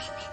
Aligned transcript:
Creepy. 0.00 0.29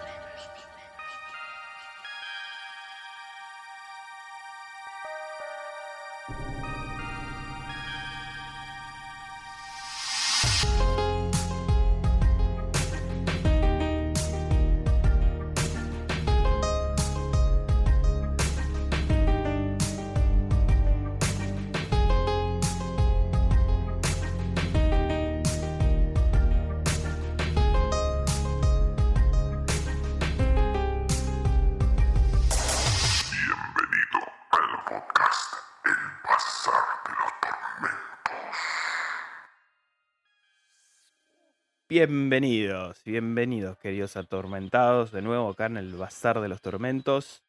Bienvenidos, 41.99 43.01
bienvenidos, 43.05 43.75
queridos 43.79 44.17
atormentados, 44.17 45.11
de 45.11 45.23
nuevo 45.23 45.49
acá 45.49 45.65
en 45.65 45.77
el 45.77 45.95
Bazar 45.95 46.41
de 46.41 46.47
los 46.47 46.61
Tormentos, 46.61 47.41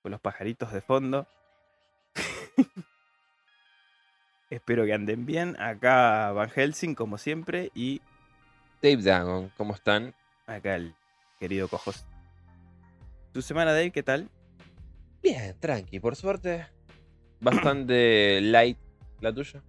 con 0.00 0.12
los 0.12 0.20
pajaritos 0.20 0.72
de 0.72 0.80
fondo. 0.80 1.26
Espero 4.48 4.84
que 4.84 4.92
anden 4.92 5.26
bien. 5.26 5.60
Acá 5.60 6.30
Van 6.30 6.50
Helsing, 6.50 6.94
como 6.94 7.18
siempre, 7.18 7.72
y 7.74 8.00
Dave 8.80 9.02
Dagon, 9.02 9.50
¿cómo 9.56 9.74
están? 9.74 10.14
acá 10.46 10.76
el 10.76 10.94
querido 11.40 11.66
Cojos. 11.66 12.06
¿Tu 13.32 13.42
semana, 13.42 13.72
Dave, 13.72 13.90
qué 13.90 14.04
tal? 14.04 14.30
Bien, 15.20 15.56
tranqui, 15.58 15.98
por 15.98 16.14
suerte. 16.14 16.64
Bastante 17.40 18.40
light 18.40 18.78
la 19.20 19.32
tuya. 19.32 19.60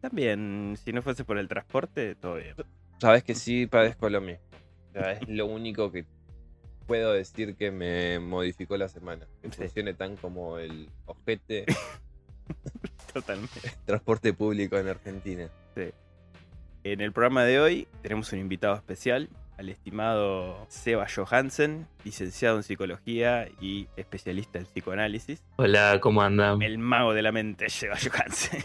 También, 0.00 0.76
si 0.82 0.92
no 0.92 1.02
fuese 1.02 1.24
por 1.24 1.38
el 1.38 1.46
transporte, 1.46 2.16
todo 2.16 2.34
bien. 2.34 2.56
Sabes 2.98 3.22
que 3.24 3.34
sí 3.34 3.66
padezco 3.66 4.08
lo 4.08 4.20
mismo. 4.20 4.40
O 4.90 4.92
sea, 4.92 5.12
es 5.12 5.28
lo 5.28 5.46
único 5.46 5.92
que 5.92 6.04
puedo 6.86 7.12
decir 7.12 7.56
que 7.56 7.70
me 7.70 8.18
modificó 8.18 8.76
la 8.76 8.88
semana. 8.88 9.26
Que 9.42 9.50
Sí. 9.50 9.56
funcione 9.58 9.92
tan 9.94 10.16
como 10.16 10.58
el 10.58 10.88
ojete 11.06 11.66
Totalmente. 13.12 13.60
transporte 13.84 14.32
público 14.32 14.78
en 14.78 14.88
Argentina. 14.88 15.48
En 16.84 17.00
el 17.00 17.12
programa 17.12 17.44
de 17.44 17.58
hoy 17.60 17.88
tenemos 18.02 18.32
un 18.32 18.38
invitado 18.38 18.74
especial, 18.76 19.28
al 19.58 19.68
estimado 19.70 20.64
Seba 20.68 21.06
Johansen, 21.12 21.88
licenciado 22.04 22.58
en 22.58 22.62
psicología 22.62 23.48
y 23.60 23.88
especialista 23.96 24.58
en 24.60 24.66
psicoanálisis. 24.66 25.42
Hola, 25.56 25.98
¿cómo 26.00 26.22
andan? 26.22 26.62
El 26.62 26.78
mago 26.78 27.12
de 27.12 27.22
la 27.22 27.32
mente, 27.32 27.68
Seba 27.70 27.96
Johansen. 27.96 28.62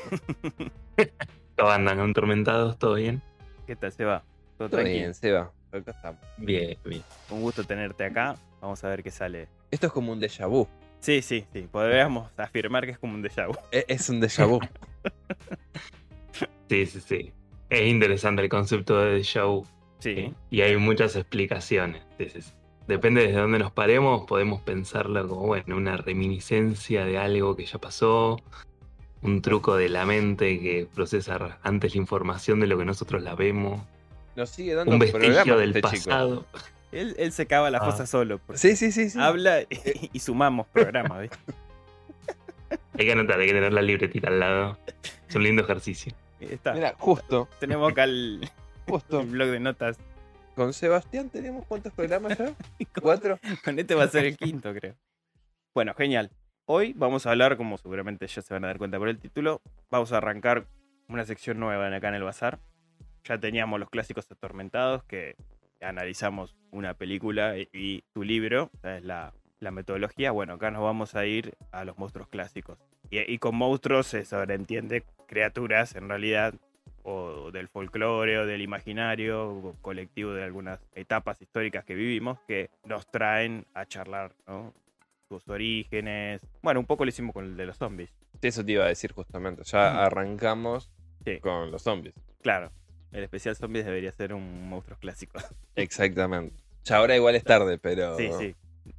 ¿Cómo 1.58 1.70
andan? 1.72 2.00
¿Atormentados? 2.00 2.78
¿Todo 2.78 2.94
bien? 2.95 3.23
¿Qué 3.67 3.76
tal, 3.76 3.92
Seba? 3.92 4.23
¿Todo 4.58 4.70
Todo 4.70 4.80
tranquilo? 4.80 4.98
bien, 5.00 5.14
Seba. 5.14 5.52
Acá 5.72 5.92
estamos. 5.92 6.22
Bien, 6.38 6.78
bien. 6.84 7.04
Un 7.30 7.42
gusto 7.42 7.64
tenerte 7.64 8.04
acá. 8.04 8.36
Vamos 8.62 8.84
a 8.84 8.90
ver 8.90 9.02
qué 9.04 9.12
sale. 9.12 9.48
Esto 9.72 9.88
es 9.88 9.94
como 9.94 10.12
un 10.12 10.20
déjà 10.20 10.48
vu. 10.48 10.67
Sí, 11.00 11.22
sí, 11.22 11.45
sí. 11.54 11.67
Podríamos 11.72 12.30
afirmar 12.38 12.86
que 12.86 12.92
es 12.92 13.00
como 13.00 13.16
un 13.16 13.23
déjà 13.23 13.48
vu. 13.48 13.56
E- 13.72 13.86
Es 13.88 14.09
un 14.09 14.20
déjà 14.22 14.45
vu. 14.48 14.59
Sí, 16.70 16.86
sí, 16.86 17.02
sí. 17.02 17.34
Es 17.70 17.82
interesante 17.89 18.42
el 18.42 18.48
concepto 18.48 18.98
de 18.98 19.20
déjà 19.20 19.44
vu. 19.45 19.66
Sí. 20.00 20.34
Y 20.50 20.62
hay 20.62 20.78
muchas 20.78 21.17
explicaciones. 21.17 22.02
Sí, 22.17 22.30
sí, 22.30 22.42
sí. 22.42 22.52
Depende 22.88 23.22
desde 23.28 23.39
dónde 23.42 23.59
nos 23.59 23.72
paremos, 23.73 24.26
podemos 24.26 24.62
pensarlo 24.62 25.28
como, 25.28 25.48
bueno, 25.48 25.76
una 25.76 25.98
reminiscencia 25.98 27.04
de 27.06 27.17
algo 27.17 27.56
que 27.58 27.66
ya 27.66 27.78
pasó, 27.78 28.38
un 29.22 29.41
truco 29.41 29.76
de 29.76 29.89
la 29.89 30.05
mente 30.05 30.59
que 30.59 30.87
procesa 30.93 31.59
antes 31.64 31.93
la 31.95 32.02
información 32.02 32.59
de 32.59 32.67
lo 32.67 32.77
que 32.77 32.86
nosotros 32.86 33.21
la 33.21 33.36
vemos, 33.36 33.82
Nos 34.36 34.49
sigue 34.49 34.73
dando 34.76 34.93
un 34.93 34.99
vestigio 34.99 35.27
programas 35.27 35.58
del 35.59 35.70
este 35.70 35.82
pasado. 35.82 36.45
Él, 36.92 37.15
él 37.17 37.31
se 37.31 37.45
cava 37.45 37.70
las 37.70 37.81
Ah. 37.81 37.86
cosas 37.86 38.10
solo. 38.10 38.39
Sí, 38.54 38.76
sí, 38.76 38.92
sí, 38.92 39.10
sí. 39.10 39.20
Habla 39.20 39.61
y, 39.61 40.10
y 40.14 40.20
sumamos 40.20 40.67
programas, 40.67 41.21
¿viste? 41.21 41.37
Hay 42.98 43.05
que 43.05 43.11
anotar, 43.14 43.39
hay 43.39 43.48
que 43.48 43.54
tener 43.54 43.73
la 43.73 43.81
libretita 43.81 44.27
al 44.27 44.39
lado. 44.39 44.77
Es 45.27 45.36
un 45.36 45.43
lindo 45.43 45.64
ejercicio. 45.64 46.14
Está. 46.39 46.73
Mira, 46.73 46.93
justo, 46.98 47.48
Tenemos 47.60 47.92
acá 47.92 48.04
el, 48.04 48.49
justo. 48.87 49.21
el 49.21 49.27
blog 49.27 49.49
de 49.49 49.60
notas. 49.60 49.98
Con 50.55 50.73
Sebastián 50.73 51.30
tenemos 51.30 51.65
cuántos 51.67 51.93
programas 51.93 52.37
ya? 52.37 52.54
¿Cuatro? 53.02 53.39
Con 53.64 53.80
este 53.80 53.95
va 53.95 54.04
a 54.04 54.08
ser 54.10 54.26
el 54.26 54.37
quinto, 54.37 54.73
creo. 54.73 54.95
Bueno, 55.73 55.93
genial. 55.95 56.30
Hoy 56.66 56.94
vamos 56.95 57.26
a 57.26 57.32
hablar, 57.32 57.58
como 57.58 57.77
seguramente 57.77 58.27
ya 58.27 58.42
se 58.42 58.54
van 58.54 58.64
a 58.64 58.67
dar 58.67 58.77
cuenta 58.77 58.99
por 58.99 59.10
el 59.10 59.17
título, 59.17 59.61
vamos 59.89 60.14
a 60.14 60.17
arrancar 60.17 60.67
una 61.10 61.26
sección 61.26 61.60
nueva 61.60 61.94
acá 61.94 62.10
en 62.10 62.16
el 62.16 62.23
bazar. 62.23 62.60
Ya 63.23 63.39
teníamos 63.39 63.80
los 63.80 63.89
clásicos 63.89 64.32
atormentados 64.32 65.04
que 65.04 65.36
analizamos 65.82 66.55
una 66.72 66.94
película 66.94 67.55
y, 67.58 68.04
tu 68.14 68.23
libro, 68.23 68.70
es 68.83 69.04
la, 69.04 69.33
la 69.60 69.72
metodología. 69.72 70.32
Bueno, 70.32 70.54
acá 70.54 70.70
nos 70.70 70.83
vamos 70.83 71.16
a 71.16 71.26
ir 71.26 71.55
a 71.72 71.83
los 71.83 71.98
monstruos 71.98 72.27
clásicos. 72.30 72.78
Y, 73.10 73.20
y 73.20 73.39
con 73.39 73.55
monstruos 73.55 74.08
se 74.08 74.23
sobreentiende 74.23 75.04
criaturas 75.28 75.95
en 75.95 76.10
realidad 76.10 76.54
o 77.04 77.49
del 77.52 77.67
folclore 77.67 78.38
o 78.38 78.45
del 78.45 78.61
imaginario 78.61 79.49
o 79.49 79.76
colectivo 79.82 80.33
de 80.33 80.43
algunas 80.43 80.80
etapas 80.93 81.42
históricas 81.42 81.83
que 81.83 81.95
vivimos 81.95 82.39
que 82.48 82.70
nos 82.86 83.10
traen 83.10 83.66
a 83.73 83.88
charlar, 83.88 84.33
¿no? 84.48 84.73
Sus 85.39 85.47
orígenes. 85.47 86.42
Bueno, 86.61 86.81
un 86.81 86.86
poco 86.86 87.05
lo 87.05 87.09
hicimos 87.09 87.33
con 87.33 87.45
el 87.45 87.55
de 87.55 87.65
los 87.65 87.77
zombies. 87.77 88.11
Eso 88.42 88.65
te 88.65 88.73
iba 88.73 88.83
a 88.83 88.87
decir 88.89 89.14
justamente. 89.14 89.64
Ya 89.64 90.03
arrancamos 90.03 90.92
Sí. 91.23 91.39
con 91.39 91.71
los 91.71 91.81
zombies. 91.83 92.14
Claro, 92.42 92.69
el 93.14 93.23
especial 93.23 93.55
zombies 93.55 93.86
debería 93.86 94.11
ser 94.11 94.33
un 94.33 94.67
monstruos 94.67 94.99
clásico. 94.99 95.39
Exactamente. 95.75 96.55
Ya 96.83 96.97
ahora 96.97 97.15
igual 97.15 97.36
es 97.36 97.45
tarde, 97.45 97.77
pero. 97.77 98.17
Sí, 98.17 98.30
sí. 98.37 98.55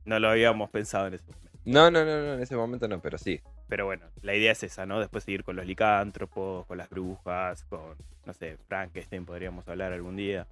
No 0.07 0.19
lo 0.21 0.31
habíamos 0.31 0.71
pensado 0.71 1.09
en 1.09 1.15
ese 1.15 1.25
momento. 1.25 1.51
No, 1.67 1.91
no, 1.91 2.05
no, 2.05 2.23
no, 2.27 2.35
en 2.35 2.41
ese 2.41 2.57
momento 2.57 2.89
no, 2.89 2.99
pero 3.01 3.19
sí. 3.19 3.41
Pero 3.69 3.85
bueno, 3.85 4.07
la 4.23 4.35
idea 4.35 4.53
es 4.53 4.63
esa, 4.63 4.87
¿no? 4.87 5.01
Después 5.01 5.25
seguir 5.25 5.45
con 5.45 5.57
los 5.57 5.67
licántropos, 5.67 6.65
con 6.67 6.79
las 6.79 6.89
brujas, 6.89 7.65
con, 7.65 7.95
no 8.25 8.33
sé, 8.33 8.57
Frankenstein 8.69 9.27
podríamos 9.27 9.69
hablar 9.69 9.93
algún 9.93 10.17
día. 10.17 10.47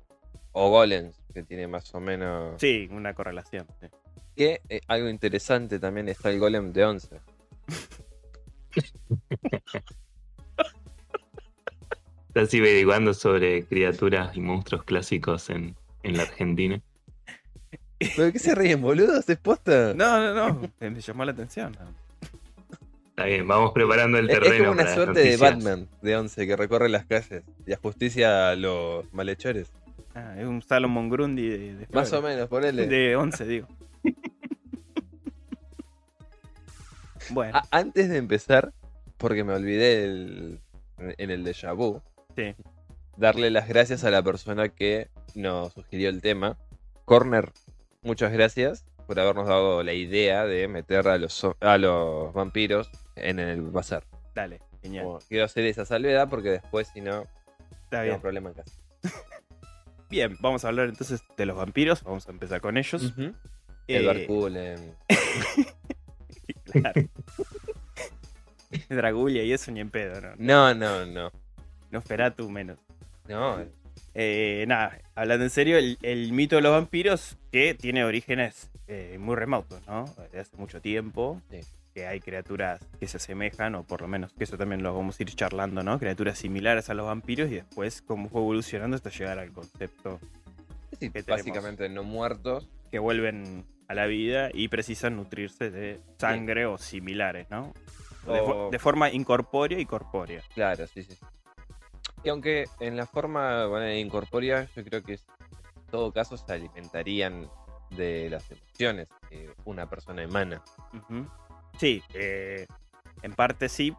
O 0.52 0.68
Golems, 0.70 1.20
que 1.32 1.42
tiene 1.42 1.66
más 1.68 1.94
o 1.94 2.00
menos. 2.00 2.60
Sí, 2.60 2.86
una 2.90 3.14
correlación. 3.14 3.66
sí. 3.80 3.86
Que 4.40 4.62
eh, 4.70 4.80
algo 4.88 5.10
interesante 5.10 5.78
también 5.78 6.08
está 6.08 6.30
el 6.30 6.38
Golem 6.38 6.72
de 6.72 6.86
11. 6.86 7.20
Estás 12.28 12.54
averiguando 12.54 13.12
sobre 13.12 13.66
criaturas 13.66 14.34
y 14.34 14.40
monstruos 14.40 14.84
clásicos 14.84 15.50
en, 15.50 15.76
en 16.02 16.16
la 16.16 16.22
Argentina. 16.22 16.80
¿Pero 17.98 18.32
qué 18.32 18.38
se 18.38 18.54
ríen, 18.54 18.80
boludos? 18.80 19.28
¿Es 19.28 19.36
posta? 19.36 19.92
No, 19.92 20.18
no, 20.18 20.32
no. 20.32 20.70
Me 20.80 21.00
llamó 21.02 21.26
la 21.26 21.32
atención. 21.32 21.76
Está 23.10 23.26
bien, 23.26 23.46
vamos 23.46 23.72
preparando 23.72 24.16
el 24.16 24.26
terreno. 24.26 24.54
es 24.54 24.60
como 24.60 24.72
una 24.72 24.84
para 24.84 24.94
suerte 24.94 25.20
de. 25.20 25.36
Batman 25.36 25.86
de 26.00 26.16
11 26.16 26.46
que 26.46 26.56
recorre 26.56 26.88
las 26.88 27.04
calles 27.04 27.42
y 27.66 27.74
ajusticia 27.74 28.48
a 28.48 28.56
los 28.56 29.04
malhechores. 29.12 29.70
Ah, 30.14 30.34
es 30.38 30.46
un 30.46 30.62
Salomon 30.62 31.10
Grundy 31.10 31.46
de, 31.46 31.74
de 31.74 31.86
Más 31.92 32.10
o 32.14 32.22
menos, 32.22 32.48
ponele. 32.48 32.86
De 32.86 33.16
11, 33.16 33.44
digo. 33.44 33.68
Bueno, 37.32 37.56
A- 37.58 37.66
antes 37.70 38.08
de 38.08 38.16
empezar, 38.18 38.72
porque 39.16 39.44
me 39.44 39.52
olvidé 39.54 40.04
el- 40.04 40.60
en 40.98 41.30
el 41.30 41.44
déjà 41.44 41.74
vu, 41.74 42.00
sí. 42.36 42.54
darle 43.16 43.50
las 43.50 43.68
gracias 43.68 44.04
a 44.04 44.10
la 44.10 44.22
persona 44.22 44.68
que 44.68 45.08
nos 45.34 45.72
sugirió 45.72 46.08
el 46.08 46.20
tema. 46.20 46.56
Corner, 47.04 47.52
muchas 48.02 48.32
gracias 48.32 48.84
por 49.06 49.18
habernos 49.18 49.48
dado 49.48 49.82
la 49.82 49.92
idea 49.92 50.44
de 50.46 50.68
meter 50.68 51.08
a 51.08 51.18
los, 51.18 51.46
a 51.60 51.78
los 51.78 52.32
vampiros 52.32 52.90
en 53.16 53.38
el 53.40 53.62
bazar. 53.62 54.04
Dale, 54.34 54.60
genial. 54.82 55.04
Como 55.04 55.18
quiero 55.20 55.44
hacer 55.44 55.64
esa 55.66 55.84
salvedad 55.84 56.28
porque 56.28 56.50
después, 56.50 56.88
si 56.94 57.00
no, 57.00 57.24
tengo 57.90 58.20
problema 58.20 58.50
en 58.50 58.54
casa. 58.54 58.78
Bien, 60.10 60.36
vamos 60.40 60.64
a 60.64 60.68
hablar 60.68 60.88
entonces 60.88 61.22
de 61.36 61.46
los 61.46 61.56
vampiros. 61.56 62.02
Vamos 62.02 62.26
a 62.28 62.30
empezar 62.32 62.60
con 62.60 62.76
ellos. 62.76 63.12
Edward 63.88 64.18
Eh. 64.56 64.94
claro. 66.70 67.02
Dragulia 68.88 69.42
y 69.42 69.52
eso 69.52 69.70
ni 69.72 69.80
en 69.80 69.90
pedo, 69.90 70.20
¿no? 70.20 70.30
No, 70.38 70.74
no, 70.74 71.06
no. 71.06 71.30
Nosferatu 71.90 72.48
menos. 72.48 72.78
No, 73.28 73.58
Eh, 74.14 74.64
nada, 74.68 74.98
hablando 75.14 75.44
en 75.44 75.50
serio, 75.50 75.76
el, 75.78 75.98
el 76.02 76.32
mito 76.32 76.56
de 76.56 76.62
los 76.62 76.72
vampiros 76.72 77.36
que 77.52 77.74
tiene 77.74 78.04
orígenes 78.04 78.70
eh, 78.88 79.16
muy 79.20 79.36
remotos, 79.36 79.80
¿no? 79.86 80.04
De 80.32 80.40
hace 80.40 80.56
mucho 80.56 80.80
tiempo. 80.80 81.40
Sí. 81.50 81.60
Que 81.94 82.06
hay 82.06 82.20
criaturas 82.20 82.80
que 83.00 83.08
se 83.08 83.16
asemejan, 83.16 83.74
o 83.74 83.82
por 83.82 84.00
lo 84.02 84.06
menos 84.08 84.32
que 84.32 84.44
eso 84.44 84.56
también 84.56 84.82
lo 84.82 84.94
vamos 84.94 85.18
a 85.18 85.22
ir 85.24 85.34
charlando, 85.34 85.82
¿no? 85.82 85.98
Criaturas 85.98 86.38
similares 86.38 86.88
a 86.88 86.94
los 86.94 87.06
vampiros 87.06 87.50
y 87.50 87.56
después 87.56 88.02
cómo 88.02 88.28
fue 88.28 88.40
evolucionando 88.40 88.96
hasta 88.96 89.10
llegar 89.10 89.40
al 89.40 89.50
concepto 89.52 90.20
sí, 91.00 91.10
que 91.10 91.22
tenemos. 91.24 91.38
básicamente 91.44 91.88
no 91.88 92.04
muertos. 92.04 92.68
que 92.92 93.00
vuelven 93.00 93.64
a 93.90 93.94
la 93.94 94.06
vida 94.06 94.50
y 94.54 94.68
precisan 94.68 95.16
nutrirse 95.16 95.68
de 95.72 96.00
sangre 96.16 96.64
o 96.64 96.78
similares, 96.78 97.48
¿no? 97.50 97.72
De, 98.24 98.38
O- 98.40 98.70
de 98.70 98.78
forma 98.78 99.10
incorpórea 99.10 99.80
y 99.80 99.84
corpórea. 99.84 100.42
Claro, 100.54 100.86
sí, 100.86 101.02
sí. 101.02 101.18
Y 102.22 102.28
aunque 102.28 102.66
en 102.78 102.96
la 102.96 103.04
forma 103.06 103.66
bueno, 103.66 103.92
incorpórea, 103.92 104.68
yo 104.76 104.84
creo 104.84 105.02
que 105.02 105.14
en 105.14 105.20
todo 105.90 106.12
caso 106.12 106.36
se 106.36 106.52
alimentarían 106.52 107.50
de 107.90 108.30
las 108.30 108.48
emociones 108.52 109.08
que 109.28 109.50
una 109.64 109.86
persona 109.90 110.22
emana. 110.22 110.62
Ujú. 110.94 111.26
Sí, 111.76 112.00
eh, 112.14 112.68
en 113.22 113.32
parte 113.32 113.68
sí 113.68 113.92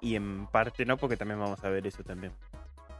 y 0.00 0.16
en 0.16 0.46
parte 0.46 0.86
no, 0.86 0.96
porque 0.96 1.18
también 1.18 1.38
vamos 1.38 1.62
a 1.62 1.68
ver 1.68 1.86
eso 1.86 2.02
también. 2.02 2.32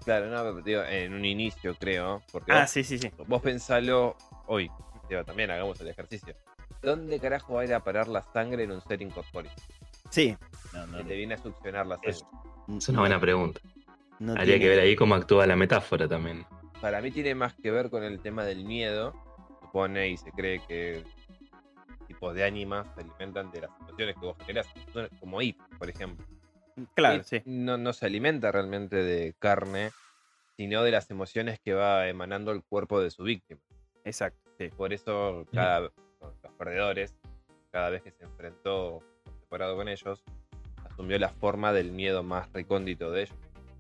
Claro, 0.04 0.26
no, 0.26 0.60
digo, 0.60 0.82
en 0.82 1.14
un 1.14 1.25
inicio 1.25 1.75
creo, 1.75 2.20
porque 2.32 2.52
Ah, 2.52 2.60
vos, 2.62 2.70
sí, 2.70 2.84
sí, 2.84 2.99
sí. 2.99 3.10
vos 3.26 3.40
pensalo 3.40 4.14
hoy, 4.46 4.70
también 5.24 5.50
hagamos 5.50 5.80
el 5.80 5.88
ejercicio. 5.88 6.34
¿Dónde 6.82 7.18
carajo 7.18 7.54
va 7.54 7.62
a 7.62 7.64
ir 7.64 7.74
a 7.74 7.80
parar 7.80 8.08
la 8.08 8.22
sangre 8.22 8.64
en 8.64 8.72
un 8.72 8.80
ser 8.80 9.02
incorpóreo? 9.02 9.50
Sí. 10.10 10.36
No, 10.72 10.86
no, 10.86 10.98
Que 10.98 11.04
te 11.04 11.16
viene 11.16 11.34
a 11.34 11.38
succionar 11.38 11.86
la 11.86 11.96
sangre. 11.96 12.10
Es 12.78 12.88
una 12.88 13.00
buena 13.00 13.20
pregunta. 13.20 13.60
no 14.18 14.32
Habría 14.32 14.58
que 14.58 14.68
ver 14.68 14.80
ahí 14.80 14.96
cómo 14.96 15.14
actúa 15.14 15.46
la 15.46 15.56
metáfora 15.56 16.08
también. 16.08 16.44
Para 16.80 17.00
mí 17.00 17.10
tiene 17.10 17.34
más 17.34 17.54
que 17.54 17.70
ver 17.70 17.90
con 17.90 18.02
el 18.04 18.20
tema 18.20 18.44
del 18.44 18.64
miedo. 18.64 19.14
Supone 19.60 20.08
y 20.08 20.16
se 20.16 20.30
cree 20.32 20.60
que 20.66 21.02
tipos 22.06 22.34
de 22.34 22.44
ánimas 22.44 22.86
se 22.94 23.00
alimentan 23.00 23.50
de 23.50 23.62
las 23.62 23.70
emociones 23.80 24.14
que 24.14 24.26
vos 24.26 24.36
generás. 24.40 24.66
Son 24.92 25.08
Como 25.20 25.42
It, 25.42 25.56
por 25.78 25.88
ejemplo. 25.88 26.26
Claro, 26.94 27.16
It 27.16 27.24
sí. 27.24 27.42
No, 27.44 27.78
no 27.78 27.92
se 27.92 28.06
alimenta 28.06 28.52
realmente 28.52 28.96
de 28.96 29.34
carne, 29.38 29.90
sino 30.56 30.82
de 30.82 30.90
las 30.90 31.10
emociones 31.10 31.58
que 31.60 31.74
va 31.74 32.08
emanando 32.08 32.52
el 32.52 32.62
cuerpo 32.62 33.00
de 33.00 33.10
su 33.10 33.24
víctima. 33.24 33.60
Exacto. 34.04 34.45
Sí. 34.58 34.68
Por 34.76 34.92
eso 34.92 35.46
cada, 35.52 35.80
los 35.80 35.92
perdedores, 36.58 37.14
cada 37.70 37.90
vez 37.90 38.02
que 38.02 38.10
se 38.10 38.24
enfrentó 38.24 39.00
separado 39.40 39.76
con 39.76 39.88
ellos, 39.88 40.22
asumió 40.84 41.18
la 41.18 41.28
forma 41.28 41.72
del 41.72 41.92
miedo 41.92 42.22
más 42.22 42.52
recóndito 42.52 43.10
de 43.10 43.22
ellos. 43.22 43.36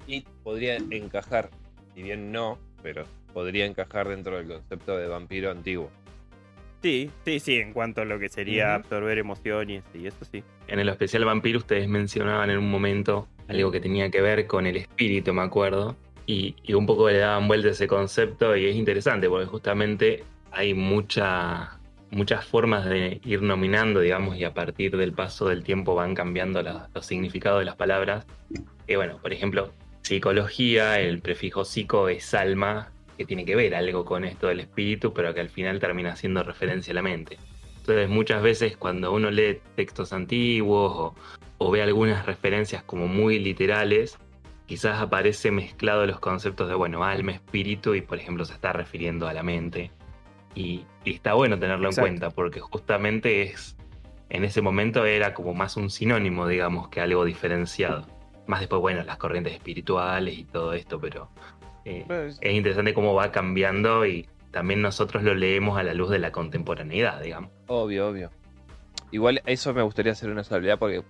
Y 0.06 0.20
podría 0.42 0.76
encajar, 0.76 1.50
si 1.94 2.02
bien 2.02 2.30
no, 2.30 2.58
pero 2.82 3.04
podría 3.32 3.66
encajar 3.66 4.08
dentro 4.08 4.36
del 4.36 4.48
concepto 4.48 4.96
de 4.96 5.08
vampiro 5.08 5.50
antiguo. 5.50 5.90
Sí, 6.82 7.10
sí, 7.24 7.40
sí, 7.40 7.56
en 7.56 7.72
cuanto 7.72 8.02
a 8.02 8.04
lo 8.04 8.18
que 8.18 8.28
sería 8.28 8.74
absorber 8.74 9.18
emociones 9.18 9.82
y 9.94 10.06
eso 10.06 10.24
sí. 10.24 10.44
En 10.68 10.78
el 10.78 10.88
especial 10.88 11.24
vampiro 11.24 11.58
ustedes 11.58 11.88
mencionaban 11.88 12.50
en 12.50 12.58
un 12.58 12.70
momento 12.70 13.28
algo 13.48 13.72
que 13.72 13.80
tenía 13.80 14.10
que 14.10 14.20
ver 14.20 14.46
con 14.46 14.66
el 14.66 14.76
espíritu, 14.76 15.32
me 15.32 15.42
acuerdo, 15.42 15.96
y, 16.26 16.54
y 16.62 16.74
un 16.74 16.86
poco 16.86 17.10
le 17.10 17.18
daban 17.18 17.48
vuelta 17.48 17.68
a 17.68 17.70
ese 17.72 17.88
concepto 17.88 18.56
y 18.56 18.66
es 18.66 18.76
interesante 18.76 19.28
porque 19.28 19.46
justamente 19.46 20.22
hay 20.52 20.74
mucha, 20.74 21.78
muchas 22.10 22.44
formas 22.44 22.84
de 22.86 23.20
ir 23.24 23.42
nominando, 23.42 24.00
digamos, 24.00 24.36
y 24.36 24.44
a 24.44 24.54
partir 24.54 24.96
del 24.96 25.12
paso 25.12 25.48
del 25.48 25.62
tiempo 25.64 25.94
van 25.94 26.14
cambiando 26.14 26.62
la- 26.62 26.88
los 26.94 27.04
significados 27.06 27.58
de 27.60 27.64
las 27.66 27.76
palabras. 27.76 28.26
Que 28.86 28.96
bueno, 28.96 29.18
por 29.20 29.32
ejemplo, 29.32 29.72
psicología, 30.02 31.00
el 31.00 31.20
prefijo 31.20 31.64
psico 31.64 32.08
es 32.08 32.32
alma, 32.34 32.90
que 33.18 33.24
tiene 33.24 33.44
que 33.44 33.56
ver 33.56 33.74
algo 33.74 34.04
con 34.04 34.24
esto 34.24 34.46
del 34.48 34.60
espíritu, 34.60 35.12
pero 35.12 35.32
que 35.34 35.40
al 35.40 35.48
final 35.48 35.78
termina 35.78 36.12
haciendo 36.12 36.42
referencia 36.42 36.92
a 36.92 36.94
la 36.94 37.02
mente. 37.02 37.38
Entonces 37.78 38.08
muchas 38.08 38.42
veces 38.42 38.76
cuando 38.76 39.12
uno 39.12 39.30
lee 39.30 39.60
textos 39.74 40.12
antiguos 40.12 40.92
o, 40.94 41.14
o 41.58 41.70
ve 41.70 41.82
algunas 41.82 42.26
referencias 42.26 42.82
como 42.82 43.06
muy 43.06 43.38
literales, 43.38 44.18
quizás 44.66 45.00
aparece 45.00 45.50
mezclado 45.50 46.04
los 46.06 46.18
conceptos 46.18 46.68
de, 46.68 46.74
bueno, 46.74 47.04
alma, 47.04 47.32
espíritu 47.32 47.94
y 47.94 48.00
por 48.02 48.18
ejemplo 48.18 48.44
se 48.44 48.52
está 48.54 48.72
refiriendo 48.72 49.28
a 49.28 49.32
la 49.32 49.42
mente. 49.42 49.92
Y, 50.56 50.86
y 51.04 51.14
está 51.14 51.34
bueno 51.34 51.58
tenerlo 51.58 51.88
Exacto. 51.90 52.08
en 52.08 52.14
cuenta 52.18 52.34
porque 52.34 52.60
justamente 52.60 53.42
es, 53.42 53.76
en 54.30 54.42
ese 54.42 54.62
momento 54.62 55.04
era 55.04 55.34
como 55.34 55.54
más 55.54 55.76
un 55.76 55.90
sinónimo, 55.90 56.48
digamos, 56.48 56.88
que 56.88 57.00
algo 57.00 57.24
diferenciado. 57.24 58.06
Más 58.46 58.60
después, 58.60 58.80
bueno, 58.80 59.04
las 59.04 59.18
corrientes 59.18 59.52
espirituales 59.52 60.36
y 60.38 60.44
todo 60.44 60.72
esto, 60.72 60.98
pero 60.98 61.28
eh, 61.84 62.04
Pues, 62.06 62.38
es 62.40 62.52
interesante 62.54 62.94
cómo 62.94 63.14
va 63.14 63.30
cambiando 63.32 64.06
y 64.06 64.26
también 64.50 64.80
nosotros 64.80 65.22
lo 65.22 65.34
leemos 65.34 65.78
a 65.78 65.82
la 65.82 65.92
luz 65.92 66.08
de 66.08 66.18
la 66.18 66.32
contemporaneidad, 66.32 67.20
digamos. 67.20 67.50
Obvio, 67.66 68.08
obvio. 68.08 68.30
Igual 69.10 69.42
eso 69.44 69.74
me 69.74 69.82
gustaría 69.82 70.12
hacer 70.12 70.30
una 70.30 70.42
salvedad 70.42 70.78
porque, 70.78 71.02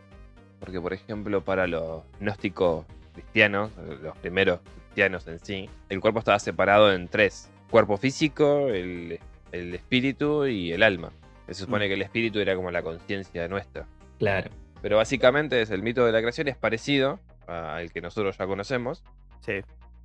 porque 0.59 0.81
por 0.81 0.93
ejemplo, 0.93 1.45
para 1.45 1.69
los 1.69 2.03
gnósticos 2.19 2.85
cristianos, 3.15 3.71
los 4.03 4.17
primeros 4.19 4.59
cristianos 4.61 5.27
en 5.29 5.39
sí, 5.39 5.71
el 5.89 6.01
cuerpo 6.01 6.19
estaba 6.19 6.39
separado 6.41 6.93
en 6.93 7.07
tres. 7.07 7.49
Cuerpo 7.71 7.97
físico, 7.97 8.69
el, 8.69 9.21
el 9.53 9.75
espíritu 9.75 10.47
y 10.47 10.73
el 10.73 10.83
alma. 10.83 11.11
Se 11.47 11.55
supone 11.55 11.87
Mm. 11.87 11.89
que 11.89 11.95
el 11.95 12.03
espíritu 12.03 12.39
era 12.41 12.57
como 12.57 12.71
la 12.71 12.83
conciencia 12.83 13.47
nuestra. 13.49 13.87
Claro. 14.19 14.51
Pero 14.83 14.97
básicamente 14.97 15.61
es 15.63 15.71
el 15.71 15.83
mito 15.83 16.05
de 16.05 16.13
la 16.13 16.21
creación 16.21 16.49
es 16.49 16.57
parecido 16.57 17.21
al 17.47 17.93
que 17.93 18.01
nosotros 18.01 18.37
ya 18.37 18.47
conocemos, 18.47 19.03
Sí. 19.41 19.61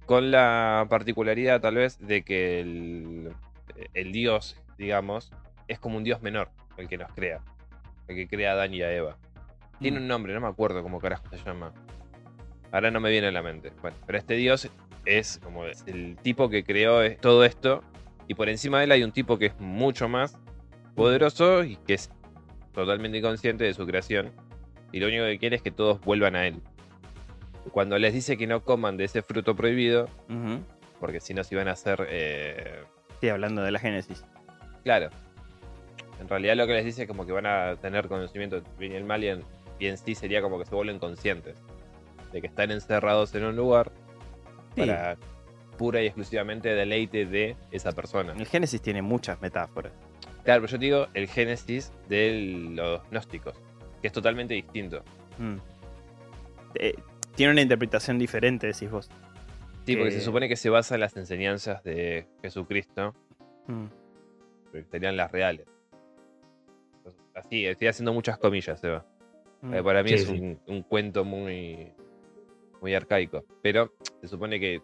con 0.05 0.29
la 0.31 0.85
particularidad 0.89 1.59
tal 1.61 1.75
vez 1.75 1.97
de 1.99 2.21
que 2.23 2.59
el, 2.59 3.33
el 3.93 4.11
dios, 4.11 4.55
digamos, 4.77 5.31
es 5.67 5.79
como 5.79 5.97
un 5.97 6.03
dios 6.03 6.21
menor, 6.21 6.49
el 6.77 6.87
que 6.87 6.97
nos 6.97 7.11
crea, 7.13 7.41
el 8.07 8.15
que 8.15 8.27
crea 8.27 8.51
a 8.51 8.53
Adán 8.53 8.73
y 8.73 8.81
a 8.83 8.93
Eva. 8.93 9.17
Tiene 9.79 9.99
Mm. 9.99 10.01
un 10.03 10.07
nombre, 10.07 10.33
no 10.33 10.41
me 10.41 10.47
acuerdo 10.47 10.83
cómo 10.83 10.99
carajo 10.99 11.23
se 11.31 11.37
llama. 11.43 11.73
Ahora 12.71 12.91
no 12.91 12.99
me 12.99 13.09
viene 13.09 13.27
a 13.27 13.31
la 13.31 13.41
mente. 13.41 13.71
Bueno, 13.81 13.97
pero 14.05 14.17
este 14.17 14.35
dios 14.35 14.69
es 15.05 15.39
como 15.43 15.65
el 15.65 16.15
tipo 16.21 16.49
que 16.49 16.63
creó 16.63 16.99
todo 17.17 17.43
esto 17.43 17.83
y 18.27 18.33
por 18.35 18.49
encima 18.49 18.79
de 18.79 18.85
él 18.85 18.91
hay 18.91 19.03
un 19.03 19.11
tipo 19.11 19.37
que 19.37 19.47
es 19.47 19.59
mucho 19.59 20.07
más 20.07 20.37
poderoso 20.95 21.63
y 21.63 21.75
que 21.77 21.93
es 21.95 22.11
totalmente 22.73 23.17
inconsciente 23.17 23.63
de 23.63 23.73
su 23.73 23.85
creación 23.85 24.31
y 24.91 24.99
lo 24.99 25.07
único 25.07 25.23
que 25.25 25.37
quiere 25.39 25.55
es 25.55 25.61
que 25.61 25.71
todos 25.71 25.99
vuelvan 26.01 26.35
a 26.35 26.47
él. 26.47 26.61
Cuando 27.71 27.97
les 27.99 28.13
dice 28.13 28.37
que 28.37 28.47
no 28.47 28.63
coman 28.63 28.97
de 28.97 29.05
ese 29.05 29.21
fruto 29.21 29.55
prohibido, 29.55 30.09
porque 30.99 31.19
si 31.19 31.33
no 31.33 31.43
se 31.43 31.55
iban 31.55 31.67
a 31.67 31.71
hacer... 31.71 32.05
eh, 32.09 32.83
Sí, 33.21 33.29
hablando 33.29 33.61
de 33.61 33.71
la 33.71 33.79
Génesis. 33.79 34.25
claro. 34.83 35.09
En 36.19 36.27
realidad 36.29 36.55
lo 36.55 36.67
que 36.67 36.73
les 36.73 36.85
dice 36.85 37.03
es 37.03 37.07
como 37.07 37.25
que 37.25 37.31
van 37.31 37.47
a 37.47 37.75
tener 37.77 38.07
conocimiento 38.07 38.55
del 38.61 38.65
bien 38.77 38.91
y 38.91 38.95
el 38.95 39.03
mal 39.05 39.23
y 39.23 39.29
en, 39.29 39.43
y 39.79 39.87
en 39.87 39.97
sí 39.97 40.13
sería 40.13 40.39
como 40.41 40.59
que 40.59 40.65
se 40.65 40.75
vuelven 40.75 40.99
conscientes 40.99 41.55
de 42.31 42.41
que 42.41 42.47
están 42.47 42.69
encerrados 42.69 43.33
en 43.33 43.45
un 43.45 43.55
lugar 43.55 43.91
Sí. 44.75 44.81
para 44.81 45.17
pura 45.81 45.99
y 45.99 46.05
exclusivamente 46.05 46.69
deleite 46.75 47.25
de 47.25 47.55
esa 47.71 47.91
persona. 47.91 48.33
El 48.37 48.45
Génesis 48.45 48.79
tiene 48.83 49.01
muchas 49.01 49.41
metáforas. 49.41 49.91
Claro, 50.43 50.61
pero 50.61 50.71
yo 50.73 50.77
te 50.79 50.85
digo 50.85 51.07
el 51.15 51.27
génesis 51.27 51.91
de 52.07 52.69
los 52.75 53.01
gnósticos, 53.09 53.59
que 53.99 54.05
es 54.07 54.13
totalmente 54.13 54.53
distinto. 54.53 55.03
Mm. 55.39 55.55
Eh, 56.75 56.93
tiene 57.35 57.51
una 57.53 57.61
interpretación 57.61 58.19
diferente, 58.19 58.67
decís 58.67 58.91
vos. 58.91 59.09
Sí, 59.87 59.95
porque 59.95 60.09
Que- 60.09 60.19
se 60.19 60.21
supone 60.21 60.47
que 60.47 60.55
se 60.55 60.69
basa 60.69 60.93
en 60.93 61.01
las 61.01 61.17
enseñanzas 61.17 61.83
de 61.83 62.27
Jesucristo, 62.43 63.15
Mm. 63.65 63.85
que 64.71 64.83
serían 64.83 65.17
las 65.17 65.31
reales. 65.31 65.65
Entonces, 66.97 67.21
Así, 67.33 67.65
estoy 67.65 67.87
haciendo 67.87 68.13
muchas 68.13 68.37
comillas, 68.37 68.79
Seba. 68.79 69.03
Mm. 69.61 69.73
Eh, 69.73 69.83
para 69.83 70.03
mí 70.03 70.09
Sí, 70.09 70.15
es 70.15 70.25
sí. 70.25 70.33
un, 70.39 70.59
un 70.67 70.83
cuento 70.83 71.23
muy, 71.25 71.91
muy 72.81 72.93
arcaico. 72.93 73.43
Pero 73.63 73.93
se 74.21 74.27
supone 74.27 74.59
que 74.59 74.81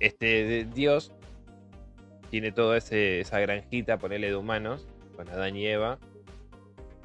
este 0.00 0.44
de- 0.44 0.64
dios 0.64 1.12
tiene 2.30 2.52
toda 2.52 2.76
esa 2.78 3.38
granjita, 3.40 3.98
ponerle 3.98 4.28
de 4.28 4.36
humanos, 4.36 4.86
con 5.16 5.28
Adán 5.28 5.56
y 5.56 5.66
Eva. 5.66 5.98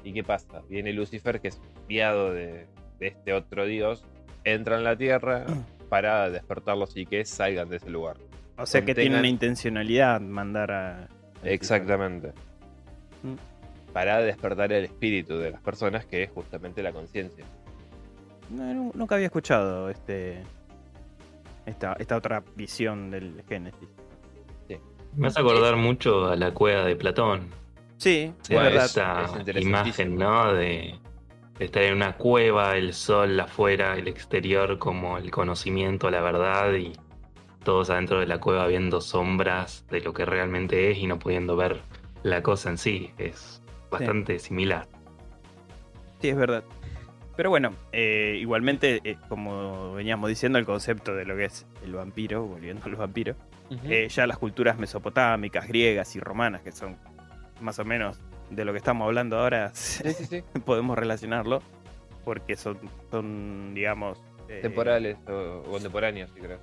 ¿Y 0.04 0.12
qué 0.12 0.22
pasa? 0.22 0.62
Viene 0.68 0.92
Lucifer, 0.92 1.40
que 1.40 1.48
es 1.48 1.60
enviado 1.82 2.32
de, 2.32 2.66
de 3.00 3.06
este 3.08 3.32
otro 3.32 3.66
dios, 3.66 4.04
entra 4.44 4.76
en 4.76 4.84
la 4.84 4.96
tierra 4.96 5.44
para 5.88 6.30
despertarlos 6.30 6.96
y 6.96 7.06
que 7.06 7.24
salgan 7.24 7.68
de 7.68 7.76
ese 7.76 7.90
lugar. 7.90 8.16
O 8.58 8.66
sea 8.66 8.84
que 8.84 8.94
tiene 8.94 9.18
una 9.18 9.28
intencionalidad 9.28 10.20
mandar 10.20 10.70
a. 10.72 11.08
Exactamente. 11.42 12.28
Mm. 13.22 13.34
Para 13.92 14.20
despertar 14.20 14.72
el 14.72 14.84
espíritu 14.84 15.36
de 15.38 15.50
las 15.50 15.60
personas, 15.60 16.06
que 16.06 16.22
es 16.22 16.30
justamente 16.30 16.82
la 16.82 16.92
conciencia. 16.92 17.44
No- 18.50 18.92
nunca 18.94 19.16
había 19.16 19.26
escuchado 19.26 19.90
este. 19.90 20.42
Esta, 21.66 21.94
esta 21.94 22.16
otra 22.16 22.42
visión 22.54 23.10
del 23.10 23.42
Génesis. 23.48 23.88
Me 25.16 25.28
hace 25.28 25.40
acordar 25.40 25.76
mucho 25.76 26.26
a 26.26 26.36
la 26.36 26.52
cueva 26.52 26.84
de 26.84 26.94
Platón. 26.94 27.48
Sí, 27.96 28.32
es 28.48 28.74
esa 28.74 29.24
es 29.46 29.62
imagen, 29.62 30.16
¿no? 30.16 30.52
De, 30.52 30.94
de 31.58 31.64
estar 31.64 31.82
en 31.82 31.94
una 31.94 32.16
cueva, 32.16 32.76
el 32.76 32.92
sol 32.92 33.40
afuera, 33.40 33.96
el 33.96 34.08
exterior 34.08 34.78
como 34.78 35.16
el 35.16 35.30
conocimiento, 35.30 36.10
la 36.10 36.20
verdad 36.20 36.74
y 36.74 36.92
todos 37.64 37.88
adentro 37.88 38.20
de 38.20 38.26
la 38.26 38.38
cueva 38.38 38.66
viendo 38.66 39.00
sombras 39.00 39.86
de 39.90 40.00
lo 40.02 40.12
que 40.12 40.26
realmente 40.26 40.90
es 40.90 40.98
y 40.98 41.06
no 41.06 41.18
pudiendo 41.18 41.56
ver 41.56 41.80
la 42.22 42.42
cosa 42.42 42.70
en 42.70 42.78
sí. 42.78 43.10
Es 43.16 43.62
bastante 43.90 44.38
similar. 44.38 44.86
Sí, 46.20 46.28
es 46.28 46.36
verdad. 46.36 46.62
Pero 47.36 47.50
bueno, 47.50 47.72
eh, 47.92 48.36
igualmente, 48.40 49.00
eh, 49.04 49.16
como 49.28 49.92
veníamos 49.94 50.28
diciendo, 50.30 50.58
el 50.58 50.64
concepto 50.64 51.14
de 51.14 51.24
lo 51.26 51.36
que 51.36 51.44
es 51.46 51.66
el 51.84 51.92
vampiro, 51.92 52.44
volviendo 52.44 52.84
al 52.86 52.96
vampiro, 52.96 53.34
Ujú. 53.70 53.80
Eh, 53.90 54.08
ya 54.08 54.26
las 54.28 54.38
culturas 54.38 54.78
mesopotámicas, 54.78 55.66
griegas 55.66 56.14
y 56.16 56.20
romanas, 56.20 56.62
que 56.62 56.70
son 56.72 56.96
más 57.60 57.78
o 57.80 57.84
menos 57.84 58.20
de 58.48 58.64
lo 58.64 58.70
que 58.72 58.78
estamos 58.78 59.06
hablando 59.06 59.38
ahora, 59.38 59.70
Sí, 59.74 60.08
sí, 60.14 60.24
sí. 60.26 60.44
podemos 60.64 60.96
relacionarlo, 60.96 61.60
porque 62.24 62.56
son, 62.56 62.78
son 63.10 63.74
digamos... 63.74 64.22
eh, 64.48 64.60
Temporales 64.62 65.18
o 65.28 65.62
o 65.66 65.70
contemporáneos, 65.72 66.30
sí 66.32 66.40
creo. 66.40 66.58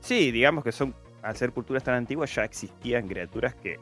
Sí, 0.00 0.30
digamos 0.30 0.62
que 0.64 0.70
son, 0.72 0.94
al 1.22 1.36
ser 1.36 1.50
culturas 1.52 1.82
tan 1.82 1.94
antiguas, 1.96 2.32
ya 2.34 2.44
existían 2.44 3.08
criaturas 3.08 3.54
que 3.56 3.78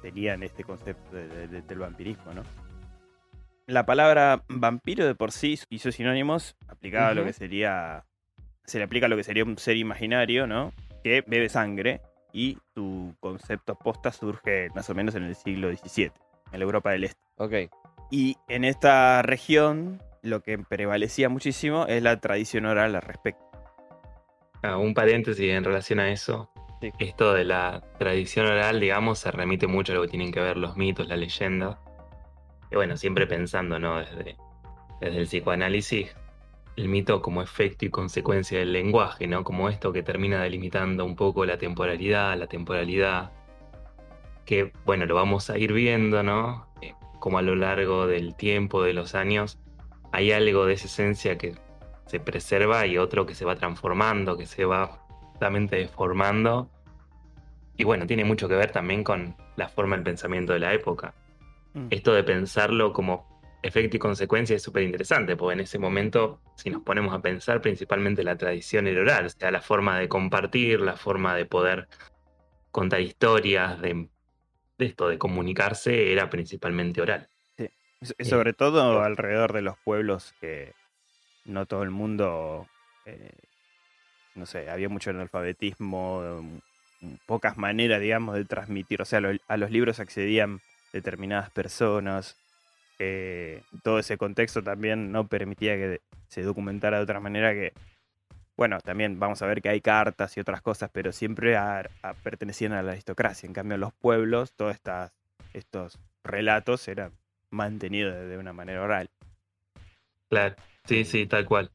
tenían 0.00 0.42
este 0.42 0.64
concepto 0.64 1.14
de- 1.14 1.28
de- 1.28 1.48
de- 1.48 1.62
del 1.62 1.78
vampirismo, 1.80 2.32
¿no? 2.32 2.42
La 3.70 3.86
palabra 3.86 4.42
vampiro 4.48 5.06
de 5.06 5.14
por 5.14 5.30
sí 5.30 5.56
y 5.68 5.78
sus 5.78 5.94
sinónimos 5.94 6.56
aplicado 6.66 7.06
a 7.06 7.14
lo 7.14 7.24
que 7.24 7.32
sería. 7.32 8.04
Se 8.64 8.78
le 8.78 8.84
aplica 8.84 9.06
a 9.06 9.08
lo 9.08 9.16
que 9.16 9.22
sería 9.22 9.44
un 9.44 9.58
ser 9.58 9.76
imaginario, 9.76 10.48
¿no? 10.48 10.72
Que 11.04 11.22
bebe 11.24 11.48
sangre 11.48 12.00
y 12.32 12.58
su 12.74 13.14
concepto 13.20 13.76
posta 13.76 14.10
surge 14.10 14.70
más 14.74 14.90
o 14.90 14.94
menos 14.94 15.14
en 15.14 15.22
el 15.22 15.36
siglo 15.36 15.70
XVII, 15.70 16.10
en 16.52 16.58
la 16.58 16.64
Europa 16.64 16.90
del 16.90 17.04
Este. 17.04 17.20
Ok. 17.36 17.54
Y 18.10 18.36
en 18.48 18.64
esta 18.64 19.22
región 19.22 20.02
lo 20.22 20.42
que 20.42 20.58
prevalecía 20.58 21.28
muchísimo 21.28 21.86
es 21.86 22.02
la 22.02 22.20
tradición 22.20 22.66
oral 22.66 22.96
al 22.96 23.02
respecto. 23.02 23.44
Ah, 24.64 24.78
un 24.78 24.94
paréntesis 24.94 25.48
en 25.48 25.62
relación 25.62 26.00
a 26.00 26.10
eso. 26.10 26.50
Sí. 26.80 26.90
Esto 26.98 27.34
de 27.34 27.44
la 27.44 27.84
tradición 28.00 28.46
oral, 28.46 28.80
digamos, 28.80 29.20
se 29.20 29.30
remite 29.30 29.68
mucho 29.68 29.92
a 29.92 29.94
lo 29.94 30.02
que 30.02 30.08
tienen 30.08 30.32
que 30.32 30.40
ver 30.40 30.56
los 30.56 30.76
mitos, 30.76 31.06
la 31.06 31.16
leyenda. 31.16 31.78
Y 32.70 32.76
bueno, 32.76 32.96
siempre 32.96 33.26
pensando, 33.26 33.78
¿no? 33.78 33.98
Desde, 33.98 34.36
desde 35.00 35.18
el 35.18 35.26
psicoanálisis, 35.26 36.14
el 36.76 36.88
mito 36.88 37.20
como 37.20 37.42
efecto 37.42 37.84
y 37.84 37.90
consecuencia 37.90 38.58
del 38.58 38.72
lenguaje, 38.72 39.26
¿no? 39.26 39.44
Como 39.44 39.68
esto 39.68 39.92
que 39.92 40.02
termina 40.02 40.42
delimitando 40.42 41.04
un 41.04 41.16
poco 41.16 41.44
la 41.44 41.58
temporalidad, 41.58 42.36
la 42.38 42.46
temporalidad. 42.46 43.32
Que, 44.44 44.72
bueno, 44.84 45.06
lo 45.06 45.14
vamos 45.14 45.50
a 45.50 45.58
ir 45.58 45.72
viendo, 45.72 46.22
¿no? 46.22 46.66
Eh, 46.80 46.94
como 47.18 47.38
a 47.38 47.42
lo 47.42 47.54
largo 47.56 48.06
del 48.06 48.34
tiempo, 48.34 48.82
de 48.82 48.94
los 48.94 49.14
años, 49.14 49.58
hay 50.12 50.32
algo 50.32 50.66
de 50.66 50.74
esa 50.74 50.86
esencia 50.86 51.38
que 51.38 51.54
se 52.06 52.18
preserva 52.18 52.86
y 52.86 52.98
otro 52.98 53.26
que 53.26 53.34
se 53.34 53.44
va 53.44 53.56
transformando, 53.56 54.36
que 54.36 54.46
se 54.46 54.64
va 54.64 54.86
justamente 54.86 55.76
deformando. 55.76 56.68
Y 57.76 57.84
bueno, 57.84 58.06
tiene 58.06 58.24
mucho 58.24 58.48
que 58.48 58.56
ver 58.56 58.72
también 58.72 59.04
con 59.04 59.36
la 59.56 59.68
forma 59.68 59.96
del 59.96 60.04
pensamiento 60.04 60.52
de 60.52 60.58
la 60.58 60.74
época. 60.74 61.14
Mm. 61.74 61.86
Esto 61.90 62.12
de 62.14 62.24
pensarlo 62.24 62.92
como 62.92 63.28
efecto 63.62 63.96
y 63.96 64.00
consecuencia 64.00 64.56
es 64.56 64.62
súper 64.62 64.82
interesante, 64.82 65.36
porque 65.36 65.52
en 65.54 65.60
ese 65.60 65.78
momento, 65.78 66.40
si 66.56 66.70
nos 66.70 66.82
ponemos 66.82 67.14
a 67.14 67.20
pensar, 67.20 67.60
principalmente 67.60 68.24
la 68.24 68.36
tradición 68.36 68.86
era 68.86 69.02
oral, 69.02 69.26
o 69.26 69.28
sea, 69.28 69.50
la 69.50 69.60
forma 69.60 69.98
de 69.98 70.08
compartir, 70.08 70.80
la 70.80 70.96
forma 70.96 71.34
de 71.36 71.44
poder 71.44 71.86
contar 72.70 73.00
historias, 73.00 73.80
de, 73.82 74.08
de 74.78 74.86
esto, 74.86 75.08
de 75.08 75.18
comunicarse, 75.18 76.12
era 76.12 76.30
principalmente 76.30 77.02
oral. 77.02 77.28
S- 78.00 78.14
Sobre 78.20 78.54
todo 78.54 79.02
alrededor 79.02 79.52
de 79.52 79.60
los 79.60 79.76
pueblos 79.84 80.32
que 80.40 80.72
no 81.44 81.66
todo 81.66 81.82
el 81.82 81.90
mundo, 81.90 82.66
eh, 83.04 83.30
no 84.34 84.46
sé, 84.46 84.70
había 84.70 84.88
mucho 84.88 85.10
analfabetismo, 85.10 86.40
mm, 87.02 87.14
pocas 87.26 87.58
maneras, 87.58 88.00
digamos, 88.00 88.36
de 88.36 88.44
transmitir. 88.46 89.02
O 89.02 89.04
sea, 89.04 89.20
lo- 89.20 89.38
a 89.48 89.56
los 89.58 89.70
libros 89.70 90.00
accedían 90.00 90.60
determinadas 90.92 91.50
personas. 91.50 92.36
eh, 92.98 93.62
todo 93.82 93.98
ese 93.98 94.18
contexto 94.18 94.62
también 94.62 95.10
no 95.12 95.26
permitía 95.26 95.74
que 95.76 96.00
se 96.28 96.42
documentara 96.42 96.98
de 96.98 97.02
otra 97.04 97.18
manera 97.20 97.52
que, 97.54 97.72
bueno, 98.56 98.78
también 98.80 99.18
vamos 99.18 99.40
a 99.42 99.46
ver 99.46 99.62
que 99.62 99.70
hay 99.70 99.80
cartas 99.80 100.36
y 100.36 100.40
otras 100.40 100.60
cosas, 100.62 100.90
pero 100.92 101.12
siempre 101.12 101.56
a- 101.56 101.88
a- 102.02 102.14
pertenecían 102.14 102.72
a 102.72 102.82
la 102.82 102.92
aristocracia. 102.92 103.46
En 103.46 103.54
cambio, 103.54 103.76
en 103.76 103.80
los 103.82 103.92
pueblos, 103.94 104.52
todos 104.52 104.74
estas, 104.74 105.12
estos 105.54 105.98
relatos 106.24 106.86
eran 106.88 107.12
mantenidos 107.50 108.14
de, 108.14 108.26
de 108.28 108.38
una 108.38 108.52
manera 108.52 108.82
oral. 108.82 109.08
Claro, 110.28 110.54
sí, 110.84 111.04
sí, 111.04 111.26
tal 111.26 111.44
cual. 111.46 111.70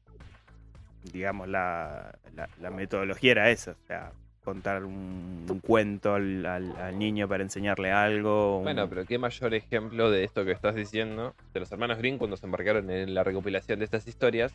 Digamos, 1.12 1.48
la, 1.48 2.18
la- 2.34 2.48
la 2.60 2.70
metodología 2.70 3.32
era 3.32 3.50
esa, 3.50 3.72
o 3.72 3.86
sea, 3.86 4.12
contar 4.46 4.84
un, 4.84 5.44
un 5.50 5.58
cuento 5.60 6.14
al, 6.14 6.46
al- 6.46 6.76
al 6.76 6.96
niño 6.98 7.26
para 7.28 7.42
enseñarle 7.42 7.90
algo. 7.90 8.58
un- 8.58 8.62
Bueno, 8.64 8.88
pero 8.88 9.04
qué 9.04 9.18
mayor 9.18 9.52
ejemplo 9.54 10.08
de 10.10 10.22
esto 10.24 10.44
que 10.44 10.52
estás 10.52 10.74
diciendo. 10.76 11.34
De 11.52 11.58
los 11.60 11.70
hermanos 11.72 11.98
Green, 11.98 12.16
cuando 12.16 12.36
se 12.36 12.46
embarcaron 12.46 12.88
en 12.90 13.12
la 13.12 13.24
recopilación 13.24 13.80
de 13.80 13.84
estas 13.84 14.06
historias, 14.06 14.54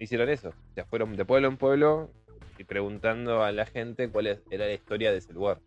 hicieron 0.00 0.28
eso. 0.28 0.48
O 0.50 0.74
sea, 0.74 0.84
fueron 0.84 1.14
de 1.16 1.24
pueblo 1.24 1.46
en 1.48 1.56
pueblo 1.56 2.10
y 2.58 2.64
preguntando 2.64 3.44
a 3.44 3.52
la 3.52 3.64
gente 3.64 4.08
cuál 4.08 4.26
era 4.26 4.66
la 4.66 4.72
historia 4.74 5.12
de 5.12 5.18
ese 5.18 5.32
lugar. 5.32 5.58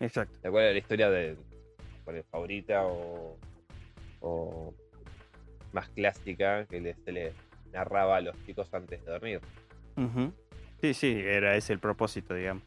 Exacto. 0.00 0.34
Cuál 0.50 0.64
era 0.64 0.72
la 0.72 0.78
historia 0.78 1.08
de 1.08 1.36
cuál 2.04 2.16
es 2.16 2.26
favorita 2.26 2.84
o, 2.84 3.38
o 4.20 4.74
más 5.72 5.88
clásica 5.90 6.66
que 6.66 6.80
le- 6.80 6.94
se 7.04 7.12
le 7.12 7.32
narraba 7.72 8.16
a 8.16 8.20
los 8.20 8.34
chicos 8.44 8.68
antes 8.74 9.04
de 9.04 9.10
dormir. 9.10 9.40
Sí, 10.80 10.92
sí, 10.94 11.12
era 11.24 11.56
ese 11.56 11.72
el 11.72 11.78
propósito, 11.78 12.34
digamos. 12.34 12.62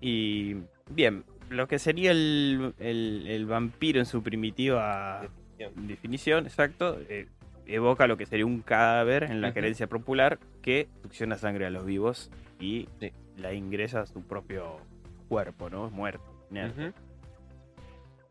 Y 0.00 0.56
bien, 0.90 1.24
lo 1.50 1.66
que 1.68 1.78
sería 1.78 2.10
el, 2.12 2.74
el- 2.78 3.26
el 3.26 3.46
vampiro 3.46 3.98
en 3.98 4.06
su 4.06 4.22
primitiva 4.22 5.22
Definición. 5.58 5.86
definición, 5.88 6.46
exacto, 6.46 6.98
eh, 7.08 7.26
evoca 7.66 8.06
lo 8.06 8.16
que 8.16 8.26
sería 8.26 8.46
un 8.46 8.60
cadáver 8.62 9.24
en 9.24 9.40
la 9.40 9.52
creencia 9.52 9.86
popular 9.88 10.38
que 10.62 10.88
succiona 11.02 11.36
sangre 11.36 11.66
a 11.66 11.70
los 11.70 11.84
vivos 11.84 12.30
y 12.60 12.88
Sí. 13.00 13.12
la 13.36 13.52
ingresa 13.52 14.00
a 14.02 14.06
su 14.06 14.22
propio 14.22 14.76
cuerpo, 15.28 15.68
¿no? 15.68 15.90
Muerto. 15.90 16.24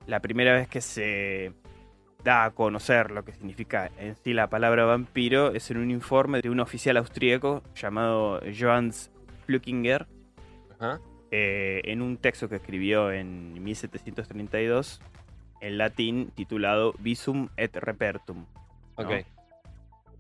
La 0.07 0.21
primera 0.21 0.53
vez 0.53 0.67
que 0.67 0.81
se 0.81 1.51
da 2.24 2.45
a 2.45 2.51
conocer 2.51 3.12
lo 3.12 3.24
que 3.25 3.33
significa 3.33 3.91
en 4.00 4.15
sí 4.15 4.33
la 4.33 4.50
palabra 4.50 4.86
vampiro 4.86 5.51
es 5.51 5.69
en 5.69 5.77
un 5.77 5.91
informe 5.91 6.41
de 6.41 6.50
un 6.50 6.59
oficial 6.59 6.97
austríaco 6.97 7.62
llamado 7.75 8.39
Johannes 8.57 9.12
Flückinger, 9.45 10.07
Ajá. 10.79 11.00
Eh, 11.31 11.81
en 11.86 12.01
un 12.01 12.17
texto 12.17 12.50
que 12.50 12.55
escribió 12.55 13.12
en 13.12 13.63
1732 13.63 15.01
en 15.60 15.77
latín 15.77 16.31
titulado 16.36 16.93
Visum 17.00 17.50
et 17.57 17.75
Repertum, 17.75 18.46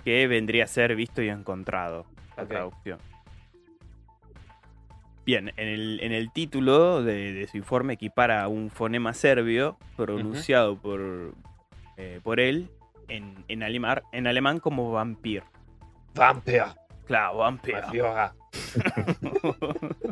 que 0.03 0.27
vendría 0.27 0.65
a 0.65 0.67
ser 0.67 0.95
visto 0.95 1.21
y 1.21 1.29
encontrado, 1.29 2.05
la 2.35 2.45
traducción. 2.45 2.99
Bien, 5.25 5.51
en 5.57 5.67
el, 5.67 5.99
en 6.01 6.13
el 6.13 6.31
título 6.31 7.03
de, 7.03 7.33
de 7.33 7.47
su 7.47 7.57
informe 7.57 7.93
equipara 7.93 8.47
un 8.47 8.69
fonema 8.69 9.13
serbio 9.13 9.77
pronunciado 9.97 10.77
por, 10.77 11.33
eh, 11.97 12.21
por 12.23 12.39
él 12.39 12.69
en, 13.09 13.43
en, 13.49 13.61
alemán, 13.61 14.01
en 14.13 14.27
alemán 14.27 14.59
como 14.59 14.91
vampir. 14.91 15.43
Vampir. 16.15 16.63
Claro, 17.05 17.37
vampir. 17.37 17.75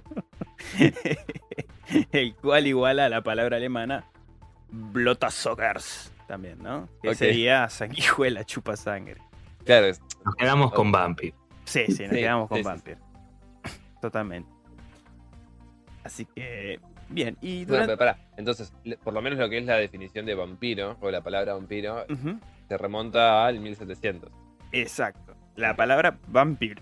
El 2.12 2.36
cual 2.36 2.68
iguala 2.68 3.06
a 3.06 3.10
la 3.10 3.22
palabra 3.22 3.58
alemana 3.58 4.06
Blottersockers 4.70 6.12
también, 6.28 6.58
¿no? 6.62 6.90
Que 7.02 7.16
sería 7.16 7.70
sanguijuela, 7.70 8.44
chupa 8.44 8.76
sangre. 8.76 9.22
Claro, 9.64 9.88
Nos 10.26 10.36
quedamos 10.36 10.72
con 10.74 10.92
Bumpy. 10.92 11.34
Sí, 11.66 11.86
sí, 11.88 12.04
nos 12.04 12.12
Sí, 12.12 12.18
quedamos 12.18 12.48
con 12.48 12.58
sí, 12.58 12.64
sí, 12.64 12.68
Vampir. 12.68 12.98
Totalmente. 14.02 14.50
Así 16.04 16.26
que, 16.26 16.80
bien. 17.10 17.36
Y 17.42 17.66
Bueno, 17.66 17.86
pero 17.86 17.98
pará. 17.98 18.18
Entonces, 18.38 18.72
por 19.04 19.14
lo 19.14 19.22
menos 19.22 19.40
lo 19.40 19.50
que 19.50 19.58
es 19.58 19.66
la 19.66 19.78
definición 19.78 20.26
de 20.26 20.36
vampiro, 20.36 20.98
o 21.02 21.10
la 21.10 21.22
palabra 21.22 21.56
vampiro, 21.56 22.06
se 22.68 22.78
remonta 22.78 23.46
al 23.46 23.60
1700. 23.60 24.32
Exacto. 24.72 25.36
La 25.56 25.76
palabra 25.76 26.18
vampir. 26.28 26.80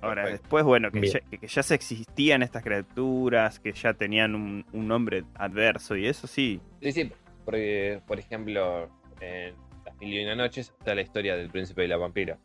Ahora, 0.00 0.22
perfecto. 0.22 0.42
después, 0.42 0.64
bueno, 0.64 0.90
que 0.90 1.06
ya, 1.06 1.20
que- 1.20 1.38
que 1.38 1.46
ya 1.46 1.62
se 1.62 1.74
existían 1.74 2.42
estas 2.42 2.62
criaturas, 2.62 3.58
que 3.60 3.72
ya 3.72 3.94
tenían 3.94 4.34
un, 4.34 4.64
un 4.72 4.88
nombre 4.88 5.24
adverso 5.34 5.96
y 5.96 6.06
eso 6.06 6.26
sí. 6.26 6.60
Sí, 6.80 6.92
sí, 6.92 7.12
porque, 7.44 8.00
por 8.06 8.18
ejemplo, 8.18 8.88
en 9.20 9.54
Las 9.84 9.96
Mil 9.98 10.12
y 10.14 10.22
Una 10.24 10.34
Noches 10.36 10.72
está 10.78 10.94
la 10.94 11.00
historia 11.02 11.36
del 11.36 11.48
príncipe 11.50 11.84
y 11.84 11.88
la 11.88 11.96
vampira. 11.96 12.38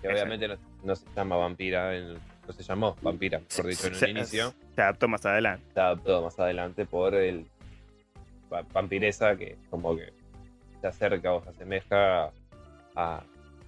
Que 0.00 0.08
obviamente 0.08 0.46
no, 0.48 0.56
no 0.84 0.94
se 0.96 1.06
llama 1.16 1.36
vampira, 1.36 1.96
en- 1.96 2.14
no 2.46 2.52
se 2.52 2.62
llamó 2.62 2.96
vampira, 3.02 3.40
por 3.56 3.66
dicho 3.66 3.88
en 3.88 3.94
Se- 3.94 4.04
un 4.04 4.10
inicio. 4.12 4.54
Se 4.74 4.82
adaptó 4.82 5.08
más 5.08 5.24
adelante. 5.26 5.64
Se 5.74 5.80
adaptó 5.80 6.22
más 6.22 6.38
adelante 6.38 6.84
por 6.86 7.14
el 7.14 7.46
va- 8.52 8.62
vampiresa 8.72 9.36
que 9.36 9.56
como 9.70 9.96
que 9.96 10.12
se 10.80 10.86
acerca 10.86 11.32
o 11.32 11.42
se 11.42 11.48
asemeja 11.50 12.30
a, 12.94 13.22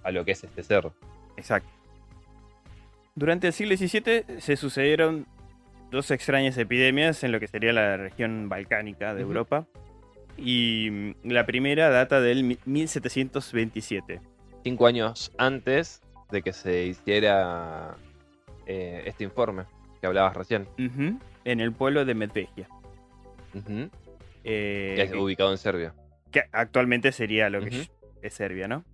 a 0.04 0.10
lo 0.12 0.24
que 0.24 0.32
es 0.32 0.44
este 0.44 0.62
ser. 0.62 0.90
Exacto. 1.36 1.68
Durante 3.18 3.48
el 3.48 3.52
siglo 3.52 3.76
XVII 3.76 4.40
se 4.40 4.56
sucedieron 4.56 5.26
dos 5.90 6.10
extrañas 6.12 6.56
epidemias 6.56 7.24
en 7.24 7.32
lo 7.32 7.40
que 7.40 7.48
sería 7.48 7.72
la 7.72 7.96
región 7.96 8.48
balcánica 8.48 9.12
de. 9.14 9.22
Europa. 9.22 9.66
Y 10.36 10.88
mm, 10.90 11.14
la 11.32 11.44
primera 11.44 11.88
data 11.90 12.20
del 12.20 12.44
mi- 12.44 12.58
1727. 12.64 14.20
Cinco 14.62 14.86
años 14.86 15.32
antes 15.36 16.00
de 16.30 16.42
que 16.42 16.52
se 16.52 16.84
hiciera 16.86 17.96
eh, 18.66 19.02
este 19.06 19.24
informe. 19.24 19.64
que 20.00 20.06
hablabas 20.06 20.36
recién. 20.36 20.68
En 21.44 21.60
el 21.60 21.72
pueblo 21.72 22.04
de 22.04 22.14
Medvegia. 22.14 22.68
Eh, 24.44 24.92
Que 24.96 25.02
es 25.02 25.12
ubicado 25.14 25.50
en 25.50 25.58
Serbia. 25.58 25.92
que 26.30 26.42
actualmente 26.52 27.10
sería 27.10 27.50
lo 27.50 27.60
que 27.62 27.88
es 28.22 28.32
Serbia, 28.34 28.68
¿no? 28.68 28.84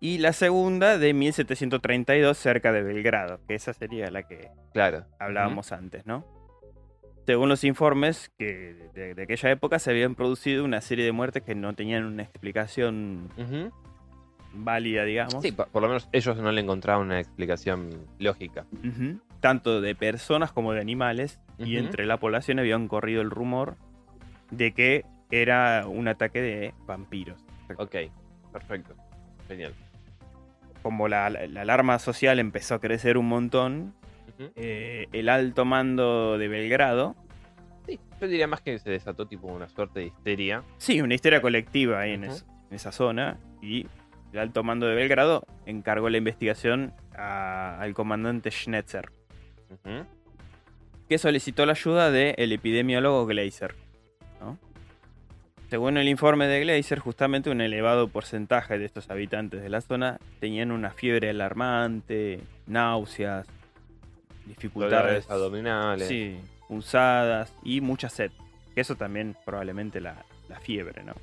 Y 0.00 0.18
la 0.18 0.32
segunda 0.32 0.98
de 0.98 1.14
1732 1.14 2.36
cerca 2.36 2.72
de 2.72 2.82
Belgrado, 2.82 3.40
que 3.48 3.54
esa 3.54 3.72
sería 3.72 4.10
la 4.10 4.22
que 4.24 4.50
Claro. 4.72 5.04
hablábamos 5.18 5.72
antes, 5.72 6.04
¿no? 6.06 6.24
Según 7.26 7.48
los 7.48 7.64
informes 7.64 8.30
que 8.38 8.74
de, 8.94 9.14
de 9.14 9.22
aquella 9.22 9.50
época 9.50 9.78
se 9.78 9.90
habían 9.90 10.14
producido 10.14 10.64
una 10.64 10.80
serie 10.80 11.04
de 11.04 11.12
muertes 11.12 11.42
que 11.42 11.54
no 11.56 11.74
tenían 11.74 12.04
una 12.04 12.22
explicación 12.22 13.28
válida, 14.52 15.04
digamos. 15.04 15.42
Sí, 15.42 15.50
por 15.52 15.82
lo 15.82 15.88
menos 15.88 16.08
ellos 16.12 16.36
no 16.36 16.52
le 16.52 16.60
encontraban 16.60 17.06
una 17.06 17.18
explicación 17.18 17.90
lógica. 18.18 18.64
Tanto 19.40 19.80
de 19.80 19.94
personas 19.94 20.52
como 20.52 20.72
de 20.72 20.80
animales. 20.80 21.40
Y 21.58 21.78
entre 21.78 22.06
la 22.06 22.18
población 22.18 22.58
habían 22.58 22.86
corrido 22.86 23.22
el 23.22 23.30
rumor 23.30 23.76
de 24.50 24.72
que 24.72 25.04
era 25.30 25.86
un 25.88 26.06
ataque 26.08 26.40
de 26.42 26.74
vampiros. 26.86 27.44
Ok, 27.78 27.96
perfecto. 28.52 28.94
Genial. 29.48 29.72
Como 30.86 31.08
la, 31.08 31.28
la- 31.30 31.48
la 31.48 31.62
alarma 31.62 31.98
social 31.98 32.38
empezó 32.38 32.76
a 32.76 32.80
crecer 32.80 33.18
un 33.18 33.26
montón, 33.26 33.92
eh, 34.54 35.08
el 35.10 35.28
alto 35.28 35.64
mando 35.64 36.38
de 36.38 36.46
Belgrado, 36.46 37.16
Sí, 37.88 37.98
yo 38.20 38.28
diría 38.28 38.46
más 38.46 38.60
que 38.60 38.78
se 38.78 38.88
desató 38.90 39.26
tipo 39.26 39.48
una 39.48 39.68
suerte 39.68 39.98
de 39.98 40.06
histeria. 40.06 40.62
sí, 40.76 41.00
una 41.00 41.14
histeria 41.14 41.42
colectiva 41.42 41.98
ahí 42.02 42.12
en, 42.12 42.22
Ujú. 42.22 42.32
es- 42.34 42.46
en 42.70 42.76
esa 42.76 42.92
zona, 42.92 43.36
y 43.60 43.88
el 44.32 44.38
alto 44.38 44.62
mando 44.62 44.86
de 44.86 44.94
Belgrado 44.94 45.44
encargó 45.66 46.08
la 46.08 46.18
investigación 46.18 46.92
a- 47.16 47.80
al 47.80 47.92
comandante 47.92 48.52
Schnetzer, 48.52 49.10
que 51.08 51.18
solicitó 51.18 51.66
la 51.66 51.72
ayuda 51.72 52.12
del 52.12 52.52
epidemiólogo 52.52 53.26
Gleiser. 53.26 53.74
Según 55.68 55.96
el 55.96 56.08
informe 56.08 56.46
de 56.46 56.60
Gleiser, 56.60 57.00
justamente 57.00 57.50
un 57.50 57.60
elevado 57.60 58.06
porcentaje 58.08 58.78
de 58.78 58.84
estos 58.84 59.10
habitantes 59.10 59.62
de 59.62 59.68
la 59.68 59.80
zona 59.80 60.18
tenían 60.38 60.70
una 60.70 60.90
fiebre 60.90 61.30
alarmante, 61.30 62.40
náuseas, 62.66 63.46
dificultades 64.46 65.28
abdominales. 65.28 66.06
sí, 66.06 66.38
punzadas 66.68 67.52
y 67.64 67.80
mucha 67.80 68.08
sed. 68.08 68.30
Que 68.74 68.82
eso 68.82 68.94
también 68.94 69.36
probablemente 69.44 70.00
la, 70.00 70.24
la 70.48 70.60
fiebre, 70.60 71.02
¿no? 71.02 71.14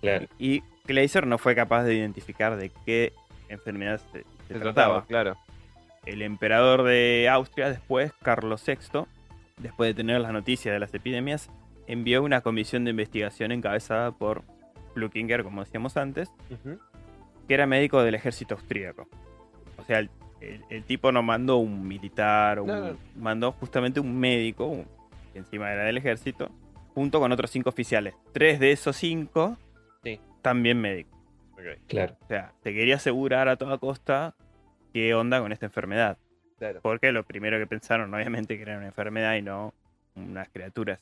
Claro. 0.00 0.26
Y 0.38 0.62
Gleiser 0.84 1.26
no 1.26 1.38
fue 1.38 1.56
capaz 1.56 1.82
de 1.82 1.94
identificar 1.94 2.56
de 2.56 2.70
qué 2.86 3.12
enfermedad 3.48 4.00
se, 4.12 4.18
se 4.20 4.54
Se 4.54 4.60
trataba. 4.60 5.04
trataba, 5.04 5.06
claro. 5.06 5.36
El 6.06 6.22
emperador 6.22 6.84
de 6.84 7.28
Austria 7.30 7.68
después, 7.68 8.12
Carlos 8.22 8.62
VI, 8.64 9.06
después 9.56 9.88
de 9.88 9.94
tener 9.94 10.20
las 10.20 10.32
noticias 10.32 10.72
de 10.72 10.78
las 10.78 10.94
epidemias, 10.94 11.50
envió 11.88 12.22
una 12.22 12.40
comisión 12.42 12.84
de 12.84 12.90
investigación 12.92 13.50
encabezada 13.50 14.12
por 14.12 14.44
Flukinger, 14.94 15.42
como 15.42 15.64
decíamos 15.64 15.96
antes, 15.96 16.30
que 17.48 17.54
era 17.54 17.66
médico 17.66 18.02
del 18.02 18.14
ejército 18.14 18.54
austríaco. 18.54 19.08
O 19.78 19.82
sea, 19.84 19.98
el, 19.98 20.10
el- 20.40 20.64
el 20.70 20.84
tipo 20.84 21.10
no 21.10 21.22
mandó 21.22 21.56
un 21.56 21.86
militar, 21.88 22.60
un- 22.60 22.66
No, 22.68 22.80
no. 22.92 22.96
mandó 23.16 23.52
justamente 23.52 23.98
un 24.00 24.16
médico, 24.18 24.66
un- 24.66 24.86
que 25.32 25.38
encima 25.40 25.72
era 25.72 25.84
del 25.84 25.96
ejército, 25.96 26.50
junto 26.94 27.18
con 27.20 27.32
otros 27.32 27.50
cinco 27.50 27.70
oficiales. 27.70 28.14
Tres 28.32 28.60
de 28.60 28.70
esos 28.72 28.96
cinco 28.96 29.56
Sí. 30.04 30.20
también 30.42 30.80
médicos. 30.80 31.18
Claro. 31.88 32.16
O 32.22 32.26
sea, 32.28 32.52
se 32.62 32.72
quería 32.72 32.96
asegurar 32.96 33.48
a 33.48 33.56
toda 33.56 33.78
costa 33.78 34.36
qué 34.92 35.14
onda 35.14 35.40
con 35.40 35.50
esta 35.52 35.66
enfermedad. 35.66 36.16
claro. 36.58 36.80
Porque 36.82 37.12
lo 37.12 37.24
primero 37.24 37.56
que 37.58 37.66
pensaron, 37.68 38.12
obviamente, 38.12 38.56
que 38.56 38.62
era 38.62 38.76
una 38.78 38.86
enfermedad 38.86 39.34
y 39.36 39.42
no 39.42 39.72
unas 40.16 40.48
criaturas. 40.48 41.00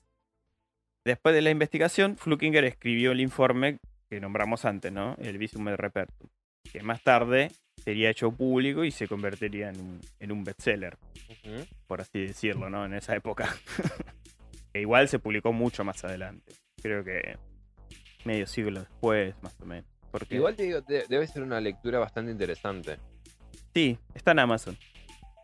Después 1.07 1.37
de 1.37 1.41
la 1.41 1.51
investigación, 1.51 2.17
Flukinger 2.17 2.65
escribió 2.65 3.13
el 3.13 3.21
informe 3.21 3.79
que 4.11 4.21
nombramos 4.21 4.65
antes, 4.65 4.91
¿no? 4.93 5.15
El 5.21 5.39
Visum 5.39 5.69
et 5.69 5.77
Repertum, 5.79 6.29
que 6.73 6.83
más 6.83 7.01
tarde 7.01 7.53
sería 7.77 8.11
hecho 8.11 8.33
público 8.33 8.83
y 8.85 8.91
se 8.91 9.07
convertiría 9.07 9.69
en 9.69 9.79
un, 9.81 10.01
en 10.19 10.33
un 10.33 10.43
bestseller, 10.43 10.99
por 11.87 12.01
así 12.01 12.27
decirlo, 12.27 12.69
¿no? 12.71 12.85
En 12.85 12.93
esa 12.93 13.15
época. 13.15 13.55
que 14.73 14.81
igual 14.81 15.07
se 15.09 15.21
publicó 15.21 15.53
mucho 15.53 15.85
más 15.85 16.03
adelante. 16.05 16.55
Creo 16.83 17.05
que 17.05 17.39
medio 18.25 18.49
siglo 18.49 18.81
después, 18.81 19.35
más 19.43 19.55
o 19.61 19.65
menos. 19.65 19.87
Porque 20.11 20.35
Igual 20.35 20.57
te 20.57 20.65
digo, 20.65 20.81
de- 20.81 21.05
debe 21.09 21.29
ser 21.29 21.45
una 21.45 21.61
lectura 21.61 22.01
bastante 22.01 22.33
interesante. 22.33 22.99
sí, 23.73 23.97
está 24.13 24.33
en 24.33 24.41
Amazon. 24.41 24.77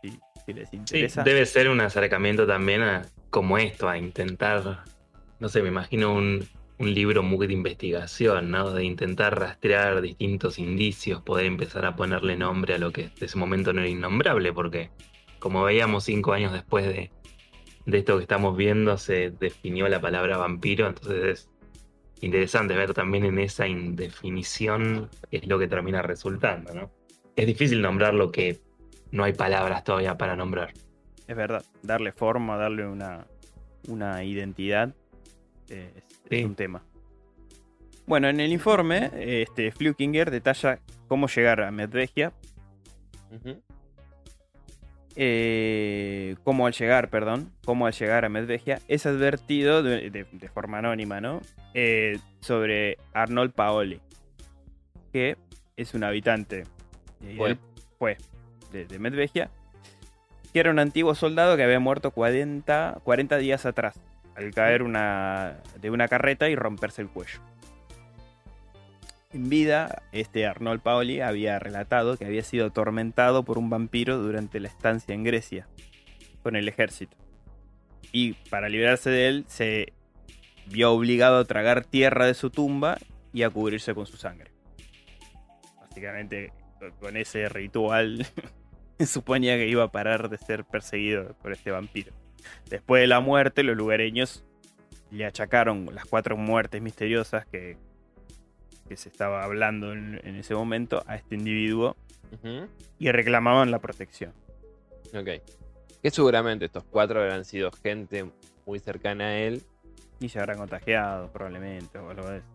Sí, 0.01 0.19
si 0.45 0.53
les 0.53 0.69
Sí, 0.69 0.75
interesa. 0.75 1.23
debe 1.23 1.45
ser 1.45 1.69
un 1.69 1.79
acercamiento 1.79 2.45
también 2.45 2.81
a 2.81 3.05
como 3.29 3.57
esto, 3.57 3.87
a 3.87 3.97
intentar, 3.97 4.83
no 5.39 5.49
sé, 5.49 5.61
me 5.61 5.69
imagino 5.69 6.13
un, 6.13 6.47
un 6.79 6.93
libro 6.93 7.23
muy 7.23 7.47
de 7.47 7.53
investigación, 7.53 8.51
¿no? 8.51 8.71
De 8.71 8.83
intentar 8.83 9.39
rastrear 9.39 10.01
distintos 10.01 10.59
indicios, 10.59 11.21
poder 11.21 11.45
empezar 11.45 11.85
a 11.85 11.95
ponerle 11.95 12.35
nombre 12.37 12.75
a 12.75 12.77
lo 12.77 12.91
que 12.91 13.09
de 13.19 13.25
ese 13.25 13.37
momento 13.37 13.73
no 13.73 13.81
era 13.81 13.89
innombrable, 13.89 14.53
porque 14.53 14.91
como 15.39 15.63
veíamos 15.63 16.05
cinco 16.05 16.33
años 16.33 16.53
después 16.53 16.85
de, 16.85 17.11
de 17.85 17.97
esto 17.97 18.17
que 18.17 18.23
estamos 18.23 18.55
viendo, 18.57 18.97
se 18.97 19.31
definió 19.31 19.87
la 19.87 20.01
palabra 20.01 20.37
vampiro, 20.37 20.87
entonces 20.87 21.23
es 21.23 21.49
interesante 22.21 22.75
ver 22.75 22.93
también 22.93 23.25
en 23.25 23.39
esa 23.39 23.67
indefinición 23.67 25.09
qué 25.29 25.37
es 25.37 25.47
lo 25.47 25.59
que 25.59 25.67
termina 25.67 26.01
resultando, 26.01 26.73
¿no? 26.73 26.91
Es 27.35 27.47
difícil 27.47 27.81
nombrar 27.81 28.13
lo 28.13 28.31
que 28.31 28.61
no 29.11 29.23
hay 29.23 29.33
palabras 29.33 29.83
todavía 29.83 30.17
para 30.17 30.35
nombrar. 30.35 30.73
Es 31.27 31.35
verdad, 31.35 31.63
darle 31.81 32.11
forma, 32.11 32.57
darle 32.57 32.87
una, 32.87 33.27
una 33.87 34.23
identidad 34.23 34.93
eh, 35.69 35.91
es, 36.29 36.45
un 36.45 36.55
tema. 36.55 36.83
Bueno, 38.05 38.27
en 38.29 38.39
el 38.39 38.51
informe, 38.51 39.11
este, 39.15 39.71
Flukinger 39.71 40.29
detalla 40.31 40.79
cómo 41.07 41.27
llegar 41.27 41.61
a 41.61 41.71
Medvegia, 41.71 42.33
eh, 45.15 46.35
cómo 46.43 46.65
al 46.65 46.73
llegar, 46.73 47.09
perdón, 47.09 47.51
cómo 47.65 47.85
al 47.85 47.93
llegar 47.93 48.25
a 48.25 48.29
Medvegia 48.29 48.79
es 48.87 49.05
advertido 49.05 49.83
de, 49.83 50.09
de- 50.09 50.25
de 50.31 50.49
forma 50.49 50.79
anónima, 50.79 51.21
¿no? 51.21 51.41
Eh, 51.73 52.19
sobre 52.39 52.97
Arnold 53.13 53.53
Paoli, 53.53 54.01
que 55.11 55.37
es 55.77 55.93
un 55.93 56.03
habitante 56.03 56.63
Fue. 57.37 57.49
del- 57.49 57.57
fue 57.99 58.17
de, 58.71 58.85
de 58.85 58.99
Medvegia, 58.99 59.49
que 60.51 60.59
era 60.59 60.71
un 60.71 60.79
antiguo 60.79 61.15
soldado 61.15 61.55
que 61.57 61.63
había 61.63 61.79
muerto 61.79 62.11
40, 62.11 62.99
40 63.03 63.37
días 63.37 63.65
atrás, 63.65 63.99
al 64.35 64.51
caer 64.51 64.83
una, 64.83 65.61
de 65.79 65.89
una 65.89 66.07
carreta 66.07 66.49
y 66.49 66.55
romperse 66.55 67.01
el 67.01 67.09
cuello. 67.09 67.39
En 69.31 69.49
vida, 69.49 70.03
este 70.11 70.45
Arnold 70.45 70.81
Paoli 70.81 71.21
había 71.21 71.57
relatado 71.57 72.17
que 72.17 72.25
había 72.25 72.43
sido 72.43 72.67
atormentado 72.67 73.43
por 73.43 73.57
un 73.57 73.69
vampiro 73.69 74.19
durante 74.19 74.59
la 74.59 74.67
estancia 74.67 75.15
en 75.15 75.23
Grecia 75.23 75.67
con 76.43 76.55
el 76.55 76.67
ejército. 76.67 77.17
Y 78.11 78.33
para 78.51 78.69
librarse 78.69 79.09
de 79.09 79.27
él, 79.27 79.45
se 79.47 79.93
vio 80.67 80.91
obligado 80.91 81.39
a 81.39 81.45
tragar 81.45 81.83
tierra 81.83 82.27
de 82.27 82.35
su 82.35 82.51
tumba 82.51 82.99
y 83.33 83.41
a 83.41 83.49
cubrirse 83.49 83.95
con 83.95 84.05
su 84.05 84.17
sangre. 84.17 84.51
Básicamente, 85.79 86.53
con 86.99 87.17
ese 87.17 87.49
ritual, 87.49 88.27
suponía 88.99 89.57
que 89.57 89.67
iba 89.67 89.83
a 89.83 89.91
parar 89.91 90.29
de 90.29 90.37
ser 90.37 90.63
perseguido 90.63 91.35
por 91.41 91.53
este 91.53 91.71
vampiro. 91.71 92.13
Después 92.69 93.01
de 93.01 93.07
la 93.07 93.19
muerte, 93.19 93.63
los 93.63 93.75
lugareños 93.75 94.43
le 95.11 95.25
achacaron 95.25 95.89
las 95.93 96.05
cuatro 96.05 96.37
muertes 96.37 96.81
misteriosas 96.81 97.45
que, 97.45 97.77
que 98.87 98.97
se 98.97 99.09
estaba 99.09 99.43
hablando 99.43 99.93
en, 99.93 100.19
en 100.23 100.35
ese 100.35 100.55
momento 100.55 101.03
a 101.07 101.15
este 101.15 101.35
individuo 101.35 101.95
y 102.97 103.11
reclamaban 103.11 103.69
la 103.69 103.79
protección. 103.79 104.33
Ok. 105.15 105.43
Que 106.01 106.09
seguramente 106.09 106.65
estos 106.65 106.83
cuatro 106.83 107.21
habrán 107.21 107.45
sido 107.45 107.71
gente 107.71 108.31
muy 108.65 108.79
cercana 108.79 109.25
a 109.25 109.37
él. 109.37 109.61
Y 110.19 110.29
se 110.29 110.39
habrán 110.39 110.57
contagiado 110.57 111.31
probablemente 111.31 111.97
o 111.97 112.09
algo 112.09 112.29
de 112.29 112.37
eso. 112.37 112.47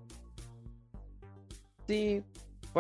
Sí, 1.87 2.23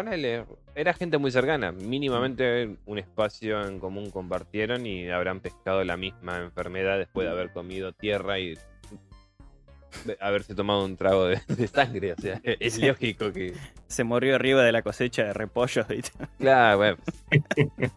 ponele. 0.04 0.44
Era 0.74 0.92
gente 0.94 1.18
muy 1.18 1.30
cercana. 1.30 1.72
Mínimamente 1.72 2.76
un 2.86 2.98
espacio 2.98 3.66
en 3.66 3.80
común 3.80 4.10
compartieron 4.10 4.86
y 4.86 5.08
habrán 5.10 5.40
pescado 5.40 5.82
la 5.84 5.96
misma 5.96 6.38
enfermedad 6.38 6.98
después 6.98 7.26
de 7.26 7.32
haber 7.32 7.50
comido 7.52 7.92
tierra 7.92 8.38
y 8.38 8.54
de 10.04 10.16
haberse 10.20 10.54
tomado 10.54 10.84
un 10.84 10.96
trago 10.96 11.26
de, 11.26 11.40
de 11.48 11.66
sangre. 11.66 12.12
O 12.12 12.16
sea, 12.20 12.40
es 12.44 12.74
Sí. 12.74 12.86
lógico 12.86 13.32
que. 13.32 13.54
Se 13.88 14.04
murió 14.04 14.36
arriba 14.36 14.62
de 14.62 14.70
la 14.72 14.82
cosecha 14.82 15.24
de 15.24 15.32
repollos. 15.32 15.88
¿viste? 15.88 16.12
Claro, 16.38 16.76
bueno, 16.78 16.96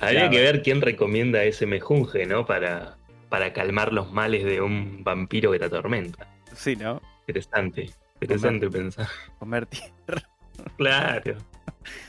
Habría 0.00 0.20
Claro. 0.20 0.30
que 0.30 0.40
ver 0.40 0.62
quién 0.62 0.80
recomienda 0.80 1.42
ese 1.44 1.66
mejunje, 1.66 2.26
¿no? 2.26 2.44
Para, 2.46 2.96
para 3.28 3.52
calmar 3.52 3.92
los 3.92 4.12
males 4.12 4.44
de 4.44 4.60
un 4.60 5.02
vampiro 5.02 5.50
que 5.50 5.58
te 5.58 5.64
atormenta. 5.64 6.26
Sí, 6.54 6.76
¿no? 6.76 7.00
Interesante. 7.26 7.90
Interesante 8.20 8.70
pensar. 8.70 9.08
Comer 9.38 9.66
tierra. 9.66 10.22
Claro. 10.76 11.36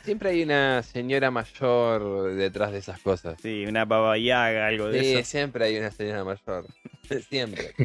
Siempre 0.04 0.32
hay 0.32 0.42
una 0.44 0.82
señora 0.82 1.30
mayor 1.30 2.34
detrás 2.34 2.72
de 2.72 2.80
esas 2.80 3.00
cosas. 3.00 3.40
Sí, 3.42 3.64
una 3.68 3.86
baba 3.86 4.18
yaga, 4.18 4.66
algo 4.68 4.88
de 4.88 5.00
Sí, 5.04 5.14
eso. 5.14 5.30
siempre 5.30 5.66
hay 5.66 5.78
una 5.78 5.92
señora 5.92 6.24
mayor. 6.24 6.66
Siempre. 7.30 7.76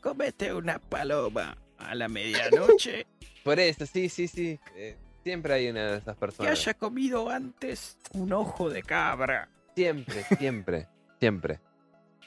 Comete 0.00 0.54
una 0.54 0.78
paloma 0.78 1.56
a 1.78 1.94
la 1.94 2.08
medianoche 2.08 3.06
Por 3.44 3.60
eso, 3.60 3.84
sí, 3.86 4.08
sí, 4.08 4.26
sí. 4.26 4.58
Eh, 4.74 4.96
siempre 5.22 5.52
hay 5.54 5.68
una 5.68 5.84
de 5.92 5.98
esas 5.98 6.14
que 6.16 6.20
personas. 6.20 6.50
haya 6.50 6.74
comido 6.74 7.28
antes 7.30 7.98
un 8.14 8.32
ojo 8.32 8.70
de 8.70 8.82
cabra. 8.82 9.48
Siempre, 9.76 10.24
siempre, 10.38 10.88
siempre. 11.20 11.60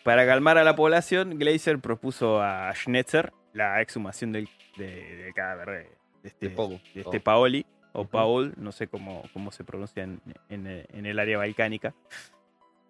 Para 0.04 0.26
calmar 0.28 0.58
a 0.60 0.64
la 0.64 0.76
población, 0.76 1.38
Glazer 1.40 1.80
propuso 1.80 2.40
a 2.42 2.72
Schnetzer 2.76 3.34
la 3.54 3.82
exhumación 3.82 4.32
del, 4.32 4.48
de, 4.78 5.16
del 5.18 5.34
cadáver 5.34 5.70
de, 5.70 6.28
este, 6.28 6.50
De 6.94 7.02
este. 7.02 7.20
Paoli, 7.20 7.66
o. 7.94 8.06
Paul, 8.06 8.54
no 8.58 8.72
sé 8.72 8.88
cómo, 8.88 9.24
cómo 9.34 9.52
se 9.52 9.64
pronuncia 9.64 10.04
en, 10.04 10.22
en 10.50 10.68
el- 10.68 10.86
en 10.94 11.06
el 11.06 11.18
área 11.20 11.38
balcánica. 11.38 11.94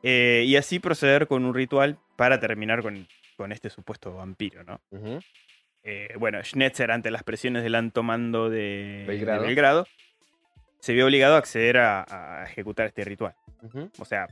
Eh, 0.04 0.43
y 0.48 0.56
así 0.56 0.80
proceder 0.80 1.28
con 1.28 1.43
un 1.45 1.54
ritual 1.54 1.98
para 2.15 2.39
terminar 2.39 2.82
con, 2.82 3.08
con 3.36 3.52
este 3.52 3.69
supuesto 3.69 4.13
vampiro, 4.13 4.63
¿no? 4.63 4.80
Eh, 5.84 6.13
bueno, 6.17 6.41
Schnetzer, 6.43 6.91
ante 6.91 7.12
las 7.12 7.24
presiones 7.24 7.63
del 7.63 7.76
alto 7.76 8.04
mando 8.04 8.50
de 8.50 9.06
de 9.41 9.48
Belgrado. 9.48 9.88
Se 10.80 10.93
vio 10.93 11.06
obligado 11.06 11.36
a 11.36 11.39
acceder 11.39 11.78
a, 11.78 12.06
a 12.41 12.45
ejecutar 12.45 12.88
este 12.88 13.04
ritual. 13.04 13.36
O 14.00 14.06
sea, 14.06 14.28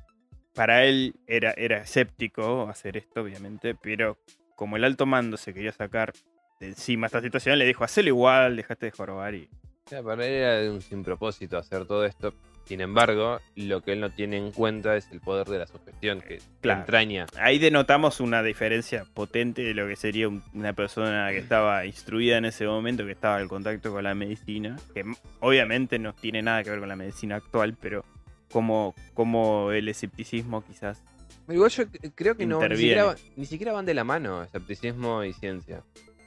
para 0.54 0.86
él 0.86 1.13
era, 1.28 1.52
era 1.58 1.78
escéptico 1.80 2.68
hacer 2.70 2.96
esto, 2.98 3.22
obviamente, 3.22 3.76
pero 3.76 4.18
como 4.58 4.76
el 4.76 4.84
alto 4.84 5.06
mando 5.06 5.38
se 5.38 5.54
quería 5.54 5.72
sacar 5.72 6.12
de 6.60 6.67
encima 6.67 7.06
esta 7.06 7.22
situación, 7.22 7.58
le 7.60 7.65
dijo, 7.65 7.84
hacelo 7.86 8.10
igual, 8.10 8.58
dejate 8.58 8.88
de 8.88 8.91
jorobar 8.91 9.36
y... 9.36 9.48
Sea, 9.86 10.04
para 10.04 10.26
él 10.26 10.34
era 10.34 10.54
de 10.58 10.70
un 10.72 10.82
sin 10.82 11.04
propósito 11.04 11.58
hacer 11.58 11.86
todo 11.86 12.04
esto. 12.04 12.34
Sin 12.65 12.82
embargo, 12.82 13.39
lo 13.56 13.80
que 13.82 13.93
él 13.93 14.02
no 14.02 14.10
tiene 14.10 14.36
en 14.38 14.52
cuenta 14.52 14.98
es 14.98 15.10
el 15.12 15.22
poder 15.22 15.48
de 15.48 15.60
la 15.60 15.67
sugestión 15.67 16.20
que 16.20 16.41
Claro. 16.60 16.82
entraña. 16.82 17.26
Ahí 17.39 17.60
denotamos 17.60 18.20
una 18.20 18.43
diferencia 18.43 19.06
potente 19.13 19.62
de 19.63 19.74
lo 19.74 19.88
que 19.88 19.96
sería 19.96 20.28
un- 20.28 20.43
una 20.54 20.74
persona 20.74 21.30
que 21.32 21.38
estaba 21.38 21.86
instruida 21.86 22.38
en 22.38 22.43
ese 22.43 22.65
momento, 22.67 23.06
que 23.06 23.13
estaba 23.13 23.39
en 23.39 23.48
contacto 23.48 23.93
con 23.93 24.04
la 24.04 24.15
medicina, 24.15 24.76
que 24.93 25.06
obviamente 25.39 25.98
no 26.00 26.13
tiene 26.13 26.41
nada 26.41 26.63
que 26.63 26.72
ver 26.72 26.80
con 26.80 26.89
la 26.89 26.98
medicina 26.98 27.36
actual, 27.38 27.78
pero 27.80 28.04
como, 28.52 28.93
como 29.13 29.72
el 29.72 29.88
escepticismo 29.88 30.65
quizás... 30.65 31.02
Igual 31.50 31.70
yo 31.72 31.84
creo 32.16 32.36
que 32.36 32.46
no, 32.46 32.60
ni 32.68 32.76
siquiera, 32.76 33.16
ni 33.36 33.46
siquiera 33.46 33.72
van 33.74 33.86
de 33.86 33.94
la 33.94 34.04
mano, 34.04 34.44
escepticismo 34.44 35.24
y 35.24 35.34
ciencia. 35.34 35.82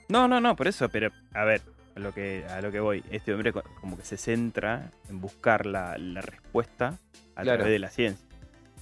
No, 0.09 0.27
no, 0.29 0.41
no, 0.41 0.57
por 0.57 0.67
eso, 0.67 0.89
pero 0.89 1.11
a 1.35 1.45
ver, 1.45 1.61
a 1.95 2.01
lo 2.01 2.13
que, 2.15 2.45
a 2.49 2.61
lo 2.63 2.73
que 2.73 2.81
voy, 2.81 3.05
este 3.11 3.33
hombre 3.35 3.53
co- 3.53 3.63
como 3.81 3.97
que 3.99 4.05
se 4.05 4.17
centra 4.17 4.91
en 5.09 5.21
buscar 5.21 5.67
la, 5.67 5.99
la 5.99 6.21
respuesta 6.23 6.99
a 7.37 7.43
Claro. 7.43 7.59
través 7.59 7.73
de 7.73 7.79
la 7.79 7.91
ciencia. 7.91 8.27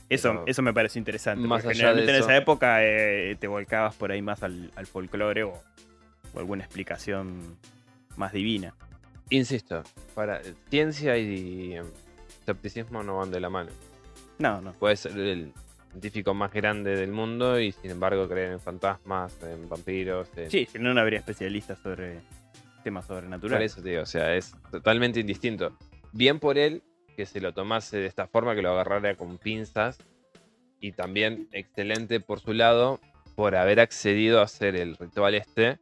Eso, 0.08 0.30
Pero 0.30 0.44
eso 0.46 0.62
me 0.62 0.72
parece 0.72 0.98
interesante. 0.98 1.46
más 1.46 1.62
de 1.64 1.74
generalmente 1.74 2.16
en 2.16 2.22
esa 2.22 2.36
época 2.36 2.78
eh, 2.82 3.36
te 3.38 3.46
volcabas 3.46 3.94
por 3.96 4.10
ahí 4.10 4.22
más 4.22 4.42
al, 4.42 4.70
al 4.76 4.86
folclore 4.86 5.42
o, 5.42 5.52
o 6.32 6.38
alguna 6.38 6.64
explicación 6.64 7.58
más 8.16 8.32
divina. 8.32 8.74
Insisto, 9.28 9.82
para 10.14 10.40
ciencia 10.70 11.18
y 11.18 11.74
em, 11.74 11.84
escepticismo 12.40 13.02
no 13.02 13.18
van 13.18 13.30
de 13.30 13.40
la 13.40 13.50
mano. 13.50 13.70
No, 14.38 14.62
no. 14.62 14.72
Puede 14.72 14.96
ser 14.96 15.12
el 15.18 15.52
científico 16.00 16.32
más 16.32 16.52
grande 16.52 16.94
del 16.96 17.10
mundo 17.10 17.58
y 17.58 17.72
sin 17.72 17.90
embargo 17.90 18.28
creer 18.28 18.52
en 18.52 18.60
fantasmas, 18.60 19.36
en 19.42 19.68
vampiros. 19.68 20.28
en- 20.36 20.48
Sí, 20.50 20.66
si 20.70 20.78
no, 20.78 20.94
no 20.94 21.00
habría 21.00 21.18
especialistas 21.18 21.78
sobre 21.80 22.20
temas 22.84 23.04
Por 23.06 23.16
sobrenaturales. 23.16 23.72
eso 23.72 23.82
te 23.82 23.90
digo, 23.90 24.02
o 24.02 24.06
sea, 24.06 24.34
es 24.36 24.54
totalmente 24.70 25.18
indistinto. 25.20 25.76
Bien 26.12 26.38
por 26.38 26.56
él 26.56 26.82
que 27.16 27.26
se 27.26 27.40
lo 27.40 27.52
tomase 27.52 27.96
de 27.98 28.06
esta 28.06 28.28
forma, 28.28 28.54
que 28.54 28.62
lo 28.62 28.70
agarrara 28.70 29.16
con 29.16 29.38
pinzas. 29.38 29.98
Y 30.80 30.92
también 30.92 31.48
excelente 31.50 32.20
por 32.20 32.38
su 32.38 32.52
lado 32.52 33.00
por 33.34 33.56
haber 33.56 33.80
accedido 33.80 34.38
a 34.38 34.44
hacer 34.44 34.76
el 34.76 34.96
ritual 34.96 35.34
este. 35.34 35.78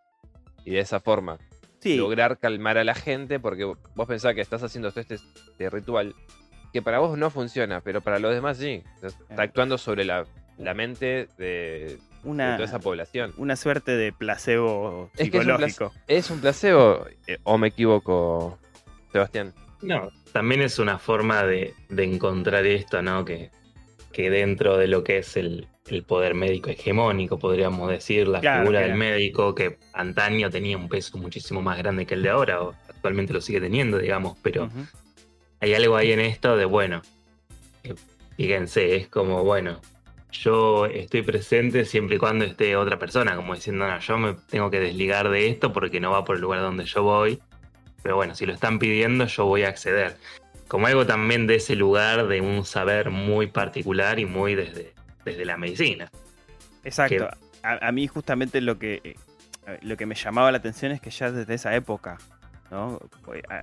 Y 0.65 0.71
de 0.71 0.79
esa 0.81 0.99
forma 1.01 1.37
Sí, 1.81 1.97
lograr 1.99 2.39
calmar 2.39 2.79
a 2.79 2.85
la 2.85 2.95
gente, 2.95 3.39
porque 3.39 3.65
vos 3.65 4.09
pensás 4.09 4.35
que 4.35 4.41
estás 4.41 4.63
haciendo 4.63 4.91
todo 4.91 5.03
este, 5.03 5.17
este 5.17 5.69
ritual 5.69 6.15
que 6.73 6.83
para 6.83 6.99
vos 6.99 7.17
no 7.17 7.31
funciona, 7.31 7.81
pero 7.81 8.01
para 8.01 8.19
los 8.19 8.35
demás 8.35 8.59
sí. 8.59 8.83
Está 9.03 9.43
actuando 9.43 9.79
sobre 9.79 10.05
la, 10.05 10.27
la 10.59 10.75
mente 10.75 11.29
de, 11.39 11.45
de 11.47 11.99
una, 12.25 12.57
toda 12.57 12.67
esa 12.69 12.79
población. 12.81 13.33
una 13.37 13.57
suerte 13.57 13.97
de 13.97 14.13
placebo 14.13 15.11
Es 15.17 15.31
que 15.31 15.39
es 15.39 15.45
un 15.45 15.51
psicológico. 15.51 15.93
¿Es 16.09 16.31
un 16.31 16.41
placebo 16.41 17.07
eh, 17.27 17.39
o 17.45 17.59
me 17.59 17.69
equivoco, 17.69 18.59
Sebastián? 19.13 19.55
No, 19.83 20.11
también 20.33 20.63
es 20.63 20.79
una 20.79 20.99
forma 20.99 21.45
de, 21.45 21.75
de 21.89 22.05
encontrar 22.05 22.65
esto, 22.67 23.03
¿no? 23.03 23.25
Que, 23.25 23.51
que 24.13 24.31
dentro 24.31 24.77
de 24.79 24.89
lo 24.89 25.05
que 25.05 25.19
es 25.19 25.37
el, 25.37 25.69
el 25.87 26.03
poder 26.03 26.35
médico 26.35 26.71
hegemónico, 26.71 27.39
podríamos 27.39 27.91
decir, 27.91 28.27
la 28.27 28.41
Claro, 28.41 28.63
figura 28.63 28.81
del 28.81 28.95
médico, 28.95 29.55
que 29.55 29.79
antaño 29.93 30.51
tenía 30.51 30.77
un 30.79 30.89
peso 30.89 31.19
muchísimo 31.19 31.61
más 31.63 31.77
grande 31.79 32.07
que 32.07 32.15
el 32.15 32.23
de 32.23 32.31
ahora, 32.31 32.63
o 32.63 32.75
actualmente 32.89 33.33
lo 33.35 33.41
sigue 33.41 33.61
teniendo, 33.61 33.99
digamos, 33.99 34.37
pero. 34.43 34.71
Hay 35.61 35.75
algo 35.75 35.97
ahí 35.97 36.13
en 36.13 36.21
esto 36.21 36.57
de, 36.57 36.65
bueno, 36.65 37.03
eh, 37.83 37.95
fíjense, 38.37 38.97
es 38.97 39.09
como, 39.09 39.45
bueno, 39.45 39.81
yo 40.33 40.87
estoy 40.87 41.23
presente 41.23 41.85
siempre 41.85 42.17
y 42.17 42.19
cuando 42.19 42.45
esté 42.45 42.77
otra 42.77 42.99
persona, 42.99 43.37
como 43.37 43.55
diciendo, 43.55 43.87
no, 43.87 43.99
yo 43.99 44.19
me 44.19 44.35
tengo 44.49 44.71
que 44.71 44.81
desligar 44.81 45.29
de 45.31 45.49
esto 45.49 45.73
porque 45.73 46.01
no 46.01 46.11
va 46.11 46.25
por 46.25 46.37
el 46.37 46.43
lugar 46.43 46.61
donde 46.61 46.85
yo 46.85 47.03
voy. 47.03 47.41
Pero 48.03 48.17
bueno, 48.17 48.35
si 48.35 48.47
lo 48.47 48.53
están 48.53 48.79
pidiendo, 48.79 49.27
yo 49.27 49.47
voy 49.47 49.65
a 49.65 49.69
acceder. 49.69 50.17
Como 50.69 50.87
algo 50.87 51.07
también 51.07 51.47
de 51.47 51.57
ese 51.57 51.75
lugar, 51.75 52.27
de 52.29 52.41
un 52.41 52.65
saber 52.65 53.11
muy 53.11 53.47
particular 53.47 54.19
y 54.19 54.27
muy 54.27 54.55
desde, 54.55 54.93
desde 55.25 55.45
la 55.45 55.57
medicina. 55.57 56.11
Exacto. 56.85 57.29
A, 57.63 57.89
a 57.89 57.93
mí 57.93 58.07
justamente 58.07 58.61
lo 58.61 58.79
que, 58.79 59.01
eh, 59.03 59.17
lo 59.83 59.97
que 59.97 60.07
me 60.07 60.15
llamaba 60.15 60.53
la 60.53 60.59
atención 60.59 60.93
es 60.93 61.01
que 61.01 61.11
ya 61.11 61.33
desde 61.33 61.55
esa 61.55 61.75
época, 61.75 62.19
¿no? 62.71 62.99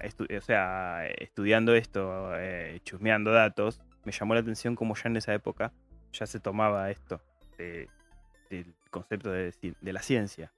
Estu- 0.02 0.38
O 0.38 0.42
sea, 0.42 1.08
estudiando 1.08 1.76
esto, 1.76 2.32
eh, 2.38 2.80
chusmeando 2.84 3.32
datos, 3.32 3.82
me 4.06 4.12
llamó 4.12 4.34
la 4.34 4.42
atención 4.42 4.76
como 4.76 4.96
ya 4.96 5.04
en 5.06 5.18
esa 5.18 5.34
época 5.34 5.72
ya 6.12 6.26
se 6.26 6.39
tomaba 6.39 6.92
esto 6.92 7.22
de- 7.58 7.89
del 8.50 8.74
concepto 8.92 9.32
de, 9.32 9.54
de 9.82 9.94
la 9.94 10.02
ciencia. 10.02 10.52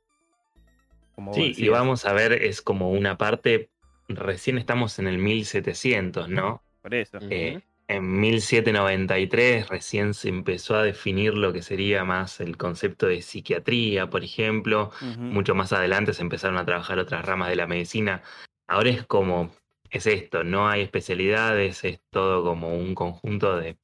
Como 1.13 1.33
Sí, 1.33 1.53
y 1.55 1.69
vamos 1.69 2.05
a 2.05 2.13
ver, 2.13 2.33
es 2.33 2.61
como 2.61 2.91
una 2.91 3.17
parte, 3.17 3.69
recién 4.09 4.57
estamos 4.57 4.99
en 4.99 5.07
el 5.07 5.17
1700, 5.17 6.27
¿no? 6.29 6.61
Por 6.81 6.93
eso. 6.93 7.19
Eh, 7.21 7.61
en 7.87 8.19
1793 8.19 9.69
recién 9.69 10.13
se 10.13 10.29
empezó 10.29 10.75
a 10.75 10.83
definir 10.83 11.35
lo 11.35 11.53
que 11.53 11.61
sería 11.61 12.03
más 12.03 12.39
el 12.39 12.57
concepto 12.57 13.07
de 13.07 13.21
psiquiatría, 13.21 14.09
por 14.09 14.23
ejemplo. 14.23 14.91
Mucho 15.17 15.53
más 15.55 15.71
adelante 15.73 16.13
se 16.13 16.21
empezaron 16.21 16.57
a 16.57 16.65
trabajar 16.65 16.97
otras 16.99 17.23
ramas 17.25 17.49
de 17.49 17.55
la 17.55 17.67
medicina. 17.67 18.23
Ahora 18.67 18.89
es 18.89 19.05
como, 19.05 19.51
es 19.89 20.07
esto, 20.07 20.43
no 20.43 20.67
hay 20.67 20.81
especialidades, 20.81 21.83
es 21.83 21.99
todo 22.09 22.43
como 22.43 22.75
un 22.75 22.95
conjunto 22.95 23.57
de... 23.57 23.77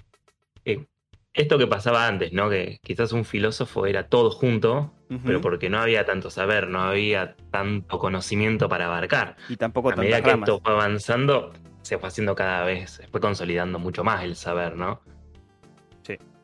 eh, 0.66 0.86
esto 1.34 1.58
que 1.58 1.68
pasaba 1.68 2.08
antes, 2.08 2.34
¿no? 2.34 2.50
Que 2.50 2.80
quizás 2.84 3.14
un 3.14 3.24
filósofo 3.24 3.86
era 3.86 4.10
todo 4.10 4.32
junto, 4.32 4.94
pero 5.26 5.40
porque 5.40 5.70
no 5.70 5.80
había 5.80 6.06
tanto 6.06 6.30
saber, 6.30 6.68
no 6.68 6.82
había 6.82 7.36
tanto 7.52 8.00
conocimiento 8.00 8.68
para 8.68 8.88
abarcar. 8.88 9.38
Y 9.48 9.56
tampoco 9.56 9.92
A 9.92 9.96
medida 9.96 10.22
que 10.22 10.32
ramas. 10.32 10.50
esto 10.50 10.60
fue 10.62 10.74
avanzando, 10.74 11.54
se 11.82 11.98
fue 11.98 12.08
haciendo 12.10 12.36
cada 12.36 12.63
vez, 12.63 12.91
se 12.91 13.08
fue 13.08 13.20
consolidando 13.20 13.80
mucho 13.80 14.04
más 14.04 14.24
el 14.24 14.36
saber, 14.36 14.76
¿no? 14.76 15.02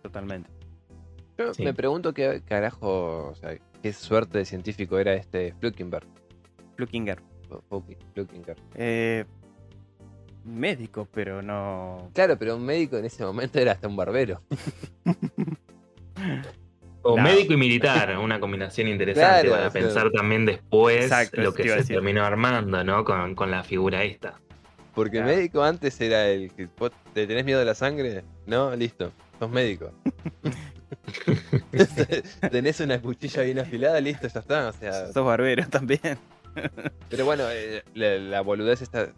Totalmente. 0.04 0.50
Yo 1.38 1.54
Sí. 1.54 1.63
me 1.65 1.73
pregunto 1.73 2.13
qué 2.13 2.41
carajo, 2.45 3.28
o 3.30 3.36
sea, 3.36 3.58
qué 3.82 3.91
suerte 3.91 4.38
de 4.38 4.45
científico 4.45 4.97
era 5.00 5.13
este 5.15 5.54
Fluckenberg. 5.60 6.06
Fouke- 6.78 7.97
Fluckenberg. 8.13 8.58
Eh, 8.76 9.26
médico, 10.45 11.08
pero 11.13 11.41
no. 11.41 12.10
Claro, 12.13 12.38
pero 12.38 12.56
un 12.56 12.65
médico 12.65 12.95
en 12.97 13.04
ese 13.06 13.26
momento 13.26 13.60
era 13.60 13.73
hasta 13.73 13.88
un 13.89 13.97
barbero. 13.97 14.41
O 17.04 17.15
No. 17.15 17.23
médico 17.23 17.54
y 17.54 17.58
militar, 17.58 18.17
una 18.17 18.39
combinación 18.39 18.88
interesante 18.88 19.47
Claro, 19.47 19.52
para 19.52 19.69
pensar 19.69 20.10
también 20.12 20.45
después 20.45 21.04
Exacto, 21.06 21.41
lo 21.41 21.54
que 21.54 21.69
se 21.69 21.93
terminó 21.93 22.23
armando, 22.26 22.84
¿no? 22.84 23.06
Con, 23.06 23.34
con 23.36 23.50
la 23.52 23.63
figura 23.63 24.04
esta. 24.04 24.39
Porque 24.97 25.17
Claro. 25.17 25.27
médico 25.36 25.62
antes 25.63 26.01
era 26.01 26.27
el 26.27 26.51
que 26.53 26.67
te 27.13 27.27
tenés 27.27 27.45
miedo 27.45 27.60
de 27.60 27.65
la 27.65 27.75
sangre, 27.75 28.23
no, 28.47 28.75
listo, 28.75 29.12
sos 29.39 29.49
médico. 29.51 29.91
tenés 32.51 32.79
una 32.79 32.99
cuchilla 32.99 33.43
bien 33.43 33.60
afilada, 33.60 34.01
listo, 34.01 34.27
ya 34.27 34.39
está. 34.39 34.69
O 34.69 34.73
sea, 34.73 35.12
Sos 35.13 35.23
barbero 35.25 35.67
también. 35.69 36.17
pero 37.10 37.25
bueno, 37.25 37.43
eh, 37.51 37.83
la, 37.93 38.15
la 38.17 38.41
boludez 38.41 38.81
está 38.81 39.10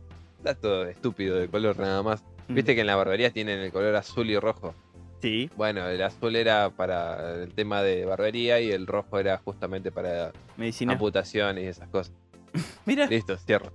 dato 0.43 0.85
estúpido 0.85 1.37
de 1.37 1.47
color 1.47 1.79
nada 1.79 2.03
más. 2.03 2.23
Viste 2.49 2.75
que 2.75 2.81
en 2.81 2.87
la 2.87 2.95
barbería 2.97 3.31
tienen 3.31 3.59
el 3.59 3.71
color 3.71 3.95
azul 3.95 4.29
y 4.29 4.37
rojo. 4.37 4.73
Sí, 5.21 5.49
Bueno, 5.55 5.87
el 5.87 6.01
azul 6.01 6.35
era 6.35 6.69
para 6.71 7.35
el 7.43 7.53
tema 7.53 7.81
de 7.83 8.03
barbería 8.05 8.59
y 8.59 8.71
el 8.71 8.85
rojo 8.87 9.17
era 9.19 9.37
justamente 9.37 9.91
para 9.91 10.31
medicina. 10.57 10.93
amputaciones 10.93 11.63
y 11.63 11.67
esas 11.67 11.87
cosas. 11.89 12.13
Mira, 12.85 13.05
Listo, 13.05 13.37
cierro. 13.37 13.71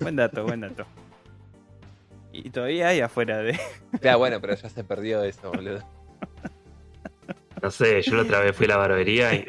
buen 0.00 0.14
dato, 0.16 0.44
buen 0.44 0.60
dato. 0.60 0.86
Y 2.44 2.50
todavía 2.50 2.88
hay 2.88 3.00
afuera 3.00 3.38
de. 3.38 3.58
Ya, 4.02 4.16
bueno, 4.16 4.40
pero 4.40 4.54
ya 4.54 4.68
se 4.68 4.84
perdió 4.84 5.22
eso, 5.24 5.50
boludo. 5.50 5.80
No 7.62 7.70
sé, 7.70 8.02
yo 8.02 8.16
la 8.16 8.22
otra 8.22 8.40
vez 8.40 8.54
fui 8.54 8.66
a 8.66 8.70
la 8.70 8.76
barbería 8.76 9.34
y 9.34 9.44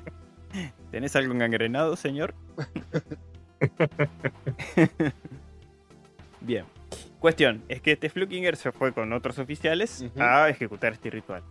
¿Tenés 0.90 1.14
algo 1.16 1.32
engangrenado, 1.32 1.96
señor? 1.96 2.34
Bien. 6.40 6.64
Cuestión, 7.18 7.62
es 7.68 7.80
que 7.80 7.92
este 7.92 8.10
Flukinger 8.10 8.56
se 8.56 8.72
fue 8.72 8.92
con 8.92 9.12
otros 9.12 9.38
oficiales 9.38 10.04
a 10.18 10.48
ejecutar 10.48 10.92
este 10.92 11.10
ritual. 11.10 11.42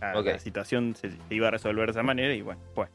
La 0.00 0.38
situación 0.38 0.96
se, 0.96 1.10
se 1.10 1.18
iba 1.34 1.48
a 1.48 1.50
resolver 1.50 1.86
de 1.86 1.90
esa 1.92 2.02
manera 2.02 2.32
y 2.34 2.40
bueno, 2.42 2.60
fue. 2.74 2.86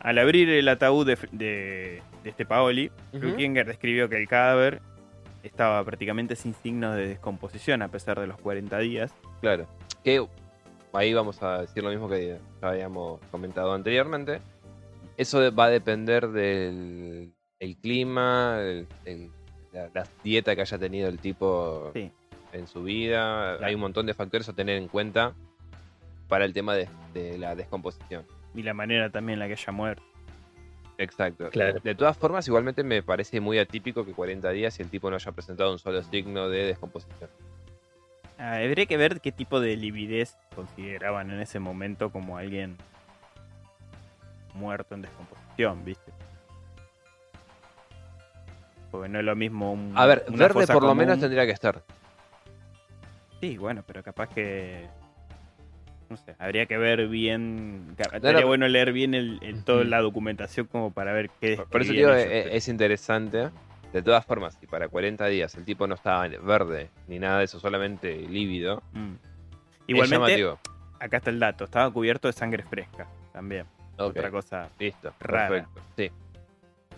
Al 0.00 0.18
abrir 0.18 0.48
el 0.48 0.68
ataúd 0.68 1.06
de, 1.06 1.18
de- 1.32 2.02
de 2.22 2.30
este 2.30 2.46
Paoli, 2.46 2.90
Ujú. 3.12 3.20
Flukinger 3.20 3.66
describió 3.66 4.08
que 4.08 4.16
el 4.16 4.26
cadáver 4.28 4.80
estaba 5.44 5.84
prácticamente 5.84 6.34
sin 6.36 6.54
signos 6.54 6.96
de 6.96 7.06
descomposición 7.08 7.82
a 7.82 7.88
pesar 7.88 8.18
de 8.18 8.26
los 8.26 8.38
40 8.40 8.78
días. 8.78 9.14
Claro. 9.40 9.66
Que 10.02 10.26
ahí 10.92 11.12
vamos 11.14 11.42
a 11.42 11.60
decir 11.62 11.82
lo 11.84 11.90
mismo 11.90 12.08
que 12.08 12.38
ya 12.62 12.68
habíamos 12.68 13.20
comentado 13.30 13.72
anteriormente. 13.74 14.40
Eso 15.16 15.54
va 15.54 15.66
a 15.66 15.70
depender 15.70 16.28
del 16.28 17.32
el 17.60 17.76
clima, 17.76 18.56
el- 18.60 18.86
el- 19.04 19.30
la, 19.72 19.88
la 19.94 20.06
dieta 20.22 20.54
que 20.54 20.62
haya 20.62 20.78
tenido 20.78 21.08
el 21.08 21.18
tipo 21.18 21.90
Sí. 21.94 22.10
en 22.52 22.66
su 22.66 22.82
vida. 22.82 23.56
Claro. 23.56 23.66
Hay 23.66 23.74
un 23.74 23.80
montón 23.80 24.06
de 24.06 24.14
factores 24.14 24.48
a 24.48 24.52
tener 24.52 24.76
en 24.76 24.88
cuenta 24.88 25.34
para 26.28 26.44
el 26.44 26.52
tema 26.52 26.74
de, 26.74 26.88
de 27.12 27.38
la 27.38 27.54
descomposición. 27.54 28.24
Y 28.54 28.62
la 28.62 28.74
manera 28.74 29.10
también 29.10 29.34
en 29.34 29.40
la 29.40 29.46
que 29.46 29.52
haya 29.54 29.72
muerto. 29.72 30.02
Exacto. 30.98 31.50
Claro. 31.50 31.80
De 31.80 31.94
todas 31.94 32.16
formas, 32.16 32.46
igualmente 32.46 32.84
me 32.84 33.02
parece 33.02 33.40
muy 33.40 33.58
atípico 33.58 34.04
que 34.04 34.12
40 34.12 34.50
días 34.50 34.78
y 34.78 34.82
el 34.82 34.90
tipo 34.90 35.10
no 35.10 35.16
haya 35.16 35.32
presentado 35.32 35.72
un 35.72 35.78
solo 35.78 36.02
signo 36.02 36.48
de 36.48 36.66
descomposición. 36.66 37.30
Ah, 38.38 38.56
habría 38.56 38.86
que 38.86 38.96
ver 38.96 39.20
qué 39.20 39.32
tipo 39.32 39.60
de 39.60 39.76
lividez 39.76 40.36
consideraban 40.54 41.30
en 41.30 41.40
ese 41.40 41.60
momento 41.60 42.10
como 42.10 42.36
alguien 42.36 42.76
muerto 44.54 44.94
en 44.94 45.02
descomposición, 45.02 45.84
¿viste? 45.84 46.12
Porque 48.90 49.08
no 49.08 49.18
es 49.18 49.24
lo 49.24 49.34
mismo 49.34 49.72
un. 49.72 49.92
A 49.96 50.06
ver, 50.06 50.24
verde 50.28 50.66
por 50.66 50.82
lo 50.82 50.94
menos 50.94 51.18
tendría 51.18 51.46
que 51.46 51.52
estar. 51.52 51.82
Sí, 53.40 53.56
bueno, 53.56 53.82
pero 53.86 54.02
capaz 54.02 54.28
que. 54.28 54.88
No 56.10 56.16
sé, 56.16 56.34
habría 56.38 56.66
que 56.66 56.76
ver 56.78 57.08
bien. 57.08 57.88
No, 57.88 58.04
Estaría 58.12 58.40
no, 58.42 58.46
bueno 58.46 58.68
leer 58.68 58.92
bien 58.92 59.14
el, 59.14 59.38
el- 59.42 59.64
toda 59.64 59.84
la 59.84 60.00
documentación 60.00 60.66
como 60.66 60.92
para 60.92 61.12
ver 61.12 61.30
qué. 61.40 61.58
Por 61.70 61.80
eso 61.82 61.92
digo, 61.92 62.10
ellos, 62.12 62.30
e- 62.30 62.56
es 62.56 62.68
interesante. 62.68 63.50
De 63.92 64.02
todas 64.02 64.24
formas, 64.26 64.56
si 64.60 64.66
para 64.66 64.88
40 64.88 65.26
días 65.26 65.54
el 65.54 65.64
tipo 65.64 65.86
no 65.86 65.94
estaba 65.94 66.26
verde 66.26 66.90
ni 67.06 67.18
nada 67.20 67.38
de 67.38 67.44
eso, 67.44 67.60
solamente 67.60 68.16
lívido, 68.28 68.82
Mm. 68.92 69.12
es 69.14 69.20
Igualmente, 69.86 70.44
acá 70.98 71.18
está 71.18 71.30
el 71.30 71.38
dato. 71.38 71.64
Estaba 71.64 71.90
cubierto 71.92 72.26
de 72.28 72.32
sangre 72.32 72.64
fresca 72.64 73.06
también. 73.32 73.66
Otra 73.96 74.30
cosa 74.30 74.68
listo, 74.80 75.12
rara. 75.20 75.48
perfecto. 75.48 75.80
Sí, 75.96 76.10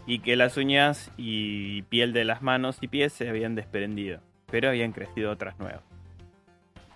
y 0.06 0.20
que 0.20 0.36
las 0.36 0.56
uñas 0.56 1.10
y 1.18 1.82
piel 1.82 2.12
de 2.14 2.24
las 2.24 2.40
manos 2.40 2.78
y 2.80 2.88
pies 2.88 3.12
se 3.12 3.28
habían 3.28 3.54
desprendido, 3.54 4.20
pero 4.50 4.68
habían 4.70 4.92
crecido 4.92 5.30
otras 5.30 5.58
nuevas. 5.58 5.82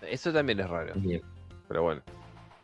eso 0.02 0.32
también 0.32 0.60
es 0.60 0.68
raro, 0.70 0.94
bien. 0.96 1.20
Pero 1.70 1.84
bueno. 1.84 2.02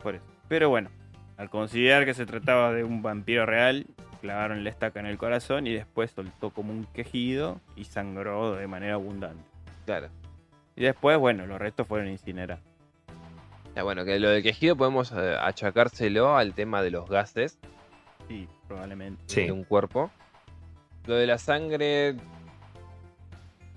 Por 0.03 0.17
eso. 0.17 0.25
Pero 0.49 0.69
bueno, 0.69 0.91
al 1.37 1.49
considerar 1.49 2.05
que 2.05 2.13
se 2.13 2.27
trataba 2.27 2.73
de 2.73 2.83
un 2.83 3.03
vampiro 3.03 3.47
real, 3.47 3.87
clavaron 4.21 4.65
la 4.65 4.71
estaca 4.71 4.99
en 4.99 5.07
el 5.07 5.17
corazón 5.17 5.69
y 5.69 5.75
después 5.75 6.11
soltó 6.11 6.51
como 6.51 6.73
un 6.73 6.87
quejido 6.87 7.61
y 7.77 7.85
sangró 7.85 8.57
de 8.57 8.67
manera 8.67 8.95
abundante. 8.95 9.45
Claro. 9.85 10.09
Y 10.75 10.83
después, 10.83 11.19
bueno, 11.19 11.47
los 11.47 11.57
restos 11.61 11.87
fueron 11.87 12.09
incinerados. 12.09 12.65
Ya, 13.77 13.85
bueno, 13.85 14.05
que 14.05 14.19
lo 14.19 14.29
del 14.29 14.43
quejido 14.43 14.75
podemos 14.75 15.13
eh, 15.13 15.37
achacárselo 15.41 16.37
al 16.37 16.53
tema 16.53 16.83
de 16.83 16.91
los 16.91 17.09
gases 17.09 17.59
Sí, 18.27 18.49
probablemente. 18.67 19.23
Sí. 19.27 19.45
de 19.45 19.53
un 19.53 19.63
cuerpo. 19.63 20.11
Lo 21.07 21.15
de 21.15 21.29
la 21.29 21.39
sangre, 21.39 22.17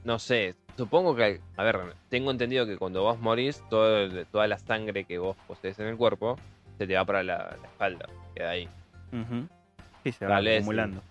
no 0.04 0.20
sé, 0.20 0.56
supongo 0.78 1.16
que, 1.16 1.42
a 1.58 1.64
ver, 1.64 1.96
tengo 2.10 2.32
entendido 2.32 2.66
que 2.66 2.78
cuando 2.78 3.04
vos 3.04 3.20
morís, 3.20 3.64
todo 3.70 4.10
toda 4.26 4.48
la 4.48 4.58
sangre 4.58 5.06
que 5.06 5.18
vos 5.18 5.36
posees 5.48 5.78
en 5.80 5.88
el 5.88 5.98
cuerpo 5.98 6.38
se 6.78 6.88
te 6.88 6.96
va 6.96 7.06
para 7.06 7.24
la, 7.24 7.38
la 7.62 7.68
espalda, 7.68 8.08
queda 8.36 8.52
ahí. 8.52 8.70
Ujú. 9.12 9.48
Sí, 10.04 10.12
se 10.14 10.26
va 10.26 10.36
Tal 10.36 10.48
acumulando. 10.48 11.02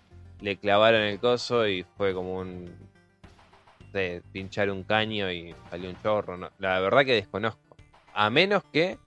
Le 0.41 0.57
clavaron 0.57 1.01
el 1.01 1.19
coso 1.19 1.67
y 1.67 1.83
fue 1.97 2.13
como 2.13 2.39
un, 2.39 2.65
no 2.65 3.91
sé, 3.91 4.23
pinchar 4.31 4.71
un 4.71 4.83
caño 4.83 5.31
y 5.31 5.53
salió 5.69 5.89
un 5.89 6.01
chorro. 6.01 6.37
no, 6.37 6.49
La 6.57 6.79
verdad 6.79 7.05
que 7.05 7.13
desconozco. 7.13 7.75
A 8.13 8.29
menos 8.29 8.63
que 8.71 8.97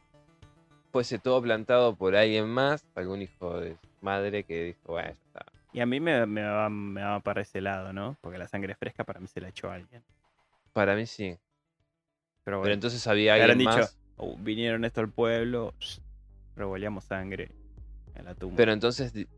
fuese 0.93 1.19
todo 1.19 1.41
plantado 1.43 1.97
por 1.97 2.15
alguien 2.15 2.49
más, 2.49 2.85
algún 2.95 3.23
hijo 3.23 3.59
de 3.59 3.73
su 3.73 4.05
madre 4.05 4.45
que 4.45 4.65
dijo, 4.65 4.81
bueno, 4.93 5.09
ya 5.09 5.15
está. 5.15 5.52
Y 5.73 5.81
a 5.81 5.87
mí 5.87 6.01
me, 6.01 6.27
me 6.27 6.43
va, 6.43 6.69
me 6.69 7.03
va 7.03 7.21
para 7.21 7.41
ese 7.41 7.61
lado, 7.61 7.93
¿no? 7.93 8.17
Porque 8.21 8.39
la 8.39 8.47
sangre 8.49 8.75
fresca 8.75 9.05
para 9.05 9.21
mí 9.21 9.27
se 9.27 9.41
la 9.41 9.49
echó 9.49 9.71
alguien. 9.71 10.03
Para 10.73 10.95
mí 10.95 11.07
sí. 11.07 11.39
Pero 12.45 12.67
entonces 12.67 13.07
había 13.07 13.35
alguien 13.35 13.59
dicho, 13.59 13.71
más. 13.71 13.99
"Oh, 14.17 14.37
vinieron 14.39 14.85
esto 14.85 15.01
al 15.01 15.09
pueblo, 15.09 15.73
revoleamos 16.57 17.05
sangre 17.05 17.51
en 18.15 18.25
la 18.27 18.35
tumba. 18.35 18.57
Pero 18.57 18.73
entonces, 18.73 19.13
di- 19.15 19.29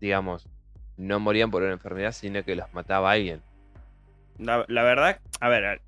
digamos, 0.00 0.46
no 0.96 1.20
morían 1.20 1.50
por 1.50 1.62
una 1.62 1.72
enfermedad, 1.72 2.12
sino 2.12 2.42
que 2.44 2.56
los 2.56 2.72
mataba 2.74 3.12
alguien. 3.12 3.40
La, 4.38 4.64
la 4.68 4.82
verdad, 4.82 5.20
a 5.40 5.48
ver, 5.48 5.80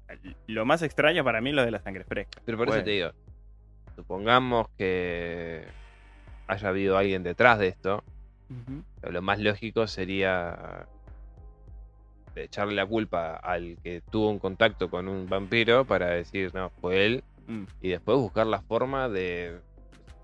lo 0.47 0.65
más 0.65 0.83
extraño 0.83 1.25
para 1.25 1.41
mí 1.41 1.51
es 1.51 1.57
lo 1.57 1.65
de 1.65 1.71
la 1.71 1.81
sangre 1.81 2.05
fresca. 2.05 2.41
Pero 2.45 2.59
por 2.59 2.69
eso 2.69 2.73
Bueno, 2.77 2.85
te 2.85 2.91
digo, 2.91 3.11
supongamos 3.97 4.69
que 4.77 5.65
haya 6.47 6.69
habido 6.69 6.99
alguien 6.99 7.23
detrás 7.23 7.59
de 7.59 7.69
esto, 7.69 8.05
lo 9.03 9.23
más 9.23 9.39
lógico 9.41 9.87
sería 9.87 10.87
echarle 12.35 12.75
la 12.75 12.87
culpa 12.87 13.37
al 13.37 13.77
que 13.83 14.01
tuvo 14.11 14.31
un 14.31 14.39
contacto 14.39 14.89
con 14.89 15.09
un 15.09 15.29
vampiro 15.29 15.85
para 15.85 16.09
decir, 16.09 16.55
no, 16.55 16.71
fue 16.81 17.07
él, 17.07 17.25
Mm. 17.47 17.65
y 17.81 17.89
después 17.89 18.19
buscar 18.19 18.47
la 18.47 18.63
forma 18.63 19.09
de 19.09 19.59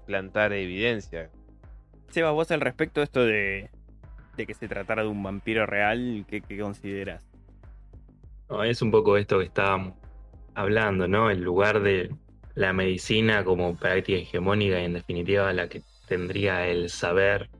plantar 0.06 0.52
evidencia. 0.52 1.30
Seba, 2.10 2.30
vos 2.30 2.50
al 2.50 2.60
respecto 2.60 3.00
de 3.00 3.04
esto 3.04 3.24
de, 3.24 3.70
de 4.36 4.46
que 4.46 4.54
se 4.54 4.68
tratara 4.68 5.02
de 5.02 5.08
un 5.08 5.22
vampiro 5.22 5.66
real, 5.66 6.24
¿qué, 6.28 6.40
qué 6.40 6.58
consideras? 6.58 7.24
No, 8.48 8.62
es 8.62 8.80
un 8.80 8.90
poco 8.90 9.16
esto 9.16 9.38
que 9.38 9.46
estábamos 9.46 9.94
hablando, 10.54 11.06
¿no? 11.06 11.30
El 11.30 11.42
lugar 11.42 11.80
de 11.80 12.10
la 12.54 12.72
medicina 12.72 13.44
como 13.44 13.76
práctica 13.76 14.18
hegemónica 14.18 14.80
y 14.80 14.84
en 14.84 14.94
definitiva 14.94 15.52
la 15.52 15.68
que 15.68 15.82
tendría 16.06 16.66
el 16.66 16.88
saber 16.88 17.50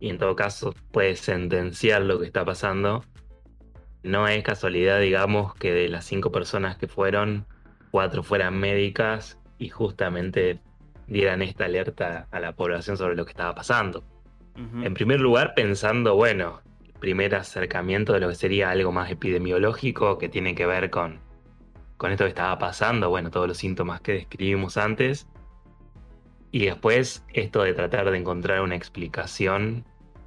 y 0.00 0.08
en 0.08 0.18
todo 0.18 0.34
caso 0.34 0.74
puede 0.90 1.14
sentenciar 1.14 2.02
lo 2.02 2.18
que 2.18 2.26
está 2.26 2.44
pasando. 2.44 3.04
No 4.02 4.26
es 4.26 4.42
casualidad, 4.42 4.98
digamos, 4.98 5.54
que 5.54 5.72
de 5.72 5.88
las 5.88 6.06
cinco 6.06 6.32
personas 6.32 6.78
que 6.78 6.88
fueron, 6.88 7.46
cuatro 7.90 8.22
fueran 8.22 8.58
médicas 8.58 9.38
y 9.58 9.68
justamente 9.68 10.58
dieran 11.06 11.42
esta 11.42 11.66
alerta 11.66 12.26
a 12.30 12.40
la 12.40 12.52
población 12.52 12.96
sobre 12.96 13.14
lo 13.14 13.24
que 13.26 13.32
estaba 13.32 13.54
pasando. 13.54 14.02
En 14.82 14.92
primer 14.92 15.20
lugar, 15.20 15.54
pensando, 15.54 16.16
bueno, 16.16 16.60
el 16.84 16.92
primer 16.94 17.34
acercamiento 17.34 18.12
de 18.12 18.20
lo 18.20 18.28
que 18.28 18.34
sería 18.34 18.70
algo 18.70 18.92
más 18.92 19.10
epidemiológico 19.10 20.18
que 20.18 20.28
tiene 20.28 20.54
que 20.54 20.66
ver 20.66 20.90
con, 20.90 21.20
con 21.96 22.12
esto 22.12 22.24
que 22.24 22.30
estaba 22.30 22.58
pasando, 22.58 23.08
bueno, 23.08 23.30
todos 23.30 23.48
los 23.48 23.56
síntomas 23.56 24.02
que 24.02 24.12
describimos 24.12 24.76
antes. 24.76 25.26
Y 26.52 26.66
después 26.66 27.24
esto 27.32 27.62
de 27.62 27.74
tratar 27.74 28.10
de 28.10 28.18
encontrar 28.18 28.60
una 28.60 28.74
explicación 28.74 29.84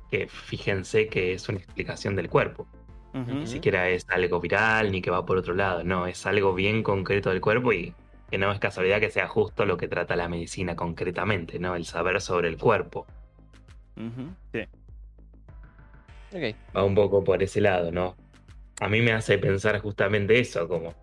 que 0.10 0.28
fíjense 0.28 1.08
que 1.08 1.34
es 1.34 1.50
una 1.50 1.58
explicación 1.58 2.16
del 2.16 2.30
cuerpo. 2.30 2.68
Ni 3.14 3.46
siquiera 3.46 3.90
es 3.90 4.08
algo 4.10 4.40
viral 4.40 4.92
ni 4.92 5.00
que 5.00 5.12
va 5.12 5.24
por 5.24 5.38
otro 5.38 5.54
lado, 5.54 5.84
no, 5.84 6.08
es 6.08 6.26
algo 6.26 6.56
bien 6.56 6.82
concreto 6.82 7.30
del 7.30 7.42
cuerpo 7.42 7.72
y 7.72 7.94
que 8.32 8.40
no 8.40 8.52
es 8.52 8.58
casualidad 8.58 9.00
que 9.00 9.12
sea 9.12 9.28
justo 9.28 9.68
lo 9.68 9.78
que 9.78 9.88
trata 9.88 10.16
la 10.16 10.28
medicina 10.28 10.76
concretamente, 10.76 11.60
¿no? 11.60 11.76
El 11.76 11.86
saber 11.86 12.20
sobre 12.22 12.48
el 12.48 12.58
cuerpo. 12.58 13.06
Sí. 13.96 14.62
Ok. 16.32 16.56
va 16.76 16.84
un 16.84 16.96
poco 16.96 17.24
por 17.24 17.44
ese 17.44 17.62
lado, 17.62 17.92
¿no? 17.92 18.16
A 18.80 18.90
mí 18.90 19.02
me 19.02 19.12
hace 19.12 19.38
pensar 19.38 19.80
justamente 19.80 20.40
eso, 20.40 20.68
como 20.68 20.96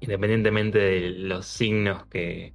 independientemente 0.00 0.78
de 0.78 1.10
los 1.10 1.46
signos 1.46 2.04
que, 2.06 2.52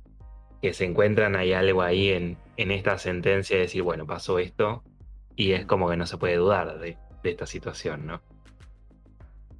que 0.67 0.73
se 0.73 0.85
encuentran, 0.85 1.35
hay 1.35 1.53
algo 1.53 1.81
ahí 1.83 2.09
en, 2.09 2.37
en 2.57 2.71
esta 2.71 2.97
sentencia 2.97 3.55
de 3.55 3.63
decir, 3.63 3.83
bueno, 3.83 4.05
pasó 4.07 4.39
esto, 4.39 4.83
y 5.35 5.51
es 5.51 5.65
como 5.65 5.89
que 5.89 5.95
no 5.97 6.05
se 6.07 6.17
puede 6.17 6.35
dudar 6.37 6.79
de, 6.79 6.97
de 7.23 7.29
esta 7.29 7.45
situación, 7.45 8.07
¿no? 8.07 8.21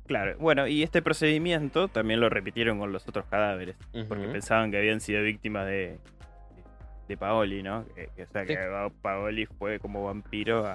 Claro, 0.08 0.36
bueno, 0.40 0.68
y 0.68 0.84
este 0.84 1.02
procedimiento 1.02 1.88
también 1.88 2.20
lo 2.20 2.30
repitieron 2.30 2.78
con 2.80 2.92
los 2.92 3.08
otros 3.08 3.26
cadáveres, 3.26 3.76
porque 4.08 4.28
pensaban 4.28 4.70
que 4.72 4.78
habían 4.78 5.00
sido 5.02 5.22
víctimas 5.24 5.66
de, 5.66 5.98
de 7.08 7.18
Paoli, 7.18 7.64
¿no? 7.64 7.86
Que, 7.96 8.10
que- 8.16 8.24
o 8.24 8.28
sea, 8.28 8.42
Sí. 8.42 8.48
que 8.50 8.60
Paoli 9.02 9.46
fue 9.46 9.80
como 9.80 10.04
vampiro 10.06 10.66
a, 10.66 10.74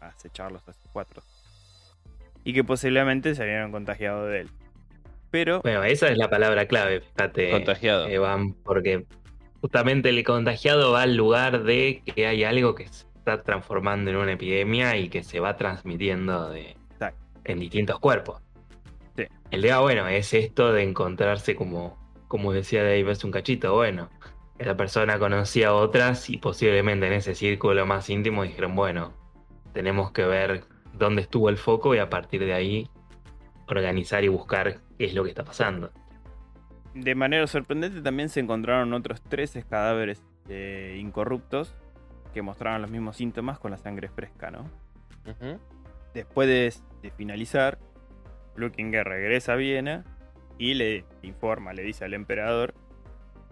a 0.00 0.06
acecharlos 0.06 0.66
a 0.68 0.70
esos 0.70 0.88
cuatro. 0.92 1.22
Y 2.44 2.52
que 2.54 2.62
posiblemente 2.64 3.34
se 3.34 3.42
habían 3.42 3.70
contagiado 3.72 4.26
de 4.26 4.42
él. 4.42 4.48
Pero 5.30 5.60
Bueno, 5.62 5.82
esa 5.84 6.08
es 6.08 6.16
la 6.16 6.28
palabra 6.30 6.66
clave, 6.66 7.00
fíjate. 7.02 7.50
Contagiado. 7.50 8.08
Evan, 8.08 8.54
porque 8.64 9.04
justamente 9.60 10.08
el 10.08 10.22
contagiado 10.24 10.92
va 10.92 11.02
al 11.02 11.16
lugar 11.16 11.62
de 11.64 12.02
que 12.04 12.26
hay 12.26 12.44
algo 12.44 12.74
que 12.74 12.88
se 12.88 13.06
está 13.16 13.42
transformando 13.42 14.10
en 14.10 14.16
una 14.16 14.32
epidemia 14.32 14.96
y 14.96 15.08
que 15.08 15.22
se 15.22 15.40
va 15.40 15.56
transmitiendo 15.56 16.50
de, 16.50 16.76
en 17.44 17.58
distintos 17.58 17.98
cuerpos. 17.98 18.42
Sí. 19.16 19.24
El 19.50 19.62
tema, 19.62 19.80
bueno, 19.80 20.08
es 20.08 20.32
esto 20.34 20.72
de 20.72 20.82
encontrarse 20.82 21.54
como, 21.54 21.98
como 22.28 22.52
decía 22.52 22.82
Dave 22.82 23.10
hace 23.10 23.26
un 23.26 23.32
cachito, 23.32 23.74
bueno, 23.74 24.08
esa 24.58 24.76
persona 24.76 25.18
conocía 25.18 25.68
a 25.68 25.74
otras 25.74 26.28
y 26.30 26.36
posiblemente 26.36 27.06
en 27.06 27.14
ese 27.14 27.34
círculo 27.34 27.86
más 27.86 28.08
íntimo 28.10 28.42
dijeron, 28.42 28.74
bueno, 28.76 29.14
tenemos 29.72 30.12
que 30.12 30.24
ver 30.24 30.64
dónde 30.92 31.22
estuvo 31.22 31.48
el 31.48 31.56
foco 31.56 31.94
y 31.94 31.98
a 31.98 32.10
partir 32.10 32.44
de 32.44 32.52
ahí 32.52 32.90
organizar 33.68 34.24
y 34.24 34.28
buscar 34.28 34.80
qué 34.98 35.06
es 35.06 35.14
lo 35.14 35.22
que 35.22 35.30
está 35.30 35.44
pasando. 35.44 35.90
De 36.94 37.14
manera 37.14 37.46
sorprendente 37.46 38.00
también 38.00 38.28
se 38.28 38.40
encontraron 38.40 38.92
otros 38.92 39.22
13 39.22 39.62
cadáveres 39.64 40.22
eh, 40.48 40.98
incorruptos 41.00 41.74
que 42.34 42.42
mostraban 42.42 42.82
los 42.82 42.90
mismos 42.90 43.16
síntomas 43.16 43.58
con 43.58 43.70
la 43.70 43.76
sangre 43.76 44.08
fresca, 44.08 44.50
¿no? 44.50 44.64
Después 46.14 46.48
de, 46.48 46.72
de 47.02 47.10
finalizar, 47.10 47.78
Luckinger 48.56 49.06
regresa 49.06 49.52
a 49.52 49.56
Viena 49.56 50.04
y 50.58 50.74
le 50.74 51.04
informa, 51.22 51.72
le 51.72 51.82
dice 51.82 52.04
al 52.04 52.14
emperador, 52.14 52.74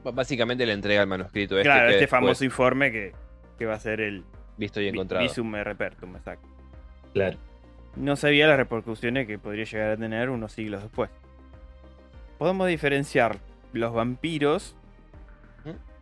Básicamente 0.02 0.64
le 0.64 0.72
entrega 0.72 1.02
el 1.02 1.08
manuscrito 1.08 1.56
este 1.58 1.68
claro, 1.68 1.86
que 1.86 1.94
este 1.94 2.00
después 2.02 2.20
famoso 2.20 2.44
informe 2.44 2.92
que, 2.92 3.12
que 3.58 3.66
va 3.66 3.74
a 3.74 3.80
ser 3.80 4.00
el 4.00 4.24
visto 4.56 4.80
y 4.80 4.88
encontrado. 4.88 5.22
Visum 5.22 5.52
Repertum, 5.54 6.16
exacto. 6.16 6.48
Claro. 7.12 7.36
No 7.96 8.14
sabía 8.16 8.46
las 8.46 8.56
repercusiones 8.56 9.26
que 9.26 9.38
podría 9.38 9.64
llegar 9.64 9.90
a 9.90 9.96
tener 9.96 10.30
unos 10.30 10.52
siglos 10.52 10.82
después. 10.82 11.10
Podemos 12.38 12.68
diferenciar 12.68 13.38
los 13.72 13.92
vampiros 13.92 14.74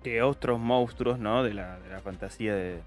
de 0.02 0.22
otros 0.22 0.60
monstruos, 0.60 1.18
¿no? 1.18 1.42
De 1.42 1.52
la, 1.54 1.78
de 1.80 1.88
la 1.88 2.00
fantasía 2.00 2.54
de. 2.54 2.80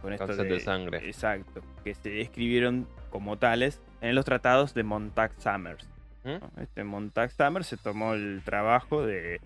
Con 0.00 0.12
esto 0.12 0.26
de, 0.34 0.44
de 0.44 0.60
sangre. 0.60 0.98
Exacto. 1.06 1.60
Que 1.84 1.94
se 1.94 2.10
describieron 2.10 2.88
como 3.10 3.36
tales 3.38 3.80
en 4.00 4.14
los 4.14 4.24
tratados 4.24 4.72
de 4.74 4.82
Montag 4.82 5.32
Summers. 5.38 5.86
¿Mm? 6.24 6.28
¿no? 6.40 6.50
Este 6.62 6.82
Montag 6.82 7.30
Summers 7.30 7.66
se 7.66 7.76
tomó 7.76 8.14
el 8.14 8.42
trabajo 8.44 9.04
de, 9.04 9.40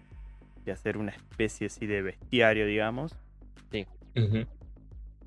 de 0.65 0.73
hacer 0.73 0.97
una 0.99 1.11
especie 1.11 1.67
así 1.67 1.87
de 1.87 2.03
bestiario, 2.03 2.67
digamos, 2.67 3.15
Ujú. 4.19 4.47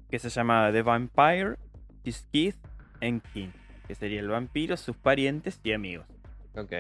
que 0.10 0.18
se 0.18 0.30
llama 0.30 0.72
The 0.72 0.82
Vampire, 0.82 1.58
His 2.04 2.26
Kith 2.32 2.56
and 3.02 3.22
Kin, 3.34 3.54
que 3.88 3.94
sería 3.94 4.20
el 4.20 4.28
vampiro, 4.30 4.78
sus 4.78 4.96
parientes 4.96 5.60
y 5.64 5.74
amigos. 5.74 6.08
Ok. 6.56 6.74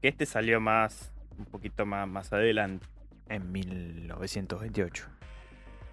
Que 0.00 0.08
este 0.08 0.26
salió 0.26 0.60
más, 0.60 1.12
un 1.38 1.46
poquito 1.46 1.86
más, 1.86 2.08
más 2.08 2.32
adelante, 2.32 2.86
en 3.28 3.50
1928. 3.52 5.06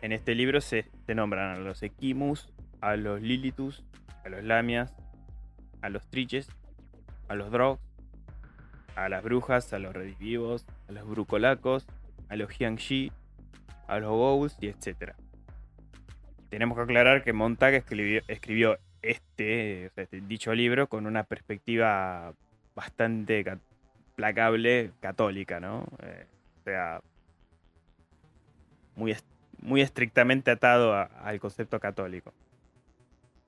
En 0.01 0.11
este 0.11 0.35
libro 0.35 0.61
se, 0.61 0.85
se 1.05 1.15
nombran 1.15 1.55
a 1.55 1.59
los 1.59 1.81
Equimus, 1.83 2.51
a 2.81 2.95
los 2.95 3.21
Lilitus, 3.21 3.83
a 4.25 4.29
los 4.29 4.43
Lamias, 4.43 4.95
a 5.81 5.89
los 5.89 6.07
Triches, 6.09 6.49
a 7.27 7.35
los 7.35 7.51
Drogs, 7.51 7.81
a 8.95 9.09
las 9.09 9.23
brujas, 9.23 9.73
a 9.73 9.79
los 9.79 9.93
redivivos, 9.93 10.65
a 10.87 10.91
los 10.91 11.07
brucolacos, 11.07 11.87
a 12.29 12.35
los 12.35 12.51
Jiangxi, 12.51 13.11
a 13.87 13.99
los 13.99 14.09
Ghouls 14.09 14.57
y 14.61 14.67
etc. 14.67 15.13
Tenemos 16.49 16.77
que 16.77 16.83
aclarar 16.83 17.23
que 17.23 17.33
Montag 17.33 17.73
escribió, 17.73 18.21
escribió 18.27 18.77
este, 19.01 19.91
este 19.95 20.21
dicho 20.21 20.53
libro 20.53 20.87
con 20.87 21.07
una 21.07 21.23
perspectiva 21.23 22.33
bastante 22.75 23.43
ca- 24.21 24.35
placable 24.37 24.91
católica, 25.01 25.59
¿no? 25.59 25.85
Eh, 26.03 26.25
o 26.61 26.63
sea, 26.63 27.01
muy, 28.95 29.11
est- 29.11 29.25
muy 29.61 29.81
estrictamente 29.81 30.51
atado 30.51 30.93
a- 30.93 31.03
al 31.03 31.39
concepto 31.39 31.79
católico. 31.79 32.33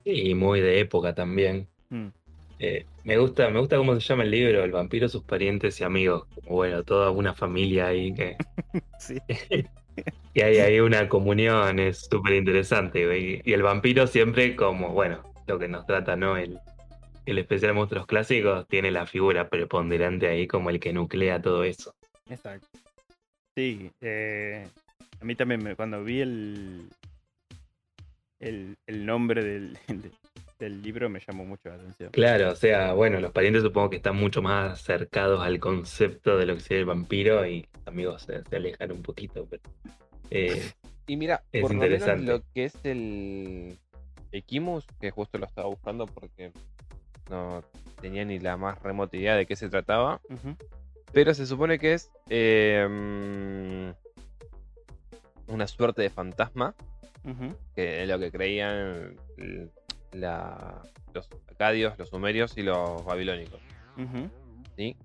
Y 0.04 0.34
muy 0.34 0.60
de 0.60 0.80
época 0.80 1.14
también. 1.14 1.68
Mm, 1.92 2.10
Eh, 2.58 2.86
me 3.04 3.18
gusta, 3.18 3.50
me 3.50 3.60
gusta 3.60 3.76
cómo 3.78 3.94
se 3.94 4.00
llama 4.00 4.24
el 4.24 4.30
libro, 4.32 4.64
El 4.64 4.72
vampiro, 4.72 5.08
sus 5.08 5.24
parientes 5.24 5.80
y 5.80 5.84
amigos. 5.84 6.28
Bueno, 6.48 6.84
toda 6.84 7.10
una 7.10 7.34
familia 7.34 7.88
ahí 7.88 8.14
que, 8.14 8.42
sí. 8.98 9.18
que 10.34 10.44
hay 10.44 10.58
ahí 10.58 10.80
una 10.80 11.08
comunión, 11.08 11.78
es 11.78 12.06
súper 12.10 12.34
interesante. 12.34 13.00
Y, 13.18 13.40
y 13.44 13.52
el 13.54 13.62
vampiro 13.62 14.06
siempre 14.06 14.56
como, 14.56 14.92
bueno, 14.92 15.26
lo 15.46 15.58
que 15.58 15.68
nos 15.68 15.86
trata, 15.86 16.16
¿no? 16.16 16.36
El, 16.36 16.62
el 17.26 17.38
especial 17.38 17.74
Monstruos 17.74 18.06
Clásicos 18.06 18.66
tiene 18.68 18.90
la 18.90 19.06
figura 19.06 19.48
preponderante 19.50 20.26
ahí 20.28 20.46
como 20.46 20.70
el 20.70 20.80
que 20.80 20.92
nuclea 20.92 21.42
todo 21.42 21.64
eso. 21.64 21.94
Exacto. 22.30 22.66
Sí, 23.54 23.90
eh, 24.00 24.66
a 25.20 25.24
mí 25.24 25.34
también 25.34 25.62
me- 25.62 25.76
cuando 25.76 26.02
vi 26.04 26.20
el, 26.20 26.88
el, 28.40 28.76
el 28.86 29.06
nombre 29.06 29.42
del, 29.44 29.78
del- 29.88 30.12
del 30.58 30.80
libro 30.82 31.10
me 31.10 31.20
llamó 31.20 31.44
mucho 31.44 31.68
la 31.68 31.74
atención. 31.74 32.10
Claro, 32.12 32.50
o 32.52 32.54
sea, 32.54 32.94
bueno, 32.94 33.20
los 33.20 33.30
parientes 33.32 33.62
supongo 33.62 33.90
que 33.90 33.96
están 33.96 34.16
mucho 34.16 34.40
más 34.40 34.72
acercados 34.72 35.42
al 35.42 35.60
concepto 35.60 36.38
de 36.38 36.46
lo 36.46 36.54
que 36.54 36.60
sería 36.60 36.78
el 36.80 36.86
vampiro 36.86 37.46
y 37.46 37.66
los 37.74 37.86
amigos 37.88 38.22
se, 38.22 38.42
se 38.44 38.56
alejan 38.56 38.92
un 38.92 39.02
poquito, 39.02 39.46
pero 39.50 39.62
eh, 40.30 40.70
Y 41.06 41.16
mira, 41.16 41.42
Es 41.52 41.60
por 41.60 41.74
lo 41.74 41.80
menos 41.82 42.20
lo 42.22 42.42
que 42.54 42.64
es 42.64 42.74
el 42.84 43.78
Equimus, 44.32 44.86
que 44.98 45.10
justo 45.10 45.36
lo 45.36 45.44
estaba 45.44 45.68
buscando 45.68 46.06
porque 46.06 46.52
no 47.30 47.62
tenía 48.00 48.24
ni 48.24 48.38
la 48.38 48.56
más 48.56 48.80
remota 48.82 49.16
idea 49.16 49.36
de 49.36 49.46
qué 49.46 49.56
se 49.56 49.68
trataba, 49.68 50.20
pero 51.12 51.32
se 51.34 51.46
supone 51.46 51.78
que 51.78 51.94
es 51.94 52.10
eh, 52.28 52.86
mm, 52.88 53.90
una 55.52 55.66
suerte 55.66 56.02
de 56.02 56.10
fantasma, 56.10 56.74
que 57.74 58.02
es 58.02 58.08
lo 58.08 58.18
que 58.18 58.30
creían 58.30 59.16
la- 60.12 60.82
los 61.14 61.28
acadios, 61.50 61.98
los 61.98 62.08
sumerios 62.10 62.56
y 62.58 62.62
los 62.62 63.04
babilónicos. 63.04 63.60
¿sí? 64.76 64.96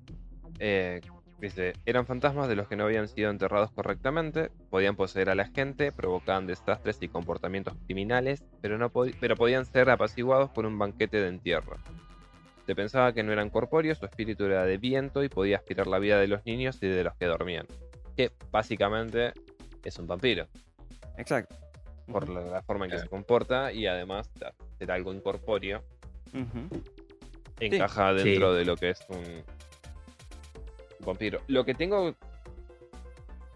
Eh, 0.59 1.01
dice, 1.39 1.73
eran 1.85 2.05
fantasmas 2.05 2.47
de 2.49 2.55
los 2.55 2.67
que 2.67 2.75
no 2.75 2.83
habían 2.83 3.07
sido 3.07 3.31
enterrados 3.31 3.71
correctamente, 3.71 4.51
podían 4.69 4.95
poseer 4.95 5.29
a 5.29 5.35
la 5.35 5.45
gente, 5.47 5.91
provocaban 5.91 6.45
desastres 6.45 6.97
y 7.01 7.07
comportamientos 7.07 7.73
criminales, 7.85 8.43
pero, 8.61 8.77
no 8.77 8.91
pod- 8.91 9.15
pero 9.19 9.35
podían 9.35 9.65
ser 9.65 9.89
apaciguados 9.89 10.49
por 10.51 10.65
un 10.65 10.77
banquete 10.77 11.17
de 11.21 11.29
entierro. 11.29 11.77
Se 12.71 12.75
pensaba 12.75 13.11
que 13.11 13.21
no 13.21 13.33
eran 13.33 13.49
corpóreos, 13.49 13.97
su 13.97 14.05
espíritu 14.05 14.45
era 14.45 14.63
de 14.63 14.77
viento 14.77 15.25
y 15.25 15.27
podía 15.27 15.57
aspirar 15.57 15.87
la 15.87 15.99
vida 15.99 16.17
de 16.21 16.29
los 16.29 16.45
niños 16.45 16.81
y 16.81 16.87
de 16.87 17.03
los 17.03 17.13
que 17.17 17.25
dormían. 17.25 17.67
Que 18.15 18.31
básicamente 18.49 19.33
es 19.83 19.99
un 19.99 20.07
vampiro, 20.07 20.47
Exacto. 21.17 21.53
por 22.09 22.29
la, 22.29 22.39
la 22.39 22.61
forma 22.61 22.85
en 22.85 22.91
que 22.91 22.95
Claro. 22.95 23.07
se 23.07 23.09
comporta 23.09 23.73
y 23.73 23.87
además 23.87 24.31
ser 24.79 24.89
algo 24.89 25.13
incorpóreo 25.13 25.83
encaja 27.59 28.13
dentro 28.13 28.53
Sí. 28.53 28.59
de 28.59 28.63
lo 28.63 28.77
que 28.77 28.91
es 28.91 29.05
un, 29.09 29.43
vampiro. 31.05 31.41
Lo 31.47 31.65
que 31.65 31.73
tengo 31.73 32.15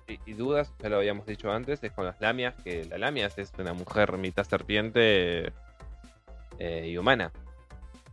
y, 0.09 0.19
y 0.25 0.33
dudas, 0.33 0.73
ya 0.79 0.89
lo 0.89 0.97
habíamos 0.97 1.25
dicho 1.25 1.49
antes, 1.53 1.81
es 1.85 1.93
con 1.93 2.03
las 2.03 2.19
lamias, 2.19 2.53
que 2.65 2.83
la 2.83 2.97
lamias 2.97 3.37
es 3.37 3.53
una 3.57 3.71
mujer 3.71 4.17
mitad 4.17 4.43
serpiente 4.43 5.53
eh, 6.59 6.87
y 6.89 6.97
humana. 6.97 7.31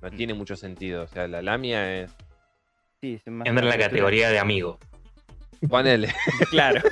No 0.02 0.10
Mm. 0.10 0.16
tiene 0.16 0.34
mucho 0.34 0.56
sentido. 0.56 1.04
O 1.04 1.06
sea, 1.06 1.26
la 1.28 1.40
lamia 1.42 2.02
es. 2.02 2.10
Sí, 3.00 3.14
es 3.24 3.26
más 3.32 3.46
entra 3.48 3.64
en 3.64 3.70
la 3.70 3.78
categoría 3.78 4.28
de 4.30 4.38
amigo. 4.38 4.78
Ponele. 5.68 6.12
Claro. 6.50 6.82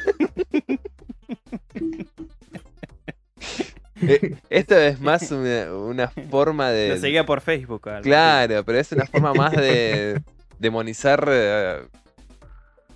Eh, 4.03 4.35
Esto 4.49 4.79
es 4.79 4.99
más 5.01 5.31
una, 5.31 5.75
una 5.75 6.09
forma 6.09 6.70
de. 6.70 6.88
Lo 6.88 6.96
seguía 6.96 7.27
por 7.27 7.40
Facebook. 7.42 7.83
Claro, 8.03 8.64
pero 8.64 8.79
es 8.79 8.90
una 8.92 9.05
forma 9.07 9.35
más 9.35 9.53
de 9.53 10.20
demonizar 10.59 11.27
eh, 11.31 11.83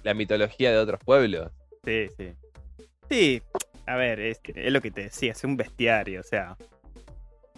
la 0.02 0.14
mitología 0.14 0.70
de 0.72 0.78
otros 0.78 1.00
pueblos. 1.04 1.50
Sí, 1.84 2.06
sí. 2.16 2.32
Sí, 3.10 3.42
a 3.86 3.96
ver, 3.96 4.18
es, 4.20 4.40
es 4.54 4.72
lo 4.72 4.80
que 4.80 4.90
te 4.90 5.02
decía, 5.02 5.32
es 5.32 5.44
un 5.44 5.56
bestiario, 5.58 6.20
o 6.20 6.24
sea. 6.24 6.56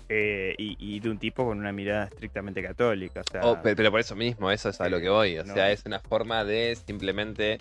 Eh, 0.08 0.54
y, 0.58 0.76
y 0.78 1.00
de 1.00 1.10
un 1.10 1.18
tipo 1.18 1.44
con 1.44 1.58
una 1.58 1.72
mirada 1.72 2.04
estrictamente 2.04 2.62
católica, 2.62 3.20
o 3.20 3.24
sea. 3.30 3.40
Oh, 3.44 3.60
pe- 3.62 3.74
pero, 3.76 3.90
por 3.90 4.00
eso 4.00 4.14
mismo, 4.16 4.50
eso 4.50 4.68
es 4.68 4.80
a 4.80 4.88
lo 4.88 5.00
que 5.00 5.08
voy. 5.08 5.38
O 5.38 5.44
No. 5.44 5.54
sea, 5.54 5.70
es 5.72 5.84
una 5.84 5.98
forma 6.00 6.44
de 6.44 6.76
simplemente 6.86 7.58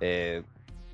eh, 0.00 0.42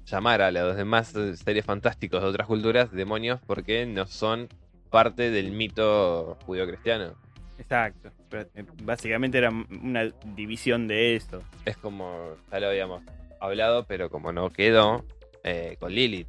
llamar 0.06 0.40
a 0.42 0.50
los 0.50 0.76
demás 0.76 1.14
eh, 1.16 1.36
seres 1.36 1.64
fantásticos 1.64 2.22
de 2.22 2.28
otras 2.28 2.46
culturas 2.46 2.92
demonios 2.92 3.40
porque 3.46 3.86
no 3.86 4.06
son 4.06 4.48
parte 4.90 5.30
del 5.30 5.50
mito 5.52 6.36
judío-cristiano. 6.46 7.14
Exacto. 7.58 8.10
Pero, 8.30 8.48
eh, 8.54 8.64
básicamente 8.84 9.38
era 9.38 9.50
una 9.50 10.04
división 10.34 10.86
de 10.88 11.16
eso. 11.16 11.42
Es 11.64 11.76
como, 11.76 12.36
ya 12.52 12.60
lo 12.60 12.68
habíamos 12.68 13.02
hablado, 13.40 13.84
pero 13.84 14.08
como 14.10 14.32
no 14.32 14.50
quedó 14.50 15.04
eh, 15.44 15.76
con 15.80 15.92
Lilith, 15.92 16.28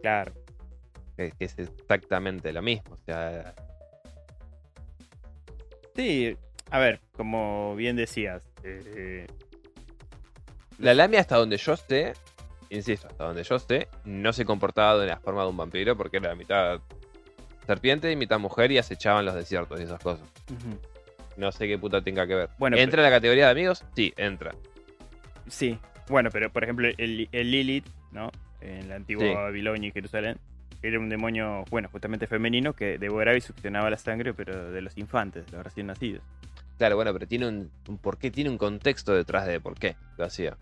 Claro. 0.00 0.32
Que, 1.16 1.32
es 1.38 1.58
exactamente 1.58 2.52
lo 2.52 2.62
mismo. 2.62 2.94
O 2.94 2.98
sea, 2.98 3.54
Sí, 5.94 6.36
a 6.70 6.78
ver, 6.78 7.00
como 7.16 7.74
bien 7.74 7.96
decías, 7.96 8.42
eh, 8.62 9.26
La 10.78 10.92
lamia, 10.92 11.20
hasta 11.20 11.36
donde 11.36 11.56
yo 11.56 11.74
sé, 11.76 12.12
insisto, 12.68 13.06
hasta 13.08 13.24
donde 13.24 13.42
yo 13.44 13.58
sé, 13.58 13.88
no 14.04 14.32
se 14.34 14.44
comportaba 14.44 14.98
de 14.98 15.06
la 15.06 15.18
forma 15.18 15.42
de 15.42 15.48
un 15.48 15.56
vampiro 15.56 15.96
porque 15.96 16.18
era 16.18 16.34
mitad 16.34 16.80
serpiente 17.66 18.12
y 18.12 18.16
mitad 18.16 18.38
mujer 18.38 18.70
y 18.72 18.78
acechaban 18.78 19.24
los 19.24 19.34
desiertos 19.34 19.80
y 19.80 19.84
esas 19.84 20.00
cosas. 20.02 20.28
No 21.38 21.50
sé 21.50 21.66
qué 21.66 21.78
puta 21.78 22.02
tenga 22.02 22.26
que 22.26 22.34
ver. 22.34 22.50
Bueno, 22.58 22.76
¿Entra 22.76 23.00
en 23.02 23.10
la 23.10 23.16
categoría 23.16 23.46
de 23.46 23.50
amigos? 23.52 23.82
Sí, 23.94 24.12
entra. 24.18 24.54
Sí, 25.48 25.78
bueno, 26.08 26.28
pero 26.30 26.52
por 26.52 26.62
ejemplo, 26.62 26.88
el, 26.96 27.28
el 27.32 27.50
Lilith, 27.50 27.86
¿no? 28.12 28.30
En 28.60 28.88
la 28.88 28.96
antigua 28.96 29.24
Sí. 29.24 29.32
Babilonia 29.34 29.88
y 29.88 29.92
Jerusalén, 29.92 30.38
era 30.82 30.98
un 30.98 31.08
demonio, 31.08 31.64
bueno, 31.70 31.88
justamente 31.90 32.26
femenino 32.26 32.72
que 32.74 32.98
devoraba 32.98 33.36
y 33.36 33.40
succionaba 33.40 33.90
la 33.90 33.98
sangre, 33.98 34.34
pero 34.34 34.70
de 34.70 34.80
los 34.80 34.96
infantes, 34.98 35.46
de 35.46 35.52
los 35.52 35.64
recién 35.64 35.86
nacidos. 35.86 36.22
Claro, 36.78 36.96
bueno, 36.96 37.12
pero 37.12 37.26
tiene 37.26 37.48
un, 37.48 37.70
un 37.88 37.98
porqué, 37.98 38.30
tiene 38.30 38.50
un 38.50 38.58
contexto 38.58 39.14
detrás 39.14 39.46
de 39.46 39.60
por 39.60 39.78
qué 39.78 39.96
lo 40.18 40.24
hacía. 40.24 40.56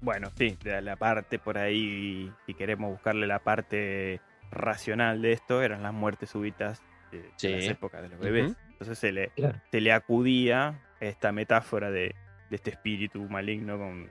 Bueno, 0.00 0.30
sí, 0.36 0.56
la 0.64 0.96
parte 0.96 1.38
por 1.38 1.58
ahí, 1.58 2.32
si 2.46 2.54
queremos 2.54 2.90
buscarle 2.90 3.26
la 3.26 3.38
parte 3.38 4.20
racional 4.50 5.22
de 5.22 5.32
esto, 5.32 5.62
eran 5.62 5.82
las 5.82 5.92
muertes 5.92 6.30
súbitas 6.30 6.82
de, 7.12 7.22
las 7.50 7.64
épocas 7.64 8.02
de 8.02 8.08
los 8.08 8.18
bebés. 8.18 8.56
Entonces 8.70 8.98
se 8.98 9.12
le, 9.12 9.28
Claro. 9.36 9.60
se 9.70 9.80
le 9.80 9.92
acudía 9.92 10.68
a 11.00 11.04
esta 11.04 11.32
metáfora 11.32 11.90
de, 11.90 12.14
de 12.48 12.56
este 12.56 12.70
espíritu 12.70 13.20
maligno 13.28 13.78
con 13.78 14.08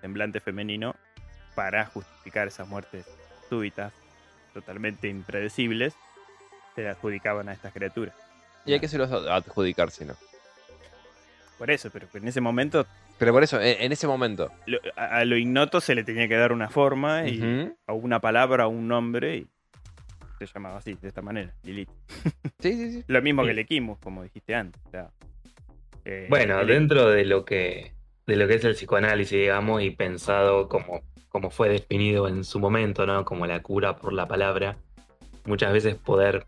semblante 0.00 0.38
femenino 0.40 0.94
para 1.54 1.86
justificar 1.86 2.48
esas 2.48 2.68
muertes 2.68 3.06
súbitas, 3.48 3.92
totalmente 4.52 5.08
impredecibles, 5.08 5.94
se 6.74 6.82
le 6.82 6.88
adjudicaban 6.90 7.48
a 7.48 7.52
estas 7.52 7.72
criaturas. 7.72 8.14
Y 8.64 8.72
hay 8.72 8.80
que 8.80 8.88
se 8.88 8.98
los 8.98 9.10
adjudicar, 9.10 9.90
si 9.90 10.04
no. 10.04 10.14
Por 11.58 11.70
eso, 11.70 11.90
pero 11.90 12.06
en 12.14 12.26
ese 12.28 12.40
momento 12.40 12.86
Pero 13.18 13.32
por 13.32 13.42
eso, 13.42 13.60
en, 13.60 13.80
en 13.82 13.92
ese 13.92 14.06
momento. 14.06 14.50
lo- 14.66 14.78
a, 14.96 15.18
a 15.18 15.24
lo 15.24 15.36
ignoto 15.36 15.80
se 15.80 15.94
le 15.94 16.02
tenía 16.04 16.26
que 16.28 16.36
dar 16.36 16.52
una 16.52 16.68
forma 16.68 17.26
y 17.28 17.70
a 17.86 17.92
una 17.92 18.20
palabra, 18.20 18.64
a 18.64 18.68
un 18.68 18.88
nombre 18.88 19.36
y 19.36 19.46
se 20.38 20.46
llamaba 20.46 20.78
así, 20.78 20.94
de 21.00 21.08
esta 21.08 21.22
manera, 21.22 21.52
Lilith. 21.62 21.88
Sí, 22.58 22.72
sí, 22.74 22.92
sí. 22.92 23.04
Lo 23.08 23.20
mismo 23.22 23.42
Sí. 23.42 23.46
que 23.46 23.50
el 23.52 23.58
Equimus, 23.60 23.98
como 23.98 24.22
dijiste 24.22 24.54
antes. 24.54 24.80
o 24.86 24.90
sea, 24.90 25.10
eh, 26.04 26.26
Bueno, 26.28 26.60
el- 26.60 26.66
dentro 26.68 27.10
de 27.10 27.24
lo 27.24 27.44
que 27.44 27.92
de 28.26 28.36
lo 28.36 28.46
que 28.46 28.54
es 28.54 28.64
el 28.64 28.74
psicoanálisis, 28.76 29.32
digamos, 29.36 29.82
y 29.82 29.90
pensado 29.90 30.68
como, 30.68 31.02
como 31.32 31.50
fue 31.50 31.70
definido 31.70 32.28
en 32.28 32.44
su 32.44 32.60
momento, 32.60 33.06
¿no? 33.06 33.24
Como 33.24 33.46
la 33.46 33.62
cura 33.62 33.96
por 33.96 34.12
la 34.12 34.28
palabra, 34.28 34.76
muchas 35.46 35.72
veces 35.72 35.96
poder 35.96 36.46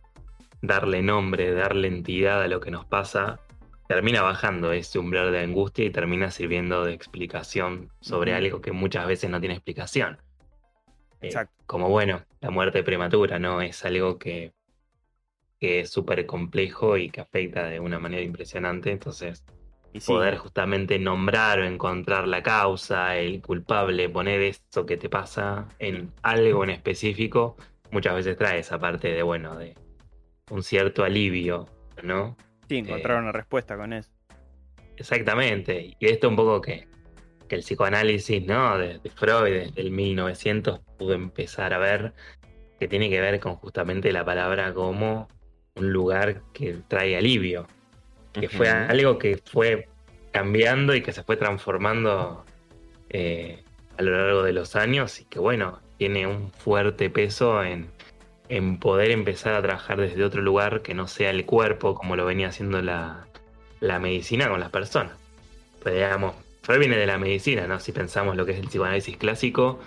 darle 0.60 1.02
nombre, 1.02 1.52
darle 1.52 1.88
entidad 1.88 2.42
a 2.42 2.48
lo 2.48 2.60
que 2.60 2.70
nos 2.70 2.84
pasa, 2.84 3.40
termina 3.88 4.20
bajando 4.20 4.72
ese 4.72 4.98
umbral 4.98 5.32
de 5.32 5.40
angustia 5.40 5.86
y 5.86 5.90
termina 5.90 6.30
sirviendo 6.30 6.84
de 6.84 6.92
explicación 6.92 7.90
sobre 8.00 8.34
algo 8.34 8.60
que 8.60 8.72
muchas 8.72 9.06
veces 9.06 9.30
no 9.30 9.40
tiene 9.40 9.54
explicación. 9.54 10.18
Eh, 11.20 11.28
Exacto. 11.28 11.54
como 11.66 11.88
bueno, 11.88 12.22
la 12.40 12.50
muerte 12.50 12.82
prematura, 12.82 13.38
¿no? 13.38 13.62
Es 13.62 13.84
algo 13.86 14.18
que, 14.18 14.52
que 15.58 15.80
es 15.80 15.90
súper 15.90 16.26
complejo 16.26 16.98
y 16.98 17.08
que 17.08 17.22
afecta 17.22 17.64
de 17.64 17.80
una 17.80 17.98
manera 17.98 18.22
impresionante. 18.22 18.90
Entonces, 18.90 19.44
y 19.94 20.00
sí, 20.00 20.12
poder 20.12 20.36
justamente 20.36 20.98
nombrar 20.98 21.60
o 21.60 21.64
encontrar 21.64 22.26
la 22.26 22.42
causa, 22.42 23.16
el 23.16 23.40
culpable, 23.40 24.08
poner 24.08 24.42
eso 24.42 24.84
que 24.84 24.96
te 24.96 25.08
pasa 25.08 25.68
en 25.78 26.12
algo 26.22 26.64
en 26.64 26.70
específico, 26.70 27.56
muchas 27.92 28.16
veces 28.16 28.36
trae 28.36 28.58
esa 28.58 28.78
parte 28.78 29.12
de, 29.12 29.22
bueno, 29.22 29.56
de 29.56 29.74
un 30.50 30.64
cierto 30.64 31.04
alivio, 31.04 31.68
¿no? 32.02 32.36
sí, 32.68 32.78
encontrar 32.78 33.18
eh, 33.18 33.20
una 33.20 33.32
respuesta 33.32 33.76
con 33.76 33.92
eso. 33.92 34.10
Exactamente. 34.96 35.96
Y 35.98 36.06
esto 36.06 36.28
un 36.28 36.36
poco 36.36 36.60
que, 36.60 36.88
que 37.48 37.54
el 37.54 37.62
psicoanálisis, 37.62 38.44
¿no? 38.44 38.76
De, 38.76 38.98
de 38.98 39.10
Freud, 39.10 39.44
desde 39.44 39.80
el 39.80 39.92
1900, 39.92 40.80
pudo 40.98 41.14
empezar 41.14 41.72
a 41.72 41.78
ver 41.78 42.12
que 42.80 42.88
tiene 42.88 43.08
que 43.08 43.20
ver 43.20 43.38
con 43.38 43.54
justamente 43.54 44.12
la 44.12 44.24
palabra 44.24 44.74
como 44.74 45.28
un 45.76 45.92
lugar 45.92 46.42
que 46.52 46.78
trae 46.88 47.16
alivio. 47.16 47.68
Que 48.34 48.48
fue 48.48 48.68
algo 48.68 49.18
que 49.18 49.40
fue 49.44 49.88
cambiando 50.32 50.94
y 50.94 51.02
que 51.02 51.12
se 51.12 51.22
fue 51.22 51.36
transformando 51.36 52.44
eh, 53.08 53.62
a 53.96 54.02
lo 54.02 54.10
largo 54.10 54.42
de 54.42 54.52
los 54.52 54.74
años 54.76 55.20
y 55.20 55.24
que, 55.24 55.38
bueno, 55.38 55.80
tiene 55.98 56.26
un 56.26 56.50
fuerte 56.50 57.08
peso 57.10 57.62
en, 57.62 57.88
en 58.48 58.78
poder 58.78 59.12
empezar 59.12 59.54
a 59.54 59.62
trabajar 59.62 60.00
desde 60.00 60.24
otro 60.24 60.42
lugar 60.42 60.82
que 60.82 60.94
no 60.94 61.06
sea 61.06 61.30
el 61.30 61.46
cuerpo, 61.46 61.94
como 61.94 62.16
lo 62.16 62.24
venía 62.24 62.48
haciendo 62.48 62.82
la, 62.82 63.26
la 63.80 64.00
medicina 64.00 64.48
con 64.48 64.58
las 64.58 64.70
personas. 64.70 65.12
Pero 65.82 65.96
digamos, 65.96 66.34
Freud 66.62 66.80
viene 66.80 66.96
de 66.96 67.06
la 67.06 67.18
medicina, 67.18 67.66
¿no? 67.66 67.78
Si 67.78 67.92
pensamos 67.92 68.36
lo 68.36 68.44
que 68.44 68.52
es 68.52 68.58
el 68.58 68.66
psicoanálisis 68.66 69.16
clásico, 69.16 69.78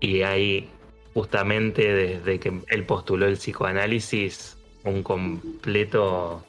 y 0.00 0.22
hay 0.22 0.68
justamente 1.14 1.94
desde 1.94 2.40
que 2.40 2.52
él 2.68 2.84
postuló 2.84 3.26
el 3.26 3.36
psicoanálisis 3.36 4.58
un 4.82 5.02
completo 5.02 6.44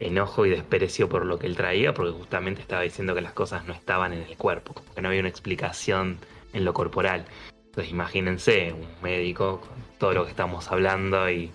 enojo 0.00 0.46
y 0.46 0.50
desprecio 0.50 1.08
por 1.08 1.26
lo 1.26 1.38
que 1.38 1.46
él 1.46 1.56
traía, 1.56 1.94
porque 1.94 2.12
justamente 2.12 2.60
estaba 2.60 2.82
diciendo 2.82 3.14
que 3.14 3.20
las 3.20 3.34
cosas 3.34 3.66
no 3.66 3.74
estaban 3.74 4.12
en 4.12 4.22
el 4.22 4.36
cuerpo, 4.36 4.74
como 4.74 4.92
que 4.94 5.02
no 5.02 5.08
había 5.08 5.20
una 5.20 5.28
explicación 5.28 6.18
en 6.52 6.64
lo 6.64 6.72
corporal. 6.72 7.26
Entonces 7.66 7.92
imagínense 7.92 8.72
un 8.72 8.88
médico 9.02 9.60
con 9.60 9.70
todo 9.98 10.14
lo 10.14 10.24
que 10.24 10.30
estamos 10.30 10.72
hablando 10.72 11.30
y, 11.30 11.52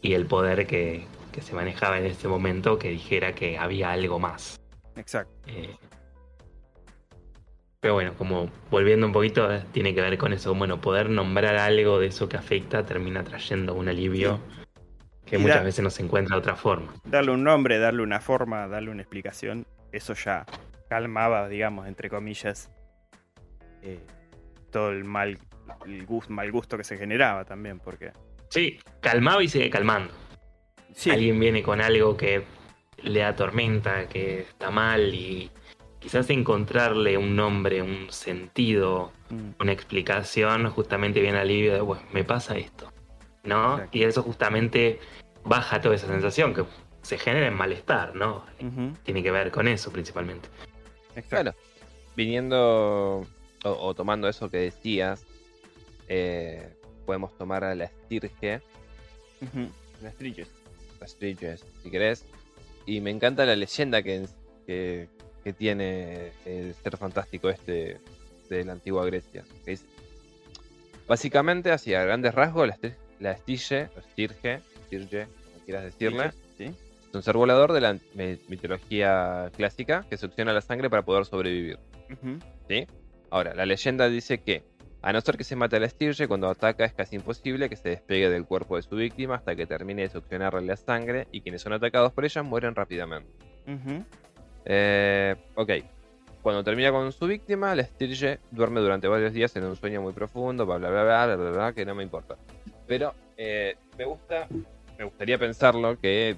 y 0.00 0.14
el 0.14 0.26
poder 0.26 0.66
que, 0.66 1.04
que 1.32 1.42
se 1.42 1.54
manejaba 1.54 1.98
en 1.98 2.06
ese 2.06 2.28
momento 2.28 2.78
que 2.78 2.88
dijera 2.88 3.34
que 3.34 3.58
había 3.58 3.90
algo 3.90 4.18
más. 4.18 4.58
Exacto. 4.96 5.34
Eh, 5.46 5.76
pero 7.80 7.94
bueno, 7.94 8.14
como 8.16 8.50
volviendo 8.70 9.06
un 9.06 9.12
poquito, 9.12 9.48
tiene 9.72 9.94
que 9.94 10.00
ver 10.00 10.16
con 10.16 10.32
eso. 10.32 10.54
Bueno, 10.54 10.80
poder 10.80 11.10
nombrar 11.10 11.56
algo 11.56 11.98
de 11.98 12.06
eso 12.06 12.28
que 12.28 12.36
afecta 12.36 12.86
termina 12.86 13.22
trayendo 13.22 13.74
un 13.74 13.88
alivio 13.88 14.40
que 15.26 15.36
Y 15.36 15.38
muchas 15.40 15.58
da- 15.58 15.62
veces 15.64 15.82
no 15.84 15.90
se 15.90 16.02
encuentra 16.02 16.36
de 16.36 16.40
otra 16.40 16.56
forma. 16.56 16.94
Darle 17.04 17.32
un 17.32 17.44
nombre, 17.44 17.78
darle 17.78 18.02
una 18.02 18.20
forma, 18.20 18.66
darle 18.68 18.90
una 18.90 19.02
explicación, 19.02 19.66
eso 19.92 20.14
ya 20.14 20.46
calmaba, 20.88 21.48
digamos, 21.48 21.86
entre 21.88 22.08
comillas, 22.08 22.70
eh, 23.82 24.00
todo 24.70 24.90
el 24.90 25.04
mal, 25.04 25.38
el 25.86 26.06
mal 26.28 26.52
gusto 26.52 26.76
que 26.76 26.84
se 26.84 26.96
generaba 26.96 27.44
también, 27.44 27.78
porque... 27.80 28.12
Sí, 28.48 28.78
calmaba 29.00 29.42
y 29.42 29.48
sigue 29.48 29.68
calmando. 29.70 30.12
Sí, 30.94 31.10
Alguien 31.10 31.38
viene 31.40 31.62
con 31.62 31.80
algo 31.80 32.16
que 32.16 32.44
le 33.02 33.24
atormenta, 33.24 34.08
que 34.08 34.40
está 34.42 34.70
mal 34.70 35.12
y 35.14 35.50
quizás 35.98 36.30
encontrarle 36.30 37.18
un 37.18 37.34
nombre, 37.34 37.82
un 37.82 38.10
sentido, 38.10 39.12
mm, 39.30 39.60
una 39.60 39.72
explicación, 39.72 40.70
justamente 40.70 41.20
viene 41.20 41.38
alivio 41.38 41.74
de, 41.74 41.80
bueno, 41.80 42.04
me 42.12 42.22
pasa 42.24 42.56
esto, 42.56 42.92
¿no? 43.46 43.74
Exacto. 43.74 43.98
Y 43.98 44.02
eso 44.04 44.22
justamente 44.22 44.98
baja 45.44 45.80
toda 45.80 45.94
esa 45.94 46.06
sensación 46.06 46.54
que 46.54 46.64
se 47.02 47.18
genera 47.18 47.46
en 47.46 47.54
malestar, 47.54 48.14
¿no? 48.16 48.44
Tiene 49.04 49.22
que 49.22 49.30
ver 49.30 49.50
con 49.50 49.68
eso 49.68 49.90
principalmente. 49.92 50.48
exacto. 51.14 51.28
Claro. 51.28 51.54
Viniendo 52.16 53.20
o, 53.64 53.70
o 53.70 53.94
tomando 53.94 54.28
eso 54.28 54.50
que 54.50 54.56
decías, 54.58 55.24
eh, 56.08 56.74
podemos 57.04 57.36
tomar 57.38 57.62
a 57.64 57.74
la 57.74 57.84
estirge, 57.84 58.60
Las 60.02 60.14
trillas. 60.16 60.48
las 61.00 61.10
Stirges, 61.12 61.64
si 61.82 61.90
querés. 61.90 62.24
Y 62.86 63.00
me 63.00 63.10
encanta 63.10 63.44
la 63.46 63.54
leyenda 63.56 64.02
que, 64.02 64.26
que, 64.66 65.08
que 65.44 65.52
tiene 65.52 66.32
el 66.44 66.74
ser 66.74 66.96
fantástico 66.96 67.48
este 67.50 68.00
de 68.48 68.64
la 68.64 68.72
antigua 68.72 69.04
Grecia. 69.06 69.44
que 69.64 69.72
dice- 69.72 69.86
básicamente, 71.06 71.70
así 71.70 71.94
a 71.94 72.02
grandes 72.04 72.34
rasgos, 72.34 72.66
la, 72.66 72.74
estir- 72.76 72.96
la 73.20 73.32
estirge, 73.32 73.88
o 73.96 74.00
estirge, 74.00 74.60
estirge, 74.82 75.26
como 75.26 75.64
quieras 75.64 75.84
decirle, 75.84 76.32
¿Sí? 76.56 76.64
es 76.64 77.14
un 77.14 77.22
ser 77.22 77.36
volador 77.36 77.72
de 77.72 77.80
la 77.80 77.94
mi- 78.14 78.38
mitología 78.48 79.50
clásica 79.56 80.04
que 80.08 80.16
succiona 80.16 80.52
la 80.52 80.60
sangre 80.60 80.90
para 80.90 81.02
poder 81.02 81.24
sobrevivir. 81.24 81.78
¿sí? 82.68 82.86
Ahora, 83.30 83.54
la 83.54 83.66
leyenda 83.66 84.08
dice 84.08 84.38
que, 84.38 84.62
a 85.02 85.12
no 85.12 85.20
ser 85.20 85.36
que 85.36 85.44
se 85.44 85.56
mate 85.56 85.76
a 85.76 85.80
la 85.80 85.86
estirge, 85.86 86.26
cuando 86.28 86.48
ataca 86.48 86.84
es 86.84 86.92
casi 86.92 87.16
imposible 87.16 87.68
que 87.68 87.76
se 87.76 87.90
despegue 87.90 88.28
del 88.28 88.44
cuerpo 88.44 88.76
de 88.76 88.82
su 88.82 88.96
víctima 88.96 89.36
hasta 89.36 89.54
que 89.56 89.66
termine 89.66 90.02
de 90.02 90.08
succionarle 90.08 90.62
la 90.62 90.76
sangre 90.76 91.26
y 91.32 91.40
quienes 91.42 91.62
son 91.62 91.72
atacados 91.72 92.12
por 92.12 92.24
ella 92.24 92.42
mueren 92.42 92.74
rápidamente. 92.74 93.30
Eh, 94.64 95.34
ok. 95.54 95.70
Cuando 96.42 96.62
termina 96.62 96.92
con 96.92 97.10
su 97.12 97.26
víctima, 97.26 97.74
la 97.74 97.82
estirge 97.82 98.38
duerme 98.52 98.80
durante 98.80 99.08
varios 99.08 99.32
días 99.32 99.54
en 99.56 99.64
un 99.64 99.74
sueño 99.76 100.00
muy 100.00 100.12
profundo, 100.12 100.64
bla 100.64 100.76
bla 100.78 100.90
bla 100.90 101.26
bla 101.26 101.36
bla, 101.36 101.50
bla, 101.50 101.72
que 101.72 101.84
no 101.84 101.94
me 101.94 102.02
importa. 102.04 102.36
Pero 102.86 103.14
eh, 103.36 103.76
me 103.98 104.04
gusta, 104.04 104.46
me 104.98 105.04
gustaría 105.04 105.38
pensarlo 105.38 105.98
que 105.98 106.36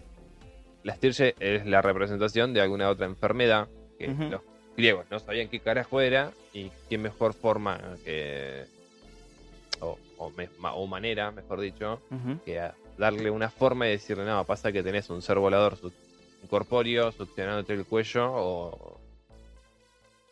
la 0.82 0.92
estirge 0.94 1.34
es 1.40 1.66
la 1.66 1.82
representación 1.82 2.55
de 2.55 2.61
alguna 2.61 2.88
otra 2.88 3.07
enfermedad 3.07 3.68
que 3.99 4.09
los 4.30 4.42
griegos 4.76 5.07
no 5.11 5.18
sabían 5.18 5.49
qué 5.49 5.61
carajo 5.61 6.01
era 6.01 6.32
y 6.53 6.70
qué 6.88 6.99
mejor 6.99 7.34
forma 7.34 7.78
que 8.05 8.66
o, 9.80 9.99
o 10.16 10.30
me- 10.30 10.49
ma- 10.59 10.74
o 10.74 10.86
manera, 10.86 11.30
mejor 11.30 11.61
dicho, 11.61 12.01
que 12.44 12.59
a 12.61 12.74
darle 12.96 13.30
una 13.30 13.51
forma 13.51 13.86
y 13.86 13.90
decirle, 13.90 14.24
no, 14.24 14.44
pasa 14.44 14.72
que 14.72 14.82
tenés 14.82 15.11
un 15.11 15.20
ser 15.22 15.38
volador 15.38 15.76
su- 15.76 15.92
incorpóreo 16.42 17.11
succionándote 17.12 17.72
el 17.74 17.84
cuello 17.84 18.30
o 18.32 19.01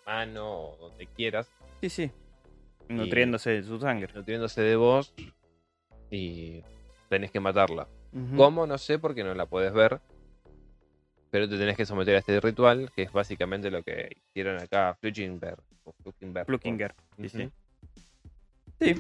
mano 0.07 0.49
o 0.71 0.77
donde 0.81 1.07
quieras 1.09 1.49
Sí, 1.81 1.91
sí. 1.91 2.11
Nutriéndose 2.89 3.51
de 3.51 3.63
su 3.65 3.79
sangre. 3.81 4.09
nutriéndose 4.15 4.61
de 4.63 4.77
vos 4.77 5.13
y 6.11 6.63
tenés 7.09 7.31
que 7.31 7.41
matarla. 7.41 7.89
¿Cómo? 8.37 8.67
No 8.67 8.79
sé 8.79 8.99
porque 8.99 9.25
no 9.25 9.35
la 9.35 9.47
podés 9.47 9.73
ver. 9.73 10.01
Pero 11.31 11.49
te 11.49 11.59
tenés 11.59 11.77
que 11.77 11.85
someter 11.85 12.15
a 12.15 12.21
este 12.21 12.41
ritual, 12.41 12.91
que 12.95 13.03
es 13.03 13.13
básicamente 13.13 13.71
lo 13.71 13.83
que 13.83 14.17
hicieron 14.29 14.59
acá 14.59 14.97
Fluckenberg. 15.01 15.61
Fluckenberg, 16.03 16.47
Plukinger. 16.47 16.95
Sí, 17.21 17.29
sí. 17.29 17.51
Sí, 18.81 18.95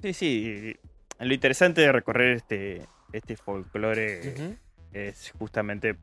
sí, 0.00 0.12
sí. 0.12 0.76
Lo 1.18 1.34
interesante 1.34 1.82
de 1.82 1.92
recorrer 1.92 2.36
este, 2.36 2.86
este 3.12 3.36
folclore 3.36 4.58
es 4.92 5.32
justamente 5.38 5.96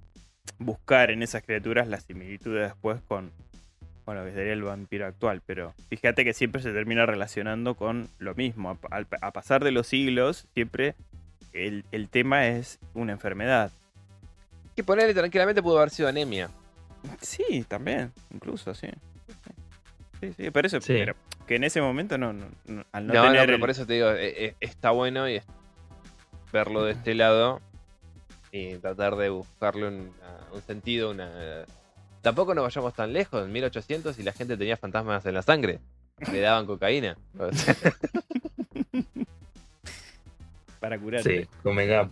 buscar 0.60 1.12
en 1.12 1.24
esas 1.24 1.44
criaturas 1.44 1.88
las 1.88 2.04
similitudes 2.04 2.70
después 2.70 3.02
con, 3.02 3.32
lo 4.16 4.26
que 4.26 4.32
sería 4.34 4.54
el 4.54 4.64
vampiro 4.64 5.06
actual. 5.06 5.42
Pero 5.46 5.74
fíjate 5.90 6.24
que 6.24 6.34
siempre 6.34 6.62
se 6.62 6.72
termina 6.74 7.06
relacionando 7.06 7.76
con 7.76 8.08
lo 8.20 8.36
mismo. 8.36 8.78
A, 9.22 9.32
pasar 9.32 9.64
de 9.64 9.72
los 9.72 9.88
siglos, 9.88 10.48
siempre 10.54 10.96
el, 11.54 11.84
el 11.92 12.10
tema 12.10 12.48
es 12.48 12.80
una 12.94 13.12
enfermedad. 13.14 13.72
Que 14.76 14.84
ponerle 14.84 15.14
tranquilamente 15.14 15.62
pudo 15.64 15.78
haber 15.78 15.90
sido 15.90 16.08
anemia. 16.10 16.50
Sí, 17.22 17.66
también, 17.68 18.12
incluso, 18.34 18.74
sí. 18.74 18.88
Sí, 20.20 20.34
sí, 20.36 20.50
por 20.52 20.66
eso, 20.66 20.82
Sí. 20.82 20.94
pero 20.94 21.16
que 21.46 21.56
en 21.56 21.64
ese 21.64 21.80
momento 21.82 22.18
no, 22.18 22.34
no- 22.34 22.48
no- 22.66 22.84
al 22.92 23.08
no, 23.08 23.14
No, 23.14 23.20
no, 23.22 23.26
tener 23.28 23.42
pero 23.42 23.54
el- 23.56 23.60
por 23.60 23.70
eso 23.70 23.86
te 23.86 23.94
digo, 23.94 24.10
eh, 24.12 24.46
eh, 24.46 24.56
está 24.60 24.92
bueno 24.92 25.30
y 25.30 25.36
es- 25.38 25.46
verlo 26.52 26.84
de 26.84 26.94
este 26.94 27.14
lado 27.14 27.62
y 28.52 28.76
tratar 28.78 29.16
de 29.16 29.30
buscarle 29.30 29.88
una- 29.88 30.10
un 30.54 30.62
sentido, 30.64 31.12
una... 31.12 31.66
Tampoco 32.28 32.54
nos 32.54 32.66
vayamos 32.66 32.94
tan 32.94 33.14
lejos, 33.14 33.46
en 33.46 33.52
1800 33.54 34.20
y 34.20 34.24
la 34.24 34.34
gente 34.34 34.58
tenía 34.58 34.76
fantasmas 34.76 35.26
en 35.26 35.34
la 35.34 35.42
sangre. 35.42 35.80
Le 36.30 36.42
daban 36.42 36.66
cocaína. 36.66 37.16
Para 40.82 41.00
curarte. 41.00 41.44
Sí, 41.44 41.50
convengamos. 41.64 42.12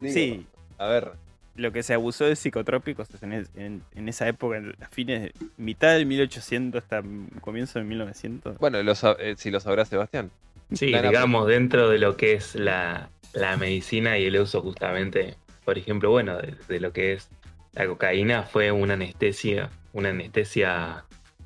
Sí, 0.00 0.44
A 0.78 0.88
ver, 0.88 1.12
lo 1.54 1.70
que 1.72 1.84
se 1.84 1.94
abusó 1.94 2.24
de 2.24 2.34
psicotrópicos 2.34 3.06
en, 3.22 3.32
es- 3.32 3.50
en- 3.54 3.82
en 3.94 4.08
esa 4.08 4.26
época, 4.26 4.56
en 4.56 4.74
a 4.82 4.88
fines, 4.88 5.22
de- 5.22 5.32
mitad 5.56 5.92
del 5.94 6.04
1800 6.06 6.82
hasta 6.82 7.00
comienzo 7.40 7.78
del 7.78 7.86
1900. 7.86 8.58
bueno, 8.58 8.82
lo 8.82 8.92
eh, 9.20 9.34
si 9.38 9.52
lo 9.52 9.60
sabrá 9.60 9.84
Sebastián. 9.84 10.32
Sí, 10.72 10.86
digamos, 10.86 11.46
dentro 11.46 11.88
de 11.88 11.98
lo 11.98 12.16
que 12.16 12.34
es 12.34 12.56
la, 12.56 13.08
la 13.34 13.56
medicina 13.56 14.18
y 14.18 14.24
el 14.26 14.36
uso 14.40 14.60
justamente, 14.62 15.36
por 15.64 15.78
ejemplo, 15.78 16.10
bueno, 16.10 16.36
de, 16.38 16.56
de 16.68 16.80
lo 16.80 16.92
que 16.92 17.12
es 17.12 17.28
la 17.76 17.86
cocaína, 17.86 18.42
fue 18.42 18.72
una 18.72 18.94
anestesia, 18.94 19.70
una 19.92 20.08
anestesia 20.08 21.04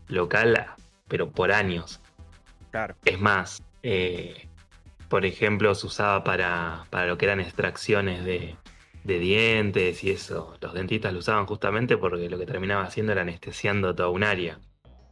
local, 0.09 0.67
pero 1.09 1.31
por 1.31 1.53
años. 1.53 2.01
Claro, 2.71 2.95
Es 3.05 3.21
más, 3.21 3.63
eh, 3.83 4.47
por 5.09 5.27
ejemplo, 5.27 5.75
se 5.75 5.89
usaba 5.89 6.23
para, 6.23 6.85
para 6.91 7.07
lo 7.07 7.19
que 7.19 7.27
eran 7.27 7.41
extracciones 7.41 8.25
de, 8.25 8.57
de 9.03 9.19
dientes 9.19 10.05
y 10.05 10.11
eso. 10.11 10.57
Los 10.61 10.73
dentistas 10.73 11.13
lo 11.13 11.19
usaban 11.19 11.47
justamente 11.47 11.97
porque 11.97 12.31
lo 12.31 12.39
que 12.39 12.47
terminaba 12.47 12.85
haciendo 12.85 13.11
era 13.13 13.23
anestesiando 13.23 13.95
toda 13.95 14.09
un 14.11 14.23
área. 14.23 14.61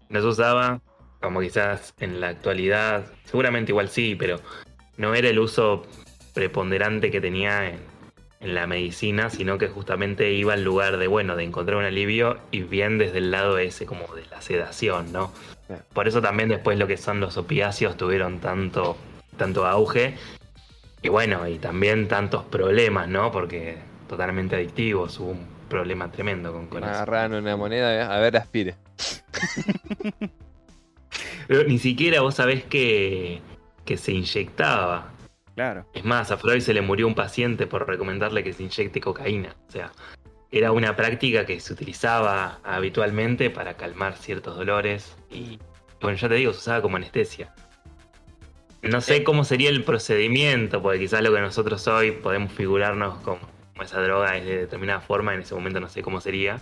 No 0.08 0.20
se 0.20 0.26
usaba 0.26 0.80
como 1.20 1.40
quizás 1.40 1.94
en 1.98 2.20
la 2.20 2.28
actualidad, 2.28 3.06
seguramente 3.24 3.72
igual 3.72 3.88
sí, 3.88 4.14
pero 4.14 4.36
no 4.96 5.16
era 5.16 5.28
el 5.28 5.40
uso 5.40 5.84
preponderante 6.32 7.10
que 7.10 7.20
tenía 7.20 7.70
en, 7.70 7.80
en 8.40 8.54
la 8.54 8.66
medicina, 8.66 9.30
sino 9.30 9.58
que 9.58 9.68
justamente 9.68 10.32
iba 10.32 10.52
al 10.54 10.62
lugar 10.62 10.98
de, 10.98 11.06
bueno, 11.08 11.34
de 11.36 11.44
encontrar 11.44 11.76
un 11.78 11.84
alivio 11.84 12.38
y 12.50 12.62
bien 12.62 12.98
desde 12.98 13.18
el 13.18 13.30
lado 13.30 13.58
ese 13.58 13.84
como 13.84 14.14
de 14.14 14.24
la 14.30 14.40
sedación, 14.40 15.12
¿no? 15.12 15.32
Por 15.92 16.08
eso 16.08 16.22
también 16.22 16.48
después 16.48 16.78
lo 16.78 16.86
que 16.86 16.96
son 16.96 17.20
los 17.20 17.36
opiáceos 17.36 17.96
tuvieron 17.96 18.38
tanto, 18.38 18.96
tanto 19.36 19.66
auge 19.66 20.14
y 21.02 21.08
bueno, 21.08 21.46
y 21.46 21.58
también 21.58 22.08
tantos 22.08 22.44
problemas, 22.44 23.08
¿no? 23.08 23.30
Porque 23.30 23.76
totalmente 24.08 24.56
adictivos, 24.56 25.18
hubo 25.20 25.30
un 25.30 25.46
problema 25.68 26.10
tremendo 26.10 26.52
con, 26.52 26.66
con 26.68 26.84
eso. 26.84 26.92
Agarran 26.92 27.34
una 27.34 27.56
moneda, 27.56 28.14
a 28.14 28.18
ver, 28.20 28.36
aspire. 28.36 28.76
Pero 31.46 31.64
ni 31.64 31.78
siquiera 31.78 32.20
vos 32.20 32.34
sabés 32.34 32.64
que, 32.64 33.40
que 33.84 33.96
se 33.96 34.12
inyectaba. 34.12 35.12
Claro. 35.58 35.86
Es 35.92 36.04
más, 36.04 36.30
a 36.30 36.36
Freud 36.36 36.60
se 36.60 36.72
le 36.72 36.82
murió 36.82 37.08
un 37.08 37.16
paciente 37.16 37.66
por 37.66 37.84
recomendarle 37.88 38.44
que 38.44 38.52
se 38.52 38.62
inyecte 38.62 39.00
cocaína. 39.00 39.56
O 39.68 39.72
sea, 39.72 39.90
era 40.52 40.70
una 40.70 40.94
práctica 40.94 41.44
que 41.44 41.58
se 41.58 41.72
utilizaba 41.72 42.60
habitualmente 42.62 43.50
para 43.50 43.74
calmar 43.76 44.16
ciertos 44.16 44.56
dolores. 44.56 45.16
Y 45.30 45.58
bueno, 46.00 46.16
ya 46.16 46.28
te 46.28 46.36
digo, 46.36 46.52
se 46.52 46.60
usaba 46.60 46.80
como 46.80 46.96
anestesia. 46.96 47.52
No 48.82 49.00
sé 49.00 49.24
cómo 49.24 49.42
sería 49.42 49.70
el 49.70 49.82
procedimiento, 49.82 50.80
porque 50.80 51.00
quizás 51.00 51.22
lo 51.22 51.34
que 51.34 51.40
nosotros 51.40 51.86
hoy 51.88 52.12
podemos 52.12 52.52
figurarnos 52.52 53.18
como, 53.22 53.40
como 53.72 53.82
esa 53.82 54.00
droga 54.00 54.36
es 54.36 54.44
de 54.44 54.58
determinada 54.58 55.00
forma, 55.00 55.34
en 55.34 55.40
ese 55.40 55.56
momento 55.56 55.80
no 55.80 55.88
sé 55.88 56.02
cómo 56.02 56.20
sería, 56.20 56.60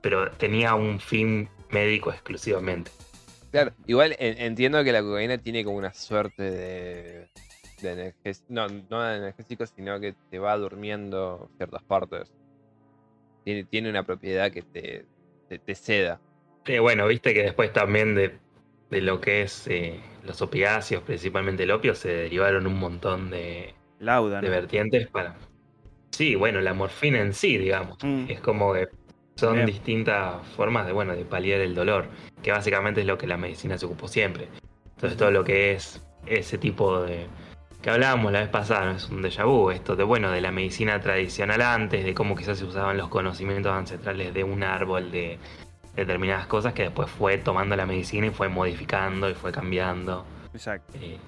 pero 0.00 0.30
tenía 0.30 0.74
un 0.74 0.98
fin 0.98 1.50
médico 1.70 2.10
exclusivamente. 2.10 2.90
Claro, 3.50 3.72
igual 3.86 4.16
en- 4.18 4.38
entiendo 4.38 4.82
que 4.82 4.92
la 4.92 5.02
cocaína 5.02 5.36
tiene 5.36 5.62
como 5.62 5.76
una 5.76 5.92
suerte 5.92 6.42
de, 6.42 7.28
de 7.82 8.14
no, 8.48 8.66
no 8.68 9.02
de 9.02 9.16
analgésico, 9.16 9.66
sino 9.66 9.98
que 10.00 10.14
te 10.30 10.38
va 10.38 10.56
durmiendo 10.56 11.48
ciertas 11.56 11.82
partes. 11.82 12.32
Tiene, 13.44 13.64
tiene 13.64 13.90
una 13.90 14.02
propiedad 14.02 14.50
que 14.50 14.62
te, 14.62 15.06
te, 15.48 15.58
te 15.58 15.74
seda. 15.74 16.20
Eh, 16.66 16.80
bueno, 16.80 17.06
viste 17.06 17.32
que 17.32 17.42
después 17.42 17.72
también 17.72 18.14
de, 18.14 18.38
de 18.90 19.00
lo 19.00 19.20
que 19.20 19.42
es 19.42 19.66
eh, 19.68 20.00
los 20.24 20.42
opiáceos, 20.42 21.02
principalmente 21.02 21.62
el 21.62 21.70
opio, 21.70 21.94
se 21.94 22.08
derivaron 22.08 22.66
un 22.66 22.78
montón 22.78 23.30
de, 23.30 23.74
Lauda, 24.00 24.40
de 24.40 24.48
¿no? 24.48 24.54
vertientes 24.54 25.08
para... 25.08 25.36
Sí, 26.10 26.34
bueno, 26.34 26.60
la 26.60 26.74
morfina 26.74 27.20
en 27.20 27.32
sí, 27.32 27.58
digamos. 27.58 27.98
Mm. 28.02 28.26
Es 28.28 28.40
como 28.40 28.72
que 28.72 28.88
son 29.36 29.54
Bien. 29.54 29.66
distintas 29.66 30.44
formas 30.48 30.86
de, 30.86 30.92
bueno, 30.92 31.14
de 31.14 31.24
paliar 31.24 31.60
el 31.60 31.74
dolor, 31.74 32.06
que 32.42 32.50
básicamente 32.50 33.02
es 33.02 33.06
lo 33.06 33.16
que 33.18 33.26
la 33.26 33.36
medicina 33.36 33.78
se 33.78 33.86
ocupó 33.86 34.08
siempre. 34.08 34.48
Entonces 34.96 35.16
todo 35.16 35.30
lo 35.30 35.44
que 35.44 35.72
es 35.72 36.04
ese 36.26 36.58
tipo 36.58 37.02
de... 37.02 37.26
que 37.82 37.90
hablábamos 37.90 38.32
la 38.32 38.40
vez 38.40 38.48
pasada, 38.48 38.86
no 38.86 38.96
es 38.96 39.08
un 39.08 39.22
déjà 39.22 39.44
vu, 39.46 39.70
esto 39.70 39.94
de, 39.94 40.02
bueno, 40.04 40.30
de 40.30 40.40
la 40.40 40.50
medicina 40.50 41.00
tradicional 41.00 41.62
antes, 41.62 42.04
de 42.04 42.12
cómo 42.14 42.34
quizás 42.34 42.58
se 42.58 42.64
usaban 42.64 42.96
los 42.96 43.08
conocimientos 43.08 43.72
ancestrales 43.72 44.34
de 44.34 44.42
un 44.44 44.62
árbol, 44.64 45.10
de 45.12 45.38
determinadas 45.94 46.46
cosas 46.46 46.72
que 46.74 46.82
después 46.84 47.08
fue 47.10 47.38
tomando 47.38 47.76
la 47.76 47.86
medicina 47.86 48.26
y 48.26 48.30
fue 48.30 48.48
modificando 48.48 49.30
y 49.30 49.34
fue 49.34 49.52
cambiando. 49.52 50.24
Exacto. 50.52 50.92
Eh, 51.00 51.18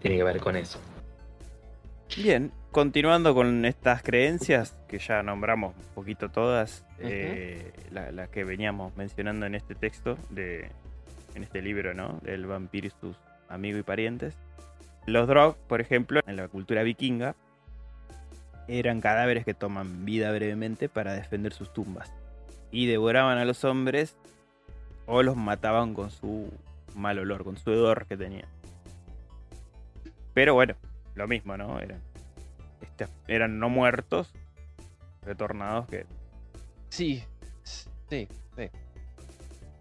tiene 0.00 0.16
que 0.16 0.22
ver 0.24 0.38
con 0.38 0.56
eso. 0.56 0.80
Bien, 2.16 2.52
continuando 2.70 3.34
con 3.34 3.64
estas 3.64 4.02
creencias 4.02 4.76
que 4.88 4.98
ya 4.98 5.22
nombramos 5.24 5.74
un 5.76 5.94
poquito 5.94 6.28
todas, 6.30 6.84
eh, 7.00 7.72
la- 7.90 8.12
las 8.12 8.28
que 8.28 8.44
veníamos 8.44 8.96
mencionando 8.96 9.46
en 9.46 9.54
este 9.56 9.74
texto, 9.74 10.16
de, 10.30 10.70
en 11.34 11.42
este 11.42 11.60
libro, 11.60 11.92
¿no? 11.94 12.20
Del 12.22 12.46
vampiro 12.46 12.86
y 12.86 12.92
sus 13.00 13.16
amigos 13.48 13.80
y 13.80 13.82
parientes. 13.82 14.36
Los 15.06 15.28
Drog, 15.28 15.56
por 15.68 15.80
ejemplo, 15.80 16.20
en 16.26 16.36
la 16.36 16.48
cultura 16.48 16.82
vikinga, 16.82 17.34
eran 18.68 19.00
cadáveres 19.00 19.44
que 19.44 19.54
toman 19.54 20.04
vida 20.04 20.32
brevemente 20.32 20.88
para 20.88 21.12
defender 21.14 21.52
sus 21.52 21.72
tumbas. 21.72 22.12
Y 22.72 22.86
devoraban 22.86 23.38
a 23.38 23.44
los 23.44 23.64
hombres 23.64 24.16
o 25.06 25.22
los 25.22 25.36
mataban 25.36 25.94
con 25.94 26.10
su 26.10 26.52
mal 26.96 27.18
olor, 27.20 27.44
con 27.44 27.56
su 27.56 27.70
hedor 27.70 28.06
que 28.06 28.16
tenían. 28.16 28.48
Pero 30.34 30.54
bueno, 30.54 30.74
lo 31.14 31.28
mismo, 31.28 31.56
¿no? 31.56 31.78
Eran, 31.78 32.00
este, 32.82 33.06
eran 33.28 33.58
no 33.60 33.68
muertos, 33.68 34.32
retornados 35.22 35.86
que... 35.86 36.04
Sí, 36.88 37.22
sí, 37.62 38.28
sí. 38.56 38.68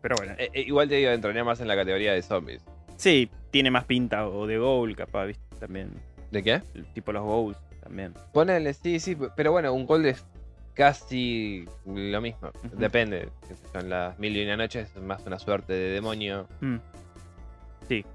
Pero 0.01 0.15
bueno, 0.17 0.33
Eh, 0.37 0.49
eh, 0.53 0.61
igual 0.61 0.87
te 0.87 0.95
digo, 0.95 1.09
entraría 1.09 1.43
más 1.43 1.59
en 1.59 1.67
la 1.67 1.75
categoría 1.75 2.13
de 2.13 2.21
zombies. 2.21 2.63
sí, 2.97 3.29
tiene 3.55 3.71
más 3.71 3.85
pinta 3.85 4.27
o 4.27 4.45
de 4.47 4.57
Ghoul, 4.57 4.97
capaz, 4.97 5.27
¿viste? 5.27 5.55
También, 5.57 5.93
¿De 6.29 6.43
qué? 6.43 6.61
el 6.73 6.85
tipo 6.87 7.13
los 7.13 7.23
Ghouls, 7.23 7.57
también. 7.81 8.13
Ponele, 8.33 8.73
sí, 8.73 8.99
sí, 8.99 9.17
pero 9.37 9.53
bueno, 9.53 9.71
un 9.71 9.85
gold 9.85 10.07
es 10.07 10.25
casi 10.73 11.63
lo 11.85 12.19
mismo. 12.19 12.51
Depende. 12.73 13.29
En 13.73 13.89
las 13.89 14.19
mil 14.19 14.35
y 14.35 14.43
una 14.43 14.57
noches 14.57 14.93
es 14.93 15.01
más 15.01 15.25
una 15.25 15.39
suerte 15.39 15.71
de 15.71 15.91
demonio. 15.91 16.49
Mm. 16.59 16.75
Sí. 17.87 18.05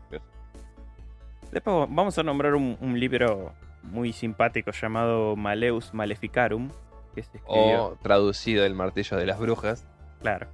Después 1.50 1.88
vamos 1.88 2.18
a 2.18 2.22
nombrar 2.22 2.54
un, 2.54 2.76
un 2.78 3.00
libro 3.00 3.54
muy 3.82 4.12
simpático 4.12 4.72
llamado 4.72 5.36
Maleus 5.36 5.94
Maleficarum, 5.94 6.68
que 7.14 7.22
se 7.22 7.38
escribió... 7.38 7.84
O 7.86 7.96
traducido 8.02 8.66
el 8.66 8.74
martillo 8.74 9.16
de 9.16 9.24
las 9.24 9.38
brujas. 9.38 9.86
Claro. 10.20 10.48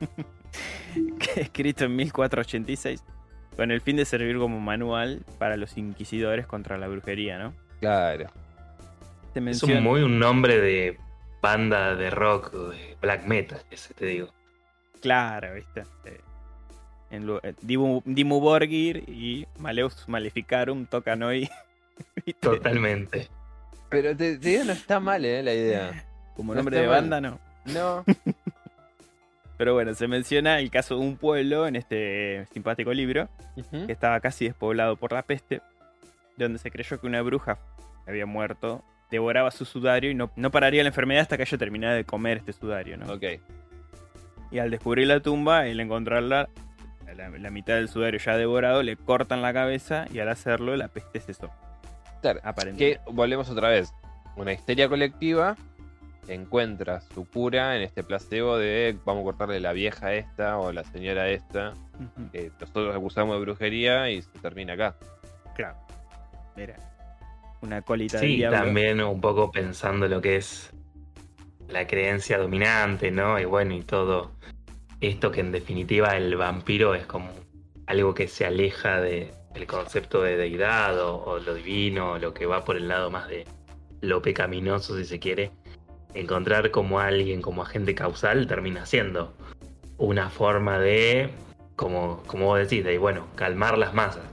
que 1.18 1.42
escrito 1.42 1.84
en 1.84 1.96
1486, 1.96 3.04
con 3.56 3.70
el 3.70 3.80
fin 3.80 3.96
de 3.96 4.04
servir 4.04 4.38
como 4.38 4.60
manual 4.60 5.20
para 5.38 5.56
los 5.56 5.76
inquisidores 5.76 6.46
contra 6.46 6.78
la 6.78 6.88
brujería, 6.88 7.38
¿no? 7.38 7.54
Claro. 7.80 8.30
Se 9.34 9.50
Es 9.50 9.62
un, 9.62 9.82
muy 9.82 10.02
un 10.02 10.18
nombre 10.18 10.60
de 10.60 10.98
banda 11.40 11.94
de 11.96 12.10
rock 12.10 12.54
o 12.54 12.68
de 12.70 12.96
black 13.00 13.24
metal, 13.26 13.60
ese 13.70 13.94
te 13.94 14.06
digo. 14.06 14.28
Claro, 15.00 15.54
¿viste? 15.54 15.82
Eh, 16.04 16.20
En 17.10 17.28
eh, 17.42 17.54
Dimu, 17.60 18.40
Borgir 18.40 19.04
y 19.08 19.46
Maleus 19.58 20.08
Maleficarum 20.08 20.86
tocan 20.86 21.22
hoy. 21.22 21.48
¿viste? 22.26 22.40
Totalmente. 22.40 23.28
Pero 23.88 24.16
te, 24.16 24.38
te 24.38 24.48
digo, 24.48 24.64
no 24.64 24.72
está 24.72 25.00
mal, 25.00 25.24
¿eh? 25.24 25.42
La 25.42 25.52
idea. 25.52 26.04
Como 26.36 26.52
No 26.52 26.58
nombre 26.58 26.78
de 26.78 26.86
mal. 26.86 27.00
banda, 27.10 27.20
no. 27.20 27.38
No. 27.66 28.04
Pero 29.62 29.74
bueno, 29.74 29.94
se 29.94 30.08
menciona 30.08 30.58
el 30.58 30.72
caso 30.72 30.96
de 30.96 31.02
un 31.02 31.16
pueblo 31.16 31.68
en 31.68 31.76
este 31.76 32.46
simpático 32.52 32.92
libro 32.92 33.28
que 33.86 33.92
estaba 33.92 34.18
casi 34.18 34.46
despoblado 34.46 34.96
por 34.96 35.12
la 35.12 35.22
peste, 35.22 35.60
donde 36.36 36.58
se 36.58 36.72
creyó 36.72 37.00
que 37.00 37.06
una 37.06 37.22
bruja 37.22 37.60
que 38.04 38.10
había 38.10 38.26
muerto 38.26 38.82
devoraba 39.08 39.52
su 39.52 39.64
sudario 39.64 40.10
y 40.10 40.16
no, 40.16 40.32
no 40.34 40.50
pararía 40.50 40.82
la 40.82 40.88
enfermedad 40.88 41.22
hasta 41.22 41.36
que 41.36 41.44
ella 41.44 41.58
terminara 41.58 41.94
de 41.94 42.02
comer 42.02 42.38
este 42.38 42.52
sudario, 42.52 42.96
¿no? 42.96 43.06
Ok. 43.12 43.22
Y 44.50 44.58
al 44.58 44.72
descubrir 44.72 45.06
la 45.06 45.20
tumba, 45.20 45.64
el 45.68 45.78
encontrarla, 45.78 46.48
la, 47.16 47.28
la 47.28 47.50
mitad 47.50 47.74
del 47.74 47.88
sudario 47.88 48.18
ya 48.18 48.36
devorado, 48.36 48.82
le 48.82 48.96
cortan 48.96 49.42
la 49.42 49.52
cabeza 49.52 50.06
y 50.12 50.18
al 50.18 50.28
hacerlo 50.28 50.76
la 50.76 50.88
peste 50.88 51.20
cesó, 51.20 51.52
Claro. 52.20 52.40
Que 52.40 52.48
aparentemente. 52.48 53.00
volvemos 53.12 53.48
otra 53.48 53.68
vez. 53.68 53.94
Una 54.34 54.52
histeria 54.52 54.88
colectiva 54.88 55.56
encuentra 56.28 57.00
su 57.00 57.24
cura 57.28 57.76
en 57.76 57.82
este 57.82 58.02
placebo 58.04 58.56
de 58.56 58.96
vamos 59.04 59.22
a 59.22 59.24
cortarle 59.24 59.60
la 59.60 59.72
vieja 59.72 60.14
esta 60.14 60.58
o 60.58 60.72
la 60.72 60.84
señora 60.84 61.28
esta, 61.28 61.74
que 62.32 62.50
nosotros 62.60 62.94
acusamos 62.94 63.36
de 63.36 63.40
brujería 63.40 64.10
y 64.10 64.22
se 64.22 64.30
termina 64.40 64.74
acá. 64.74 64.96
Claro. 65.56 65.76
Mira. 66.56 66.76
Una 67.62 67.82
colita 67.82 68.18
Sí, 68.18 68.36
diablo. 68.36 68.58
también 68.58 69.00
un 69.02 69.20
poco 69.20 69.50
pensando 69.52 70.08
lo 70.08 70.20
que 70.20 70.36
es 70.36 70.70
la 71.68 71.86
creencia 71.86 72.38
dominante, 72.38 73.10
¿no? 73.10 73.38
Y 73.38 73.44
bueno, 73.44 73.74
y 73.74 73.82
todo 73.82 74.32
esto 75.00 75.30
que 75.30 75.40
en 75.40 75.52
definitiva 75.52 76.16
el 76.16 76.36
vampiro 76.36 76.94
es 76.94 77.06
como 77.06 77.30
algo 77.86 78.14
que 78.14 78.28
se 78.28 78.44
aleja 78.46 79.00
de- 79.00 79.32
del 79.54 79.66
concepto 79.66 80.22
de 80.22 80.36
deidad 80.36 80.98
o, 81.00 81.22
o 81.24 81.38
lo 81.38 81.54
divino, 81.54 82.12
o 82.12 82.18
lo 82.18 82.32
que 82.34 82.46
va 82.46 82.64
por 82.64 82.76
el 82.76 82.88
lado 82.88 83.10
más 83.10 83.28
de 83.28 83.44
lo 84.00 84.20
pecaminoso, 84.22 84.96
si 84.96 85.04
se 85.04 85.18
quiere. 85.20 85.50
Encontrar 86.14 86.70
como 86.70 87.00
alguien, 87.00 87.40
como 87.42 87.62
agente 87.62 87.94
causal, 87.94 88.46
termina 88.46 88.86
siendo 88.86 89.34
una 89.98 90.30
forma 90.30 90.78
de, 90.78 91.30
como, 91.76 92.22
como 92.26 92.46
vos 92.46 92.58
decís, 92.58 92.84
de, 92.84 92.98
bueno, 92.98 93.26
calmar 93.34 93.78
las 93.78 93.94
masas. 93.94 94.24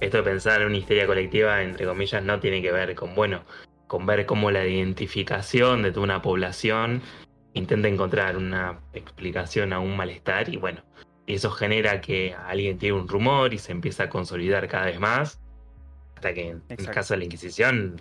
Esto 0.00 0.18
de 0.18 0.22
pensar 0.22 0.60
en 0.60 0.68
una 0.68 0.76
histeria 0.76 1.06
colectiva, 1.06 1.62
entre 1.62 1.86
comillas, 1.86 2.22
no 2.22 2.38
tiene 2.38 2.62
que 2.62 2.70
ver 2.70 2.94
con, 2.94 3.14
bueno, 3.14 3.42
con 3.88 4.06
ver 4.06 4.26
cómo 4.26 4.50
la 4.50 4.64
identificación 4.64 5.82
de 5.82 5.90
toda 5.90 6.04
una 6.04 6.22
población 6.22 7.02
intenta 7.54 7.88
encontrar 7.88 8.36
una 8.36 8.78
explicación 8.92 9.72
a 9.72 9.80
un 9.80 9.96
malestar 9.96 10.48
y 10.48 10.56
bueno, 10.56 10.82
y 11.26 11.34
eso 11.34 11.50
genera 11.50 12.00
que 12.00 12.34
alguien 12.34 12.78
tiene 12.78 12.96
un 12.96 13.08
rumor 13.08 13.52
y 13.52 13.58
se 13.58 13.72
empieza 13.72 14.04
a 14.04 14.08
consolidar 14.08 14.68
cada 14.68 14.86
vez 14.86 15.00
más, 15.00 15.40
hasta 16.14 16.32
que 16.32 16.50
en 16.50 16.62
el 16.68 16.90
caso 16.90 17.14
de 17.14 17.18
la 17.18 17.24
Inquisición 17.24 18.00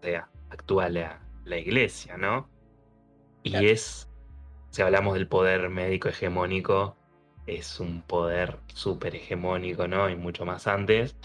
o 0.00 0.02
sea, 0.02 0.28
actúa 0.50 0.88
la, 0.88 1.20
la 1.44 1.58
iglesia, 1.58 2.16
¿no? 2.16 2.48
Y 3.48 3.66
es, 3.68 4.08
si 4.70 4.82
hablamos 4.82 5.14
del 5.14 5.26
poder 5.28 5.68
médico 5.70 6.08
hegemónico, 6.08 6.96
es 7.46 7.80
un 7.80 8.02
poder 8.02 8.58
súper 8.74 9.14
hegemónico, 9.16 9.88
¿no? 9.88 10.08
Y 10.10 10.16
mucho 10.16 10.44
más 10.44 10.66
antes 10.66 11.16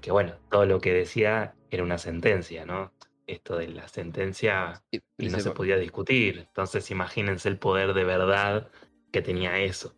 que 0.00 0.10
bueno, 0.10 0.34
todo 0.50 0.66
lo 0.66 0.78
que 0.80 0.92
decía 0.92 1.54
era 1.70 1.82
una 1.82 1.98
sentencia, 1.98 2.66
¿no? 2.66 2.92
Esto 3.26 3.56
de 3.56 3.68
la 3.68 3.88
sentencia 3.88 4.82
Y- 4.90 5.00
no 5.28 5.40
se- 5.40 5.50
podía 5.52 5.76
discutir. 5.78 6.38
Entonces 6.48 6.90
imagínense 6.90 7.48
el 7.48 7.56
poder 7.58 7.94
de 7.94 8.04
verdad 8.04 8.68
que 9.12 9.22
tenía 9.22 9.58
eso. 9.58 9.94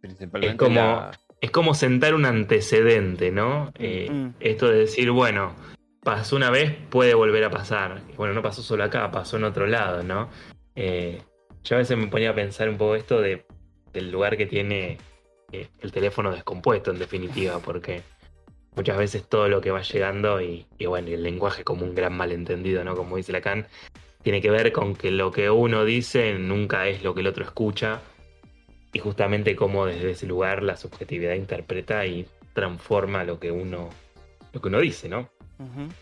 principalmente 0.00 0.52
es 0.52 0.58
como- 0.58 0.74
la- 0.80 1.10
Es 1.40 1.50
como 1.52 1.72
sentar 1.74 2.14
un 2.14 2.24
antecedente, 2.24 3.30
¿no? 3.30 3.72
Eh, 3.78 4.08
Mm. 4.10 4.28
Esto 4.40 4.68
de 4.68 4.78
decir, 4.78 5.10
bueno, 5.12 5.54
pasó 6.02 6.36
una 6.36 6.50
vez, 6.50 6.76
puede 6.90 7.14
volver 7.14 7.44
a 7.44 7.50
pasar. 7.50 8.02
Bueno, 8.16 8.34
no 8.34 8.42
pasó 8.42 8.62
solo 8.62 8.84
acá, 8.84 9.10
pasó 9.10 9.36
en 9.36 9.44
otro 9.44 9.66
lado, 9.66 10.02
¿no? 10.02 10.30
Eh, 10.74 11.20
yo 11.64 11.76
a 11.76 11.78
veces 11.78 11.96
me 11.98 12.06
ponía 12.06 12.30
a 12.30 12.34
pensar 12.34 12.68
un 12.68 12.78
poco 12.78 12.94
esto 12.94 13.20
de, 13.20 13.44
del 13.92 14.10
lugar 14.10 14.36
que 14.36 14.46
tiene 14.46 14.98
eh, 15.52 15.68
el 15.80 15.92
teléfono 15.92 16.30
descompuesto, 16.30 16.90
en 16.90 16.98
definitiva, 16.98 17.58
porque 17.58 18.02
muchas 18.76 18.96
veces 18.96 19.28
todo 19.28 19.48
lo 19.48 19.60
que 19.60 19.70
va 19.70 19.82
llegando 19.82 20.40
y, 20.40 20.66
y 20.78 20.86
bueno, 20.86 21.08
el 21.08 21.22
lenguaje 21.22 21.64
como 21.64 21.84
un 21.84 21.94
gran 21.94 22.16
malentendido, 22.16 22.84
¿no? 22.84 22.94
Como 22.94 23.16
dice 23.16 23.32
Lacan, 23.32 23.66
tiene 24.22 24.40
que 24.40 24.50
ver 24.50 24.72
con 24.72 24.94
que 24.94 25.10
lo 25.10 25.30
que 25.30 25.50
uno 25.50 25.84
dice 25.84 26.38
nunca 26.38 26.86
es 26.86 27.02
lo 27.02 27.14
que 27.14 27.20
el 27.20 27.26
otro 27.26 27.44
escucha 27.44 28.00
y 28.92 28.98
justamente 28.98 29.56
cómo 29.56 29.86
desde 29.86 30.10
ese 30.10 30.26
lugar 30.26 30.62
la 30.62 30.76
subjetividad 30.76 31.34
interpreta 31.34 32.06
y 32.06 32.26
transforma 32.52 33.24
lo 33.24 33.38
que 33.38 33.50
uno 33.50 33.90
lo 34.52 34.60
que 34.60 34.68
uno 34.68 34.80
dice, 34.80 35.08
¿no? 35.08 35.28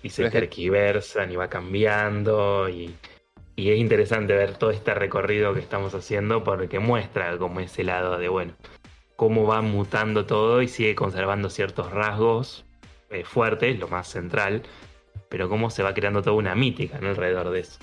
Y 0.03 0.11
se 0.11 0.31
tergiversan 0.31 1.33
y 1.33 1.37
va 1.37 1.49
cambiando 1.49 2.69
y, 2.69 2.95
y 3.57 3.71
es 3.71 3.79
interesante 3.79 4.35
ver 4.35 4.55
todo 4.59 4.71
este 4.71 4.93
recorrido 4.95 5.55
que 5.55 5.61
estamos 5.61 5.95
haciendo 5.95 6.45
porque 6.45 6.79
muestra 6.79 7.39
como 7.39 7.61
ese 7.61 7.85
lado 7.85 8.19
de, 8.19 8.29
bueno, 8.29 8.53
cómo 9.17 9.47
va 9.47 9.63
mutando 9.63 10.27
todo 10.27 10.61
y 10.61 10.69
sigue 10.69 10.95
conservando 10.95 11.49
ciertos 11.49 11.91
rasgos 11.91 12.67
eh, 13.11 13.25
fuertes, 13.25 13.79
lo 13.79 13.89
más 13.89 14.09
central, 14.09 14.63
pero 15.31 15.49
cómo 15.49 15.71
se 15.71 15.83
va 15.83 15.95
creando 15.95 16.23
toda 16.23 16.37
una 16.37 16.55
mítica 16.55 16.99
¿no? 17.01 17.09
alrededor 17.09 17.51
de 17.51 17.61
eso. 17.61 17.79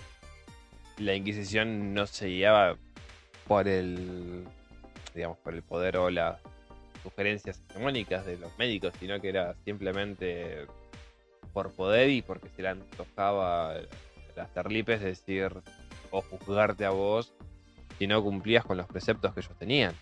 la 0.99 1.15
Inquisición 1.15 1.93
no 1.93 2.05
se 2.05 2.27
guiaba 2.27 2.77
por 3.47 3.67
el 3.67 4.45
digamos 5.13 5.37
por 5.39 5.53
el 5.53 5.63
poder 5.63 5.97
o 5.97 6.09
las 6.09 6.39
sugerencias 7.01 7.61
hegemónicas 7.69 8.25
de 8.25 8.37
los 8.37 8.57
médicos, 8.57 8.93
sino 8.99 9.19
que 9.19 9.29
era 9.29 9.55
simplemente 9.65 10.65
por 11.53 11.71
poder 11.71 12.09
y 12.09 12.21
porque 12.21 12.49
se 12.49 12.61
le 12.63 12.69
antojaba 12.69 13.71
a 13.73 13.81
las 14.35 14.53
terlipes 14.53 15.01
decir 15.01 15.51
o 16.11 16.21
juzgarte 16.21 16.85
a 16.85 16.89
vos 16.89 17.33
si 17.99 18.07
no 18.07 18.21
cumplías 18.23 18.65
con 18.65 18.77
los 18.77 18.87
preceptos 18.87 19.33
que 19.33 19.39
ellos 19.41 19.55
tenían. 19.57 19.93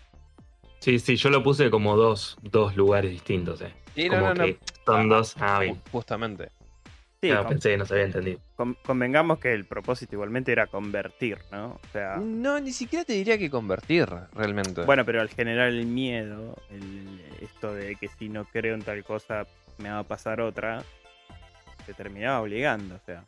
Sí, 0.80 0.98
sí, 0.98 1.16
yo 1.16 1.30
lo 1.30 1.42
puse 1.42 1.70
como 1.70 1.96
dos, 1.96 2.36
dos 2.42 2.74
lugares 2.76 3.10
distintos, 3.12 3.60
¿eh? 3.60 3.72
Sí, 3.94 4.04
no, 4.08 4.14
como 4.16 4.26
no, 4.28 4.34
no. 4.34 4.44
que 4.46 4.58
son 4.84 5.08
dos. 5.08 5.36
Ah, 5.38 5.60
bien. 5.60 5.76
Ju- 5.76 5.80
Justamente. 5.92 6.48
Sí, 7.20 7.28
Claro, 7.28 7.44
con- 7.44 7.50
pensé 7.50 7.70
que 7.70 7.76
no 7.76 7.86
se 7.86 7.94
había 7.94 8.06
entendido. 8.06 8.40
con- 8.56 8.74
convengamos 8.84 9.38
que 9.38 9.52
el 9.52 9.64
propósito 9.64 10.16
igualmente 10.16 10.50
era 10.50 10.66
convertir, 10.66 11.38
¿no? 11.52 11.74
O 11.74 11.80
sea, 11.92 12.16
No, 12.16 12.58
ni 12.58 12.72
siquiera 12.72 13.04
te 13.04 13.12
diría 13.12 13.38
que 13.38 13.48
convertir 13.48 14.08
realmente. 14.34 14.82
bueno, 14.84 15.04
pero 15.04 15.20
al 15.20 15.28
generar 15.28 15.68
el 15.68 15.86
miedo, 15.86 16.56
el- 16.70 17.22
esto 17.40 17.72
de 17.74 17.94
que 17.94 18.08
si 18.08 18.28
no 18.28 18.44
creo 18.46 18.74
en 18.74 18.82
tal 18.82 19.04
cosa 19.04 19.46
me 19.78 19.88
va 19.90 20.00
a 20.00 20.04
pasar 20.04 20.40
otra, 20.40 20.82
se 21.86 21.94
terminaba 21.94 22.40
obligando, 22.40 22.94
o 22.96 23.00
sea. 23.06 23.24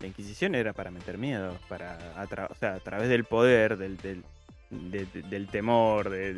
La 0.00 0.08
Inquisición 0.08 0.54
era 0.54 0.72
para 0.72 0.90
meter 0.90 1.16
miedo, 1.18 1.56
para 1.68 1.94
a 2.20 2.26
tra- 2.26 2.48
o 2.50 2.54
sea, 2.56 2.74
a 2.74 2.80
través 2.80 3.08
del 3.08 3.24
poder, 3.24 3.76
del, 3.78 3.96
del, 3.98 4.22
de- 4.70 5.06
de- 5.06 5.22
del 5.22 5.46
temor, 5.48 6.10
de, 6.10 6.34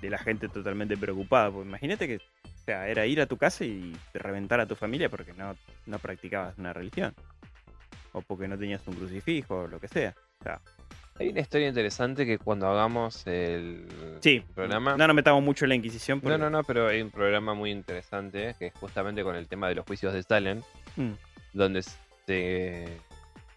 de- 0.00 0.10
la 0.10 0.18
gente 0.18 0.48
totalmente 0.48 0.96
preocupada. 0.96 1.50
Porque 1.50 1.68
imagínate 1.68 2.06
que 2.06 2.16
o 2.16 2.64
sea, 2.64 2.86
era 2.88 3.06
ir 3.06 3.20
a 3.20 3.26
tu 3.26 3.36
casa 3.38 3.64
y 3.64 3.96
reventar 4.14 4.60
a 4.60 4.66
tu 4.66 4.76
familia 4.76 5.08
porque 5.08 5.32
no, 5.32 5.56
no 5.86 5.98
practicabas 5.98 6.56
una 6.58 6.72
religión. 6.72 7.12
O 8.12 8.20
porque 8.20 8.46
no 8.46 8.58
tenías 8.58 8.86
un 8.86 8.94
crucifijo 8.94 9.60
o 9.62 9.66
lo 9.68 9.80
que 9.80 9.88
sea. 9.88 10.14
O 10.40 10.44
sea, 10.44 10.60
Hay 11.18 11.28
una 11.30 11.40
historia 11.40 11.68
interesante 11.68 12.24
que 12.26 12.38
cuando 12.38 12.68
hagamos 12.68 13.26
el 13.26 13.86
sí, 14.20 14.44
programa. 14.54 14.96
no 14.96 15.06
nos 15.06 15.16
metamos 15.16 15.42
mucho 15.42 15.64
en 15.64 15.70
la 15.70 15.74
Inquisición. 15.76 16.18
No, 16.18 16.22
porque- 16.22 16.38
no, 16.38 16.50
no, 16.50 16.62
pero 16.62 16.88
hay 16.88 17.00
un 17.02 17.10
programa 17.10 17.54
muy 17.54 17.70
interesante 17.70 18.54
que 18.58 18.66
es 18.66 18.74
justamente 18.74 19.22
con 19.24 19.34
el 19.34 19.48
tema 19.48 19.68
de 19.68 19.76
los 19.76 19.86
juicios 19.86 20.12
de 20.12 20.18
Stalin, 20.20 20.62
Mm, 20.96 21.12
donde 21.52 21.82
se, 21.82 22.86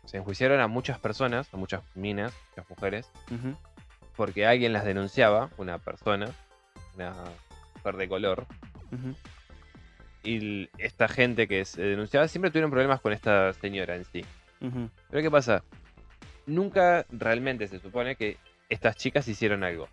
se 0.05 0.17
enjuiciaron 0.17 0.59
a 0.59 0.67
muchas 0.67 0.99
personas, 0.99 1.53
a 1.53 1.57
muchas 1.57 1.81
minas, 1.95 2.33
muchas 2.51 2.69
mujeres, 2.69 3.09
porque 4.15 4.45
alguien 4.45 4.73
las 4.73 4.85
denunciaba, 4.85 5.49
una 5.57 5.77
persona, 5.77 6.29
una 6.95 7.13
mujer 7.75 7.97
de 7.97 8.07
color, 8.07 8.45
y 10.23 10.69
esta 10.77 11.07
gente 11.07 11.47
que 11.47 11.65
se 11.65 11.81
denunciaba 11.81 12.27
siempre 12.27 12.49
tuvieron 12.49 12.71
problemas 12.71 12.99
con 13.01 13.13
esta 13.13 13.53
señora 13.53 13.95
en 13.95 14.05
sí. 14.05 14.25
Pero 15.09 15.21
¿qué 15.21 15.31
pasa? 15.31 15.63
Nunca 16.47 17.05
realmente 17.11 17.67
se 17.67 17.79
supone 17.79 18.15
que 18.15 18.37
estas 18.69 18.95
chicas 18.95 19.27
hicieron 19.27 19.63
algo. 19.63 19.87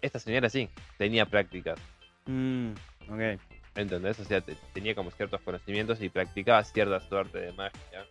Esta 0.00 0.18
señora 0.18 0.48
sí, 0.48 0.68
tenía 0.98 1.26
prácticas. 1.26 1.78
mm, 2.26 2.72
ok. 3.08 3.40
¿Entendés? 3.74 4.18
O 4.20 4.24
sea, 4.24 4.40
te- 4.40 4.56
tenía 4.74 4.94
como 4.94 5.10
ciertos 5.10 5.40
conocimientos 5.40 6.00
y 6.02 6.08
practicaba 6.08 6.62
cierta 6.64 7.00
suerte 7.00 7.38
de 7.40 7.52
magia. 7.52 8.04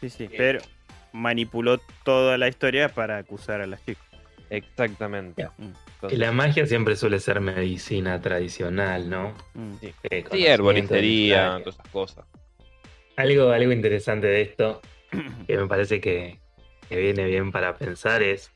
Sí, 0.00 0.08
sí, 0.10 0.24
Eh. 0.24 0.34
pero 0.36 0.60
manipuló 1.12 1.78
toda 2.04 2.38
la 2.38 2.48
historia 2.48 2.88
para 2.88 3.18
acusar 3.18 3.60
a 3.60 3.66
las 3.66 3.84
chicas. 3.84 4.04
Exactamente. 4.50 5.46
Entonces, 5.58 6.18
la 6.18 6.32
magia 6.32 6.64
siempre 6.66 6.96
suele 6.96 7.20
ser 7.20 7.40
medicina 7.40 8.20
tradicional, 8.20 9.10
¿no? 9.10 9.34
mm. 9.54 9.74
Sí. 9.80 9.94
Eh, 10.10 10.24
sí, 10.30 10.46
herboristería, 10.46 11.58
todas 11.62 11.74
esas 11.74 11.88
cosas. 11.88 12.24
Algo, 13.16 13.50
algo 13.50 13.72
interesante 13.72 14.26
de 14.28 14.40
esto, 14.42 14.80
que 15.46 15.56
me 15.58 15.66
parece 15.66 16.00
que, 16.00 16.38
que 16.88 16.96
viene 16.96 17.24
bien 17.26 17.52
para 17.52 17.76
pensar, 17.76 18.22
es 18.22 18.52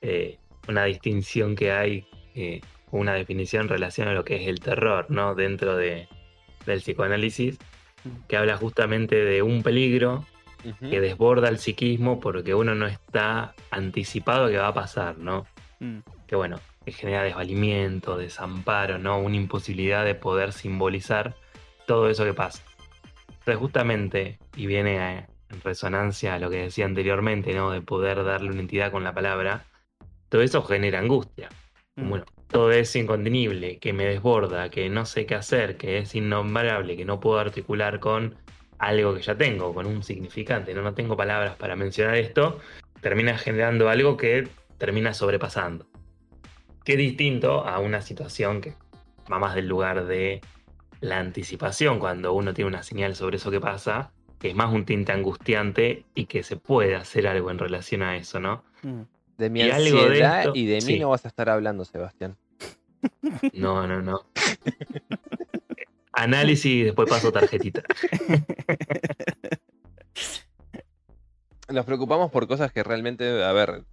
eh, 0.00 0.38
una 0.68 0.84
distinción 0.86 1.54
que 1.54 1.70
hay 1.70 2.06
eh, 2.34 2.60
una 2.98 3.14
definición 3.14 3.62
en 3.62 3.68
relación 3.68 4.08
a 4.08 4.14
lo 4.14 4.24
que 4.24 4.36
es 4.36 4.48
el 4.48 4.60
terror, 4.60 5.06
¿no? 5.10 5.34
Dentro 5.34 5.76
de, 5.76 6.08
del 6.66 6.80
psicoanálisis, 6.80 7.58
que 8.28 8.36
habla 8.36 8.56
justamente 8.56 9.16
de 9.16 9.42
un 9.42 9.62
peligro 9.62 10.24
que 10.80 11.00
desborda 11.00 11.48
el 11.48 11.58
psiquismo 11.58 12.20
porque 12.20 12.54
uno 12.54 12.74
no 12.74 12.86
está 12.86 13.54
anticipado 13.70 14.44
a 14.44 14.50
que 14.50 14.58
va 14.58 14.68
a 14.68 14.74
pasar, 14.74 15.16
¿no? 15.18 15.46
Mm, 15.80 16.00
Que 16.26 16.36
bueno, 16.36 16.60
que 16.84 16.92
genera 16.92 17.22
desvalimiento, 17.22 18.16
desamparo, 18.18 18.98
¿no? 18.98 19.18
Una 19.18 19.36
imposibilidad 19.36 20.04
de 20.04 20.14
poder 20.14 20.52
simbolizar 20.52 21.34
todo 21.86 22.08
eso 22.10 22.24
que 22.24 22.34
pasa. 22.34 22.62
Entonces 23.30 23.56
justamente, 23.56 24.38
y 24.54 24.66
viene 24.66 24.96
eh, 25.18 25.26
en 25.48 25.60
resonancia 25.62 26.34
a 26.34 26.38
lo 26.38 26.50
que 26.50 26.58
decía 26.58 26.84
anteriormente, 26.84 27.54
¿no? 27.54 27.70
De 27.70 27.80
poder 27.80 28.22
darle 28.24 28.50
una 28.50 28.60
entidad 28.60 28.90
con 28.92 29.02
la 29.02 29.14
palabra, 29.14 29.64
todo 30.28 30.42
eso 30.42 30.62
genera 30.62 30.98
angustia. 30.98 31.48
mm. 31.96 32.08
Bueno, 32.08 32.24
todo 32.50 32.72
es 32.72 32.94
incontenible, 32.96 33.78
que 33.78 33.92
me 33.92 34.04
desborda, 34.04 34.70
que 34.70 34.88
no 34.88 35.06
sé 35.06 35.24
qué 35.24 35.36
hacer, 35.36 35.76
que 35.76 35.98
es 35.98 36.14
innombrable, 36.14 36.96
que 36.96 37.04
no 37.04 37.20
puedo 37.20 37.38
articular 37.38 38.00
con 38.00 38.34
algo 38.78 39.14
que 39.14 39.22
ya 39.22 39.36
tengo, 39.36 39.72
con 39.72 39.86
un 39.86 40.02
significante, 40.02 40.74
no, 40.74 40.82
no 40.82 40.94
tengo 40.94 41.16
palabras 41.16 41.56
para 41.56 41.76
mencionar 41.76 42.16
esto, 42.16 42.60
termina 43.00 43.38
generando 43.38 43.88
algo 43.88 44.16
que 44.16 44.48
termina 44.78 45.14
sobrepasando. 45.14 45.86
Que 46.84 46.96
distinto 46.96 47.66
a 47.66 47.78
una 47.78 48.00
situación 48.00 48.60
que 48.60 48.74
va 49.30 49.38
más 49.38 49.54
del 49.54 49.68
lugar 49.68 50.06
de 50.06 50.40
la 51.00 51.18
anticipación, 51.18 51.98
cuando 51.98 52.32
uno 52.32 52.52
tiene 52.52 52.68
una 52.68 52.82
señal 52.82 53.14
sobre 53.14 53.36
eso 53.36 53.50
que 53.50 53.60
pasa, 53.60 54.12
que 54.38 54.48
es 54.48 54.54
más 54.54 54.72
un 54.72 54.84
tinte 54.84 55.12
angustiante 55.12 56.04
y 56.14 56.24
que 56.24 56.42
se 56.42 56.56
puede 56.56 56.96
hacer 56.96 57.26
algo 57.26 57.50
en 57.50 57.58
relación 57.58 58.02
a 58.02 58.16
eso, 58.16 58.40
¿no? 58.40 58.64
Mm. 58.82 59.02
De 59.40 59.48
mi 59.48 59.60
Y 59.60 59.70
algo 59.70 60.02
de 60.02 60.06
ansiedad 60.08 60.40
esto- 60.40 60.52
y 60.54 60.66
de 60.66 60.74
mí 60.76 60.80
sí. 60.82 60.98
no 60.98 61.08
vas 61.08 61.24
a 61.24 61.28
estar 61.28 61.48
hablando, 61.48 61.86
Sebastián. 61.86 62.36
No, 63.54 63.86
no, 63.86 64.02
no. 64.02 64.26
Análisis 66.12 66.66
y 66.66 66.82
después 66.82 67.08
paso 67.08 67.32
tarjetita. 67.32 67.82
Nos 71.70 71.86
preocupamos 71.86 72.30
por 72.30 72.46
cosas 72.48 72.70
que 72.72 72.82
realmente, 72.82 73.42
a 73.44 73.52
ver, 73.52 73.84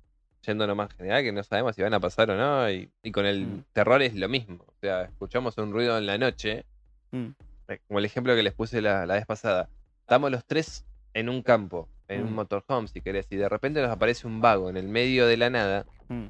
yendo 0.45 0.75
más 0.75 0.91
general, 0.95 1.23
que 1.23 1.31
no 1.31 1.43
sabemos 1.43 1.75
si 1.75 1.81
van 1.83 1.93
a 1.93 1.99
pasar 1.99 2.29
o 2.31 2.35
no. 2.35 2.69
Y, 2.69 2.89
y 3.03 3.11
con 3.13 3.25
el 3.25 3.45
Mm. 3.45 3.63
terror 3.71 4.01
es 4.01 4.15
lo 4.15 4.27
mismo. 4.27 4.65
O 4.67 4.73
sea, 4.81 5.03
escuchamos 5.03 5.57
un 5.59 5.71
ruido 5.71 5.97
en 5.97 6.07
la 6.07 6.17
noche, 6.17 6.65
Mm. 7.11 7.27
eh, 7.69 7.79
como 7.87 7.99
el 7.99 8.05
ejemplo 8.05 8.35
que 8.35 8.43
les 8.43 8.53
puse 8.53 8.81
la, 8.81 9.05
la 9.05 9.13
vez 9.13 9.25
pasada. 9.25 9.69
Estamos 10.01 10.29
los 10.31 10.43
tres 10.45 10.83
en 11.13 11.29
un 11.29 11.41
campo, 11.43 11.87
en 12.07 12.23
un 12.23 12.31
Mm. 12.31 12.35
motorhome, 12.35 12.87
si 12.87 13.01
querés, 13.01 13.27
y 13.29 13.35
de 13.35 13.49
repente 13.49 13.81
nos 13.81 13.91
aparece 13.91 14.27
un 14.27 14.39
vago 14.41 14.69
en 14.69 14.77
el 14.77 14.87
medio 14.87 15.27
de 15.27 15.37
la 15.37 15.49
nada. 15.49 15.85
Mm. 16.09 16.25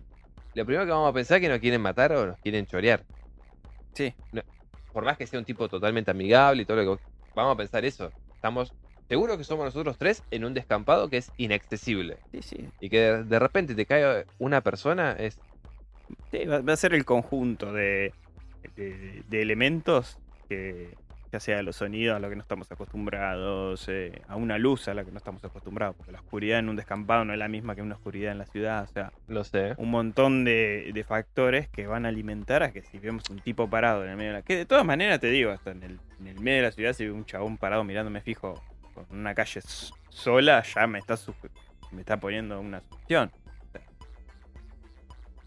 Lo 0.56 0.66
primero 0.66 0.86
que 0.86 0.92
vamos 0.92 1.10
a 1.10 1.14
pensar 1.14 1.38
es 1.38 1.42
que 1.42 1.50
nos 1.50 1.60
quieren 1.60 1.82
matar 1.82 2.12
o 2.14 2.26
nos 2.28 2.38
quieren 2.40 2.66
chorear. 2.66 3.04
Sí. 3.94 4.14
Por 4.92 5.06
más 5.06 5.18
que 5.18 5.28
sea 5.28 5.38
un 5.40 5.46
tipo 5.46 5.68
totalmente 5.70 6.10
amigable 6.12 6.64
y 6.64 6.66
todo 6.66 6.84
lo 6.84 6.98
que 6.98 7.04
vamos 7.36 7.54
a 7.54 7.58
pensar 7.58 7.86
eso. 7.86 8.12
Estamos 8.34 8.74
seguros 9.08 9.38
que 9.38 9.44
somos 9.44 9.66
nosotros 9.66 9.98
tres 9.98 10.24
en 10.32 10.46
un 10.46 10.54
descampado 10.56 11.10
que 11.10 11.18
es 11.18 11.32
inaccesible. 11.38 12.18
Sí, 12.32 12.42
sí. 12.42 12.70
Y 12.80 12.90
que 12.90 13.00
de, 13.00 13.24
de 13.24 13.40
repente 13.40 13.76
te 13.76 13.86
cae 13.86 14.26
una 14.40 14.62
persona 14.62 15.12
es. 15.14 15.40
Sí, 16.32 16.46
va, 16.46 16.62
va 16.62 16.74
a 16.74 16.78
ser 16.78 16.94
el 16.94 17.06
conjunto 17.06 17.72
de, 17.74 18.14
de- 18.76 19.24
de 19.28 19.42
elementos 19.42 20.18
que, 20.50 20.96
ya 21.32 21.40
sea 21.40 21.62
los 21.62 21.76
sonidos 21.76 22.16
a 22.16 22.20
los 22.20 22.30
que 22.30 22.36
no 22.36 22.42
estamos 22.42 22.72
acostumbrados, 22.72 23.86
eh, 23.90 24.22
a 24.28 24.36
una 24.36 24.58
luz 24.58 24.88
a 24.88 24.94
la 24.94 25.04
que 25.04 25.12
no 25.12 25.18
estamos 25.18 25.44
acostumbrados, 25.44 25.96
porque 25.96 26.12
la 26.12 26.20
oscuridad 26.20 26.60
en 26.60 26.70
un 26.70 26.76
descampado 26.76 27.26
no 27.26 27.34
es 27.34 27.40
la 27.40 27.48
misma 27.48 27.76
que 27.76 27.82
una 27.82 27.96
oscuridad 27.96 28.32
en 28.32 28.38
la 28.38 28.46
ciudad, 28.46 28.84
o 28.84 28.88
sea, 28.88 29.12
Lo 29.28 29.44
sé. 29.44 29.74
un 29.78 29.90
montón 29.92 30.46
de, 30.46 30.92
de 30.94 31.04
factores 31.04 31.68
que 31.70 31.88
van 31.88 32.06
a 32.06 32.10
alimentar 32.10 32.64
a 32.64 32.72
que 32.72 32.82
si 32.82 32.98
vemos 33.00 33.24
un 33.30 33.40
tipo 33.40 33.70
parado 33.70 34.04
en 34.04 34.12
el 34.12 34.18
medio 34.18 34.32
de 34.32 34.38
la... 34.38 34.42
Que 34.44 34.56
de 34.56 34.66
todas 34.66 34.86
maneras 34.86 35.20
te 35.20 35.28
digo, 35.28 35.52
hasta 35.52 35.72
en 35.72 35.84
el, 35.84 36.00
en 36.20 36.28
el 36.28 36.40
medio 36.40 36.58
de 36.58 36.64
la 36.64 36.72
ciudad 36.72 36.94
si 36.94 37.06
veo 37.06 37.14
un 37.16 37.26
chabón 37.26 37.58
parado 37.58 37.84
mirándome 37.84 38.22
fijo 38.22 38.62
con 38.94 39.06
una 39.12 39.36
calle 39.36 39.62
sola, 40.10 40.64
ya 40.64 40.88
me 40.88 41.00
está, 41.00 41.16
me 41.92 42.00
está 42.02 42.18
poniendo 42.20 42.60
una 42.60 42.82
sugestión. 42.82 43.32
O 43.68 43.72
sea, 43.72 43.82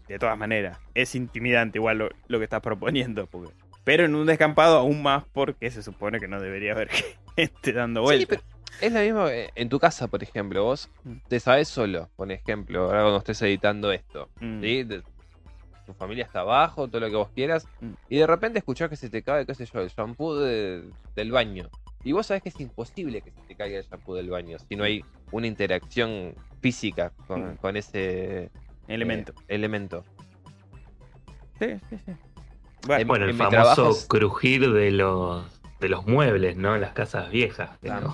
de 0.07 0.19
todas 0.19 0.37
maneras, 0.37 0.79
es 0.93 1.15
intimidante 1.15 1.77
igual 1.77 1.97
lo, 1.97 2.09
lo 2.27 2.37
que 2.37 2.43
estás 2.45 2.61
proponiendo. 2.61 3.27
porque- 3.27 3.51
pero 3.83 4.05
en 4.05 4.15
un 4.15 4.25
descampado 4.25 4.77
aún 4.77 5.01
más 5.01 5.23
porque 5.31 5.69
se 5.71 5.81
supone 5.83 6.19
que 6.19 6.27
no 6.27 6.39
debería 6.39 6.73
haber 6.73 6.89
gente 7.35 7.73
dando 7.73 8.01
Sí, 8.01 8.03
vueltas. 8.05 8.27
pero 8.27 8.43
es 8.81 8.93
lo 8.93 8.99
mismo 9.01 9.27
eh, 9.27 9.49
en 9.55 9.69
tu 9.69 9.79
casa, 9.79 10.07
por 10.07 10.21
ejemplo. 10.23 10.63
Vos 10.63 10.89
Mm. 11.03 11.17
te 11.27 11.39
sabes 11.39 11.67
solo, 11.67 12.09
por 12.15 12.31
ejemplo, 12.31 12.85
ahora 12.85 13.01
cuando 13.01 13.17
estés 13.19 13.41
editando 13.41 13.91
esto. 13.91 14.29
Mm. 14.39 14.61
¿sí? 14.61 14.87
Tu 15.85 15.93
familia 15.95 16.23
está 16.25 16.41
abajo, 16.41 16.87
todo 16.87 17.01
lo 17.01 17.09
que 17.09 17.15
vos 17.15 17.29
quieras. 17.33 17.67
Mm. 17.81 17.91
Y 18.09 18.17
de 18.17 18.27
repente 18.27 18.59
escuchás 18.59 18.89
que 18.89 18.95
se 18.95 19.09
te 19.09 19.23
cae, 19.23 19.45
qué 19.45 19.55
sé 19.55 19.65
yo, 19.65 19.81
el 19.81 19.89
shampoo 19.89 20.35
de- 20.37 20.89
del 21.15 21.31
baño. 21.31 21.69
Y 22.03 22.13
vos 22.13 22.25
sabés 22.27 22.41
que 22.43 22.49
es 22.49 22.59
imposible 22.59 23.21
que 23.21 23.31
se 23.31 23.41
te 23.41 23.55
caiga 23.55 23.77
el 23.77 23.85
shampoo 23.85 24.15
del 24.15 24.29
baño 24.29 24.57
si 24.59 24.75
no 24.75 24.83
hay 24.83 25.03
una 25.31 25.45
interacción 25.47 26.33
física 26.61 27.11
con, 27.27 27.53
Mm. 27.53 27.57
con 27.57 27.77
ese 27.77 28.43
eh, 28.45 28.49
Elemento. 28.87 29.33
elemento. 29.47 30.03
Sí, 31.59 31.67
sí, 31.89 31.97
sí. 32.05 32.11
Bueno, 32.87 33.05
Bueno, 33.07 33.25
el 33.25 33.31
en 33.31 33.37
famoso 33.37 33.91
es- 33.91 34.05
crujir 34.07 34.71
de 34.71 34.91
los, 34.91 35.43
de 35.79 35.89
los 35.89 36.05
muebles, 36.07 36.57
¿no? 36.57 36.77
Las 36.77 36.93
casas 36.93 37.29
viejas. 37.29 37.69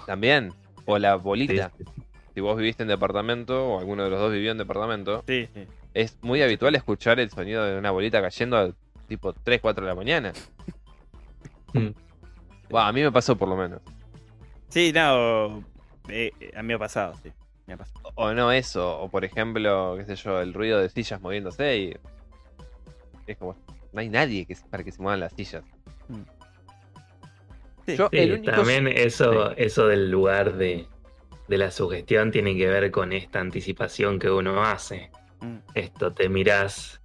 También. 0.06 0.54
O 0.86 0.98
la 0.98 1.16
bolita. 1.16 1.72
Sí, 1.78 1.84
sí, 1.86 1.92
Si 2.36 2.42
vos 2.42 2.58
viviste 2.58 2.84
en 2.84 2.90
departamento 2.90 3.66
o 3.66 3.80
alguno 3.80 4.04
de 4.04 4.10
los 4.10 4.20
dos 4.20 4.32
vivió 4.32 4.52
en 4.52 4.58
departamento, 4.58 5.24
sí, 5.28 5.48
sí. 5.54 5.66
es 5.94 6.18
muy 6.22 6.42
habitual 6.42 6.76
escuchar 6.76 7.20
el 7.20 7.30
sonido 7.30 7.64
de 7.66 7.78
una 7.78 7.92
bolita 7.92 8.22
cayendo 8.22 8.58
a 8.58 8.70
tipo 9.08 9.34
3, 9.34 9.60
4 9.62 9.84
de 9.86 9.90
la 9.90 9.96
mañana. 9.96 10.34
Mm. 11.74 11.88
A 12.76 12.92
mí 12.92 13.02
me 13.02 13.12
pasó 13.12 13.38
por 13.38 13.48
lo 13.48 13.56
menos. 13.56 13.82
Sí, 14.70 14.92
no. 14.94 15.60
eh, 16.10 16.32
eh, 16.40 16.52
a 16.56 16.62
mí 16.62 16.68
me 16.68 16.74
ha 16.76 16.80
pasado, 16.80 17.14
sí. 17.24 17.32
Me 17.66 17.74
ha 17.74 17.78
pasado. 17.78 18.12
O 18.16 18.34
no 18.34 18.52
eso, 18.52 19.00
o 19.02 19.10
por 19.10 19.26
ejemplo, 19.26 19.96
qué 19.98 20.06
sé 20.06 20.16
yo, 20.16 20.40
el 20.42 20.54
ruido 20.54 20.80
de 20.80 20.90
sillas 20.90 21.22
moviéndose 21.22 21.78
y. 21.78 21.98
Es 23.26 23.38
como. 23.38 23.56
No 23.98 24.02
hay 24.02 24.10
nadie 24.10 24.46
que, 24.46 24.56
para 24.70 24.84
que 24.84 24.92
se 24.92 25.02
muevan 25.02 25.22
las 25.22 25.34
sillas. 25.34 25.64
Sí. 27.88 27.96
Yo- 27.96 28.10
Sí, 28.12 28.18
el 28.20 28.34
único- 28.34 28.52
también 28.52 28.88
eso, 28.88 29.56
eso 29.58 29.88
del 29.88 30.12
lugar 30.12 30.54
de, 30.54 30.86
de 31.48 31.58
la 31.58 31.72
sugestión 31.72 32.30
tiene 32.30 32.56
que 32.56 32.68
ver 32.68 32.92
con 32.92 33.12
esta 33.12 33.40
anticipación 33.40 34.20
que 34.20 34.30
uno 34.30 34.62
hace. 34.64 35.10
Mm. 35.42 35.56
Esto, 35.74 36.14
te 36.14 36.30
mirás 36.30 37.02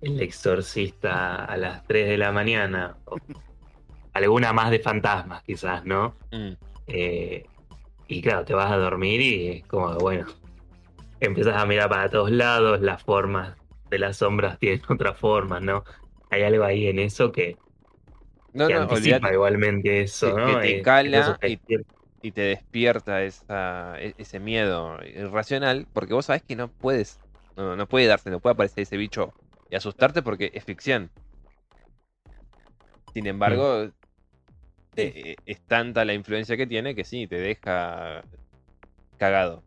el 0.00 0.20
exorcista 0.20 1.44
a 1.44 1.56
las 1.56 1.84
3 1.86 2.08
de 2.08 2.18
la 2.18 2.32
mañana, 2.32 2.96
o 3.04 3.16
alguna 4.12 4.52
más 4.52 4.72
de 4.72 4.80
fantasmas 4.80 5.44
quizás, 5.44 5.84
¿no? 5.84 6.16
Mm. 6.32 6.52
Eh, 6.88 7.46
y 8.08 8.22
claro, 8.22 8.44
te 8.44 8.54
vas 8.54 8.72
a 8.72 8.76
dormir 8.76 9.20
y 9.20 9.48
es 9.58 9.66
como 9.66 9.90
que, 9.96 10.02
bueno, 10.02 10.26
empiezas 11.20 11.62
a 11.62 11.64
mirar 11.64 11.88
para 11.88 12.08
todos 12.10 12.32
lados, 12.32 12.80
las 12.80 13.04
formas 13.04 13.54
de 13.88 13.98
las 14.00 14.16
sombras 14.16 14.58
tienen 14.58 14.82
otras 14.88 15.16
formas, 15.16 15.62
¿no? 15.62 15.84
Hay 16.30 16.42
algo 16.42 16.64
ahí 16.64 16.86
en 16.88 16.98
eso 16.98 17.32
que, 17.32 17.58
No, 18.52 18.66
que 18.66 18.74
no, 18.74 18.80
anticipa 18.82 19.32
igualmente 19.32 20.02
eso, 20.02 20.26
Que- 20.26 20.38
¿no? 20.38 20.60
que 20.60 20.66
te 20.68 20.80
Eh, 20.80 20.82
cala 20.82 21.38
y- 22.22 22.32
te 22.32 22.40
despierta 22.42 23.22
esa, 23.22 24.00
e- 24.00 24.14
ese 24.18 24.40
miedo 24.40 24.98
irracional, 25.04 25.86
porque 25.92 26.14
vos 26.14 26.26
sabés 26.26 26.42
que 26.42 26.56
no 26.56 26.68
puedes. 26.72 27.20
No, 27.56 27.76
no 27.76 27.86
puede 27.88 28.06
darse, 28.06 28.30
no 28.30 28.40
puede 28.40 28.54
aparecer 28.54 28.82
ese 28.82 28.96
bicho 28.96 29.34
y 29.70 29.76
asustarte 29.76 30.22
porque 30.22 30.50
es 30.54 30.64
ficción. 30.64 31.10
Sin 33.12 33.26
embargo, 33.26 33.90
Sí. 34.96 35.02
eh, 35.02 35.12
eh, 35.14 35.36
es 35.46 35.60
tanta 35.66 36.04
la 36.04 36.14
influencia 36.14 36.56
que 36.56 36.66
tiene 36.66 36.94
que 36.94 37.04
sí, 37.04 37.26
te 37.26 37.36
deja 37.36 38.24
cagado. 39.18 39.64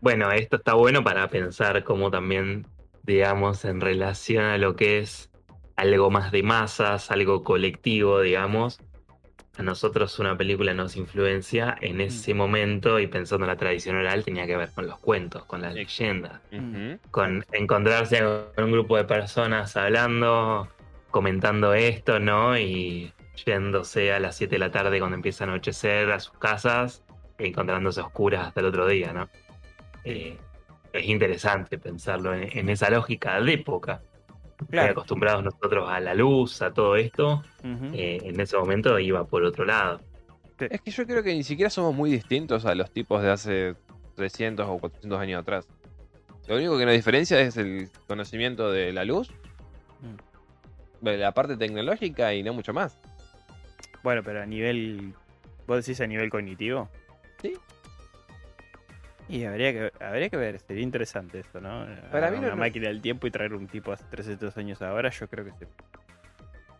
Bueno, 0.00 0.30
esto 0.32 0.56
está 0.56 0.74
bueno 0.74 1.02
para 1.02 1.28
pensar 1.28 1.82
cómo 1.84 2.10
también, 2.10 2.66
digamos, 3.04 3.64
en 3.64 3.80
relación 3.80 4.44
a 4.44 4.58
lo 4.58 4.76
que 4.76 4.98
es 4.98 5.30
algo 5.76 6.10
más 6.10 6.32
de 6.32 6.42
masas, 6.42 7.10
algo 7.10 7.42
colectivo, 7.42 8.20
digamos, 8.20 8.80
a 9.56 9.62
nosotros 9.62 10.18
una 10.18 10.36
película 10.36 10.74
nos 10.74 10.96
influencia 10.96 11.76
en 11.80 12.00
ese 12.00 12.34
momento 12.34 12.98
y 12.98 13.06
pensando 13.06 13.44
en 13.44 13.50
la 13.50 13.56
tradición 13.56 13.96
oral 13.96 14.24
tenía 14.24 14.46
que 14.46 14.56
ver 14.56 14.70
con 14.74 14.86
los 14.86 14.98
cuentos, 14.98 15.44
con 15.44 15.62
las 15.62 15.74
leyendas, 15.74 16.40
Mm. 16.50 16.94
Con 17.10 17.44
encontrarse 17.52 18.20
con 18.20 18.64
un 18.64 18.72
grupo 18.72 18.96
de 18.96 19.04
personas 19.04 19.76
hablando, 19.76 20.68
comentando 21.10 21.72
esto, 21.74 22.18
¿no? 22.18 22.58
Y 22.58 23.12
yéndose 23.46 24.12
a 24.12 24.18
las 24.18 24.36
7 24.36 24.56
de 24.56 24.58
la 24.58 24.70
tarde 24.70 24.98
cuando 24.98 25.16
empieza 25.16 25.44
a 25.44 25.48
anochecer 25.48 26.10
a 26.10 26.20
sus 26.20 26.36
casas 26.38 27.02
encontrándose 27.38 28.00
a 28.00 28.04
oscuras 28.04 28.48
hasta 28.48 28.60
el 28.60 28.66
otro 28.66 28.86
día, 28.86 29.12
¿no? 29.12 29.28
Eh, 30.04 30.36
es 30.98 31.06
interesante 31.06 31.78
pensarlo 31.78 32.34
en, 32.34 32.48
en 32.56 32.68
esa 32.68 32.90
lógica 32.90 33.40
de 33.40 33.52
época. 33.52 34.02
Claro. 34.70 34.92
acostumbrados 34.92 35.42
nosotros 35.42 35.90
a 35.90 35.98
la 36.00 36.14
luz, 36.14 36.62
a 36.62 36.72
todo 36.72 36.96
esto, 36.96 37.42
eh, 37.92 38.18
en 38.22 38.40
ese 38.40 38.56
momento 38.56 38.98
iba 38.98 39.26
por 39.26 39.42
otro 39.42 39.64
lado. 39.64 40.00
Es 40.58 40.80
que 40.80 40.90
yo 40.92 41.04
creo 41.06 41.22
que 41.22 41.34
ni 41.34 41.42
siquiera 41.42 41.68
somos 41.68 41.94
muy 41.94 42.10
distintos 42.10 42.64
a 42.64 42.74
los 42.74 42.90
tipos 42.90 43.20
de 43.20 43.30
hace 43.30 43.74
300 44.14 44.66
o 44.66 44.78
400 44.78 45.20
años 45.20 45.42
atrás. 45.42 45.68
Lo 46.46 46.56
único 46.56 46.78
que 46.78 46.86
nos 46.86 46.94
diferencia 46.94 47.40
es 47.40 47.56
el 47.56 47.90
conocimiento 48.06 48.70
de 48.70 48.92
la 48.92 49.04
luz 49.04 49.30
la 51.12 51.32
parte 51.32 51.56
tecnológica 51.56 52.34
y 52.34 52.42
no 52.42 52.54
mucho 52.54 52.72
más. 52.72 52.98
Bueno, 54.02 54.22
pero 54.22 54.42
a 54.42 54.46
nivel. 54.46 55.14
¿Vos 55.66 55.84
decís 55.84 56.00
a 56.00 56.06
nivel 56.06 56.30
cognitivo? 56.30 56.88
Y 59.28 59.44
habría 59.44 59.72
que, 59.72 59.92
habría 60.04 60.28
que 60.28 60.36
ver, 60.36 60.58
sería 60.60 60.82
interesante 60.82 61.40
eso, 61.40 61.60
¿no? 61.60 61.86
Para 62.12 62.30
mí 62.30 62.36
no- 62.36 62.42
una 62.42 62.50
no- 62.50 62.56
máquina 62.56 62.88
del 62.88 63.00
tiempo 63.00 63.26
y 63.26 63.30
traer 63.30 63.54
un 63.54 63.66
tipo 63.66 63.92
hace 63.92 64.04
300 64.10 64.56
años 64.58 64.82
ahora, 64.82 65.08
yo 65.10 65.28
creo 65.28 65.44
que 65.46 65.52
se, 65.52 65.66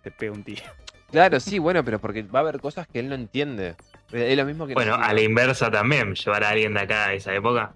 se 0.03 0.11
pega 0.11 0.33
un 0.33 0.45
tiro. 0.45 0.63
Claro, 1.11 1.41
sí, 1.41 1.59
bueno, 1.59 1.85
pero 1.85 1.99
porque 2.01 2.23
va 2.23 2.41
a 2.41 2.43
haber 2.43 2.61
cosas 2.61 2.87
que 2.87 2.99
él 2.99 3.09
no 3.09 3.15
entiende. 3.15 3.77
Es 4.13 4.37
lo 4.37 4.45
mismo 4.45 4.67
que 4.67 4.75
Bueno, 4.75 4.95
a 4.95 5.13
la 5.13 5.21
inversa 5.23 5.71
también, 5.71 6.15
llevar 6.15 6.45
a 6.45 6.51
alguien 6.51 6.75
de 6.75 6.81
acá 6.81 7.07
a 7.09 7.15
esa 7.15 7.33
época 7.35 7.73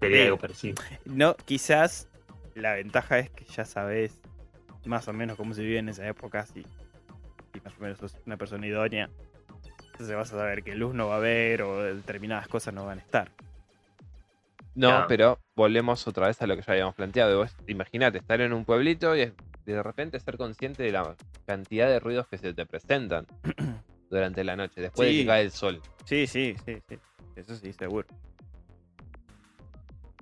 sería 0.00 0.16
Sí. 0.18 0.22
algo 0.24 0.38
parecido. 0.38 0.74
No, 1.06 1.34
quizás 1.44 2.08
la 2.54 2.74
ventaja 2.74 3.18
es 3.20 3.30
que 3.30 3.44
ya 3.44 3.64
sabes 3.64 4.20
más 4.84 5.08
o 5.08 5.12
menos 5.12 5.36
cómo 5.36 5.54
se 5.54 5.62
vive 5.62 5.78
en 5.78 5.88
esa 5.88 6.06
época, 6.06 6.44
si, 6.46 6.62
si 7.52 7.60
más 7.64 7.74
o 7.78 7.80
menos 7.80 7.98
sos 7.98 8.16
una 8.26 8.36
persona 8.36 8.66
idónea. 8.66 9.08
Entonces 9.92 10.14
vas 10.16 10.32
a 10.32 10.36
saber 10.36 10.62
que 10.62 10.74
luz 10.74 10.94
no 10.94 11.08
va 11.08 11.14
a 11.14 11.18
haber 11.18 11.62
o 11.62 11.82
determinadas 11.82 12.48
cosas 12.48 12.74
no 12.74 12.84
van 12.84 12.98
a 12.98 13.02
estar. 13.02 13.30
No, 14.74 15.04
pero 15.08 15.38
volvemos 15.54 16.06
otra 16.08 16.26
vez 16.26 16.40
a 16.42 16.46
lo 16.46 16.56
que 16.56 16.62
ya 16.62 16.72
habíamos 16.72 16.94
planteado. 16.94 17.46
Imagínate 17.68 18.18
estar 18.18 18.40
en 18.40 18.52
un 18.52 18.64
pueblito 18.64 19.16
y 19.16 19.32
de 19.66 19.82
repente 19.82 20.18
ser 20.20 20.36
consciente 20.36 20.82
de 20.82 20.92
la 20.92 21.14
cantidad 21.46 21.88
de 21.88 22.00
ruidos 22.00 22.26
que 22.28 22.38
se 22.38 22.52
te 22.52 22.66
presentan 22.66 23.26
durante 24.10 24.42
la 24.44 24.56
noche, 24.56 24.80
después 24.80 25.08
de 25.08 25.12
Sí. 25.14 25.20
que 25.20 25.26
cae 25.26 25.42
el 25.42 25.50
sol. 25.52 25.80
Sí, 26.04 26.26
sí, 26.26 26.56
sí, 26.64 26.78
sí. 26.88 26.98
Eso 27.36 27.54
sí, 27.56 27.72
seguro. 27.72 28.06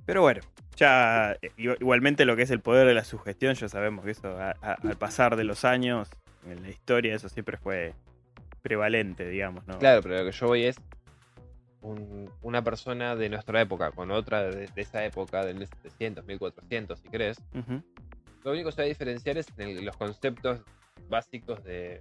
Pero 0.05 0.23
bueno, 0.23 0.41
ya 0.77 1.33
eh, 1.43 1.51
igu- 1.57 1.77
igualmente 1.81 2.25
lo 2.25 2.37
que 2.37 2.43
es 2.43 2.51
el 2.51 2.61
poder 2.61 2.87
de 2.87 2.95
la 2.95 3.05
sugestión, 3.05 3.55
ya 3.55 3.69
sabemos 3.69 4.05
que 4.05 4.11
eso 4.13 4.37
a- 4.39 4.57
a- 4.61 4.73
al 4.83 4.97
pasar 4.97 5.37
de 5.37 5.45
los 5.45 5.65
años, 5.65 6.09
en 6.47 6.63
la 6.63 6.71
historia, 6.71 7.15
eso 7.15 7.29
siempre 7.29 7.57
fue 7.57 7.95
prevalente, 8.63 9.29
digamos, 9.29 9.67
¿no? 9.67 9.79
Claro, 9.79 10.03
pero 10.03 10.19
lo 10.19 10.25
que 10.25 10.33
yo 10.33 10.47
voy 10.47 10.65
es 10.65 10.77
un- 11.83 12.31
una 12.43 12.63
persona 12.63 13.15
de 13.17 13.29
nuestra 13.29 13.61
época 13.61 13.91
con 13.93 14.11
otra 14.11 14.43
de, 14.45 14.67
de 14.67 14.83
esa 14.83 15.05
época, 15.05 15.45
del 15.45 15.57
1700, 15.57 16.25
1400, 16.25 16.99
si. 17.01 17.09
Ujú. 17.55 17.83
Lo 18.45 18.51
único 18.53 18.69
que 18.71 18.73
se 18.73 18.83
va 18.83 18.85
a 18.85 18.89
diferenciar 18.89 19.39
es 19.39 19.47
en 19.59 19.69
el- 19.69 19.85
los 19.85 19.97
conceptos 19.97 20.61
básicos 21.09 21.63
de 21.65 22.01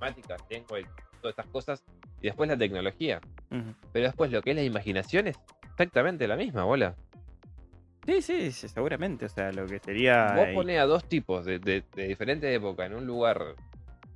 matemáticas, 0.00 0.40
lengua 0.50 0.80
y 0.80 0.84
todas 1.20 1.32
estas 1.32 1.46
cosas, 1.46 1.84
y 2.20 2.26
después 2.26 2.48
la 2.48 2.56
tecnología. 2.56 3.20
Pero 3.92 4.06
después 4.06 4.30
lo 4.30 4.42
que 4.42 4.50
es 4.50 4.56
la 4.56 4.62
imaginación 4.62 5.26
es 5.26 5.36
exactamente 5.72 6.28
la 6.28 6.36
misma, 6.36 6.64
bola. 6.64 6.94
Sí, 8.06 8.22
sí, 8.22 8.52
sí, 8.52 8.68
seguramente. 8.68 9.26
O 9.26 9.28
sea, 9.28 9.52
lo 9.52 9.66
que 9.66 9.78
sería. 9.80 10.32
Vos 10.34 10.48
ponés 10.54 10.78
a 10.80 10.84
dos 10.86 11.04
tipos 11.06 11.44
de, 11.44 11.58
de, 11.58 11.82
de 11.94 12.08
diferentes 12.08 12.54
épocas 12.54 12.86
en 12.86 12.94
un 12.96 13.06
lugar 13.06 13.54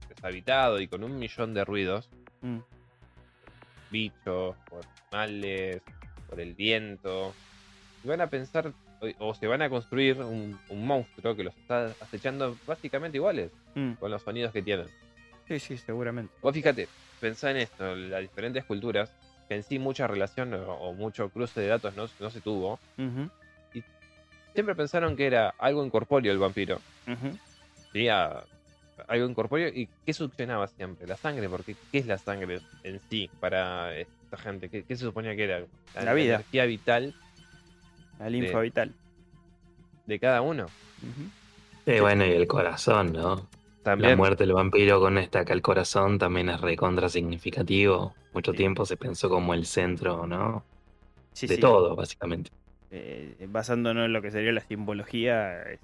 deshabitado 0.09 0.81
y 0.81 0.89
con 0.89 1.05
un 1.05 1.19
millón 1.19 1.53
de 1.53 1.65
ruidos, 1.65 2.09
mm, 2.41 2.59
bichos, 3.93 4.57
por 4.69 4.85
animales, 5.13 5.83
por 6.29 6.41
el 6.41 6.55
viento, 6.55 7.37
y 8.03 8.09
van 8.09 8.21
a 8.23 8.27
pensar 8.29 8.73
o, 9.01 9.29
o 9.29 9.35
se 9.35 9.47
van 9.47 9.63
a 9.63 9.69
construir 9.71 10.19
un, 10.21 10.59
un 10.69 10.87
monstruo 10.87 11.37
que 11.37 11.45
los 11.45 11.57
está 11.57 11.95
acechando 12.01 12.59
básicamente 12.67 13.19
iguales 13.19 13.53
mm. 13.75 13.93
con 13.95 14.11
los 14.11 14.23
sonidos 14.23 14.53
que 14.53 14.63
tienen. 14.63 14.89
Sí, 15.47 15.61
sí, 15.61 15.77
seguramente. 15.77 16.33
Vos 16.41 16.55
fíjate, 16.55 16.89
pensá 17.21 17.51
en 17.51 17.59
esto, 17.59 17.95
las 17.95 18.23
diferentes 18.23 18.65
culturas, 18.65 19.13
que 19.49 19.57
en 19.57 19.63
sí 19.63 19.79
mucha 19.79 20.07
relación 20.07 20.55
o, 20.55 20.73
o 20.75 20.95
mucho 20.95 21.29
cruce 21.31 21.61
de 21.61 21.67
datos 21.69 21.95
no, 21.95 22.07
no 22.19 22.31
se 22.31 22.41
tuvo, 22.41 22.81
Ujú, 22.99 23.31
siempre 24.55 24.75
pensaron 24.75 25.17
que 25.17 25.27
era 25.27 25.55
algo 25.59 25.85
incorpóreo 25.85 26.33
el 26.33 26.39
vampiro. 26.39 26.81
ujú. 27.07 27.39
¿sí? 27.93 28.09
A- 28.09 28.45
algo 29.09 29.29
incorpóreo. 29.29 29.69
¿Y 29.69 29.89
qué 30.07 30.13
succionaba 30.13 30.67
siempre? 30.69 31.07
La 31.07 31.17
sangre, 31.17 31.49
porque 31.49 31.77
¿qué 31.91 31.99
es 31.99 32.07
la 32.07 32.19
sangre 32.19 32.61
en 32.83 33.01
sí 33.11 33.31
para 33.41 33.97
esta 33.97 34.37
gente? 34.37 34.69
¿Qué, 34.69 34.85
qué 34.85 34.97
se 34.97 35.05
suponía 35.05 35.35
que 35.37 35.45
era? 35.45 35.65
La 35.95 36.13
vida. 36.15 36.35
energía 36.37 36.65
vital 36.67 37.15
La 38.19 38.31
linfa 38.31 38.61
vital. 38.61 38.93
de 40.07 40.19
cada 40.19 40.41
uno. 40.43 40.67
Sí, 41.85 42.01
bueno, 42.01 42.25
y 42.25 42.31
el 42.31 42.47
corazón, 42.47 43.13
¿no? 43.13 43.37
La 43.37 43.83
También. 43.83 44.17
muerte 44.17 44.45
del 44.45 44.53
vampiro 44.53 45.01
con 45.01 45.19
esta 45.19 45.41
acá 45.41 45.53
el 45.53 45.63
corazón 45.63 46.19
también 46.19 46.49
es 46.49 46.61
recontra 46.61 47.09
significativo. 47.09 48.15
Mucho 48.33 48.53
Sí. 48.53 48.59
tiempo 48.59 48.87
se 48.87 48.97
pensó 48.97 49.29
como 49.29 49.53
el 49.55 49.67
centro, 49.67 50.27
¿no? 50.27 50.65
Sí, 51.33 51.47
de 51.49 51.57
sí. 51.57 51.61
todo, 51.61 51.97
básicamente. 51.97 52.51
Eh, 52.93 53.47
basándonos 53.49 54.05
en 54.07 54.13
lo 54.13 54.23
que 54.23 54.31
sería 54.31 54.53
la 54.53 54.61
simbología, 54.61 55.63
es, 55.63 55.81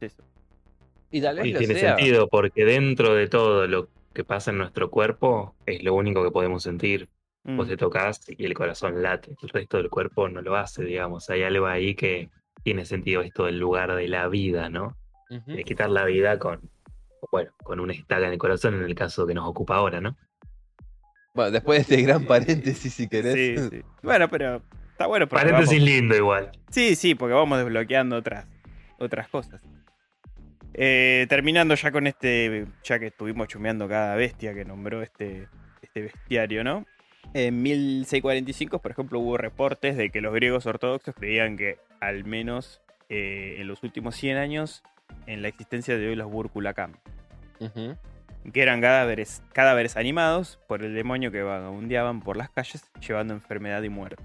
es 0.00 0.12
eso. 0.12 0.22
Y 1.10 1.20
tal 1.20 1.36
vez 1.36 1.46
Y 1.46 1.52
lo 1.52 1.58
tiene 1.58 1.74
sea. 1.74 1.96
sentido 1.96 2.28
porque 2.28 2.64
dentro 2.64 3.14
de 3.14 3.28
todo 3.28 3.66
lo 3.66 3.88
que 4.12 4.24
pasa 4.24 4.50
en 4.50 4.58
nuestro 4.58 4.90
cuerpo 4.90 5.54
es 5.66 5.82
lo 5.82 5.94
único 5.94 6.24
que 6.24 6.30
podemos 6.30 6.62
sentir. 6.62 7.08
Mm, 7.44 7.56
Vos 7.58 7.68
te 7.68 7.76
tocas 7.76 8.22
y 8.28 8.44
el 8.44 8.54
corazón 8.54 9.02
late, 9.02 9.36
el 9.40 9.48
resto 9.50 9.76
del 9.76 9.88
cuerpo 9.90 10.28
no 10.28 10.42
lo 10.42 10.56
hace, 10.56 10.84
digamos. 10.84 11.30
Hay 11.30 11.42
algo 11.44 11.66
ahí 11.66 11.94
que 11.94 12.28
tiene 12.62 12.84
sentido 12.84 13.22
esto 13.22 13.44
del 13.44 13.58
lugar 13.58 13.94
de 13.94 14.08
la 14.08 14.26
vida, 14.28 14.68
¿no? 14.68 14.96
De 15.28 15.62
quitar 15.64 15.90
la 15.90 16.04
vida 16.04 16.38
con, 16.38 16.60
bueno, 17.30 17.50
con 17.62 17.78
una 17.80 17.92
estaca 17.92 18.26
en 18.26 18.32
el 18.32 18.38
corazón 18.38 18.74
en 18.74 18.82
el 18.82 18.94
caso 18.94 19.26
que 19.26 19.34
nos 19.34 19.48
ocupa 19.48 19.76
ahora, 19.76 20.00
¿no? 20.00 20.16
Bueno, 21.34 21.50
después 21.50 21.86
de 21.86 21.94
este 21.96 22.02
gran 22.06 22.24
paréntesis, 22.24 22.94
si 22.94 23.08
querés. 23.08 23.34
Sí, 23.34 23.68
sí. 23.78 23.82
Bueno, 24.02 24.28
pero 24.28 24.62
está 24.90 25.06
bueno 25.06 25.28
Paréntesis 25.28 25.78
vamos- 25.78 25.84
lindo 25.88 26.16
igual. 26.16 26.50
Sí, 26.70 26.94
sí, 26.96 27.14
porque 27.14 27.34
vamos 27.34 27.58
desbloqueando 27.58 28.16
otras, 28.16 28.46
otras 28.98 29.28
cosas. 29.28 29.60
Eh, 30.78 31.24
terminando 31.30 31.74
ya 31.74 31.90
con 31.90 32.06
este, 32.06 32.66
ya 32.84 32.98
que 32.98 33.06
estuvimos 33.06 33.48
chumeando 33.48 33.88
cada 33.88 34.14
bestia 34.14 34.52
que 34.52 34.66
nombró 34.66 35.02
este, 35.02 35.48
este 35.80 36.02
bestiario, 36.02 36.62
¿no? 36.64 36.84
En 37.32 37.62
1645, 37.62 38.80
por 38.80 38.90
ejemplo, 38.90 39.18
hubo 39.18 39.38
reportes 39.38 39.96
de 39.96 40.10
que 40.10 40.20
los 40.20 40.34
griegos 40.34 40.66
ortodoxos 40.66 41.14
creían 41.14 41.56
que 41.56 41.78
al 42.00 42.24
menos 42.24 42.82
eh, 43.08 43.56
en 43.58 43.68
los 43.68 43.82
últimos 43.82 44.16
100 44.16 44.36
años 44.36 44.82
en 45.26 45.40
la 45.40 45.48
existencia 45.48 45.96
de 45.96 46.08
hoy 46.08 46.14
los 46.14 46.30
Burkulakam, 46.30 46.92
que 48.52 48.62
eran 48.62 48.82
cadáveres, 48.82 49.42
cadáveres 49.54 49.96
animados 49.96 50.58
por 50.68 50.84
el 50.84 50.94
demonio 50.94 51.32
que 51.32 51.42
vagabundeaban 51.42 52.20
por 52.20 52.36
las 52.36 52.50
calles 52.50 52.84
llevando 53.00 53.32
enfermedad 53.32 53.82
y 53.82 53.88
muerte. 53.88 54.22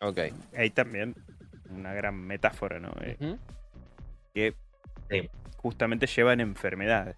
Ok. 0.00 0.18
Ahí 0.56 0.70
también 0.70 1.16
una 1.68 1.92
gran 1.94 2.14
metáfora, 2.14 2.78
¿no? 2.78 2.92
Eh, 3.00 3.36
que 4.32 4.54
Sí. 5.10 5.28
Justamente 5.62 6.06
llevan 6.06 6.40
enfermedades. 6.40 7.16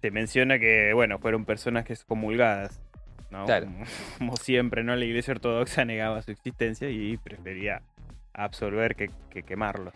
Se 0.00 0.10
menciona 0.10 0.58
que, 0.58 0.92
bueno, 0.92 1.18
fueron 1.18 1.44
personas 1.44 1.84
que 1.84 1.92
excomulgadas, 1.94 2.80
¿no? 3.30 3.44
Claro. 3.46 3.66
Como, 3.66 3.84
como 4.18 4.36
siempre, 4.36 4.82
¿no? 4.84 4.94
La 4.96 5.04
iglesia 5.04 5.32
ortodoxa 5.32 5.84
negaba 5.84 6.20
su 6.22 6.30
existencia 6.30 6.90
y 6.90 7.16
prefería 7.16 7.82
absorber 8.32 8.96
que, 8.96 9.10
que 9.30 9.42
quemarlos. 9.42 9.94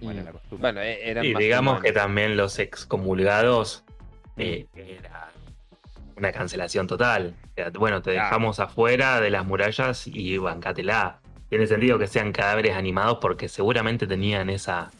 Bueno, 0.00 0.20
Mm. 0.20 0.24
la 0.26 0.32
costumbre. 0.32 0.60
Bueno, 0.72 0.80
eran 0.82 1.24
Y 1.24 1.32
más 1.32 1.40
digamos 1.40 1.72
humanos. 1.72 1.84
que 1.84 1.92
también 1.92 2.36
los 2.36 2.58
excomulgados 2.58 3.84
eh, 4.36 4.66
era 4.74 5.30
una 6.16 6.32
cancelación 6.32 6.86
total. 6.86 7.34
Bueno, 7.78 8.02
te 8.02 8.12
Claro. 8.12 8.26
dejamos 8.26 8.60
afuera 8.60 9.20
de 9.22 9.30
las 9.30 9.46
murallas 9.46 10.06
y 10.06 10.36
bancátela. 10.36 11.20
Tiene 11.48 11.66
sentido 11.66 11.98
que 11.98 12.06
sean 12.06 12.32
cadáveres 12.32 12.74
animados 12.76 13.18
porque 13.22 13.48
seguramente 13.48 14.06
tenían 14.06 14.50
esa, 14.50 14.90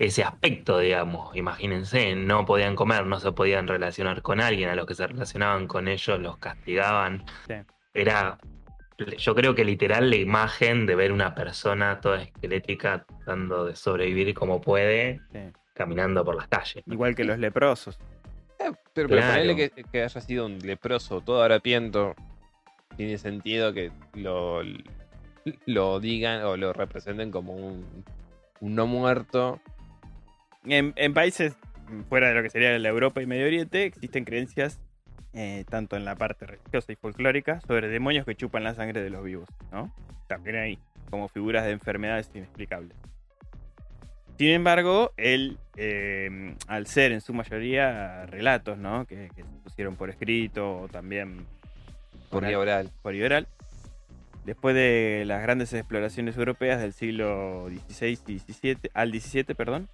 ese 0.00 0.24
aspecto, 0.24 0.78
digamos. 0.78 1.36
Imagínense, 1.36 2.14
no 2.16 2.46
podían 2.46 2.74
comer, 2.74 3.04
no 3.06 3.20
se 3.20 3.32
podían 3.32 3.68
relacionar 3.68 4.22
con 4.22 4.40
alguien, 4.40 4.70
a 4.70 4.74
los 4.74 4.86
que 4.86 4.94
se 4.94 5.06
relacionaban 5.06 5.66
con 5.66 5.88
ellos 5.88 6.18
los 6.18 6.38
castigaban. 6.38 7.22
Sí. 7.46 7.54
Era, 7.92 8.38
yo 9.18 9.34
creo 9.34 9.54
que 9.54 9.62
literal 9.64 10.08
la 10.08 10.16
imagen 10.16 10.86
de 10.86 10.94
ver 10.94 11.12
una 11.12 11.34
persona 11.34 12.00
toda 12.00 12.22
esquelética 12.22 13.04
tratando 13.04 13.66
de 13.66 13.76
sobrevivir 13.76 14.32
como 14.34 14.60
puede, 14.62 15.20
Sí. 15.32 15.38
caminando 15.74 16.24
por 16.24 16.34
las 16.34 16.48
calles. 16.48 16.82
¿no? 16.86 16.94
Igual 16.94 17.14
que 17.14 17.24
los 17.24 17.38
leprosos. 17.38 17.98
Eh, 18.58 18.72
pero, 18.94 19.08
pero 19.08 19.08
Claro. 19.08 19.32
ponele 19.42 19.56
que, 19.56 19.84
que 19.84 20.02
haya 20.02 20.20
sido 20.20 20.46
un 20.46 20.58
leproso 20.60 21.20
todo 21.20 21.42
harapiento. 21.42 22.14
Tiene 22.96 23.18
sentido 23.18 23.74
que 23.74 23.92
lo, 24.14 24.62
lo 25.66 26.00
digan 26.00 26.42
o 26.44 26.56
lo 26.56 26.72
representen 26.72 27.30
como 27.30 27.52
un, 27.54 28.04
un 28.60 28.74
no 28.74 28.86
muerto. 28.86 29.60
En, 30.64 30.92
en 30.96 31.14
países 31.14 31.54
fuera 32.08 32.28
de 32.28 32.34
lo 32.34 32.42
que 32.42 32.50
sería 32.50 32.78
la 32.78 32.88
Europa 32.88 33.22
y 33.22 33.26
Medio 33.26 33.46
Oriente, 33.46 33.84
existen 33.84 34.24
creencias, 34.24 34.78
eh, 35.32 35.64
tanto 35.68 35.96
en 35.96 36.04
la 36.04 36.16
parte 36.16 36.46
religiosa 36.46 36.92
y 36.92 36.96
folclórica, 36.96 37.60
sobre 37.66 37.88
demonios 37.88 38.24
que 38.26 38.34
chupan 38.34 38.62
la 38.64 38.74
sangre 38.74 39.02
de 39.02 39.10
los 39.10 39.24
vivos, 39.24 39.48
¿no? 39.72 39.92
También 40.28 40.56
hay 40.56 40.78
como 41.10 41.28
figuras 41.28 41.64
de 41.64 41.72
enfermedades 41.72 42.30
inexplicables. 42.34 42.96
Sin 44.38 44.48
embargo, 44.50 45.12
él, 45.16 45.58
eh, 45.76 46.54
al 46.66 46.86
ser 46.86 47.12
en 47.12 47.20
su 47.20 47.34
mayoría 47.34 48.24
relatos, 48.26 48.78
¿no? 48.78 49.04
Que, 49.06 49.28
que 49.34 49.42
se 49.42 49.48
pusieron 49.64 49.96
por 49.96 50.08
escrito 50.10 50.82
o 50.82 50.88
también 50.88 51.44
Por 52.30 52.42
oral- 52.44 52.48
vía 52.50 52.58
oral. 52.58 52.90
por 53.02 53.14
oral, 53.14 53.48
después 54.44 54.74
de 54.74 55.24
las 55.26 55.42
grandes 55.42 55.72
exploraciones 55.74 56.36
europeas 56.36 56.80
del 56.80 56.92
siglo 56.92 57.68
XVI 57.88 58.18
y 58.28 58.38
XVII, 58.38 58.78
al 58.94 59.10
XVII, 59.12 59.44
perdón. 59.54 59.88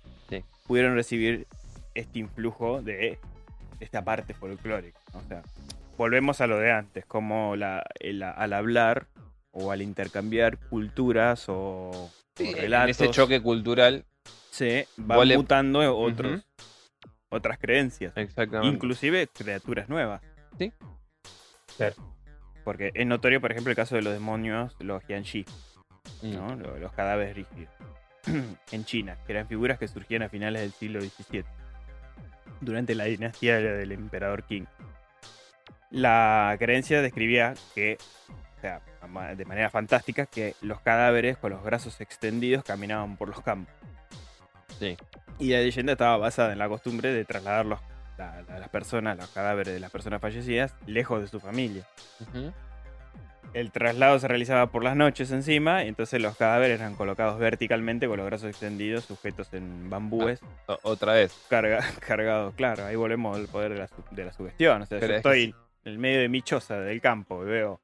Pudieron 0.66 0.94
recibir 0.94 1.46
este 1.94 2.18
influjo 2.18 2.82
de 2.82 3.18
esta 3.80 4.04
parte 4.04 4.34
folclórica. 4.34 4.98
O 5.14 5.22
sea, 5.28 5.42
volvemos 5.96 6.40
a 6.40 6.46
lo 6.46 6.58
de 6.58 6.72
antes, 6.72 7.04
como 7.06 7.56
la, 7.56 7.84
el- 8.00 8.22
al 8.22 8.52
hablar 8.52 9.06
o 9.52 9.70
al 9.72 9.80
intercambiar 9.82 10.58
culturas 10.58 11.48
o, 11.48 11.90
o 11.90 12.10
Sí, 12.36 12.48
en 12.50 12.56
relatos, 12.56 12.90
ese 13.00 13.10
choque 13.10 13.40
cultural. 13.40 14.04
se 14.50 14.86
le- 15.28 15.36
mutando 15.38 15.96
otros, 15.98 16.42
otras 17.30 17.58
creencias. 17.58 18.12
Exactamente. 18.16 18.74
Inclusive 18.74 19.26
criaturas 19.28 19.88
nuevas. 19.88 20.20
Sí. 20.58 20.72
Claro. 21.76 21.94
Porque 22.64 22.90
es 22.94 23.06
notorio, 23.06 23.40
por 23.40 23.52
ejemplo, 23.52 23.70
el 23.70 23.76
caso 23.76 23.94
de 23.94 24.02
los 24.02 24.12
demonios, 24.12 24.74
los 24.80 25.02
Mm. 26.22 26.34
¿no? 26.34 26.56
Lo- 26.56 26.78
los 26.78 26.92
cadáveres 26.92 27.36
rígidos. 27.36 27.70
en 28.72 28.84
China, 28.84 29.16
que 29.26 29.32
eran 29.32 29.46
figuras 29.48 29.78
que 29.78 29.88
surgían 29.88 30.22
a 30.22 30.28
finales 30.28 30.62
del 30.62 30.72
siglo 30.72 31.00
XVII, 31.00 31.44
durante 32.60 32.94
la 32.94 33.04
dinastía 33.04 33.56
del 33.58 33.92
emperador 33.92 34.44
Qing. 34.44 34.66
La 35.90 36.56
creencia 36.58 37.00
describía 37.00 37.54
que, 37.74 37.98
o 38.56 38.60
sea, 38.60 38.80
de 39.36 39.44
manera 39.44 39.70
fantástica, 39.70 40.26
que 40.26 40.54
los 40.60 40.80
cadáveres 40.80 41.36
con 41.38 41.50
los 41.52 41.62
brazos 41.62 42.00
extendidos 42.00 42.64
caminaban 42.64 43.16
por 43.16 43.28
los 43.28 43.40
campos. 43.42 43.72
Sí. 44.78 44.96
Y 45.38 45.50
la 45.50 45.58
leyenda 45.58 45.92
estaba 45.92 46.16
basada 46.16 46.52
en 46.52 46.58
la 46.58 46.68
costumbre 46.68 47.12
de 47.12 47.24
trasladar 47.24 47.66
los- 47.66 47.80
la- 48.18 48.42
la- 48.48 48.58
las 48.58 48.68
personas, 48.70 49.16
los 49.16 49.28
cadáveres 49.28 49.74
de 49.74 49.80
las 49.80 49.90
personas 49.90 50.20
fallecidas, 50.20 50.74
lejos 50.86 51.20
de 51.20 51.28
su 51.28 51.38
familia. 51.38 51.84
Ujú. 52.20 52.52
El 53.56 53.70
traslado 53.72 54.18
se 54.18 54.28
realizaba 54.28 54.66
por 54.66 54.84
las 54.84 54.96
noches 54.96 55.30
encima, 55.30 55.82
y 55.82 55.88
entonces 55.88 56.20
los 56.20 56.36
cadáveres 56.36 56.78
eran 56.78 56.94
colocados 56.94 57.38
verticalmente 57.38 58.06
con 58.06 58.18
los 58.18 58.26
brazos 58.26 58.50
extendidos, 58.50 59.04
sujetos 59.06 59.48
en 59.54 59.88
bambúes, 59.88 60.40
O- 60.66 60.78
Otra 60.82 61.14
vez. 61.14 61.32
carga- 61.48 61.82
cargados. 62.06 62.54
Claro, 62.54 62.84
ahí 62.84 62.96
volvemos 62.96 63.34
al 63.34 63.46
poder 63.48 63.72
de 63.72 63.78
la, 63.78 63.88
de 64.10 64.24
la 64.26 64.32
sugestión. 64.34 64.82
O 64.82 64.86
sea, 64.86 65.00
Pero 65.00 65.12
yo 65.12 65.16
es 65.16 65.22
que 65.22 65.28
estoy 65.28 65.54
en 65.84 65.92
el 65.92 65.98
medio 65.98 66.20
de 66.20 66.28
mi 66.28 66.42
choza 66.42 66.78
del 66.80 67.00
campo 67.00 67.42
y 67.44 67.46
veo 67.46 67.80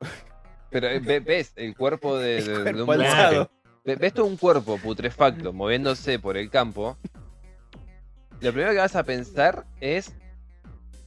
Pero 0.70 0.88
eh, 0.88 0.98
ve- 0.98 1.20
ves 1.20 1.52
el 1.54 1.76
cuerpo 1.76 2.18
de, 2.18 2.38
el 2.38 2.82
un 2.82 2.90
alzado. 2.90 3.50
Ve- 3.84 3.94
Ves 3.94 4.14
todo 4.14 4.26
un 4.26 4.36
cuerpo 4.36 4.78
putrefacto 4.78 5.52
moviéndose 5.52 6.18
por 6.18 6.36
el 6.36 6.50
campo. 6.50 6.98
Lo 8.40 8.50
primero 8.52 8.72
que 8.72 8.78
vas 8.78 8.96
a 8.96 9.04
pensar 9.04 9.64
es 9.80 10.12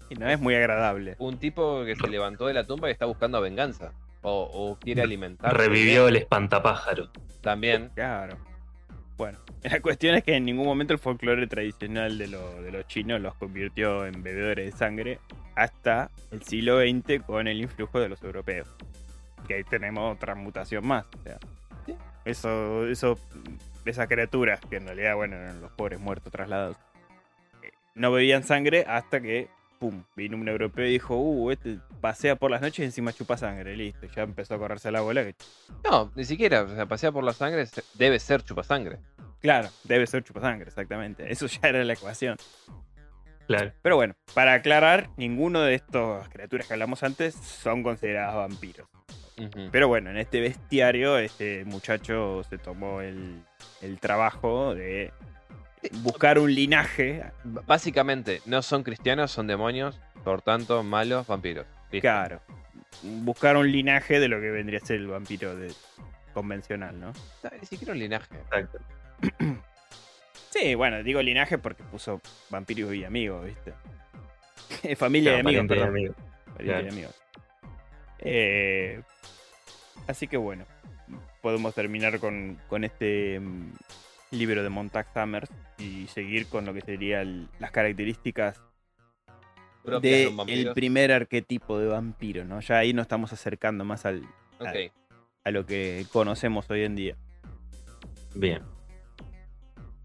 Y 0.10 0.16
no 0.16 0.30
es 0.30 0.40
muy 0.40 0.56
agradable. 0.56 1.16
un 1.20 1.38
tipo 1.38 1.84
que 1.86 1.96
se 1.96 2.08
levantó 2.08 2.48
de 2.48 2.54
la 2.54 2.66
tumba 2.66 2.90
y 2.90 2.92
está 2.92 3.06
buscando 3.06 3.42
venganza. 3.42 3.92
O, 4.22 4.50
o 4.52 4.80
quiere 4.80 5.02
alimentar. 5.04 5.56
Revivió 5.56 6.08
el 6.08 6.16
espantapájaro. 6.18 7.10
También. 7.42 7.90
Claro. 7.96 8.38
Bueno, 9.18 9.40
la 9.64 9.80
cuestión 9.82 10.16
es 10.16 10.24
que 10.24 10.36
en 10.36 10.46
ningún 10.46 10.66
momento 10.66 10.94
el 10.94 11.00
folclore 11.00 11.48
tradicional 11.48 12.18
de, 12.18 12.28
lo- 12.28 12.62
de 12.62 12.72
los 12.72 12.88
chinos 12.88 13.22
los 13.22 13.34
convirtió 13.36 14.06
en 14.06 14.22
bebedores 14.24 14.72
de 14.72 14.78
sangre 14.78 15.20
hasta 15.56 16.12
el 16.32 16.42
siglo 16.44 16.80
XX 16.82 17.24
con 17.26 17.48
el 17.48 17.60
influjo 17.62 18.00
de 18.00 18.10
los 18.10 18.22
europeos. 18.24 18.68
Que 19.48 19.56
ahí 19.56 19.64
tenemos 19.64 20.16
otra 20.16 20.36
mutación 20.36 20.86
más. 20.86 21.06
o 21.20 21.24
sea, 21.24 21.38
eso, 22.26 22.86
eso, 22.88 23.18
esas 23.86 24.08
criaturas 24.08 24.60
que 24.70 24.76
en 24.78 24.86
realidad, 24.88 25.16
bueno, 25.16 25.38
eran 25.38 25.62
los 25.62 25.72
pobres 25.72 26.00
muertos 26.00 26.32
trasladados, 26.32 26.76
eh, 27.64 27.72
no 27.96 28.12
bebían 28.12 28.44
sangre 28.44 28.84
hasta 28.88 29.22
que, 29.22 29.48
pum, 29.80 30.04
vino 30.16 30.38
un 30.38 30.48
europeo 30.48 30.86
y 30.86 30.92
dijo, 30.92 31.16
uh, 31.16 31.52
este 31.52 31.80
pasea 32.02 32.36
por 32.36 32.52
las 32.52 32.62
noches 32.62 32.80
y 32.80 32.84
encima 32.84 33.14
chupa 33.14 33.38
sangre, 33.38 33.76
listo. 33.76 34.08
Ya 34.16 34.24
empezó 34.24 34.56
a 34.56 34.58
correrse 34.58 34.92
la 34.92 35.02
bola 35.02 35.24
que 35.24 35.36
No, 35.84 36.12
ni 36.16 36.26
siquiera. 36.26 36.64
O 36.64 36.76
sea, 36.76 36.86
pasea 36.86 37.12
por 37.12 37.24
la 37.24 37.34
sangre, 37.34 37.66
debe 37.96 38.20
ser 38.20 38.44
chupasangre. 38.44 39.00
Claro, 39.40 39.70
debe 39.84 40.08
ser 40.08 40.24
chupasangre, 40.24 40.68
exactamente. 40.68 41.26
Eso 41.32 41.48
ya 41.48 41.70
era 41.70 41.84
la 41.84 41.94
ecuación. 41.94 42.38
Claro. 43.48 43.72
Pero 43.82 43.96
bueno, 43.96 44.14
para 44.34 44.54
aclarar, 44.54 45.10
ninguno 45.16 45.62
de 45.62 45.76
estas 45.76 46.28
criaturas 46.30 46.68
que 46.68 46.74
hablamos 46.74 47.04
antes 47.04 47.34
son 47.36 47.82
consideradas 47.82 48.36
vampiros. 48.36 48.88
Pero 49.72 49.88
bueno, 49.88 50.10
en 50.10 50.18
este 50.18 50.42
bestiario, 50.42 51.20
este 51.20 51.64
muchacho 51.64 52.44
se 52.50 52.58
tomó 52.58 53.02
el, 53.02 53.44
el 53.82 54.00
trabajo 54.00 54.74
de 54.74 55.14
buscar 56.02 56.40
un 56.40 56.54
linaje. 56.54 57.24
Básicamente, 57.44 58.42
no 58.46 58.62
son 58.62 58.84
cristianos, 58.84 59.32
son 59.32 59.48
demonios. 59.48 60.00
Por 60.24 60.42
tanto, 60.42 60.84
malos 60.84 61.26
vampiros. 61.28 61.66
Listo. 61.92 62.02
Claro, 62.02 62.42
buscar 63.04 63.56
un 63.58 63.72
linaje 63.72 64.20
de 64.20 64.28
lo 64.28 64.42
que 64.42 64.50
vendría 64.52 64.80
a 64.80 64.86
ser 64.86 64.98
el 64.98 65.08
vampiro 65.08 65.56
de- 65.56 65.74
convencional, 66.34 67.00
¿no? 67.00 67.14
No, 67.44 67.50
ni 67.60 67.66
siquiera 67.66 67.94
un 67.94 68.00
linaje. 68.00 68.36
Exacto. 68.36 68.80
Sí, 70.50 70.76
bueno, 70.76 71.04
digo 71.04 71.22
linaje 71.22 71.58
porque 71.58 71.84
puso 71.84 72.20
vampiros 72.50 72.94
y 72.94 73.04
amigos, 73.04 73.46
¿viste? 73.46 73.74
Familia 74.96 75.34
de 75.34 75.42
Claro, 75.44 75.50
amigos, 75.50 75.68
pariente 75.68 75.74
y 75.74 75.78
perdón. 75.78 75.90
amigo. 75.90 76.14
Pariente 76.46 76.64
Claro. 76.64 76.86
y 76.86 76.90
amigos. 76.90 77.16
Eh, 78.20 79.02
así 80.08 80.28
que 80.28 80.38
bueno, 80.38 80.66
podemos 81.42 81.76
terminar 81.76 82.20
con, 82.20 82.58
con 82.70 82.84
este 82.86 83.40
mm, 83.40 83.72
libro 84.32 84.64
de 84.64 84.70
Montag 84.70 85.08
Summers 85.14 85.50
y 85.78 86.08
seguir 86.08 86.48
con 86.48 86.66
lo 86.66 86.74
que 86.74 86.82
serían 86.82 87.50
las 87.60 87.72
características 87.72 88.62
de 90.02 90.32
vampiro. 90.36 90.74
primer 90.74 91.12
arquetipo 91.12 91.80
de 91.80 91.88
vampiro, 91.88 92.44
¿no? 92.44 92.60
Ya 92.60 92.80
ahí 92.80 92.94
nos 92.94 93.04
estamos 93.04 93.32
acercando 93.32 93.86
más 93.86 94.06
al, 94.06 94.24
a 95.44 95.52
lo 95.52 95.66
que 95.66 96.06
conocemos 96.12 96.70
hoy 96.70 96.84
en 96.84 96.96
día. 96.96 97.16
Bien. 98.36 98.62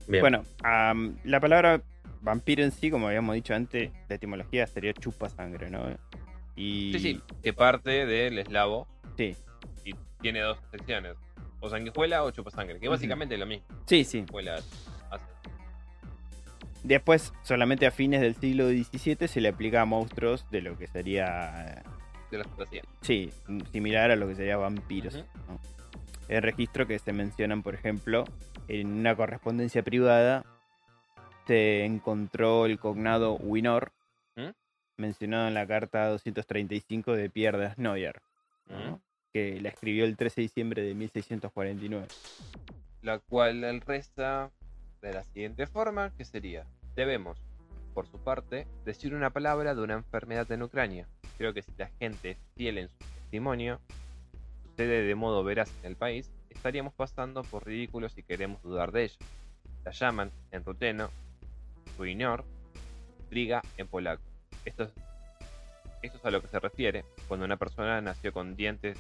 Bien. 0.06 0.20
Bueno, 0.20 0.44
am, 0.62 1.16
la 1.24 1.40
palabra 1.40 1.82
vampiro 2.20 2.62
en 2.62 2.70
sí, 2.70 2.90
como 2.90 3.08
habíamos 3.08 3.34
dicho 3.34 3.54
antes, 3.54 3.90
la 4.08 4.14
etimología 4.14 4.66
sería 4.66 4.92
chupa 4.92 5.28
sangre, 5.28 5.70
¿no? 5.70 5.84
Y 6.54 6.92
Sí, 6.92 6.98
sí. 6.98 7.20
Que 7.42 7.52
parte 7.52 8.06
del 8.06 8.38
eslavo 8.38 8.86
sí, 9.16 9.34
y 9.84 9.94
tiene 10.20 10.40
dos 10.40 10.58
secciones. 10.70 11.16
O 11.62 11.70
sanguijuela 11.70 12.22
o 12.24 12.30
chupasangre. 12.30 12.78
Que 12.78 12.88
básicamente 12.88 13.34
es 13.34 13.40
lo 13.40 13.46
mismo. 13.46 13.64
sí, 13.86 14.04
sí. 14.04 14.24
Después, 16.82 17.32
solamente 17.42 17.86
a 17.86 17.92
fines 17.92 18.20
del 18.20 18.34
siglo 18.34 18.68
XVII 18.68 19.28
se 19.28 19.40
le 19.40 19.48
aplica 19.50 19.82
a 19.82 19.84
monstruos 19.84 20.50
de 20.50 20.62
lo 20.62 20.76
que 20.76 20.88
sería, 20.88 21.82
De 22.30 22.38
la 22.38 22.44
fantasía. 22.44 22.82
sí, 23.02 23.30
similar 23.70 24.10
a 24.10 24.16
lo 24.16 24.26
que 24.26 24.34
sería 24.34 24.56
vampiros. 24.56 25.14
¿no? 25.14 25.60
El 26.28 26.42
registro 26.42 26.88
que 26.88 26.98
se 26.98 27.12
mencionan, 27.12 27.62
por 27.62 27.74
ejemplo, 27.76 28.24
en 28.66 28.92
una 28.94 29.14
correspondencia 29.14 29.84
privada, 29.84 30.44
se 31.46 31.84
encontró 31.84 32.66
el 32.66 32.80
cognado 32.80 33.34
Winor, 33.36 33.92
¿Mm? 34.34 34.50
mencionado 34.96 35.46
en 35.46 35.54
la 35.54 35.66
carta 35.68 36.08
235 36.08 37.12
de 37.14 37.30
Pierre 37.30 37.58
de 37.58 37.74
Snoyer, 37.74 38.20
¿no? 38.68 38.76
Ujú. 38.94 39.00
Que 39.32 39.60
la 39.60 39.70
escribió 39.70 40.04
el 40.04 40.16
13 40.16 40.40
de 40.40 40.42
diciembre 40.42 40.82
de 40.82 40.94
1649. 40.94 42.06
La 43.02 43.18
cual 43.18 43.64
él 43.64 43.80
resta 43.80 44.50
de 45.00 45.12
la 45.12 45.24
siguiente 45.24 45.66
forma, 45.66 46.12
que 46.16 46.24
sería, 46.24 46.66
debemos, 46.94 47.38
por 47.94 48.06
su 48.06 48.18
parte, 48.18 48.66
decir 48.84 49.14
una 49.14 49.30
palabra 49.30 49.74
de 49.74 49.82
una 49.82 49.94
enfermedad 49.94 50.50
en 50.52 50.62
Ucrania. 50.62 51.08
Creo 51.38 51.52
que 51.52 51.62
si 51.62 51.72
la 51.76 51.88
gente 51.98 52.32
es 52.32 52.38
fiel 52.54 52.78
en 52.78 52.88
su 52.88 52.98
testimonio, 52.98 53.80
sucede 54.62 55.02
de 55.02 55.14
modo 55.14 55.42
veraz 55.42 55.72
en 55.80 55.86
el 55.86 55.96
país, 55.96 56.30
estaríamos 56.50 56.94
pasando 56.94 57.42
por 57.42 57.66
ridículos 57.66 58.12
si 58.12 58.22
queremos 58.22 58.62
dudar 58.62 58.92
de 58.92 59.04
ello. 59.04 59.16
La 59.84 59.90
llaman 59.90 60.30
en 60.52 60.64
ruteno, 60.64 61.10
ruinor, 61.98 62.44
briga 63.28 63.62
en 63.76 63.88
polaco. 63.88 64.22
Esto 64.64 64.84
es, 64.84 64.92
esto 66.02 66.18
es 66.18 66.24
a 66.24 66.30
lo 66.30 66.40
que 66.40 66.48
se 66.48 66.60
refiere 66.60 67.04
cuando 67.26 67.44
una 67.44 67.56
persona 67.56 68.00
nació 68.00 68.32
con 68.32 68.54
dientes 68.54 68.96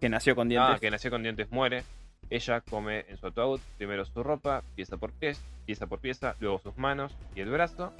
Que 0.00 0.08
nació 0.08 0.34
con 0.34 0.48
dientes. 0.48 0.74
Ah, 0.76 0.78
que 0.80 0.90
nació 0.90 1.10
con 1.10 1.22
dientes 1.22 1.50
muere. 1.50 1.82
Ella 2.30 2.60
come 2.60 3.04
en 3.08 3.16
su 3.16 3.26
ataúd 3.26 3.60
primero 3.76 4.04
su 4.04 4.22
ropa, 4.22 4.62
pieza 4.76 4.96
por 4.96 5.12
pieza, 5.12 5.42
pieza 5.66 5.86
por 5.86 5.98
pieza, 5.98 6.36
luego 6.40 6.58
sus 6.60 6.76
manos 6.78 7.12
y 7.34 7.40
el 7.40 7.50
brazo. 7.50 7.92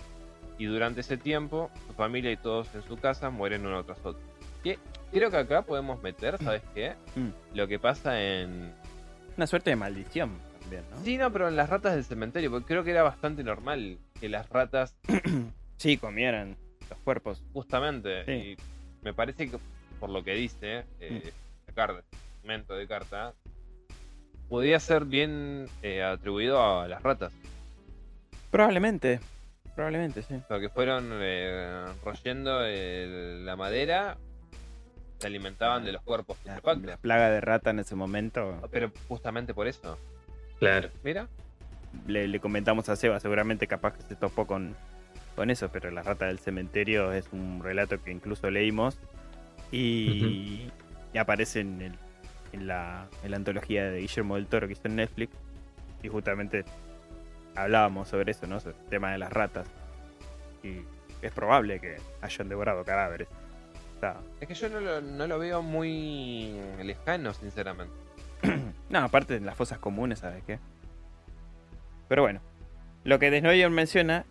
Y 0.58 0.66
durante 0.66 1.00
ese 1.00 1.16
tiempo, 1.16 1.70
su 1.86 1.94
familia 1.94 2.30
y 2.30 2.36
todos 2.36 2.72
en 2.74 2.82
su 2.82 2.96
casa 2.96 3.30
mueren 3.30 3.66
uno 3.66 3.82
tras 3.84 3.98
otro. 4.04 4.20
Que 4.62 4.78
creo 5.10 5.30
que 5.30 5.38
acá 5.38 5.62
podemos 5.62 6.02
meter, 6.02 6.36
¿sabes 6.38 6.62
qué? 6.74 6.94
Mm. 7.16 7.56
Lo 7.56 7.66
que 7.66 7.78
pasa 7.78 8.22
en. 8.22 8.72
Una 9.36 9.46
suerte 9.46 9.70
de 9.70 9.76
maldición 9.76 10.38
también, 10.60 10.84
¿no? 10.90 10.98
Sí, 11.02 11.16
no, 11.16 11.32
pero 11.32 11.48
en 11.48 11.56
las 11.56 11.70
ratas 11.70 11.94
del 11.94 12.04
cementerio, 12.04 12.50
porque 12.50 12.66
creo 12.66 12.84
que 12.84 12.90
era 12.90 13.02
bastante 13.02 13.42
normal 13.42 13.98
que 14.20 14.28
las 14.28 14.48
ratas, 14.50 14.96
Sí, 15.78 15.96
comieran 15.96 16.56
los 16.90 16.98
cuerpos. 17.00 17.42
justamente, 17.54 18.24
Sí. 18.26 18.32
y 18.32 18.56
me 19.02 19.14
parece 19.14 19.50
que 19.50 19.58
por 19.98 20.10
lo 20.10 20.22
que 20.22 20.34
dice, 20.34 20.84
eh, 21.00 21.22
la 21.24 21.30
carta, 21.86 22.74
de 22.74 22.86
carta, 22.86 23.34
podría 24.48 24.78
ser 24.80 25.04
bien 25.04 25.66
eh, 25.82 26.02
atribuido 26.02 26.80
a 26.80 26.88
las 26.88 27.02
ratas. 27.02 27.32
Probablemente. 28.50 29.20
Probablemente, 29.74 30.22
sí. 30.22 30.34
Porque 30.48 30.68
fueron 30.68 31.08
eh, 31.12 31.84
royendo 32.04 32.64
el- 32.64 33.46
la 33.46 33.56
madera, 33.56 34.18
se 35.18 35.26
alimentaban 35.26 35.84
de 35.84 35.92
los 35.92 36.02
cuerpos 36.02 36.36
La, 36.44 36.60
la 36.82 36.96
plaga 36.96 37.30
de 37.30 37.40
rata 37.40 37.70
en 37.70 37.78
ese 37.78 37.94
momento. 37.94 38.60
Pero 38.70 38.90
justamente 39.08 39.54
por 39.54 39.66
eso. 39.68 39.96
Claro. 40.58 40.90
Mira, 41.04 41.28
le, 42.06 42.28
le 42.28 42.40
comentamos 42.40 42.88
a 42.88 42.96
Seba, 42.96 43.20
seguramente 43.20 43.66
capaz 43.66 43.94
que 43.96 44.02
se 44.02 44.16
topó 44.16 44.46
con, 44.46 44.74
con 45.36 45.50
eso, 45.50 45.70
pero 45.70 45.90
La 45.90 46.02
Rata 46.02 46.26
del 46.26 46.38
Cementerio 46.38 47.12
es 47.12 47.26
un 47.32 47.62
relato 47.62 48.02
que 48.02 48.10
incluso 48.10 48.50
leímos 48.50 48.98
y, 49.72 49.78
y 49.78 50.72
aparece 51.18 51.60
en, 51.60 51.80
el- 51.82 51.98
en 52.52 52.66
la, 52.66 53.06
en 53.22 53.30
la 53.30 53.36
antología 53.36 53.84
de 53.90 54.00
Guillermo 54.00 54.36
del 54.36 54.46
Toro 54.46 54.66
que 54.66 54.72
hizo 54.74 54.86
en 54.88 54.96
Netflix 54.96 55.32
y 56.02 56.08
justamente 56.08 56.64
hablábamos 57.54 58.08
sobre 58.08 58.30
eso, 58.32 58.46
¿no? 58.46 58.60
Sobre 58.60 58.76
el 58.78 58.86
tema 58.86 59.12
de 59.12 59.18
las 59.18 59.32
ratas 59.32 59.66
y 60.62 60.80
es 61.22 61.32
probable 61.32 61.80
que 61.80 61.96
hayan 62.22 62.48
devorado 62.48 62.84
cadáveres. 62.84 63.28
Es 64.40 64.48
que 64.48 64.54
yo 64.54 64.68
no 64.70 64.80
lo, 64.80 65.00
no 65.02 65.26
lo 65.26 65.38
veo 65.38 65.60
muy 65.60 66.54
lejano, 66.82 67.34
sinceramente. 67.34 67.92
No, 68.88 68.98
aparte 69.00 69.34
de 69.34 69.40
las 69.46 69.54
fosas 69.56 69.78
comunes, 69.78 70.18
¿sabes 70.18 70.42
qué? 70.46 70.58
Pero 72.08 72.22
bueno, 72.22 72.40
lo 73.04 73.18
que 73.20 73.30
Desnoyer 73.30 73.70
menciona, 73.70 74.24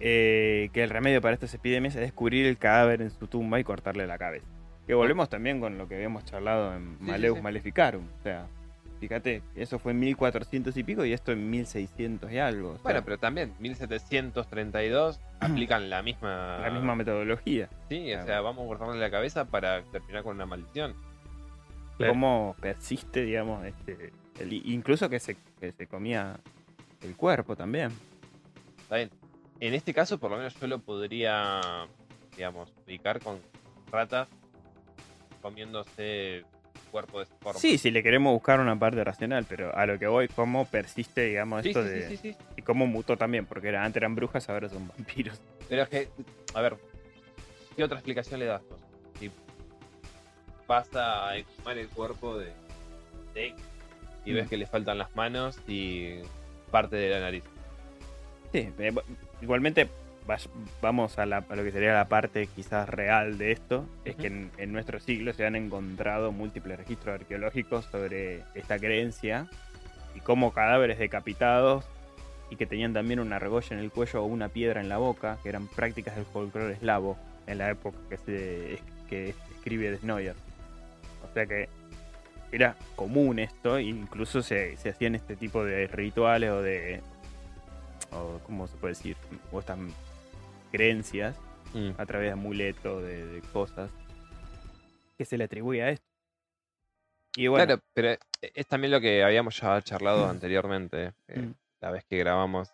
eh, 0.00 0.70
que 0.72 0.82
el 0.82 0.88
remedio 0.90 1.20
para 1.20 1.34
estas 1.34 1.52
epidemias 1.52 1.94
es 1.94 2.00
descubrir 2.00 2.46
el 2.46 2.56
cadáver 2.56 3.02
en 3.02 3.10
su 3.10 3.26
tumba 3.26 3.60
y 3.60 3.64
cortarle 3.64 4.06
la 4.06 4.16
cabeza. 4.16 4.46
Que 4.88 4.94
volvemos 4.94 5.28
también 5.28 5.60
con 5.60 5.78
lo 5.78 5.86
que 5.86 5.94
habíamos 5.94 6.24
charlado 6.24 6.74
en 6.74 6.96
Sí, 6.98 7.04
Maleus 7.04 7.34
sí, 7.34 7.38
sí. 7.38 7.42
Maleficarum. 7.44 8.04
O 8.18 8.22
sea, 8.22 8.46
fíjate, 9.00 9.42
eso 9.54 9.78
fue 9.78 9.92
en 9.92 10.00
1400 10.00 10.76
y 10.76 10.82
pico 10.82 11.04
y 11.04 11.12
esto 11.12 11.30
en 11.30 11.48
1600 11.50 12.32
y 12.32 12.38
algo. 12.38 12.70
o 12.70 12.74
sea, 12.74 12.82
Bueno, 12.82 13.02
pero 13.04 13.18
también, 13.18 13.52
1732 13.60 15.20
aplican 15.40 15.90
la 15.90 16.02
misma. 16.02 16.58
la 16.62 16.70
misma 16.70 16.94
metodología. 16.96 17.68
Sí, 17.88 18.12
o 18.14 18.24
sea, 18.24 18.40
vamos 18.40 18.64
a 18.64 18.66
cortarle 18.68 18.98
la 18.98 19.10
cabeza 19.10 19.44
para 19.44 19.82
terminar 19.84 20.22
con 20.24 20.36
una 20.36 20.46
maldición. 20.46 20.94
Claro. 21.98 22.12
Cómo 22.12 22.56
persiste, 22.60 23.22
digamos, 23.24 23.64
este, 23.66 24.12
el- 24.38 24.52
incluso 24.52 25.08
que 25.10 25.20
se, 25.20 25.36
que 25.60 25.72
se 25.72 25.86
comía 25.86 26.38
el 27.02 27.14
cuerpo 27.16 27.56
también. 27.56 27.90
Está 28.80 28.96
bien. 28.96 29.10
En 29.60 29.74
este 29.74 29.92
caso, 29.92 30.18
por 30.18 30.30
lo 30.30 30.36
menos 30.38 30.54
yo 30.58 30.66
lo 30.68 30.78
podría, 30.78 31.60
digamos, 32.36 32.72
ubicar 32.86 33.20
con 33.20 33.38
ratas 33.90 34.28
comiéndose 35.40 36.44
cuerpo 36.90 37.18
de 37.18 37.24
esa 37.24 37.34
forma. 37.36 37.58
Sí, 37.60 37.76
si 37.78 37.90
le 37.90 38.02
queremos 38.02 38.32
buscar 38.32 38.60
una 38.60 38.78
parte 38.78 39.02
racional, 39.04 39.44
pero 39.48 39.74
a 39.76 39.84
lo 39.86 39.98
que 39.98 40.06
voy, 40.06 40.28
cómo 40.28 40.64
persiste, 40.66 41.22
digamos, 41.26 41.62
sí, 41.62 41.68
esto 41.70 41.82
sí, 41.82 41.88
de. 41.88 42.08
sí, 42.08 42.16
sí, 42.16 42.32
sí. 42.32 42.38
Y 42.56 42.62
cómo 42.62 42.86
mutó 42.86 43.16
también, 43.16 43.46
porque 43.46 43.68
era, 43.68 43.84
antes 43.84 43.96
eran 44.00 44.14
brujas, 44.14 44.48
ahora 44.48 44.68
son 44.68 44.88
vampiros. 44.88 45.40
Pero 45.68 45.82
es 45.82 45.88
que, 45.88 46.08
a 46.54 46.60
ver, 46.62 46.76
¿qué 47.76 47.84
otra 47.84 47.98
explicación 47.98 48.40
le 48.40 48.46
das? 48.46 48.62
Si 49.18 49.30
pasa 50.66 51.28
a 51.28 51.36
exhumar 51.36 51.78
el 51.78 51.88
cuerpo 51.88 52.38
de 52.38 52.52
Jake 53.34 53.54
y 54.24 54.32
ves 54.32 54.46
Mm. 54.46 54.48
que 54.48 54.56
le 54.56 54.66
faltan 54.66 54.98
las 54.98 55.14
manos 55.16 55.58
y 55.66 56.20
parte 56.70 56.96
de 56.96 57.10
la 57.10 57.20
nariz. 57.20 57.44
Sí, 58.52 58.68
eh, 58.78 58.94
igualmente 59.42 59.88
vamos 60.82 61.18
a, 61.18 61.26
la- 61.26 61.44
a 61.48 61.56
lo 61.56 61.64
que 61.64 61.72
sería 61.72 61.94
la 61.94 62.06
parte 62.08 62.46
quizás 62.54 62.88
real 62.88 63.38
de 63.38 63.52
esto, 63.52 63.86
es 64.04 64.14
que 64.16 64.26
en, 64.28 64.50
en 64.58 64.72
nuestro 64.72 65.00
siglo 65.00 65.32
se 65.32 65.46
han 65.46 65.56
encontrado 65.56 66.32
múltiples 66.32 66.76
registros 66.78 67.20
arqueológicos 67.20 67.86
sobre 67.86 68.42
esta 68.54 68.78
creencia 68.78 69.46
y 70.14 70.20
cómo 70.20 70.52
cadáveres 70.52 70.98
decapitados 70.98 71.84
y 72.50 72.56
que 72.56 72.66
tenían 72.66 72.92
también 72.92 73.20
una 73.20 73.36
argolla 73.36 73.68
en 73.76 73.78
el 73.78 73.90
cuello 73.90 74.22
o 74.22 74.26
una 74.26 74.48
piedra 74.48 74.80
en 74.80 74.88
la 74.88 74.98
boca, 74.98 75.38
que 75.42 75.48
eran 75.48 75.66
prácticas 75.66 76.16
del 76.16 76.24
folclore 76.24 76.72
eslavo 76.74 77.16
en 77.46 77.58
la 77.58 77.70
época 77.70 77.98
que 78.10 78.16
se 78.18 78.78
que 79.08 79.34
escribe 79.56 79.90
Desnoyer. 79.90 80.34
O 81.28 81.32
sea 81.34 81.46
que 81.46 81.68
era 82.52 82.74
común 82.96 83.38
esto, 83.38 83.78
incluso 83.78 84.42
se, 84.42 84.76
se 84.78 84.90
hacían 84.90 85.14
este 85.14 85.36
tipo 85.36 85.64
de 85.64 85.86
rituales 85.86 86.50
o 86.50 86.62
de 86.62 87.00
o 88.10 88.38
cómo 88.46 88.66
se 88.66 88.76
puede 88.78 88.94
decir, 88.94 89.16
o 89.52 89.60
estas 89.60 89.78
creencias 90.70 91.36
Mm. 91.74 91.90
a 91.98 92.06
través 92.06 92.28
de 92.28 92.32
amuletos, 92.32 93.02
de, 93.02 93.26
de 93.26 93.40
cosas 93.52 93.90
que 95.18 95.24
se 95.26 95.36
le 95.36 95.44
atribuye 95.44 95.82
a 95.82 95.90
esto. 95.90 96.06
Y 97.36 97.46
bueno, 97.46 97.66
Claro, 97.66 97.82
pero 97.92 98.16
es 98.40 98.66
también 98.66 98.90
lo 98.90 99.00
que 99.02 99.22
habíamos 99.22 99.60
ya 99.60 99.80
charlado 99.82 100.26
anteriormente, 100.30 101.12
eh, 101.28 101.40
Mm. 101.40 101.54
la 101.82 101.90
vez 101.90 102.04
que 102.04 102.16
grabamos. 102.18 102.70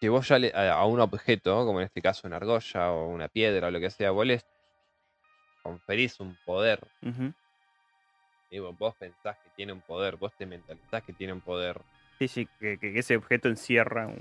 Que 0.00 0.08
vos 0.10 0.28
ya 0.28 0.38
le- 0.38 0.52
a, 0.54 0.74
a 0.74 0.84
un 0.86 1.00
objeto, 1.00 1.64
como 1.64 1.80
en 1.80 1.86
este 1.86 2.02
caso 2.02 2.26
una 2.28 2.36
argolla 2.36 2.92
o 2.92 3.08
una 3.08 3.28
piedra 3.28 3.68
o 3.68 3.70
lo 3.70 3.80
que 3.80 3.90
sea, 3.90 4.10
vos 4.10 4.26
les 4.26 4.44
conferís 5.62 6.20
un 6.20 6.36
poder. 6.44 6.78
Y 8.50 8.58
vos, 8.60 8.76
vos 8.78 8.94
pensás 8.96 9.36
que 9.42 9.50
tiene 9.56 9.72
un 9.72 9.80
poder, 9.80 10.16
vos 10.16 10.32
te 10.36 10.46
mentalizás 10.46 11.02
que 11.02 11.12
tiene 11.14 11.32
un 11.32 11.40
poder. 11.40 11.80
sí, 12.18 12.28
sí, 12.28 12.48
que, 12.60 12.78
que 12.78 12.98
ese 12.98 13.16
objeto 13.16 13.48
encierra 13.48 14.06
un... 14.06 14.18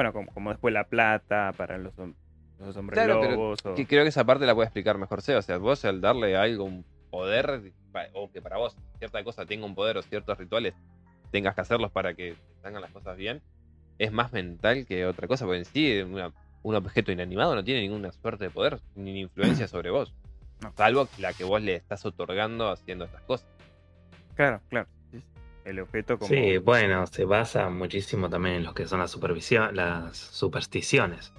Bueno, 0.00 0.14
como, 0.14 0.32
como 0.32 0.48
después 0.48 0.72
la 0.72 0.84
plata 0.84 1.52
para 1.58 1.76
los, 1.76 1.92
los 1.98 2.74
hombres 2.74 2.98
Claro, 2.98 3.20
pero 3.20 3.50
o- 3.52 3.74
Que 3.74 3.86
creo 3.86 4.02
que 4.02 4.08
esa 4.08 4.24
parte 4.24 4.46
la 4.46 4.54
puede 4.54 4.64
explicar 4.64 4.96
mejor 4.96 5.20
Seba. 5.20 5.40
O 5.40 5.42
sea, 5.42 5.58
vos 5.58 5.84
al 5.84 6.00
darle 6.00 6.38
a 6.38 6.42
algo 6.42 6.64
un 6.64 6.86
poder, 7.10 7.70
o 8.14 8.30
que 8.32 8.40
para 8.40 8.56
vos 8.56 8.74
cierta 8.98 9.22
cosa 9.24 9.44
tenga 9.44 9.66
un 9.66 9.74
poder 9.74 9.98
o 9.98 10.02
ciertos 10.02 10.38
rituales 10.38 10.72
tengas 11.30 11.54
que 11.54 11.60
hacerlos 11.60 11.92
para 11.92 12.14
que 12.14 12.34
salgan 12.62 12.80
las 12.80 12.90
cosas 12.92 13.14
bien, 13.18 13.42
es 13.98 14.10
más 14.10 14.32
mental 14.32 14.86
que 14.86 15.04
otra 15.04 15.28
cosa. 15.28 15.44
Porque 15.44 15.58
en 15.58 15.64
sí, 15.66 16.00
una- 16.00 16.32
un 16.62 16.74
objeto 16.76 17.12
inanimado 17.12 17.54
no 17.54 17.62
tiene 17.62 17.82
ninguna 17.82 18.10
suerte 18.10 18.44
de 18.44 18.50
poder 18.50 18.80
ni 18.94 19.20
influencia 19.20 19.68
sobre 19.68 19.90
vos. 19.90 20.14
No. 20.62 20.72
Salvo 20.78 21.08
la 21.18 21.34
que 21.34 21.44
vos 21.44 21.60
le 21.60 21.74
estás 21.74 22.06
otorgando 22.06 22.70
haciendo 22.70 23.04
estas 23.04 23.20
cosas. 23.24 23.46
Claro, 24.34 24.62
claro. 24.70 24.88
El 25.64 25.78
objeto 25.80 26.18
como... 26.18 26.28
Sí, 26.28 26.58
bueno, 26.58 27.06
se 27.06 27.24
basa 27.24 27.68
muchísimo 27.68 28.28
también 28.30 28.56
en 28.56 28.64
lo 28.64 28.74
que 28.74 28.86
son 28.86 29.00
las 29.00 29.10
supervisión, 29.10 29.74
las 29.76 30.16
supersticiones, 30.16 31.32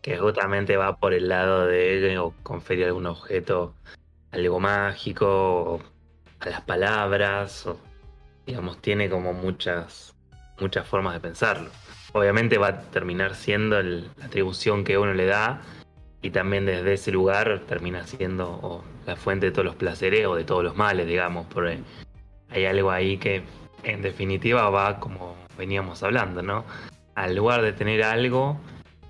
que 0.00 0.18
justamente 0.18 0.76
va 0.76 0.96
por 0.96 1.12
el 1.14 1.28
lado 1.28 1.66
de 1.66 2.18
o 2.18 2.34
conferir 2.42 2.86
algún 2.86 3.06
objeto 3.06 3.74
algo 4.32 4.60
mágico, 4.60 5.26
o 5.28 5.80
a 6.40 6.48
las 6.48 6.62
palabras, 6.62 7.66
o 7.66 7.78
digamos, 8.46 8.78
tiene 8.80 9.08
como 9.10 9.32
muchas, 9.32 10.14
muchas 10.58 10.86
formas 10.88 11.14
de 11.14 11.20
pensarlo. 11.20 11.70
Obviamente 12.14 12.58
va 12.58 12.68
a 12.68 12.80
terminar 12.82 13.34
siendo 13.34 13.78
el- 13.78 14.10
la 14.18 14.26
atribución 14.26 14.84
que 14.84 14.98
uno 14.98 15.14
le 15.14 15.26
da 15.26 15.60
y 16.20 16.30
también 16.30 16.66
desde 16.66 16.94
ese 16.94 17.10
lugar 17.12 17.60
termina 17.68 18.06
siendo 18.06 18.48
o, 18.50 18.84
la 19.06 19.16
fuente 19.16 19.46
de 19.46 19.52
todos 19.52 19.64
los 19.66 19.76
placeres 19.76 20.26
o 20.26 20.34
de 20.34 20.44
todos 20.44 20.62
los 20.64 20.76
males, 20.76 21.06
digamos, 21.06 21.46
porque 21.52 21.78
hay 22.52 22.66
algo 22.66 22.90
ahí 22.90 23.16
que 23.18 23.42
en 23.82 24.02
definitiva 24.02 24.68
va 24.70 25.00
como 25.00 25.36
veníamos 25.58 26.02
hablando, 26.02 26.42
¿no? 26.42 26.64
Al 27.14 27.34
lugar 27.34 27.62
de 27.62 27.72
tener 27.72 28.02
algo 28.04 28.58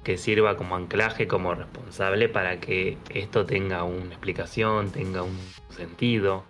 que 0.02 0.16
sirva 0.18 0.56
como 0.56 0.74
anclaje, 0.76 1.28
como 1.28 1.54
responsable 1.54 2.28
para 2.28 2.58
que 2.58 2.98
esto 3.10 3.46
tenga 3.46 3.84
una 3.84 4.06
explicación, 4.06 4.90
tenga 4.90 5.22
un 5.22 5.38
sentido, 5.70 6.44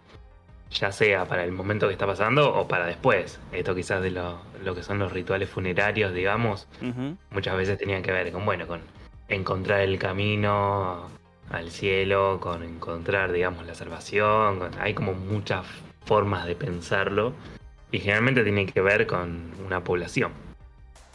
ya 0.70 0.90
sea 0.90 1.26
para 1.26 1.44
el 1.44 1.52
momento 1.52 1.86
que 1.86 1.92
está 1.92 2.06
pasando 2.06 2.54
o 2.54 2.66
para 2.66 2.86
después. 2.86 3.38
Esto 3.52 3.74
quizás 3.74 4.00
de 4.02 4.10
lo, 4.10 4.38
lo 4.64 4.74
que 4.74 4.82
son 4.82 4.98
los 4.98 5.12
rituales 5.12 5.50
funerarios, 5.50 6.14
digamos, 6.14 6.66
muchas 7.30 7.56
veces 7.56 7.76
tenían 7.76 8.02
que 8.02 8.12
ver 8.12 8.32
con, 8.32 8.46
bueno, 8.46 8.66
con 8.66 8.80
encontrar 9.28 9.80
el 9.80 9.98
camino 9.98 11.08
al 11.50 11.70
cielo, 11.70 12.38
con 12.40 12.62
encontrar, 12.62 13.32
digamos, 13.32 13.66
la 13.66 13.74
salvación. 13.74 14.58
con- 14.60 14.70
hay 14.80 14.94
como 14.94 15.12
muchas 15.12 15.66
formas 16.04 16.46
de 16.46 16.54
pensarlo 16.56 17.32
y 17.90 17.98
generalmente 17.98 18.42
tiene 18.42 18.66
que 18.66 18.80
ver 18.80 19.06
con 19.06 19.52
una 19.64 19.82
población. 19.84 20.32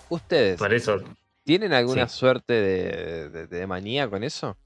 ¿Ustedes 0.10 0.58
Por 0.60 0.74
eso, 0.74 1.02
tienen 1.44 1.74
alguna 1.74 2.08
Sí. 2.08 2.18
suerte 2.18 2.54
de, 2.54 3.30
de- 3.30 3.48
de 3.48 3.68
manía 3.68 4.10
con 4.10 4.24
eso? 4.24 4.58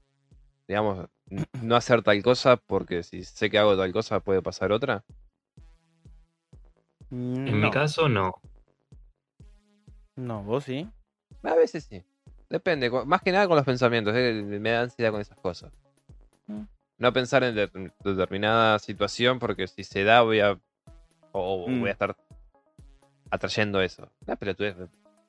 Digamos, 0.68 1.06
no 1.62 1.76
hacer 1.76 2.02
tal 2.02 2.22
cosa 2.22 2.56
porque 2.56 3.02
si 3.02 3.24
sé 3.24 3.50
que 3.50 3.58
hago 3.58 3.76
tal 3.76 3.92
cosa 3.92 4.20
puede 4.20 4.42
pasar 4.42 4.72
otra. 4.72 5.04
en 7.10 7.44
no, 7.60 7.66
mi 7.66 7.70
caso, 7.70 8.08
no. 8.08 8.32
No, 10.16 10.42
vos 10.44 10.64
sí. 10.64 10.88
A 11.42 11.54
veces 11.54 11.84
sí. 11.84 12.02
Depende, 12.48 12.90
más 12.90 13.22
que 13.22 13.32
nada 13.32 13.46
con 13.48 13.56
los 13.56 13.64
pensamientos, 13.64 14.14
eh, 14.14 14.42
me 14.44 14.70
da 14.70 14.82
ansiedad 14.82 15.10
con 15.10 15.20
esas 15.20 15.38
cosas. 15.38 15.72
Mm. 17.02 17.04
No 17.04 17.12
pensar 17.12 17.42
en 17.44 17.54
de- 17.56 17.90
determinada 18.04 18.78
situación 18.78 19.38
porque 19.38 19.66
si 19.66 19.82
se 19.84 20.04
da 20.04 20.22
voy 20.22 20.40
a... 20.40 20.52
O 21.32 21.64
o 21.64 21.68
Mm. 21.68 21.80
voy 21.80 21.88
a 21.88 21.92
estar 21.92 22.16
atrayendo 23.30 23.80
eso. 23.80 24.08
Ah, 24.26 24.36
pero 24.36 24.54
tú 24.54 24.64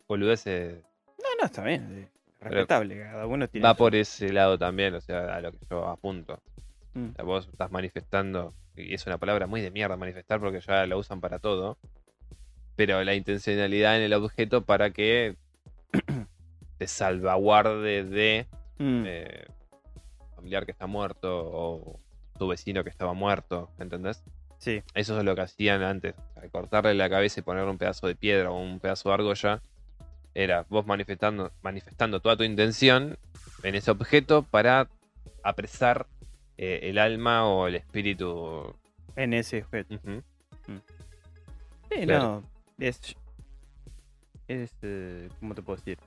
boludeces 0.08 0.84
No, 1.18 1.30
no, 1.40 1.46
está 1.46 1.64
bien. 1.64 2.10
Respetable, 2.42 3.00
cada 3.00 3.26
uno 3.26 3.48
tiene. 3.48 3.66
va 3.66 3.74
por 3.74 3.96
ese 3.96 4.32
lado 4.34 4.58
también, 4.58 4.94
o 4.96 5.00
sea, 5.02 5.34
a 5.36 5.40
lo 5.42 5.52
que 5.54 5.60
yo 5.70 5.88
apunto. 5.88 6.42
Mm. 6.94 7.12
O 7.12 7.14
sea, 7.14 7.24
vos 7.24 7.48
estás 7.50 7.72
manifestando, 7.72 8.54
y 8.76 8.94
es 8.94 9.06
una 9.08 9.18
palabra 9.18 9.48
muy 9.48 9.62
de 9.62 9.72
mierda 9.72 9.96
manifestar 9.96 10.42
porque 10.42 10.60
ya 10.60 10.86
la 10.86 10.98
usan 10.98 11.22
para 11.22 11.40
todo, 11.40 11.78
pero 12.76 13.02
la 13.06 13.14
intencionalidad 13.16 13.96
en 13.96 14.02
el 14.04 14.14
objeto 14.14 14.66
para 14.66 14.90
que 14.92 15.38
te 16.78 16.88
salvaguarde 16.88 18.04
de 18.04 18.48
Mm. 18.78 19.04
eh, 19.08 19.46
familiar 20.44 20.66
que 20.66 20.74
está 20.74 20.88
muerto 20.88 21.30
o 21.54 22.00
tu 22.38 22.50
vecino 22.50 22.84
que 22.84 22.90
estaba 22.90 23.14
muerto, 23.14 23.70
¿entendés? 23.80 24.22
Sí, 24.58 24.84
Eso 24.94 25.18
es 25.18 25.24
lo 25.26 25.36
que 25.36 25.42
hacían 25.42 25.82
antes. 25.84 26.16
o 26.18 26.34
sea, 26.34 26.44
al 26.44 26.52
cortarle 26.52 26.94
la 26.96 27.10
cabeza 27.10 27.40
y 27.40 27.44
ponerle 27.44 27.72
un 27.72 27.78
pedazo 27.78 28.08
de 28.08 28.16
piedra 28.16 28.52
o 28.52 28.62
un 28.62 28.80
pedazo 28.82 29.08
de 29.10 29.16
argolla, 29.16 29.62
era 30.34 30.66
vos 30.70 30.86
manifestando, 30.86 31.52
manifestando 31.62 32.20
toda 32.20 32.36
tu 32.36 32.44
intención 32.44 33.18
en 33.64 33.76
ese 33.76 33.90
objeto 33.92 34.44
para 34.44 34.90
apresar 35.44 36.08
eh, 36.58 36.82
el 36.84 36.98
alma 36.98 37.48
o 37.48 37.68
el 37.68 37.76
espíritu. 37.76 38.76
En 39.16 39.34
ese 39.34 39.64
objeto. 39.64 39.96
Ujú. 39.96 40.22
Sí, 41.90 42.02
Claro. 42.06 42.42
no. 42.42 42.86
Es. 42.86 43.16
Es. 44.50 44.72
eh, 44.82 45.30
¿Cómo 45.40 45.56
te 45.56 45.62
puedo 45.62 45.78
decir? 45.78 45.98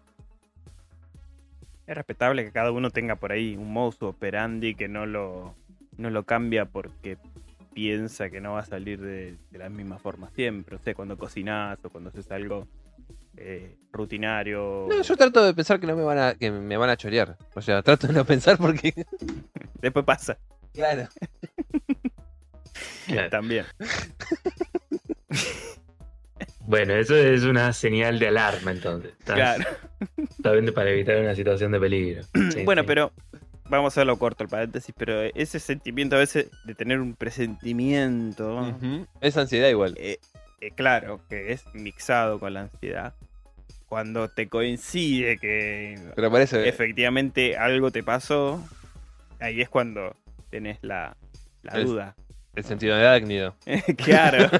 Es 1.86 1.94
respetable 1.94 2.44
que 2.44 2.52
cada 2.52 2.72
uno 2.72 2.90
tenga 2.90 3.16
por 3.16 3.32
ahí 3.32 3.56
un 3.56 3.72
modus 3.72 4.02
operandi 4.02 4.74
que 4.74 4.88
no 4.88 5.06
lo, 5.06 5.54
no 5.96 6.10
lo 6.10 6.24
cambia 6.24 6.64
porque 6.64 7.18
piensa 7.74 8.30
que 8.30 8.40
no 8.40 8.54
va 8.54 8.60
a 8.60 8.64
salir 8.64 9.00
de, 9.00 9.36
de 9.50 9.58
la 9.58 9.68
misma 9.68 9.98
forma 9.98 10.30
siempre. 10.30 10.76
O 10.76 10.78
sea, 10.78 10.94
cuando 10.94 11.16
cocinás 11.16 11.78
o 11.84 11.90
cuando 11.90 12.10
haces 12.10 12.30
algo 12.30 12.66
eh, 13.36 13.76
rutinario. 13.92 14.86
No, 14.88 15.02
yo 15.02 15.16
trato 15.16 15.44
de 15.44 15.54
pensar 15.54 15.78
que 15.78 15.86
no 15.86 15.94
me 15.96 16.02
van 16.02 16.18
a, 16.18 16.34
que 16.34 16.50
me 16.50 16.76
van 16.76 16.90
a 16.90 16.96
chorear. 16.96 17.36
O 17.54 17.60
sea, 17.60 17.82
trato 17.82 18.06
de 18.06 18.14
no 18.14 18.24
pensar 18.24 18.56
porque. 18.58 18.94
Después 19.80 20.04
pasa 20.04 20.38
Claro. 20.72 21.08
Claro. 23.06 23.30
también. 23.30 23.66
Bueno, 26.66 26.94
eso 26.94 27.14
es 27.16 27.44
una 27.44 27.72
señal 27.72 28.18
de 28.18 28.28
alarma 28.28 28.70
entonces. 28.72 29.12
Estás- 29.18 29.34
Claro. 29.36 29.64
Justamente 30.28 30.72
para 30.72 30.90
evitar 30.90 31.16
una 31.18 31.34
situación 31.34 31.72
de 31.72 31.80
peligro. 31.80 32.22
Sí, 32.52 32.64
bueno, 32.64 32.82
sí. 32.82 32.86
pero 32.88 33.12
vamos 33.68 33.86
a 33.86 34.00
hacerlo 34.00 34.18
corto 34.18 34.44
el 34.44 34.50
paréntesis, 34.50 34.94
pero 34.96 35.22
ese 35.22 35.58
sentimiento 35.60 36.16
a 36.16 36.20
veces 36.20 36.48
de 36.64 36.74
tener 36.74 37.00
un 37.00 37.14
presentimiento. 37.14 38.76
Es 39.20 39.36
ansiedad 39.36 39.68
igual. 39.68 39.94
eh, 39.98 40.18
eh, 40.60 40.70
claro, 40.74 41.20
que 41.28 41.52
es 41.52 41.64
mixado 41.74 42.38
con 42.40 42.54
la 42.54 42.62
ansiedad, 42.62 43.14
cuando 43.88 44.28
te 44.28 44.48
coincide 44.48 45.38
que 45.38 45.98
Pero 46.16 46.30
efectivamente 46.38 47.56
algo 47.56 47.90
te 47.90 48.02
pasó, 48.02 48.64
ahí 49.38 49.60
es 49.60 49.68
cuando 49.68 50.16
tenés 50.50 50.78
la, 50.82 51.16
la 51.62 51.78
Es- 51.80 51.84
duda. 51.86 52.16
El 52.56 52.64
sentido 52.64 52.96
de 52.96 53.06
arácnido. 53.06 53.54
claro, 53.96 54.50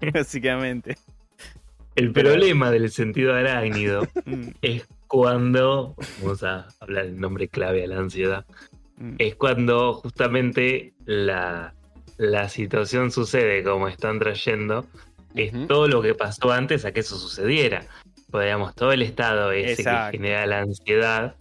básicamente. 0.12 0.96
El 1.94 2.12
problema 2.12 2.70
del 2.70 2.90
sentido 2.90 3.34
arácnido 3.34 4.08
Mm, 4.24 4.50
es 4.62 4.86
cuando, 5.06 5.94
vamos 6.20 6.42
a 6.42 6.68
hablar 6.80 7.06
el 7.06 7.18
nombre 7.18 7.48
clave 7.48 7.84
a 7.84 7.86
la 7.86 7.98
ansiedad, 7.98 8.44
mm, 8.98 9.14
es 9.18 9.34
cuando 9.36 9.94
justamente 9.94 10.92
la, 11.06 11.74
la 12.18 12.48
situación 12.48 13.10
sucede 13.10 13.62
como 13.62 13.88
están 13.88 14.18
trayendo, 14.18 14.86
es 15.34 15.52
todo 15.66 15.88
lo 15.88 16.02
que 16.02 16.14
pasó 16.14 16.52
antes 16.52 16.84
a 16.84 16.92
que 16.92 17.00
eso 17.00 17.16
sucediera. 17.16 17.86
Podríamos, 18.30 18.74
todo 18.74 18.92
el 18.92 19.02
estado 19.02 19.52
ese 19.52 19.82
Exacto. 19.82 20.10
que 20.12 20.18
genera 20.18 20.46
la 20.46 20.60
ansiedad 20.60 21.34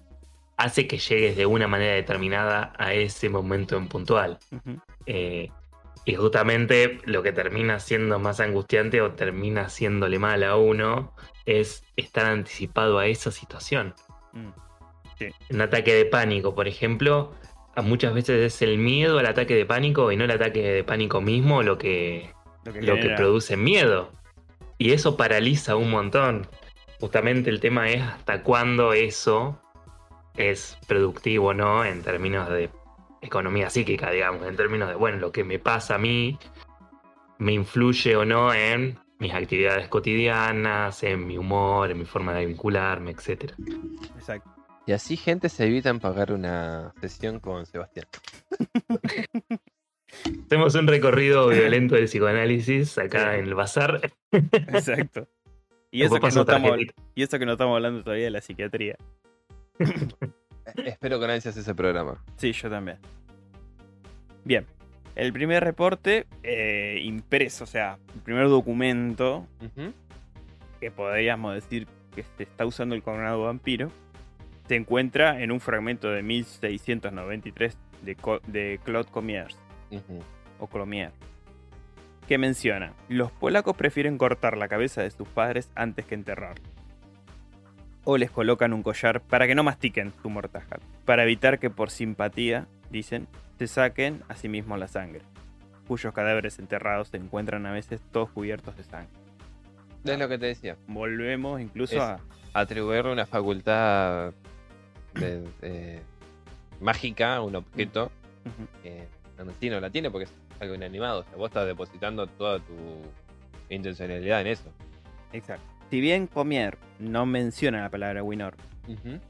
hace 0.58 0.88
que 0.88 0.98
llegues 0.98 1.38
de 1.38 1.46
una 1.46 1.68
manera 1.68 1.94
determinada 1.94 2.74
a 2.78 2.94
ese 2.94 3.30
momento 3.30 3.78
en 3.78 3.88
puntual. 3.88 4.40
Eh, 5.06 5.50
y 6.06 6.16
justamente 6.16 7.00
lo 7.06 7.22
que 7.22 7.32
termina 7.32 7.80
siendo 7.80 8.18
más 8.18 8.40
angustiante 8.40 9.02
o 9.02 9.12
termina 9.12 9.64
haciéndole 9.64 10.20
mal 10.20 10.44
a 10.44 10.56
uno 10.56 11.14
es 11.46 11.84
estar 11.96 12.26
anticipado 12.26 12.98
a 12.98 13.08
esa 13.08 13.32
situación. 13.32 13.94
Mm, 14.34 14.50
Un 15.52 15.62
ataque 15.62 15.94
de 15.94 16.06
pánico, 16.06 16.56
por 16.56 16.68
ejemplo, 16.68 17.34
muchas 17.84 18.14
veces 18.14 18.54
es 18.54 18.62
el 18.62 18.78
miedo 18.78 19.20
al 19.20 19.26
ataque 19.28 19.56
de 19.56 19.66
pánico 19.66 20.12
y 20.12 20.18
no 20.18 20.26
el 20.26 20.32
ataque 20.32 20.62
de 20.64 20.84
pánico 20.84 21.22
mismo 21.22 21.62
lo 21.62 21.78
que, 21.78 22.32
Lo 22.64 22.74
que, 22.74 22.82
lo 22.82 22.96
que 22.96 23.10
produce 23.10 23.58
miedo. 23.58 24.12
Y 24.78 24.94
eso 24.94 25.18
paraliza 25.18 25.76
un 25.76 25.90
montón. 25.90 26.48
Justamente 27.00 27.50
el 27.50 27.60
tema 27.60 27.90
es 27.90 28.02
hasta 28.02 28.44
cuándo 28.44 28.94
eso 28.94 29.60
es 30.38 30.78
productivo 30.88 31.48
o 31.48 31.54
no 31.54 31.84
en 31.84 32.02
términos 32.02 32.50
de 32.50 32.70
economía 33.22 33.70
psíquica, 33.70 34.12
digamos, 34.12 34.46
en 34.48 34.56
términos 34.56 34.90
de, 34.90 34.96
bueno, 34.96 35.18
lo 35.18 35.32
que 35.32 35.44
me 35.44 35.60
pasa 35.60 35.96
a 35.96 35.98
mí 35.98 36.38
me 37.40 37.54
influye 37.54 38.16
o 38.16 38.26
no 38.26 38.54
en 38.54 38.98
mis 39.20 39.34
actividades 39.34 39.88
cotidianas, 39.88 41.02
en 41.04 41.26
mi 41.26 41.38
humor, 41.38 41.90
en 41.92 41.98
mi 42.00 42.06
forma 42.06 42.34
de 42.34 42.46
vincularme, 42.46 43.12
etc. 43.12 43.52
Exacto. 44.16 44.50
Y 44.86 44.94
así 44.94 45.18
gente 45.18 45.50
se 45.50 45.66
evita 45.66 45.90
en 45.90 46.00
pagar 46.00 46.32
una 46.32 46.94
sesión 47.02 47.40
con 47.40 47.66
Sebastián. 47.66 48.06
Hacemos 50.46 50.76
un 50.76 50.88
recorrido 50.88 51.50
violento 51.50 51.96
del 51.96 52.06
psicoanálisis 52.06 52.98
acá 52.98 53.34
Sí. 53.34 53.40
en 53.40 53.46
el 53.46 53.56
bazar. 53.56 54.12
Exacto. 54.32 55.28
Y 55.92 56.04
eso, 56.04 56.16
que 56.16 56.30
no 56.32 56.42
estamos, 56.42 56.78
y 57.16 57.24
eso 57.24 57.40
que 57.40 57.46
no 57.46 57.54
estamos 57.54 57.76
hablando 57.76 58.04
todavía 58.04 58.26
de 58.26 58.32
la 58.32 58.42
psiquiatría. 58.42 58.98
Espero 60.86 61.20
con 61.20 61.30
ansias 61.30 61.56
ese 61.58 61.74
programa. 61.76 62.24
Sí, 62.36 62.52
yo 62.52 62.70
también. 62.70 62.98
Bien. 64.44 64.66
El 65.16 65.34
primer 65.34 65.64
reporte 65.64 66.28
eh, 66.44 67.00
impreso, 67.04 67.64
o 67.64 67.68
sea, 67.68 67.98
el 68.14 68.22
primer 68.22 68.48
documento 68.50 69.48
que 70.80 70.92
podríamos 70.92 71.56
decir 71.56 71.88
que 72.16 72.24
se 72.38 72.44
está 72.44 72.66
usando 72.66 72.94
el 72.94 73.02
coronado 73.02 73.44
vampiro, 73.44 73.92
se 74.68 74.76
encuentra 74.76 75.42
en 75.42 75.52
un 75.52 75.60
fragmento 75.60 76.10
de 76.12 76.22
1693 76.22 77.78
de, 78.04 78.16
Co- 78.16 78.42
de 78.46 78.80
Claude 78.84 79.10
Comiers, 79.10 79.58
o 80.60 80.68
Colomier, 80.68 81.12
que 82.28 82.38
menciona, 82.38 82.94
los 83.10 83.32
polacos 83.32 83.76
prefieren 83.76 84.18
cortar 84.20 84.56
la 84.58 84.68
cabeza 84.68 85.02
de 85.02 85.10
sus 85.10 85.28
padres 85.28 85.72
antes 85.74 86.06
que 86.06 86.14
enterrarla. 86.16 86.64
O 88.10 88.18
les 88.18 88.32
colocan 88.32 88.72
un 88.72 88.84
collar 88.84 89.20
para 89.22 89.48
que 89.48 89.54
no 89.56 89.64
mastiquen 89.64 90.14
su 90.22 90.30
mortaja, 90.30 90.78
para 91.04 91.24
evitar 91.24 91.60
que 91.60 91.70
por 91.70 91.90
simpatía, 91.90 92.66
dicen, 92.90 93.28
se 93.60 93.68
saquen 93.68 94.24
a 94.30 94.36
sí 94.36 94.48
mismos 94.48 94.80
la 94.80 94.88
sangre, 94.88 95.22
cuyos 95.90 96.14
cadáveres 96.14 96.58
enterrados 96.58 97.10
se 97.10 97.18
encuentran 97.18 97.66
a 97.66 97.72
veces 97.74 98.00
todos 98.14 98.30
cubiertos 98.30 98.78
de 98.78 98.84
sangre. 98.86 99.12
Es 100.06 100.18
lo 100.18 100.30
que 100.30 100.38
te 100.38 100.46
decía. 100.46 100.78
Volvemos 100.88 101.60
incluso 101.60 101.96
Es- 101.96 102.02
a... 102.02 102.20
Atribuirle 102.54 103.12
una 103.12 103.26
facultad 103.26 104.32
de- 105.14 105.42
de- 105.62 106.02
mágica 106.80 107.36
a 107.36 107.42
un 107.42 107.58
objeto 107.58 108.10
sí 109.60 109.70
no 109.70 109.80
la 109.80 109.90
tiene 109.90 110.10
porque 110.10 110.26
es 110.26 110.34
algo 110.60 110.76
inanimado. 110.76 111.20
O 111.20 111.24
sea, 111.24 111.36
vos 111.36 111.50
estás 111.50 111.68
depositando 111.68 112.26
toda 112.26 112.60
tu 112.60 112.74
intencionalidad 113.70 114.42
en 114.42 114.48
eso. 114.48 114.72
Exacto. 115.34 115.66
Si 115.90 116.02
bien 116.02 116.28
Comier 116.28 116.78
no 117.00 117.26
menciona 117.26 117.82
la 117.82 117.90
palabra 117.90 118.24
Winor, 118.24 118.56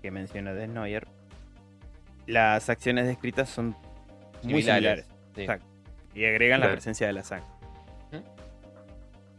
que 0.02 0.12
menciona 0.12 0.54
Desnoyer, 0.54 1.08
las 2.26 2.70
acciones 2.70 3.06
descritas 3.08 3.50
son 3.50 3.76
muy 4.44 4.62
Similares, 4.62 4.66
similares. 4.66 5.06
sí. 5.36 5.42
Exacto. 5.42 5.66
Y 6.16 6.26
agregan 6.26 6.60
la 6.62 6.72
presencia 6.72 7.06
de 7.08 7.14
la 7.14 7.24
sangre. 7.24 7.48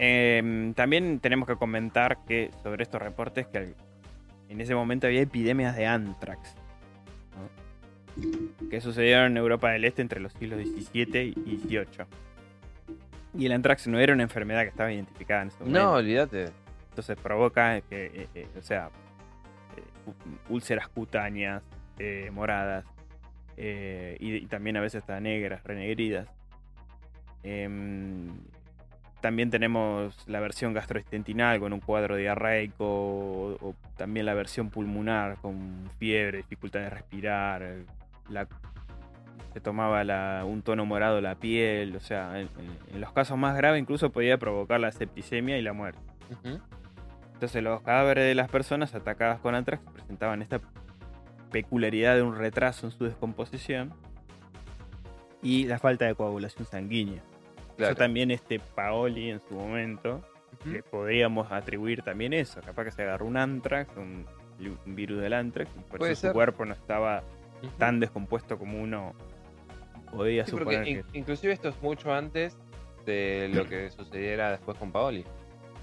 Em, 0.00 0.74
también 0.74 1.18
tenemos 1.18 1.48
que 1.48 1.56
comentar 1.56 2.18
que 2.24 2.52
sobre 2.62 2.84
estos 2.84 3.02
reportes 3.02 3.48
que 3.48 3.74
en 4.48 4.60
ese 4.60 4.74
momento 4.76 5.08
había 5.08 5.20
epidemias 5.22 5.74
de 5.76 5.86
antrax. 5.86 6.54
¿no? 8.16 8.68
Que 8.70 8.80
sucedieron 8.80 9.32
en 9.32 9.36
Europa 9.38 9.70
del 9.72 9.84
Este 9.84 10.00
entre 10.02 10.20
los 10.20 10.32
siglos 10.34 10.60
XVII 10.60 11.34
y 11.44 11.56
XVIII. 11.66 12.06
Y 13.36 13.46
el 13.46 13.52
antrax 13.52 13.88
no 13.88 13.98
era 13.98 14.12
una 14.12 14.22
enfermedad 14.22 14.62
que 14.62 14.68
estaba 14.68 14.92
identificada 14.92 15.42
en 15.42 15.48
ese 15.48 15.58
momento. 15.58 15.80
No, 15.80 15.92
olvídate. 15.94 16.50
Entonces 16.98 17.22
provoca 17.22 17.80
que, 17.82 18.06
eh, 18.06 18.28
eh, 18.34 18.48
o 18.58 18.62
sea, 18.62 18.90
eh, 19.76 20.12
úlceras 20.48 20.88
cutáneas, 20.88 21.62
eh, 22.00 22.28
moradas, 22.32 22.84
eh, 23.56 24.16
y, 24.18 24.46
también 24.46 24.76
a 24.76 24.80
veces 24.80 25.02
hasta 25.02 25.20
negras, 25.20 25.62
renegridas. 25.62 26.28
Em, 27.44 28.26
también 29.20 29.48
tenemos 29.48 30.26
la 30.26 30.40
versión 30.40 30.72
gastrointestinal 30.74 31.60
con 31.60 31.72
un 31.72 31.78
cuadro 31.78 32.16
diarreico, 32.16 32.84
o, 32.84 33.76
también 33.96 34.26
la 34.26 34.34
versión 34.34 34.68
pulmonar 34.68 35.36
con 35.40 35.88
fiebre, 36.00 36.38
dificultad 36.38 36.80
de 36.80 36.90
respirar, 36.90 37.62
eh, 37.62 37.84
se 39.52 39.60
tomaba 39.60 40.44
un 40.44 40.62
tono 40.62 40.84
morado 40.84 41.20
la 41.20 41.36
piel, 41.36 41.94
o 41.94 42.00
sea, 42.00 42.40
en, 42.40 42.48
los 43.00 43.12
casos 43.12 43.38
más 43.38 43.56
graves 43.56 43.80
incluso 43.80 44.10
podía 44.10 44.36
provocar 44.36 44.80
la 44.80 44.90
septicemia 44.90 45.58
y 45.58 45.62
la 45.62 45.72
muerte. 45.72 46.00
Ujú. 46.30 46.60
Entonces 47.38 47.62
los 47.62 47.80
cadáveres 47.82 48.24
de 48.24 48.34
las 48.34 48.50
personas 48.50 48.96
atacadas 48.96 49.38
con 49.38 49.54
antrax 49.54 49.80
presentaban 49.92 50.42
esta 50.42 50.60
peculiaridad 51.52 52.16
de 52.16 52.22
un 52.22 52.34
retraso 52.36 52.86
en 52.86 52.90
su 52.92 53.04
descomposición 53.04 53.94
y 55.40 55.66
la 55.66 55.78
falta 55.78 56.04
de 56.06 56.16
coagulación 56.16 56.66
sanguínea. 56.66 57.22
Claro. 57.76 57.92
Eso 57.92 57.98
también 57.98 58.32
este 58.32 58.58
Paoli 58.58 59.30
en 59.30 59.40
su 59.48 59.54
momento, 59.54 60.20
le 60.64 60.82
podríamos 60.82 61.52
atribuir 61.52 62.02
también 62.02 62.32
eso. 62.32 62.60
Capaz 62.60 62.84
que 62.86 62.90
se 62.90 63.02
agarró 63.02 63.26
un 63.26 63.36
antrax, 63.36 63.96
un, 63.96 64.26
un 64.84 64.94
virus 64.96 65.20
del 65.20 65.32
antrax, 65.32 65.70
y 65.78 65.80
por 65.84 66.02
eso 66.02 66.20
ser. 66.20 66.30
su 66.30 66.34
cuerpo 66.34 66.64
no 66.64 66.74
estaba 66.74 67.22
tan 67.78 68.00
descompuesto 68.00 68.58
como 68.58 68.82
uno 68.82 69.14
podía 70.10 70.44
Sí, 70.44 70.50
suponer 70.50 70.82
que... 70.82 70.90
in- 70.90 71.04
inclusive 71.12 71.52
esto 71.52 71.68
es 71.68 71.80
mucho 71.82 72.12
antes 72.12 72.58
de 73.06 73.48
lo 73.54 73.64
que 73.64 73.90
sucediera 73.90 74.50
después 74.50 74.76
con 74.76 74.90
Paoli. 74.90 75.24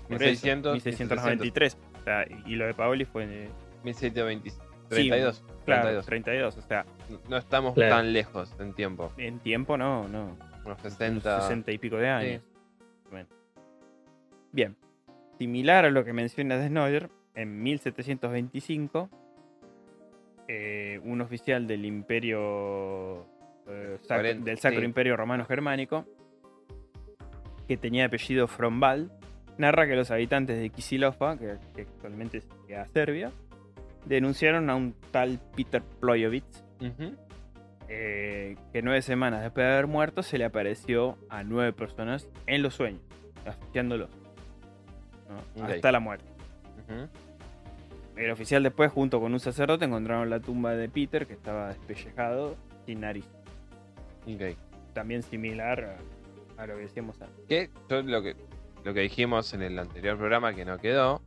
Por 0.07 0.21
eso, 0.21 0.25
1600, 0.25 0.73
1693. 0.73 1.77
O 1.99 2.03
sea, 2.03 2.25
y 2.45 2.55
lo 2.55 2.65
de 2.65 2.73
Paoli 2.73 3.05
fue 3.05 3.23
en, 3.23 3.49
1720, 3.83 4.51
32. 4.89 5.43
claro, 5.65 6.01
32. 6.01 6.05
32. 6.05 6.57
O 6.57 6.61
sea, 6.61 6.85
No 7.29 7.37
estamos 7.37 7.73
Claro. 7.73 7.95
tan 7.95 8.13
lejos 8.13 8.53
en 8.59 8.73
tiempo. 8.73 9.11
en 9.17 9.39
tiempo 9.39 9.77
no, 9.77 10.07
no. 10.07 10.37
Unos 10.65 10.65
unos 10.65 10.81
60. 10.81 11.41
60 11.41 11.71
y 11.71 11.77
pico 11.77 11.97
de 11.97 12.09
años. 12.09 12.41
Bueno. 13.11 13.27
Bien. 14.51 14.75
Similar 15.37 15.85
a 15.85 15.89
lo 15.89 16.05
que 16.05 16.13
menciona 16.13 16.65
Snyder, 16.65 17.09
en 17.35 17.61
1725, 17.61 19.09
eh, 20.47 20.99
un 21.03 21.21
oficial 21.21 21.67
del 21.67 21.85
Imperio 21.85 23.25
eh, 23.67 23.97
del 24.43 24.57
Sacro 24.57 24.79
sí. 24.79 24.85
Imperio 24.85 25.17
Romano 25.17 25.45
Germánico, 25.45 26.05
que 27.67 27.77
tenía 27.77 28.05
apellido 28.05 28.47
Frombal, 28.47 29.11
narra 29.57 29.87
que 29.87 29.95
los 29.95 30.11
habitantes 30.11 30.59
de 30.59 30.69
Kisilofa, 30.69 31.37
que, 31.37 31.57
que 31.75 31.81
actualmente 31.83 32.37
es 32.39 32.47
Serbia, 32.93 33.31
denunciaron 34.05 34.69
a 34.69 34.75
un 34.75 34.95
tal 35.11 35.39
Peter 35.55 35.81
Ployovitz, 35.99 36.63
Ujú. 36.81 37.15
eh, 37.87 38.55
que 38.73 38.81
nueve 38.81 39.01
semanas 39.01 39.41
después 39.41 39.65
de 39.65 39.73
haber 39.73 39.87
muerto 39.87 40.23
se 40.23 40.37
le 40.37 40.45
apareció 40.45 41.17
a 41.29 41.43
nueve 41.43 41.73
personas 41.73 42.29
en 42.47 42.61
los 42.61 42.73
sueños, 42.75 43.01
asfixiándolos. 43.45 44.09
Hasta 45.61 45.91
la 45.91 45.99
muerte. 45.99 46.25
El 48.15 48.31
oficial 48.31 48.63
después, 48.63 48.91
junto 48.91 49.19
con 49.19 49.33
un 49.33 49.39
sacerdote, 49.39 49.85
encontraron 49.85 50.29
la 50.29 50.39
tumba 50.39 50.73
de 50.75 50.87
Peter, 50.87 51.25
que 51.27 51.33
estaba 51.33 51.69
despellejado, 51.69 52.55
sin 52.85 53.01
nariz. 53.01 53.25
Ok. 54.27 54.55
También 54.93 55.21
similar 55.23 55.97
a, 56.57 56.61
a 56.61 56.67
lo 56.67 56.75
que 56.75 56.81
decíamos 56.83 57.21
antes. 57.21 57.45
Que 57.49 57.69
yo 57.89 58.01
lo 58.03 58.21
que 58.21 58.35
lo 58.85 58.93
que 58.93 59.01
dijimos 59.01 59.53
en 59.53 59.61
el 59.63 59.77
anterior 59.77 60.17
programa 60.17 60.53
que 60.53 60.63
no 60.63 60.77
quedó 60.77 61.21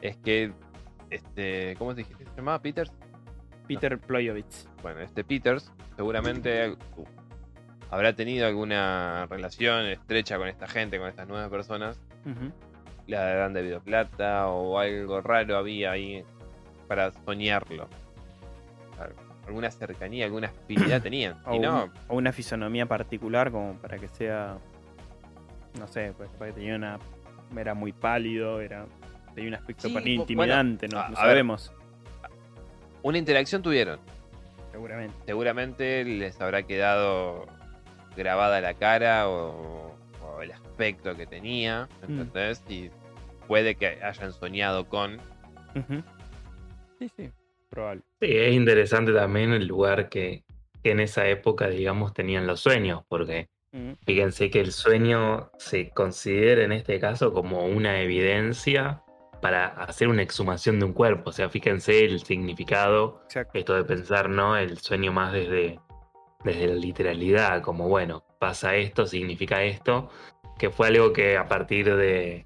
es 0.00 0.16
que 0.16 0.52
este 1.10 1.76
¿cómo 1.78 1.92
se 1.92 1.98
dijiste? 1.98 2.24
¿Se 2.24 2.36
llamaba 2.36 2.60
Peters? 2.60 2.90
Peter 3.68 3.98
Ployovitz. 3.98 4.66
Bueno, 4.82 5.00
este 5.00 5.22
Peters 5.24 5.70
seguramente 5.96 6.70
uh, 6.96 7.04
habrá 7.90 8.14
tenido 8.14 8.46
alguna 8.46 9.26
relación 9.30 9.86
estrecha 9.86 10.36
con 10.38 10.48
esta 10.48 10.66
gente, 10.66 10.98
con 10.98 11.08
estas 11.08 11.28
nueve 11.28 11.48
personas. 11.48 12.00
Ujú. 12.26 12.50
Le 13.06 13.16
habrán 13.16 13.52
debido 13.52 13.80
plata 13.80 14.48
o 14.48 14.78
algo 14.78 15.20
raro 15.20 15.56
había 15.56 15.92
ahí 15.92 16.24
para 16.88 17.12
soñarlo. 17.24 17.88
Alguna 19.46 19.70
cercanía, 19.70 20.24
alguna 20.24 20.48
afinidad 20.48 21.02
tenían. 21.02 21.36
O, 21.46 21.54
Y 21.54 21.58
no, 21.58 21.84
un- 21.84 21.92
o 22.08 22.16
una 22.16 22.32
fisonomía 22.32 22.86
particular 22.86 23.50
como 23.50 23.74
para 23.76 23.98
que 23.98 24.08
sea, 24.08 24.56
no 25.78 25.86
sé, 25.88 26.12
pues 26.16 26.30
para 26.38 26.50
que 26.52 26.60
tenía 26.60 26.76
una, 26.76 26.98
era 27.56 27.74
muy 27.74 27.92
pálido, 27.92 28.60
era 28.60 28.86
tenía 29.34 29.48
un 29.50 29.54
aspecto 29.54 29.88
Sí, 29.88 30.12
intimidante, 30.14 30.86
no, 30.88 31.02
no 31.02 31.08
ver. 31.08 31.16
sabemos, 31.16 31.72
una 33.02 33.18
interacción 33.18 33.62
tuvieron. 33.62 33.98
seguramente. 34.72 35.14
seguramente 35.26 36.04
les 36.04 36.40
habrá 36.40 36.62
quedado 36.64 37.46
grabada 38.16 38.60
la 38.60 38.74
cara 38.74 39.28
o, 39.28 39.96
o 40.22 40.42
el 40.42 40.52
aspecto 40.52 41.14
que 41.16 41.26
tenía, 41.26 41.88
Mm. 42.06 42.20
¿entendés? 42.20 42.62
Y 42.68 42.90
puede 43.48 43.74
que 43.74 44.02
hayan 44.02 44.32
soñado 44.32 44.88
con... 44.88 45.16
Ujú. 45.74 46.02
Sí, 46.98 47.10
sí, 47.16 47.30
probable. 47.68 48.02
Sí, 48.20 48.28
es 48.30 48.54
interesante 48.54 49.12
también 49.12 49.52
el 49.52 49.66
lugar 49.66 50.08
que, 50.08 50.44
que 50.82 50.92
en 50.92 51.00
esa 51.00 51.26
época, 51.28 51.68
digamos, 51.68 52.14
tenían 52.14 52.46
los 52.46 52.60
sueños, 52.60 53.02
porque. 53.08 53.48
Fíjense 54.06 54.50
que 54.50 54.60
el 54.60 54.72
sueño 54.72 55.50
se 55.58 55.90
considera 55.90 56.62
en 56.64 56.72
este 56.72 56.98
caso 57.00 57.32
como 57.32 57.64
una 57.66 58.00
evidencia 58.00 59.02
para 59.40 59.66
hacer 59.66 60.08
una 60.08 60.22
exhumación 60.22 60.78
de 60.78 60.86
un 60.86 60.92
cuerpo. 60.92 61.30
O 61.30 61.32
sea, 61.32 61.48
fíjense 61.50 62.04
el 62.04 62.20
significado, 62.24 63.20
Exacto. 63.24 63.58
esto 63.58 63.74
de 63.74 63.84
pensar, 63.84 64.30
¿no? 64.30 64.56
El 64.56 64.78
sueño 64.78 65.12
más 65.12 65.32
desde, 65.32 65.80
desde 66.44 66.66
la 66.68 66.74
literalidad, 66.74 67.60
como 67.62 67.88
bueno, 67.88 68.24
pasa 68.38 68.76
esto, 68.76 69.06
significa 69.06 69.62
esto, 69.64 70.08
que 70.58 70.70
fue 70.70 70.86
algo 70.88 71.12
que 71.12 71.36
a 71.36 71.46
partir 71.48 71.94
de, 71.94 72.44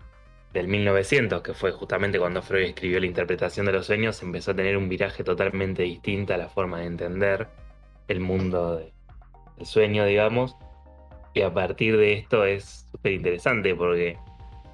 del 0.53 0.67
1900, 0.67 1.43
que 1.43 1.55
fue 1.55 1.71
justamente 1.73 2.19
cuando 2.19 2.43
Freud 2.43 2.65
escribió 2.65 2.99
la 2.99 3.07
interpretación 3.07 3.67
de 3.67 3.73
los 3.73 3.87
sueños, 3.87 4.21
empezó 4.23 4.53
a 4.53 4.57
tener 4.57 4.77
un 4.77 4.89
viraje 4.89 5.23
totalmente 5.23 5.83
distinto 5.85 6.35
a 6.35 6.37
la 6.37 6.49
forma 6.49 6.81
de 6.81 6.87
entender 6.87 7.47
el 8.09 8.19
mundo 8.21 8.77
de- 8.77 8.93
del 9.57 9.67
sueño, 9.67 10.05
digamos. 10.05 10.57
Y 11.39 11.43
a 11.43 11.55
partir 11.55 11.97
de 11.97 12.15
esto 12.15 12.45
es 12.45 12.89
súper 12.91 13.13
interesante 13.13 13.73
porque 13.73 14.19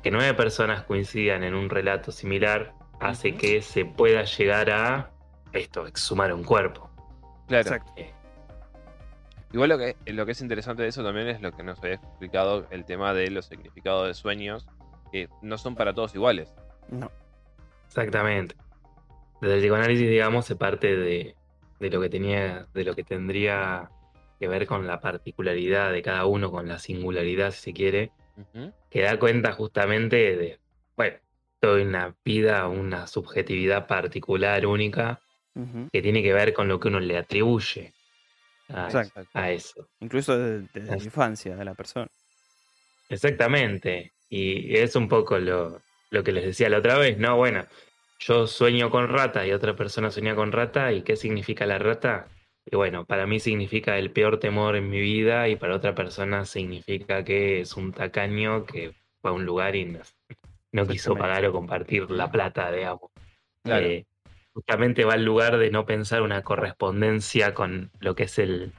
que 0.03 0.11
nueve 0.11 0.32
personas 0.32 0.82
coincidan 0.85 1.45
en 1.45 1.53
un 1.53 1.69
relato 1.69 2.11
similar 2.11 2.73
hace 3.01 3.35
que 3.35 3.61
se 3.61 3.85
pueda 3.85 4.24
llegar 4.24 4.70
a 4.70 5.11
esto, 5.53 5.86
exhumar 5.86 6.32
un 6.32 6.43
cuerpo. 6.43 6.89
Claro. 7.49 7.61
Exacto. 7.61 7.93
Eh, 7.97 8.11
Igual 9.53 9.69
lo 9.69 9.77
que, 9.77 9.95
lo 10.07 10.24
que 10.24 10.32
es 10.32 10.41
interesante 10.41 10.85
de 10.85 10.89
eso 10.89 11.05
también 11.05 11.28
es 11.28 11.43
lo 11.43 11.53
que 11.53 11.62
nos 11.62 11.78
había 11.81 11.97
explicado 11.97 12.66
el 12.70 12.86
tema 12.86 13.12
de 13.12 13.31
los 13.31 13.45
significados 13.45 14.09
de 14.09 14.15
sueños, 14.15 14.66
que 15.12 15.28
no 15.43 15.59
son 15.59 15.74
para 15.74 15.93
todos 15.93 16.15
iguales. 16.15 16.55
No. 16.89 17.11
Exactamente. 17.89 18.57
Desde 19.43 19.57
el 19.57 19.61
psicoanálisis, 19.61 20.09
digamos, 20.09 20.47
se 20.47 20.57
parte 20.57 20.97
de, 20.97 21.36
de 21.78 21.91
lo 21.91 22.01
que 22.01 22.09
tenía, 22.09 22.66
de 22.73 22.85
lo 22.85 22.95
que 22.95 23.05
tendría 23.05 23.91
que 24.45 24.49
ver 24.49 24.66
con 24.66 24.87
la 24.87 25.01
particularidad 25.01 25.91
de 25.91 26.03
cada 26.03 26.27
uno, 26.27 26.51
con 26.51 26.69
la 26.69 26.79
singularidad, 26.79 27.51
si 27.51 27.61
se 27.61 27.73
quiere, 27.73 28.12
que 28.91 29.01
da 29.01 29.19
cuenta 29.19 29.53
justamente 29.53 30.37
de, 30.37 30.59
bueno, 30.97 31.16
toda 31.61 31.83
una 31.83 32.15
vida, 32.25 32.69
una 32.69 33.07
subjetividad 33.07 33.87
particular, 33.87 34.66
única, 34.66 35.21
que 35.93 36.03
tiene 36.03 36.23
que 36.23 36.35
ver 36.35 36.53
con 36.53 36.69
lo 36.69 36.79
que 36.79 36.89
uno 36.89 37.01
le 37.01 37.16
atribuye 37.16 37.95
a, 38.69 38.87
Exacto. 38.87 39.23
a 39.33 39.51
eso. 39.51 39.89
Incluso 40.01 40.37
desde, 40.37 40.69
desde 40.75 40.97
la 40.97 41.03
infancia 41.03 41.57
de 41.57 41.65
la 41.65 41.75
persona. 41.75 42.09
Exactamente. 43.09 44.12
Y 44.29 44.77
es 44.77 44.95
un 44.97 45.09
poco 45.09 45.39
lo, 45.39 45.81
lo 46.11 46.23
que 46.23 46.33
les 46.33 46.45
decía 46.45 46.69
la 46.69 46.79
otra 46.79 46.99
vez, 46.99 47.16
¿no? 47.16 47.37
Bueno, 47.37 47.65
yo 48.19 48.47
sueño 48.47 48.91
con 48.91 49.09
rata 49.09 49.47
y 49.47 49.53
otra 49.53 49.75
persona 49.75 50.11
sueña 50.11 50.35
con 50.35 50.53
rata. 50.53 50.93
¿Y 50.93 51.03
qué 51.03 51.16
significa 51.16 51.66
la 51.66 51.79
rata? 51.79 52.29
Y 52.66 52.77
bueno, 52.77 53.05
para 53.05 53.27
mí 53.27 53.41
significa 53.41 53.99
el 53.99 54.11
peor 54.11 54.39
temor 54.39 54.77
en 54.77 54.89
mi 54.89 55.01
vida 55.01 55.49
y 55.49 55.57
para 55.57 55.77
otra 55.77 55.95
persona 55.95 56.45
significa 56.45 57.23
que 57.24 57.61
es 57.61 57.77
un 57.77 57.93
tacaño 57.93 58.65
que 58.65 58.93
fue 59.20 59.31
a 59.31 59.35
un 59.35 59.45
lugar 59.45 59.77
y 59.77 59.85
no, 59.85 60.01
no 60.73 60.86
quiso 60.86 61.15
pagar 61.15 61.45
o 61.47 61.53
compartir 61.53 62.11
la 62.11 62.31
plata, 62.31 62.73
digamos. 62.73 63.11
Claro. 63.62 63.86
Eh, 63.86 64.05
justamente 64.55 65.05
va 65.05 65.15
al 65.15 65.24
lugar 65.24 65.59
de 65.59 65.70
no 65.70 65.85
pensar 65.85 66.23
una 66.23 66.43
correspondencia 66.43 67.55
con 67.55 67.91
lo 68.01 68.15
que 68.15 68.24
es 68.24 68.39
el 68.39 68.73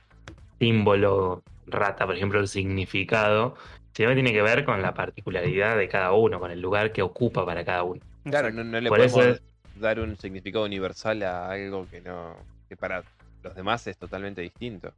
símbolo 0.60 1.44
rata, 1.68 2.06
por 2.06 2.16
ejemplo, 2.16 2.40
el 2.40 2.48
significado, 2.48 3.56
sino 3.94 4.10
que 4.10 4.16
tiene 4.16 4.34
que 4.34 4.42
ver 4.42 4.66
con 4.66 4.82
la 4.82 4.94
particularidad 4.94 5.78
de 5.78 5.88
cada 5.90 6.12
uno, 6.14 6.40
con 6.40 6.52
el 6.52 6.62
lugar 6.62 6.92
que 6.92 7.02
ocupa 7.02 7.46
para 7.46 7.64
cada 7.66 7.84
uno. 7.84 8.02
Claro, 8.24 8.52
no, 8.52 8.64
no 8.64 8.80
le 8.80 8.90
Por 8.90 9.00
eso 9.02 9.22
podemos 9.22 9.42
es- 9.42 9.82
dar 9.82 10.00
un 10.00 10.16
significado 10.18 10.66
universal 10.66 11.22
a 11.24 11.52
algo 11.52 11.86
que 11.90 12.02
no 12.02 12.36
que 12.70 12.76
para 12.78 13.04
los 13.46 13.56
demás 13.56 13.86
es 13.88 13.98
totalmente 13.98 14.42
distinto. 14.42 14.92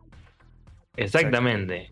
Exactamente. 0.95 1.91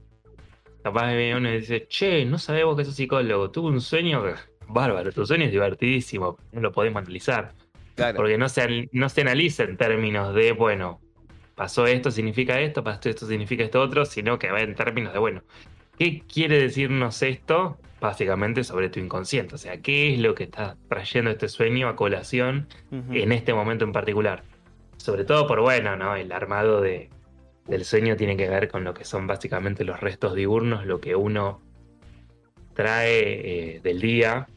Capaz 0.84 1.07
venir 1.07 1.36
uno 1.36 1.49
y 1.49 1.60
dice, 1.60 1.88
che, 1.88 2.26
no 2.26 2.40
sabés 2.40 2.64
vos 2.64 2.77
que 2.77 2.86
sos 2.86 2.95
psicólogo, 2.95 3.52
tuve 3.52 3.69
un 3.69 3.82
sueño 3.82 4.23
bárbaro, 4.68 5.11
tu 5.11 5.26
sueño 5.26 5.45
es 5.45 5.52
divertidísimo, 5.52 6.38
no 6.53 6.61
lo 6.61 6.72
podemos 6.72 7.02
analizar. 7.02 7.53
Claro. 7.95 8.15
Porque 8.18 8.38
no 8.38 8.49
se, 8.49 8.90
no 8.91 9.10
se 9.10 9.22
analiza 9.22 9.64
en 9.64 9.77
términos 9.77 10.34
de, 10.34 10.52
bueno, 10.52 10.99
pasó 11.56 11.86
esto, 11.88 12.11
significa 12.11 12.60
esto, 12.60 12.84
pasó 12.84 13.10
esto, 13.10 13.27
significa 13.27 13.64
esto 13.64 13.82
otro, 13.82 14.06
sino 14.06 14.38
que 14.40 14.52
va 14.52 14.61
en 14.61 14.76
términos 14.76 15.14
de, 15.14 15.19
bueno, 15.19 15.44
¿qué 15.98 16.22
quiere 16.22 16.60
decirnos 16.60 17.22
esto? 17.22 17.77
Básicamente 17.99 18.64
sobre 18.64 18.90
tu 18.90 18.99
inconsciente. 18.99 19.56
O 19.56 19.57
sea, 19.57 19.82
¿qué 19.82 20.14
es 20.14 20.19
lo 20.19 20.36
que 20.36 20.44
está 20.44 20.77
trayendo 20.90 21.32
este 21.32 21.48
sueño 21.48 21.88
a 21.88 21.95
colación 21.95 22.68
en 22.91 23.32
este 23.32 23.53
momento 23.53 23.86
en 23.86 23.94
particular? 23.94 24.44
Sobre 25.06 25.23
todo 25.23 25.45
por, 25.45 25.61
bueno, 25.61 25.95
¿no? 25.95 26.15
El 26.15 26.32
armado 26.32 26.82
de, 26.82 27.11
del 27.68 27.86
sueño 27.86 28.15
tiene 28.15 28.36
que 28.36 28.49
ver 28.49 28.69
con 28.69 28.84
lo 28.84 28.95
que 28.95 29.06
son 29.06 29.27
básicamente 29.27 29.84
los 29.84 29.99
restos 29.99 30.34
diurnos, 30.34 30.88
lo 30.88 30.99
que 30.99 31.15
uno 31.15 31.61
trae 32.73 33.76
eh, 33.76 33.80
del 33.84 34.02
día, 34.02 34.48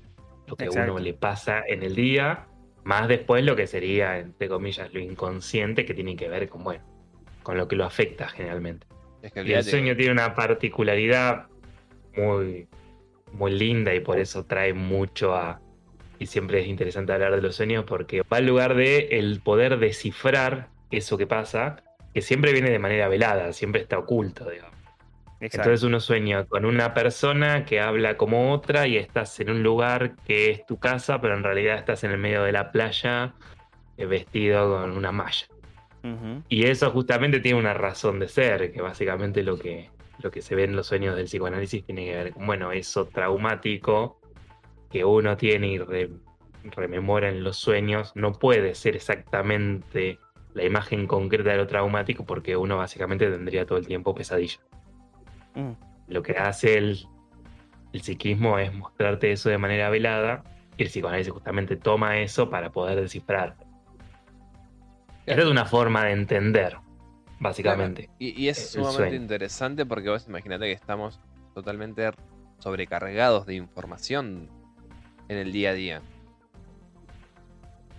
lo 0.46 0.56
que 0.56 0.64
Exacto. 0.64 0.94
uno 0.94 1.02
le 1.02 1.12
pasa 1.12 1.62
en 1.66 1.82
el 1.82 1.94
día, 1.94 2.46
más 2.82 3.08
después 3.08 3.44
lo 3.44 3.56
que 3.56 3.66
sería, 3.66 4.18
entre 4.20 4.48
comillas, 4.48 4.90
lo 4.94 5.00
inconsciente, 5.00 5.84
que 5.84 5.92
tiene 5.92 6.16
que 6.16 6.30
ver 6.30 6.48
con, 6.48 6.64
bueno, 6.64 6.82
con 7.42 7.58
lo 7.58 7.68
que 7.68 7.76
lo 7.76 7.84
afecta 7.84 8.26
generalmente. 8.28 8.86
Es 9.20 9.32
que 9.32 9.42
Y 9.42 9.52
el 9.52 9.64
sueño 9.64 9.96
tiene 9.96 10.12
una 10.12 10.34
particularidad 10.34 11.48
muy, 12.16 12.68
muy 13.32 13.52
linda 13.52 13.94
y 13.94 14.00
por 14.00 14.18
eso 14.18 14.46
trae 14.46 14.72
mucho 14.72 15.34
a... 15.34 15.60
Y 16.18 16.26
siempre 16.26 16.60
es 16.60 16.66
interesante 16.66 17.12
hablar 17.12 17.34
de 17.36 17.42
los 17.42 17.56
sueños 17.56 17.84
porque 17.86 18.22
va 18.22 18.38
al 18.38 18.46
lugar 18.46 18.74
de 18.74 19.08
el 19.12 19.40
poder 19.40 19.78
descifrar 19.78 20.68
eso 20.90 21.16
que 21.16 21.26
pasa, 21.26 21.82
que 22.14 22.22
siempre 22.22 22.52
viene 22.52 22.70
de 22.70 22.78
manera 22.78 23.08
velada, 23.08 23.52
siempre 23.52 23.80
está 23.82 23.98
oculto, 23.98 24.50
digamos. 24.50 24.78
Exacto. 25.40 25.68
Entonces 25.68 25.84
uno 25.84 26.00
sueña 26.00 26.44
con 26.46 26.64
una 26.64 26.94
persona 26.94 27.64
que 27.64 27.80
habla 27.80 28.16
como 28.16 28.52
otra 28.52 28.88
y 28.88 28.96
estás 28.96 29.38
en 29.38 29.50
un 29.50 29.62
lugar 29.62 30.16
que 30.26 30.50
es 30.50 30.66
tu 30.66 30.78
casa, 30.78 31.20
pero 31.20 31.34
en 31.34 31.44
realidad 31.44 31.76
estás 31.76 32.02
en 32.02 32.10
el 32.10 32.18
medio 32.18 32.42
de 32.42 32.50
la 32.50 32.72
playa 32.72 33.34
eh, 33.96 34.06
vestido 34.06 34.80
con 34.80 34.96
una 34.96 35.12
malla. 35.12 35.46
Y 36.48 36.64
eso 36.64 36.90
justamente 36.90 37.40
tiene 37.40 37.58
una 37.58 37.74
razón 37.74 38.18
de 38.18 38.28
ser, 38.28 38.72
que 38.72 38.80
básicamente 38.80 39.42
lo 39.42 39.58
que, 39.58 39.90
lo 40.22 40.30
que 40.30 40.40
se 40.40 40.54
ve 40.54 40.64
en 40.64 40.74
los 40.74 40.86
sueños 40.86 41.14
del 41.16 41.26
psicoanálisis 41.26 41.84
tiene 41.84 42.06
que 42.06 42.16
ver 42.16 42.32
con, 42.32 42.46
bueno, 42.46 42.72
eso 42.72 43.06
traumático 43.06 44.18
que 44.90 45.04
uno 45.04 45.36
tiene 45.36 45.68
y 45.68 45.78
re- 45.78 46.10
rememora 46.64 47.28
en 47.28 47.44
los 47.44 47.56
sueños, 47.56 48.12
no 48.14 48.32
puede 48.32 48.74
ser 48.74 48.96
exactamente 48.96 50.18
la 50.54 50.64
imagen 50.64 51.06
concreta 51.06 51.50
de 51.50 51.56
lo 51.58 51.66
traumático 51.66 52.24
porque 52.24 52.56
uno 52.56 52.76
básicamente 52.78 53.30
tendría 53.30 53.66
todo 53.66 53.78
el 53.78 53.86
tiempo 53.86 54.14
pesadilla. 54.14 54.58
Mm. 55.54 55.72
Lo 56.08 56.22
que 56.22 56.32
hace 56.32 56.78
el, 56.78 57.06
el 57.92 58.00
psiquismo 58.00 58.58
es 58.58 58.72
mostrarte 58.74 59.30
eso 59.30 59.50
de 59.50 59.58
manera 59.58 59.90
velada 59.90 60.42
y 60.76 60.82
el 60.82 60.88
psicoanálisis 60.88 61.32
justamente 61.32 61.76
toma 61.76 62.18
eso 62.18 62.48
para 62.48 62.70
poder 62.70 63.00
descifrar. 63.00 63.56
Esta 65.26 65.42
es 65.42 65.48
una 65.48 65.66
forma 65.66 66.04
de 66.06 66.12
entender, 66.12 66.78
básicamente. 67.38 68.08
Y, 68.18 68.40
y 68.42 68.48
es 68.48 68.70
sumamente 68.70 68.96
sueño. 68.96 69.16
interesante 69.16 69.84
porque 69.84 70.08
vos 70.08 70.26
imaginate 70.26 70.64
que 70.64 70.72
estamos 70.72 71.20
totalmente 71.54 72.10
sobrecargados 72.58 73.44
de 73.44 73.54
información 73.56 74.48
en 75.28 75.36
el 75.38 75.52
día 75.52 75.70
a 75.70 75.74
día. 75.74 76.02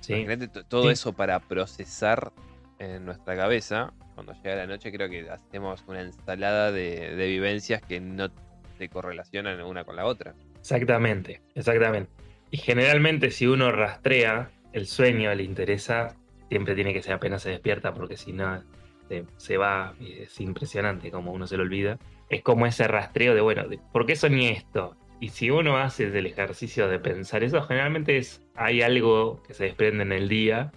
Sí. 0.02 0.14
Imagínate 0.14 0.48
to- 0.48 0.64
todo 0.66 0.84
Sí. 0.84 0.90
eso 0.90 1.14
para 1.14 1.40
procesar 1.40 2.32
en 2.80 3.06
nuestra 3.06 3.36
cabeza. 3.36 3.94
Cuando 4.16 4.34
llega 4.34 4.56
la 4.56 4.68
noche 4.68 4.92
creo 4.92 5.10
que 5.10 5.30
hacemos 5.30 5.84
una 5.88 6.02
ensalada 6.02 6.72
de, 6.72 7.16
de 7.16 7.28
vivencias 7.28 7.82
que 7.82 8.00
no 8.00 8.30
se 8.78 8.90
correlacionan 8.90 9.62
una 9.62 9.84
con 9.84 9.96
la 9.96 10.06
otra. 10.06 10.34
Exactamente, 10.60 11.42
exactamente. 11.56 12.10
Y 12.52 12.58
generalmente 12.58 13.32
si 13.32 13.46
uno 13.48 13.72
rastrea 13.72 14.50
el 14.74 14.88
sueño, 14.88 15.34
le 15.36 15.44
interesa, 15.44 16.16
siempre 16.50 16.76
tiene 16.76 16.94
que 16.94 17.02
ser 17.02 17.14
apenas 17.14 17.42
se 17.44 17.50
despierta, 17.52 17.94
porque 17.94 18.18
si 18.18 18.34
no 18.34 18.64
se, 19.08 19.26
se 19.38 19.58
va, 19.58 19.94
y 20.00 20.14
es 20.24 20.40
impresionante 20.40 21.12
como 21.12 21.32
uno 21.32 21.46
se 21.48 21.58
lo 21.58 21.64
olvida. 21.64 21.98
Es 22.30 22.42
como 22.42 22.66
ese 22.66 22.88
rastreo 22.88 23.34
de, 23.36 23.42
bueno, 23.42 23.68
de, 23.68 23.80
¿por 23.92 24.06
qué 24.06 24.16
soñé 24.16 24.52
esto? 24.52 24.96
Y 25.20 25.30
si 25.30 25.50
uno 25.50 25.78
hace 25.78 26.06
el 26.06 26.26
ejercicio 26.26 26.88
de 26.88 27.00
pensar 27.00 27.44
eso, 27.44 27.62
generalmente 27.62 28.18
es, 28.18 28.42
hay 28.56 28.82
algo 28.82 29.44
que 29.44 29.54
se 29.54 29.66
desprende 29.66 30.04
en 30.04 30.14
el 30.14 30.30
día, 30.30 30.72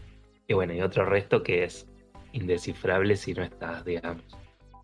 y 0.49 0.55
bueno, 0.55 0.73
y 0.75 0.81
otro 0.81 1.05
resto 1.05 1.43
que 1.43 1.65
es 1.65 1.87
indescifrable 2.33 3.17
si 3.17 3.35
no 3.35 3.45
estás, 3.45 3.85
digamos, 3.85 4.25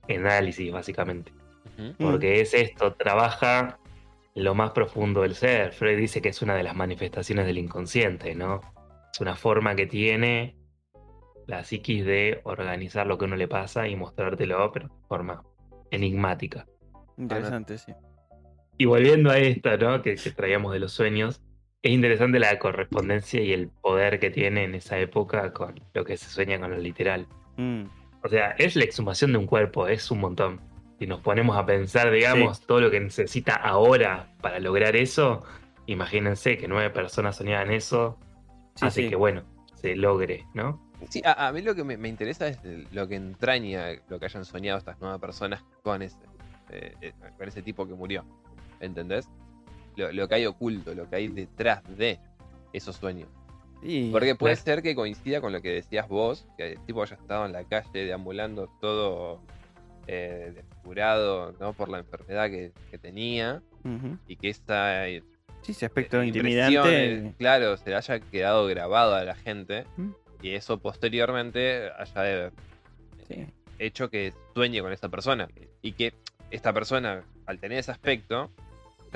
en 0.06 0.26
análisis, 0.26 0.70
básicamente. 0.70 1.32
Ujú. 1.76 1.94
Porque 1.98 2.40
es 2.40 2.54
esto, 2.54 2.94
trabaja 2.94 3.78
lo 4.34 4.54
más 4.54 4.70
profundo 4.70 5.22
del 5.22 5.34
ser. 5.34 5.72
Freud 5.72 5.98
dice 5.98 6.22
que 6.22 6.28
es 6.28 6.40
una 6.42 6.54
de 6.54 6.62
las 6.62 6.76
manifestaciones 6.76 7.46
del 7.46 7.58
inconsciente, 7.58 8.34
¿no? 8.34 8.60
Es 9.12 9.20
una 9.20 9.34
forma 9.34 9.74
que 9.74 9.86
tiene 9.86 10.56
la 11.46 11.64
psiquis 11.64 12.04
de 12.04 12.40
organizar 12.44 13.06
lo 13.06 13.18
que 13.18 13.24
a 13.24 13.28
uno 13.28 13.36
le 13.36 13.48
pasa 13.48 13.88
y 13.88 13.96
mostrártelo, 13.96 14.70
pero 14.70 14.88
de 14.88 15.06
forma 15.08 15.42
enigmática. 15.90 16.66
Interesante, 17.16 17.78
sí. 17.78 17.92
Y 18.78 18.84
volviendo 18.86 19.30
a 19.30 19.38
esto, 19.38 19.76
¿no? 19.76 20.02
Que, 20.02 20.14
que 20.14 20.30
traíamos 20.30 20.72
de 20.72 20.78
los 20.78 20.92
sueños, 20.92 21.42
es 21.82 21.92
interesante 21.92 22.38
la 22.38 22.58
correspondencia 22.58 23.40
y 23.40 23.52
el 23.52 23.68
poder 23.68 24.18
que 24.20 24.30
tiene 24.30 24.64
en 24.64 24.74
esa 24.74 24.98
época 24.98 25.52
con 25.52 25.80
lo 25.94 26.04
que 26.04 26.16
se 26.16 26.30
sueña 26.30 26.58
con 26.60 26.70
lo 26.70 26.78
literal. 26.78 27.26
Mm. 27.56 27.84
O 28.22 28.28
sea, 28.28 28.50
es 28.52 28.76
la 28.76 28.84
exhumación 28.84 29.32
de 29.32 29.38
un 29.38 29.46
cuerpo, 29.46 29.86
es 29.88 30.10
un 30.10 30.20
montón. 30.20 30.60
Si 30.98 31.06
nos 31.06 31.20
ponemos 31.20 31.56
a 31.56 31.64
pensar, 31.66 32.10
digamos, 32.10 32.60
todo 32.66 32.80
lo 32.80 32.90
que 32.90 32.98
necesita 32.98 33.54
ahora 33.54 34.32
para 34.40 34.58
lograr 34.58 34.96
eso, 34.96 35.44
imagínense 35.86 36.56
que 36.58 36.66
nueve 36.66 36.90
personas 36.90 37.36
soñaban 37.36 37.70
eso, 37.70 38.18
Sí, 38.74 38.86
así 38.86 39.02
sí. 39.04 39.08
que 39.08 39.16
bueno, 39.16 39.42
se 39.74 39.94
logre, 39.96 40.44
¿no? 40.54 40.80
Sí, 41.08 41.22
a, 41.24 41.46
a 41.48 41.52
mí 41.52 41.62
lo 41.62 41.74
que 41.76 41.84
me, 41.84 41.96
me 41.96 42.08
interesa 42.08 42.48
es 42.48 42.58
lo 42.92 43.06
que 43.06 43.14
entraña 43.16 43.86
lo 44.08 44.18
que 44.18 44.24
hayan 44.26 44.44
soñado 44.44 44.78
estas 44.78 45.00
nuevas 45.00 45.20
personas 45.20 45.64
con 45.82 46.02
ese, 46.02 46.16
eh, 46.70 46.94
eh, 47.00 47.12
con 47.36 47.46
ese 47.48 47.62
tipo 47.62 47.86
que 47.86 47.94
murió. 47.94 48.24
¿Entendés? 48.80 49.28
Lo, 49.96 50.12
lo 50.12 50.28
que 50.28 50.34
hay 50.36 50.46
oculto, 50.46 50.94
lo 50.94 51.08
que 51.10 51.16
hay 51.16 51.28
detrás 51.28 51.82
de 51.96 52.18
esos 52.72 52.96
sueños. 52.96 53.28
Sí, 53.82 54.08
Porque 54.12 54.34
puede 54.34 54.56
ser 54.56 54.82
que 54.82 54.94
coincida 54.94 55.40
con 55.40 55.52
lo 55.52 55.60
que 55.62 55.70
decías 55.70 56.08
vos, 56.08 56.46
que 56.56 56.72
el 56.72 56.80
tipo 56.84 57.02
haya 57.02 57.16
estado 57.16 57.46
en 57.46 57.52
la 57.52 57.64
calle 57.64 58.04
deambulando 58.04 58.68
todo 58.80 59.40
eh, 60.06 60.52
desfigurado, 60.54 61.52
¿no? 61.60 61.72
por 61.74 61.88
la 61.88 61.98
enfermedad 61.98 62.48
que, 62.50 62.72
que 62.90 62.98
tenía 62.98 63.62
y 64.26 64.36
que 64.36 64.48
esa 64.50 65.08
eh, 65.08 65.22
Sí, 65.62 65.72
ese 65.72 65.86
aspecto 65.86 66.22
impresión, 66.22 66.46
intimidante. 66.72 67.14
eh, 67.28 67.34
claro, 67.38 67.76
se 67.76 67.90
le 67.90 67.96
haya 67.96 68.20
quedado 68.20 68.66
grabado 68.66 69.14
a 69.14 69.24
la 69.24 69.34
gente 69.34 69.84
y 70.42 70.50
eso 70.50 70.78
posteriormente 70.78 71.90
haya 71.98 72.46
eh, 72.46 72.50
Sí. 73.28 73.46
hecho 73.78 74.08
que 74.10 74.32
sueñe 74.54 74.80
con 74.80 74.92
esa 74.92 75.08
persona 75.08 75.48
y 75.82 75.92
que 75.92 76.14
esta 76.50 76.72
persona, 76.72 77.22
al 77.46 77.58
tener 77.58 77.78
ese 77.78 77.90
aspecto, 77.90 78.50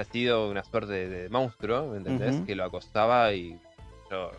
ha 0.00 0.04
sido 0.04 0.50
una 0.50 0.64
suerte 0.64 0.92
de, 0.92 1.08
de 1.08 1.28
monstruo, 1.28 1.88
¿me 1.88 1.98
entendés? 1.98 2.40
Que 2.46 2.54
lo 2.54 2.64
acostaba 2.64 3.32
y 3.34 3.58
lo, 4.10 4.30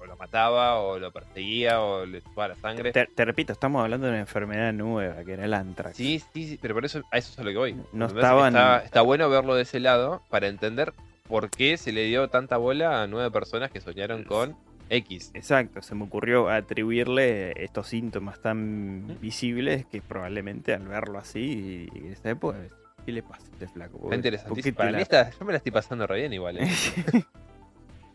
o 0.00 0.06
lo 0.06 0.16
mataba 0.16 0.80
o 0.80 0.98
lo 0.98 1.10
perseguía 1.12 1.80
o 1.82 2.06
le 2.06 2.22
chupaba 2.22 2.48
la 2.48 2.56
sangre. 2.56 2.92
Te, 2.92 3.06
te 3.06 3.24
repito, 3.24 3.52
estamos 3.52 3.82
hablando 3.82 4.06
de 4.06 4.12
una 4.12 4.20
enfermedad 4.20 4.72
nueva, 4.72 5.22
que 5.24 5.32
era 5.34 5.44
el 5.44 5.54
antrax. 5.54 5.96
Sí, 5.96 6.18
sí, 6.32 6.48
sí, 6.48 6.58
pero 6.60 6.74
por 6.74 6.84
eso 6.84 7.02
a 7.10 7.18
eso 7.18 7.30
es 7.32 7.38
a 7.38 7.42
lo 7.44 7.50
que 7.50 7.58
voy. 7.58 7.76
No 7.92 8.06
estaban- 8.06 8.54
Está, 8.54 8.78
está 8.84 9.02
bueno 9.02 9.28
verlo 9.28 9.54
de 9.54 9.62
ese 9.62 9.78
lado 9.80 10.22
para 10.30 10.48
entender 10.48 10.92
por 11.28 11.50
qué 11.50 11.76
se 11.76 11.92
le 11.92 12.04
dio 12.04 12.28
tanta 12.28 12.56
bola 12.56 13.02
a 13.02 13.06
nueve 13.06 13.30
personas 13.30 13.70
que 13.70 13.80
soñaron 13.80 14.24
con 14.24 14.56
X. 14.90 15.30
Exacto, 15.32 15.80
se 15.80 15.94
me 15.94 16.04
ocurrió 16.04 16.50
atribuirle 16.50 17.52
estos 17.64 17.86
síntomas 17.88 18.42
tan 18.42 19.18
visibles 19.20 19.86
que 19.86 20.02
probablemente 20.02 20.74
al 20.74 20.86
verlo 20.86 21.18
así 21.18 21.88
en 21.94 22.12
esa 22.12 22.30
época, 22.30 22.58
¿qué 23.04 23.12
le 23.12 23.22
pasa 23.22 23.42
a 23.46 23.52
este 23.52 23.68
flaco? 23.68 23.98
¿Por 23.98 24.04
Está 24.06 24.16
interesantísimo. 24.16 24.72
te 24.74 24.76
Para 24.76 24.90
la- 24.92 24.98
mí 24.98 25.02
está- 25.02 25.30
yo 25.30 25.44
me 25.44 25.52
la 25.52 25.56
estoy 25.58 25.72
pasando 25.72 26.06
re 26.06 26.20
bien 26.20 26.32
igual. 26.32 26.58
¿eh? 26.58 26.68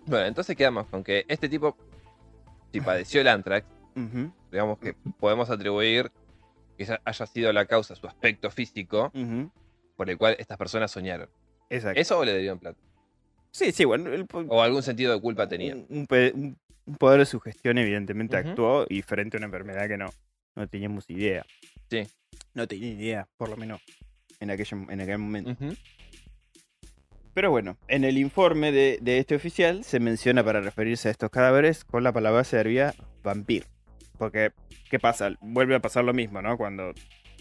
bueno, 0.05 0.25
entonces 0.25 0.55
quedamos 0.55 0.87
con 0.87 1.03
que 1.03 1.25
este 1.27 1.49
tipo, 1.49 1.75
si 2.71 2.81
padeció 2.81 3.21
el 3.21 3.27
antrax, 3.27 3.65
digamos 4.51 4.77
que 4.79 4.93
podemos 5.19 5.49
atribuir 5.49 6.11
que 6.77 6.87
haya 7.03 7.25
sido 7.25 7.51
la 7.53 7.65
causa, 7.65 7.95
su 7.95 8.05
aspecto 8.07 8.51
físico, 8.51 9.11
por 9.95 10.09
el 10.09 10.17
cual 10.17 10.35
estas 10.39 10.57
personas 10.57 10.91
soñaron. 10.91 11.27
Exacto. 11.69 11.99
¿Eso 11.99 12.19
o 12.19 12.23
le 12.25 12.33
debían 12.33 12.59
plata? 12.59 12.77
Sí, 13.51 13.71
sí, 13.71 13.85
bueno, 13.85 14.13
el 14.13 14.27
¿O 14.49 14.61
algún 14.61 14.83
sentido 14.83 15.13
de 15.13 15.19
culpa 15.19 15.47
tenía? 15.49 15.75
un, 15.75 16.05
poder 16.99 17.19
de 17.19 17.25
sugestión 17.25 17.77
evidentemente 17.79 18.37
actuó 18.37 18.85
y 18.87 19.01
frente 19.01 19.35
a 19.35 19.39
una 19.39 19.47
enfermedad 19.47 19.87
que 19.87 19.97
no, 19.97 20.05
no 20.55 20.67
teníamos 20.67 21.09
idea. 21.09 21.45
Sí. 21.89 22.07
No 22.53 22.67
tenía 22.67 22.89
idea, 22.93 23.27
por 23.37 23.49
lo 23.49 23.57
menos 23.57 23.81
en 24.39 24.51
aquel, 24.51 24.67
en 24.89 25.01
aquel 25.01 25.17
momento. 25.17 25.51
Ujú. 25.51 25.75
Pero 27.33 27.51
bueno, 27.51 27.77
en 27.87 28.03
el 28.03 28.17
informe 28.17 28.71
de, 28.71 28.97
de 29.01 29.19
este 29.19 29.35
oficial 29.35 29.83
se 29.83 29.99
menciona 29.99 30.43
para 30.43 30.59
referirse 30.59 31.07
a 31.07 31.11
estos 31.11 31.29
cadáveres 31.29 31.85
con 31.85 32.03
la 32.03 32.11
palabra 32.11 32.43
serbia 32.43 32.95
vampir. 33.23 33.65
Porque, 34.17 34.51
¿qué 34.89 34.97
pasa? 34.97 35.29
Vuelve 35.41 35.75
a 35.75 35.79
pasar 35.79 36.03
lo 36.03 36.13
mismo, 36.13 36.41
¿no? 36.41 36.57
Cuando 36.57 36.93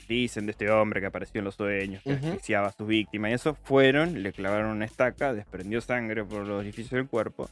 dicen 0.06 0.44
de 0.46 0.52
este 0.52 0.70
hombre 0.70 1.00
que 1.00 1.06
apareció 1.06 1.38
en 1.38 1.46
los 1.46 1.54
sueños, 1.54 2.02
que 2.02 2.12
Ujú. 2.12 2.26
asfixiaba 2.26 2.68
a 2.68 2.72
sus 2.72 2.86
víctimas 2.86 3.30
y 3.30 3.34
eso, 3.34 3.54
fueron, 3.64 4.22
le 4.22 4.32
clavaron 4.32 4.70
una 4.70 4.84
estaca, 4.84 5.32
desprendió 5.32 5.80
sangre 5.80 6.24
por 6.24 6.46
los 6.46 6.60
orificios 6.60 6.92
del 6.92 7.08
cuerpo 7.08 7.48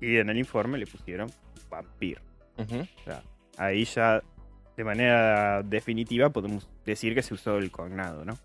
y 0.00 0.16
en 0.16 0.30
el 0.30 0.38
informe 0.38 0.78
le 0.78 0.86
pusieron 0.86 1.30
vampir. 1.70 2.20
Ahí 3.58 3.84
ya, 3.84 4.22
de 4.76 4.84
manera 4.84 5.62
definitiva, 5.62 6.30
podemos 6.30 6.68
decir 6.84 7.14
que 7.14 7.22
se 7.22 7.34
usó 7.34 7.58
el 7.58 7.70
cognado, 7.70 8.24
¿no? 8.24 8.36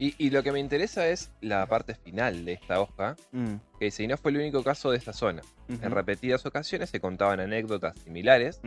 Y, 0.00 0.14
y 0.18 0.30
lo 0.30 0.42
que 0.44 0.52
me 0.52 0.60
interesa 0.60 1.08
es 1.08 1.32
la 1.40 1.66
parte 1.66 1.94
final 1.94 2.44
de 2.44 2.52
esta 2.52 2.80
hoja, 2.80 3.16
Mm, 3.32 3.54
que 3.78 3.86
dice, 3.86 4.04
y 4.04 4.06
no 4.06 4.16
fue 4.16 4.30
el 4.30 4.36
único 4.38 4.62
caso 4.62 4.90
de 4.92 4.96
esta 4.98 5.12
zona. 5.12 5.42
En 5.68 5.90
repetidas 5.90 6.46
ocasiones 6.46 6.88
se 6.90 7.00
contaban 7.00 7.40
anécdotas 7.40 7.98
similares 7.98 8.60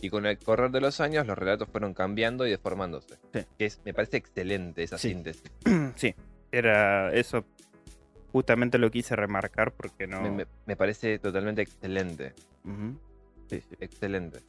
y 0.00 0.08
con 0.10 0.24
el 0.26 0.38
correr 0.38 0.70
de 0.70 0.80
los 0.80 1.00
años 1.00 1.26
los 1.26 1.36
relatos 1.38 1.68
fueron 1.68 1.92
cambiando 1.94 2.46
y 2.46 2.50
deformándose. 2.50 3.16
Sí. 3.34 3.40
Que 3.58 3.66
es, 3.66 3.80
me 3.84 3.92
parece 3.94 4.16
excelente 4.16 4.82
esa 4.82 4.96
Sí. 4.98 5.10
síntesis. 5.10 5.42
Sí, 5.96 6.14
era 6.50 7.12
eso. 7.12 7.44
Justamente 8.32 8.78
lo 8.78 8.90
quise 8.90 9.14
remarcar 9.16 9.72
porque 9.72 10.06
no. 10.06 10.20
Me, 10.22 10.30
me- 10.30 10.46
me 10.66 10.76
parece 10.76 11.18
totalmente 11.18 11.62
excelente. 11.62 12.34
Sí, 13.48 13.60
sí. 13.60 13.76
Excelente. 13.80 14.40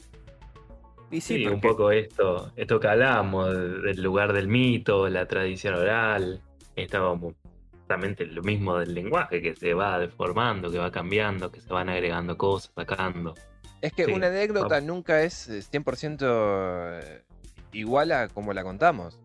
Y 1.11 1.22
sí, 1.22 1.38
Sí, 1.38 1.45
un 1.48 1.60
poco 1.61 1.91
esto, 1.91 2.52
esto 2.56 2.80
que 2.80 2.88
hablábamos 2.88 3.49
de- 3.56 3.80
del 3.81 4.02
lugar 4.03 4.31
del 4.34 4.48
mito, 4.48 5.10
la 5.10 5.26
tradición 5.27 5.73
oral, 5.76 6.41
estaba 6.76 7.10
como 7.10 7.34
justamente 7.72 8.26
lo 8.27 8.44
mismo 8.44 8.77
del 8.77 8.94
lenguaje, 8.94 9.41
que 9.41 9.56
se 9.56 9.73
va 9.73 9.98
deformando, 9.98 10.72
que 10.72 10.77
va 10.77 10.91
cambiando, 10.91 11.52
que 11.52 11.61
se 11.61 11.73
van 11.73 11.90
agregando 11.90 12.38
cosas, 12.38 12.72
sacando. 12.76 13.34
Es 13.81 13.94
que 13.94 14.06
Sí, 14.06 14.11
una 14.11 14.27
anécdota 14.27 14.76
vamos. 14.76 14.84
nunca 14.88 15.23
es 15.23 15.48
eh, 15.49 15.61
100% 15.64 17.23
igual 17.72 18.11
a 18.11 18.27
como 18.27 18.53
la 18.53 18.64
contamos. 18.64 19.18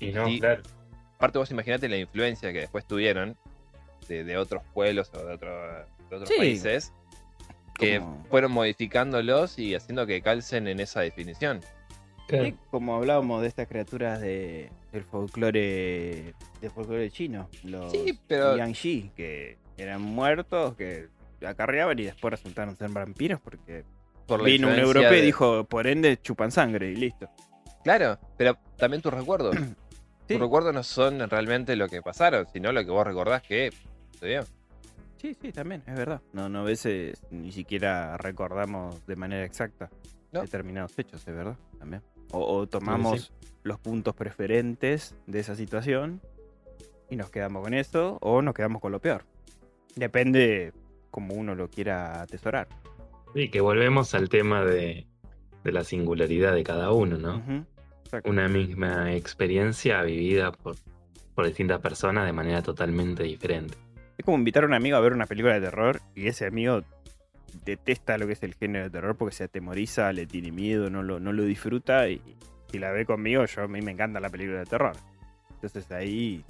Y 0.00 0.12
no, 0.12 0.26
claro. 0.38 0.62
aparte 1.16 1.38
vos 1.38 1.50
imaginate 1.50 1.88
la 1.88 1.96
influencia 1.96 2.52
que 2.52 2.60
después 2.60 2.86
tuvieron 2.86 3.36
de, 4.08 4.24
de 4.24 4.36
otros 4.36 4.62
pueblos 4.74 5.10
o 5.14 5.24
de, 5.24 5.34
otro- 5.34 5.50
de 6.10 6.16
otros 6.16 6.28
Sí. 6.28 6.34
países 6.36 6.92
que 7.78 7.98
Como- 8.00 8.24
fueron 8.30 8.52
modificándolos 8.52 9.58
y 9.58 9.74
haciendo 9.74 10.06
que 10.06 10.22
calcen 10.22 10.68
en 10.68 10.80
esa 10.80 11.00
definición. 11.00 11.60
Claro. 12.28 12.56
Como 12.70 12.94
hablábamos 12.96 13.42
de 13.42 13.48
estas 13.48 13.68
criaturas 13.68 14.20
de, 14.20 14.70
del 14.92 15.04
folclore 15.04 16.34
del 16.60 16.70
folclore 16.70 17.10
chino, 17.10 17.48
los 17.64 17.92
Sí, 17.92 18.18
pero- 18.26 18.56
Yangshi, 18.56 19.10
que 19.14 19.58
eran 19.76 20.00
muertos, 20.00 20.74
que 20.76 21.08
acarreaban 21.46 21.98
y 21.98 22.04
después 22.04 22.30
resultaron 22.32 22.76
ser 22.76 22.90
vampiros 22.90 23.40
porque 23.40 23.84
Por 24.26 24.42
vino 24.42 24.68
un 24.68 24.78
europeo 24.78 25.12
y 25.12 25.16
de- 25.16 25.22
dijo, 25.22 25.64
por 25.64 25.86
ende 25.86 26.18
chupan 26.22 26.50
sangre 26.50 26.90
y 26.92 26.96
listo. 26.96 27.28
Claro, 27.82 28.18
pero 28.38 28.56
también 28.78 29.02
tus 29.02 29.12
recuerdos. 29.12 29.54
Sí. 30.26 30.36
Tus 30.36 30.40
recuerdos 30.40 30.72
no 30.72 30.82
son 30.82 31.28
realmente 31.28 31.76
lo 31.76 31.86
que 31.86 32.00
pasaron, 32.00 32.46
sino 32.50 32.72
lo 32.72 32.82
que 32.82 32.90
vos 32.90 33.06
recordás 33.06 33.42
que 33.42 33.70
sucedió. 34.14 34.42
Sí, 35.24 35.34
sí, 35.40 35.52
también, 35.52 35.82
es 35.86 35.94
verdad. 35.96 36.20
No, 36.34 36.50
no 36.50 36.58
a 36.58 36.64
veces 36.64 37.24
ni 37.30 37.50
siquiera 37.50 38.18
recordamos 38.18 39.06
de 39.06 39.16
manera 39.16 39.42
exacta 39.42 39.88
No. 40.32 40.42
determinados 40.42 40.98
hechos, 40.98 41.26
es 41.26 41.34
verdad, 41.34 41.56
también. 41.78 42.02
O, 42.30 42.44
o 42.58 42.66
tomamos 42.66 43.32
los 43.62 43.78
puntos 43.78 44.14
preferentes 44.14 45.16
de 45.26 45.40
esa 45.40 45.56
situación 45.56 46.20
y 47.08 47.16
nos 47.16 47.30
quedamos 47.30 47.62
con 47.62 47.72
eso, 47.72 48.18
o 48.20 48.42
nos 48.42 48.52
quedamos 48.52 48.82
con 48.82 48.92
lo 48.92 49.00
peor. 49.00 49.24
Depende 49.96 50.74
como 51.10 51.34
uno 51.36 51.54
lo 51.54 51.70
quiera 51.70 52.20
atesorar. 52.20 52.68
Sí, 53.34 53.48
que 53.48 53.62
volvemos 53.62 54.14
al 54.14 54.28
tema 54.28 54.62
de, 54.62 55.06
de 55.64 55.72
la 55.72 55.84
singularidad 55.84 56.52
de 56.52 56.64
cada 56.64 56.92
uno, 56.92 57.16
¿no? 57.16 57.42
Una 58.26 58.46
misma 58.48 59.14
experiencia 59.14 60.02
vivida 60.02 60.52
por, 60.52 60.76
por 61.34 61.46
distintas 61.46 61.80
personas 61.80 62.26
de 62.26 62.32
manera 62.34 62.60
totalmente 62.60 63.22
diferente. 63.22 63.78
Es 64.18 64.24
como 64.24 64.36
invitar 64.38 64.64
a 64.64 64.66
un 64.66 64.74
amigo 64.74 64.96
a 64.96 65.00
ver 65.00 65.12
una 65.12 65.26
película 65.26 65.54
de 65.54 65.60
terror 65.60 66.00
y 66.14 66.28
ese 66.28 66.46
amigo 66.46 66.82
detesta 67.64 68.18
lo 68.18 68.26
que 68.26 68.32
es 68.34 68.42
el 68.42 68.54
género 68.54 68.84
de 68.84 68.90
terror 68.90 69.16
porque 69.16 69.34
se 69.34 69.44
atemoriza, 69.44 70.12
le 70.12 70.26
tiene 70.26 70.52
miedo, 70.52 70.90
no 70.90 71.02
lo, 71.02 71.20
no 71.20 71.32
lo 71.32 71.42
disfruta 71.44 72.08
y 72.08 72.20
si 72.70 72.78
la 72.78 72.90
ve 72.92 73.04
conmigo, 73.06 73.44
yo 73.44 73.62
a 73.62 73.68
mí 73.68 73.80
me 73.80 73.92
encanta 73.92 74.20
la 74.20 74.28
película 74.30 74.58
de 74.58 74.66
terror. 74.66 74.92
Entonces 75.54 75.90
ahí, 75.92 76.44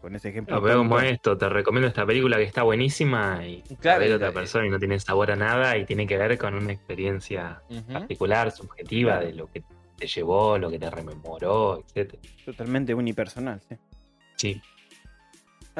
con 0.00 0.14
ese 0.14 0.28
ejemplo... 0.28 0.56
No, 0.56 0.62
pero 0.62 0.78
como 0.78 1.00
esto, 1.00 1.36
te 1.36 1.48
recomiendo 1.48 1.88
esta 1.88 2.04
película 2.06 2.36
que 2.36 2.44
está 2.44 2.62
buenísima 2.62 3.44
y 3.46 3.62
Claro, 3.80 4.04
la 4.06 4.16
otra 4.16 4.32
persona 4.32 4.66
y 4.66 4.70
no 4.70 4.78
tiene 4.78 5.00
sabor 5.00 5.30
a 5.30 5.36
nada 5.36 5.76
y 5.76 5.84
tiene 5.84 6.06
que 6.06 6.16
ver 6.16 6.36
con 6.38 6.54
una 6.54 6.72
experiencia 6.72 7.62
particular, 7.92 8.50
subjetiva, 8.52 9.12
Claro. 9.12 9.26
de 9.26 9.34
lo 9.34 9.46
que 9.46 9.62
te 9.96 10.06
llevó, 10.06 10.58
lo 10.58 10.70
que 10.70 10.78
te 10.78 10.90
rememoró, 10.90 11.84
etc. 11.94 12.14
Totalmente 12.44 12.94
unipersonal, 12.94 13.60
sí. 13.68 13.76
Sí, 14.36 14.62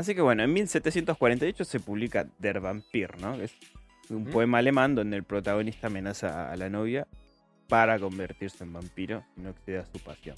Así 0.01 0.15
que 0.15 0.23
bueno, 0.23 0.43
en 0.43 0.51
1748 0.55 1.63
se 1.63 1.79
publica 1.79 2.27
Der 2.39 2.59
Vampir, 2.59 3.21
¿no? 3.21 3.35
Es 3.35 3.55
un 4.09 4.25
poema 4.25 4.57
alemán 4.57 4.95
donde 4.95 5.15
el 5.19 5.25
protagonista 5.25 5.89
amenaza 5.89 6.51
a 6.51 6.57
la 6.57 6.71
novia 6.71 7.07
para 7.69 7.99
convertirse 7.99 8.65
en 8.65 8.73
vampiro 8.73 9.23
y 9.37 9.43
no 9.43 9.51
exceda 9.51 9.85
su 9.85 9.99
pasión. 9.99 10.37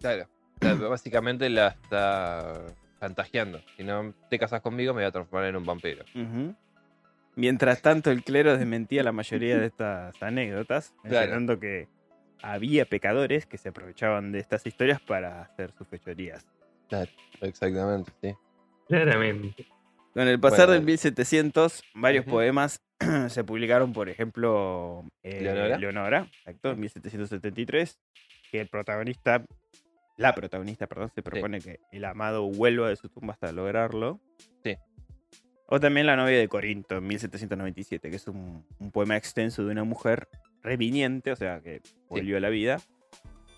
Claro. 0.00 0.28
Básicamente 0.88 1.50
la 1.50 1.70
está 1.82 2.66
chantajeando. 3.00 3.60
Si 3.76 3.82
no 3.82 4.14
te 4.30 4.38
casas 4.38 4.62
conmigo, 4.62 4.94
me 4.94 5.00
voy 5.00 5.08
a 5.08 5.10
transformar 5.10 5.48
en 5.48 5.56
un 5.56 5.66
vampiro. 5.66 6.04
Ujú. 6.14 6.54
Mientras 7.34 7.82
tanto, 7.82 8.12
el 8.12 8.22
clero 8.22 8.56
desmentía 8.56 9.02
la 9.02 9.10
mayoría 9.10 9.58
de 9.58 9.66
estas 9.66 10.22
anécdotas, 10.22 10.94
Claro. 11.02 11.16
mencionando 11.16 11.58
que 11.58 11.88
había 12.42 12.84
pecadores 12.84 13.44
que 13.44 13.58
se 13.58 13.70
aprovechaban 13.70 14.30
de 14.30 14.38
estas 14.38 14.64
historias 14.68 15.00
para 15.00 15.42
hacer 15.42 15.72
sus 15.72 15.88
fechorías. 15.88 16.46
Exactamente, 17.40 18.12
sí. 18.22 18.32
Claramente. 18.88 19.66
Con 20.12 20.28
el 20.28 20.38
pasar 20.38 20.66
Bueno. 20.66 20.72
del 20.74 20.84
1700, 20.84 21.82
varios 21.94 22.24
poemas 22.24 22.80
se 23.28 23.42
publicaron, 23.42 23.92
por 23.92 24.08
ejemplo, 24.08 25.04
eh, 25.22 25.40
¿Leonora? 25.42 25.78
Leonora, 25.78 26.28
exacto, 26.38 26.70
en 26.70 26.80
1773, 26.80 27.98
que 28.52 28.60
el 28.60 28.68
protagonista, 28.68 29.44
la 30.16 30.32
protagonista, 30.34 30.86
perdón, 30.86 31.10
se 31.12 31.22
propone 31.22 31.60
que 31.60 31.80
el 31.90 32.04
amado 32.04 32.44
vuelva 32.44 32.88
de 32.88 32.96
su 32.96 33.08
tumba 33.08 33.32
hasta 33.32 33.50
lograrlo. 33.50 34.20
Sí. 34.62 34.76
O 35.66 35.80
también 35.80 36.06
La 36.06 36.14
novia 36.14 36.38
de 36.38 36.46
Corinto, 36.46 36.98
en 36.98 37.06
1797, 37.08 38.10
que 38.10 38.16
es 38.16 38.28
un, 38.28 38.64
un 38.78 38.90
poema 38.92 39.16
extenso 39.16 39.64
de 39.64 39.72
una 39.72 39.82
mujer 39.82 40.28
reviniente, 40.62 41.32
o 41.32 41.36
sea, 41.36 41.60
que 41.60 41.80
volvió 42.08 42.36
a 42.36 42.40
la 42.40 42.50
vida, 42.50 42.80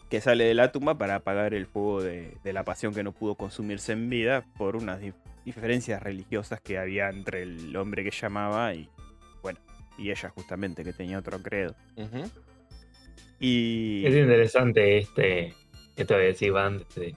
que 0.08 0.20
sale 0.20 0.44
de 0.44 0.54
la 0.54 0.70
tumba 0.70 0.96
para 0.96 1.16
apagar 1.16 1.52
el 1.54 1.66
fuego 1.66 2.02
de, 2.02 2.36
de 2.44 2.52
la 2.52 2.64
pasión 2.64 2.94
que 2.94 3.02
no 3.02 3.12
pudo 3.12 3.34
consumirse 3.34 3.92
en 3.92 4.08
vida 4.08 4.44
por 4.56 4.76
unas 4.76 5.00
dif- 5.00 5.14
diferencias 5.44 6.02
religiosas 6.02 6.60
que 6.60 6.78
había 6.78 7.08
entre 7.08 7.42
el 7.42 7.74
hombre 7.76 8.04
que 8.04 8.10
llamaba 8.10 8.72
y, 8.74 8.88
bueno, 9.42 9.58
y 9.98 10.10
ella 10.10 10.30
justamente, 10.30 10.84
que 10.84 10.92
tenía 10.92 11.18
otro 11.18 11.42
credo. 11.42 11.74
Y... 13.40 14.04
Es 14.06 14.14
interesante 14.14 14.98
este, 14.98 15.54
esto 15.96 16.14
que 16.14 16.20
decía 16.20 16.52
antes 16.64 16.94
de 16.94 17.14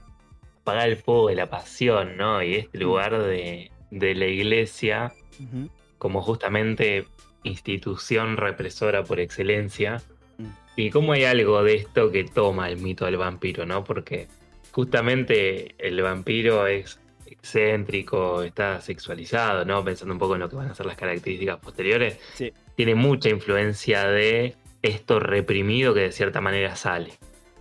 apagar 0.62 0.90
el 0.90 0.98
fuego 0.98 1.30
de 1.30 1.36
la 1.36 1.50
pasión, 1.50 2.18
¿no? 2.18 2.42
Y 2.44 2.56
este 2.56 2.80
lugar 2.80 3.22
de, 3.22 3.72
de 3.92 4.16
la 4.16 4.26
iglesia 4.26 5.14
como 5.98 6.22
justamente 6.22 7.06
institución 7.44 8.38
represora 8.38 9.04
por 9.04 9.20
excelencia. 9.20 10.02
Y 10.76 10.90
cómo 10.92 11.12
hay 11.14 11.26
algo 11.26 11.64
de 11.64 11.76
esto 11.76 12.12
que 12.12 12.24
toma 12.24 12.70
el 12.70 12.78
mito 12.78 13.06
del 13.06 13.18
vampiro, 13.18 13.66
¿no? 13.66 13.84
Porque 13.84 14.28
justamente 14.72 15.76
el 15.78 16.02
vampiro 16.02 16.68
es 16.68 17.00
excéntrico, 17.26 18.44
está 18.44 18.80
sexualizado, 18.82 19.66
¿no? 19.66 19.84
Pensando 19.84 20.14
un 20.14 20.20
poco 20.20 20.36
en 20.36 20.42
lo 20.42 20.50
que 20.50 20.56
van 20.56 20.70
a 20.70 20.76
ser 20.76 20.86
las 20.86 20.96
características 20.96 21.58
posteriores, 21.58 22.18
Sí, 22.36 22.54
tiene 22.76 22.96
mucha 22.96 23.30
influencia 23.30 24.08
de 24.08 24.56
esto 24.82 25.20
reprimido 25.20 25.94
que 25.94 26.02
de 26.02 26.12
cierta 26.12 26.40
manera 26.42 26.76
sale. 26.76 27.12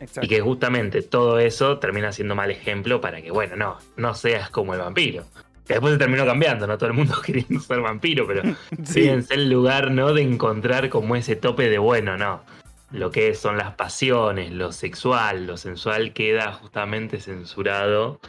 exacto. 0.00 0.20
Y 0.24 0.28
que 0.28 0.40
justamente 0.40 1.02
todo 1.02 1.38
eso 1.40 1.78
termina 1.78 2.12
siendo 2.12 2.34
mal 2.36 2.50
ejemplo 2.50 3.00
para 3.00 3.20
que, 3.20 3.30
bueno, 3.32 3.56
no, 3.56 3.78
no 3.96 4.14
seas 4.14 4.50
como 4.50 4.74
el 4.74 4.80
vampiro. 4.80 5.24
Que 5.66 5.74
después 5.74 5.92
se 5.94 5.98
terminó 5.98 6.24
cambiando, 6.24 6.66
no 6.66 6.78
todo 6.78 6.90
el 6.90 6.96
mundo 6.96 7.20
queriendo 7.24 7.60
ser 7.60 7.80
vampiro, 7.80 8.26
pero 8.26 8.42
Sí, 8.84 9.02
fíjense 9.02 9.34
el 9.34 9.50
lugar, 9.50 9.90
¿no? 9.90 10.12
De 10.14 10.22
encontrar 10.22 10.88
como 10.88 11.16
ese 11.16 11.34
tope 11.36 11.68
de, 11.68 11.78
bueno, 11.78 12.16
no. 12.16 12.42
Lo 12.90 13.10
que 13.10 13.34
son 13.34 13.58
las 13.58 13.74
pasiones, 13.74 14.50
lo 14.50 14.72
sexual, 14.72 15.46
lo 15.46 15.56
sensual 15.56 16.12
queda 16.12 16.52
justamente 16.52 17.20
censurado 17.20 18.20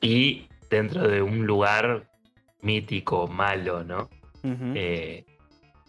y 0.00 0.48
dentro 0.70 1.08
de 1.08 1.22
un 1.22 1.46
lugar 1.46 2.08
mítico, 2.62 3.26
malo, 3.26 3.84
¿no? 3.84 4.08
Eh, 4.44 5.24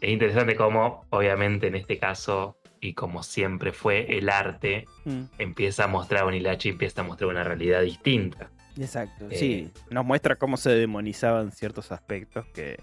es 0.02 0.10
interesante 0.10 0.56
cómo, 0.56 1.06
obviamente, 1.12 1.68
en 1.68 1.76
este 1.76 1.98
caso, 1.98 2.58
y 2.82 2.94
como 2.94 3.24
siempre 3.24 3.74
fue, 3.74 4.18
el 4.18 4.30
arte 4.30 4.86
mm, 5.06 5.24
empieza 5.38 5.84
a 5.84 5.88
mostrar 5.88 6.26
un 6.26 6.34
hilacho 6.34 6.68
y 6.68 6.72
empieza 6.72 7.02
a 7.02 7.04
mostrar 7.04 7.30
una 7.30 7.44
realidad 7.44 7.82
distinta. 7.82 8.50
Exacto, 8.78 9.28
Eh, 9.30 9.38
sí. 9.38 9.72
Nos 9.90 10.06
muestra 10.06 10.36
cómo 10.36 10.58
se 10.58 10.70
demonizaban 10.72 11.52
ciertos 11.52 11.92
aspectos 11.92 12.46
que 12.48 12.80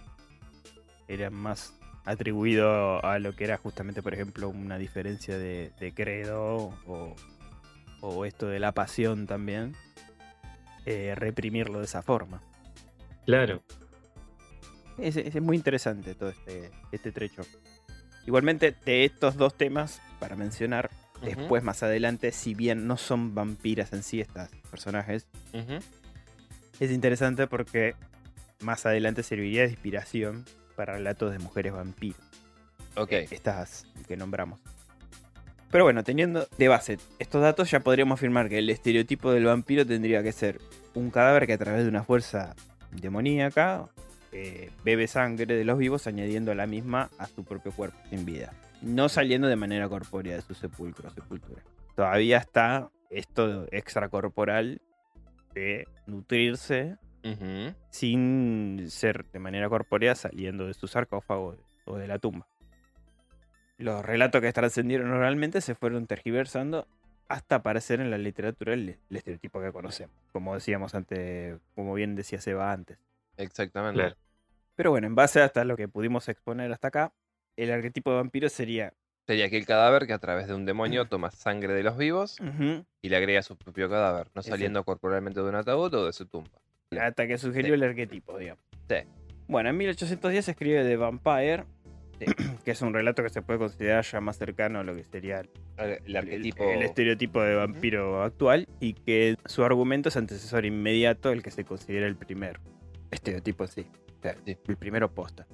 eran 1.08 1.34
más 1.34 1.75
atribuidos 2.06 3.04
a 3.04 3.18
lo 3.18 3.34
que 3.36 3.44
era 3.44 3.58
justamente, 3.58 4.02
por 4.02 4.14
ejemplo, 4.14 4.48
una 4.48 4.78
diferencia 4.78 5.36
de, 5.36 5.72
de 5.78 5.92
credo 5.92 6.72
o, 6.86 7.14
o 8.00 8.24
esto 8.24 8.46
de 8.46 8.58
la 8.60 8.72
pasión 8.72 9.26
también. 9.26 9.74
eh, 10.86 11.14
reprimirlo 11.16 11.80
de 11.80 11.84
esa 11.84 12.00
forma. 12.02 12.40
Claro. 13.26 13.62
Es, 14.98 15.16
es 15.16 15.42
muy 15.42 15.56
interesante 15.56 16.14
todo 16.14 16.30
este, 16.30 16.70
este 16.92 17.12
trecho. 17.12 17.42
Igualmente, 18.24 18.74
de 18.84 19.04
estos 19.04 19.36
dos 19.36 19.54
temas, 19.56 20.00
para 20.18 20.36
mencionar, 20.36 20.90
después 21.22 21.62
más 21.62 21.82
adelante, 21.82 22.32
si 22.32 22.54
bien 22.54 22.86
no 22.86 22.96
son 22.96 23.34
vampiras 23.34 23.92
en 23.92 24.02
sí 24.02 24.20
estas 24.20 24.50
personajes. 24.70 25.26
Es 26.80 26.90
interesante 26.90 27.46
porque 27.46 27.94
más 28.60 28.86
adelante 28.86 29.22
serviría 29.22 29.62
de 29.62 29.70
inspiración 29.70 30.44
para 30.76 30.94
relatos 30.94 31.32
de 31.32 31.38
mujeres 31.38 31.72
vampiros. 31.72 32.20
Ok. 32.96 33.12
Estas 33.30 33.86
que 34.06 34.16
nombramos. 34.16 34.60
Pero 35.70 35.84
bueno, 35.84 36.04
teniendo 36.04 36.46
de 36.56 36.68
base 36.68 36.98
estos 37.18 37.42
datos, 37.42 37.70
ya 37.70 37.80
podríamos 37.80 38.18
afirmar 38.18 38.48
que 38.48 38.58
el 38.58 38.70
estereotipo 38.70 39.32
del 39.32 39.44
vampiro 39.44 39.84
tendría 39.84 40.22
que 40.22 40.32
ser 40.32 40.60
un 40.94 41.10
cadáver 41.10 41.46
que 41.46 41.54
a 41.54 41.58
través 41.58 41.82
de 41.82 41.88
una 41.88 42.04
fuerza 42.04 42.54
demoníaca 42.92 43.88
eh, 44.32 44.70
bebe 44.84 45.06
sangre 45.08 45.56
de 45.56 45.64
los 45.64 45.78
vivos, 45.78 46.06
añadiendo 46.06 46.54
la 46.54 46.66
misma 46.66 47.10
a 47.18 47.26
su 47.26 47.44
propio 47.44 47.72
cuerpo 47.72 47.98
sin 48.10 48.24
vida. 48.24 48.52
No 48.80 49.08
saliendo 49.08 49.48
de 49.48 49.56
manera 49.56 49.88
corpórea 49.88 50.36
de 50.36 50.42
su 50.42 50.54
sepulcro 50.54 51.08
o 51.08 51.12
sepultura. 51.12 51.62
Todavía 51.94 52.38
está 52.38 52.90
esto 53.10 53.66
extracorporal 53.72 54.80
de 55.54 55.88
nutrirse 56.06 56.96
Sin 57.90 58.86
ser 58.88 59.24
de 59.30 59.38
manera 59.38 59.68
corpórea 59.68 60.14
saliendo 60.14 60.66
de 60.66 60.74
su 60.74 60.86
sarcófago 60.86 61.56
o 61.84 61.96
de 61.96 62.06
la 62.06 62.18
tumba. 62.18 62.46
Los 63.78 64.04
relatos 64.04 64.40
que 64.40 64.52
trascendieron 64.52 65.10
oralmente 65.10 65.60
se 65.60 65.74
fueron 65.74 66.06
tergiversando 66.06 66.86
hasta 67.28 67.56
aparecer 67.56 68.00
en 68.00 68.10
la 68.10 68.18
literatura 68.18 68.74
el, 68.74 68.98
el 69.10 69.16
estereotipo 69.16 69.60
que 69.60 69.72
conocemos, 69.72 70.14
como 70.32 70.54
decíamos 70.54 70.94
antes, 70.94 71.58
como 71.74 71.92
bien 71.94 72.14
decía 72.14 72.40
Seba 72.40 72.72
antes. 72.72 72.98
Exactamente. 73.36 74.00
Claro. 74.00 74.16
Pero 74.76 74.90
bueno, 74.90 75.06
en 75.06 75.14
base 75.14 75.42
hasta 75.42 75.64
lo 75.64 75.76
que 75.76 75.88
pudimos 75.88 76.28
exponer 76.28 76.72
hasta 76.72 76.88
acá, 76.88 77.12
el 77.56 77.70
arquetipo 77.72 78.10
de 78.10 78.16
vampiro 78.16 78.48
sería 78.48 78.92
Sería 79.26 79.46
aquel 79.46 79.66
cadáver 79.66 80.06
que 80.06 80.12
a 80.12 80.20
través 80.20 80.46
de 80.46 80.54
un 80.54 80.64
demonio 80.66 81.06
toma 81.06 81.32
sangre 81.32 81.74
de 81.74 81.82
los 81.82 81.96
vivos 81.96 82.36
y 83.02 83.08
le 83.08 83.16
agrega 83.16 83.42
su 83.42 83.56
propio 83.56 83.90
cadáver, 83.90 84.26
no 84.26 84.40
Exacto. 84.40 84.50
saliendo 84.50 84.84
corporalmente 84.84 85.40
de 85.40 85.48
un 85.48 85.56
ataúd 85.56 85.92
o 85.94 86.06
de 86.06 86.12
su 86.12 86.26
tumba. 86.26 86.60
Hasta 86.90 87.26
que 87.26 87.38
sugirió 87.38 87.74
el 87.74 87.82
arquetipo, 87.82 88.38
digamos. 88.38 88.62
Sí. 88.88 88.96
Bueno, 89.48 89.70
en 89.70 89.76
1810 89.76 90.44
se 90.44 90.50
escribe 90.52 90.84
The 90.84 90.96
Vampire, 90.96 91.64
Sí. 92.18 92.26
que 92.64 92.70
es 92.70 92.82
un 92.82 92.94
relato 92.94 93.22
que 93.22 93.28
se 93.28 93.42
puede 93.42 93.58
considerar 93.58 94.04
ya 94.04 94.20
más 94.20 94.38
cercano 94.38 94.80
a 94.80 94.84
lo 94.84 94.94
que 94.94 95.04
sería 95.04 95.42
el, 95.78 96.16
arquetipo. 96.16 96.64
el 96.64 96.82
estereotipo 96.82 97.42
de 97.42 97.54
vampiro 97.54 98.22
actual 98.22 98.66
y 98.80 98.94
que 98.94 99.36
su 99.44 99.64
argumento 99.64 100.08
es 100.08 100.16
antecesor 100.16 100.64
inmediato 100.64 101.30
el 101.30 101.42
que 101.42 101.50
se 101.50 101.64
considera 101.64 102.06
el 102.06 102.16
primer 102.16 102.60
estereotipo 103.10 103.64
en 103.64 103.70
sí, 103.70 103.86
el 104.66 104.76
primero 104.76 105.12
posta. 105.12 105.46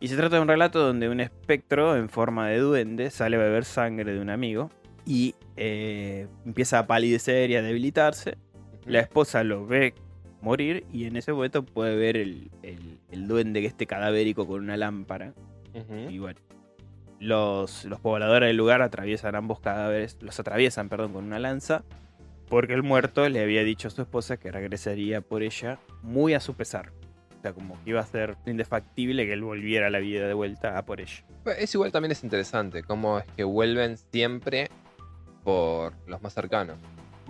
Y 0.00 0.08
se 0.08 0.16
trata 0.16 0.36
de 0.36 0.42
un 0.42 0.48
relato 0.48 0.80
donde 0.80 1.08
un 1.08 1.20
espectro 1.20 1.96
en 1.96 2.08
forma 2.08 2.48
de 2.48 2.58
duende 2.58 3.10
sale 3.10 3.36
a 3.36 3.38
beber 3.38 3.64
sangre 3.64 4.12
de 4.12 4.20
un 4.20 4.30
amigo 4.30 4.70
y 5.06 5.34
eh, 5.56 6.26
empieza 6.44 6.80
a 6.80 6.86
palidecer 6.86 7.50
y 7.50 7.56
a 7.56 7.62
debilitarse. 7.62 8.36
La 8.86 9.00
esposa 9.00 9.44
lo 9.44 9.66
ve 9.66 9.94
morir 10.42 10.84
y 10.92 11.04
en 11.06 11.16
ese 11.16 11.32
momento 11.32 11.64
puede 11.64 11.96
ver 11.96 12.16
el, 12.16 12.50
el- 12.62 12.98
el 13.10 13.28
duende 13.28 13.60
que 13.60 13.66
esté 13.66 13.86
cadavérico 13.86 14.46
con 14.46 14.60
una 14.62 14.76
lámpara. 14.76 15.34
Ujú. 15.74 16.10
Y 16.10 16.18
bueno, 16.18 16.40
los, 17.18 17.84
los 17.84 18.00
pobladores 18.00 18.48
del 18.48 18.56
lugar 18.56 18.82
atraviesan 18.82 19.34
ambos 19.34 19.60
cadáveres, 19.60 20.16
los 20.20 20.38
atraviesan, 20.40 20.88
perdón, 20.88 21.12
con 21.12 21.24
una 21.24 21.38
lanza, 21.38 21.84
porque 22.48 22.72
el 22.72 22.82
muerto 22.82 23.28
le 23.28 23.40
había 23.42 23.62
dicho 23.62 23.88
a 23.88 23.90
su 23.90 24.02
esposa 24.02 24.36
que 24.38 24.50
regresaría 24.50 25.20
por 25.20 25.42
ella 25.42 25.78
muy 26.02 26.34
a 26.34 26.40
su 26.40 26.54
pesar. 26.54 26.90
O 27.38 27.42
sea, 27.42 27.52
como 27.54 27.74
que 27.84 27.90
iba 27.90 28.00
a 28.00 28.06
ser 28.06 28.36
indefactible 28.46 29.24
que 29.26 29.32
él 29.32 29.42
volviera 29.42 29.86
a 29.86 29.90
la 29.90 29.98
vida 29.98 30.26
de 30.26 30.34
vuelta 30.34 30.76
a 30.76 30.84
por 30.84 31.00
ella. 31.00 31.24
Es 31.58 31.74
igual 31.74 31.90
también 31.92 32.12
es 32.12 32.22
interesante, 32.24 32.82
cómo 32.82 33.18
es 33.18 33.24
que 33.36 33.44
vuelven 33.44 33.96
siempre 33.96 34.68
por 35.42 35.94
los 36.06 36.20
más 36.22 36.34
cercanos. 36.34 36.76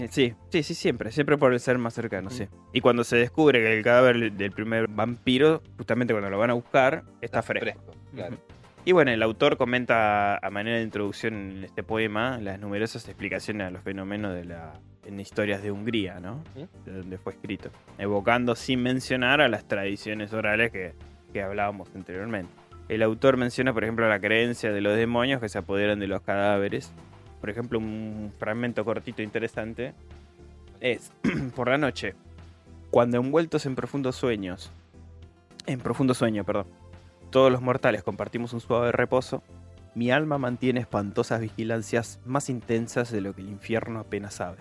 Eh, 0.05 0.09
Sí, 0.11 0.35
sí, 0.51 0.63
sí, 0.63 0.75
siempre, 0.75 1.13
siempre 1.13 1.37
por 1.37 1.53
el 1.53 1.61
ser 1.61 1.79
más 1.79 1.95
cercano, 1.95 2.31
sí. 2.31 2.47
Y 2.73 2.81
cuando 2.81 3.05
se 3.05 3.17
descubre 3.17 3.61
que 3.61 3.77
el 3.79 3.85
cadáver 3.85 4.33
del 4.33 4.53
primer 4.53 4.89
vampiro, 4.89 5.63
justamente 5.77 6.13
cuando 6.15 6.31
lo 6.31 6.39
van 6.39 6.51
a 6.51 6.55
buscar, 6.55 7.05
está 7.21 7.43
fresco. 7.43 7.81
claro. 8.15 8.35
Ujú. 8.35 8.43
Y 8.83 8.93
bueno, 8.93 9.11
el 9.11 9.23
autor 9.23 9.59
comenta 9.59 10.39
a 10.39 10.51
manera 10.51 10.79
de 10.79 10.83
introducción 10.83 11.35
en 11.35 11.65
este 11.65 11.83
poema 11.83 12.39
las 12.39 12.59
numerosas 12.59 13.07
explicaciones 13.09 13.67
a 13.67 13.71
los 13.71 13.83
fenómenos 13.83 14.33
de 14.35 14.47
la, 14.47 14.73
en 15.05 15.21
historias 15.21 15.63
de 15.63 15.71
Hungría, 15.71 16.19
¿no? 16.19 16.43
De 16.87 16.93
donde 16.93 17.19
fue 17.19 17.35
escrito. 17.35 17.71
Evocando 17.99 18.57
sin 18.57 18.83
mencionar 18.83 19.43
a 19.43 19.49
las 19.49 19.69
tradiciones 19.69 20.33
orales 20.33 20.73
que, 20.73 20.95
que 21.35 21.43
hablábamos 21.43 21.91
anteriormente. 21.95 22.51
El 22.89 23.03
autor 23.03 23.37
menciona, 23.37 23.75
por 23.75 23.85
ejemplo, 23.85 24.09
la 24.09 24.19
creencia 24.19 24.73
de 24.73 24.81
los 24.81 24.97
demonios 24.97 25.43
que 25.43 25.51
se 25.51 25.59
apoderan 25.59 26.01
de 26.01 26.07
los 26.09 26.23
cadáveres. 26.23 26.91
Por 27.41 27.51
ejemplo, 27.51 27.79
un 27.79 28.33
fragmento 28.39 28.85
cortito 28.85 29.23
interesante 29.23 29.95
es, 30.81 31.12
por 31.55 31.69
la 31.69 31.79
noche, 31.79 32.15
cuando 32.91 33.19
envueltos 33.19 33.67
en 33.67 33.75
profundos 33.75 34.17
sueños, 34.17 34.71
en 35.67 35.81
profundo 35.81 36.15
sueño, 36.15 36.45
perdón, 36.45 36.67
todos 37.31 37.53
los 37.53 37.62
mortales 37.62 38.03
compartimos 38.03 38.53
un 38.53 38.61
suave 38.61 38.93
reposo, 38.93 39.43
mi 39.95 40.11
alma 40.11 40.39
mantiene 40.39 40.81
espantosas 40.81 41.41
vigilancias 41.41 42.21
más 42.25 42.49
intensas 42.49 43.11
de 43.11 43.21
lo 43.21 43.35
que 43.35 43.43
el 43.43 43.49
infierno 43.49 44.01
apenas 44.01 44.35
sabe. 44.35 44.59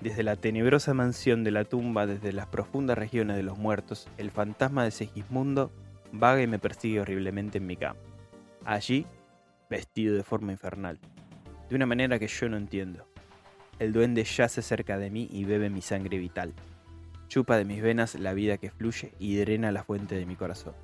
Desde 0.00 0.22
la 0.22 0.36
tenebrosa 0.36 0.94
mansión 0.94 1.44
de 1.44 1.52
la 1.52 1.64
tumba, 1.64 2.06
desde 2.06 2.32
las 2.32 2.46
profundas 2.46 2.98
regiones 2.98 3.36
de 3.36 3.44
los 3.44 3.56
muertos, 3.56 4.08
el 4.18 4.30
fantasma 4.30 4.84
de 4.84 4.90
Segismundo 4.90 5.70
vaga 6.12 6.42
y 6.42 6.46
me 6.46 6.58
persigue 6.58 7.00
horriblemente 7.00 7.58
en 7.58 7.66
mi 7.66 7.76
cama. 7.76 8.00
Allí, 8.64 9.06
vestido 9.70 10.14
de 10.14 10.22
forma 10.22 10.52
infernal, 10.52 10.98
de 11.72 11.76
una 11.76 11.86
manera 11.86 12.18
que 12.18 12.26
yo 12.26 12.50
no 12.50 12.58
entiendo. 12.58 13.06
El 13.78 13.94
duende 13.94 14.24
yace 14.24 14.60
cerca 14.60 14.98
de 14.98 15.08
mí 15.08 15.26
y 15.32 15.46
bebe 15.46 15.70
mi 15.70 15.80
sangre 15.80 16.18
vital. 16.18 16.52
Chupa 17.28 17.56
de 17.56 17.64
mis 17.64 17.80
venas 17.80 18.14
la 18.14 18.34
vida 18.34 18.58
que 18.58 18.70
fluye 18.70 19.12
y 19.18 19.36
drena 19.38 19.72
la 19.72 19.82
fuente 19.82 20.14
de 20.14 20.26
mi 20.26 20.36
corazón. 20.36 20.74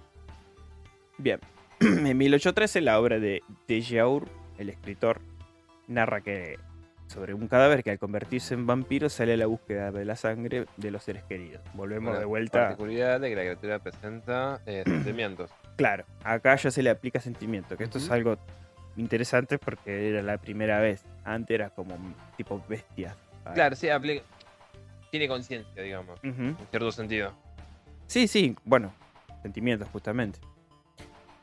Bien, 1.19 1.41
en 1.81 2.17
1813 2.17 2.81
la 2.81 2.99
obra 2.99 3.19
de 3.19 3.43
Dejaur, 3.69 4.31
el 4.57 4.71
escritor, 4.71 5.21
narra 5.89 6.23
que 6.23 6.59
sobre 7.07 7.35
un 7.35 7.49
cadáver 7.49 7.85
que 7.85 7.91
al 7.91 7.99
convertirse 7.99 8.55
en 8.55 8.67
vampiro 8.67 9.11
sale 9.11 9.35
a 9.35 9.37
la 9.37 9.47
búsqueda 9.47 9.93
de 9.93 10.07
la 10.07 10.17
sangre 10.17 10.65
de 10.79 10.91
los 10.91 11.03
seres 11.03 11.23
queridos. 11.25 11.61
Volvemos 11.75 12.19
de 12.19 12.25
vuelta. 12.25 12.61
particularidad 12.61 13.21
de 13.21 13.29
que 13.29 13.37
la 13.37 13.43
criatura 13.43 13.79
presenta 13.79 14.63
eh, 14.65 14.85
sentimientos. 14.87 15.51
Claro, 15.77 16.07
acá 16.25 16.57
ya 16.57 16.71
se 16.71 16.83
le 16.83 16.89
aplica 16.89 17.21
sentimiento, 17.21 17.77
que 17.77 17.85
esto 17.85 17.99
es 17.99 18.11
algo 18.11 18.39
interesante 18.99 19.59
porque 19.59 20.11
era 20.11 20.23
la 20.23 20.39
primera 20.39 20.79
vez. 20.81 21.05
Antes 21.25 21.55
era 21.55 21.71
como 21.71 21.95
un 21.95 22.15
tipo 22.37 22.63
bestia. 22.69 23.17
Claro, 23.55 23.75
sí, 23.77 23.89
aplica. 23.89 24.23
Tiene 25.11 25.27
conciencia, 25.29 25.83
digamos, 25.83 26.19
en 26.23 26.57
cierto 26.71 26.93
sentido. 26.93 27.33
Sí, 28.07 28.29
sí, 28.29 28.55
bueno, 28.65 28.93
sentimientos 29.43 29.89
justamente. 29.91 30.39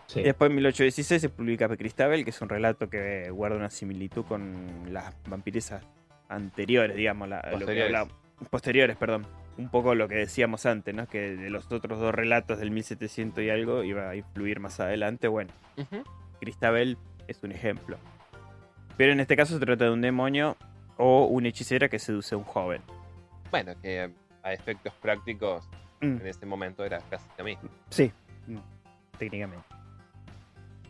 Sí. 0.07 0.19
Y 0.19 0.23
después 0.23 0.49
en 0.51 0.55
1816 0.57 1.19
se 1.21 1.29
publica 1.29 1.67
Cristabel, 1.75 2.23
que 2.23 2.29
es 2.29 2.39
un 2.41 2.49
relato 2.49 2.89
que 2.89 3.29
guarda 3.31 3.57
una 3.57 3.71
similitud 3.71 4.23
con 4.25 4.93
las 4.93 5.15
vampiresas 5.27 5.83
anteriores, 6.29 6.95
digamos, 6.95 7.27
la- 7.27 7.37
lo 7.37 7.43
que 7.43 7.65
Posteriores. 7.65 8.07
posteriores, 8.51 8.97
perdón. 8.97 9.25
Un 9.57 9.69
poco 9.69 9.95
lo 9.95 10.07
que 10.07 10.15
decíamos 10.15 10.65
antes, 10.65 10.93
¿no? 10.93 11.07
Que 11.07 11.35
de 11.35 11.49
los 11.49 11.71
otros 11.71 11.99
dos 11.99 12.13
relatos 12.13 12.59
del 12.59 12.69
1700 12.71 13.43
y 13.43 13.49
algo 13.49 13.83
iba 13.83 14.09
a 14.09 14.15
influir 14.15 14.59
más 14.59 14.79
adelante. 14.79 15.27
Bueno. 15.27 15.51
Cristabel 16.39 16.97
es 17.27 17.41
un 17.43 17.51
ejemplo. 17.51 17.97
Pero 18.97 19.11
en 19.11 19.19
este 19.19 19.35
caso 19.35 19.53
se 19.57 19.65
trata 19.65 19.85
de 19.85 19.91
un 19.91 20.01
demonio 20.01 20.57
o 20.97 21.25
una 21.25 21.49
hechicera 21.49 21.89
que 21.89 21.99
seduce 21.99 22.35
a 22.35 22.37
un 22.37 22.43
joven. 22.45 22.81
Bueno, 23.51 23.73
que 23.81 24.09
a 24.43 24.53
efectos 24.53 24.93
prácticos 25.01 25.67
Mm. 26.01 26.17
en 26.21 26.27
ese 26.27 26.45
momento 26.45 26.83
era 26.83 26.99
casi 27.09 27.25
lo 27.37 27.43
mismo. 27.45 27.69
Sí, 27.89 28.11
mm, 28.47 28.57
técnicamente. 29.17 29.65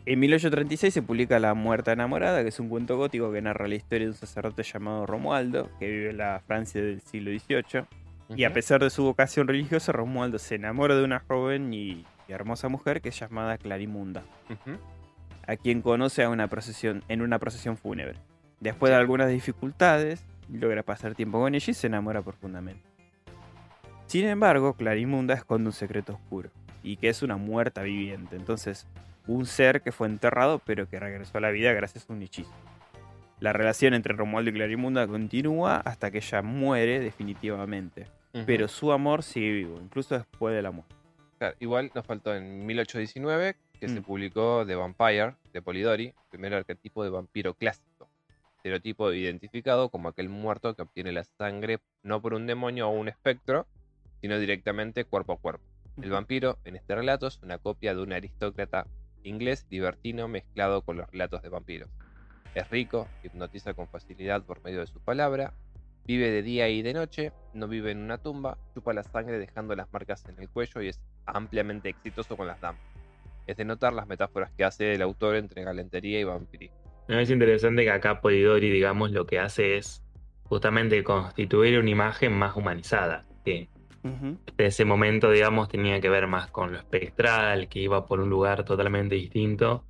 En 0.04 0.20
1836 0.20 0.94
se 0.94 1.02
publica 1.02 1.38
La 1.40 1.54
Muerta 1.54 1.92
Enamorada, 1.92 2.42
que 2.42 2.48
es 2.50 2.60
un 2.60 2.68
cuento 2.68 2.96
gótico 2.96 3.32
que 3.32 3.42
narra 3.42 3.66
la 3.66 3.74
historia 3.74 4.06
de 4.06 4.10
un 4.12 4.16
sacerdote 4.16 4.62
llamado 4.62 5.04
Romualdo, 5.06 5.68
que 5.78 5.88
vive 5.88 6.10
en 6.10 6.18
la 6.18 6.40
Francia 6.46 6.80
del 6.80 7.00
siglo 7.00 7.30
XVIII. 7.32 7.84
Y 8.36 8.44
a 8.44 8.52
pesar 8.52 8.82
de 8.82 8.90
su 8.90 9.04
vocación 9.04 9.48
religiosa, 9.48 9.92
Romualdo 9.92 10.38
se 10.38 10.56
enamora 10.56 10.96
de 10.96 11.04
una 11.04 11.20
joven 11.20 11.72
y, 11.74 12.04
y 12.28 12.32
hermosa 12.32 12.68
mujer 12.68 13.00
que 13.00 13.08
es 13.08 13.18
llamada 13.18 13.58
Clarimunda. 13.58 14.22
A 15.46 15.56
quien 15.56 15.82
conoce 15.82 16.22
a 16.22 16.30
una 16.30 16.48
procesión, 16.48 17.04
en 17.08 17.22
una 17.22 17.38
procesión 17.38 17.76
fúnebre. 17.76 18.18
Después 18.60 18.90
de 18.90 18.96
algunas 18.96 19.28
dificultades, 19.28 20.24
logra 20.50 20.82
pasar 20.82 21.14
tiempo 21.14 21.40
con 21.40 21.54
ella 21.54 21.70
y 21.70 21.74
se 21.74 21.86
enamora 21.86 22.22
profundamente. 22.22 22.82
Sin 24.06 24.26
embargo, 24.26 24.74
Clarimunda 24.74 25.34
esconde 25.34 25.68
un 25.68 25.72
secreto 25.72 26.14
oscuro, 26.14 26.50
y 26.82 26.96
que 26.96 27.08
es 27.08 27.22
una 27.22 27.36
muerta 27.36 27.82
viviente, 27.82 28.36
entonces 28.36 28.86
un 29.26 29.44
ser 29.44 29.82
que 29.82 29.90
fue 29.90 30.06
enterrado 30.06 30.60
pero 30.60 30.88
que 30.88 31.00
regresó 31.00 31.38
a 31.38 31.40
la 31.40 31.50
vida 31.50 31.72
gracias 31.72 32.08
a 32.08 32.12
un 32.12 32.22
hechizo. 32.22 32.52
La 33.40 33.52
relación 33.52 33.92
entre 33.92 34.14
Romualdo 34.14 34.50
y 34.50 34.54
Clarimunda 34.54 35.06
continúa 35.06 35.76
hasta 35.78 36.10
que 36.10 36.18
ella 36.18 36.42
muere 36.42 37.00
definitivamente, 37.00 38.06
pero 38.46 38.68
su 38.68 38.92
amor 38.92 39.22
sigue 39.22 39.52
vivo, 39.52 39.80
incluso 39.82 40.16
después 40.16 40.54
de 40.54 40.62
la 40.62 40.70
muerte. 40.70 40.94
Claro, 41.38 41.56
igual 41.60 41.90
nos 41.94 42.06
faltó 42.06 42.34
en 42.34 42.64
1819 42.64 43.56
que 43.80 43.88
se 43.88 44.00
Mm. 44.00 44.04
publicó 44.04 44.64
The 44.66 44.74
Vampire 44.74 45.34
de 45.52 45.62
Polidori, 45.62 46.14
primer 46.30 46.54
arquetipo 46.54 47.04
de 47.04 47.10
vampiro 47.10 47.54
clásico. 47.54 48.08
Estereotipo 48.56 49.12
identificado 49.12 49.90
como 49.90 50.08
aquel 50.08 50.28
muerto 50.28 50.74
que 50.74 50.82
obtiene 50.82 51.12
la 51.12 51.24
sangre 51.24 51.78
no 52.02 52.20
por 52.20 52.34
un 52.34 52.46
demonio 52.46 52.88
o 52.88 52.92
un 52.92 53.08
espectro, 53.08 53.66
sino 54.20 54.38
directamente 54.38 55.04
cuerpo 55.04 55.34
a 55.34 55.38
cuerpo. 55.38 55.64
El 56.02 56.10
vampiro 56.10 56.58
en 56.64 56.76
este 56.76 56.94
relato 56.94 57.26
es 57.26 57.40
una 57.42 57.58
copia 57.58 57.94
de 57.94 58.02
un 58.02 58.12
aristócrata 58.12 58.86
inglés 59.22 59.66
libertino 59.70 60.28
mezclado 60.28 60.82
con 60.82 60.96
los 60.96 61.10
relatos 61.10 61.42
de 61.42 61.48
vampiros. 61.48 61.88
Es 62.54 62.68
rico, 62.70 63.08
hipnotiza 63.22 63.74
con 63.74 63.88
facilidad 63.88 64.42
por 64.42 64.62
medio 64.62 64.80
de 64.80 64.86
su 64.86 65.00
palabra, 65.00 65.52
vive 66.04 66.30
de 66.30 66.42
día 66.42 66.68
y 66.68 66.82
de 66.82 66.92
noche, 66.94 67.32
no 67.52 67.68
vive 67.68 67.90
en 67.90 67.98
una 67.98 68.18
tumba, 68.18 68.56
chupa 68.74 68.92
la 68.92 69.02
sangre 69.02 69.38
dejando 69.38 69.74
las 69.74 69.92
marcas 69.92 70.24
en 70.26 70.38
el 70.40 70.48
cuello 70.48 70.80
y 70.80 70.88
es 70.88 71.00
ampliamente 71.26 71.88
exitoso 71.88 72.36
con 72.36 72.46
las 72.46 72.60
damas. 72.60 72.80
Es 73.46 73.56
de 73.56 73.64
notar 73.64 73.92
las 73.92 74.06
metáforas 74.06 74.50
que 74.52 74.64
hace 74.64 74.94
el 74.94 75.02
autor 75.02 75.36
entre 75.36 75.62
galantería 75.62 76.20
y 76.20 76.24
vampirismo. 76.24 76.76
Es 77.08 77.30
interesante 77.30 77.84
que 77.84 77.90
acá 77.90 78.20
Polidori, 78.20 78.70
digamos, 78.70 79.12
lo 79.12 79.26
que 79.26 79.38
hace 79.38 79.76
es 79.76 80.02
justamente 80.44 81.02
constituir 81.04 81.78
una 81.78 81.90
imagen 81.90 82.32
más 82.32 82.56
humanizada. 82.56 83.24
Que 83.44 83.68
en 84.02 84.38
ese 84.58 84.84
momento, 84.84 85.30
digamos, 85.30 85.68
tenía 85.68 86.00
que 86.00 86.08
ver 86.08 86.26
más 86.26 86.50
con 86.50 86.72
lo 86.72 86.78
espectral, 86.78 87.68
que 87.68 87.80
iba 87.80 88.06
por 88.06 88.20
un 88.20 88.30
lugar 88.30 88.64
totalmente 88.64 89.14
distinto. 89.14 89.84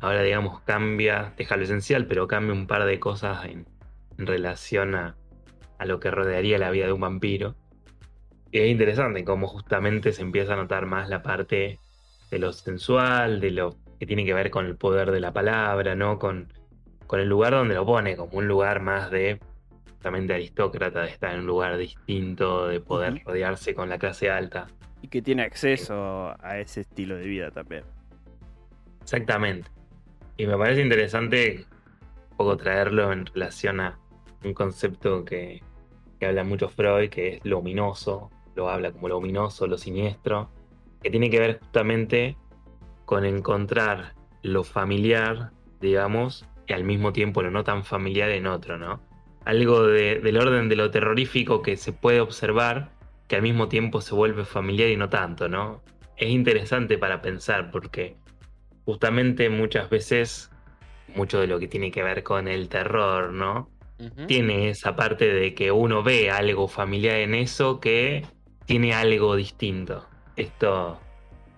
Ahora, 0.00 0.22
digamos, 0.22 0.60
cambia, 0.60 1.32
deja 1.36 1.56
lo 1.56 1.64
esencial, 1.64 2.06
pero 2.06 2.26
cambia 2.28 2.52
un 2.52 2.66
par 2.66 2.84
de 2.84 2.98
cosas 3.00 3.44
en, 3.44 3.66
en 4.18 4.26
relación 4.26 4.94
a, 4.94 5.16
a 5.78 5.84
lo 5.84 5.98
que 5.98 6.10
rodearía 6.10 6.58
la 6.58 6.70
vida 6.70 6.86
de 6.86 6.92
un 6.92 7.00
vampiro. 7.00 7.56
Y 8.52 8.60
es 8.60 8.68
interesante 8.68 9.24
cómo 9.24 9.48
justamente 9.48 10.12
se 10.12 10.22
empieza 10.22 10.52
a 10.52 10.56
notar 10.56 10.86
más 10.86 11.08
la 11.08 11.22
parte 11.22 11.80
de 12.32 12.38
lo 12.38 12.52
sensual, 12.54 13.40
de 13.40 13.50
lo 13.50 13.76
que 14.00 14.06
tiene 14.06 14.24
que 14.24 14.32
ver 14.32 14.50
con 14.50 14.64
el 14.64 14.74
poder 14.76 15.10
de 15.10 15.20
la 15.20 15.34
palabra, 15.34 15.94
¿no? 15.94 16.18
Con, 16.18 16.50
con 17.06 17.20
el 17.20 17.28
lugar 17.28 17.52
donde 17.52 17.74
lo 17.74 17.84
pone, 17.84 18.16
como 18.16 18.38
un 18.38 18.48
lugar 18.48 18.80
más 18.80 19.10
de 19.10 19.38
justamente 19.90 20.32
aristócrata, 20.32 21.02
de 21.02 21.10
estar 21.10 21.34
en 21.34 21.40
un 21.40 21.46
lugar 21.46 21.76
distinto, 21.76 22.68
de 22.68 22.80
poder 22.80 23.22
rodearse 23.22 23.74
con 23.74 23.90
la 23.90 23.98
clase 23.98 24.30
alta. 24.30 24.66
Y 25.02 25.08
que 25.08 25.20
tiene 25.20 25.42
acceso 25.42 26.34
a 26.42 26.58
ese 26.58 26.80
estilo 26.80 27.16
de 27.16 27.26
vida 27.26 27.50
también. 27.50 27.84
Exactamente. 29.02 29.70
Y 30.38 30.46
me 30.46 30.56
parece 30.56 30.80
interesante 30.80 31.66
un 32.30 32.36
poco 32.38 32.56
traerlo 32.56 33.12
en 33.12 33.26
relación 33.26 33.78
a 33.78 33.98
un 34.42 34.54
concepto 34.54 35.22
que, 35.22 35.62
que 36.18 36.26
habla 36.26 36.44
mucho 36.44 36.70
Freud, 36.70 37.10
que 37.10 37.34
es 37.34 37.44
lo 37.44 37.58
ominoso, 37.58 38.30
lo 38.54 38.70
habla 38.70 38.90
como 38.90 39.08
lo 39.08 39.18
ominoso, 39.18 39.66
lo 39.66 39.76
siniestro, 39.76 40.50
que 41.02 41.10
tiene 41.10 41.30
que 41.30 41.38
ver 41.40 41.58
justamente 41.60 42.36
con 43.04 43.24
encontrar 43.24 44.14
lo 44.42 44.64
familiar, 44.64 45.50
digamos, 45.80 46.46
y 46.66 46.72
al 46.72 46.84
mismo 46.84 47.12
tiempo 47.12 47.42
lo 47.42 47.50
no 47.50 47.64
tan 47.64 47.84
familiar 47.84 48.30
en 48.30 48.46
otro, 48.46 48.78
¿no? 48.78 49.00
Algo 49.44 49.86
de- 49.86 50.20
del 50.20 50.38
orden 50.38 50.68
de 50.68 50.76
lo 50.76 50.90
terrorífico 50.90 51.62
que 51.62 51.76
se 51.76 51.92
puede 51.92 52.20
observar, 52.20 52.92
que 53.28 53.36
al 53.36 53.42
mismo 53.42 53.68
tiempo 53.68 54.00
se 54.00 54.14
vuelve 54.14 54.44
familiar 54.44 54.88
y 54.88 54.96
no 54.96 55.08
tanto, 55.08 55.48
¿no? 55.48 55.82
Es 56.16 56.28
interesante 56.30 56.98
para 56.98 57.20
pensar 57.22 57.70
porque 57.70 58.16
justamente 58.84 59.48
muchas 59.48 59.90
veces 59.90 60.50
mucho 61.14 61.40
de 61.40 61.46
lo 61.46 61.58
que 61.58 61.68
tiene 61.68 61.90
que 61.90 62.02
ver 62.02 62.22
con 62.22 62.48
el 62.48 62.68
terror, 62.68 63.32
¿no? 63.32 63.68
Tiene 64.26 64.68
esa 64.70 64.96
parte 64.96 65.32
de 65.32 65.54
que 65.54 65.70
uno 65.70 66.02
ve 66.02 66.30
algo 66.30 66.66
familiar 66.68 67.16
en 67.16 67.34
eso 67.34 67.80
que 67.80 68.24
tiene 68.66 68.94
algo 68.94 69.36
distinto. 69.36 70.08
Esto, 70.36 71.00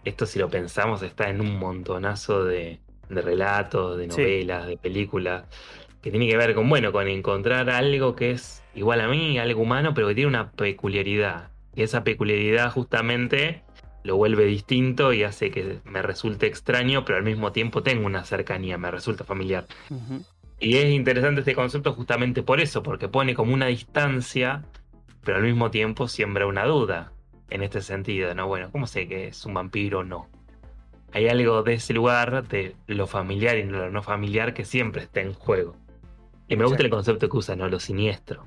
esto 0.04 0.26
si 0.26 0.38
lo 0.38 0.48
pensamos 0.48 1.02
está 1.02 1.30
en 1.30 1.40
un 1.40 1.58
montonazo 1.58 2.44
de, 2.44 2.80
de 3.08 3.22
relatos, 3.22 3.96
de 3.96 4.04
Sí. 4.10 4.20
novelas, 4.20 4.66
de 4.66 4.76
películas, 4.76 5.44
que 6.02 6.10
tiene 6.10 6.28
que 6.28 6.36
ver 6.36 6.54
con, 6.54 6.68
bueno, 6.68 6.92
con 6.92 7.08
encontrar 7.08 7.70
algo 7.70 8.14
que 8.14 8.32
es 8.32 8.62
igual 8.74 9.00
a 9.00 9.08
mí, 9.08 9.38
algo 9.38 9.62
humano, 9.62 9.94
pero 9.94 10.08
que 10.08 10.14
tiene 10.14 10.28
una 10.28 10.50
peculiaridad. 10.52 11.50
Y 11.74 11.82
esa 11.82 12.04
peculiaridad 12.04 12.70
justamente 12.72 13.62
lo 14.02 14.16
vuelve 14.16 14.44
distinto 14.44 15.12
y 15.14 15.22
hace 15.22 15.50
que 15.50 15.80
me 15.84 16.02
resulte 16.02 16.46
extraño, 16.46 17.04
pero 17.06 17.16
al 17.16 17.24
mismo 17.24 17.52
tiempo 17.52 17.82
tengo 17.82 18.04
una 18.04 18.24
cercanía, 18.24 18.76
me 18.76 18.90
resulta 18.90 19.24
familiar. 19.24 19.64
Y 20.60 20.76
es 20.76 20.90
interesante 20.90 21.40
este 21.40 21.54
concepto 21.54 21.94
justamente 21.94 22.42
por 22.42 22.60
eso, 22.60 22.82
porque 22.82 23.08
pone 23.08 23.34
como 23.34 23.54
una 23.54 23.66
distancia, 23.66 24.62
pero 25.24 25.38
al 25.38 25.42
mismo 25.42 25.70
tiempo 25.70 26.06
siembra 26.06 26.46
una 26.46 26.66
duda 26.66 27.13
en 27.54 27.62
este 27.62 27.80
sentido, 27.80 28.34
¿no? 28.34 28.48
Bueno, 28.48 28.68
¿cómo 28.72 28.86
sé 28.88 29.06
que 29.06 29.28
es 29.28 29.46
un 29.46 29.54
vampiro 29.54 30.00
o 30.00 30.04
no? 30.04 30.28
Hay 31.12 31.28
algo 31.28 31.62
de 31.62 31.74
ese 31.74 31.94
lugar, 31.94 32.48
de 32.48 32.74
lo 32.88 33.06
familiar 33.06 33.56
y 33.56 33.62
lo 33.62 33.88
no 33.90 34.02
familiar, 34.02 34.52
que 34.54 34.64
siempre 34.64 35.02
está 35.02 35.20
en 35.20 35.32
juego. 35.32 35.76
Y 36.48 36.56
me 36.56 36.64
gusta 36.64 36.82
el 36.82 36.90
concepto 36.90 37.28
que 37.28 37.36
usa, 37.36 37.54
¿no? 37.54 37.68
Lo 37.68 37.78
siniestro. 37.78 38.44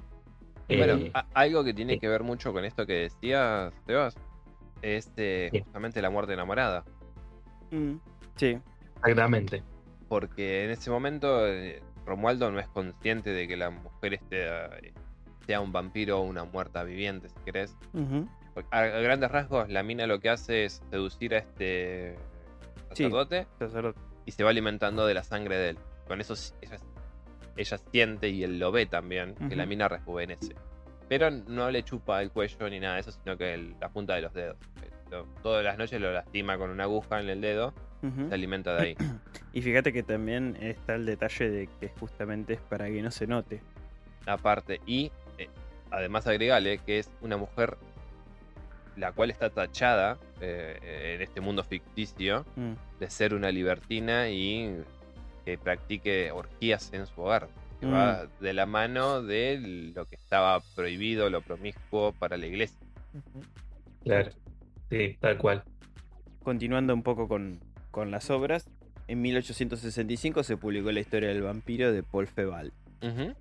Y 0.68 0.76
bueno, 0.76 0.96
Eh, 0.96 1.12
a- 1.14 1.26
algo 1.34 1.64
que 1.64 1.74
tiene 1.74 1.98
que 2.00 2.10
ver 2.10 2.24
mucho 2.24 2.52
con 2.52 2.66
esto 2.66 2.86
que 2.86 2.94
decías, 2.94 3.74
Sebas, 3.86 4.16
es 4.82 5.10
eh, 5.16 5.48
Sí. 5.54 5.62
justamente 5.62 6.02
la 6.02 6.10
muerte 6.10 6.34
enamorada. 6.34 6.84
Mm, 7.72 7.94
Sí. 8.36 8.60
exactamente. 8.98 9.64
Porque 10.10 10.66
en 10.66 10.72
ese 10.72 10.90
momento 10.92 11.48
eh, 11.48 11.82
Romualdo 12.06 12.52
no 12.52 12.60
es 12.60 12.68
consciente 12.68 13.30
de 13.30 13.48
que 13.48 13.56
la 13.56 13.70
mujer 13.70 14.16
esté, 14.16 14.46
eh, 14.46 14.94
sea 15.46 15.62
un 15.62 15.72
vampiro 15.72 16.20
o 16.20 16.24
una 16.24 16.44
muerta 16.44 16.84
viviente, 16.84 17.30
si 17.30 17.36
querés. 17.46 17.74
Porque 17.94 18.28
A, 18.72 18.82
grandes 18.84 19.32
rasgos, 19.32 19.70
la 19.70 19.84
mina 19.84 20.08
lo 20.08 20.20
que 20.20 20.30
hace 20.30 20.66
es 20.66 20.82
seducir 20.90 21.36
a 21.36 21.40
este 21.40 22.16
Sí. 22.94 23.04
sacerdote 23.04 23.46
y 24.26 24.32
se 24.32 24.44
va 24.44 24.50
alimentando 24.50 25.06
de 25.06 25.14
la 25.14 25.24
sangre 25.24 25.58
de 25.58 25.70
él. 25.70 25.78
Con 26.08 26.22
eso 26.22 26.34
ella, 26.62 26.78
ella 27.56 27.78
siente 27.92 28.30
y 28.30 28.44
él 28.44 28.60
lo 28.60 28.72
ve 28.72 28.86
también, 28.86 29.36
que 29.50 29.56
la 29.56 29.66
mina 29.66 29.88
rejuvenece. 29.88 30.56
Pero 31.10 31.32
no 31.32 31.70
le 31.72 31.84
chupa 31.84 32.22
el 32.22 32.32
cuello 32.32 32.70
ni 32.70 32.80
nada 32.80 32.96
de 32.96 33.02
eso, 33.02 33.12
sino 33.12 33.38
que 33.38 33.54
el- 33.54 33.76
la 33.80 33.90
punta 33.90 34.16
de 34.16 34.22
los 34.22 34.34
dedos. 34.34 34.58
Lo- 35.12 35.26
todas 35.42 35.64
las 35.64 35.78
noches 35.78 36.02
lo 36.02 36.12
lastima 36.12 36.58
con 36.58 36.70
una 36.70 36.84
aguja 36.84 37.22
en 37.22 37.30
el 37.30 37.40
dedo, 37.42 37.74
Ujú. 38.04 38.28
se 38.28 38.34
alimenta 38.34 38.76
de 38.76 38.82
ahí. 38.82 38.96
Y 39.54 39.62
fíjate 39.62 39.92
que 39.94 40.04
también 40.04 40.56
está 40.62 40.96
el 40.96 41.06
detalle 41.06 41.50
de 41.50 41.70
que 41.80 41.90
justamente 42.00 42.54
es 42.54 42.62
para 42.62 42.88
que 42.88 43.02
no 43.02 43.10
se 43.12 43.26
note. 43.28 43.62
aparte. 44.26 44.82
Y 44.86 45.12
eh, 45.38 45.48
además 45.90 46.28
agregale 46.28 46.80
que 46.80 47.00
es 47.00 47.10
una 47.22 47.38
mujer 47.38 47.78
la 48.98 49.12
cual 49.12 49.30
está 49.32 49.50
tachada 49.50 50.18
eh, 50.42 51.14
en 51.16 51.22
este 51.22 51.40
mundo 51.42 51.64
ficticio 51.64 52.46
Mm. 52.56 52.74
de 53.00 53.10
ser 53.10 53.34
una 53.34 53.52
libertina 53.52 54.30
y 54.30 54.76
que 55.46 55.58
practique 55.58 56.32
orgías 56.32 56.92
en 56.94 57.06
su 57.08 57.22
hogar. 57.22 57.48
Que 57.80 57.86
Mm. 57.86 57.94
va 57.94 58.28
de 58.40 58.54
la 58.54 58.66
mano 58.66 59.22
de 59.22 59.92
lo 59.96 60.06
que 60.06 60.16
estaba 60.16 60.60
prohibido, 60.76 61.30
lo 61.30 61.42
promiscuo 61.42 62.12
para 62.14 62.36
la 62.38 62.48
iglesia. 62.48 62.80
Claro. 64.04 64.32
Sí, 64.90 65.18
tal 65.20 65.38
cual. 65.38 65.64
Continuando 66.44 66.94
un 66.94 67.04
poco 67.04 67.28
con, 67.28 67.60
con 67.92 68.10
las 68.12 68.30
obras, 68.30 68.70
en 69.08 69.22
1865 69.22 70.44
se 70.44 70.58
publicó 70.58 70.92
La 70.92 71.00
historia 71.02 71.30
del 71.30 71.42
vampiro 71.44 71.92
de 71.92 72.04
Paul 72.04 72.28
Feval, 72.28 72.74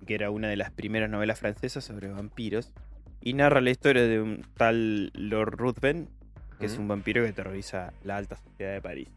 que 0.05 0.13
era 0.15 0.29
una 0.29 0.47
de 0.49 0.55
las 0.57 0.71
primeras 0.71 1.09
novelas 1.09 1.39
francesas 1.39 1.83
sobre 1.83 2.09
vampiros, 2.09 2.73
y 3.21 3.33
narra 3.33 3.61
la 3.61 3.69
historia 3.71 4.03
de 4.03 4.21
un 4.21 4.45
tal 4.55 5.11
Lord 5.13 5.55
Ruthven, 5.57 6.09
que 6.59 6.65
es 6.65 6.77
un 6.77 6.87
vampiro 6.87 7.23
que 7.23 7.33
terroriza 7.33 7.93
la 8.03 8.17
alta 8.17 8.35
sociedad 8.37 8.73
de 8.73 8.81
París. 8.81 9.09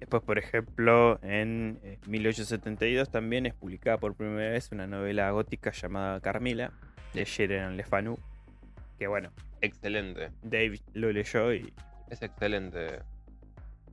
Después, 0.00 0.22
por 0.22 0.38
ejemplo, 0.38 1.18
en 1.22 1.78
eh, 1.82 1.98
1872 2.06 3.10
también 3.10 3.46
es 3.46 3.54
publicada 3.54 3.98
por 3.98 4.14
primera 4.14 4.50
vez 4.50 4.70
una 4.72 4.86
novela 4.86 5.30
gótica 5.32 5.72
llamada 5.72 6.20
Carmila, 6.20 6.72
de 7.14 7.24
Sheridan 7.24 7.76
Le 7.76 7.84
Fanu, 7.84 8.16
que 8.98 9.06
bueno, 9.06 9.30
Excelente. 9.60 10.30
Dave 10.42 10.80
lo 10.94 11.10
leyó 11.10 11.52
y 11.52 11.72
Es 12.10 12.22
excelente. 12.22 13.00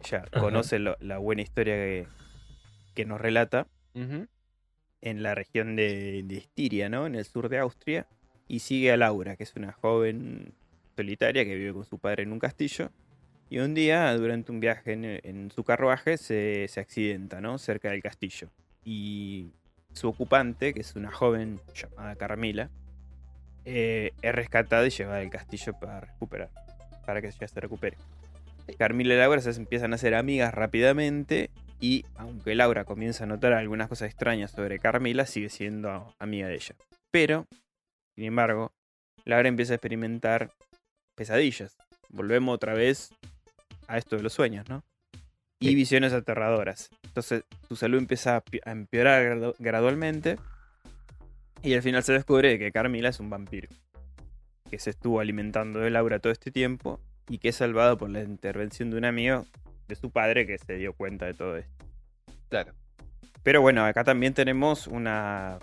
ya 0.03 0.19
Ajá. 0.31 0.39
conoce 0.41 0.77
lo- 0.77 0.95
la 0.99 1.17
buena 1.17 1.41
historia 1.41 1.73
que, 1.75 2.07
que 2.93 3.05
nos 3.05 3.19
relata 3.19 3.67
en 3.95 5.23
la 5.23 5.33
región 5.35 5.75
de, 5.75 6.21
de 6.23 6.37
Estiria, 6.37 6.87
¿no? 6.89 7.07
En 7.07 7.15
el 7.15 7.25
sur 7.25 7.49
de 7.49 7.57
Austria. 7.59 8.05
Y 8.47 8.59
sigue 8.59 8.91
a 8.91 8.97
Laura, 8.97 9.35
que 9.35 9.43
es 9.43 9.55
una 9.55 9.71
joven 9.71 10.53
solitaria 10.95 11.45
que 11.45 11.55
vive 11.55 11.73
con 11.73 11.85
su 11.85 11.97
padre 11.97 12.23
en 12.23 12.31
un 12.31 12.39
castillo. 12.39 12.91
Y 13.49 13.59
un 13.59 13.73
día, 13.73 14.15
durante 14.17 14.51
un 14.51 14.59
viaje 14.59 14.93
en, 14.93 15.51
su 15.51 15.63
carruaje, 15.63 16.17
se, 16.17 16.67
se 16.67 16.79
accidenta, 16.79 17.41
¿no? 17.41 17.57
Cerca 17.57 17.89
del 17.89 18.01
castillo. 18.01 18.49
Y 18.83 19.51
su 19.93 20.09
ocupante, 20.09 20.73
que 20.73 20.81
es 20.81 20.95
una 20.95 21.11
joven 21.11 21.59
llamada 21.73 22.15
Carmila, 22.15 22.69
eh, 23.65 24.11
es 24.21 24.35
rescatada 24.35 24.85
y 24.85 24.91
llevada 24.91 25.19
al 25.19 25.29
castillo 25.31 25.73
para 25.73 26.01
recuperar, 26.01 26.49
para 27.05 27.21
que 27.21 27.27
ella 27.27 27.47
se 27.47 27.59
recupere. 27.59 27.97
Carmila 28.77 29.13
y 29.13 29.17
Laura 29.17 29.41
se 29.41 29.49
empiezan 29.51 29.91
a 29.93 29.95
hacer 29.95 30.15
amigas 30.15 30.53
rápidamente 30.53 31.49
y 31.79 32.05
aunque 32.15 32.55
Laura 32.55 32.83
comienza 32.83 33.23
a 33.23 33.27
notar 33.27 33.53
algunas 33.53 33.89
cosas 33.89 34.09
extrañas 34.09 34.51
sobre 34.51 34.79
Carmila, 34.79 35.25
sigue 35.25 35.49
siendo 35.49 36.13
amiga 36.19 36.47
de 36.47 36.55
ella. 36.55 36.75
Pero, 37.11 37.47
sin 38.15 38.25
embargo, 38.25 38.71
Laura 39.25 39.47
empieza 39.49 39.73
a 39.73 39.75
experimentar 39.75 40.51
pesadillas. 41.15 41.77
Volvemos 42.09 42.55
otra 42.55 42.73
vez 42.73 43.13
a 43.87 43.97
esto 43.97 44.15
de 44.15 44.23
los 44.23 44.33
sueños, 44.33 44.67
¿no? 44.69 44.83
Y 45.59 45.69
Sí. 45.69 45.75
visiones 45.75 46.13
aterradoras. 46.13 46.89
Entonces, 47.03 47.43
su 47.67 47.75
salud 47.75 47.97
empieza 47.97 48.43
a 48.65 48.71
empeorar 48.71 49.23
gradu- 49.23 49.55
gradualmente 49.59 50.37
y 51.63 51.73
al 51.73 51.81
final 51.81 52.03
se 52.03 52.13
descubre 52.13 52.59
que 52.59 52.71
Carmila 52.71 53.09
es 53.09 53.19
un 53.19 53.29
vampiro. 53.29 53.69
Que 54.69 54.79
se 54.79 54.89
estuvo 54.91 55.19
alimentando 55.19 55.79
de 55.79 55.89
Laura 55.89 56.19
todo 56.19 56.31
este 56.33 56.51
tiempo 56.51 56.99
y 57.29 57.37
que 57.39 57.49
es 57.49 57.55
salvado 57.55 57.97
por 57.97 58.09
la 58.09 58.21
intervención 58.21 58.91
de 58.91 58.97
un 58.97 59.05
amigo 59.05 59.45
de 59.87 59.95
su 59.95 60.09
padre 60.11 60.45
que 60.45 60.57
se 60.57 60.73
dio 60.75 60.93
cuenta 60.93 61.25
de 61.25 61.33
todo 61.33 61.57
esto. 61.57 61.85
Claro. 62.49 62.73
Pero 63.43 63.61
bueno, 63.61 63.85
acá 63.85 64.03
también 64.03 64.33
tenemos 64.33 64.87
una, 64.87 65.59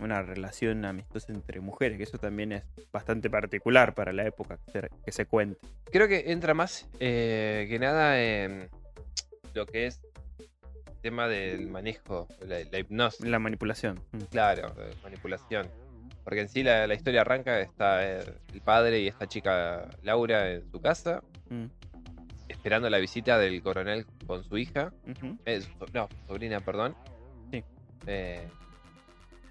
una 0.00 0.22
relación 0.22 0.84
amistosa 0.84 1.32
entre 1.32 1.60
mujeres, 1.60 1.96
que 1.98 2.04
eso 2.04 2.18
también 2.18 2.52
es 2.52 2.64
bastante 2.92 3.28
particular 3.30 3.94
para 3.94 4.12
la 4.12 4.26
época 4.26 4.58
que 4.66 4.72
se, 4.72 4.88
que 5.04 5.12
se 5.12 5.26
cuenta. 5.26 5.58
Creo 5.90 6.08
que 6.08 6.30
entra 6.32 6.54
más 6.54 6.88
eh, 7.00 7.66
que 7.68 7.78
nada 7.78 8.20
en 8.22 8.68
lo 9.54 9.66
que 9.66 9.86
es 9.86 10.00
el 10.88 10.96
tema 11.00 11.28
del 11.28 11.68
manejo, 11.68 12.28
la, 12.46 12.58
la 12.70 12.78
hipnosis. 12.78 13.24
La 13.26 13.38
manipulación. 13.38 14.00
Mm. 14.12 14.18
Claro, 14.30 14.74
manipulación. 15.02 15.68
Porque 16.24 16.40
en 16.42 16.48
sí 16.48 16.62
la, 16.62 16.86
la 16.86 16.94
historia 16.94 17.22
arranca, 17.22 17.58
está 17.60 18.04
el 18.04 18.60
padre 18.64 19.00
y 19.00 19.08
esta 19.08 19.26
chica 19.26 19.88
Laura 20.02 20.50
en 20.52 20.70
su 20.70 20.80
casa, 20.80 21.22
Mm. 21.50 21.64
esperando 22.48 22.90
la 22.90 22.98
visita 22.98 23.38
del 23.38 23.62
coronel 23.62 24.04
con 24.26 24.44
su 24.44 24.58
hija. 24.58 24.92
Eh, 25.46 25.62
no, 25.94 26.08
sobrina, 26.26 26.60
perdón. 26.60 26.94
Sí. 27.50 27.64
Eh, 28.06 28.46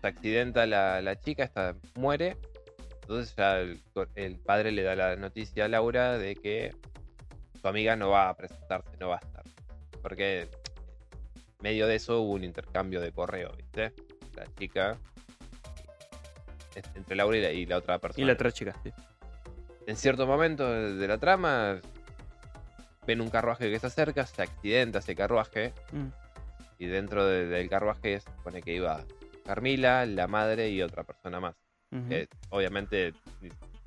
se 0.01 0.07
accidenta 0.07 0.65
la, 0.65 1.01
la 1.01 1.19
chica, 1.19 1.43
esta 1.43 1.75
muere. 1.95 2.37
Entonces 3.01 3.35
ya 3.35 3.59
el, 3.59 3.81
el 4.15 4.35
padre 4.37 4.71
le 4.71 4.83
da 4.83 4.95
la 4.95 5.15
noticia 5.15 5.65
a 5.65 5.67
Laura 5.67 6.17
de 6.17 6.35
que 6.35 6.75
su 7.61 7.67
amiga 7.67 7.95
no 7.95 8.09
va 8.09 8.29
a 8.29 8.35
presentarse, 8.35 8.97
no 8.99 9.09
va 9.09 9.15
a 9.15 9.19
estar. 9.25 9.43
Porque 10.01 10.41
en 10.41 10.49
medio 11.61 11.87
de 11.87 11.95
eso 11.95 12.21
hubo 12.21 12.33
un 12.33 12.43
intercambio 12.43 12.99
de 13.01 13.11
correo, 13.11 13.51
¿viste? 13.55 13.93
La 14.35 14.45
chica 14.55 14.97
entre 16.95 17.15
Laura 17.15 17.37
y 17.37 17.41
la, 17.41 17.51
y 17.51 17.65
la 17.65 17.77
otra 17.77 17.97
persona. 17.97 18.21
Y 18.23 18.27
la 18.27 18.33
otra 18.33 18.51
chica, 18.51 18.75
sí. 18.83 18.91
En 19.87 19.95
cierto 19.95 20.27
momento 20.27 20.69
de 20.71 20.93
de 20.95 21.07
la 21.07 21.17
trama, 21.17 21.79
ven 23.07 23.21
un 23.21 23.29
carruaje 23.29 23.71
que 23.71 23.79
se 23.79 23.87
acerca, 23.87 24.25
se 24.25 24.41
accidenta 24.43 24.99
ese 24.99 25.15
carruaje, 25.15 25.73
Mm. 25.93 26.07
y 26.77 26.85
dentro 26.87 27.25
de- 27.25 27.47
del 27.47 27.69
carruaje 27.69 28.19
se 28.19 28.29
supone 28.31 28.61
que 28.61 28.73
iba 28.75 29.03
Carmila, 29.47 30.05
la 30.05 30.27
madre 30.27 30.69
y 30.69 30.81
otra 30.81 31.03
persona 31.03 31.39
más. 31.39 31.55
Eh, 32.09 32.27
obviamente 32.49 33.13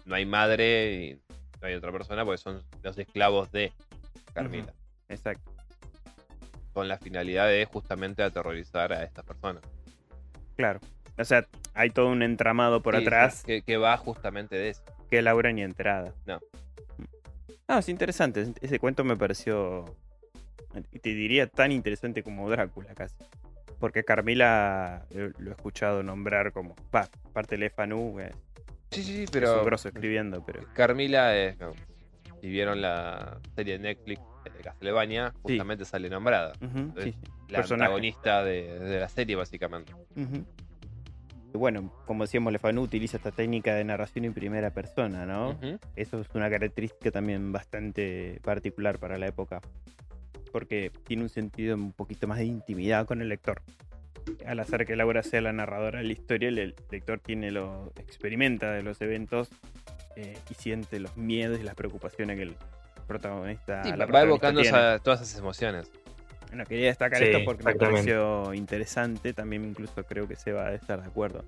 no 0.07 0.15
hay 0.15 0.25
madre 0.25 0.95
y 0.95 1.21
no 1.61 1.67
hay 1.69 1.75
otra 1.75 1.93
persona 1.93 2.25
porque 2.25 2.39
son 2.39 2.63
los 2.83 2.97
esclavos 2.99 3.53
de 3.53 3.73
Carmila. 4.33 4.73
Exacto. 5.11 5.53
Con 6.73 6.89
la 6.89 6.97
finalidad 6.97 7.47
de 7.49 7.67
justamente 7.67 8.23
aterrorizar 8.23 8.93
a 8.95 9.05
estas 9.05 9.25
personas. 9.27 9.63
Claro. 10.57 10.81
O 11.19 11.25
sea, 11.25 11.47
hay 11.75 11.91
todo 11.91 12.09
un 12.09 12.23
entramado 12.23 12.81
por 12.81 12.97
Sí, 12.97 13.03
atrás 13.03 13.43
que, 13.45 13.61
que 13.61 13.77
va 13.77 13.97
justamente 13.99 14.57
de 14.57 14.71
eso. 14.71 14.83
que 15.11 15.21
Laura 15.21 15.53
ni 15.53 15.63
enterada. 15.63 16.15
No. 16.25 16.41
Ah, 17.69 17.81
es 17.81 17.89
interesante. 17.91 18.47
Ese 18.63 18.79
cuento 18.79 19.05
me 19.05 19.17
pareció. 19.17 19.85
Te 21.03 21.11
diría 21.11 21.47
tan 21.49 21.71
interesante 21.71 22.23
como 22.23 22.49
Drácula 22.49 22.95
casi. 22.95 23.17
Porque 23.81 24.05
Carmila 24.05 25.07
eh, 25.11 25.33
lo 25.39 25.51
he 25.51 25.55
escuchado 25.55 26.03
nombrar 26.05 26.53
como. 26.53 26.77
Va, 26.95 27.09
aparte 27.31 27.57
de 27.57 27.71
Fanu, 27.71 28.21
es, 28.21 28.33
Sí, 28.91 29.03
sí, 29.03 29.15
sí, 29.17 29.23
es 29.25 29.31
pero 29.31 29.61
un 29.61 29.65
grosso 29.65 29.89
escribiendo, 29.89 30.45
pero. 30.45 30.63
Carmila 30.75 31.37
es, 31.37 31.59
no, 31.59 31.73
si 32.41 32.49
vieron 32.49 32.81
la 32.83 33.39
serie 33.55 33.79
de 33.79 33.85
Netflix 33.85 34.21
de 34.45 34.61
Castlevania, 34.63 35.33
justamente 35.43 35.85
sale 35.85 36.11
nombrada. 36.11 36.53
Sí. 37.03 37.15
La 37.49 37.59
Personaje. 37.59 37.85
antagonista 37.87 38.45
de, 38.45 38.79
de 38.79 39.01
la 39.01 39.09
serie, 39.09 39.35
básicamente. 39.37 39.93
Y 41.53 41.59
bueno, 41.59 41.93
como 42.07 42.25
decíamos, 42.25 42.53
Lefanu 42.53 42.83
utiliza 42.83 43.17
esta 43.17 43.33
técnica 43.33 43.75
de 43.75 43.83
narración 43.85 44.25
en 44.25 44.35
primera 44.35 44.71
persona, 44.71 45.27
¿no? 45.27 45.59
Eso 45.97 46.21
es 46.21 46.29
una 46.35 46.49
característica 46.49 47.11
también 47.11 47.51
bastante 47.53 48.41
particular 48.45 48.99
para 48.99 49.19
la 49.19 49.27
época. 49.27 49.61
Porque 50.53 50.91
tiene 51.05 51.23
un 51.23 51.29
sentido 51.29 51.75
un 51.77 51.93
poquito 51.93 52.27
más 52.27 52.39
de 52.39 52.45
intimidad 52.45 53.07
con 53.07 53.21
el 53.23 53.29
lector. 53.29 53.63
Al 54.47 54.61
hacer 54.61 54.87
que 54.87 54.97
Laura 54.97 55.23
sea 55.23 55.41
la 55.41 55.53
narradora 55.53 55.99
de 56.01 56.05
la 56.05 56.13
historia, 56.13 56.49
el 56.49 56.75
lector 56.91 57.21
tiene 57.21 57.51
lo, 57.51 57.93
experimenta 57.97 58.73
de 58.73 58.83
los 58.83 59.01
eventos 59.01 59.49
eh, 60.17 60.37
y 60.51 60.55
siente 60.55 61.01
los 61.01 61.17
miedos 61.17 61.59
y 61.61 61.63
las 61.63 61.75
preocupaciones 61.75 62.37
que 62.37 62.43
el 62.43 62.57
protagonista. 63.07 63.83
Sí, 63.85 63.91
la 63.91 63.97
va 63.97 64.07
protagonista 64.07 64.49
evocando 64.49 64.61
esa- 64.63 64.99
todas 65.03 65.21
esas 65.23 65.39
emociones. 65.39 65.91
Bueno, 66.49 66.65
quería 66.65 66.87
destacar 66.89 67.19
Sí, 67.19 67.25
esto 67.27 67.45
porque 67.45 67.63
me 67.63 67.75
pareció 67.77 68.53
interesante. 68.55 69.33
También 69.33 69.65
incluso 69.65 70.05
creo 70.05 70.27
que 70.27 70.37
se 70.37 70.53
va 70.53 70.67
a 70.69 70.75
estar 70.75 71.01
de 71.01 71.07
acuerdo. 71.07 71.45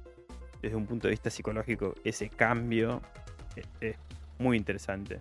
Desde 0.60 0.76
un 0.76 0.86
punto 0.86 1.08
de 1.08 1.10
vista 1.10 1.28
psicológico, 1.28 1.94
ese 2.04 2.28
cambio 2.28 3.02
eh, 3.56 3.62
es 3.80 3.96
muy 4.38 4.56
interesante. 4.56 5.20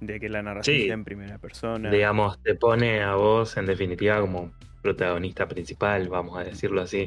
De 0.00 0.20
que 0.20 0.28
la 0.28 0.42
narración 0.42 0.76
Sí. 0.76 0.84
sea 0.84 0.94
en 0.94 1.04
primera 1.04 1.38
persona. 1.38 1.90
digamos, 1.90 2.40
te 2.42 2.54
pone 2.54 3.02
a 3.02 3.14
vos 3.14 3.56
en 3.56 3.66
definitiva 3.66 4.20
como 4.20 4.52
protagonista 4.82 5.48
principal, 5.48 6.08
vamos 6.08 6.38
a 6.38 6.44
decirlo 6.44 6.82
así. 6.82 7.06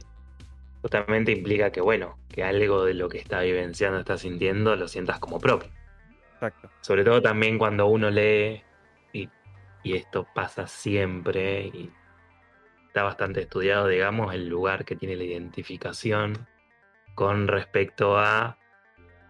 Justamente 0.81 1.31
implica 1.31 1.71
que, 1.71 1.81
bueno, 1.81 2.17
que 2.29 2.43
algo 2.43 2.85
de 2.85 2.93
lo 2.93 3.09
que 3.09 3.17
está 3.19 3.41
vivenciando, 3.41 3.99
está 3.99 4.17
sintiendo, 4.17 4.75
lo 4.75 4.87
sientas 4.87 5.19
como 5.19 5.39
propio. 5.39 5.69
Exacto. 6.33 6.69
Sobre 6.81 7.03
todo 7.03 7.21
también 7.21 7.57
cuando 7.57 7.87
uno 7.87 8.09
lee, 8.09 8.63
y, 9.13 9.29
y 9.83 9.95
esto 9.95 10.25
pasa 10.33 10.67
siempre, 10.67 11.67
y 11.67 11.91
está 12.87 13.03
bastante 13.03 13.41
estudiado, 13.41 13.87
digamos, 13.87 14.33
el 14.33 14.47
lugar 14.47 14.85
que 14.85 14.95
tiene 14.95 15.15
la 15.15 15.25
identificación 15.25 16.47
con 17.13 17.47
respecto 17.47 18.17
a 18.17 18.57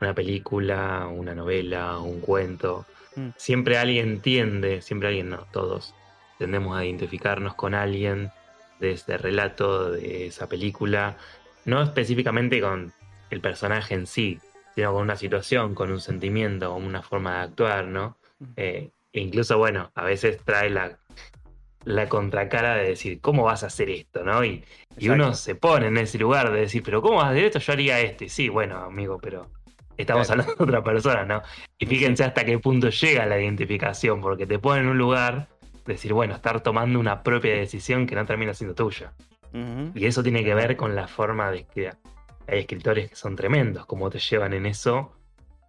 una 0.01 0.13
película, 0.13 1.07
una 1.07 1.33
novela, 1.35 1.97
un 1.99 2.21
cuento. 2.21 2.85
Mm. 3.19 3.29
Siempre 3.37 3.77
alguien 3.77 4.21
tiende, 4.21 4.81
siempre 4.81 5.09
alguien, 5.09 5.29
no, 5.29 5.45
todos 5.51 5.93
tendemos 6.37 6.77
a 6.77 6.85
identificarnos 6.85 7.53
con 7.55 7.73
alguien 7.73 8.31
de 8.79 8.91
ese 8.91 9.17
relato, 9.17 9.91
de 9.91 10.27
esa 10.27 10.47
película, 10.47 11.17
no 11.65 11.81
específicamente 11.81 12.61
con 12.61 12.93
el 13.29 13.41
personaje 13.41 13.93
en 13.93 14.07
sí, 14.07 14.39
sino 14.73 14.93
con 14.93 15.01
una 15.01 15.17
situación, 15.17 15.75
con 15.75 15.91
un 15.91 15.99
sentimiento, 15.99 16.71
con 16.71 16.85
una 16.85 17.01
forma 17.01 17.37
de 17.37 17.43
actuar, 17.43 17.85
¿no? 17.87 18.17
Ujú. 18.39 18.51
Eh, 18.55 18.89
e 19.11 19.21
incluso, 19.21 19.57
bueno, 19.57 19.91
a 19.95 20.03
veces 20.05 20.37
trae 20.45 20.69
la, 20.69 20.97
la 21.83 22.07
contracara 22.07 22.75
de 22.75 22.89
decir, 22.89 23.19
¿cómo 23.19 23.43
vas 23.43 23.63
a 23.63 23.67
hacer 23.67 23.89
esto, 23.89 24.23
no? 24.23 24.45
Y, 24.45 24.63
y 24.97 25.09
uno 25.09 25.33
se 25.33 25.55
pone 25.55 25.87
en 25.87 25.97
ese 25.97 26.17
lugar 26.17 26.51
de 26.51 26.61
decir, 26.61 26.83
pero 26.83 27.01
¿cómo 27.01 27.17
vas 27.17 27.25
a 27.25 27.31
hacer 27.31 27.45
esto? 27.45 27.59
Yo 27.59 27.73
haría 27.73 27.99
esto. 27.99 28.23
Y 28.23 28.29
sí, 28.29 28.47
bueno, 28.47 28.77
amigo, 28.77 29.19
pero 29.19 29.49
estamos 30.01 30.27
Claro. 30.27 30.41
hablando 30.41 30.65
de 30.65 30.69
otra 30.71 30.83
persona, 30.83 31.25
¿no? 31.25 31.41
Y 31.77 31.85
fíjense 31.85 32.23
hasta 32.23 32.43
qué 32.45 32.57
punto 32.59 32.89
llega 32.89 33.25
la 33.25 33.39
identificación, 33.39 34.21
porque 34.21 34.45
te 34.45 34.59
pone 34.59 34.81
en 34.81 34.87
un 34.87 34.97
lugar 34.97 35.47
de 35.85 35.93
decir, 35.93 36.13
bueno, 36.13 36.35
estar 36.35 36.61
tomando 36.61 36.99
una 36.99 37.23
propia 37.23 37.53
decisión 37.55 38.05
que 38.07 38.15
no 38.15 38.25
termina 38.25 38.53
siendo 38.53 38.75
tuya. 38.75 39.13
Y 39.95 40.05
eso 40.05 40.21
tiene 40.21 40.43
que 40.43 40.53
ver 40.53 40.75
con 40.77 40.95
la 40.95 41.07
forma 41.07 41.49
de 41.49 41.65
que 41.65 41.89
hay 42.47 42.59
escritores 42.59 43.09
que 43.09 43.15
son 43.15 43.35
tremendos, 43.35 43.85
como 43.87 44.09
te 44.11 44.19
llevan 44.19 44.53
en 44.53 44.67
eso, 44.67 45.15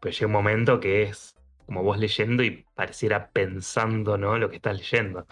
pero 0.00 0.12
llega 0.12 0.26
un 0.26 0.32
momento 0.32 0.80
que 0.80 1.02
es 1.04 1.34
como 1.64 1.82
vos 1.82 1.98
leyendo 1.98 2.42
y 2.42 2.64
pareciera 2.74 3.30
pensando, 3.30 4.18
¿no? 4.18 4.36
Lo 4.38 4.50
que 4.50 4.56
estás 4.56 4.76
leyendo, 4.76 5.26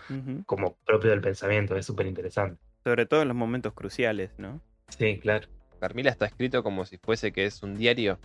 como 0.47 0.77
propio 0.87 1.11
del 1.11 1.21
pensamiento, 1.21 1.77
es 1.77 1.85
súper 1.85 2.07
interesante. 2.07 2.59
Sobre 2.85 3.07
todo 3.07 3.23
en 3.23 3.29
los 3.29 3.37
momentos 3.37 3.73
cruciales, 3.75 4.31
¿no? 4.39 4.61
Sí, 4.89 5.19
claro. 5.19 5.49
Carmila 5.81 6.11
está 6.11 6.27
escrito 6.27 6.63
como 6.63 6.85
si 6.87 6.97
fuese 6.97 7.33
que 7.33 7.45
es 7.45 7.63
un 7.63 7.77
diario, 7.77 8.19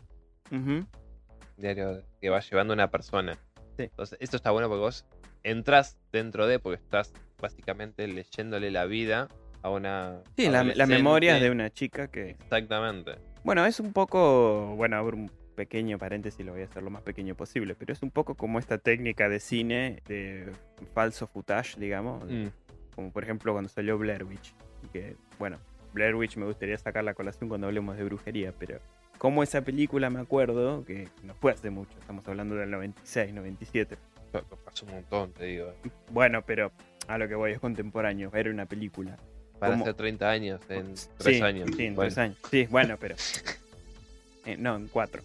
Diario 1.57 2.03
que 2.21 2.29
va 2.29 2.39
llevando 2.39 2.73
una 2.73 2.89
persona. 2.89 3.33
Sí. 3.77 3.83
Entonces, 3.83 4.17
esto 4.21 4.37
está 4.37 4.51
bueno 4.51 4.67
porque 4.67 4.81
vos 4.81 5.05
entras 5.43 5.97
dentro 6.11 6.47
de, 6.47 6.59
porque 6.59 6.81
estás 6.81 7.13
básicamente 7.39 8.07
leyéndole 8.07 8.71
la 8.71 8.85
vida 8.85 9.27
a 9.61 9.69
una. 9.69 10.21
Sí, 10.35 10.49
la, 10.49 10.63
memoria 10.85 11.35
de 11.35 11.49
una 11.49 11.69
chica 11.71 12.07
que. 12.07 12.31
Exactamente. 12.31 13.15
Bueno, 13.43 13.65
es 13.65 13.79
un 13.79 13.93
poco. 13.93 14.75
Bueno, 14.75 14.97
abro 14.97 15.17
un 15.17 15.31
pequeño 15.55 15.97
paréntesis, 15.97 16.45
lo 16.45 16.53
voy 16.53 16.61
a 16.61 16.65
hacer 16.65 16.81
lo 16.81 16.89
más 16.89 17.03
pequeño 17.03 17.35
posible, 17.35 17.75
pero 17.75 17.93
es 17.93 18.01
un 18.01 18.11
poco 18.11 18.35
como 18.35 18.59
esta 18.59 18.77
técnica 18.77 19.29
de 19.29 19.39
cine 19.39 20.01
de 20.07 20.51
falso 20.93 21.27
footage, 21.27 21.77
digamos. 21.77 22.23
Mm. 22.25 22.47
Como 22.95 23.11
por 23.11 23.23
ejemplo 23.23 23.53
cuando 23.53 23.69
salió 23.69 23.97
Blair 23.97 24.23
Witch. 24.23 24.53
Que, 24.91 25.15
bueno, 25.39 25.57
Blair 25.93 26.15
Witch 26.15 26.37
me 26.37 26.45
gustaría 26.45 26.77
sacar 26.77 27.03
la 27.03 27.13
colación 27.13 27.49
cuando 27.49 27.67
hablemos 27.67 27.97
de 27.97 28.03
brujería, 28.03 28.53
pero 28.57 28.79
como 29.17 29.43
esa 29.43 29.61
película 29.61 30.09
me 30.09 30.19
acuerdo, 30.19 30.83
que 30.85 31.07
no 31.23 31.33
fue 31.35 31.51
hace 31.51 31.69
mucho, 31.69 31.91
estamos 31.99 32.27
hablando 32.27 32.55
del 32.55 32.69
96, 32.71 33.33
97. 33.33 33.97
Pa- 34.31 34.41
pa- 34.41 34.55
Pasó 34.57 34.85
un 34.85 34.93
montón, 34.93 35.31
te 35.33 35.45
digo. 35.45 35.73
Bueno, 36.11 36.41
pero 36.45 36.71
a 37.07 37.17
lo 37.17 37.27
que 37.27 37.35
voy 37.35 37.51
es 37.51 37.59
contemporáneo, 37.59 38.31
era 38.33 38.49
una 38.49 38.65
película. 38.65 39.17
Para 39.59 39.73
¿Cómo? 39.73 39.83
hacer 39.83 39.93
30 39.95 40.29
años, 40.29 40.59
en 40.69 40.97
Sí, 40.97 41.07
3 41.19 41.41
años. 41.41 41.69
Sí, 41.77 41.85
en 41.85 41.95
Bueno, 41.95 42.07
tres 42.09 42.17
años. 42.17 42.37
Sí, 42.51 42.67
bueno, 42.69 42.97
pero. 42.99 43.15
eh, 44.45 44.57
no, 44.57 44.75
en 44.75 44.87
cuatro. 44.87 45.21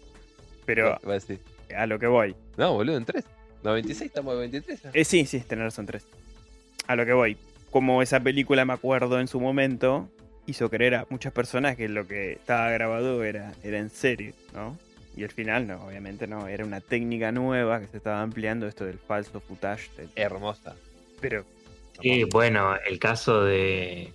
Pero 0.66 0.98
iba 1.02 1.12
a 1.12 1.14
decir. 1.14 1.40
a 1.76 1.86
lo 1.86 1.98
que 1.98 2.06
voy. 2.06 2.36
No, 2.56 2.74
boludo, 2.74 2.96
en 2.98 3.04
3. 3.04 3.24
96, 3.64 4.08
estamos 4.10 4.34
en 4.34 4.40
23. 4.40 4.82
ya. 4.82 4.90
Eh, 4.92 5.04
sí, 5.04 5.26
sí, 5.26 5.40
tener 5.40 5.64
razón, 5.64 5.86
tres. 5.86 6.06
A 6.86 6.94
lo 6.94 7.04
que 7.04 7.12
voy. 7.12 7.36
Como 7.70 8.00
esa 8.02 8.20
película 8.20 8.64
me 8.64 8.72
acuerdo 8.74 9.18
en 9.18 9.26
su 9.28 9.40
momento, 9.40 10.08
hizo 10.48 10.68
creer 10.70 10.94
a 10.96 11.06
muchas 11.10 11.32
personas 11.32 11.76
que 11.76 11.88
lo 11.88 12.06
que 12.08 12.32
estaba 12.32 12.70
grabado 12.70 13.22
era, 13.22 13.52
era 13.62 13.78
en 13.78 13.90
serio, 13.90 14.32
¿no? 14.54 14.76
Y 15.16 15.22
al 15.24 15.30
final, 15.30 15.66
no, 15.66 15.84
obviamente 15.86 16.26
no. 16.26 16.48
Era 16.48 16.64
una 16.64 16.80
técnica 16.80 17.30
nueva 17.32 17.80
que 17.80 17.86
se 17.88 17.96
estaba 17.98 18.22
ampliando, 18.22 18.66
esto 18.66 18.84
del 18.84 18.98
falso 18.98 19.40
footage. 19.40 19.90
del- 19.96 20.10
Hermosa. 20.16 20.74
Pero, 21.20 21.44
Sí, 22.00 22.22
bueno, 22.24 22.76
el 22.86 22.98
caso 23.00 23.42
de, 23.44 24.12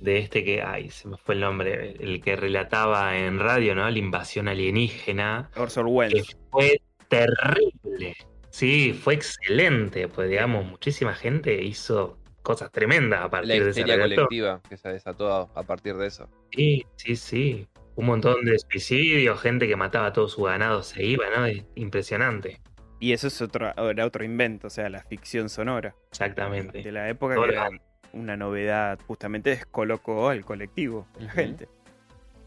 de 0.00 0.18
este 0.18 0.42
que, 0.44 0.62
ay, 0.62 0.90
se 0.90 1.06
me 1.08 1.18
fue 1.18 1.34
el 1.34 1.42
nombre, 1.42 1.94
el 2.00 2.22
que 2.22 2.36
relataba 2.36 3.18
en 3.18 3.38
radio, 3.38 3.74
¿no? 3.74 3.88
La 3.90 3.98
invasión 3.98 4.48
alienígena, 4.48 5.50
Orson 5.56 5.84
que 5.84 5.90
Welles. 5.92 6.36
fue 6.50 6.80
terrible. 7.08 8.16
Sí, 8.50 8.98
fue 8.98 9.14
excelente, 9.14 10.08
pues 10.08 10.30
digamos, 10.30 10.64
muchísima 10.64 11.14
gente 11.14 11.62
hizo 11.62 12.16
cosas 12.48 12.72
tremendas 12.72 13.20
a 13.20 13.24
La 13.24 13.30
partir 13.30 13.62
de 13.62 13.70
ese 13.72 13.82
relato. 13.82 14.00
colectiva 14.00 14.60
que 14.66 14.78
se 14.78 14.88
desató 14.88 15.30
a, 15.30 15.60
a 15.60 15.62
partir 15.64 15.96
de 15.98 16.06
eso. 16.06 16.30
Sí, 16.50 16.86
sí, 16.96 17.14
sí. 17.14 17.68
Un 17.94 18.06
montón 18.06 18.42
de 18.46 18.58
suicidios, 18.58 19.38
gente 19.38 19.68
que 19.68 19.76
mataba 19.76 20.06
a 20.06 20.12
todo 20.14 20.28
su 20.30 20.44
ganado 20.44 20.82
se 20.82 21.04
iba, 21.04 21.26
¿no? 21.36 21.44
Es 21.44 21.62
impresionante. 21.74 22.58
Y 23.00 23.12
eso 23.12 23.26
es 23.26 23.42
otro, 23.42 23.70
era 23.90 24.06
otro 24.06 24.24
invento, 24.24 24.68
o 24.68 24.70
sea, 24.70 24.88
la 24.88 25.02
ficción 25.02 25.50
sonora. 25.50 25.94
Exactamente. 26.10 26.82
de 26.82 26.90
la 26.90 27.10
época 27.10 27.34
que 27.34 27.52
era 27.52 27.68
una 28.14 28.38
novedad, 28.38 28.98
justamente 29.06 29.50
descolocó 29.50 30.30
al 30.30 30.42
colectivo, 30.46 31.06
de 31.18 31.24
la 31.26 31.32
gente. 31.32 31.68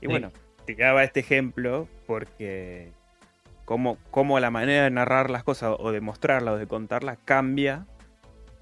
Y 0.01 0.07
bueno, 0.07 0.31
te 0.65 0.73
daba 0.73 1.03
este 1.03 1.19
ejemplo 1.19 1.87
porque 2.07 2.91
cómo, 3.65 3.99
cómo 4.09 4.39
la 4.39 4.49
manera 4.49 4.85
de 4.85 4.89
narrar 4.89 5.29
las 5.29 5.43
cosas 5.43 5.75
o 5.77 5.91
de 5.91 6.01
mostrarlas 6.01 6.55
o 6.55 6.57
de 6.57 6.65
contarlas 6.65 7.19
cambia 7.23 7.85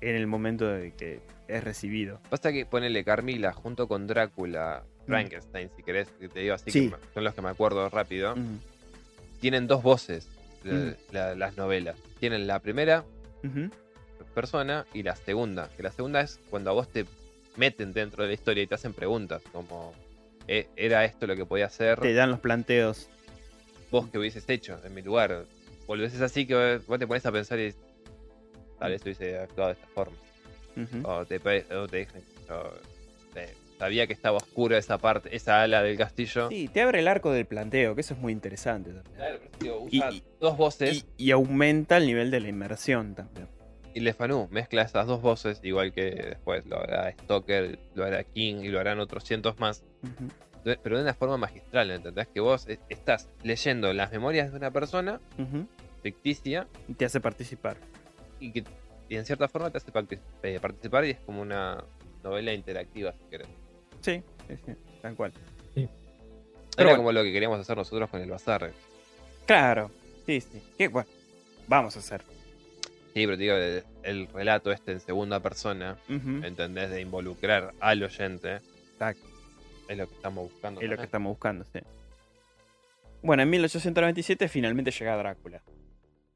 en 0.02 0.16
el 0.16 0.28
momento 0.28 0.68
de 0.68 0.92
que 0.94 1.20
es 1.48 1.64
recibido. 1.64 2.20
Pasa 2.30 2.52
que 2.52 2.66
ponele 2.66 3.04
Carmila 3.04 3.54
junto 3.54 3.88
con 3.88 4.08
Drácula, 4.08 4.84
Frankenstein, 5.08 5.70
si 5.76 5.82
querés, 5.84 6.08
que 6.20 6.30
te 6.30 6.40
digo 6.42 6.54
así, 6.54 6.70
Mm. 6.70 6.74
Sí. 6.74 6.90
que 6.90 7.14
son 7.14 7.24
los 7.24 7.34
que 7.34 7.42
me 7.42 7.50
acuerdo 7.50 7.90
rápido. 7.90 8.36
Mm. 8.36 8.60
Tienen 9.42 9.68
dos 9.68 9.82
voces 9.82 10.28
la- 10.64 10.74
Mm. 10.74 10.96
la- 11.12 11.36
las 11.36 11.58
novelas. 11.58 11.96
Tienen 12.20 12.46
la 12.48 12.60
primera 12.60 13.04
persona 14.34 14.86
y 14.94 15.04
la 15.04 15.16
segunda. 15.16 15.70
Que 15.76 15.84
la 15.84 15.92
segunda 15.92 16.22
es 16.22 16.40
cuando 16.50 16.70
a 16.70 16.74
vos 16.74 16.88
te 16.90 17.06
meten 17.58 17.94
dentro 17.94 18.24
de 18.24 18.30
la 18.30 18.34
historia 18.36 18.64
y 18.64 18.68
te 18.68 18.76
hacen 18.76 18.94
preguntas, 18.94 19.42
como 19.52 19.94
"Eh, 20.48 20.68
¿era 20.76 21.04
esto 21.06 21.28
lo 21.28 21.36
que 21.36 21.46
podía 21.46 21.66
hacer? 21.66 22.00
Te 22.00 22.14
dan 22.14 22.32
los 22.32 22.40
planteos. 22.40 23.10
¿Vos 23.92 24.08
que 24.10 24.18
hubieses 24.20 24.48
hecho 24.50 24.80
en 24.84 24.94
mi 24.94 25.02
lugar? 25.02 25.46
Haces 25.90 26.22
así 26.22 26.46
que 26.46 26.80
vos 26.88 27.00
te 27.00 27.08
pones 27.08 27.26
a 27.26 27.32
pensar 27.32 27.58
y 27.60 27.74
tal 28.80 28.92
vez 28.92 29.02
hubiese 29.04 29.38
actuado 29.38 29.70
de 29.70 29.74
esta 29.74 29.88
forma. 29.88 30.18
O 31.04 31.26
te, 31.26 31.38
o 31.76 31.88
te 31.90 32.08
eh, 33.36 33.54
sabía 33.78 34.08
que 34.08 34.14
estaba 34.14 34.38
oscura 34.38 34.78
esa 34.78 34.98
parte, 34.98 35.36
esa 35.36 35.62
ala 35.62 35.84
del 35.84 35.98
castillo. 35.98 36.50
Sí, 36.50 36.68
te 36.70 36.82
abre 36.82 37.00
el 37.00 37.08
arco 37.08 37.32
del 37.32 37.46
planteo, 37.46 37.96
que 37.96 38.02
eso 38.02 38.14
es 38.14 38.20
muy 38.20 38.32
interesante 38.34 38.92
también. 38.92 39.16
Claro, 39.16 39.40
pero 39.60 39.88
Y- 39.92 39.98
usa 40.00 40.12
y- 40.12 40.24
dos 40.40 40.58
voces 40.58 41.06
Y, 41.18 41.26
y 41.28 41.32
aumenta 41.32 41.98
el 41.98 42.06
nivel 42.06 42.32
de 42.32 42.40
la 42.40 42.48
inmersión 42.48 43.14
también. 43.16 43.48
y 43.94 44.00
Lefanu 44.02 44.48
mezcla 44.52 44.84
esas 44.84 45.06
dos 45.08 45.22
voces, 45.22 45.60
igual 45.64 45.92
que 45.92 46.12
después 46.12 46.66
lo 46.66 46.80
hará 46.80 47.12
Stoker, 47.12 47.78
lo 47.96 48.06
hará 48.06 48.24
King 48.24 48.62
y 48.62 48.70
lo 48.70 48.80
harán 48.80 49.00
otros 49.02 49.24
cientos 49.26 49.60
más, 49.60 49.84
pero 50.84 50.98
de 50.98 51.04
una 51.04 51.14
forma 51.14 51.38
magistral, 51.38 51.92
¿entendés? 51.92 52.28
Que 52.28 52.40
vos 52.40 52.68
eh, 52.70 52.80
estás 52.90 53.28
leyendo 53.44 53.92
las 53.94 54.12
memorias 54.12 54.52
de 54.52 54.58
una 54.58 54.72
persona 54.72 55.20
ficticia 56.04 56.68
Y 56.88 56.94
te 56.94 57.04
hace 57.06 57.20
participar. 57.20 57.78
Y 58.40 58.52
que 58.52 58.64
y 59.10 59.16
en 59.16 59.26
cierta 59.26 59.48
forma 59.48 59.72
te 59.72 59.80
hace 59.80 59.92
eh, 60.44 60.60
participar 60.62 61.04
y 61.06 61.12
es 61.12 61.18
como 61.26 61.42
una 61.42 61.84
novela 62.24 62.54
interactiva, 62.54 63.12
si 63.14 63.30
querés. 63.30 63.48
Sí, 64.02 64.22
sí, 64.48 64.56
sí, 64.66 64.72
tal 65.02 65.16
cual. 65.16 65.34
Era 65.76 66.92
bueno. 66.92 66.98
como 66.98 67.12
lo 67.12 67.24
que 67.24 67.34
queríamos 67.34 67.60
hacer 67.60 67.76
nosotros 67.76 68.10
con 68.10 68.22
el 68.22 68.30
bazar. 68.30 68.72
Claro, 69.46 69.92
sí, 70.26 70.40
sí. 70.40 70.62
¿Qué? 70.78 70.88
Bueno, 70.88 71.10
vamos 71.68 71.96
a 71.98 72.00
hacer. 72.00 72.22
Sí, 73.14 73.26
pero 73.26 73.32
te 73.32 73.44
digo, 73.44 73.56
el, 73.56 73.84
el 74.04 74.28
relato 74.28 74.72
este 74.72 74.94
en 74.94 75.00
segunda 75.00 75.42
persona, 75.42 75.98
Ujú. 76.08 76.46
¿entendés? 76.46 76.92
De 76.92 77.02
involucrar 77.02 77.74
al 77.80 78.04
oyente, 78.04 78.60
Exacto. 78.94 79.28
es 79.90 79.98
lo 79.98 80.08
que 80.08 80.14
estamos 80.14 80.52
buscando. 80.52 80.80
Es 80.80 80.90
lo 80.90 80.98
que 80.98 81.04
estamos 81.04 81.32
buscando, 81.32 81.66
sí. 81.74 81.80
Bueno, 83.24 83.44
en 83.44 83.50
1897 83.50 84.48
finalmente 84.48 84.92
llega 84.92 85.18
Drácula, 85.18 85.62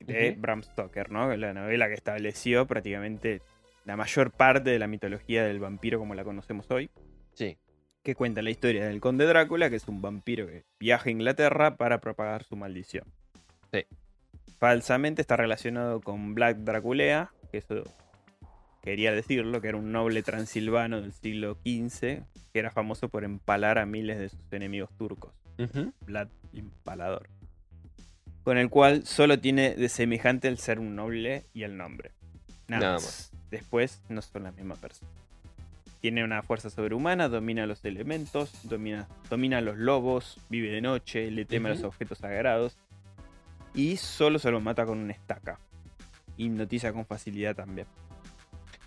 de. 0.05 0.35
Bram 0.37 0.63
Stoker, 0.63 1.11
¿no? 1.11 1.35
La 1.35 1.53
novela 1.53 1.87
que 1.87 1.93
estableció 1.93 2.65
prácticamente 2.67 3.41
la 3.85 3.97
mayor 3.97 4.31
parte 4.31 4.69
de 4.69 4.79
la 4.79 4.87
mitología 4.87 5.43
del 5.43 5.59
vampiro 5.59 5.99
como 5.99 6.15
la 6.15 6.23
conocemos 6.23 6.69
hoy, 6.71 6.89
Sí, 7.33 7.57
que 8.03 8.15
cuenta 8.15 8.41
la 8.41 8.51
historia 8.51 8.85
del 8.85 9.01
conde 9.01 9.25
Drácula, 9.25 9.69
que 9.69 9.77
es 9.77 9.87
un 9.87 10.01
vampiro 10.01 10.47
que 10.47 10.65
viaja 10.79 11.09
a 11.09 11.11
Inglaterra 11.11 11.77
para 11.77 11.99
propagar 11.99 12.43
su 12.43 12.55
maldición. 12.55 13.05
Sí. 13.71 13.85
Falsamente 14.59 15.21
está 15.21 15.35
relacionado 15.35 15.99
con 16.01 16.35
Black 16.35 16.57
Draculea, 16.59 17.31
que 17.51 17.57
eso 17.57 17.83
quería 18.81 19.11
decirlo, 19.11 19.61
que 19.61 19.69
era 19.69 19.77
un 19.77 19.91
noble 19.91 20.21
transilvano 20.21 21.01
del 21.01 21.13
siglo 21.13 21.55
XV, 21.65 22.23
que 22.51 22.59
era 22.59 22.71
famoso 22.71 23.09
por 23.09 23.23
empalar 23.23 23.79
a 23.79 23.85
miles 23.85 24.19
de 24.19 24.29
sus 24.29 24.51
enemigos 24.51 24.89
turcos. 24.97 25.33
Vlad 26.01 26.27
Impalador. 26.51 27.29
Con 28.43 28.57
el 28.57 28.69
cual 28.69 29.05
solo 29.05 29.39
tiene 29.39 29.75
de 29.75 29.89
semejante 29.89 30.47
el 30.47 30.57
ser 30.57 30.79
un 30.79 30.95
noble 30.95 31.45
y 31.53 31.63
el 31.63 31.77
nombre. 31.77 32.11
Nada, 32.67 32.81
Nada 32.81 32.93
más. 32.95 33.31
Después 33.51 34.01
no 34.09 34.21
son 34.21 34.43
la 34.43 34.51
misma 34.51 34.75
persona. 34.75 35.09
Tiene 36.01 36.23
una 36.25 36.43
fuerza 36.43 36.69
sobrehumana, 36.69 37.29
domina 37.29 37.65
los 37.65 37.85
elementos, 37.85 38.51
domina, 38.63 39.07
domina 39.29 39.61
los 39.61 39.77
lobos, 39.77 40.37
vive 40.49 40.69
de 40.71 40.81
noche, 40.81 41.31
le 41.31 41.45
teme 41.45 41.69
a 41.69 41.73
los 41.73 41.83
objetos 41.83 42.17
sagrados. 42.17 42.75
Y 43.73 43.95
solo 43.97 44.37
se 44.39 44.51
lo 44.51 44.59
mata 44.59 44.85
con 44.85 44.97
una 44.97 45.13
estaca. 45.13 45.59
Hipnotiza 46.35 46.91
con 46.91 47.05
facilidad 47.05 47.55
también. 47.55 47.87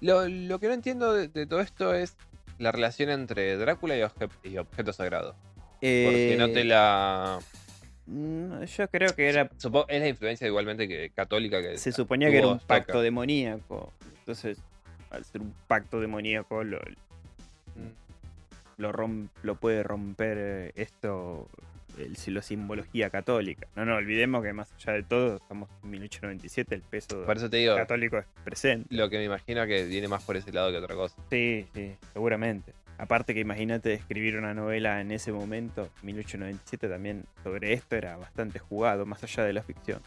Lo, 0.03 0.29
lo 0.29 0.59
que 0.61 0.67
no 0.69 0.75
entiendo 0.75 1.15
de, 1.15 1.29
de 1.29 1.47
todo 1.47 1.61
esto 1.61 1.95
es 1.95 2.17
la 2.59 2.71
relación 2.71 3.09
entre 3.09 3.57
Drácula 3.57 3.97
y, 3.97 4.01
obje- 4.03 4.29
y 4.45 4.59
objeto 4.59 4.93
sagrado. 4.93 5.35
Porque 5.81 6.37
no 6.39 6.49
te 6.51 6.61
Eh, 6.61 6.65
la. 6.65 7.39
Mm, 8.07 8.63
Yo 8.65 8.89
creo 8.89 9.15
que 9.15 9.29
era 9.29 9.51
Supongo, 9.57 9.87
es 9.89 10.01
la 10.01 10.09
influencia 10.09 10.47
igualmente 10.47 10.87
que 10.89 11.11
católica 11.11 11.61
que 11.63 11.79
se 11.79 11.93
suponía 11.93 12.31
que 12.31 12.39
era 12.39 12.49
un 12.49 12.59
pacto 12.59 13.01
demoníaco. 13.03 13.93
Entonces, 14.21 14.59
al 15.11 15.25
ser 15.25 15.41
un 15.43 15.55
pacto 15.69 16.01
demoníaco, 16.01 16.65
lo, 16.65 16.79
Mm. 17.77 18.81
lo, 18.83 18.93
rom- 18.93 19.29
lo 19.43 19.55
puede 19.57 19.83
romper 19.83 20.39
eh, 20.41 20.73
esto, 20.77 21.47
el, 21.99 22.17
la 22.35 22.41
simbología 22.43 23.11
católica. 23.11 23.67
No 23.77 23.85
nos 23.85 23.99
olvidemos 23.99 24.43
que 24.43 24.53
más 24.55 24.73
allá 24.73 24.95
de 24.95 25.03
todo, 25.03 25.37
estamos 25.37 25.69
en 25.85 25.91
1897, 25.91 26.75
el 26.75 26.81
peso 26.83 27.25
Por 27.27 27.37
eso 27.37 27.51
te 27.51 27.59
digo, 27.59 27.77
católico 27.77 28.19
es 28.19 28.25
presente. 28.45 28.95
lo 28.95 29.11
que 29.11 29.19
me 29.19 29.25
imagino 29.25 29.67
que 29.67 29.85
viene 29.85 30.09
más 30.09 30.23
por 30.25 30.37
ese 30.37 30.53
lado 30.53 30.71
que 30.73 30.79
otra 30.79 30.95
cosa. 30.95 31.15
Sí, 31.31 31.67
sí, 31.75 31.95
seguramente. 32.15 32.73
Aparte 32.99 33.35
que 33.35 33.41
imagínate 33.41 33.93
escribir 33.93 34.39
una 34.39 34.55
novela 34.55 35.01
en 35.01 35.11
ese 35.11 35.31
momento, 35.33 35.91
1897 36.03 36.89
también, 36.89 37.25
sobre 37.43 37.73
esto 37.75 37.97
era 37.97 38.17
bastante 38.17 38.59
jugado, 38.59 39.05
más 39.05 39.23
allá 39.23 39.45
de 39.45 39.53
la 39.53 39.63
ficción. 39.63 40.01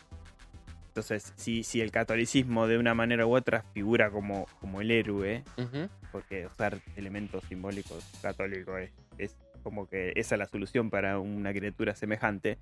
Entonces, 0.87 1.31
si, 1.35 1.63
si 1.63 1.81
el 1.81 1.91
catolicismo 1.91 2.67
de 2.67 2.77
una 2.77 2.95
manera 2.95 3.27
u 3.27 3.35
otra 3.35 3.61
figura 3.73 4.09
como, 4.09 4.47
como 4.59 4.81
el 4.81 4.89
héroe, 4.89 5.43
Ujú. 5.57 5.87
porque 6.11 6.47
usar 6.47 6.79
elementos 6.95 7.43
simbólicos 7.45 8.03
católicos 8.21 8.79
es, 8.81 8.91
es 9.17 9.35
como 9.61 9.87
que 9.87 10.13
esa 10.15 10.35
es 10.35 10.39
la 10.39 10.47
solución 10.47 10.89
para 10.89 11.19
una 11.19 11.53
criatura 11.53 11.93
semejante, 11.93 12.57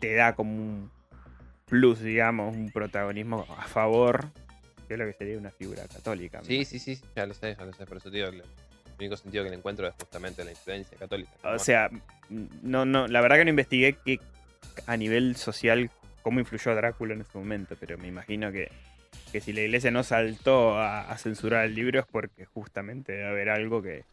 te 0.00 0.14
da 0.14 0.34
como 0.34 0.52
un 0.52 0.90
plus, 1.66 2.00
digamos, 2.00 2.54
un 2.54 2.70
protagonismo 2.70 3.46
a 3.56 3.62
favor 3.62 4.30
de 4.88 4.96
lo 4.96 5.06
que 5.06 5.12
sería 5.14 5.38
una 5.38 5.50
figura 5.50 5.86
católica. 5.86 6.42
Sí, 6.42 6.64
sí, 6.64 6.78
sí, 6.78 7.00
ya 7.16 7.24
lo 7.24 7.34
sé, 7.34 7.56
ya 7.58 7.64
lo 7.64 7.72
sé. 7.72 7.86
Por 7.86 7.96
eso 7.98 8.10
te 8.10 8.18
digo, 8.18 8.30
el 8.98 9.04
único 9.06 9.16
sentido 9.16 9.44
que 9.44 9.50
le 9.50 9.56
encuentro 9.56 9.86
es 9.88 9.94
justamente 9.94 10.44
la 10.44 10.50
influencia 10.52 10.96
católica. 10.98 11.30
O 11.44 11.58
sea, 11.58 11.90
no, 12.62 12.84
no, 12.84 13.06
la 13.08 13.20
verdad 13.20 13.36
que 13.36 13.44
no 13.44 13.50
investigué 13.50 13.96
que 14.04 14.18
a 14.86 14.96
nivel 14.96 15.36
social 15.36 15.90
cómo 16.22 16.40
influyó 16.40 16.74
Drácula 16.74 17.14
en 17.14 17.20
ese 17.20 17.36
momento, 17.36 17.76
pero 17.78 17.98
me 17.98 18.08
imagino 18.08 18.50
que, 18.50 18.70
que 19.32 19.40
si 19.40 19.52
la 19.52 19.60
iglesia 19.62 19.90
no 19.90 20.02
saltó 20.02 20.78
a, 20.78 21.02
a 21.10 21.18
censurar 21.18 21.66
el 21.66 21.74
libro 21.74 22.00
es 22.00 22.06
porque 22.06 22.44
justamente 22.46 23.12
debe 23.12 23.28
haber 23.28 23.50
algo 23.50 23.82
que 23.82 24.04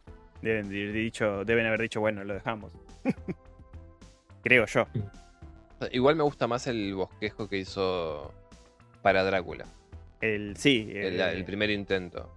deben, 0.42 0.68
de- 0.68 0.92
dicho, 0.92 1.44
deben 1.44 1.66
haber 1.66 1.80
dicho, 1.82 2.00
bueno, 2.00 2.22
lo 2.24 2.34
dejamos. 2.34 2.72
Creo 4.42 4.66
yo. 4.66 4.86
Igual 5.90 6.16
me 6.16 6.22
gusta 6.22 6.46
más 6.46 6.66
el 6.66 6.94
bosquejo 6.94 7.48
que 7.48 7.58
hizo 7.58 8.32
para 9.02 9.24
Drácula. 9.24 9.66
El, 10.20 10.56
sí, 10.56 10.88
El, 10.94 11.20
el 11.20 11.44
primer 11.44 11.70
intento. 11.70 12.32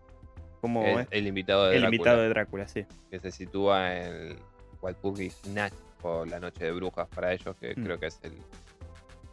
El, 0.67 0.99
es, 1.01 1.07
el 1.11 1.27
invitado 1.27 1.65
de 1.67 1.75
el 1.75 1.81
Drácula. 1.81 1.95
invitado 1.95 2.21
de 2.21 2.29
Drácula, 2.29 2.67
sí. 2.67 2.85
Que 3.09 3.19
se 3.19 3.31
sitúa 3.31 3.95
en 3.97 4.37
Walpurgis 4.81 5.45
Nacht 5.47 5.75
o 6.01 6.25
la 6.25 6.39
Noche 6.39 6.65
de 6.65 6.71
Brujas 6.71 7.07
para 7.09 7.33
ellos, 7.33 7.55
que 7.59 7.73
Mm. 7.75 7.83
creo 7.83 7.99
que 7.99 8.07
es 8.07 8.19
el 8.23 8.33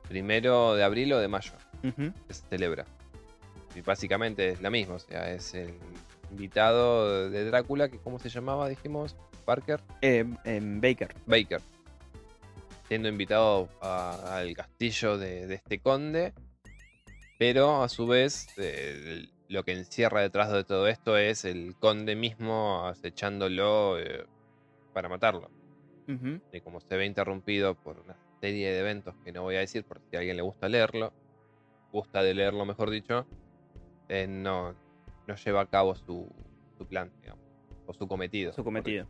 primero 0.09 0.75
de 0.75 0.85
abril 0.85 1.13
o 1.13 1.19
de 1.19 1.29
mayo 1.29 1.53
que 1.83 2.35
se 2.35 2.43
celebra. 2.49 2.85
Y 3.75 3.81
básicamente 3.81 4.51
es 4.51 4.61
la 4.61 4.71
misma, 4.71 4.95
o 4.95 4.99
sea, 4.99 5.31
es 5.33 5.55
el 5.55 5.75
invitado 6.31 7.31
de 7.31 7.45
Drácula, 7.47 7.89
que 7.89 7.99
¿cómo 7.99 8.19
se 8.19 8.29
llamaba? 8.29 8.69
Dijimos, 8.69 9.17
Parker. 9.45 9.81
Eh, 10.03 10.25
en 10.45 10.81
Baker. 10.81 11.15
Baker. 11.27 11.61
Siendo 12.89 13.09
invitado 13.09 13.69
al 13.81 14.55
castillo 14.55 15.17
de, 15.19 15.47
de 15.47 15.55
este 15.55 15.79
conde. 15.79 16.33
Pero 17.39 17.83
a 17.83 17.89
su 17.89 18.07
vez, 18.07 18.47
eh, 18.59 19.25
lo 19.53 19.65
que 19.65 19.73
encierra 19.73 20.21
detrás 20.21 20.51
de 20.51 20.65
todo 20.65 20.89
esto 20.89 21.17
es 21.17 21.45
el 21.45 21.77
conde 21.79 22.17
mismo 22.17 22.87
acechándolo 22.87 23.99
eh, 23.99 24.27
para 24.93 25.09
matarlo. 25.09 25.51
Y 26.53 26.61
como 26.61 26.81
se 26.81 26.97
ve 26.97 27.07
interrumpido 27.07 27.75
por 27.75 27.99
una 28.01 28.17
serie 28.41 28.71
de 28.71 28.81
eventos 28.81 29.15
que 29.25 29.33
no 29.33 29.43
voy 29.43 29.57
a 29.57 29.61
decir, 29.61 29.85
por 29.85 30.01
si 30.11 30.17
a 30.17 30.19
alguien 30.19 30.37
le 30.37 30.43
gusta 30.43 30.69
leerlo, 30.69 31.13
gusta 31.91 32.23
de 32.23 32.35
leerlo, 32.35 32.67
mejor 32.67 32.91
dicho, 32.91 33.27
eh, 34.09 34.27
no, 34.27 34.75
no 35.27 35.37
lleva 35.37 35.63
a 35.63 35.67
cabo 35.67 35.95
su, 35.95 36.29
su 36.77 36.87
plan, 36.87 37.11
digamos, 37.23 37.45
o 37.87 37.95
su 37.95 38.07
cometido. 38.09 38.53
su 38.53 38.63
cometido. 38.63 39.07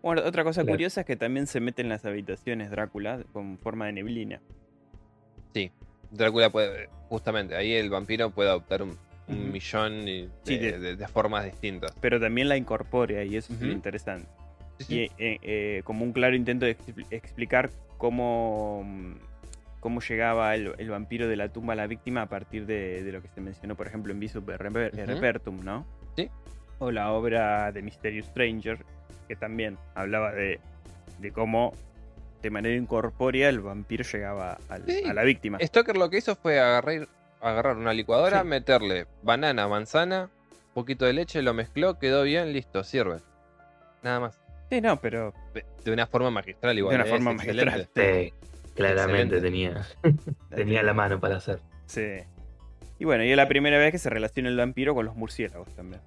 Bueno, 0.00 0.22
otra 0.24 0.42
cosa 0.42 0.62
Claro. 0.62 0.74
curiosa 0.74 1.00
es 1.02 1.06
que 1.06 1.16
también 1.16 1.46
se 1.46 1.60
mete 1.60 1.82
en 1.82 1.90
las 1.90 2.04
habitaciones 2.06 2.70
Drácula 2.70 3.24
con 3.32 3.58
forma 3.58 3.86
de 3.86 3.92
neblina. 3.92 4.40
Drácula 6.10 6.50
puede, 6.50 6.88
justamente, 7.08 7.56
ahí 7.56 7.72
el 7.72 7.88
vampiro 7.88 8.30
puede 8.30 8.50
adoptar 8.50 8.82
un, 8.82 8.98
un 9.28 9.52
millón 9.52 10.06
y- 10.08 10.22
de, 10.22 10.30
Sí, 10.44 10.58
de- 10.58 10.78
de- 10.78 10.96
de 10.96 11.08
formas 11.08 11.44
distintas. 11.44 11.92
pero 12.00 12.20
también 12.20 12.48
la 12.48 12.56
incorpora 12.56 13.22
y 13.24 13.36
eso 13.36 13.52
es 13.52 13.60
lo 13.60 13.72
interesante. 13.72 14.26
Sí, 14.78 14.84
sí. 14.84 14.94
Y 14.94 15.22
eh, 15.22 15.38
eh, 15.42 15.80
como 15.84 16.04
un 16.04 16.12
claro 16.12 16.34
intento 16.34 16.66
de 16.66 16.76
expli- 16.76 17.06
explicar 17.10 17.70
cómo, 17.98 18.82
mm, 18.84 19.12
cómo 19.80 20.00
llegaba 20.00 20.54
el, 20.54 20.72
el 20.78 20.90
vampiro 20.90 21.28
de 21.28 21.36
la 21.36 21.48
tumba 21.48 21.72
a 21.74 21.76
la 21.76 21.86
víctima 21.86 22.22
a 22.22 22.26
partir 22.28 22.66
de, 22.66 23.02
lo 23.12 23.22
que 23.22 23.28
se 23.28 23.40
mencionó, 23.40 23.76
por 23.76 23.86
ejemplo, 23.86 24.12
en 24.12 24.20
Visum 24.20 24.44
Reper- 24.44 24.92
Ujú. 24.94 25.06
Repertum, 25.06 25.64
¿no? 25.64 25.86
Sí. 26.16 26.28
O 26.78 26.90
la 26.90 27.12
obra 27.12 27.70
de 27.72 27.80
Mysterious 27.82 28.26
Stranger, 28.26 28.78
que 29.28 29.36
también 29.36 29.78
hablaba 29.94 30.32
de, 30.32 30.58
de 31.20 31.30
cómo 31.32 31.72
de 32.42 32.50
manera 32.50 32.74
incorpórea 32.74 33.48
el 33.48 33.60
vampiro 33.60 34.02
llegaba 34.02 34.58
al- 34.68 34.84
a 35.08 35.14
la 35.14 35.22
víctima. 35.22 35.58
Stoker 35.62 35.96
lo 35.96 36.10
que 36.10 36.18
hizo 36.18 36.34
fue 36.34 36.58
agarrar, 36.58 37.06
agarrar 37.42 37.76
una 37.76 37.92
licuadora, 37.92 38.42
Sí. 38.42 38.48
meterle 38.48 39.06
banana, 39.22 39.68
manzana, 39.68 40.30
un 40.68 40.74
poquito 40.74 41.04
de 41.04 41.12
leche, 41.12 41.42
lo 41.42 41.52
mezcló, 41.54 41.98
quedó 41.98 42.22
bien, 42.22 42.52
listo, 42.52 42.84
sirve. 42.84 43.18
Nada 44.02 44.20
más. 44.20 44.40
Sí, 44.70 44.80
no, 44.80 45.00
pero 45.00 45.34
De- 45.52 45.64
De 45.84 45.92
una 45.92 46.06
forma 46.06 46.30
magistral 46.30 46.78
igual. 46.78 46.94
una 46.94 47.04
¿eh? 47.04 47.08
forma 47.10 47.32
magistral. 47.34 47.88
Sí, 47.94 48.32
claramente 48.74 49.36
Excelente. 49.36 49.40
tenía, 49.40 49.86
tenía 50.50 50.82
la 50.82 50.94
mano 50.94 51.20
para 51.20 51.36
hacer. 51.36 51.58
Sí. 51.86 52.18
Y 52.98 53.04
bueno, 53.04 53.24
y 53.24 53.30
es 53.32 53.36
la 53.36 53.48
primera 53.48 53.76
vez 53.78 53.90
que 53.92 53.98
se 53.98 54.08
relaciona 54.10 54.48
el 54.48 54.56
vampiro 54.56 54.94
con 54.94 55.04
los 55.04 55.16
murciélagos 55.16 55.68
también. 55.74 56.00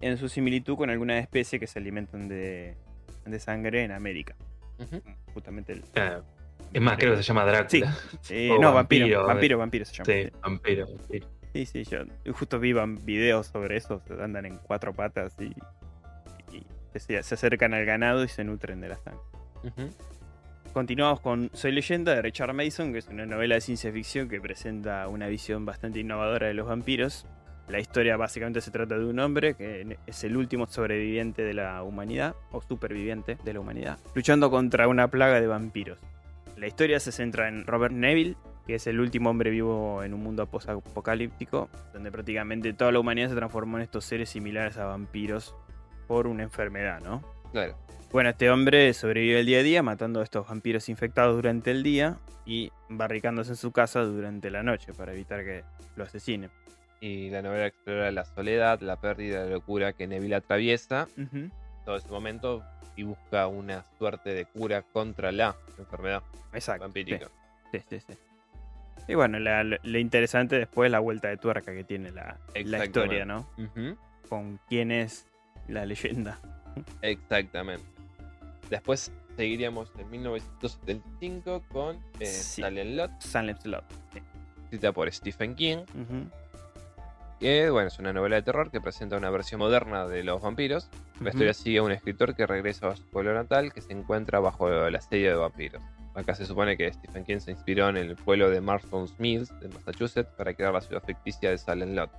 En 0.00 0.18
su 0.18 0.28
similitud 0.28 0.76
con 0.76 0.90
algunas 0.90 1.22
especies 1.22 1.58
que 1.60 1.66
se 1.66 1.78
alimentan 1.78 2.28
de, 2.28 2.74
de 3.24 3.40
sangre 3.40 3.82
en 3.84 3.92
América. 3.92 4.34
Justamente 5.32 5.72
el. 5.72 5.82
Es 6.72 6.82
más, 6.82 6.96
creo 6.98 7.12
que 7.12 7.18
se 7.18 7.22
llama 7.22 7.44
Drácula. 7.44 7.96
Eh, 8.30 8.50
O 8.50 8.60
no, 8.60 8.72
vampiro. 8.74 9.04
vampiro, 9.06 9.26
Vampiro, 9.26 9.58
vampiro, 9.58 9.84
se 9.84 9.94
llama. 9.94 10.04
Sí, 10.06 10.30
vampiro. 10.42 10.86
vampiro. 10.86 11.26
Sí, 11.52 11.64
sí, 11.66 11.84
yo 11.84 12.00
justo 12.34 12.58
vi 12.60 12.74
videos 13.04 13.46
sobre 13.46 13.76
eso. 13.76 14.02
se 14.06 14.12
Andan 14.22 14.44
en 14.46 14.56
cuatro 14.58 14.92
patas 14.92 15.34
y, 15.40 15.54
y 16.54 16.66
se, 16.98 17.22
se 17.22 17.34
acercan 17.34 17.72
al 17.72 17.84
ganado 17.86 18.24
y 18.24 18.28
se 18.28 18.44
nutren 18.44 18.80
de 18.80 18.88
la 18.90 18.96
sangre. 18.98 19.20
Continuamos 20.72 21.20
con 21.20 21.50
Soy 21.54 21.72
leyenda 21.72 22.14
de 22.14 22.20
Richard 22.20 22.52
Mason, 22.52 22.92
que 22.92 22.98
es 22.98 23.08
una 23.08 23.24
novela 23.24 23.54
de 23.54 23.62
ciencia 23.62 23.90
ficción 23.90 24.28
que 24.28 24.40
presenta 24.40 25.08
una 25.08 25.26
visión 25.28 25.64
bastante 25.64 26.00
innovadora 26.00 26.48
de 26.48 26.54
los 26.54 26.68
vampiros. 26.68 27.26
La 27.68 27.80
historia 27.80 28.16
básicamente 28.18 28.60
se 28.60 28.70
trata 28.70 28.98
de 28.98 29.06
un 29.06 29.18
hombre 29.18 29.54
que 29.54 29.96
es 30.06 30.22
el 30.24 30.36
último 30.36 30.66
sobreviviente 30.66 31.42
de 31.42 31.54
la 31.54 31.82
humanidad, 31.82 32.34
o 32.52 32.60
superviviente 32.60 33.38
de 33.42 33.54
la 33.54 33.60
humanidad, 33.60 33.98
luchando 34.14 34.50
contra 34.50 34.86
una 34.86 35.08
plaga 35.08 35.40
de 35.40 35.46
vampiros. 35.46 35.98
La 36.56 36.66
historia 36.66 36.98
se 37.00 37.12
centra 37.12 37.48
en 37.48 37.66
Robert 37.66 37.94
Neville, 37.94 38.36
que 38.66 38.76
es 38.76 38.86
el 38.86 38.98
último 38.98 39.30
hombre 39.30 39.50
vivo 39.50 40.02
en 40.02 40.14
un 40.14 40.22
mundo 40.22 40.42
apocalíptico, 40.42 41.68
donde 41.92 42.10
prácticamente 42.10 42.72
toda 42.72 42.92
la 42.92 42.98
humanidad 42.98 43.28
se 43.28 43.36
transformó 43.36 43.76
en 43.76 43.82
estos 43.82 44.04
seres 44.06 44.30
similares 44.30 44.78
a 44.78 44.86
vampiros 44.86 45.54
por 46.08 46.26
una 46.26 46.44
enfermedad, 46.44 47.00
¿no? 47.02 47.22
Claro. 47.52 47.76
Bueno, 48.10 48.30
este 48.30 48.50
hombre 48.50 48.94
sobrevive 48.94 49.40
el 49.40 49.46
día 49.46 49.58
a 49.58 49.62
día 49.62 49.82
matando 49.82 50.20
a 50.20 50.24
estos 50.24 50.48
vampiros 50.48 50.88
infectados 50.88 51.36
durante 51.36 51.70
el 51.70 51.82
día 51.82 52.16
y 52.46 52.72
barricándose 52.88 53.50
en 53.50 53.56
su 53.56 53.72
casa 53.72 54.00
durante 54.00 54.50
la 54.50 54.62
noche 54.62 54.94
para 54.94 55.12
evitar 55.12 55.44
que 55.44 55.64
lo 55.96 56.04
asesinen. 56.04 56.50
Y 57.00 57.28
la 57.28 57.42
novela 57.42 57.66
explora 57.66 58.10
la 58.10 58.24
soledad, 58.24 58.80
la 58.80 58.98
pérdida, 58.98 59.44
la 59.44 59.50
locura 59.50 59.92
que 59.92 60.06
Neville 60.06 60.36
atraviesa 60.36 61.08
Ujú. 61.18 61.50
Todo 61.86 61.96
ese 61.96 62.08
momento 62.08 62.62
y 62.96 63.04
busca 63.04 63.46
una 63.46 63.84
suerte 63.98 64.34
de 64.34 64.44
cura 64.44 64.82
contra 64.82 65.32
la 65.32 65.56
enfermedad 65.78 66.22
Exacto. 66.52 66.84
vampírica. 66.84 67.28
Sí, 67.72 67.80
sí, 67.88 68.00
sí. 68.00 68.14
Y 69.08 69.14
bueno, 69.14 69.38
la- 69.38 69.62
lo 69.64 69.98
interesante 69.98 70.58
después 70.58 70.88
es 70.88 70.92
la 70.92 70.98
vuelta 70.98 71.28
de 71.28 71.36
tuerca 71.36 71.72
que 71.72 71.84
tiene 71.84 72.10
la, 72.10 72.38
la 72.54 72.84
historia, 72.84 73.24
¿no? 73.24 73.48
Con 74.28 74.58
quién 74.68 74.90
es 74.90 75.26
la 75.68 75.86
leyenda. 75.86 76.38
Exactamente. 77.02 77.84
Después 78.68 79.12
seguiríamos 79.36 79.92
en 79.98 80.10
1975 80.10 81.62
con 81.68 81.96
eh, 82.18 82.26
Sí. 82.26 82.62
Silent 82.62 82.96
Lot, 82.96 83.10
Silent 83.20 83.60
Slot. 83.60 83.84
Sí. 84.12 84.22
escrita 84.64 84.92
por 84.92 85.12
Stephen 85.12 85.54
King. 85.54 85.84
Que 87.38 87.70
bueno, 87.70 87.88
es 87.88 87.98
una 87.98 88.12
novela 88.12 88.36
de 88.36 88.42
terror 88.42 88.70
que 88.70 88.80
presenta 88.80 89.16
una 89.16 89.30
versión 89.30 89.60
moderna 89.60 90.06
de 90.06 90.24
los 90.24 90.40
vampiros. 90.40 90.90
La 91.20 91.30
historia 91.30 91.54
sigue 91.54 91.78
a 91.78 91.82
un 91.82 91.92
escritor 91.92 92.34
que 92.34 92.46
regresa 92.46 92.88
a 92.88 92.96
su 92.96 93.04
pueblo 93.04 93.34
natal 93.34 93.72
que 93.72 93.80
se 93.80 93.92
encuentra 93.92 94.40
bajo 94.40 94.70
la 94.90 95.00
serie 95.00 95.28
de 95.28 95.34
vampiros. 95.34 95.82
Acá 96.14 96.34
se 96.34 96.46
supone 96.46 96.78
que 96.78 96.90
Stephen 96.90 97.24
King 97.24 97.40
se 97.40 97.50
inspiró 97.50 97.90
en 97.90 97.98
el 97.98 98.16
pueblo 98.16 98.48
de 98.48 98.62
Marston's 98.62 99.18
Mills, 99.20 99.52
de 99.60 99.68
Massachusetts, 99.68 100.30
para 100.36 100.54
crear 100.54 100.72
la 100.72 100.80
ciudad 100.80 101.02
ficticia 101.02 101.50
de 101.50 101.58
Silent 101.58 101.94
Lot. 101.94 102.10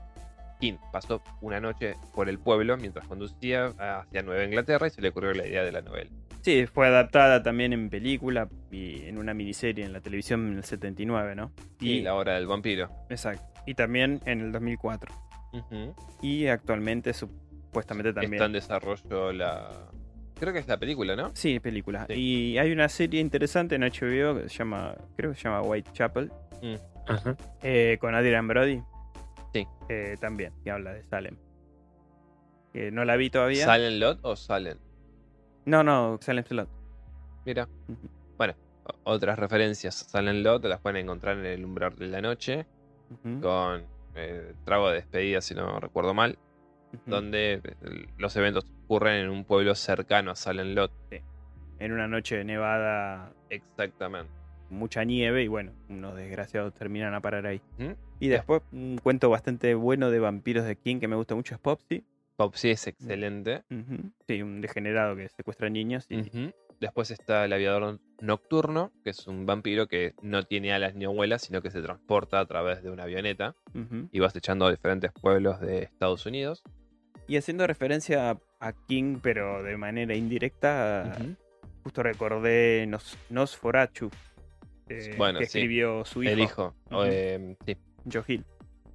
King 0.60 0.78
pasó 0.92 1.22
una 1.42 1.60
noche 1.60 1.96
por 2.14 2.30
el 2.30 2.38
pueblo 2.38 2.78
mientras 2.78 3.08
conducía 3.08 3.74
hacia 3.78 4.22
Nueva 4.22 4.44
Inglaterra 4.44 4.88
y 4.88 4.90
se 4.92 5.02
le 5.02 5.10
ocurrió 5.10 5.34
la 5.34 5.48
idea 5.48 5.64
de 5.64 5.72
la 5.72 5.82
novela. 5.82 6.12
Sí, 6.42 6.66
fue 6.68 6.88
adaptada 6.88 7.44
también 7.44 7.74
en 7.74 7.90
película 7.90 8.48
y 8.72 9.06
en 9.06 9.18
una 9.18 9.34
miniserie 9.34 9.84
en 9.84 9.94
la 9.94 10.00
televisión 10.00 10.48
en 10.48 10.58
el 10.58 10.64
79, 10.64 11.36
¿no? 11.36 11.52
Y 11.80 12.02
la 12.02 12.14
hora 12.14 12.36
del 12.36 12.48
vampiro. 12.48 12.90
Exacto. 13.10 13.57
Y 13.68 13.76
también 13.76 14.20
en 14.26 14.42
el 14.42 14.52
2004. 14.52 15.14
Ujú. 15.54 15.94
Y 16.22 16.48
actualmente 16.48 17.14
supuestamente 17.14 18.14
también. 18.14 18.34
Está 18.34 18.46
en 18.46 18.54
desarrollo 18.54 19.32
la. 19.32 19.70
Creo 20.40 20.54
que 20.54 20.60
es 20.60 20.68
la 20.68 20.78
película, 20.78 21.16
¿no? 21.16 21.32
Sí, 21.36 21.60
película. 21.60 22.06
Sí. 22.08 22.14
Y 22.14 22.58
hay 22.58 22.72
una 22.72 22.90
serie 22.90 23.20
interesante 23.22 23.76
en 23.76 23.82
HBO 23.82 24.40
que 24.42 24.50
se 24.50 24.58
llama, 24.58 24.96
creo 25.16 25.32
que 25.32 25.38
se 25.38 25.44
llama 25.44 25.62
Whitechapel, 25.62 26.32
Ajá. 27.08 27.36
eh, 27.64 27.98
con 28.00 28.16
Adrian 28.16 28.48
Brody. 28.48 28.82
Sí. 29.54 29.68
Eh, 29.90 30.16
también, 30.20 30.54
que 30.64 30.72
habla 30.72 30.94
de 30.94 31.04
Salem. 31.04 31.36
Que 32.72 32.92
no 32.92 33.04
la 33.06 33.16
vi 33.16 33.30
todavía. 33.30 33.66
¿Salen 33.66 34.00
Lot 34.00 34.20
o 34.22 34.36
Salen? 34.36 34.78
no, 35.66 35.84
no, 35.84 36.18
Salem 36.22 36.46
Slot. 36.46 36.70
Mira. 37.46 37.68
Bueno, 38.38 38.54
otras 39.04 39.40
referencias. 39.40 39.96
Salen 39.96 40.44
Lot 40.44 40.64
las 40.66 40.80
pueden 40.82 40.98
encontrar 41.04 41.38
en 41.40 41.46
el 41.48 41.66
umbral 41.66 41.96
de 41.96 42.08
la 42.08 42.22
noche. 42.22 42.68
Con 43.42 43.86
eh, 44.16 44.54
trago 44.66 44.90
de 44.90 44.96
despedida, 44.96 45.42
si 45.42 45.54
no 45.54 45.80
recuerdo 45.80 46.14
mal. 46.14 46.38
Donde 47.06 47.62
eh, 47.64 48.08
los 48.18 48.36
eventos 48.36 48.66
ocurren 48.86 49.26
en 49.26 49.30
un 49.30 49.46
pueblo 49.46 49.76
cercano 49.76 50.32
a 50.32 50.36
Salen 50.36 50.74
Lot. 50.76 50.92
En 51.80 51.92
una 51.92 52.08
noche 52.08 52.44
nevada, 52.44 53.34
Exactamente. 53.50 54.32
mucha 54.70 55.04
nieve 55.04 55.44
y 55.44 55.48
bueno, 55.48 55.74
unos 55.90 56.16
desgraciados 56.16 56.74
terminan 56.74 57.14
a 57.14 57.22
parar 57.22 57.46
ahí. 57.46 57.62
Y 58.20 58.30
después, 58.30 58.64
un 58.72 58.98
cuento 59.02 59.30
bastante 59.30 59.76
bueno 59.76 60.10
de 60.10 60.20
vampiros 60.20 60.66
de 60.66 60.76
King 60.76 61.00
que 61.00 61.08
me 61.08 61.16
gusta 61.16 61.36
mucho 61.36 61.54
es 61.54 61.62
Popsy. 61.62 62.04
Popsy 62.36 62.72
es 62.72 62.88
excelente. 62.88 63.64
Ujú. 63.70 64.12
Sí, 64.28 64.42
un 64.42 64.62
degenerado 64.62 65.16
que 65.16 65.30
secuestra 65.30 65.70
niños 65.70 66.08
y. 66.10 66.52
Después 66.80 67.10
está 67.12 67.46
el 67.46 67.54
aviador 67.54 68.00
nocturno, 68.22 68.92
que 69.04 69.10
es 69.10 69.26
un 69.28 69.46
vampiro 69.46 69.88
que 69.88 70.14
no 70.22 70.44
tiene 70.44 70.74
alas 70.74 70.94
ni 70.96 71.06
vuela, 71.08 71.40
sino 71.40 71.62
que 71.62 71.72
se 71.72 71.82
transporta 71.82 72.40
a 72.40 72.46
través 72.46 72.84
de 72.84 72.92
una 72.92 73.04
avioneta 73.04 73.56
y 74.12 74.20
va 74.20 74.28
acechando 74.28 74.66
a 74.66 74.72
diferentes 74.72 75.12
pueblos 75.12 75.60
de 75.60 75.84
Estados 75.84 76.26
Unidos. 76.26 76.64
Y 77.28 77.38
haciendo 77.38 77.66
referencia 77.68 78.38
a 78.60 78.74
King, 78.88 79.20
pero 79.22 79.64
de 79.64 79.76
manera 79.78 80.16
indirecta, 80.16 81.18
Ujú. 81.20 81.36
justo 81.84 82.04
recordé 82.04 82.86
Nos, 82.88 83.18
Nosferatu, 83.30 84.10
eh, 84.88 85.16
Bueno, 85.18 85.40
que 85.40 85.46
sí. 85.46 85.60
escribió 85.60 86.06
su 86.06 86.24
hijo, 86.24 86.32
El 86.32 86.40
hijo, 86.40 86.76
o, 86.92 86.98
Ujú. 87.02 87.10
eh, 87.12 87.58
sí, 87.66 87.78
Joe 88.12 88.24
Hill. 88.28 88.46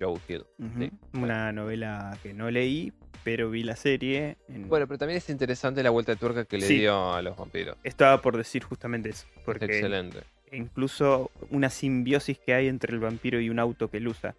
Joe 0.01 0.19
Hill. 0.29 0.45
Sí, 0.79 0.91
Una 1.15 1.53
novela 1.53 2.17
que 2.23 2.33
no 2.33 2.51
leí, 2.51 2.93
pero 3.25 3.51
vi 3.51 3.63
la 3.63 3.77
serie. 3.77 4.37
en- 4.49 4.69
Bueno, 4.69 4.87
pero 4.87 4.99
también 4.99 5.19
es 5.19 5.29
interesante 5.31 5.83
la 5.83 5.91
vuelta 5.91 6.13
de 6.13 6.17
tuerca 6.17 6.45
que 6.45 6.59
le 6.59 6.67
Sí. 6.67 6.79
dio 6.81 7.13
a 7.15 7.23
los 7.23 7.37
vampiros. 7.37 7.77
Estaba 7.85 8.21
por 8.21 8.37
decir 8.37 8.65
justamente 8.65 9.11
eso, 9.11 9.27
Es 9.37 9.43
porque 9.45 9.65
excelente. 9.67 10.19
incluso 10.53 11.31
una 11.51 11.71
simbiosis 11.71 12.39
que 12.39 12.55
hay 12.55 12.69
entre 12.69 12.93
el 12.93 12.99
vampiro 13.01 13.41
y 13.41 13.51
un 13.51 13.59
auto 13.59 13.89
que 13.89 13.99
él 13.99 14.09
usa. 14.09 14.35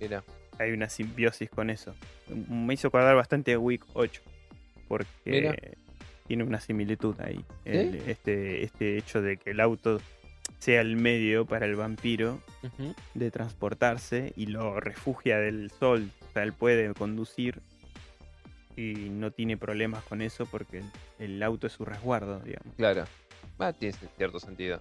Mira, 0.00 0.22
Hay 0.58 0.72
una 0.72 0.88
simbiosis 0.88 1.50
con 1.50 1.68
eso. 1.68 1.94
Me 2.48 2.72
hizo 2.72 2.88
acordar 2.88 3.14
bastante 3.14 3.52
a 3.52 3.58
Week 3.58 3.84
8, 3.92 4.22
porque 4.88 5.06
Mira. 5.26 5.54
tiene 6.26 6.44
una 6.44 6.60
similitud 6.60 7.14
ahí. 7.20 7.44
El- 7.66 7.96
este, 8.08 8.62
este 8.64 8.96
hecho 8.96 9.20
de 9.20 9.36
que 9.36 9.50
el 9.50 9.60
auto 9.60 10.00
sea 10.58 10.80
el 10.80 10.96
medio 10.96 11.44
para 11.44 11.66
el 11.66 11.76
vampiro 11.76 12.40
de 13.12 13.30
transportarse 13.30 14.32
y 14.34 14.46
lo 14.46 14.80
refugia 14.80 15.36
del 15.38 15.70
sol. 15.70 16.08
O 16.26 16.32
sea, 16.32 16.42
él 16.44 16.54
puede 16.54 16.94
conducir 16.94 17.60
y 18.76 18.92
no 19.10 19.30
tiene 19.30 19.56
problemas 19.56 20.04
con 20.04 20.20
eso 20.22 20.46
porque 20.46 20.82
el 21.18 21.42
auto 21.42 21.66
es 21.66 21.72
su 21.72 21.84
resguardo, 21.84 22.40
digamos. 22.40 22.74
claro. 22.76 23.04
Va, 23.60 23.72
tiene 23.72 23.96
cierto 24.18 24.38
sentido. 24.38 24.80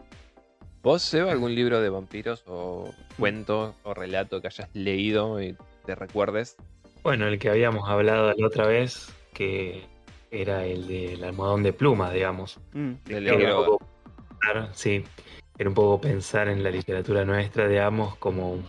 ¿Vos, 0.83 1.01
Seba, 1.01 1.31
algún 1.31 1.55
libro 1.55 1.79
de 1.81 1.89
vampiros 1.89 2.43
o 2.45 2.93
cuento 3.17 3.73
o 3.83 3.93
relato 3.93 4.41
que 4.41 4.47
hayas 4.47 4.69
leído 4.73 5.41
y 5.41 5.55
te 5.85 5.95
recuerdes? 5.95 6.57
Bueno, 7.03 7.27
el 7.27 7.39
que 7.39 7.49
habíamos 7.49 7.87
hablado 7.89 8.33
la 8.35 8.47
otra 8.47 8.67
vez, 8.67 9.13
que 9.33 9.83
era 10.31 10.65
el 10.65 10.87
del 10.87 11.23
almohadón 11.23 11.63
de 11.63 11.71
plumas, 11.71 12.13
digamos. 12.13 12.59
Mm, 12.73 12.91
De 13.05 13.21
claro. 13.21 13.21
Leo 13.21 13.33
Era 13.33 13.35
un 13.35 13.63
Groga. 13.63 13.65
poco 13.67 13.85
pensar, 14.41 14.69
sí, 14.75 15.03
era 15.57 15.69
un 15.69 15.75
poco 15.75 16.01
pensar 16.01 16.47
en 16.49 16.61
la 16.63 16.69
literatura 16.69 17.23
nuestra, 17.23 17.67
digamos, 17.69 18.17
como 18.17 18.59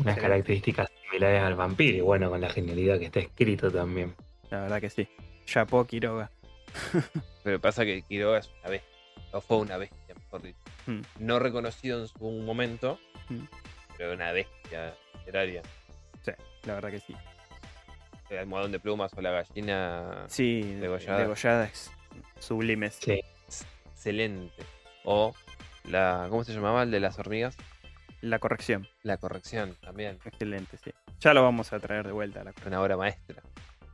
unas 0.00 0.18
características 0.18 0.88
similares 1.02 1.42
al 1.42 1.54
vampiro, 1.56 1.96
y 1.98 2.00
bueno, 2.00 2.30
con 2.30 2.40
la 2.40 2.48
genialidad 2.50 2.98
que 3.00 3.06
está 3.06 3.18
escrito 3.20 3.70
también. 3.72 4.14
La 4.52 4.60
verdad 4.60 4.80
que 4.80 4.90
sí. 4.90 5.08
Chapo 5.46 5.84
Quiroga. 5.86 6.30
Pero 7.42 7.58
pasa 7.60 7.84
que 7.84 8.02
Quiroga 8.02 8.38
es 8.38 8.50
una 8.60 8.70
bestia. 8.70 8.88
O 9.32 9.40
fue 9.40 9.56
una 9.58 9.78
bestia, 9.78 10.14
mejor 10.14 10.42
dicho. 10.42 10.58
Mm. 10.86 11.00
No 11.20 11.38
reconocido 11.38 12.00
en 12.00 12.06
su 12.08 12.18
momento, 12.30 12.98
Mm. 13.30 13.44
pero 13.96 14.12
una 14.12 14.30
bestia 14.32 14.94
literaria. 15.18 15.62
La 16.64 16.74
verdad 16.74 16.90
que 16.90 17.00
sí. 17.00 17.16
El 18.30 18.38
almohadón 18.38 18.72
de 18.72 18.78
plumas 18.78 19.12
o 19.16 19.20
la 19.20 19.30
gallina 19.30 20.24
Sí, 20.28 20.62
Degollada. 20.62 21.18
degollada 21.18 21.64
es 21.64 21.90
sublimes. 22.38 22.98
Sí. 23.00 23.20
excelente. 23.94 24.62
O 25.04 25.34
la. 25.84 26.26
¿Cómo 26.30 26.44
se 26.44 26.52
llamaba? 26.52 26.82
El 26.84 26.90
de 26.92 27.00
las 27.00 27.18
hormigas. 27.18 27.56
La 28.20 28.38
corrección, 28.38 28.86
La 29.02 29.16
corrección 29.16 29.76
también. 29.80 30.18
excelente, 30.24 30.76
sí. 30.76 30.92
Ya 31.20 31.34
lo 31.34 31.42
vamos 31.42 31.72
a 31.72 31.80
traer 31.80 32.06
de 32.06 32.12
vuelta 32.12 32.42
a 32.42 32.44
la 32.44 32.52
Una 32.66 32.80
obra 32.82 32.96
maestra. 32.96 33.42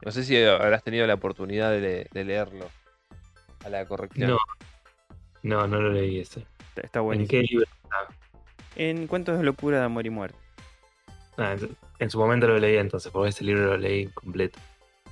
No 0.04 0.12
sé 0.12 0.24
si 0.24 0.42
habrás 0.42 0.82
tenido 0.82 1.06
la 1.06 1.14
oportunidad 1.14 1.70
de, 1.70 1.80
le- 1.80 2.06
de 2.12 2.24
leerlo. 2.24 2.68
A 3.64 3.68
la 3.68 3.84
corrección. 3.86 4.30
No, 4.30 4.38
no, 5.42 5.66
no 5.66 5.80
lo 5.80 5.90
leí 5.92 6.20
ese. 6.20 6.46
Está- 6.68 6.82
Está 6.82 7.00
¿En 7.12 7.26
qué 7.26 7.42
libro? 7.42 7.66
En 8.76 9.06
Cuentos 9.08 9.36
de 9.38 9.44
Locura 9.44 9.78
de 9.78 9.84
Amor 9.84 10.06
y 10.06 10.10
Muerte. 10.10 10.38
Ah, 11.36 11.54
en- 11.58 11.76
en 11.98 12.10
su 12.10 12.18
momento 12.18 12.46
lo 12.46 12.58
leí 12.58 12.76
entonces, 12.76 13.10
porque 13.10 13.30
ese 13.30 13.44
libro 13.44 13.66
lo 13.66 13.76
leí 13.76 14.06
completo. 14.08 14.58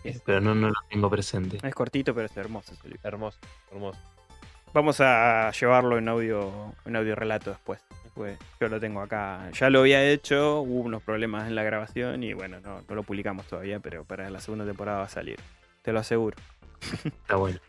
Es- 0.05 0.21
Pero 0.25 0.41
no, 0.41 0.55
no 0.55 0.69
lo 0.69 0.75
tengo 0.89 1.11
presente. 1.11 1.59
Es 1.67 1.75
cortito, 1.75 2.15
pero 2.15 2.27
es 2.27 2.37
hermoso 2.37 2.73
ese 2.75 2.85
libro. 2.89 3.01
Hermoso, 3.03 3.39
hermoso. 3.73 3.99
Vamos 4.73 5.01
a 5.01 5.51
llevarlo 5.59 5.99
en 5.99 6.09
audio, 6.09 6.75
en 6.85 6.97
audio 6.97 7.15
relato 7.17 7.51
después. 7.51 7.81
Pues 8.17 8.39
yo 8.59 8.69
lo 8.69 8.81
tengo 8.81 9.03
acá. 9.03 9.51
Ya 9.53 9.69
lo 9.69 9.81
había 9.81 10.03
hecho, 10.03 10.63
hubo 10.63 10.81
unos 10.81 11.03
problemas 11.03 11.47
en 11.47 11.55
la 11.55 11.63
grabación 11.63 12.23
y 12.23 12.33
bueno, 12.33 12.61
no, 12.61 12.83
no 12.89 12.95
lo 12.95 13.03
publicamos 13.03 13.47
todavía, 13.47 13.79
pero 13.79 14.05
para 14.05 14.31
la 14.31 14.41
segunda 14.41 14.65
temporada 14.65 14.99
va 14.99 15.05
a 15.05 15.09
salir. 15.09 15.39
Te 15.83 15.93
lo 15.93 16.01
aseguro. 16.01 16.37
Está 17.05 17.37
bueno. 17.37 17.61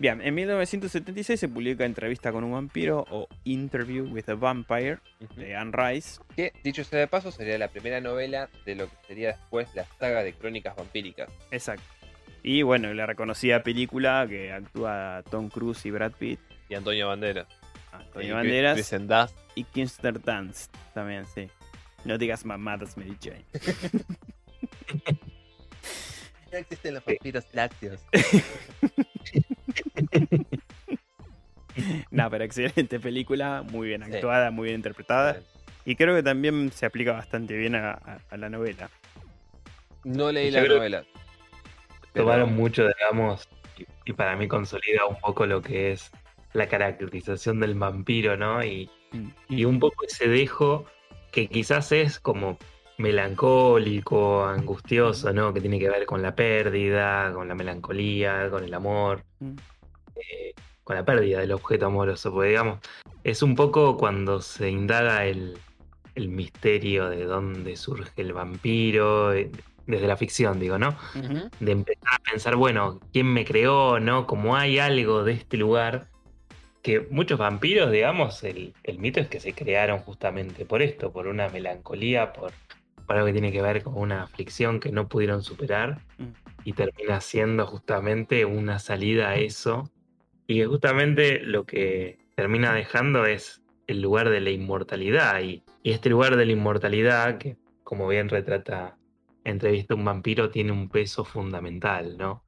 Bien, 0.00 0.20
en 0.20 0.34
1976 0.34 1.38
se 1.38 1.48
publica 1.48 1.84
Entrevista 1.84 2.32
con 2.32 2.42
un 2.42 2.50
vampiro 2.50 3.06
o 3.08 3.28
Interview 3.44 4.12
with 4.12 4.28
a 4.28 4.34
Vampire 4.34 4.98
de 5.36 5.54
Anne 5.54 5.70
Rice. 5.72 6.20
Que, 6.34 6.52
dicho 6.64 6.82
sea 6.82 6.98
de 6.98 7.06
paso, 7.06 7.30
sería 7.30 7.56
la 7.56 7.68
primera 7.68 8.00
novela 8.00 8.50
de 8.66 8.74
lo 8.74 8.88
que 8.88 8.96
sería 9.06 9.28
después 9.28 9.72
la 9.76 9.84
saga 10.00 10.24
de 10.24 10.32
crónicas 10.32 10.74
vampíricas. 10.74 11.30
Exacto. 11.52 11.84
Y 12.42 12.62
bueno, 12.62 12.92
la 12.94 13.06
reconocida 13.06 13.62
película 13.62 14.26
que 14.28 14.50
actúa 14.50 15.22
Tom 15.30 15.48
Cruise 15.48 15.86
y 15.86 15.92
Brad 15.92 16.12
Pitt, 16.18 16.40
Y 16.68 16.74
Antonio 16.74 17.06
Banderas. 17.06 17.46
Antonio 17.92 18.28
Y 18.28 18.32
Banderas 18.32 18.74
Kristen 18.74 19.06
Dunst. 19.06 19.34
y 19.54 19.64
Kirsten 19.64 20.14
Dunst 20.24 20.74
también, 20.94 21.24
sí. 21.26 21.48
No 22.04 22.18
digas 22.18 22.44
mamadas, 22.44 22.96
Mary 22.96 23.16
Jane. 23.22 23.44
No 26.52 26.58
existen 26.58 26.92
los 26.94 27.04
vampiros 27.04 27.44
lácteos. 27.52 28.00
No, 32.10 32.28
pero 32.28 32.44
excelente 32.44 33.00
película, 33.00 33.62
muy 33.62 33.88
bien 33.88 34.04
Sí. 34.04 34.12
actuada, 34.14 34.50
muy 34.50 34.64
bien 34.66 34.76
interpretada. 34.76 35.40
Y 35.86 35.96
creo 35.96 36.14
que 36.14 36.22
también 36.22 36.70
se 36.70 36.84
aplica 36.84 37.12
bastante 37.12 37.56
bien 37.56 37.74
a, 37.74 37.92
a- 37.92 38.18
a 38.28 38.36
la 38.36 38.50
novela. 38.50 38.90
No 40.04 40.30
leí 40.30 40.50
Yo 40.50 40.58
la 40.60 40.64
creo- 40.66 40.76
novela. 40.76 41.04
Pero- 42.12 42.26
Tomaron 42.26 42.54
mucho, 42.54 42.86
digamos, 42.86 43.48
y, 43.78 43.86
y 44.04 44.12
para 44.12 44.36
mí 44.36 44.46
consolida 44.48 45.06
un 45.06 45.18
poco 45.18 45.46
lo 45.46 45.62
que 45.62 45.92
es 45.92 46.10
la 46.54 46.68
caracterización 46.68 47.60
del 47.60 47.74
vampiro, 47.74 48.36
¿no? 48.36 48.62
Y, 48.64 48.90
Mm. 49.12 49.28
y 49.50 49.64
un 49.66 49.78
poco 49.78 50.04
ese 50.06 50.26
dejo 50.26 50.86
que 51.32 51.46
quizás 51.48 51.92
es 51.92 52.18
como 52.18 52.56
melancólico, 52.98 54.44
angustioso, 54.44 55.32
¿no? 55.32 55.52
Que 55.52 55.60
tiene 55.60 55.78
que 55.78 55.88
ver 55.90 56.06
con 56.06 56.22
la 56.22 56.34
pérdida, 56.34 57.32
con 57.32 57.48
la 57.48 57.54
melancolía, 57.54 58.48
con 58.50 58.64
el 58.64 58.74
amor, 58.74 59.22
Mm. 59.40 59.52
eh, 60.16 60.54
con 60.84 60.96
la 60.96 61.04
pérdida 61.04 61.40
del 61.40 61.52
objeto 61.52 61.86
amoroso. 61.86 62.32
Porque, 62.32 62.50
digamos, 62.50 62.78
es 63.24 63.42
un 63.42 63.54
poco 63.54 63.96
cuando 63.96 64.40
se 64.40 64.70
indaga 64.70 65.26
el, 65.26 65.58
el 66.14 66.28
misterio 66.28 67.08
de 67.08 67.24
dónde 67.24 67.76
surge 67.76 68.20
el 68.20 68.32
vampiro, 68.32 69.32
eh, 69.32 69.50
desde 69.86 70.06
la 70.06 70.16
ficción, 70.16 70.60
digo, 70.60 70.78
¿no? 70.78 70.96
De 71.58 71.72
empezar 71.72 72.14
a 72.14 72.30
pensar, 72.30 72.56
bueno, 72.56 73.00
¿quién 73.12 73.26
me 73.26 73.44
creó? 73.44 73.98
¿No? 73.98 74.26
Como 74.26 74.54
hay 74.56 74.78
algo 74.78 75.24
de 75.24 75.32
este 75.32 75.56
lugar 75.56 76.08
que 76.82 77.00
muchos 77.10 77.38
vampiros, 77.38 77.90
digamos, 77.92 78.42
el, 78.44 78.74
el 78.82 78.98
mito 78.98 79.20
es 79.20 79.28
que 79.28 79.40
se 79.40 79.52
crearon 79.52 80.00
justamente 80.00 80.64
por 80.66 80.82
esto, 80.82 81.12
por 81.12 81.28
una 81.28 81.48
melancolía, 81.48 82.32
por, 82.32 82.52
por 83.06 83.16
algo 83.16 83.26
que 83.26 83.32
tiene 83.32 83.52
que 83.52 83.62
ver 83.62 83.82
con 83.82 83.96
una 83.96 84.24
aflicción 84.24 84.80
que 84.80 84.90
no 84.90 85.08
pudieron 85.08 85.42
superar 85.42 86.00
Mm. 86.18 86.32
y 86.64 86.72
termina 86.74 87.20
siendo 87.20 87.66
justamente 87.66 88.44
una 88.44 88.78
salida 88.78 89.30
a 89.30 89.36
eso 89.36 89.90
y 90.46 90.56
que 90.58 90.66
justamente 90.66 91.40
lo 91.40 91.64
que 91.64 92.18
termina 92.36 92.74
dejando 92.74 93.26
es 93.26 93.62
el 93.86 94.00
lugar 94.00 94.30
de 94.30 94.40
la 94.40 94.50
inmortalidad 94.50 95.40
y, 95.42 95.62
y 95.82 95.92
este 95.92 96.10
lugar 96.10 96.36
de 96.36 96.46
la 96.46 96.52
inmortalidad 96.52 97.38
que 97.38 97.56
como 97.84 98.08
bien 98.08 98.28
retrata 98.28 98.96
entrevista 99.44 99.94
a 99.94 99.96
un 99.96 100.04
vampiro 100.04 100.50
tiene 100.50 100.72
un 100.72 100.88
peso 100.88 101.24
fundamental, 101.24 102.16
¿no? 102.16 102.44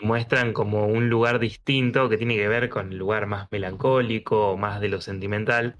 Y 0.00 0.04
muestran 0.04 0.52
como 0.52 0.86
un 0.86 1.08
lugar 1.08 1.38
distinto 1.38 2.08
que 2.08 2.16
tiene 2.16 2.36
que 2.36 2.48
ver 2.48 2.68
con 2.68 2.92
el 2.92 2.98
lugar 2.98 3.26
más 3.26 3.48
melancólico, 3.50 4.56
más 4.56 4.80
de 4.80 4.88
lo 4.88 5.00
sentimental, 5.00 5.76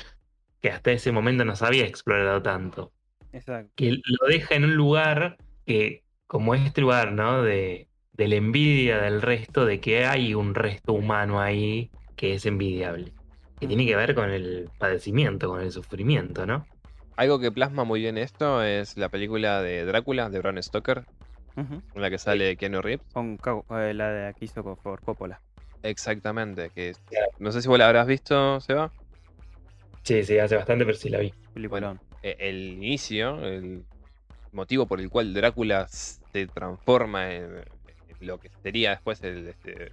que 0.61 0.71
hasta 0.71 0.93
ese 0.93 1.13
momento 1.13 1.45
no 1.45 1.57
se 1.57 1.67
había 1.67 1.85
explorado 1.85 2.43
tanto 2.43 2.93
Exacto. 3.33 3.73
que 3.77 3.91
lo 3.91 4.27
deja 4.29 4.55
en 4.55 4.65
un 4.65 4.77
lugar 4.77 5.37
que, 5.67 6.05
como 6.27 6.55
este 6.55 6.81
lugar, 6.81 7.13
¿no? 7.13 7.43
De, 7.43 7.89
de 8.13 8.29
la 8.29 8.37
envidia 8.37 8.99
del 8.99 9.21
resto, 9.23 9.67
de 9.67 9.81
que 9.81 10.07
hay 10.07 10.35
un 10.35 10.55
resto 10.55 10.93
humano 10.93 11.41
ahí 11.41 11.91
que 12.17 12.35
es 12.35 12.47
envidiable. 12.47 13.13
Que 13.61 13.67
tiene 13.67 13.87
que 13.87 13.97
ver 13.97 14.15
con 14.15 14.31
el 14.31 14.71
padecimiento, 14.79 15.49
con 15.49 15.61
el 15.61 15.73
sufrimiento, 15.73 16.47
¿no? 16.47 16.67
Algo 17.17 17.39
que 17.39 17.53
plasma 17.53 17.85
muy 17.85 18.01
bien 18.01 18.19
esto 18.19 18.63
es 18.63 18.97
la 18.97 19.09
película 19.09 19.63
de 19.63 19.85
Drácula 19.85 20.31
de 20.31 20.39
Bram 20.39 20.61
Stoker, 20.63 21.05
En 21.57 21.83
la 21.95 22.11
que 22.11 22.19
sale 22.19 22.57
Keanu 22.57 22.81
Reeves. 22.83 23.07
Con 23.13 23.39
eh, 23.71 23.95
la 23.95 24.11
de 24.11 24.27
aquí 24.29 24.47
hizo 24.47 24.63
por 24.77 25.01
Coppola. 25.03 25.41
Exactamente, 25.83 26.71
que 26.75 26.95
Claro. 27.07 27.27
no 27.39 27.53
sé 27.53 27.63
si 27.63 27.69
vos 27.69 27.79
la 27.79 27.87
habrás 27.87 28.07
visto, 28.07 28.61
Seba. 28.61 28.91
Sí, 30.03 30.25
sí, 30.25 30.39
hace 30.39 30.57
bastante, 30.57 30.85
pero 30.85 30.97
sí 30.97 31.09
la 31.09 31.19
vi. 31.19 31.33
Peliculón. 31.53 32.01
Eh, 32.23 32.37
El 32.39 32.73
inicio, 32.75 33.45
el 33.45 33.85
motivo 34.53 34.87
por 34.87 35.01
el 35.01 35.09
cual 35.11 35.33
Drácula 35.35 35.87
se 35.89 36.47
transforma 36.47 37.33
en, 37.33 37.63
lo 38.21 38.39
que 38.39 38.51
sería 38.63 38.91
después 38.91 39.23
el 39.23 39.47
este, 39.49 39.93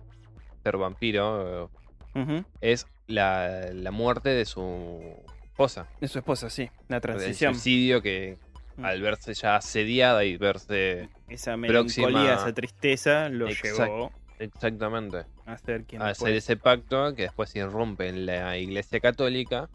ser 0.64 0.78
vampiro, 0.78 1.66
eh, 1.66 2.20
Ujú. 2.20 2.46
es 2.62 2.88
la, 3.08 3.70
la 3.74 3.92
muerte 3.92 4.30
de 4.30 4.46
su 4.46 5.00
esposa. 5.44 5.88
De 6.00 6.08
su 6.08 6.20
esposa, 6.20 6.50
sí. 6.50 6.70
La 6.88 6.98
El 6.98 7.02
transición. 7.02 7.54
suicidio 7.54 8.02
que. 8.02 8.38
Al 8.82 9.02
verse 9.02 9.34
ya 9.34 9.56
asediada 9.58 10.24
y 10.26 10.38
verse 10.38 11.10
Esa 11.30 11.58
melancolía, 11.58 12.08
próxima- 12.08 12.34
esa 12.34 12.54
tristeza 12.54 13.30
lo 13.30 13.48
llevó 13.50 14.12
exactamente 14.40 15.26
a 15.46 15.54
hacer 15.54 16.34
ese 16.34 16.58
pacto 16.58 17.14
que 17.16 17.24
después 17.24 17.50
se 17.50 17.60
irrumpe 17.60 18.08
en 18.08 18.26
la 18.26 18.58
iglesia 18.58 19.00
católica 19.00 19.70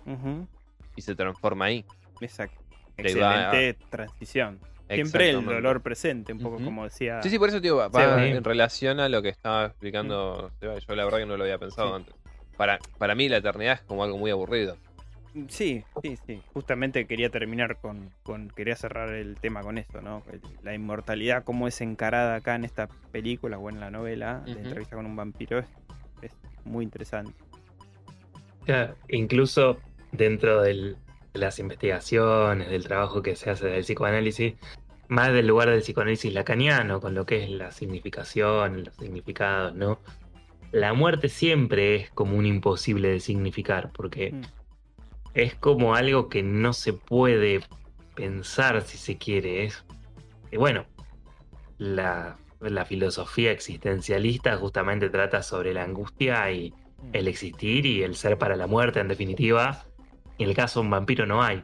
y 0.97 1.03
se 1.03 1.15
transforma 1.15 1.67
ahí. 1.67 1.85
Exacto. 2.21 2.63
Excelente 2.97 3.75
transición. 3.91 4.59
Siempre 4.89 5.31
el 5.31 5.45
dolor 5.45 5.83
presente, 5.83 6.33
un 6.33 6.39
poco 6.39 6.57
como 6.63 6.85
decía. 6.85 7.21
Sí, 7.23 7.29
sí, 7.29 7.39
por 7.39 7.49
eso, 7.49 7.61
tío, 7.61 7.77
va, 7.77 8.27
en 8.27 8.43
relación 8.45 9.01
a 9.01 9.09
lo 9.09 9.21
que 9.21 9.29
estaba 9.29 9.67
explicando 9.67 10.51
Seba. 10.61 10.79
Yo 10.79 10.95
la 10.95 11.05
verdad 11.05 11.19
que 11.19 11.27
no 11.27 11.37
lo 11.37 11.43
había 11.45 11.59
pensado 11.59 11.89
Sí. 11.89 11.95
antes. 11.97 12.15
Para, 12.57 12.79
para 12.97 13.15
mí 13.15 13.29
la 13.29 13.39
eternidad 13.39 13.75
es 13.75 13.81
como 13.83 14.03
algo 14.05 14.17
muy 14.17 14.31
aburrido. 14.31 14.77
Sí, 15.49 15.85
sí, 16.03 16.17
sí. 16.27 16.41
Justamente 16.55 17.07
quería 17.07 17.31
terminar 17.31 17.77
con, 17.81 18.11
con- 18.23 18.49
Quería 18.51 18.75
cerrar 18.77 19.11
el 19.11 19.37
tema 19.39 19.61
con 19.63 19.79
eso, 19.79 20.01
¿no? 20.01 20.23
La 20.63 20.75
inmortalidad, 20.75 21.45
cómo 21.45 21.69
es 21.69 21.81
encarada 21.81 22.37
acá 22.37 22.55
en 22.55 22.65
esta 22.65 22.89
película 23.13 23.59
o 23.59 23.69
en 23.69 23.81
la 23.81 23.91
novela 23.91 24.43
de 24.47 24.53
Ujú. 24.53 24.61
entrevista 24.61 24.97
con 24.97 25.07
un 25.07 25.17
vampiro, 25.17 25.59
es, 25.59 25.67
es 26.23 26.33
muy 26.65 26.85
interesante. 26.85 27.33
Ya, 28.67 28.95
incluso 29.09 29.79
dentro 30.13 30.63
del- 30.63 30.97
de 31.35 31.41
las 31.41 31.59
investigaciones, 31.59 32.69
del 32.71 32.85
trabajo 32.85 33.21
que 33.23 33.37
se 33.37 33.51
hace 33.51 33.67
del 33.67 33.83
psicoanálisis, 33.85 34.55
más 35.09 35.33
del 35.33 35.47
lugar 35.47 35.69
del 35.71 35.83
psicoanálisis 35.83 36.33
lacaniano, 36.33 37.01
con 37.01 37.15
lo 37.15 37.27
que 37.27 37.45
es 37.45 37.51
la 37.51 37.71
significación, 37.71 38.85
los 38.85 38.97
significados, 38.97 39.75
¿no? 39.75 40.01
La 40.73 40.95
muerte 40.95 41.29
siempre 41.29 41.95
es 41.97 42.11
como 42.11 42.37
un 42.37 42.47
imposible 42.47 43.09
de 43.09 43.21
significar, 43.21 43.93
porque 43.93 44.33
Mm. 44.33 44.41
Es 45.37 45.55
como 45.55 45.95
algo 45.95 46.29
que 46.31 46.43
no 46.43 46.73
se 46.73 46.95
puede 46.95 47.61
pensar 48.15 48.81
si 48.83 48.97
se 48.97 49.19
quiere. 49.19 49.65
Es, 49.65 49.85
y 50.51 50.57
bueno, 50.57 50.87
la, 51.77 52.39
la 52.61 52.85
filosofía 52.87 53.53
existencialista 53.53 54.57
justamente 54.57 55.11
trata 55.11 55.43
sobre 55.43 55.75
la 55.75 55.85
angustia 55.85 56.51
y 56.51 56.73
el 57.13 57.29
existir 57.29 57.85
y 57.85 58.03
el 58.03 58.17
ser 58.17 58.39
para 58.39 58.57
la 58.57 58.67
muerte, 58.67 59.01
en 59.01 59.09
definitiva. 59.09 59.85
En 60.39 60.49
el 60.49 60.57
caso 60.57 60.81
de 60.81 60.87
un 60.87 60.91
vampiro 60.91 61.27
no 61.27 61.43
hay 61.43 61.63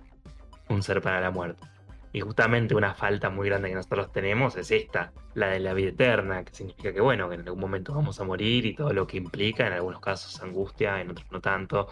un 0.68 0.82
ser 0.82 1.00
para 1.00 1.22
la 1.22 1.30
muerte. 1.30 1.64
Y 2.12 2.20
justamente 2.20 2.74
una 2.74 2.92
falta 2.94 3.30
muy 3.30 3.48
grande 3.48 3.70
que 3.70 3.74
nosotros 3.74 4.12
tenemos 4.12 4.54
es 4.56 4.70
esta, 4.70 5.14
la 5.32 5.46
de 5.46 5.60
la 5.60 5.72
vida 5.72 5.88
eterna, 5.88 6.44
que 6.44 6.54
significa 6.54 6.92
que 6.92 7.00
bueno, 7.00 7.30
que 7.30 7.36
en 7.36 7.40
algún 7.40 7.60
momento 7.60 7.94
vamos 7.94 8.20
a 8.20 8.24
morir 8.24 8.66
y 8.66 8.74
todo 8.74 8.92
lo 8.92 9.06
que 9.06 9.16
implica, 9.16 9.66
en 9.66 9.72
algunos 9.72 10.00
casos 10.00 10.42
angustia, 10.42 11.00
en 11.00 11.10
otros 11.10 11.26
no 11.30 11.40
tanto, 11.40 11.88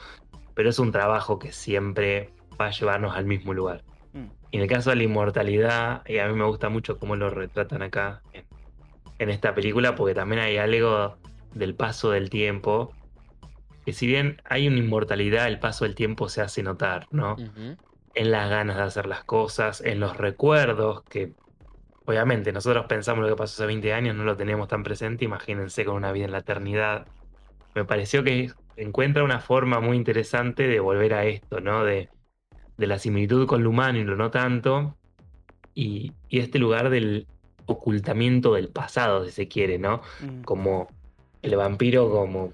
pero 0.60 0.68
es 0.68 0.78
un 0.78 0.92
trabajo 0.92 1.38
que 1.38 1.52
siempre 1.52 2.34
va 2.60 2.66
a 2.66 2.70
llevarnos 2.70 3.16
al 3.16 3.24
mismo 3.24 3.54
lugar. 3.54 3.82
Mm. 4.12 4.26
Y 4.50 4.56
en 4.58 4.62
el 4.64 4.68
caso 4.68 4.90
de 4.90 4.96
la 4.96 5.04
inmortalidad, 5.04 6.06
y 6.06 6.18
a 6.18 6.28
mí 6.28 6.34
me 6.34 6.44
gusta 6.44 6.68
mucho 6.68 6.98
cómo 6.98 7.16
lo 7.16 7.30
retratan 7.30 7.80
acá 7.80 8.20
en, 8.34 8.44
en 9.18 9.30
esta 9.30 9.54
película, 9.54 9.94
porque 9.94 10.12
también 10.12 10.42
hay 10.42 10.58
algo 10.58 11.16
del 11.54 11.74
paso 11.74 12.10
del 12.10 12.28
tiempo, 12.28 12.92
que 13.86 13.94
si 13.94 14.06
bien 14.06 14.42
hay 14.44 14.68
una 14.68 14.76
inmortalidad, 14.76 15.48
el 15.48 15.58
paso 15.58 15.86
del 15.86 15.94
tiempo 15.94 16.28
se 16.28 16.42
hace 16.42 16.62
notar, 16.62 17.06
¿no? 17.10 17.36
En 18.14 18.30
las 18.30 18.50
ganas 18.50 18.76
de 18.76 18.82
hacer 18.82 19.06
las 19.06 19.24
cosas, 19.24 19.80
en 19.80 19.98
los 19.98 20.18
recuerdos, 20.18 21.04
que 21.04 21.32
obviamente 22.04 22.52
nosotros 22.52 22.84
pensamos 22.84 23.22
lo 23.22 23.30
que 23.30 23.36
pasó 23.36 23.62
hace 23.62 23.66
20 23.66 23.94
años, 23.94 24.14
no 24.14 24.24
lo 24.24 24.36
tenemos 24.36 24.68
tan 24.68 24.82
presente, 24.82 25.24
imagínense 25.24 25.86
con 25.86 25.94
una 25.94 26.12
vida 26.12 26.26
en 26.26 26.32
la 26.32 26.40
eternidad. 26.40 27.06
Me 27.74 27.86
pareció 27.86 28.22
que 28.22 28.50
encuentra 28.82 29.24
una 29.24 29.40
forma 29.40 29.80
muy 29.80 29.96
interesante 29.96 30.66
de 30.66 30.80
volver 30.80 31.14
a 31.14 31.24
esto, 31.24 31.60
¿no? 31.60 31.84
De, 31.84 32.08
de 32.76 32.86
la 32.86 32.98
similitud 32.98 33.46
con 33.46 33.62
lo 33.62 33.70
humano 33.70 33.98
y 33.98 34.04
lo 34.04 34.16
no 34.16 34.30
tanto, 34.30 34.96
y, 35.74 36.12
y 36.28 36.38
este 36.38 36.58
lugar 36.58 36.90
del 36.90 37.26
ocultamiento 37.66 38.54
del 38.54 38.68
pasado, 38.68 39.24
si 39.24 39.30
se 39.30 39.48
quiere, 39.48 39.78
¿no? 39.78 40.02
Mm. 40.20 40.42
Como 40.42 40.88
el 41.42 41.56
vampiro 41.56 42.10
como 42.10 42.52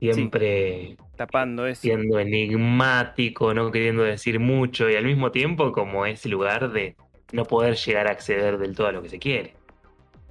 siempre 0.00 0.96
Tapando 1.16 1.66
eso. 1.66 1.82
siendo 1.82 2.18
enigmático, 2.18 3.52
no 3.52 3.70
queriendo 3.70 4.02
decir 4.02 4.40
mucho 4.40 4.88
y 4.88 4.96
al 4.96 5.04
mismo 5.04 5.30
tiempo 5.30 5.72
como 5.72 6.06
ese 6.06 6.28
lugar 6.28 6.72
de 6.72 6.96
no 7.32 7.44
poder 7.44 7.76
llegar 7.76 8.06
a 8.06 8.12
acceder 8.12 8.58
del 8.58 8.74
todo 8.74 8.86
a 8.86 8.92
lo 8.92 9.02
que 9.02 9.10
se 9.10 9.18
quiere. 9.18 9.54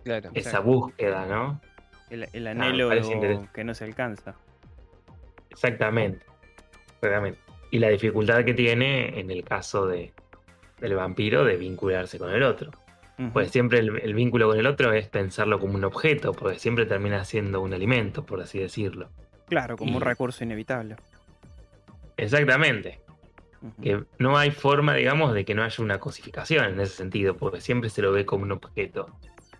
Claro. 0.03 0.31
Esa 0.33 0.59
búsqueda, 0.59 1.25
¿no? 1.27 1.61
El, 2.09 2.27
el 2.33 2.47
anhelo 2.47 2.89
que 3.53 3.63
no 3.63 3.75
se 3.75 3.83
alcanza. 3.83 4.35
Exactamente. 5.49 6.25
Exactamente. 6.95 7.39
Y 7.71 7.79
la 7.79 7.89
dificultad 7.89 8.43
que 8.43 8.53
tiene 8.53 9.19
en 9.19 9.31
el 9.31 9.43
caso 9.43 9.87
de, 9.87 10.13
del 10.79 10.95
vampiro 10.95 11.43
de 11.43 11.57
vincularse 11.57 12.17
con 12.17 12.31
el 12.31 12.43
otro. 12.43 12.71
Pues 13.33 13.51
siempre 13.51 13.79
el, 13.79 13.99
el 13.99 14.13
vínculo 14.13 14.47
con 14.47 14.57
el 14.57 14.65
otro 14.65 14.93
es 14.93 15.09
pensarlo 15.09 15.59
como 15.59 15.73
un 15.73 15.83
objeto, 15.83 16.31
porque 16.31 16.57
siempre 16.57 16.85
termina 16.85 17.25
siendo 17.25 17.59
un 17.59 17.73
alimento, 17.73 18.25
por 18.25 18.39
así 18.39 18.59
decirlo. 18.59 19.09
Claro, 19.49 19.75
como 19.75 19.97
un 19.97 20.01
recurso 20.01 20.43
inevitable. 20.45 20.95
Exactamente. 22.15 23.01
Que 23.81 24.03
no 24.19 24.37
hay 24.37 24.51
forma, 24.51 24.93
digamos, 24.93 25.33
de 25.33 25.43
que 25.43 25.53
no 25.53 25.63
haya 25.63 25.83
una 25.83 25.99
cosificación 25.99 26.65
en 26.65 26.79
ese 26.79 26.95
sentido, 26.95 27.35
porque 27.35 27.59
siempre 27.59 27.89
se 27.89 28.01
lo 28.01 28.13
ve 28.13 28.25
como 28.25 28.43
un 28.43 28.53
objeto. 28.53 29.07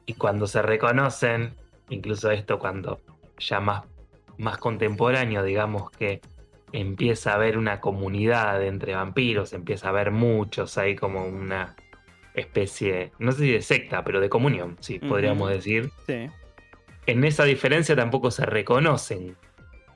Y 0.05 0.13
cuando 0.13 0.47
se 0.47 0.61
reconocen, 0.61 1.53
incluso 1.89 2.31
esto 2.31 2.59
cuando 2.59 3.01
ya 3.37 3.59
más, 3.59 3.83
más 4.39 4.57
contemporáneo, 4.57 5.43
digamos 5.43 5.91
que 5.91 6.21
empieza 6.71 7.31
a 7.31 7.35
haber 7.35 7.57
una 7.57 7.79
comunidad 7.81 8.63
entre 8.63 8.95
vampiros, 8.95 9.53
empieza 9.53 9.87
a 9.87 9.89
haber 9.89 10.11
muchos, 10.11 10.77
hay 10.77 10.95
como 10.95 11.25
una 11.25 11.75
especie, 12.33 13.11
no 13.19 13.31
sé 13.33 13.39
si 13.39 13.51
de 13.51 13.61
secta, 13.61 14.03
pero 14.03 14.21
de 14.21 14.29
comunión, 14.29 14.77
sí, 14.79 14.97
podríamos 14.97 15.49
decir. 15.49 15.91
Sí. 16.07 16.27
En 17.05 17.23
esa 17.23 17.43
diferencia 17.43 17.95
tampoco 17.95 18.31
se 18.31 18.45
reconocen 18.45 19.35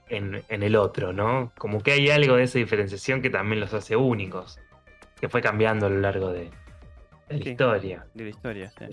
en, 0.09 0.43
en 0.49 0.63
el 0.63 0.75
otro, 0.75 1.13
¿no? 1.13 1.53
Como 1.57 1.81
que 1.81 1.93
hay 1.93 2.09
algo 2.09 2.35
de 2.35 2.43
esa 2.43 2.59
diferenciación 2.59 3.21
que 3.21 3.29
también 3.29 3.61
los 3.61 3.73
hace 3.73 3.95
únicos, 3.95 4.59
que 5.21 5.29
fue 5.29 5.41
cambiando 5.41 5.85
a 5.85 5.89
lo 5.89 5.99
largo 5.99 6.33
de, 6.33 6.49
de 7.29 7.39
la 7.39 7.49
historia. 7.49 8.05
De 8.13 8.23
la 8.25 8.29
historia, 8.29 8.73
sí. 8.77 8.85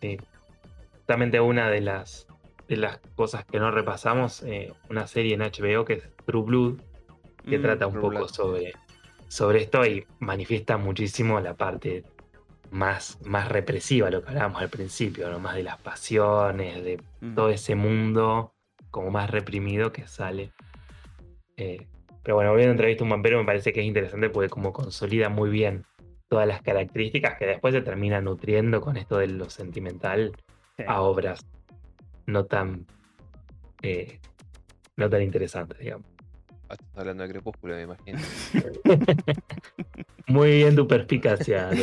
Sí. 0.00 0.18
Justamente 0.94 1.38
una 1.40 1.68
de 1.68 1.80
las, 1.80 2.26
de 2.70 2.76
las 2.76 3.00
cosas 3.16 3.44
que 3.44 3.58
no 3.58 3.72
repasamos, 3.72 4.44
eh, 4.44 4.72
una 4.88 5.08
serie 5.08 5.34
en 5.34 5.40
HBO 5.42 5.84
que 5.84 5.94
es 5.94 6.08
True 6.24 6.44
Blood, 6.44 6.74
que 7.44 7.58
Mm, 7.58 7.62
trata 7.62 7.86
un 7.88 7.94
True 7.94 8.02
poco 8.02 8.14
Blood. 8.18 8.28
sobre, 8.28 8.72
sobre 9.26 9.58
esto 9.62 9.84
y 9.84 10.06
manifiesta 10.20 10.76
muchísimo 10.76 11.40
la 11.40 11.54
parte 11.54 12.04
más, 12.70 13.18
más 13.24 13.48
represiva, 13.48 14.08
lo 14.08 14.22
que 14.22 14.28
hablábamos 14.28 14.62
al 14.62 14.68
principio, 14.70 15.28
¿no? 15.28 15.40
más 15.40 15.56
de 15.56 15.64
las 15.64 15.78
pasiones, 15.80 16.84
de 16.84 17.00
ujú. 17.20 17.34
todo 17.34 17.48
ese 17.50 17.74
mundo 17.74 18.54
como 18.92 19.10
más 19.10 19.28
reprimido 19.28 19.90
que 19.90 20.06
sale. 20.06 20.52
Eh, 21.56 21.88
pero 22.22 22.36
bueno, 22.36 22.50
volviendo 22.50 22.70
a 22.70 22.74
entrevista 22.74 23.02
a 23.02 23.06
un 23.06 23.10
vampiro 23.10 23.38
me 23.40 23.44
parece 23.46 23.72
que 23.72 23.80
es 23.80 23.86
interesante 23.86 24.30
porque 24.30 24.48
como 24.48 24.72
consolida 24.72 25.28
muy 25.28 25.50
bien 25.50 25.84
todas 26.28 26.46
las 26.46 26.62
características 26.62 27.36
que 27.36 27.46
después 27.46 27.74
se 27.74 27.82
termina 27.82 28.20
nutriendo 28.20 28.80
con 28.80 28.96
esto 28.96 29.18
de 29.18 29.26
lo 29.26 29.50
sentimental 29.50 30.30
Sí. 30.76 30.84
a 30.86 31.02
obras 31.02 31.44
no 32.30 32.44
tan 32.44 32.86
eh, 33.82 34.18
no 34.96 35.08
tan 35.08 35.22
interesantes, 35.22 35.78
digamos. 35.78 36.06
Ah, 36.68 36.74
Estás 36.74 36.88
hablando 36.96 37.22
de 37.22 37.30
Crepúsculo, 37.30 37.74
me 37.74 37.82
imagino. 37.82 38.18
Muy 40.26 40.50
bien 40.58 40.76
tu 40.76 40.86
perspicacia. 40.86 41.70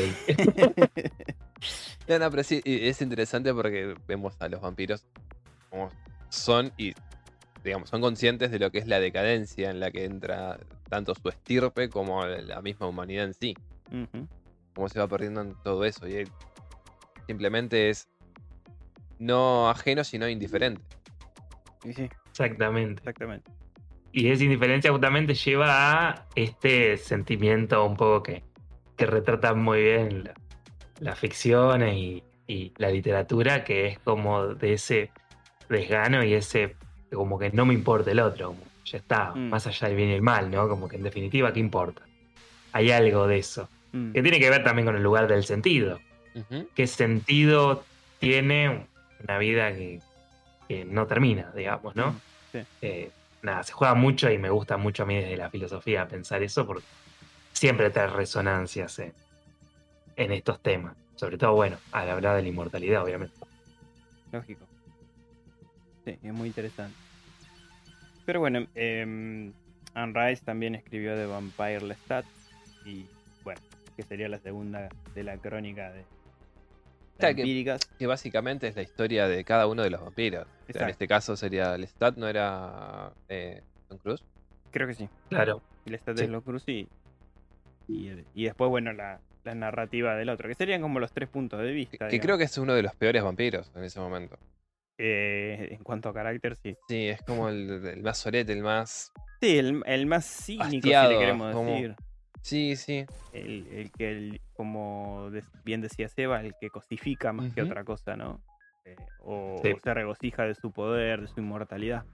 No, 2.08 2.18
no, 2.20 2.32
pero 2.32 2.44
sí, 2.44 2.62
es 2.64 3.02
interesante 3.02 3.54
porque 3.54 3.94
vemos 4.08 4.34
a 4.40 4.48
los 4.48 4.62
vampiros 4.62 5.06
como 5.70 5.90
son 6.30 6.72
y, 6.78 6.94
digamos, 7.66 7.90
son 7.90 8.00
conscientes 8.00 8.50
de 8.50 8.60
lo 8.60 8.72
que 8.72 8.78
es 8.78 8.88
la 8.88 9.02
decadencia 9.02 9.70
en 9.70 9.82
la 9.82 9.92
que 9.92 10.06
entra 10.06 10.58
tanto 10.88 11.14
su 11.16 11.28
estirpe 11.28 11.90
como 11.90 12.26
la 12.26 12.62
misma 12.62 12.88
humanidad 12.88 13.26
en 13.26 13.34
sí. 13.34 13.56
Ujú. 13.92 14.26
Cómo 14.74 14.88
se 14.88 15.00
va 15.00 15.08
perdiendo 15.10 15.42
en 15.42 15.56
todo 15.64 15.84
eso. 15.84 16.08
Y 16.08 16.14
él 16.14 16.30
simplemente 17.26 17.90
es 17.90 18.08
no 19.20 19.70
ajeno, 19.70 20.04
sino 20.04 20.28
indiferente. 20.30 20.82
Sí, 21.84 22.10
Exactamente. 22.30 23.00
exactamente. 23.00 23.52
Y 24.12 24.30
esa 24.30 24.44
indiferencia 24.44 24.92
justamente 24.92 25.34
lleva 25.34 26.10
a 26.10 26.26
este 26.36 26.98
sentimiento 26.98 27.84
un 27.86 27.96
poco 27.96 28.24
que, 28.24 28.44
que 28.96 29.06
retrata 29.06 29.54
muy 29.54 29.82
bien 29.84 30.24
la- 30.26 30.34
las 31.00 31.20
ficciones 31.20 31.96
y, 31.96 32.24
y 32.48 32.74
la 32.78 32.90
literatura, 32.90 33.64
que 33.64 33.88
es 33.88 34.00
como 34.00 34.48
de 34.48 34.74
ese 34.74 35.12
desgano 35.70 36.24
y 36.24 36.34
ese 36.34 36.76
como 37.14 37.38
que 37.38 37.52
no 37.52 37.66
me 37.66 37.74
importa 37.74 38.12
el 38.12 38.20
otro, 38.20 38.48
como 38.50 38.62
ya 38.86 38.98
está, 38.98 39.34
Mm. 39.36 39.50
más 39.50 39.68
allá 39.68 39.88
del 39.88 39.98
bien 39.98 40.10
y 40.10 40.14
el 40.14 40.22
mal, 40.22 40.50
¿no? 40.50 40.68
Como 40.68 40.88
que 40.88 40.96
en 40.96 41.04
definitiva, 41.04 41.54
¿qué 41.54 41.60
importa? 41.60 42.02
Hay 42.74 42.92
algo 42.92 43.28
de 43.28 43.38
eso, 43.38 43.70
Mm. 43.92 44.14
que 44.14 44.22
tiene 44.22 44.40
que 44.40 44.50
ver 44.50 44.64
también 44.64 44.86
con 44.88 44.96
el 44.96 45.04
lugar 45.04 45.28
del 45.28 45.44
sentido. 45.44 46.00
¿Qué 46.76 46.86
sentido 46.88 47.84
tiene 48.20 48.86
una 49.24 49.38
vida 49.38 49.74
que, 49.74 50.02
que 50.68 50.86
no 50.86 51.08
termina, 51.08 51.52
digamos, 51.56 51.96
¿no? 51.96 52.20
Sí. 52.52 52.60
Eh, 52.82 53.12
nada, 53.42 53.64
se 53.64 53.74
juega 53.74 53.94
mucho 53.94 54.30
y 54.30 54.38
me 54.38 54.50
gusta 54.50 54.78
mucho 54.78 55.04
a 55.04 55.06
mí 55.06 55.16
desde 55.16 55.38
la 55.38 55.50
filosofía 55.50 56.08
pensar 56.08 56.44
eso 56.44 56.66
porque 56.66 56.86
siempre 57.54 57.90
trae 57.90 58.08
resonancias 58.08 59.00
en, 59.00 59.14
en 60.16 60.32
estos 60.32 60.62
temas. 60.62 60.96
Sobre 61.16 61.38
todo, 61.38 61.54
bueno, 61.54 61.78
al 61.92 62.10
hablar 62.10 62.36
de 62.36 62.44
la 62.44 62.48
inmortalidad, 62.48 63.04
obviamente. 63.04 63.36
Lógico. 64.32 64.66
Sí, 66.06 66.18
es 66.22 66.34
muy 66.34 66.48
interesante. 66.50 66.96
Pero 68.26 68.40
bueno, 68.40 68.68
eh, 68.76 69.52
Anne 69.94 70.30
Rice 70.30 70.46
también 70.46 70.76
escribió 70.76 71.16
The 71.16 71.26
Vampire 71.26 71.82
Lestat 71.82 72.26
y 72.86 73.06
bueno, 73.44 73.60
que 73.96 74.04
sería 74.04 74.30
la 74.30 74.38
segunda 74.38 74.90
de 75.16 75.24
la 75.24 75.38
crónica 75.38 75.92
de 75.92 76.04
Que- 77.18 78.08
básicamente 78.08 78.68
es 78.68 78.76
la 78.76 78.82
historia 78.82 79.28
de 79.28 79.44
cada 79.44 79.68
uno 79.68 79.84
de 79.84 79.90
los 79.90 80.02
vampiros. 80.02 80.46
O 80.70 80.74
sea, 80.74 80.84
en 80.84 80.90
este 80.90 81.08
caso 81.08 81.36
sería 81.36 81.78
Lestat, 81.78 82.16
¿no 82.18 82.28
era 82.28 83.12
eh, 83.30 83.62
Tom 83.88 83.98
Cruise? 84.00 84.24
Creo 84.72 84.88
que 84.88 84.94
sí. 84.94 85.10
Claro, 85.30 85.62
El 85.86 85.94
Lestat 85.94 86.18
Sí. 86.18 86.26
de 86.26 86.32
los 86.32 86.44
Cruz 86.44 86.64
y, 86.68 86.88
y, 87.88 88.12
y 88.34 88.44
después, 88.46 88.70
bueno, 88.70 88.92
la, 88.94 89.20
la 89.44 89.56
narrativa 89.56 90.16
del 90.16 90.30
otro, 90.30 90.48
que 90.48 90.56
serían 90.56 90.82
como 90.82 91.00
los 91.00 91.12
tres 91.12 91.30
puntos 91.30 91.60
de 91.62 91.72
vista. 91.72 92.08
Que, 92.08 92.18
que 92.18 92.20
creo 92.20 92.38
que 92.38 92.44
es 92.46 92.58
uno 92.58 92.74
de 92.74 92.84
los 92.84 92.96
peores 92.96 93.24
vampiros 93.24 93.72
en 93.76 93.84
ese 93.84 94.00
momento. 94.00 94.38
Eh, 95.00 95.70
en 95.72 95.84
cuanto 95.84 96.10
a 96.10 96.14
carácter, 96.14 96.56
sí. 96.56 96.76
Sí, 96.88 97.08
es 97.08 97.22
como 97.22 97.50
el, 97.50 97.70
el 97.86 98.02
más 98.04 98.18
solete, 98.18 98.52
el 98.54 98.64
más. 98.64 99.12
Sí, 99.42 99.58
el, 99.58 99.84
el 99.86 100.06
más 100.08 100.26
cínico, 100.26 100.70
si 100.70 100.78
Hastiado, 100.78 101.12
le 101.12 101.20
queremos 101.20 101.54
como- 101.54 101.72
decir. 101.72 101.96
Sí, 102.48 102.78
sí. 102.78 103.06
El, 103.34 103.68
el 103.68 103.92
que, 103.92 104.10
el- 104.10 104.42
como 104.54 105.30
bien 105.66 105.82
decía 105.82 106.08
Seba, 106.08 106.40
el 106.40 106.54
que 106.62 106.70
cosifica 106.70 107.34
más 107.34 107.54
que 107.54 107.62
otra 107.62 107.84
cosa, 107.84 108.16
¿no? 108.16 108.40
Eh, 108.86 108.96
o, 109.20 109.60
Sí. 109.62 109.74
o 109.74 109.80
se 109.84 109.94
regocija 109.94 110.44
de 110.44 110.56
su 110.56 110.72
poder, 110.72 111.20
de 111.20 111.28
su 111.28 111.42
inmortalidad. 111.42 112.06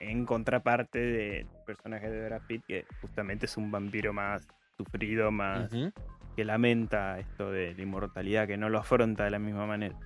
En 0.00 0.26
contraparte 0.26 0.98
del 0.98 1.46
personaje 1.64 2.10
de 2.10 2.26
Brad 2.26 2.42
Pitt, 2.46 2.62
que 2.66 2.84
justamente 3.00 3.46
es 3.46 3.56
un 3.56 3.70
vampiro 3.70 4.12
más 4.12 4.46
sufrido, 4.76 5.30
más 5.30 5.70
que 6.36 6.44
lamenta 6.44 7.18
esto 7.18 7.50
de 7.50 7.74
la 7.74 7.82
inmortalidad, 7.82 8.46
que 8.46 8.58
no 8.58 8.68
lo 8.68 8.80
afronta 8.80 9.24
de 9.24 9.30
la 9.30 9.38
misma 9.38 9.64
manera. 9.64 9.96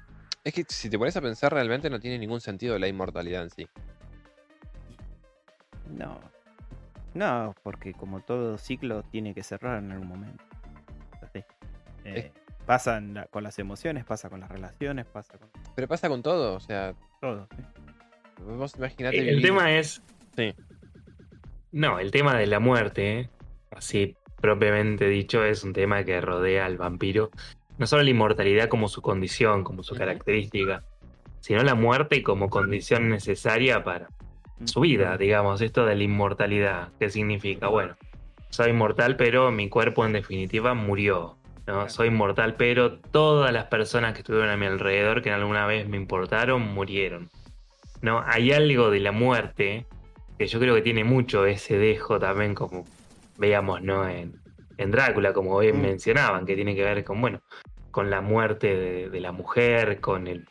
Es 0.44 0.54
que 0.54 0.64
si 0.68 0.88
te 0.88 0.96
pones 0.96 1.16
a 1.16 1.20
pensar, 1.20 1.52
realmente 1.52 1.90
no 1.90 1.98
tiene 1.98 2.16
ningún 2.16 2.40
sentido 2.40 2.78
la 2.78 2.86
inmortalidad 2.86 3.42
en 3.42 3.50
sí. 3.50 3.66
No. 5.90 6.20
No, 7.14 7.54
porque 7.62 7.94
como 7.94 8.20
todo 8.20 8.58
ciclo 8.58 9.02
tiene 9.04 9.34
que 9.34 9.42
cerrar 9.42 9.82
en 9.82 9.92
algún 9.92 10.08
momento. 10.08 10.44
Así. 11.22 11.44
Eh, 12.04 12.32
pasa 12.66 13.00
la- 13.00 13.26
con 13.26 13.42
las 13.42 13.58
emociones, 13.58 14.04
pasa 14.04 14.28
con 14.30 14.40
las 14.40 14.50
relaciones, 14.50 15.06
pasa 15.06 15.36
con 15.38 15.48
Pero 15.74 15.88
pasa 15.88 16.08
con 16.08 16.22
todo, 16.22 16.54
o 16.54 16.60
sea, 16.60 16.94
todo. 17.20 17.48
¿sí? 17.56 17.62
vos 18.42 18.74
imaginate 18.76 19.18
El 19.18 19.26
vivir- 19.36 19.42
tema 19.42 19.72
es. 19.76 20.02
Sí. 20.36 20.54
No, 21.72 21.98
el 21.98 22.10
tema 22.12 22.36
de 22.36 22.46
la 22.46 22.60
muerte, 22.60 23.28
así 23.72 24.16
propiamente 24.40 25.06
dicho, 25.08 25.44
es 25.44 25.64
un 25.64 25.72
tema 25.72 26.04
que 26.04 26.20
rodea 26.20 26.66
al 26.66 26.76
vampiro. 26.78 27.30
No 27.78 27.86
solo 27.86 28.02
la 28.04 28.10
inmortalidad 28.10 28.68
como 28.68 28.88
su 28.88 29.02
condición, 29.02 29.64
como 29.64 29.82
su 29.82 29.94
característica, 29.96 30.84
sino 31.40 31.62
la 31.64 31.74
muerte 31.74 32.22
como 32.22 32.48
condición 32.48 33.08
necesaria 33.08 33.82
para 33.82 34.08
su 34.64 34.80
vida, 34.80 35.16
digamos. 35.16 35.60
Esto 35.60 35.86
de 35.86 35.94
la 35.94 36.02
inmortalidad, 36.02 36.88
¿qué 36.98 37.10
significa? 37.10 37.68
Bueno, 37.68 37.96
soy 38.50 38.70
inmortal, 38.70 39.16
pero 39.16 39.50
mi 39.50 39.68
cuerpo 39.68 40.04
en 40.04 40.12
definitiva 40.12 40.74
murió. 40.74 41.36
¿no? 41.66 41.88
Soy 41.88 42.08
inmortal, 42.08 42.54
pero 42.56 42.98
todas 42.98 43.52
las 43.52 43.66
personas 43.66 44.14
que 44.14 44.20
estuvieron 44.20 44.48
a 44.48 44.56
mi 44.56 44.66
alrededor, 44.66 45.22
que 45.22 45.30
alguna 45.30 45.66
vez 45.66 45.86
me 45.86 45.96
importaron, 45.98 46.62
murieron. 46.62 47.28
¿no? 48.00 48.22
Hay 48.26 48.52
algo 48.52 48.90
de 48.90 49.00
la 49.00 49.12
muerte 49.12 49.86
que 50.38 50.46
yo 50.46 50.60
creo 50.60 50.74
que 50.74 50.82
tiene 50.82 51.04
mucho 51.04 51.44
ese 51.44 51.76
dejo 51.76 52.18
también, 52.18 52.54
como 52.54 52.84
veíamos 53.36 53.82
¿no? 53.82 54.08
en, 54.08 54.40
en 54.78 54.90
Drácula, 54.90 55.32
como 55.32 55.58
bien 55.58 55.78
Mm. 55.78 55.82
mencionaban, 55.82 56.46
que 56.46 56.54
tiene 56.54 56.74
que 56.74 56.84
ver 56.84 57.04
con, 57.04 57.20
bueno, 57.20 57.40
con 57.90 58.08
la 58.08 58.20
muerte 58.22 58.74
de, 58.76 59.10
de 59.10 59.20
la 59.20 59.32
mujer, 59.32 60.00
con 60.00 60.26
el 60.26 60.46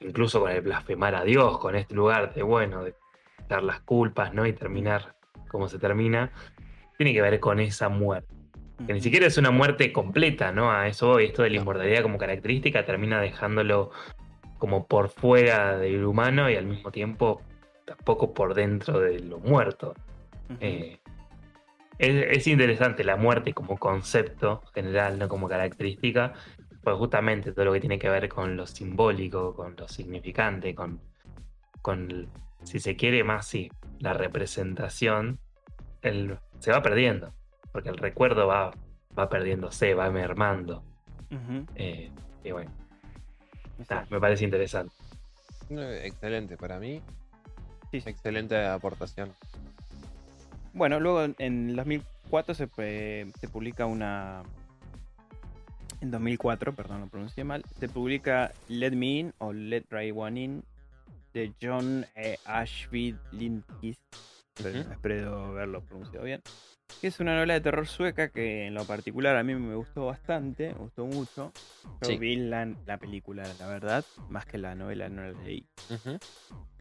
incluso 0.00 0.40
con 0.40 0.50
el 0.50 0.62
blasfemar 0.62 1.14
a 1.14 1.22
Dios, 1.22 1.58
con 1.58 1.76
este 1.76 1.94
lugar 1.94 2.34
de, 2.34 2.42
bueno, 2.42 2.82
de 2.82 2.94
dar 3.48 3.62
las 3.62 3.80
culpas, 3.80 4.32
¿no? 4.34 4.46
Y 4.46 4.52
terminar 4.52 5.14
como 5.48 5.68
se 5.68 5.78
termina, 5.78 6.32
tiene 6.96 7.12
que 7.12 7.22
ver 7.22 7.40
con 7.40 7.60
esa 7.60 7.88
muerte. 7.88 8.34
Que 8.86 8.94
ni 8.94 9.00
siquiera 9.00 9.26
es 9.26 9.38
una 9.38 9.50
muerte 9.50 9.92
completa, 9.92 10.50
¿no? 10.50 10.72
A 10.72 10.88
eso 10.88 11.08
voy, 11.08 11.26
esto 11.26 11.42
de 11.42 11.50
la 11.50 11.56
inmortalidad 11.56 12.02
como 12.02 12.18
característica 12.18 12.84
termina 12.84 13.20
dejándolo 13.20 13.90
como 14.58 14.86
por 14.86 15.08
fuera 15.08 15.76
del 15.76 16.04
humano 16.04 16.48
y 16.50 16.56
al 16.56 16.66
mismo 16.66 16.90
tiempo 16.90 17.42
tampoco 17.84 18.32
por 18.32 18.54
dentro 18.54 19.00
de 19.00 19.20
lo 19.20 19.38
muerto. 19.38 19.94
Eh, 20.60 20.98
es, 21.98 22.38
es 22.38 22.46
interesante 22.46 23.04
la 23.04 23.16
muerte 23.16 23.52
como 23.52 23.78
concepto 23.78 24.62
general, 24.74 25.18
no 25.18 25.28
como 25.28 25.48
característica, 25.48 26.32
pues 26.82 26.96
justamente 26.96 27.52
todo 27.52 27.66
lo 27.66 27.72
que 27.72 27.80
tiene 27.80 27.98
que 27.98 28.08
ver 28.08 28.28
con 28.28 28.56
lo 28.56 28.66
simbólico, 28.66 29.54
con 29.54 29.76
lo 29.76 29.86
significante, 29.88 30.74
con, 30.74 31.00
con 31.80 32.28
si 32.64 32.78
se 32.80 32.96
quiere 32.96 33.24
más, 33.24 33.46
sí, 33.46 33.70
la 33.98 34.12
representación, 34.14 35.38
el- 36.02 36.38
se 36.58 36.70
va 36.72 36.82
perdiendo, 36.82 37.32
porque 37.72 37.88
el 37.90 37.98
recuerdo 37.98 38.46
va, 38.46 38.72
va 39.18 39.28
perdiéndose, 39.28 39.94
va 39.94 40.10
mermando. 40.10 40.82
Eh, 41.76 42.10
y 42.44 42.50
bueno, 42.50 42.70
nada, 43.88 44.06
me 44.10 44.20
parece 44.20 44.44
interesante. 44.44 44.94
Eh, 45.70 46.02
Excelente, 46.04 46.56
para 46.56 46.78
mí, 46.78 47.00
Sí, 47.90 48.00
sí. 48.00 48.10
excelente 48.10 48.64
aportación. 48.66 49.32
Bueno, 50.74 51.00
luego 51.00 51.22
en- 51.24 51.36
en 51.38 51.76
2004 51.76 52.54
se, 52.54 52.66
pe- 52.66 53.26
se 53.40 53.48
publica 53.48 53.86
una. 53.86 54.42
En 56.00 56.10
2004, 56.10 56.74
perdón, 56.74 57.02
lo 57.02 57.06
pronuncié 57.08 57.44
mal. 57.44 57.62
Se 57.78 57.88
publica 57.88 58.52
Let 58.68 58.92
Me 58.92 59.06
In 59.06 59.34
o 59.38 59.52
Let 59.52 59.84
Ray 59.90 60.10
One 60.14 60.40
In 60.40 60.64
de 61.32 61.52
John 61.60 62.06
eh, 62.14 62.38
Ashby 62.44 63.16
Lindquist. 63.32 64.02
Espero, 64.58 65.46
haberlo 65.46 65.82
pronunciado 65.84 66.24
bien. 66.24 66.42
Que 67.00 67.06
es 67.08 67.20
una 67.20 67.34
novela 67.34 67.54
de 67.54 67.60
terror 67.62 67.86
sueca 67.86 68.28
que 68.28 68.66
en 68.66 68.74
lo 68.74 68.84
particular 68.84 69.34
a 69.36 69.42
mí 69.42 69.54
me 69.54 69.74
gustó 69.74 70.06
bastante, 70.06 70.68
me 70.74 70.78
gustó 70.78 71.06
mucho. 71.06 71.52
Yo 72.02 72.08
Sí. 72.08 72.18
vi 72.18 72.36
la, 72.36 72.66
la 72.86 72.98
película, 72.98 73.44
la 73.58 73.66
verdad, 73.66 74.04
más 74.28 74.44
que 74.44 74.58
la 74.58 74.74
novela 74.74 75.08
no 75.08 75.22
la 75.22 75.32
leí 75.42 75.66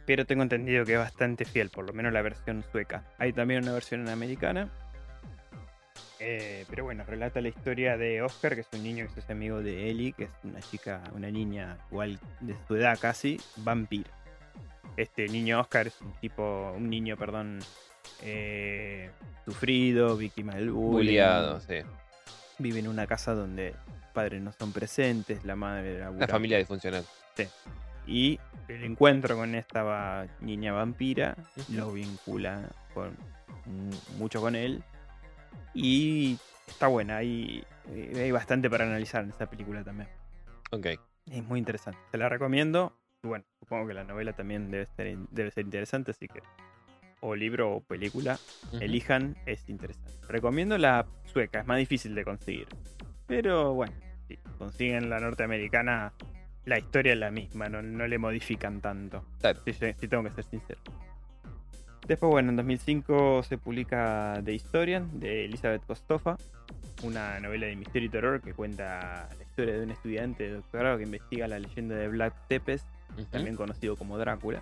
pero 0.03 0.25
tengo 0.25 0.41
entendido 0.43 0.83
que 0.83 0.93
es 0.93 0.99
bastante 0.99 1.45
fiel, 1.45 1.69
por 1.69 1.85
lo 1.85 1.93
menos 1.93 2.11
la 2.11 2.21
versión 2.23 2.65
sueca. 2.71 3.05
Hay 3.19 3.31
también 3.31 3.63
una 3.63 3.71
versión 3.71 4.09
americana. 4.09 4.69
Eh, 6.19 6.65
pero 6.69 6.83
bueno, 6.83 7.03
relata 7.05 7.39
la 7.39 7.47
historia 7.49 7.97
de 7.97 8.21
Oscar, 8.21 8.55
que 8.55 8.61
es 8.61 8.67
un 8.73 8.83
niño 8.83 9.05
que 9.07 9.13
se 9.13 9.19
hace 9.21 9.31
amigo 9.31 9.61
de 9.61 9.89
Ellie, 9.89 10.11
que 10.13 10.25
es 10.25 10.29
una 10.43 10.59
chica, 10.59 11.01
una 11.15 11.29
niña 11.31 11.77
igual 11.91 12.19
de 12.41 12.55
su 12.67 12.75
edad 12.75 12.97
casi, 12.99 13.39
vampiro. 13.57 14.09
Este 14.97 15.27
niño 15.29 15.59
Oscar 15.59 15.87
es 15.87 15.99
un 16.01 16.11
tipo, 16.19 16.73
un 16.75 16.89
niño, 16.89 17.15
perdón, 17.17 17.59
eh, 18.21 19.09
sufrido, 19.45 20.17
víctima 20.17 20.55
del 20.55 20.71
bullying. 20.71 20.91
Buleado, 21.07 21.59
sí. 21.61 21.75
Vive 22.59 22.79
en 22.79 22.87
una 22.87 23.07
casa 23.07 23.33
donde 23.33 23.73
padres 24.13 24.41
no 24.41 24.51
son 24.51 24.71
presentes, 24.73 25.43
la 25.45 25.55
madre 25.55 25.95
Una 25.95 26.05
labura 26.05 26.27
familia 26.27 26.57
disfuncional. 26.57 27.05
y 28.05 28.39
el 28.67 28.83
encuentro 28.83 29.35
con 29.37 29.55
esta 29.55 30.27
niña 30.41 30.73
vampira 30.73 31.35
lo 31.69 31.91
vincula 31.93 32.69
con, 32.93 33.15
mu- 33.65 34.17
mucho 34.17 34.41
con 34.41 34.55
él. 34.55 34.83
Y 35.73 36.37
está 36.67 36.87
buena, 36.87 37.17
hay, 37.17 37.63
eh, 37.89 38.11
hay 38.23 38.31
bastante 38.31 38.69
para 38.69 38.83
analizar 38.85 39.23
en 39.23 39.29
esta 39.29 39.49
película 39.49 39.83
también. 39.83 40.09
Ok. 40.71 40.87
Es 41.29 41.43
muy 41.43 41.59
interesante. 41.59 41.99
Te 42.11 42.17
la 42.17 42.27
recomiendo. 42.27 42.93
Y 43.23 43.27
bueno, 43.27 43.45
supongo 43.59 43.87
que 43.87 43.93
la 43.93 44.03
novela 44.03 44.33
también 44.33 44.71
debe 44.71 44.87
ser, 44.95 45.17
debe 45.29 45.51
ser 45.51 45.65
interesante, 45.65 46.11
así 46.11 46.27
que 46.27 46.41
o 47.21 47.35
libro 47.35 47.75
o 47.75 47.81
película, 47.81 48.39
elijan, 48.79 49.37
es 49.45 49.69
interesante. 49.69 50.11
Recomiendo 50.27 50.77
la 50.77 51.05
sueca, 51.25 51.59
es 51.59 51.67
más 51.67 51.77
difícil 51.77 52.15
de 52.15 52.23
conseguir. 52.23 52.67
Pero 53.27 53.73
bueno, 53.73 53.93
si 54.27 54.37
consiguen 54.57 55.09
la 55.09 55.19
norteamericana, 55.19 56.13
la 56.65 56.79
historia 56.79 57.13
es 57.13 57.19
la 57.19 57.29
misma, 57.29 57.69
no, 57.69 57.83
no 57.83 58.07
le 58.07 58.17
modifican 58.17 58.81
tanto. 58.81 59.23
Claro. 59.39 59.61
Si, 59.65 59.73
si 59.73 60.07
tengo 60.07 60.23
que 60.23 60.31
ser 60.31 60.45
sincero. 60.45 60.81
Después, 62.07 62.31
bueno, 62.31 62.49
en 62.49 62.55
2005 62.55 63.43
se 63.43 63.57
publica 63.59 64.41
The 64.43 64.53
Historian 64.53 65.19
de 65.19 65.45
Elizabeth 65.45 65.85
Kostofa, 65.85 66.37
una 67.03 67.39
novela 67.39 67.67
de 67.67 67.75
misterio 67.75 68.07
y 68.07 68.11
terror 68.11 68.41
que 68.41 68.53
cuenta 68.53 69.29
la 69.37 69.43
historia 69.43 69.77
de 69.77 69.83
un 69.83 69.91
estudiante 69.91 70.43
de 70.43 70.53
doctorado 70.55 70.97
que 70.97 71.03
investiga 71.03 71.47
la 71.47 71.59
leyenda 71.59 71.95
de 71.95 72.07
Vlad 72.07 72.33
Tepes, 72.47 72.85
También 73.29 73.55
conocido 73.55 73.95
como 73.95 74.17
Drácula. 74.17 74.61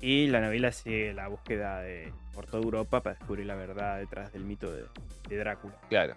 Y 0.00 0.28
la 0.28 0.40
novela 0.40 0.72
sigue 0.72 1.12
la 1.12 1.28
búsqueda 1.28 1.80
de, 1.80 2.12
por 2.32 2.46
toda 2.46 2.62
Europa 2.62 3.02
para 3.02 3.16
descubrir 3.16 3.44
la 3.46 3.54
verdad 3.54 3.98
detrás 3.98 4.32
del 4.32 4.44
mito 4.44 4.72
de, 4.72 4.84
de 5.28 5.36
Drácula. 5.36 5.74
Claro. 5.90 6.14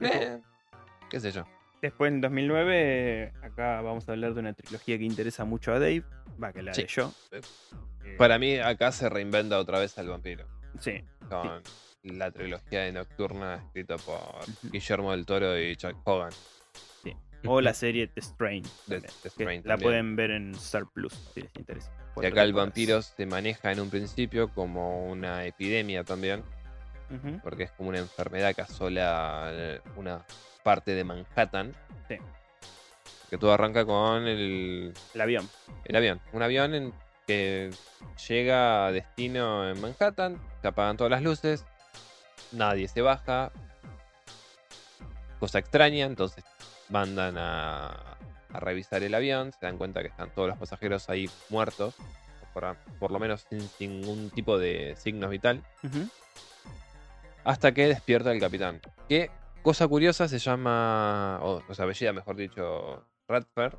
Eh, 0.00 0.38
qué 1.10 1.18
sé 1.20 1.32
yo. 1.32 1.44
después, 1.82 2.12
en 2.12 2.20
2009, 2.20 3.32
acá 3.42 3.80
vamos 3.80 4.08
a 4.08 4.12
hablar 4.12 4.34
de 4.34 4.40
una 4.40 4.52
trilogía 4.52 4.98
que 4.98 5.04
interesa 5.04 5.44
mucho 5.44 5.72
a 5.72 5.78
Dave, 5.80 6.04
va 6.42 6.52
que 6.52 6.62
la 6.62 6.74
Sí. 6.74 6.82
leyó. 6.82 7.12
Eh, 7.32 7.40
Eh, 8.04 8.14
Para 8.18 8.38
mí, 8.38 8.56
acá 8.58 8.92
se 8.92 9.08
reinventa 9.08 9.58
otra 9.58 9.80
vez 9.80 9.98
al 9.98 10.08
vampiro. 10.08 10.46
Sí, 10.78 11.02
Con 11.28 11.60
la 12.04 12.30
trilogía 12.30 12.82
de 12.82 12.92
Nocturna 12.92 13.56
escrita 13.56 13.96
por. 13.96 14.16
Guillermo 14.70 15.10
del 15.10 15.26
Toro 15.26 15.58
y 15.58 15.74
Chuck 15.74 15.96
Hogan. 16.04 16.30
O 17.44 17.60
la 17.60 17.74
serie 17.74 18.06
The 18.08 18.20
Strain. 18.22 18.64
The- 18.88 19.02
Strain 19.28 19.62
la 19.64 19.76
pueden 19.78 20.16
ver 20.16 20.30
en 20.30 20.52
Star 20.54 20.84
Plus 20.92 21.12
si 21.34 21.42
les 21.42 21.50
interesa. 21.56 21.90
Y 22.20 22.24
acá 22.26 22.42
el 22.42 22.52
vampiro 22.54 23.02
se 23.02 23.26
maneja 23.26 23.72
en 23.72 23.80
un 23.80 23.90
principio 23.90 24.48
como 24.48 25.06
una 25.06 25.44
epidemia 25.44 26.02
también, 26.02 26.42
porque 27.42 27.64
es 27.64 27.72
como 27.72 27.90
una 27.90 27.98
enfermedad 27.98 28.54
que 28.54 28.62
asola 28.62 29.50
eh, 29.52 29.80
una 29.96 30.24
parte 30.64 30.92
de 30.94 31.04
Manhattan. 31.04 31.74
Sí. 32.08 32.16
Que 33.28 33.38
todo 33.38 33.52
arranca 33.52 33.84
con 33.84 34.26
el, 34.26 34.94
El 35.14 35.20
avión. 35.20 35.48
el 35.84 35.96
avión. 35.96 36.20
Un 36.32 36.42
avión 36.42 36.74
en 36.74 36.92
que 37.26 37.70
llega 38.28 38.86
a 38.86 38.92
destino 38.92 39.68
en 39.68 39.80
Manhattan, 39.80 40.40
se 40.62 40.68
apagan 40.68 40.96
todas 40.96 41.10
las 41.10 41.22
luces, 41.22 41.64
nadie 42.52 42.86
se 42.88 43.02
baja. 43.02 43.50
Cosa 45.40 45.58
extraña, 45.58 46.06
entonces 46.06 46.44
mandan 46.88 47.36
a, 47.38 47.86
a 48.52 48.60
revisar 48.60 49.02
el 49.02 49.14
avión, 49.14 49.52
se 49.52 49.66
dan 49.66 49.78
cuenta 49.78 50.02
que 50.02 50.08
están 50.08 50.30
todos 50.30 50.48
los 50.48 50.58
pasajeros 50.58 51.08
ahí 51.10 51.28
muertos, 51.50 51.94
por, 52.54 52.76
por 52.98 53.10
lo 53.10 53.18
menos 53.18 53.46
sin, 53.48 53.60
sin 53.60 54.00
ningún 54.00 54.30
tipo 54.30 54.58
de 54.58 54.94
signos 54.96 55.30
vital, 55.30 55.62
hasta 57.44 57.72
que 57.72 57.86
despierta 57.88 58.32
el 58.32 58.40
capitán. 58.40 58.80
Que, 59.08 59.30
cosa 59.62 59.86
curiosa, 59.86 60.28
se 60.28 60.38
llama, 60.38 61.38
o, 61.42 61.62
o 61.68 61.74
se 61.74 61.82
apellida, 61.82 62.12
mejor 62.12 62.36
dicho, 62.36 63.04
Radford, 63.28 63.74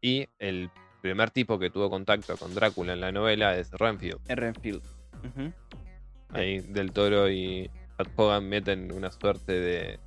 y 0.00 0.28
el 0.38 0.70
primer 1.02 1.30
tipo 1.30 1.58
que 1.58 1.70
tuvo 1.70 1.90
contacto 1.90 2.36
con 2.36 2.54
Drácula 2.54 2.92
en 2.92 3.00
la 3.00 3.12
novela 3.12 3.56
es 3.56 3.70
Renfield. 3.72 4.20
Renfield. 4.28 4.82
Ahí 6.30 6.60
Del 6.60 6.92
Toro 6.92 7.30
y 7.30 7.70
Pat 7.96 8.08
Hogan 8.16 8.48
meten 8.48 8.92
una 8.92 9.10
suerte 9.10 9.52
de. 9.52 10.00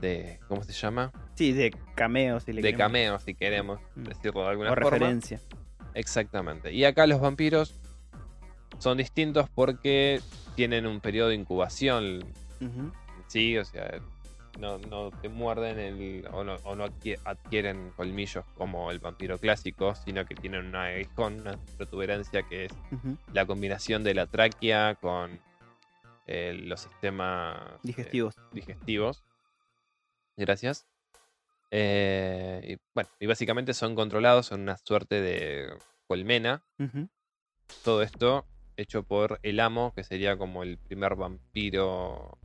De 0.00 0.38
¿Cómo 0.48 0.62
se 0.62 0.72
llama? 0.72 1.12
Sí, 1.34 1.52
de 1.52 1.74
cameo, 1.94 2.40
si 2.40 2.52
le 2.52 2.62
De 2.62 2.68
queremos- 2.72 2.78
cameo, 2.86 3.18
si 3.20 3.34
queremos 3.34 3.80
Mm. 3.94 4.02
decirlo 4.04 4.42
de 4.44 4.48
alguna 4.50 4.72
O 4.72 4.74
forma. 4.74 4.90
referencia. 4.90 5.40
Exactamente. 5.94 6.72
Y 6.72 6.84
acá 6.84 7.06
los 7.06 7.20
vampiros 7.20 7.74
son 8.78 8.98
distintos 8.98 9.48
porque 9.54 10.20
tienen 10.54 10.86
un 10.86 11.00
periodo 11.00 11.28
de 11.30 11.34
incubación. 11.34 12.24
Ujú. 12.60 12.92
Sí, 13.26 13.56
o 13.58 13.64
sea, 13.64 13.98
no, 14.58 14.78
no 14.78 15.10
te 15.10 15.28
muerden 15.28 15.78
el, 15.78 16.26
o, 16.32 16.42
no, 16.44 16.56
o 16.64 16.74
no 16.74 16.86
adqui- 16.86 17.18
adquieren 17.24 17.90
colmillos 17.96 18.44
como 18.56 18.90
el 18.90 18.98
vampiro 18.98 19.38
clásico, 19.38 19.94
sino 19.94 20.24
que 20.24 20.34
tienen 20.34 20.66
un 20.66 20.74
aguijón, 20.76 21.40
una 21.40 21.56
protuberancia 21.76 22.42
que 22.42 22.66
es 22.66 22.72
la 23.32 23.46
combinación 23.46 24.02
de 24.04 24.14
la 24.14 24.26
tráquea 24.26 24.96
con 25.00 25.38
eh, 26.26 26.52
los 26.64 26.80
sistemas 26.80 27.56
eh, 27.56 27.78
Digestivos. 28.52 29.22
Gracias. 30.38 30.86
Eh, 31.70 32.60
y, 32.64 32.76
bueno, 32.94 33.10
y 33.20 33.26
básicamente 33.26 33.74
son 33.74 33.94
controlados, 33.94 34.46
son 34.46 34.62
una 34.62 34.78
suerte 34.78 35.20
de 35.20 35.68
colmena. 36.06 36.62
Todo 37.84 38.02
esto 38.02 38.46
hecho 38.76 39.02
por 39.02 39.40
el 39.42 39.60
amo, 39.60 39.92
que 39.94 40.04
sería 40.04 40.38
como 40.38 40.62
el 40.62 40.78
primer 40.78 41.16
vampiro. 41.16 42.38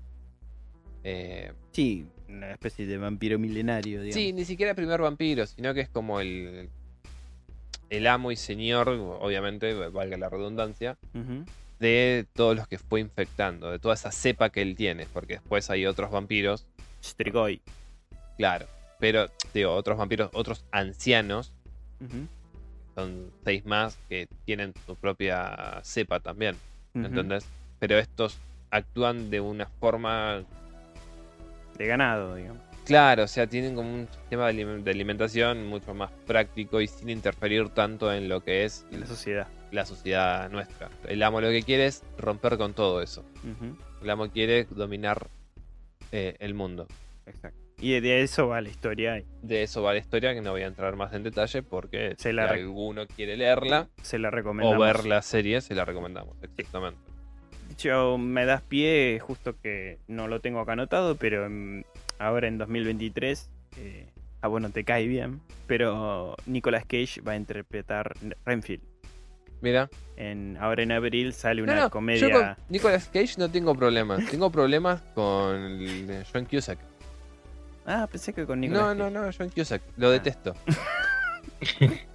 eh, 1.04 1.54
Sí, 1.72 2.06
una 2.28 2.52
especie 2.52 2.88
de 2.88 2.98
vampiro 2.98 3.38
milenario, 3.38 4.02
digamos. 4.02 4.14
sí, 4.16 4.34
ni 4.34 4.44
siquiera 4.44 4.72
el 4.72 4.76
primer 4.76 5.00
vampiro, 5.00 5.46
sino 5.46 5.74
que 5.74 5.82
es 5.82 5.90
como 5.90 6.20
el, 6.20 6.70
el 7.90 8.08
amo 8.08 8.32
y 8.32 8.36
señor, 8.36 8.90
obviamente, 8.90 9.74
valga 9.90 10.18
la 10.18 10.30
redundancia, 10.30 10.98
de 11.80 12.26
todos 12.34 12.56
los 12.56 12.68
que 12.68 12.80
fue 12.80 13.02
infectando, 13.02 13.70
de 13.70 13.78
toda 13.78 13.94
esa 13.94 14.12
cepa 14.12 14.50
que 14.50 14.62
él 14.62 14.76
tiene, 14.76 15.06
porque 15.06 15.34
después 15.34 15.70
hay 15.70 15.86
otros 15.86 16.10
vampiros, 16.10 16.66
Strigoi. 17.04 17.62
Claro, 18.38 18.66
pero 19.00 19.28
digo, 19.54 19.74
otros 19.74 19.98
vampiros, 19.98 20.30
otros 20.34 20.66
ancianos, 20.72 21.54
son 22.96 23.32
seis 23.44 23.66
más 23.66 23.98
que 24.10 24.28
tienen 24.46 24.74
su 24.86 24.96
propia 24.96 25.80
cepa 25.84 26.20
también, 26.20 26.56
Ujú. 26.94 27.06
¿entendés? 27.08 27.46
Pero 27.80 27.98
estos 27.98 28.38
actúan 28.72 29.30
de 29.30 29.40
una 29.42 29.66
forma 29.66 30.44
De 31.78 31.88
ganado, 31.88 32.36
digamos. 32.36 32.62
Claro, 32.86 33.24
o 33.24 33.28
sea, 33.28 33.48
tienen 33.48 33.76
como 33.76 33.94
un 33.94 34.08
sistema 34.12 34.46
de 34.48 34.54
alim- 34.54 34.84
de 34.84 34.92
alimentación 34.92 35.66
mucho 35.66 35.94
más 35.94 36.12
práctico 36.28 36.82
y 36.82 36.88
sin 36.88 37.10
interferir 37.10 37.70
tanto 37.70 38.12
en 38.14 38.28
lo 38.28 38.44
que 38.44 38.66
es 38.66 38.86
la 38.92 39.08
sociedad. 39.08 39.48
la 39.72 39.86
sociedad 39.86 40.50
nuestra. 40.52 40.90
El 41.08 41.24
amo 41.24 41.40
lo 41.40 41.50
que 41.50 41.64
quiere 41.64 41.86
es 41.88 42.04
romper 42.18 42.58
con 42.58 42.74
todo 42.74 43.02
eso. 43.02 43.24
El 44.02 44.10
amo 44.10 44.30
quiere 44.30 44.66
dominar 44.66 45.28
eh, 46.12 46.36
el 46.40 46.54
mundo. 46.54 46.86
Exacto. 47.26 47.58
Y 47.84 48.00
de 48.00 48.22
eso 48.22 48.48
va 48.48 48.62
la 48.62 48.70
historia. 48.70 49.22
De 49.42 49.62
eso 49.62 49.84
va 49.84 49.92
la 49.92 50.00
historia, 50.00 50.34
que 50.34 50.40
no 50.40 50.52
voy 50.52 50.62
a 50.62 50.68
entrar 50.68 50.96
más 50.96 51.14
en 51.14 51.22
detalle 51.22 51.64
porque 51.64 52.16
Se 52.18 52.30
si 52.30 52.34
la 52.34 52.46
alguno 52.46 53.06
quiere 53.08 53.36
leerla 53.36 53.90
Se 54.02 54.18
la 54.20 54.30
o 54.30 54.32
recomendamos. 54.32 54.80
ver 54.80 55.06
la 55.06 55.22
serie, 55.22 55.60
se 55.60 55.76
la 55.76 55.84
recomendamos. 55.84 56.38
Exactamente. 56.42 56.98
De 57.68 57.74
hecho, 57.74 58.18
me 58.18 58.46
das 58.46 58.62
pie, 58.62 59.20
justo 59.20 59.60
que 59.60 60.00
no 60.08 60.30
lo 60.30 60.40
tengo 60.40 60.62
acá 60.62 60.72
anotado, 60.72 61.16
pero 61.16 61.46
ahora 62.20 62.48
en 62.48 62.58
2023, 62.58 63.50
eh, 63.76 64.08
ah, 64.40 64.48
bueno, 64.48 64.70
te 64.70 64.86
cae 64.86 65.06
bien, 65.06 65.42
pero 65.68 66.38
Nicolas 66.46 66.86
Cage 66.86 67.20
va 67.20 67.34
a 67.34 67.36
interpretar 67.36 68.14
Renfield. 68.46 68.84
Mira. 69.60 69.90
En, 70.16 70.56
ahora 70.58 70.84
en 70.84 70.94
abril 70.94 71.34
sale 71.34 71.62
una 71.62 71.76
no, 71.76 71.90
comedia. 71.90 72.30
Yo 72.30 72.32
con 72.32 72.56
Nicolas 72.70 73.10
Cage 73.12 73.36
no 73.38 73.50
tengo 73.50 73.76
problemas. 73.76 74.26
tengo 74.30 74.50
problemas 74.52 75.02
con 75.16 75.80
John 76.32 76.46
Cusack. 76.46 76.93
Ah, 77.86 78.08
pensé 78.10 78.34
que 78.34 78.46
con 78.46 78.60
Nicolas 78.62 78.82
No, 78.96 79.04
Cage. 79.06 79.12
no, 79.14 79.26
no, 79.26 79.32
John 79.38 79.50
Cusack. 79.50 79.82
Lo 79.98 80.08
Ah. 80.08 80.12
detesto. 80.12 80.54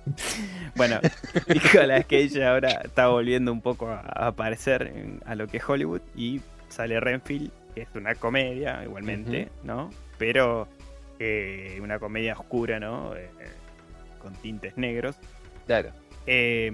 Bueno, 0.75 1.01
Nicolas 1.49 2.05
Cage 2.07 2.45
ahora 2.45 2.69
está 2.85 3.09
volviendo 3.09 3.53
un 3.53 3.61
poco 3.61 3.89
a 3.89 4.01
aparecer 4.29 4.83
en- 4.95 5.21
a 5.27 5.35
lo 5.35 5.47
que 5.47 5.59
es 5.59 5.69
Hollywood 5.69 6.01
y 6.17 6.41
sale 6.69 6.99
Renfield, 7.01 7.51
que 7.75 7.83
es 7.83 7.89
una 7.95 8.15
comedia 8.15 8.83
igualmente, 8.85 9.49
¿no? 9.65 9.91
Pero 10.19 10.69
eh, 11.19 11.79
una 11.83 11.99
comedia 11.99 12.35
oscura, 12.35 12.79
¿no? 12.81 13.15
Eh, 13.17 13.29
con 14.21 14.33
tintes 14.35 14.77
negros. 14.77 15.17
Claro. 15.67 15.91
eh, 16.27 16.71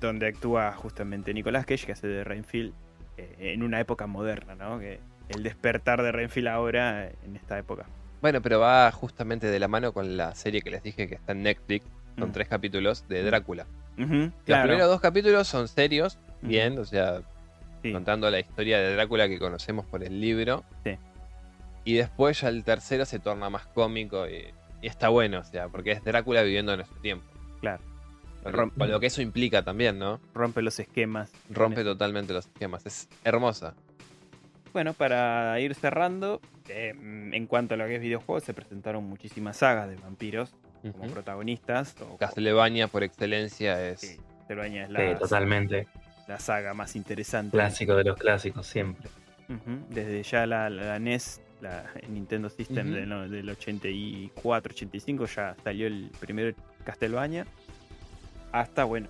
donde 0.00 0.26
actúa 0.28 0.72
justamente 0.72 1.32
Nicolas 1.32 1.64
Cage, 1.64 1.86
que 1.86 1.92
hace 1.92 2.06
de 2.08 2.24
Renfield 2.24 2.72
eh, 3.16 3.52
en 3.54 3.62
una 3.62 3.80
época 3.80 4.06
moderna, 4.06 4.54
¿no? 4.54 4.78
Que 4.78 4.98
el 5.28 5.42
despertar 5.42 6.02
de 6.02 6.12
Renfield 6.12 6.48
ahora 6.48 7.08
en 7.24 7.36
esta 7.36 7.56
época. 7.58 7.86
Bueno, 8.24 8.40
pero 8.40 8.58
va 8.58 8.90
justamente 8.90 9.48
de 9.48 9.58
la 9.58 9.68
mano 9.68 9.92
con 9.92 10.16
la 10.16 10.34
serie 10.34 10.62
que 10.62 10.70
les 10.70 10.82
dije 10.82 11.06
que 11.06 11.14
está 11.16 11.32
en 11.32 11.42
Netflix. 11.42 11.84
Son 12.18 12.30
Mm. 12.30 12.32
tres 12.32 12.48
capítulos 12.48 13.06
de 13.06 13.22
Drácula. 13.22 13.66
Ujú, 13.98 14.14
Los 14.14 14.32
claro. 14.46 14.62
primeros 14.62 14.88
dos 14.88 15.02
capítulos 15.02 15.46
son 15.46 15.68
serios, 15.68 16.16
bien, 16.40 16.78
o 16.78 16.86
sea, 16.86 17.20
Sí. 17.82 17.92
contando 17.92 18.30
la 18.30 18.40
historia 18.40 18.78
de 18.78 18.94
Drácula 18.94 19.28
que 19.28 19.38
conocemos 19.38 19.84
por 19.84 20.02
el 20.02 20.22
libro. 20.22 20.64
Sí. 20.84 20.96
Y 21.84 21.96
después 21.96 22.40
ya 22.40 22.48
el 22.48 22.64
tercero 22.64 23.04
se 23.04 23.18
torna 23.18 23.50
más 23.50 23.66
cómico 23.66 24.26
y, 24.26 24.46
y 24.80 24.86
está 24.86 25.10
bueno, 25.10 25.40
o 25.40 25.44
sea, 25.44 25.68
porque 25.68 25.92
es 25.92 26.02
Drácula 26.02 26.40
viviendo 26.40 26.72
en 26.72 26.78
nuestro 26.78 26.98
tiempo. 27.02 27.26
Claro. 27.60 27.82
Con, 28.42 28.54
Rom- 28.54 28.72
con 28.74 28.90
lo 28.90 29.00
que 29.00 29.08
eso 29.08 29.20
implica 29.20 29.62
también, 29.64 29.98
¿no? 29.98 30.18
Rompe 30.32 30.62
los 30.62 30.80
esquemas. 30.80 31.30
Rompe 31.50 31.84
totalmente 31.84 32.32
los 32.32 32.46
esquemas. 32.46 32.86
Es 32.86 33.06
hermosa. 33.22 33.74
Bueno, 34.72 34.94
para 34.94 35.60
ir 35.60 35.74
cerrando, 35.74 36.40
eh, 36.68 36.94
en 36.96 37.46
cuanto 37.46 37.74
a 37.74 37.76
lo 37.76 37.86
que 37.86 37.96
es 37.96 38.00
videojuegos, 38.00 38.44
se 38.44 38.54
presentaron 38.54 39.04
muchísimas 39.04 39.56
sagas 39.58 39.88
de 39.88 39.96
vampiros 39.96 40.54
como 40.92 41.08
protagonistas. 41.12 41.94
O, 42.02 42.16
Castlevania 42.18 42.88
por 42.88 43.02
excelencia 43.02 43.82
es. 43.88 44.00
Sí, 44.00 44.16
Castlevania 44.40 44.82
es 44.82 44.88
Sí, 44.88 44.92
la, 44.94 45.18
totalmente. 45.18 45.86
la 46.28 46.38
saga 46.38 46.74
más 46.74 46.94
interesante. 46.96 47.52
Clásico 47.56 47.94
de 47.96 48.04
los 48.04 48.16
clásicos, 48.16 48.66
siempre. 48.66 49.08
Desde 49.90 50.22
ya 50.22 50.46
la, 50.46 50.70
la 50.70 50.98
NES, 50.98 51.40
la 51.60 51.84
Nintendo 52.08 52.48
System 52.48 52.92
del, 52.92 53.08
no- 53.08 53.28
del 53.28 53.48
84, 53.50 54.72
85, 54.74 55.26
ya 55.26 55.54
salió 55.62 55.86
el 55.86 56.10
primer 56.18 56.54
Castlevania. 56.84 57.46
Hasta, 58.52 58.84
bueno, 58.84 59.08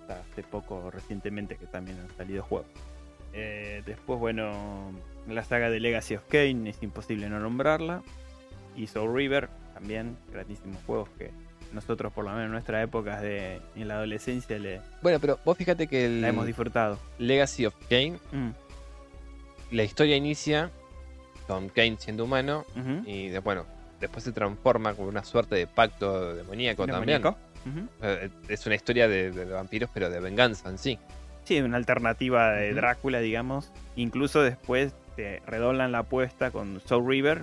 hasta 0.00 0.20
hace 0.20 0.42
poco 0.42 0.90
recientemente 0.90 1.56
que 1.56 1.66
también 1.66 1.98
han 2.00 2.16
salido 2.16 2.42
juegos. 2.42 2.68
Eh, 3.32 3.82
después, 3.86 4.18
bueno, 4.18 4.90
la 5.28 5.42
saga 5.44 5.70
de 5.70 5.80
Legacy 5.80 6.14
of 6.16 6.22
Kane, 6.28 6.70
es 6.70 6.82
imposible 6.82 7.28
no 7.28 7.38
nombrarla. 7.40 8.02
Y 8.76 8.86
Soul 8.86 9.14
River, 9.14 9.48
también, 9.74 10.16
grandísimos 10.32 10.78
juegos 10.86 11.08
que 11.18 11.30
nosotros, 11.72 12.12
por 12.12 12.24
lo 12.24 12.30
menos 12.30 12.44
en 12.46 12.52
nuestra 12.52 12.82
época 12.82 13.20
de, 13.20 13.60
en 13.74 13.88
la 13.88 13.94
adolescencia, 13.94 14.58
le, 14.58 14.80
Bueno, 15.02 15.18
pero 15.20 15.38
vos 15.44 15.56
fíjate 15.56 15.86
que 15.88 16.06
el 16.06 16.20
la 16.22 16.28
hemos 16.28 16.46
disfrutado. 16.46 16.98
Legacy 17.18 17.66
of 17.66 17.74
Kane, 17.88 18.18
Mm, 18.32 18.50
la 19.72 19.82
historia 19.82 20.16
inicia 20.16 20.70
con 21.46 21.68
Kane 21.68 21.96
siendo 21.98 22.24
humano 22.24 22.64
y 23.04 23.28
de- 23.28 23.38
bueno, 23.40 23.64
después 24.00 24.24
se 24.24 24.32
transforma 24.32 24.94
como 24.94 25.08
una 25.08 25.24
suerte 25.24 25.54
de 25.56 25.66
pacto 25.66 26.34
demoníaco 26.34 26.86
también. 26.86 27.22
Eh, 28.02 28.30
Es 28.48 28.64
una 28.66 28.76
historia 28.76 29.08
de, 29.08 29.30
de 29.32 29.44
vampiros, 29.44 29.90
pero 29.92 30.08
de 30.08 30.20
venganza 30.20 30.68
en 30.68 30.78
sí. 30.78 30.98
Sí, 31.44 31.60
una 31.60 31.76
alternativa 31.76 32.52
de. 32.52 32.74
Drácula, 32.74 33.20
digamos. 33.20 33.72
Incluso 33.96 34.42
después 34.42 34.92
te 35.16 35.40
redoblan 35.46 35.92
la 35.92 35.98
apuesta 36.00 36.50
con 36.50 36.80
Soul 36.80 37.08
River, 37.08 37.42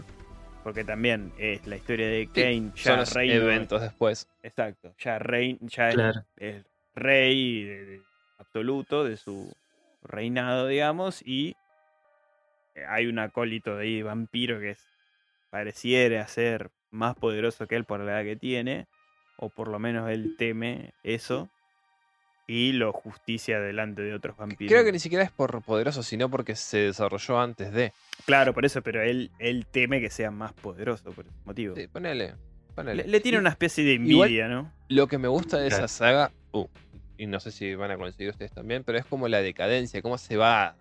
porque 0.63 0.83
también 0.83 1.33
es 1.37 1.65
la 1.67 1.75
historia 1.75 2.07
de 2.07 2.27
Kane, 2.27 2.71
Son 2.75 2.83
ya 2.83 2.97
los 2.97 3.13
reino. 3.13 3.35
eventos 3.35 3.81
después. 3.81 4.29
Exacto, 4.43 4.93
ya, 4.99 5.19
rey, 5.19 5.57
ya 5.61 5.91
es 6.37 6.65
rey 6.95 7.63
de- 7.63 7.85
de- 7.85 8.03
absoluto 8.37 9.03
de 9.03 9.17
su 9.17 9.51
reinado, 10.03 10.67
digamos, 10.67 11.21
y 11.25 11.55
hay 12.87 13.07
un 13.07 13.19
acólito 13.19 13.77
de 13.77 13.83
ahí, 13.83 14.01
vampiro, 14.01 14.59
que 14.59 14.71
es, 14.71 14.87
pareciera 15.49 16.27
ser 16.27 16.71
más 16.91 17.15
poderoso 17.15 17.67
que 17.67 17.75
él 17.75 17.85
por 17.85 17.99
la 17.99 18.13
edad 18.13 18.23
que 18.23 18.35
tiene, 18.35 18.87
o 19.37 19.49
por 19.49 19.67
lo 19.67 19.79
menos 19.79 20.09
él 20.09 20.35
teme 20.37 20.93
eso, 21.03 21.49
y 22.47 22.73
lo 22.73 22.91
justicia 22.91 23.59
delante 23.59 24.01
de 24.01 24.13
otros 24.13 24.35
vampiros. 24.37 24.71
Creo 24.71 24.83
que 24.83 24.91
ni 24.91 24.99
siquiera 24.99 25.23
es 25.23 25.31
por 25.31 25.61
poderoso, 25.63 26.03
sino 26.03 26.29
porque 26.29 26.55
se 26.55 26.77
desarrolló 26.79 27.39
antes 27.39 27.71
de. 27.71 27.93
Claro, 28.25 28.53
por 28.53 28.65
eso, 28.65 28.81
pero 28.81 29.01
él, 29.01 29.31
él 29.39 29.65
teme 29.71 30.01
que 30.01 30.09
sea 30.09 30.29
más 30.31 30.53
poderoso 30.53 31.11
por 31.11 31.25
ese 31.25 31.35
motivo. 31.45 31.75
Sí, 31.75 31.87
ponele. 31.87 32.35
ponele. 32.75 33.03
Le, 33.03 33.09
le 33.09 33.19
tiene 33.21 33.37
Y 33.37 33.39
una 33.39 33.49
especie 33.49 33.83
de 33.83 33.93
igual- 33.93 34.27
envidia, 34.29 34.47
¿no? 34.47 34.71
Lo 34.89 35.07
que 35.07 35.17
me 35.17 35.27
gusta 35.27 35.57
de 35.57 35.67
esa 35.69 35.87
saga, 35.87 36.31
uh, 36.51 36.65
y 37.17 37.27
no 37.27 37.39
sé 37.39 37.51
si 37.51 37.73
van 37.75 37.91
a 37.91 37.97
coincidir 37.97 38.29
ustedes 38.31 38.51
también, 38.51 38.83
pero 38.83 38.97
es 38.97 39.05
como 39.05 39.27
la 39.27 39.41
decadencia, 39.41 40.01
cómo 40.01 40.17
se 40.17 40.35
va 40.37 40.75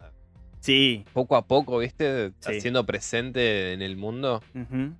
Sí. 0.60 1.04
poco 1.12 1.36
a 1.36 1.46
poco, 1.46 1.78
¿viste? 1.78 2.32
Sí. 2.40 2.56
Haciendo 2.56 2.84
presente 2.86 3.72
en 3.72 3.82
el 3.82 3.96
mundo 3.96 4.42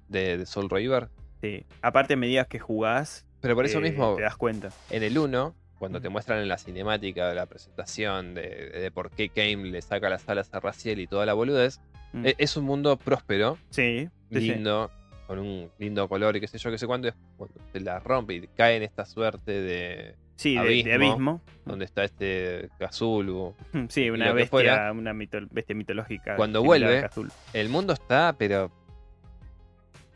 de, 0.09 0.39
de 0.39 0.47
Soul 0.47 0.69
River. 0.71 1.09
sí. 1.41 1.65
Aparte, 1.83 2.15
a 2.15 2.17
medida 2.17 2.45
que 2.47 2.59
jugás, 2.59 3.27
Pero 3.41 3.55
por 3.55 3.65
eso 3.65 3.79
eh, 3.79 3.83
mismo, 3.83 4.15
te 4.17 4.23
das 4.23 4.37
cuenta. 4.37 4.71
en 4.91 5.03
el 5.03 5.17
1, 5.19 5.55
cuando 5.83 6.01
te 6.01 6.09
muestran 6.11 6.39
en 6.39 6.47
la 6.49 6.59
cinemática 6.59 7.29
de 7.29 7.35
la 7.35 7.47
presentación 7.47 8.35
de, 8.35 8.71
de 8.71 8.91
por 8.93 9.11
qué 9.11 9.31
Kane 9.31 9.57
le 9.69 9.83
saca 9.83 10.09
las 10.09 10.29
alas 10.29 10.49
a 10.55 10.61
Raziel 10.61 11.01
y 11.01 11.09
toda 11.09 11.27
la 11.27 11.35
boludez, 11.35 11.81
Mm. 12.13 12.27
e- 12.27 12.35
es 12.39 12.57
un 12.57 12.65
mundo 12.67 12.97
próspero, 12.99 13.59
sí, 13.71 14.09
lindo, 14.31 14.91
con 15.27 15.41
un 15.41 15.71
lindo 15.79 16.07
color 16.09 16.37
y 16.37 16.41
qué 16.41 16.47
sé 16.47 16.59
yo, 16.59 16.71
qué 16.71 16.79
sé 16.79 16.87
cuándo, 16.87 17.09
es 17.09 17.15
cuando 17.37 17.57
se 17.73 17.81
la 17.81 17.99
rompe 17.99 18.35
y 18.35 18.47
cae 18.47 18.77
en 18.77 18.83
esta 18.85 19.05
suerte 19.07 19.51
de 19.61 20.15
Sí, 20.37 20.55
de, 20.57 20.61
de 20.85 20.93
abismo. 20.93 20.93
abismo. 21.11 21.41
donde 21.65 21.85
está 21.85 22.05
este 22.05 22.69
Cthulhu. 22.79 23.55
Sí, 23.89 24.09
una 24.11 24.33
bestia, 24.33 24.51
fuera. 24.51 24.93
una 24.93 25.13
mito- 25.15 25.49
bestia 25.51 25.75
mitológica. 25.75 26.37
Cuando 26.37 26.63
vuelve. 26.63 27.09
El 27.55 27.69
mundo 27.71 27.93
está, 27.93 28.35
pero 28.39 28.71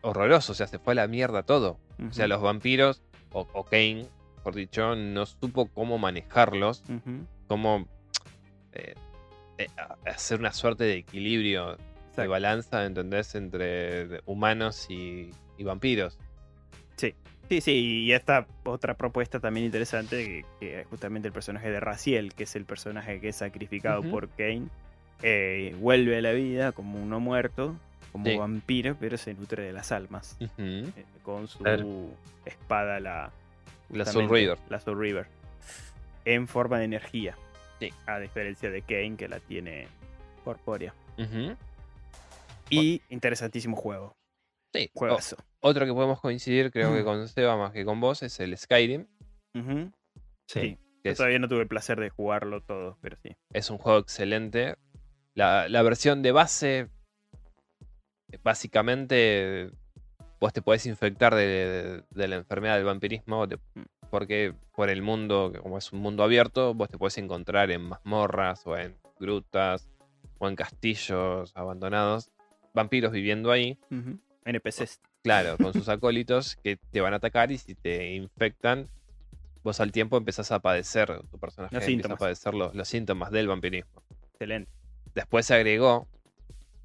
horroroso, 0.03 0.53
o 0.53 0.55
sea, 0.55 0.67
se 0.67 0.79
fue 0.79 0.93
a 0.93 0.97
la 0.97 1.09
mierda 1.09 1.43
todo. 1.43 1.79
O 2.09 2.13
sea, 2.13 2.29
los 2.29 2.41
vampiros, 2.43 3.03
o, 3.33 3.49
o 3.53 3.65
Kane, 3.65 4.07
mejor 4.47 4.55
dicho, 4.55 4.95
no 4.95 5.27
supo 5.27 5.67
cómo 5.67 5.99
manejarlos, 5.99 6.85
cómo 7.49 7.89
eh, 8.73 8.95
eh, 9.59 9.67
hacer 10.07 10.39
una 10.39 10.53
suerte 10.53 10.85
de 10.85 10.99
equilibrio, 10.99 11.71
de 11.77 11.83
exacto. 12.11 12.31
balanza, 12.31 12.85
¿entendés? 12.85 13.35
Entre 13.35 14.21
humanos 14.25 14.87
y, 14.89 15.33
y 15.59 15.65
vampiros. 15.65 16.17
Sí, 17.49 17.61
sí, 17.61 18.05
y 18.07 18.13
esta 18.13 18.47
otra 18.65 18.95
propuesta 18.95 19.39
también 19.41 19.67
interesante, 19.67 20.17
que, 20.25 20.45
que 20.61 20.81
es 20.81 20.87
justamente 20.89 21.27
el 21.29 21.33
personaje 21.35 21.71
de 21.71 21.79
Raziel, 21.81 22.33
que 22.35 22.43
es 22.45 22.55
el 22.57 22.65
personaje 22.65 23.21
que 23.21 23.29
es 23.31 23.37
sacrificado 23.37 24.03
por 24.03 24.29
Kane, 24.31 24.67
eh, 25.23 25.75
vuelve 25.81 26.19
a 26.19 26.21
la 26.23 26.33
vida 26.33 26.73
como 26.73 27.01
uno 27.03 27.19
muerto, 27.21 27.77
como 28.13 28.27
Sí. 28.27 28.37
vampiro, 28.37 28.97
pero 28.99 29.17
se 29.17 29.35
nutre 29.35 29.63
de 29.65 29.73
las 29.73 29.93
almas, 29.93 30.37
eh, 30.59 30.91
con 31.23 31.47
su 31.49 32.11
espada, 32.45 32.99
la, 32.99 33.31
La 33.91 34.05
Soul 34.05 34.29
River. 34.29 34.59
La 34.69 34.81
Soul 34.81 34.99
River, 34.99 35.27
en 36.25 36.49
forma 36.49 36.79
de 36.79 36.85
energía, 36.85 37.37
Sí. 37.81 37.91
a 38.07 38.19
diferencia 38.19 38.71
de 38.71 38.83
Kane, 38.83 39.17
que 39.17 39.29
la 39.29 39.41
tiene 39.41 39.89
corpórea. 40.45 40.95
Ujú. 41.19 41.57
Y 42.71 43.01
interesantísimo 43.11 43.77
juego, 43.77 44.17
Sí. 44.75 44.91
O- 44.95 44.99
juegazo. 44.99 45.37
otro 45.61 45.87
que 45.87 45.93
podemos 45.93 46.21
coincidir, 46.21 46.71
creo 46.71 46.93
que 46.93 47.03
Mm. 47.03 47.05
con 47.05 47.29
Seba 47.29 47.57
más 47.57 47.73
que 47.73 47.85
con 47.85 48.01
vos, 48.01 48.23
es 48.23 48.39
el 48.41 48.57
Skyrim. 48.59 49.07
Ujú. 49.55 49.93
Sí. 50.49 50.79
Yo 51.05 51.13
es, 51.13 51.17
todavía 51.19 51.39
no 51.39 51.49
tuve 51.49 51.63
el 51.63 51.69
placer 51.69 52.01
de 52.01 52.11
jugarlo 52.11 52.61
todo, 52.63 52.99
pero 53.01 53.17
sí. 53.23 53.37
es 53.53 53.71
un 53.71 53.79
juego 53.79 53.99
excelente. 53.99 54.77
La, 55.35 55.69
la 55.69 55.83
versión 55.83 56.23
de 56.23 56.33
base, 56.33 56.89
básicamente, 58.43 59.71
vos 60.41 60.53
te 60.53 60.63
podés 60.63 60.87
infectar 60.87 61.35
de, 61.35 62.03
de 62.11 62.29
la 62.29 62.37
enfermedad 62.37 62.77
del 62.77 62.85
vampirismo, 62.85 63.47
porque 64.11 64.55
por 64.75 64.91
el 64.91 65.03
mundo, 65.03 65.53
como 65.63 65.79
es 65.79 65.93
un 65.93 66.01
mundo 66.01 66.23
abierto, 66.23 66.75
vos 66.75 66.89
te 66.89 66.99
podés 66.99 67.19
encontrar 67.19 67.71
en 67.71 67.83
mazmorras 67.83 68.67
o 68.67 68.77
en 68.77 68.97
grutas 69.19 69.89
o 70.39 70.49
en 70.49 70.57
castillos 70.57 71.53
abandonados, 71.55 72.31
vampiros 72.75 73.13
viviendo 73.13 73.51
ahí. 73.51 73.79
NPCs. 74.45 75.01
Claro, 75.23 75.57
con 75.57 75.73
sus 75.73 75.89
acólitos 75.89 76.57
que 76.57 76.77
te 76.77 77.01
van 77.01 77.13
a 77.13 77.17
atacar 77.17 77.51
y 77.51 77.59
si 77.59 77.75
te 77.75 78.15
infectan, 78.15 78.89
vos 79.65 79.81
al 79.81 79.91
tiempo 79.91 80.17
empezás 80.17 80.53
a 80.53 80.61
padecer, 80.61 81.21
tu 81.31 81.39
personaje 81.39 81.75
Los 81.75 81.83
empieza 81.83 82.03
síntomas. 82.03 82.17
a 82.17 82.25
padecer 82.25 82.55
los, 82.55 82.75
los 82.75 82.87
síntomas 82.87 83.31
del 83.33 83.49
vampirismo. 83.49 84.03
Excelente. 84.33 84.71
Después 85.15 85.47
se 85.47 85.55
agregó 85.55 86.07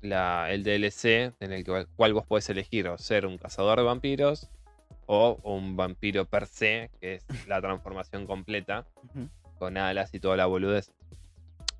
la, 0.01 0.51
el 0.51 0.63
DLC 0.63 1.33
en 1.39 1.51
el 1.51 1.63
que- 1.63 1.85
cual 1.95 2.13
vos 2.13 2.25
podés 2.25 2.49
elegir 2.49 2.87
o 2.87 2.97
ser 2.97 3.25
un 3.25 3.37
cazador 3.37 3.77
de 3.77 3.83
vampiros 3.83 4.49
o 5.05 5.39
un 5.43 5.75
vampiro 5.75 6.25
per 6.25 6.47
se, 6.47 6.89
que 6.99 7.15
es 7.15 7.25
la 7.47 7.61
transformación 7.61 8.25
completa, 8.25 8.85
con 9.59 9.77
alas 9.77 10.13
y 10.13 10.19
toda 10.19 10.35
la 10.37 10.45
boludez. 10.45 10.91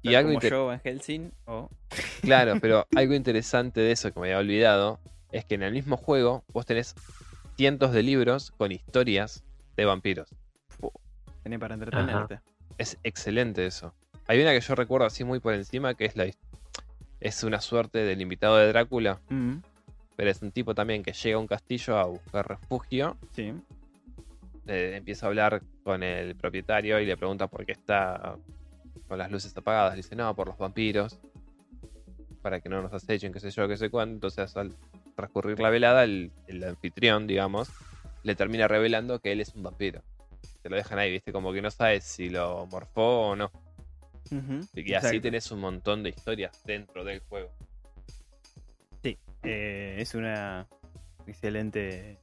Y 0.04 0.16
algo 0.16 0.30
como 0.30 0.34
inter- 0.36 0.52
yo, 0.52 0.66
Van 0.68 0.80
Helsing, 0.84 1.32
o 1.46 1.70
Claro, 2.22 2.56
pero 2.60 2.88
algo 2.96 3.14
interesante 3.14 3.80
de 3.82 3.92
eso 3.92 4.12
que 4.12 4.20
me 4.20 4.28
había 4.28 4.40
olvidado 4.40 5.00
es 5.32 5.46
que 5.46 5.56
en 5.56 5.64
el 5.64 5.74
mismo 5.74 5.96
juego 5.98 6.44
vos 6.54 6.66
tenés 6.66 6.96
cientos 7.56 7.92
de 7.94 8.04
libros 8.04 8.52
con 8.52 8.72
historias 8.72 9.44
de 9.78 9.86
vampiros. 9.86 10.30
tenés 11.44 11.60
para 11.60 11.74
entretenerte. 11.76 12.40
Es 12.78 12.98
excelente 13.04 13.66
eso. 13.66 13.94
Hay 14.28 14.42
una 14.42 14.52
que 14.54 14.62
yo 14.62 14.76
recuerdo 14.76 15.06
así 15.08 15.24
muy 15.24 15.40
por 15.40 15.54
encima 15.54 15.94
que 15.94 16.06
es 16.06 16.16
la 16.16 16.26
es 17.22 17.44
una 17.44 17.62
suerte 17.62 18.00
del 18.00 18.20
invitado 18.22 18.58
de 18.58 18.68
Drácula, 18.68 19.22
Ujú. 19.30 19.62
pero 20.16 20.30
es 20.30 20.42
un 20.42 20.52
tipo 20.52 20.76
también 20.76 21.04
que 21.04 21.14
llega 21.14 21.38
a 21.38 21.40
un 21.40 21.48
castillo 21.48 21.98
a 21.98 22.06
buscar 22.06 22.48
refugio, 22.48 23.18
Sí. 23.32 23.54
eh, 24.68 24.94
empieza 24.98 25.26
a 25.26 25.30
hablar 25.30 25.62
con 25.84 26.04
el 26.04 26.36
propietario 26.36 27.00
y 27.00 27.06
le 27.06 27.16
pregunta 27.18 27.48
por 27.48 27.66
qué 27.66 27.72
está 27.74 28.36
con 29.08 29.18
las 29.18 29.32
luces 29.32 29.56
apagadas. 29.56 29.94
Le 29.94 29.98
dice, 29.98 30.16
no, 30.16 30.36
por 30.36 30.48
los 30.48 30.58
vampiros, 30.58 31.20
para 32.42 32.60
que 32.60 32.70
no 32.70 32.82
nos 32.82 32.94
acechen, 32.94 33.32
qué 33.34 33.40
sé 33.40 33.52
yo, 33.52 33.68
qué 33.68 33.78
sé 33.78 33.90
cuánto. 33.90 34.14
Entonces, 34.28 34.56
al 34.58 34.74
transcurrir 35.16 35.60
la 35.60 35.70
velada, 35.70 36.04
el, 36.04 36.32
el 36.48 36.64
anfitrión, 36.64 37.28
digamos, 37.28 37.70
le 38.24 38.36
termina 38.36 38.68
revelando 38.68 39.20
que 39.20 39.32
él 39.32 39.42
es 39.42 39.54
un 39.54 39.64
vampiro. 39.64 40.02
Te 40.64 40.70
lo 40.70 40.76
dejan 40.76 40.98
ahí, 41.00 41.12
viste, 41.12 41.32
como 41.34 41.52
que 41.54 41.62
no 41.62 41.70
sabes 41.72 42.04
si 42.04 42.30
lo 42.30 42.66
morfó 42.68 43.30
o 43.32 43.36
no. 43.36 43.52
Y 44.30 44.36
así 44.36 44.94
Exacto. 44.94 45.22
tenés 45.22 45.52
un 45.52 45.60
montón 45.60 46.04
de 46.04 46.10
historias 46.10 46.62
dentro 46.66 47.04
del 47.04 47.20
juego. 47.22 47.50
Eh, 49.44 49.96
es 50.00 50.14
una 50.14 50.68
excelente 51.26 52.20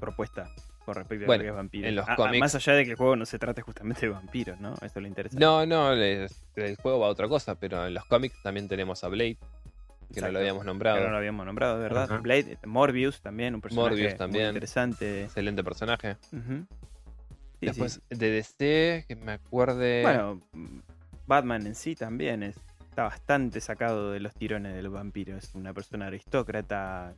propuesta 0.00 0.48
con 0.86 0.94
respecto 0.94 1.30
a 1.30 1.36
lo 1.36 1.42
que 1.42 1.48
es 1.50 1.54
vampiro. 1.54 1.86
en 1.88 1.94
los 1.96 2.08
A- 2.08 2.16
cómics- 2.16 2.40
más 2.40 2.54
allá 2.54 2.72
de 2.72 2.84
que 2.86 2.92
el 2.92 2.96
juego 2.96 3.16
no 3.16 3.26
se 3.26 3.38
trate 3.38 3.60
justamente 3.60 4.02
de 4.06 4.08
vampiros, 4.08 4.58
¿no? 4.58 4.72
Eso 4.76 4.86
es 4.86 4.96
lo 4.96 5.06
interesante. 5.06 5.44
No, 5.44 5.66
no, 5.66 5.92
el 5.92 6.28
juego 6.80 7.00
va 7.00 7.06
a 7.08 7.10
otra 7.10 7.28
cosa, 7.28 7.56
pero 7.56 7.86
en 7.86 7.92
los 7.92 8.06
cómics 8.06 8.40
también 8.42 8.66
tenemos 8.66 9.04
a 9.04 9.08
Blade, 9.08 9.36
que 10.14 10.20
no 10.22 10.30
lo 10.30 10.38
habíamos 10.38 10.62
Que 10.62 10.66
nombrado. 10.68 11.00
no 11.04 11.10
lo 11.10 11.16
habíamos 11.18 11.44
nombrado, 11.44 11.78
¿verdad? 11.80 12.20
Blade, 12.22 12.56
Morbius 12.64 13.20
también, 13.20 13.54
un 13.54 13.60
personaje 13.60 13.90
Morbius 13.90 14.18
muy 14.30 14.40
interesante. 14.40 15.24
Excelente 15.24 15.62
personaje. 15.62 16.16
Sí, 17.60 17.66
Después 17.66 17.94
sí. 18.10 18.16
de 18.16 18.30
DC, 18.30 19.04
que 19.08 19.16
me 19.16 19.32
acuerde. 19.32 20.02
Bueno, 20.02 20.42
mm, 20.52 20.78
Batman 21.26 21.66
en 21.66 21.74
sí 21.74 21.94
también 21.94 22.42
es, 22.42 22.56
está 22.90 23.04
bastante 23.04 23.60
sacado 23.60 24.12
de 24.12 24.20
los 24.20 24.34
tirones 24.34 24.74
del 24.74 24.88
vampiro. 24.90 25.36
Es 25.36 25.54
una 25.54 25.72
persona 25.72 26.06
aristócrata 26.06 27.14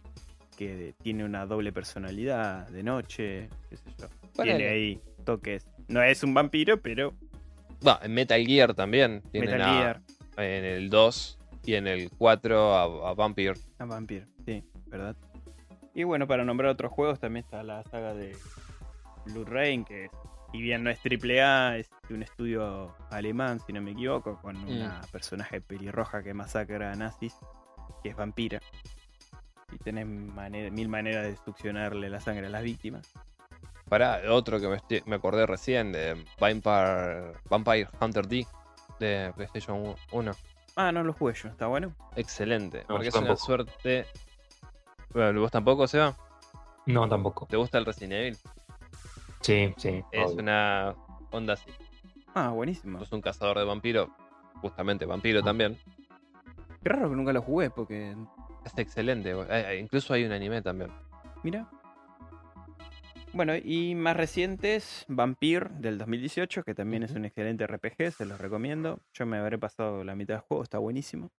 que 0.57 0.94
tiene 1.02 1.25
una 1.25 1.47
doble 1.47 1.73
personalidad 1.73 2.68
de 2.68 2.83
noche, 2.83 3.49
qué 3.70 3.76
sé 3.76 3.91
yo. 3.99 4.07
Ponele. 4.34 4.57
Tiene 4.58 4.70
ahí 4.73 5.00
toques. 5.25 5.67
No 5.89 6.02
es 6.02 6.23
un 6.23 6.34
vampiro, 6.34 6.81
pero 6.81 7.15
Va, 7.86 8.00
en 8.02 8.12
Metal 8.15 8.44
Gear 8.44 8.75
también. 8.75 9.23
Tienen 9.31 9.50
Metal 9.50 9.68
a- 9.68 9.73
Gear, 9.78 10.00
En 10.36 10.65
el 10.65 10.91
2 10.91 11.39
y 11.65 11.75
en 11.75 11.86
el 11.86 12.10
4 12.17 12.75
a, 12.75 13.10
a 13.10 13.15
Vampire. 13.15 13.55
a 13.78 13.84
vampiro, 13.84 14.26
sí, 14.47 14.65
¿verdad? 14.86 15.15
Y 15.94 16.05
bueno, 16.05 16.26
para 16.26 16.44
nombrar 16.44 16.70
otros 16.70 16.91
juegos 16.92 17.18
también 17.20 17.44
está 17.44 17.62
la 17.62 17.83
saga 17.84 18.15
de 18.15 18.36
Blue 19.33 19.45
Rain, 19.45 19.85
que 19.85 20.07
es, 20.07 20.11
si 20.53 20.61
bien 20.63 20.83
no 20.85 20.91
es 20.91 20.99
AAA, 21.05 21.77
es 21.79 21.91
de 22.09 22.15
un 22.15 22.23
estudio 22.23 22.95
alemán, 23.11 23.61
si 23.61 23.73
no 23.73 23.81
me 23.81 23.93
equivoco, 23.93 24.41
con 24.41 24.57
Mm. 24.57 24.69
una 24.69 25.01
personaje 25.13 25.61
pelirroja 25.61 26.23
que 26.23 26.35
masacra 26.35 26.93
a 26.93 26.95
nazis, 26.97 27.35
que 28.03 28.11
es 28.11 28.17
vampira. 28.17 28.61
Y 29.73 29.77
tenés 29.79 30.07
mil 30.07 30.89
maneras 30.89 31.27
de 31.27 31.37
succionarle 31.37 32.09
la 32.09 32.21
sangre 32.21 32.47
a 32.47 32.51
las 32.51 32.63
víctimas. 32.63 33.13
Para 33.89 34.33
otro 34.33 34.61
que 34.61 34.69
me, 34.69 34.77
estoy- 34.77 35.03
me 35.07 35.17
acordé 35.17 35.47
recién, 35.47 35.93
de 35.93 36.23
Vampire, 36.39 37.33
Vampire 37.49 37.89
Hunter 38.01 38.27
D 38.27 38.47
de 39.01 39.33
PlayStation 39.35 39.95
1. 40.13 40.33
Ah, 40.77 40.93
no 40.93 41.03
lo 41.03 41.13
jugué 41.13 41.35
yo, 41.35 41.49
¿está 41.49 41.67
bueno? 41.67 41.95
Excelente. 42.17 42.81
No, 42.89 42.95
porque 42.97 43.09
es 43.09 43.15
una 43.15 43.35
suerte. 43.37 44.07
Bueno, 45.13 45.41
¿Vos 45.41 45.51
tampoco, 45.51 45.87
Seba? 45.87 46.15
No, 46.87 47.09
tampoco. 47.09 47.47
¿Te 47.47 47.57
gusta 47.57 47.79
el 47.79 47.85
Resident 47.87 48.13
Evil? 48.13 48.39
Sí, 49.41 49.73
sí. 49.76 50.02
Es 50.12 50.31
obvio. 50.33 50.42
una 50.42 50.94
onda 51.31 51.55
así. 51.55 51.70
Ah, 52.34 52.50
buenísimo. 52.50 52.99
Sos 52.99 53.12
un 53.12 53.20
cazador 53.20 53.58
de 53.58 53.65
vampiro. 53.65 54.15
Justamente 54.60 55.05
vampiro 55.07 55.42
también. 55.42 55.76
Qué 56.83 56.89
raro 56.89 57.08
que 57.10 57.17
nunca 57.17 57.33
lo 57.33 57.42
jugué, 57.42 57.70
porque, 57.70 58.15
Es 58.65 58.76
excelente. 58.76 59.31
eh, 59.33 59.47
eh, 59.50 59.78
Incluso 59.81 60.15
hay 60.15 60.25
un 60.25 60.33
anime 60.33 60.62
también. 60.62 60.91
mira. 61.42 61.68
Bueno, 63.34 63.52
y 63.62 63.94
más 63.94 64.17
recientes, 64.17 65.05
Vampire 65.07 65.68
del 65.70 65.99
2018, 65.99 66.65
que 66.65 66.75
también 66.75 67.02
es 67.02 67.12
un 67.12 67.26
excelente 67.26 67.67
RPG, 67.67 68.10
se 68.12 68.25
los 68.25 68.41
recomiendo. 68.41 69.00
Yo 69.12 69.26
me 69.26 69.36
habré 69.36 69.58
pasado 69.58 70.02
la 70.02 70.15
mitad 70.15 70.34
del 70.34 70.41
juego, 70.42 70.62
está 70.62 70.78
buenísimo. 70.78 71.31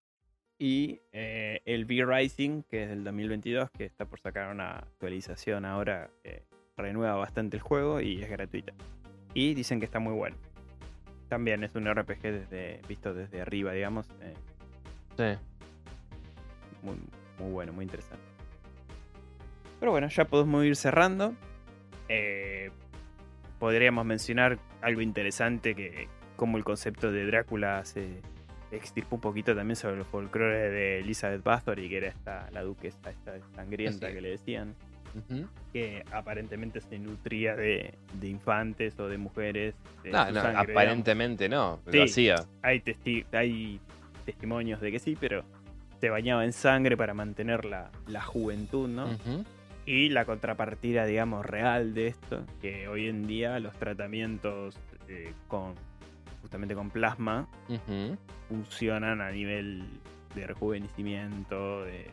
Y 0.60 1.02
eh, 1.12 1.62
el 1.66 1.86
V-Rising, 1.86 2.64
que 2.64 2.84
es 2.84 2.90
del 2.90 3.04
2022, 3.04 3.72
que 3.72 3.86
está 3.86 4.06
por 4.06 4.20
sacar 4.20 4.52
una 4.54 4.72
actualización 4.78 5.66
ahora, 5.66 6.12
renueva 6.80 7.16
bastante 7.16 7.58
el 7.58 7.62
juego 7.62 8.02
y 8.02 8.22
es 8.22 8.30
gratuita. 8.30 8.74
Y 9.34 9.54
dicen 9.54 9.80
que 9.80 9.86
está 9.86 10.00
muy 10.00 10.14
bueno. 10.14 10.36
También 11.28 11.64
es 11.64 11.76
un 11.76 11.86
RPG 11.88 12.22
desde, 12.24 12.82
visto 12.88 13.14
desde 13.14 13.42
arriba, 13.42 13.72
digamos. 13.74 14.08
eh, 14.22 14.34
Sí. 15.18 15.40
muy, 16.82 16.96
muy 17.38 17.52
bueno, 17.52 17.74
muy 17.74 17.84
interesante. 17.86 18.24
Pero 19.80 19.92
bueno, 19.92 20.08
ya 20.08 20.26
podemos 20.26 20.66
ir 20.66 20.76
cerrando. 20.76 21.34
Eh, 22.08 22.72
podríamos 23.60 24.06
mencionar 24.06 24.58
algo 24.82 25.02
interesante 25.02 25.76
que 25.76 26.08
como 26.36 26.58
el 26.58 26.64
concepto 26.64 27.12
de 27.12 27.26
Drácula 27.26 27.84
se 27.86 28.22
extirpó 28.72 29.16
un 29.16 29.22
poquito 29.22 29.56
también 29.56 29.76
sobre 29.76 29.98
el 29.98 30.06
folclore 30.06 30.70
de 30.70 31.00
Elizabeth 31.00 31.44
Bathory, 31.44 31.90
que 31.90 31.98
era 31.98 32.08
esta, 32.08 32.50
la 32.52 32.62
duquesa 32.64 33.10
esta 33.10 33.34
sangrienta 33.56 34.08
Sí. 34.08 34.14
que 34.14 34.22
le 34.22 34.30
decían, 34.30 34.76
Que 35.74 36.04
aparentemente 36.12 36.82
se 36.82 36.98
nutría 37.00 37.56
de, 37.56 37.94
de 38.14 38.28
infantes 38.28 39.00
o 39.00 39.08
de 39.08 39.18
mujeres. 39.18 39.76
de 40.04 40.12
No, 40.12 40.18
no, 40.20 40.26
sangre, 40.26 40.42
digamos. 40.50 40.70
aparentemente 40.72 41.50
no. 41.50 41.80
Sí. 41.92 41.98
Lo 41.98 42.04
hacía. 42.04 42.36
hay, 42.62 42.80
testi- 42.80 43.26
hay 43.34 43.80
testimonios 44.26 44.82
de 44.82 44.92
que 44.92 45.00
sí, 45.00 45.18
pero 45.20 45.44
se 46.00 46.10
bañaba 46.10 46.46
en 46.46 46.54
sangre 46.54 46.96
para 46.98 47.14
mantener 47.14 47.66
la, 47.66 47.92
la 48.08 48.22
juventud, 48.22 48.88
¿no? 48.88 49.08
Y 49.86 50.10
la 50.10 50.26
contrapartida, 50.26 51.06
digamos, 51.06 51.46
real 51.46 51.94
de 51.96 52.08
esto, 52.08 52.46
que 52.62 52.88
hoy 52.88 53.08
en 53.08 53.26
día 53.28 53.60
los 53.60 53.74
tratamientos 53.78 54.78
eh, 55.08 55.34
con 55.48 55.74
justamente 56.42 56.76
con 56.76 56.90
plasma 56.92 57.48
funcionan 58.48 59.22
a 59.22 59.32
nivel 59.32 59.84
de 60.36 60.48
rejuvenecimiento, 60.48 61.84
de 61.86 62.08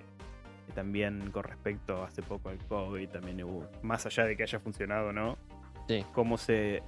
también 0.74 1.30
con 1.30 1.44
respecto 1.44 2.02
hace 2.04 2.22
poco 2.22 2.48
al 2.48 2.58
COVID, 2.58 3.08
también 3.08 3.42
hubo, 3.44 3.66
más 3.82 4.06
allá 4.06 4.24
de 4.24 4.36
que 4.36 4.42
haya 4.42 4.58
funcionado 4.60 5.08
o 5.08 5.12
no, 5.12 5.36
Sí. 5.88 6.04
cómo 6.12 6.36
se, 6.36 6.82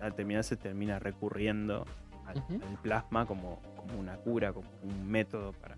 al 0.00 0.14
terminar 0.14 0.44
se 0.44 0.56
termina 0.56 0.98
recurriendo 0.98 1.86
al 2.26 2.78
plasma 2.82 3.26
como, 3.26 3.60
como 3.76 3.98
una 3.98 4.16
cura, 4.16 4.52
como 4.52 4.68
un 4.82 5.06
método 5.06 5.52
para, 5.52 5.76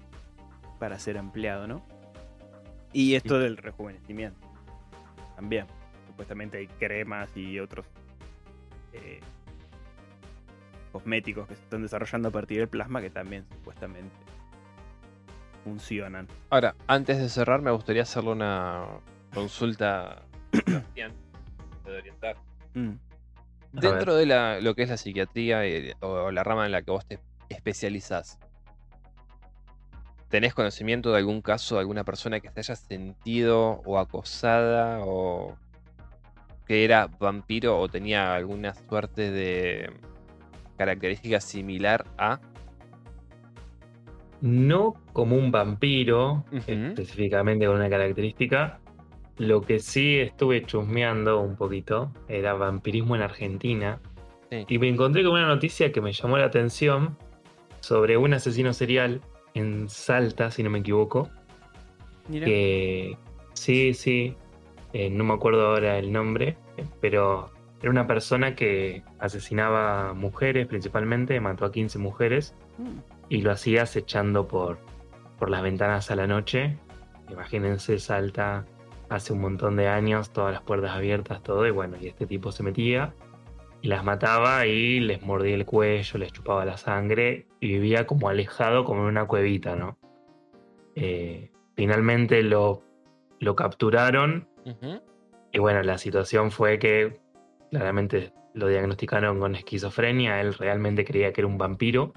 para 0.79 0.99
ser 0.99 1.17
empleado, 1.17 1.67
¿no? 1.67 1.83
Y 2.93 3.15
esto 3.15 3.39
del 3.39 3.57
rejuvenecimiento 3.57 4.41
también. 5.37 5.67
Supuestamente 6.07 6.59
hay 6.59 6.67
cremas 6.67 7.37
y 7.37 7.61
otros 7.61 7.85
eh, 8.95 9.21
cosméticos 10.93 11.47
que 11.47 11.55
se 11.57 11.63
están 11.63 11.83
desarrollando 11.83 12.29
a 12.29 12.33
partir 12.33 12.59
del 12.59 12.69
plasma 12.69 13.01
que 13.03 13.11
también 13.11 13.45
supuestamente 13.51 14.15
funcionan. 15.67 16.29
Ahora, 16.51 16.77
antes 16.87 17.19
de 17.19 17.29
cerrar, 17.29 17.61
me 17.61 17.73
gustaría 17.73 18.03
hacerle 18.03 18.31
una 18.31 18.87
consulta 19.35 20.13
a 20.13 20.23
Sebastián, 20.65 21.13
que 21.13 21.77
puede 21.83 21.99
orientar. 21.99 22.37
Mm. 22.75 22.93
Dentro 23.73 24.15
de 24.15 24.27
la- 24.27 24.61
lo 24.61 24.75
que 24.77 24.85
es 24.85 24.89
la 24.91 24.97
psiquiatría 24.97 25.67
y- 25.67 25.93
o, 26.01 26.07
o 26.07 26.31
la 26.31 26.45
rama 26.45 26.67
en 26.67 26.73
la 26.73 26.83
que 26.83 26.93
vos 26.93 27.05
te 27.05 27.19
especializás, 27.49 28.39
¿tenés 30.29 30.55
conocimiento 30.55 31.11
de 31.11 31.19
algún 31.19 31.43
caso 31.43 31.75
de 31.75 31.81
alguna 31.81 32.05
persona 32.05 32.39
que 32.41 32.49
se 32.51 32.61
haya 32.61 32.77
sentido 32.77 33.83
o 33.85 33.99
acosada 33.99 35.01
o 35.05 35.57
que 36.67 36.85
era 36.85 37.09
vampiro 37.09 37.79
o 37.79 37.89
tenía 37.89 38.35
alguna 38.35 38.73
suerte 38.75 39.31
de 39.33 39.93
característica 40.79 41.41
similar 41.41 42.05
a? 42.19 42.39
No 44.47 44.95
como 45.13 45.37
un 45.37 45.51
vampiro, 45.51 46.45
específicamente 46.53 47.67
con 47.67 47.77
una 47.77 47.91
característica. 47.91 48.79
Lo 49.39 49.61
que 49.61 49.81
sí 49.81 50.19
estuve 50.19 50.65
chusmeando 50.65 51.41
un 51.41 51.57
poquito 51.57 52.13
era 52.29 52.55
vampirismo 52.55 53.17
en 53.17 53.23
Argentina. 53.23 54.01
Sí. 54.51 54.65
Y 54.69 54.79
me 54.79 54.89
encontré 54.89 55.25
con 55.25 55.33
una 55.33 55.47
noticia 55.47 55.91
que 55.91 56.01
me 56.01 56.13
llamó 56.13 56.39
la 56.39 56.47
atención 56.47 57.19
sobre 57.81 58.17
un 58.17 58.35
asesino 58.35 58.73
serial 58.73 59.21
en 59.55 59.89
Salta, 59.89 60.51
si 60.51 60.63
no 60.63 60.71
me 60.71 60.79
equivoco. 60.79 61.29
Mira, 62.29 62.47
Que 62.47 63.17
sí, 63.55 63.95
sí, 63.95 64.37
eh, 64.93 65.11
no 65.11 65.25
me 65.25 65.35
acuerdo 65.35 65.67
ahora 65.67 65.99
el 65.99 66.13
nombre, 66.13 66.57
pero 67.01 67.51
era 67.83 67.91
una 67.91 68.07
persona 68.07 68.55
que 68.55 69.03
asesinaba 69.19 70.15
mujeres 70.15 70.67
principalmente, 70.67 71.39
mató 71.41 71.65
a 71.65 71.73
15 71.73 71.99
mujeres 71.99 72.55
mm, 72.79 73.16
y 73.29 73.43
lo 73.43 73.51
hacía 73.51 73.83
acechando 73.83 74.47
por, 74.47 74.79
por 75.39 75.51
las 75.51 75.63
ventanas 75.63 76.11
a 76.11 76.17
la 76.17 76.27
noche. 76.27 76.79
Imagínense, 77.31 77.99
Salta 77.99 78.65
hace 79.09 79.33
un 79.33 79.41
montón 79.41 79.77
de 79.77 79.89
años, 79.89 80.33
todas 80.33 80.53
las 80.53 80.63
puertas 80.63 80.93
abiertas, 80.93 81.43
todo, 81.43 81.67
y 81.67 81.71
bueno, 81.71 81.97
y 82.01 82.09
este 82.09 82.27
tipo 82.27 82.53
se 82.53 82.63
metía 82.63 83.15
y 83.83 83.89
las 83.89 84.05
mataba 84.05 84.67
y 84.67 85.01
les 85.01 85.23
mordía 85.23 85.55
el 85.55 85.65
cuello, 85.65 86.19
les 86.19 86.33
chupaba 86.33 86.65
la 86.65 86.77
sangre 86.77 87.47
y 87.61 87.69
vivía 87.69 88.07
como 88.07 88.29
alejado, 88.29 88.85
como 88.85 89.03
en 89.03 89.09
una 89.09 89.27
cuevita, 89.27 89.77
¿no? 89.77 89.99
Eh, 90.95 91.51
finalmente 91.75 92.43
lo, 92.43 92.83
lo 93.39 93.55
capturaron 93.55 94.49
y 95.53 95.59
bueno, 95.59 95.83
la 95.83 95.99
situación 95.99 96.51
fue 96.51 96.79
que 96.79 97.21
claramente 97.71 98.33
lo 98.55 98.67
diagnosticaron 98.67 99.39
con 99.39 99.55
esquizofrenia. 99.55 100.41
Él 100.41 100.55
realmente 100.55 101.05
creía 101.05 101.33
que 101.33 101.43
era 101.43 101.49
un 101.49 101.59
vampiro 101.59 102.13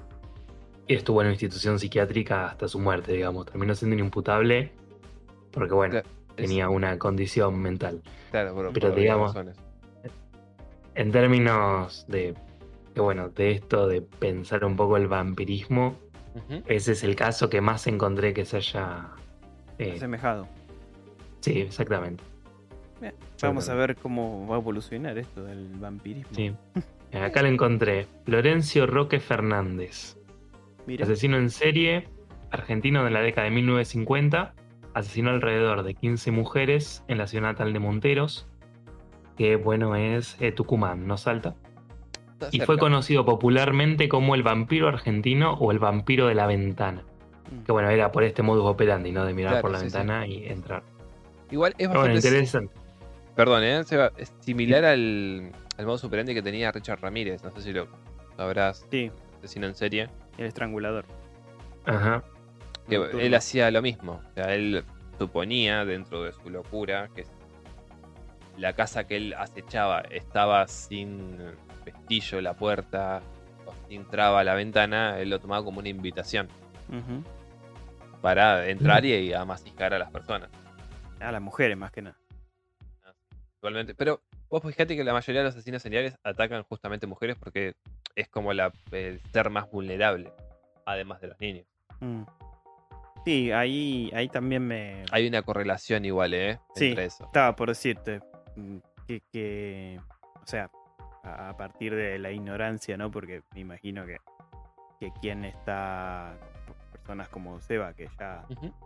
estuvo 0.95 1.21
en 1.21 1.27
una 1.27 1.33
institución 1.33 1.79
psiquiátrica 1.79 2.47
hasta 2.47 2.67
su 2.67 2.79
muerte, 2.79 3.13
digamos. 3.13 3.45
Terminó 3.45 3.75
siendo 3.75 3.95
inimputable 3.95 4.71
porque, 5.51 5.73
bueno, 5.73 5.91
Claro, 5.93 6.07
Es- 6.35 6.35
tenía 6.45 6.69
una 6.69 6.97
condición 6.99 7.59
mental. 7.59 8.01
claro, 8.31 8.53
por- 8.53 8.73
pero 8.73 8.89
por 8.89 8.97
digamos- 8.99 9.33
razones. 9.33 9.57
En 10.95 11.11
términos 11.11 12.05
de, 12.07 12.33
bueno, 12.95 13.29
de 13.29 13.51
esto 13.51 13.87
de 13.87 14.01
pensar 14.01 14.65
un 14.65 14.75
poco 14.75 14.97
el 14.97 15.07
vampirismo, 15.07 15.95
ese 16.67 16.91
es 16.93 17.03
el 17.03 17.15
caso 17.15 17.49
que 17.49 17.61
más 17.61 17.87
encontré 17.87 18.33
que 18.33 18.45
se 18.45 18.57
haya... 18.57 19.09
eh, 19.77 19.93
asemejado. 19.95 20.47
sí, 21.41 21.61
exactamente. 21.61 22.23
Bien, 22.99 23.13
Vamos 23.41 23.69
a 23.69 23.75
ver 23.75 23.95
cómo 23.95 24.45
va 24.47 24.57
a 24.57 24.59
evolucionar 24.59 25.17
esto 25.17 25.43
del 25.43 25.69
vampirismo. 25.75 26.35
Sí. 26.35 26.53
Acá 27.17 27.41
lo 27.41 27.47
encontré. 27.47 28.07
Florencio 28.25 28.85
Roque 28.85 29.19
Fernández. 29.21 30.17
Mira, 30.89 31.05
Asesino 31.05 31.37
en 31.37 31.51
serie, 31.51 32.07
argentino 32.49 33.03
de 33.03 33.11
la 33.11 33.21
década 33.21 33.45
de 33.45 33.51
1950, 33.51 34.55
asesinó 34.95 35.29
alrededor 35.29 35.83
de 35.83 35.93
15 35.93 36.31
mujeres 36.31 37.03
en 37.07 37.19
la 37.19 37.27
ciudad 37.27 37.43
natal 37.43 37.73
de 37.73 37.79
Monteros, 37.79 38.47
que 39.37 39.55
bueno 39.55 39.95
es 39.95 40.35
eh, 40.39 40.51
Tucumán, 40.51 41.05
no 41.05 41.15
Salta, 41.15 41.53
Está 42.33 42.47
y 42.47 42.51
cerca. 42.53 42.65
fue 42.65 42.77
conocido 42.79 43.23
popularmente 43.23 44.09
como 44.09 44.33
el 44.33 44.41
vampiro 44.41 44.87
argentino 44.87 45.53
o 45.53 45.71
el 45.71 45.77
vampiro 45.77 46.25
de 46.25 46.33
la 46.33 46.47
ventana, 46.47 47.03
mm, 47.51 47.65
que 47.65 47.71
bueno, 47.71 47.89
era 47.91 48.11
por 48.11 48.23
este 48.23 48.41
modus 48.41 48.65
operandi, 48.65 49.11
¿no? 49.11 49.25
De 49.25 49.33
mirar 49.35 49.51
Claro, 49.53 49.61
por 49.61 49.71
la 49.71 49.77
sí, 49.77 49.89
sí. 49.91 49.97
ventana 49.97 50.25
y 50.25 50.45
entrar. 50.47 50.81
Igual 51.51 51.75
es 51.77 51.87
bueno, 51.87 52.01
bastante 52.01 52.27
interesante. 52.27 52.73
Perdón, 53.35 53.63
¿eh? 53.63 53.83
Seba, 53.83 54.11
es 54.17 54.33
similar 54.39 54.83
al, 54.85 55.51
al 55.77 55.85
modo 55.85 55.99
superante 55.99 56.33
que 56.33 56.41
tenía 56.41 56.71
Richard 56.71 56.99
Ramírez. 56.99 57.43
No 57.43 57.51
sé 57.51 57.61
si 57.61 57.73
lo 57.73 57.87
sabrás. 58.35 58.85
sí, 58.89 59.11
Asesino 59.37 59.67
en 59.67 59.75
serie. 59.75 60.09
El 60.39 60.47
estrangulador. 60.47 61.05
Ajá. 61.85 62.23
Que 62.87 62.95
él 62.95 63.35
hacía 63.35 63.69
lo 63.71 63.81
mismo. 63.81 64.21
O 64.31 64.33
sea, 64.33 64.55
él 64.55 64.83
suponía, 65.17 65.85
dentro 65.85 66.23
de 66.23 66.31
su 66.31 66.49
locura, 66.49 67.09
que 67.13 67.25
la 68.57 68.73
casa 68.73 69.05
que 69.05 69.17
él 69.17 69.35
acechaba 69.37 70.01
estaba 70.01 70.67
sin 70.67 71.37
pestillo 71.83 72.41
la 72.41 72.53
puerta 72.55 73.21
o 73.65 73.73
sin 73.87 74.05
traba 74.05 74.43
la 74.43 74.55
ventana. 74.55 75.19
Él 75.19 75.29
lo 75.29 75.39
tomaba 75.39 75.63
como 75.63 75.79
una 75.79 75.89
invitación 75.89 76.47
para 78.21 78.67
entrar 78.67 79.05
y, 79.05 79.13
y 79.13 79.33
amasizar 79.33 79.93
a 79.93 79.99
las 79.99 80.09
personas. 80.09 80.49
A 81.19 81.31
las 81.31 81.41
mujeres 81.41 81.77
más 81.77 81.91
que 81.91 82.01
nada. 82.01 82.17
Igualmente. 83.57 83.93
Pero 83.93 84.21
vos 84.49 84.63
fíjate 84.63 84.95
que 84.95 85.03
la 85.03 85.13
mayoría 85.13 85.41
de 85.41 85.47
los 85.47 85.55
asesinos 85.55 85.81
seriales 85.81 86.17
atacan 86.23 86.63
justamente 86.63 87.07
mujeres 87.07 87.37
porque 87.37 87.75
es 88.15 88.27
como 88.27 88.53
la, 88.53 88.71
el 88.91 89.21
ser 89.31 89.49
más 89.49 89.69
vulnerable, 89.69 90.31
además 90.85 91.21
de 91.21 91.27
los 91.27 91.39
niños. 91.39 91.65
Mm. 91.99 92.23
Sí, 93.25 93.51
ahí, 93.51 94.09
ahí 94.13 94.29
también 94.29 94.65
me 94.65 95.03
Hay 95.11 95.27
una 95.27 95.41
correlación 95.41 96.05
igual, 96.05 96.33
¿eh? 96.33 96.59
Sí. 96.75 96.89
Entre 96.89 97.05
eso. 97.05 97.25
estaba 97.25 97.55
por 97.55 97.69
decirte 97.69 98.21
mm, 98.55 98.77
que, 99.07 99.21
que, 99.31 99.99
o 100.41 100.47
sea, 100.47 100.71
a, 101.23 101.55
partir 101.57 101.95
de 101.95 102.17
la 102.19 102.31
ignorancia, 102.31 102.97
¿no? 102.97 103.11
Porque 103.11 103.41
me 103.53 103.61
imagino 103.61 104.05
que, 104.05 104.17
que 104.99 105.11
quien 105.21 105.45
está, 105.45 106.37
personas 106.91 107.27
como 107.29 107.59
Seba, 107.61 107.93
que 107.93 108.09
ya 108.19 108.45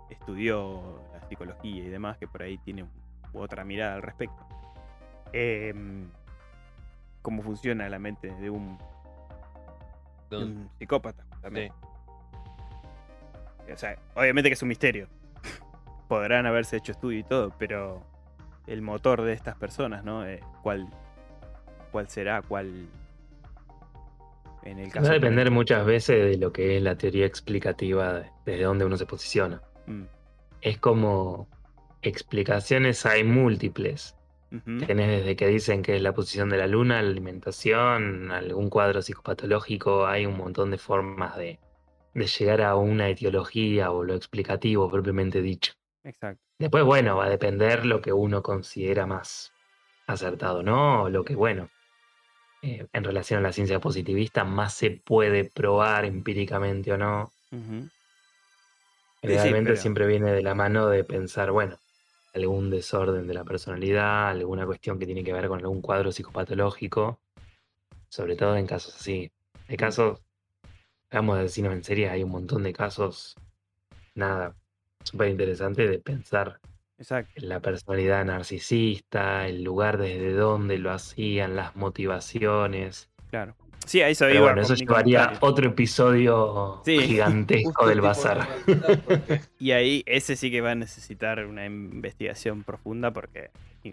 estudió 0.10 1.02
la 1.14 1.28
psicología 1.28 1.84
y 1.84 1.90
demás, 1.90 2.18
que 2.18 2.28
por 2.28 2.42
ahí 2.42 2.58
tiene 2.60 2.86
otra 3.34 3.64
mirada 3.64 3.96
al 3.96 4.02
respecto. 4.02 4.48
Em, 5.34 6.08
cómo 7.22 7.42
funciona 7.42 7.90
la 7.90 8.00
mente 8.00 8.28
de 8.36 8.50
un, 8.50 8.78
de 8.78 8.84
Entonces, 10.38 10.50
un 10.58 10.70
psicópata. 10.80 11.24
También. 11.42 11.72
sí. 13.68 13.72
O 13.74 13.78
sea, 13.78 13.98
obviamente 14.16 14.50
que 14.50 14.54
es 14.54 14.62
un 14.62 14.68
misterio. 14.70 15.08
Podrán 16.08 16.46
haberse 16.46 16.78
hecho 16.78 16.92
estudio 16.92 17.20
y 17.20 17.24
todo, 17.24 17.54
pero 17.58 18.04
el 18.68 18.82
motor 18.82 19.22
de 19.24 19.34
estas 19.34 19.56
personas, 19.58 20.04
¿no? 20.04 20.26
Eh, 20.26 20.40
¿cuál, 20.62 20.88
¿Cuál 21.92 22.08
será? 22.10 22.42
¿Cuál? 22.42 22.88
En 24.64 24.80
el 24.80 24.92
caso. 24.92 25.06
Va 25.06 25.12
a 25.12 25.14
depender 25.16 25.52
muchas 25.52 25.86
veces 25.86 26.24
de 26.32 26.38
lo 26.38 26.54
que 26.54 26.78
es 26.78 26.84
la 26.84 26.96
teoría 26.98 27.26
explicativa, 27.26 28.14
de- 28.14 28.30
desde 28.46 28.64
donde 28.64 28.86
uno 28.86 28.98
se 28.98 29.06
posiciona. 29.06 29.62
Mm, 29.88 30.04
Es 30.62 30.78
como 30.78 31.48
explicaciones 32.02 33.06
hay 33.06 33.24
múltiples. 33.26 34.16
Tenés 34.86 35.20
desde 35.20 35.36
que 35.36 35.48
dicen 35.48 35.82
que 35.82 35.96
es 35.96 36.02
la 36.02 36.14
posición 36.14 36.50
de 36.50 36.58
la 36.58 36.68
luna, 36.68 37.02
la 37.02 37.10
alimentación, 37.10 38.32
algún 38.32 38.70
cuadro 38.70 39.02
psicopatológico, 39.02 40.06
hay 40.06 40.26
un 40.26 40.38
montón 40.38 40.70
de 40.72 40.78
formas 40.78 41.36
de, 41.38 41.60
de 42.14 42.28
llegar 42.28 42.62
a 42.62 42.76
una 42.76 43.10
etiología 43.10 43.92
o 43.92 44.04
lo 44.04 44.14
explicativo 44.14 44.90
propiamente 44.90 45.42
dicho. 45.42 45.74
Exacto. 46.04 46.42
Después, 46.60 46.84
bueno, 46.84 47.18
va 47.18 47.26
a 47.26 47.30
depender 47.30 47.86
lo 47.86 48.02
que 48.02 48.14
uno 48.14 48.44
considera 48.44 49.08
más 49.08 49.52
acertado, 50.06 50.62
¿no? 50.62 51.04
O 51.04 51.10
lo 51.10 51.24
que, 51.24 51.36
bueno, 51.36 51.70
eh, 52.62 52.86
en 52.94 53.04
relación 53.04 53.40
a 53.40 53.44
la 53.44 53.52
ciencia 53.54 53.80
positivista, 53.80 54.44
más 54.44 54.74
se 54.74 54.92
puede 54.92 55.46
probar 55.46 56.06
empíricamente 56.06 56.92
o 56.94 56.98
no. 56.98 57.32
pero- 59.72 59.82
siempre 59.82 60.06
viene 60.06 60.32
de 60.32 60.44
la 60.44 60.54
mano 60.54 60.88
de 60.88 61.04
pensar, 61.04 61.52
bueno, 61.52 61.78
algún 62.34 62.70
desorden 62.70 63.28
de 63.28 63.34
la 63.34 63.44
personalidad, 63.44 64.30
alguna 64.30 64.66
cuestión 64.66 64.98
que 65.00 65.06
tiene 65.06 65.24
que 65.24 65.34
ver 65.34 65.48
con 65.48 65.60
algún 65.60 65.82
cuadro 65.82 66.12
psicopatológico, 66.12 67.20
sobre 68.10 68.36
todo 68.36 68.56
en 68.58 68.68
casos 68.68 68.96
así. 68.96 69.32
Hay 69.68 69.78
casos, 69.78 70.22
vamos 71.12 71.38
a 71.38 71.42
decirnos 71.42 71.74
en 71.74 71.84
serio, 71.84 72.12
hay 72.12 72.24
un 72.24 72.32
montón 72.32 72.64
de 72.64 72.74
casos, 72.74 73.36
nada, 74.16 74.56
súper 75.04 75.30
interesante 75.30 75.88
de 75.88 76.00
pensar 76.00 76.60
Exacto. 76.98 77.34
en 77.36 77.50
la 77.50 77.60
personalidad 77.60 78.26
narcisista, 78.26 79.48
el 79.48 79.64
lugar 79.64 79.98
desde 79.98 80.34
donde 80.34 80.78
lo 80.80 80.92
hacían, 80.92 81.56
las 81.56 81.76
motivaciones. 81.76 83.10
Claro. 83.30 83.56
Sí, 83.86 84.02
ahí 84.02 84.16
se 84.16 84.26
Pero 84.28 84.44
bueno, 84.44 84.62
eso 84.62 84.76
llevaría 84.76 85.34
otro 85.42 85.68
episodio 85.70 86.82
Sí. 86.86 87.00
gigantesco 87.00 87.88
del 87.88 88.02
bazar. 88.02 88.48
Y 89.60 89.72
ahí 89.72 90.04
ese 90.06 90.36
sí 90.36 90.50
que 90.52 90.62
va 90.62 90.72
a 90.72 90.76
necesitar 90.76 91.46
una 91.46 91.66
investigación 91.66 92.64
profunda 92.64 93.12
porque 93.12 93.52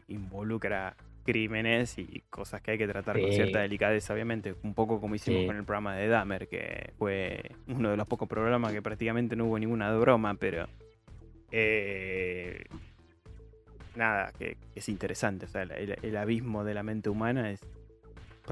involucra 0.08 0.94
crímenes 1.24 1.98
y 1.98 2.22
cosas 2.30 2.62
que 2.62 2.72
hay 2.72 2.78
que 2.78 2.86
tratar 2.88 3.20
con 3.20 3.30
cierta 3.32 3.60
delicadeza, 3.60 4.14
obviamente. 4.14 4.54
Un 4.62 4.74
poco 4.74 5.00
como 5.00 5.14
hicimos 5.14 5.40
Sí. 5.42 5.46
con 5.46 5.56
el 5.56 5.64
programa 5.64 5.94
de 5.96 6.08
Dahmer, 6.08 6.48
que 6.48 6.92
fue 6.98 7.42
uno 7.68 7.90
de 7.90 7.96
los 7.96 8.06
pocos 8.06 8.28
programas 8.28 8.72
que 8.72 8.82
prácticamente 8.82 9.36
no 9.36 9.46
hubo 9.46 9.58
ninguna 9.58 9.92
broma, 9.96 10.34
pero... 10.34 10.66
eh, 11.52 12.64
nada, 13.96 14.32
que, 14.38 14.56
que 14.72 14.80
es 14.80 14.88
interesante. 14.88 15.46
O 15.46 15.48
sea, 15.48 15.62
el 15.62 16.16
abismo 16.16 16.64
de 16.64 16.74
la 16.74 16.82
mente 16.82 17.10
humana 17.10 17.50
es 17.50 17.60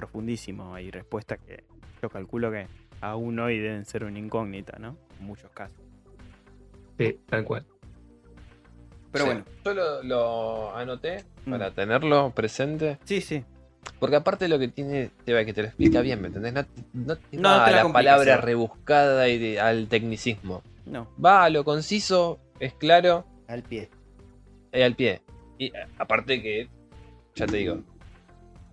profundísimo. 0.02 0.74
Hay 0.76 0.90
respuestas 0.92 1.38
que 1.44 1.64
yo 2.00 2.08
calculo 2.08 2.52
que 2.52 2.68
aún 3.00 3.36
hoy 3.40 3.58
deben 3.58 3.84
ser 3.84 4.04
una 4.04 4.18
incógnita, 4.18 4.78
¿no? 4.78 4.96
En 5.18 5.26
muchos 5.26 5.50
casos. 5.50 5.76
Sí, 6.96 7.18
tal 7.28 7.44
cual. 7.44 7.64
Pero 9.10 9.24
Sí, 9.24 9.30
bueno. 9.30 9.44
Yo 9.64 9.74
lo, 9.74 10.02
lo 10.04 10.76
anoté 10.76 11.24
Mm. 11.46 11.50
para 11.50 11.70
tenerlo 11.72 12.30
presente. 12.30 12.98
Sí, 13.04 13.20
sí. 13.20 13.42
Porque 13.98 14.16
aparte 14.16 14.46
lo 14.48 14.58
que 14.58 14.68
tiene, 14.68 15.10
Seba, 15.24 15.44
que 15.44 15.52
te 15.52 15.62
lo 15.62 15.68
explica 15.68 16.00
bien, 16.02 16.20
¿me 16.20 16.28
entendés? 16.28 16.52
No, 16.52 16.64
no 16.92 17.16
te 17.16 17.36
No 17.36 17.48
va 17.48 17.64
te 17.64 17.70
a 17.74 17.84
la 17.84 17.92
palabra 17.92 18.36
rebuscada 18.36 19.28
y 19.28 19.38
de- 19.38 19.60
al 19.60 19.88
tecnicismo. 19.88 20.62
No. 20.86 21.08
Va 21.24 21.44
a 21.44 21.50
lo 21.50 21.64
conciso, 21.64 22.38
es 22.60 22.72
claro, 22.74 23.24
Al 23.48 23.62
pie. 23.62 23.88
y 24.72 24.82
al 24.82 24.94
pie. 24.94 25.22
Y 25.58 25.66
eh, 25.66 25.72
aparte 25.98 26.40
que, 26.42 26.68
ya 27.34 27.46
te 27.46 27.56
digo, 27.56 27.80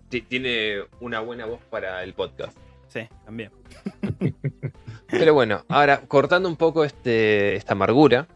tiene 0.08 0.82
una 1.00 1.20
buena 1.20 1.46
voz 1.46 1.60
para 1.70 2.02
el 2.02 2.14
podcast. 2.14 2.56
Sí, 2.88 3.08
también. 3.24 3.50
Pero 5.10 5.34
bueno, 5.34 5.64
ahora 5.68 6.00
cortando 6.06 6.48
un 6.48 6.56
poco 6.56 6.84
este, 6.84 7.56
esta 7.56 7.72
amargura, 7.72 8.26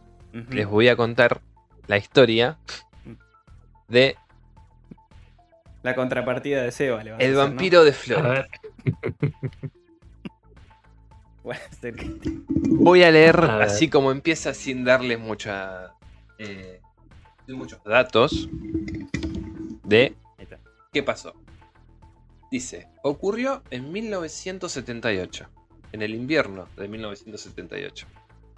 les 0.51 0.67
voy 0.67 0.89
a 0.89 0.97
contar 0.97 1.41
la 1.87 1.97
historia 1.97 2.59
de 3.89 4.17
La 5.83 5.95
contrapartida 5.95 6.63
de 6.63 6.71
Seba. 6.71 7.03
le 7.03 7.11
a 7.11 7.15
El 7.15 7.21
hacer, 7.21 7.33
¿no? 7.33 7.39
vampiro 7.39 7.85
de 7.85 7.91
A 7.91 7.95
Flores. 7.95 8.23
ver, 8.23 8.49
Voy 12.69 13.03
a 13.03 13.11
leer 13.11 13.37
A 13.41 13.57
ver. 13.57 13.63
así 13.69 13.89
como 13.89 14.13
empieza 14.13 14.55
sin 14.55 14.85
darles 14.85 15.19
mucha, 15.19 15.95
eh, 16.39 16.81
muchos 17.49 17.83
datos 17.85 18.49
de 19.85 20.15
qué 20.93 21.03
pasó. 21.03 21.35
Dice, 22.51 22.89
ocurrió 23.03 23.63
en 23.71 23.93
1978, 23.93 25.49
en 25.93 26.03
el 26.03 26.15
invierno 26.15 26.67
de 26.77 26.89
1978. 26.89 28.09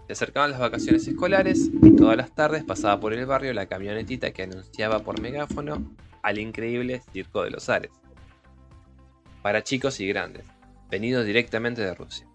Se 0.07 0.13
acercaban 0.15 0.51
las 0.51 0.61
vacaciones 0.61 1.07
escolares 1.07 1.71
y 1.83 1.95
todas 1.95 2.17
las 2.17 2.35
tardes 2.35 2.65
pasaba 2.65 2.99
por 2.99 3.13
el 3.13 3.27
barrio 3.27 3.53
la 3.53 3.67
camionetita 3.67 4.33
que 4.33 4.45
anunciaba 4.45 5.01
por 5.01 5.21
megáfono 5.21 5.95
al 6.23 6.39
increíble 6.39 7.03
Circo 7.13 7.43
de 7.43 7.51
los 7.51 7.69
Ares. 7.69 7.91
Para 9.43 9.63
chicos 9.63 10.01
y 10.01 10.07
grandes, 10.07 10.47
venido 10.91 11.23
directamente 11.23 11.83
de 11.83 11.95
Rusia. 11.95 12.27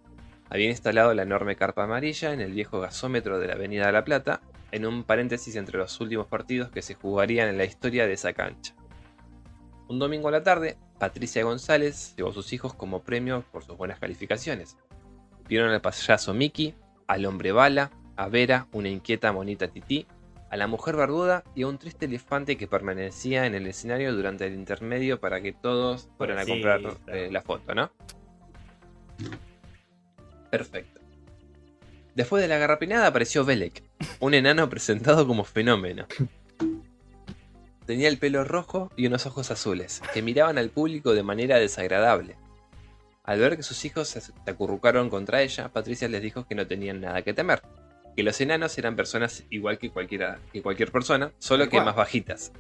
Había 0.50 0.70
instalado 0.70 1.14
la 1.16 1.24
enorme 1.24 1.56
carpa 1.56 1.86
amarilla 1.86 2.34
en 2.34 2.42
el 2.42 2.54
viejo 2.54 2.80
gasómetro 2.80 3.40
de 3.40 3.48
la 3.48 3.54
Avenida 3.54 3.88
de 3.88 3.94
la 3.94 4.06
Plata, 4.06 4.42
en 4.72 4.86
un 4.86 5.04
paréntesis 5.04 5.56
entre 5.56 5.80
los 5.80 6.00
últimos 6.02 6.28
partidos 6.28 6.70
que 6.70 6.84
se 6.84 6.94
jugarían 6.94 7.50
en 7.50 7.58
la 7.58 7.66
historia 7.66 8.06
de 8.06 8.14
esa 8.14 8.34
cancha. 8.34 8.76
Un 9.88 10.00
domingo 10.00 10.28
a 10.28 10.32
la 10.32 10.44
tarde, 10.44 10.78
Patricia 11.00 11.44
González 11.44 12.14
llevó 12.16 12.30
a 12.30 12.34
sus 12.34 12.54
hijos 12.54 12.74
como 12.74 13.04
premio 13.04 13.44
por 13.52 13.64
sus 13.64 13.78
buenas 13.78 14.00
calificaciones. 14.00 14.78
Vieron 15.48 15.70
al 15.70 15.82
payaso 15.82 16.34
Mickey, 16.34 16.74
al 17.08 17.26
hombre 17.26 17.52
bala, 17.52 17.92
a 18.16 18.28
Vera, 18.28 18.68
una 18.72 18.90
inquieta 18.90 19.32
monita 19.32 19.68
tití, 19.68 20.08
a 20.50 20.58
la 20.58 20.68
mujer 20.68 20.96
barbuda 20.96 21.44
y 21.56 21.64
a 21.64 21.68
un 21.68 21.78
triste 21.78 22.06
elefante 22.06 22.58
que 22.58 22.68
permanecía 22.68 23.46
en 23.46 23.56
el 23.56 23.68
escenario 23.68 24.14
durante 24.16 24.48
el 24.48 24.54
intermedio 24.54 25.20
para 25.20 25.42
que 25.42 25.54
todos 25.54 26.10
fueran 26.18 26.40
a 26.40 26.46
comprar 26.46 26.82
eh, 27.08 27.30
la 27.32 27.42
foto, 27.42 27.76
¿no? 27.76 27.92
Perfecto. 30.50 31.02
Después 32.16 32.42
de 32.42 32.48
la 32.48 32.58
garrapiñada 32.58 33.08
apareció 33.08 33.46
Belek, 33.46 33.84
un 34.20 34.34
enano 34.34 34.70
presentado 34.70 35.28
como 35.28 35.44
fenómeno. 35.44 36.08
Tenía 37.88 38.10
el 38.10 38.18
pelo 38.18 38.44
rojo 38.44 38.92
y 38.98 39.08
unos 39.08 39.26
ojos 39.26 39.50
azules, 39.50 40.02
que 40.14 40.22
miraban 40.22 40.58
al 40.58 40.70
público 40.70 41.14
de 41.14 41.24
manera 41.24 41.58
desagradable. 41.58 42.36
Al 43.24 43.40
ver 43.40 43.56
que 43.56 43.64
sus 43.64 43.86
hijos 43.86 44.10
se 44.10 44.22
acurrucaron 44.46 45.10
contra 45.10 45.42
ella, 45.42 45.70
Patricia 45.70 46.10
les 46.10 46.22
dijo 46.22 46.46
que 46.46 46.54
no 46.54 46.68
tenían 46.68 47.00
nada 47.00 47.22
que 47.22 47.34
temer, 47.34 47.62
que 48.14 48.24
los 48.24 48.42
enanos 48.42 48.78
eran 48.78 48.98
personas 48.98 49.46
igual 49.50 49.80
que, 49.80 49.90
cualquiera, 49.90 50.38
que 50.52 50.62
cualquier 50.62 50.92
persona, 50.92 51.32
solo 51.40 51.64
que 51.64 51.72
cual. 51.78 51.86
más 51.86 51.96
bajitas. 51.96 52.52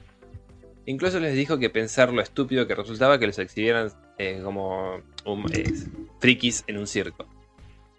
Incluso 0.85 1.19
les 1.19 1.35
dijo 1.35 1.59
que 1.59 1.69
pensar 1.69 2.13
lo 2.13 2.21
estúpido 2.21 2.65
que 2.65 2.75
resultaba 2.75 3.19
que 3.19 3.27
los 3.27 3.37
exhibieran 3.37 3.91
eh, 4.17 4.39
como 4.41 5.01
um, 5.25 5.45
eh, 5.51 5.73
frikis 6.21 6.63
en 6.67 6.77
un 6.77 6.87
circo. 6.87 7.27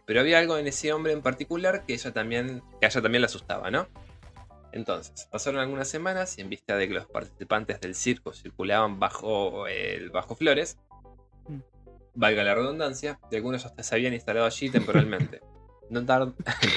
Pero 0.06 0.20
había 0.20 0.38
algo 0.38 0.56
en 0.56 0.66
ese 0.66 0.94
hombre 0.94 1.12
en 1.12 1.20
particular 1.20 1.84
que, 1.84 1.92
ella 1.92 2.10
también, 2.10 2.62
que 2.80 2.86
a 2.86 2.88
ella 2.88 3.02
también 3.02 3.20
le 3.20 3.26
asustaba, 3.26 3.70
¿no? 3.70 3.86
Entonces, 4.72 5.28
pasaron 5.30 5.60
algunas 5.60 5.88
semanas 5.88 6.36
y 6.38 6.42
en 6.42 6.50
vista 6.50 6.76
de 6.76 6.88
que 6.88 6.94
los 6.94 7.06
participantes 7.06 7.80
del 7.80 7.94
circo 7.94 8.32
circulaban 8.32 8.98
bajo 8.98 9.66
el 9.66 10.10
bajo 10.10 10.36
Flores, 10.36 10.78
Mm. 11.48 11.60
valga 12.14 12.44
la 12.44 12.54
redundancia, 12.54 13.18
y 13.30 13.36
algunos 13.36 13.64
hasta 13.64 13.82
se 13.82 13.94
habían 13.94 14.14
instalado 14.14 14.46
allí 14.46 14.70
temporalmente. 14.70 15.40
No, 15.90 16.02
no 16.02 16.34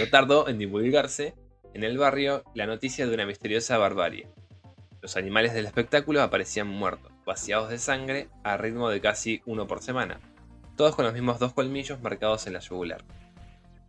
tardó 0.10 0.48
en 0.48 0.58
divulgarse 0.58 1.36
en 1.74 1.84
el 1.84 1.98
barrio 1.98 2.44
la 2.56 2.66
noticia 2.66 3.06
de 3.06 3.14
una 3.14 3.26
misteriosa 3.26 3.78
barbarie. 3.78 4.30
Los 5.02 5.18
animales 5.18 5.54
del 5.54 5.66
espectáculo 5.66 6.22
aparecían 6.22 6.68
muertos, 6.68 7.12
vaciados 7.26 7.70
de 7.70 7.78
sangre, 7.80 8.30
a 8.44 8.56
ritmo 8.56 8.90
de 8.90 9.02
casi 9.02 9.42
uno 9.46 9.68
por 9.68 9.82
semana, 9.82 10.22
todos 10.78 10.96
con 10.96 11.06
los 11.06 11.14
mismos 11.14 11.40
dos 11.40 11.54
colmillos 11.54 12.02
marcados 12.02 12.48
en 12.48 12.54
la 12.54 12.60
yugular. 12.60 13.04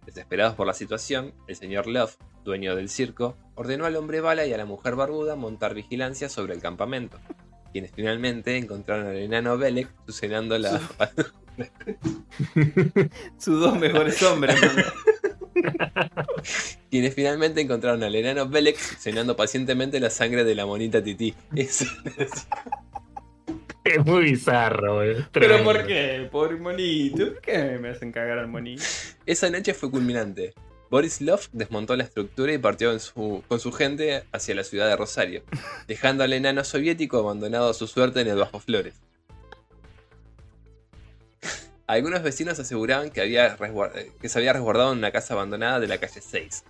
Desesperados 0.06 0.54
por 0.54 0.66
la 0.66 0.74
situación, 0.74 1.32
el 1.46 1.56
señor 1.56 1.86
Love, 1.86 2.16
dueño 2.44 2.74
del 2.74 2.88
circo, 2.88 3.36
ordenó 3.54 3.86
al 3.86 3.96
hombre 3.96 4.20
bala 4.20 4.46
y 4.46 4.52
a 4.52 4.56
la 4.56 4.64
mujer 4.64 4.96
barbuda 4.96 5.36
montar 5.36 5.74
vigilancia 5.74 6.28
sobre 6.28 6.54
el 6.54 6.60
campamento, 6.60 7.18
quienes 7.72 7.92
finalmente 7.92 8.56
encontraron 8.56 9.06
al 9.06 9.16
enano 9.16 9.56
Belek 9.56 9.88
succionando 10.06 10.58
la... 10.58 10.80
Sus 13.38 13.60
dos 13.60 13.78
mejores 13.78 14.22
hombres. 14.22 14.58
quienes 16.90 17.14
finalmente 17.14 17.60
encontraron 17.60 18.02
al 18.02 18.14
enano 18.14 18.48
Belek 18.48 18.78
succionando 18.78 19.36
pacientemente 19.36 20.00
la 20.00 20.10
sangre 20.10 20.44
de 20.44 20.54
la 20.54 20.66
monita 20.66 21.02
Tití. 21.02 21.34
Eso- 21.54 21.86
es 23.84 24.04
muy 24.04 24.22
bizarro, 24.24 24.96
güey. 24.96 25.16
¿Pero 25.32 25.62
por 25.64 25.86
qué? 25.86 26.28
Pobre 26.30 26.56
monito. 26.56 27.16
¿Por 27.32 27.40
qué 27.40 27.78
me 27.80 27.90
hacen 27.90 28.12
cagar 28.12 28.38
al 28.38 28.48
monito? 28.48 28.82
Esa 29.26 29.50
noche 29.50 29.74
fue 29.74 29.90
culminante. 29.90 30.54
Boris 30.90 31.20
Love 31.22 31.48
desmontó 31.52 31.96
la 31.96 32.04
estructura 32.04 32.52
y 32.52 32.58
partió 32.58 32.92
en 32.92 33.00
su- 33.00 33.42
con 33.48 33.58
su 33.60 33.72
gente 33.72 34.24
hacia 34.30 34.54
la 34.54 34.62
ciudad 34.62 34.88
de 34.88 34.96
Rosario, 34.96 35.42
dejando 35.88 36.22
al 36.22 36.32
enano 36.34 36.64
soviético 36.64 37.18
abandonado 37.18 37.70
a 37.70 37.74
su 37.74 37.86
suerte 37.86 38.20
en 38.20 38.28
el 38.28 38.36
Bajo 38.36 38.60
Flores. 38.60 38.94
Algunos 41.86 42.22
vecinos 42.22 42.58
aseguraban 42.58 43.10
que, 43.10 43.20
había 43.20 43.56
que 44.20 44.28
se 44.28 44.38
había 44.38 44.52
resguardado 44.52 44.92
en 44.92 44.98
una 44.98 45.10
casa 45.12 45.34
abandonada 45.34 45.80
de 45.80 45.88
la 45.88 45.98
calle 45.98 46.20
6. 46.20 46.64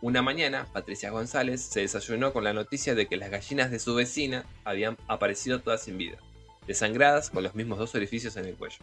Una 0.00 0.20
mañana, 0.20 0.66
Patricia 0.72 1.10
González 1.10 1.60
se 1.62 1.80
desayunó 1.80 2.32
con 2.32 2.44
la 2.44 2.52
noticia 2.52 2.94
de 2.94 3.06
que 3.06 3.16
las 3.16 3.30
gallinas 3.30 3.70
de 3.70 3.78
su 3.78 3.94
vecina 3.94 4.44
habían 4.64 4.96
aparecido 5.08 5.60
todas 5.60 5.82
sin 5.82 5.96
vida, 5.96 6.16
desangradas 6.66 7.30
con 7.30 7.42
los 7.42 7.54
mismos 7.54 7.78
dos 7.78 7.94
orificios 7.94 8.36
en 8.36 8.46
el 8.46 8.54
cuello. 8.54 8.78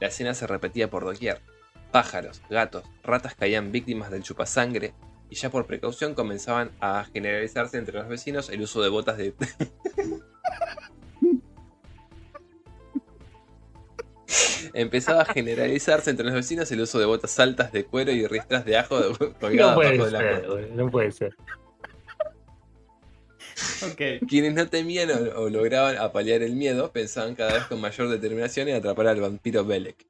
La 0.00 0.08
escena 0.08 0.34
se 0.34 0.46
repetía 0.46 0.90
por 0.90 1.04
doquier. 1.04 1.40
Pájaros, 1.92 2.42
gatos, 2.50 2.84
ratas 3.02 3.34
caían 3.34 3.72
víctimas 3.72 4.10
del 4.10 4.22
chupasangre 4.22 4.92
y 5.30 5.36
ya 5.36 5.50
por 5.50 5.66
precaución 5.66 6.14
comenzaban 6.14 6.70
a 6.80 7.04
generalizarse 7.12 7.78
entre 7.78 7.98
los 7.98 8.08
vecinos 8.08 8.50
el 8.50 8.62
uso 8.62 8.82
de 8.82 8.88
botas 8.88 9.16
de... 9.16 9.34
empezaba 14.74 15.22
a 15.22 15.24
generalizarse 15.24 16.10
entre 16.10 16.26
los 16.26 16.34
vecinos 16.34 16.70
el 16.72 16.80
uso 16.80 16.98
de 16.98 17.06
botas 17.06 17.38
altas 17.38 17.72
de 17.72 17.84
cuero 17.84 18.10
y 18.12 18.26
riestras 18.26 18.64
de 18.64 18.76
ajo 18.76 18.98
No 19.54 19.74
puede 19.74 19.98
bajo 19.98 20.04
de 20.04 20.10
la 20.10 20.18
ser, 20.18 20.28
puerta. 20.30 20.48
boludo, 20.48 20.74
no 20.74 20.90
puede 20.90 21.12
ser. 21.12 21.36
Quienes 24.28 24.54
no 24.54 24.66
temían 24.68 25.10
o, 25.10 25.40
o 25.42 25.50
lograban 25.50 25.96
apalear 25.98 26.42
el 26.42 26.54
miedo 26.54 26.90
pensaban 26.92 27.34
cada 27.34 27.54
vez 27.54 27.64
con 27.64 27.80
mayor 27.80 28.08
determinación 28.08 28.68
en 28.68 28.76
atrapar 28.76 29.06
al 29.08 29.20
vampiro 29.20 29.64
Belek. 29.64 30.06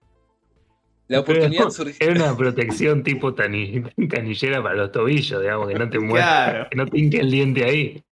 La 1.09 1.21
oportunidad 1.21 1.69
surgió. 1.71 1.97
Era 2.01 2.15
una 2.25 2.37
protección 2.37 3.03
tipo 3.03 3.35
tani- 3.35 3.83
canillera 4.09 4.63
para 4.63 4.75
los 4.75 4.93
tobillos, 4.93 5.41
digamos, 5.43 5.69
que 5.69 5.75
no 5.75 5.91
te 5.91 5.99
mueras, 5.99 6.51
Claro. 6.51 6.69
que 6.71 6.77
no 6.77 6.87
te 6.87 6.99
hinque 6.99 7.19
el 7.19 7.31
diente 7.31 7.65
ahí. 7.65 8.03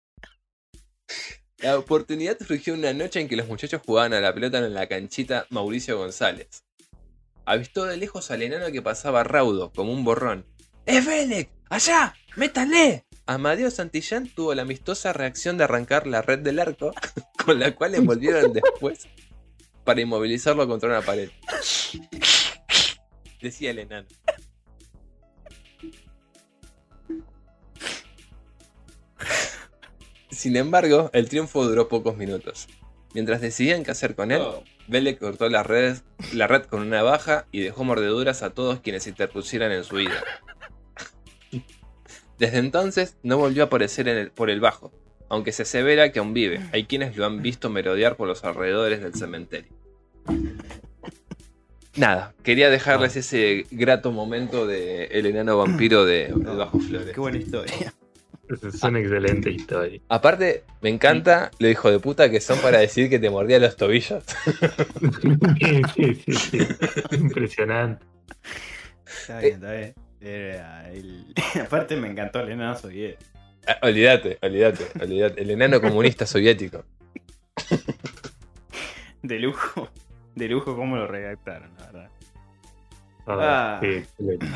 La 1.59 1.79
oportunidad 1.79 2.37
surgió 2.39 2.75
una 2.75 2.93
noche 2.93 3.21
en 3.21 3.29
que 3.29 3.37
los 3.37 3.47
muchachos 3.47 3.81
jugaban 3.87 4.13
a 4.15 4.21
la 4.21 4.35
pelota 4.35 4.59
en 4.59 4.75
la 4.75 4.89
canchita 4.89 5.47
Mauricio 5.51 5.97
González. 5.97 6.65
Avistó 7.45 7.85
de 7.85 7.97
lejos 7.97 8.31
al 8.31 8.43
enano 8.43 8.71
que 8.73 8.83
pasaba 8.83 9.25
raudo, 9.25 9.73
como 9.73 9.93
un 9.93 10.05
borrón. 10.05 10.45
¡Es 10.87 11.07
Belek! 11.07 11.49
¡Allá! 11.71 12.15
¡Métale! 12.37 13.05
Amadeo 13.27 13.71
Santillán 13.71 14.29
tuvo 14.29 14.55
la 14.55 14.63
amistosa 14.63 15.13
reacción 15.13 15.57
de 15.57 15.65
arrancar 15.65 16.07
la 16.07 16.23
red 16.23 16.41
del 16.41 16.59
arco, 16.59 16.93
con 17.45 17.59
la 17.59 17.75
cual 17.75 17.95
envolvieron 17.95 18.53
después 18.53 19.07
para 19.85 20.01
inmovilizarlo 20.01 20.67
contra 20.69 20.89
una 20.89 21.03
pared. 21.03 21.31
Decía 23.41 23.71
el 23.71 23.81
enano. 23.81 24.07
Sin 30.31 30.57
embargo, 30.57 31.11
el 31.13 31.29
triunfo 31.29 31.65
duró 31.67 31.89
pocos 31.89 32.17
minutos. 32.17 32.69
Mientras 33.15 33.41
decidían 33.41 33.85
qué 33.85 33.91
hacer 33.91 34.15
con 34.15 34.31
él, 34.33 34.41
Oh. 34.43 34.65
Cortó 35.21 35.49
las 35.49 35.67
redes- 35.67 36.03
la 36.35 36.47
red 36.47 36.65
con 36.65 36.81
una 36.83 37.03
baja 37.03 37.47
y 37.53 37.61
dejó 37.61 37.85
mordeduras 37.85 38.43
a 38.43 38.51
todos 38.51 38.81
quienes 38.81 39.05
se 39.05 39.11
interpusieran 39.11 39.71
en 39.73 39.85
su 39.85 39.97
vida. 39.97 40.23
Desde 42.43 42.59
entonces 42.59 43.17
no 43.23 43.39
volvió 43.39 43.63
a 43.63 43.67
aparecer 43.67 44.09
en 44.09 44.17
el- 44.17 44.31
por 44.33 44.51
el 44.51 44.59
bajo, 44.59 44.91
aunque 45.29 45.53
se 45.53 45.63
asevera 45.63 46.11
que 46.11 46.19
aún 46.19 46.35
vive. 46.35 46.61
Hay 46.73 46.87
quienes 46.87 47.17
lo 47.17 47.25
han 47.25 47.41
visto 47.41 47.71
merodear 47.71 48.17
por 48.17 48.27
los 48.27 48.43
alrededores 48.43 49.01
del 49.01 49.15
cementerio. 49.15 49.71
Nada, 51.95 52.35
quería 52.43 52.69
dejarles 52.69 53.15
ese 53.15 53.65
grato 53.71 54.11
momento 54.11 54.67
de 54.67 55.05
el 55.13 55.27
enano 55.27 55.57
vampiro 55.57 56.05
de 56.05 56.27
El 56.27 56.35
Bajo 56.43 56.81
Flores. 56.81 57.13
Qué 57.15 57.21
buena 57.21 57.39
historia. 57.39 57.95
Es 58.49 58.83
una 58.83 58.99
excelente 58.99 59.49
historia. 59.49 60.01
Aparte, 60.09 60.65
me 60.81 60.89
encanta 60.89 61.53
lo 61.61 61.69
hijo 61.69 61.93
de 61.93 62.01
puta 62.01 62.29
que 62.29 62.41
son 62.41 62.59
para 62.59 62.79
decir 62.79 63.09
que 63.09 63.21
te 63.21 63.31
mordía 63.31 63.61
los 63.61 63.77
tobillos. 63.77 64.25
Sí, 65.61 65.83
sí, 65.95 66.15
sí, 66.27 66.33
sí. 66.33 66.59
Impresionante. 67.13 68.05
Está 69.07 69.39
bien, 69.39 69.55
está 69.55 69.73
bien. 69.75 69.95
Era 70.23 70.91
el- 70.93 71.35
Aparte 71.63 71.97
me 71.97 72.09
encantó 72.09 72.41
el 72.41 72.51
enano 72.53 72.77
soviético. 72.77 73.31
Ah, 73.67 73.79
olvídate, 73.83 74.39
olvídate, 74.43 74.87
olvídate. 75.01 75.43
El 75.43 75.51
enano 75.51 75.81
comunista 75.81 76.27
soviético. 76.27 76.85
De 79.23 79.39
lujo. 79.39 79.89
De 80.35 80.49
lujo 80.49 80.75
cómo 80.77 80.97
lo 80.97 81.07
redactaron, 81.07 81.71
la 81.79 81.87
verdad. 81.87 82.11
Ah, 83.27 83.77
Ah. 83.77 83.79
sí, 83.81 83.87
excelente. 83.89 84.47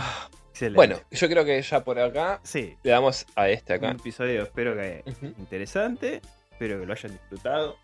Excelente. 0.51 0.77
Bueno, 0.77 0.97
yo 1.11 1.28
creo 1.28 1.45
que 1.45 1.61
ya 1.62 1.85
por 1.85 1.99
acá 2.01 2.41
sí. 2.43 2.77
le 2.83 2.91
damos 2.91 3.27
a 3.36 3.49
este 3.49 3.75
Un 3.75 3.85
acá. 3.85 3.91
episodio 3.93 4.43
espero 4.43 4.75
que 4.75 5.03
Ujú. 5.07 5.27
interesante. 5.39 6.20
Espero 6.51 6.81
que 6.81 6.86
lo 6.86 6.93
hayan 6.93 7.12
disfrutado. 7.12 7.77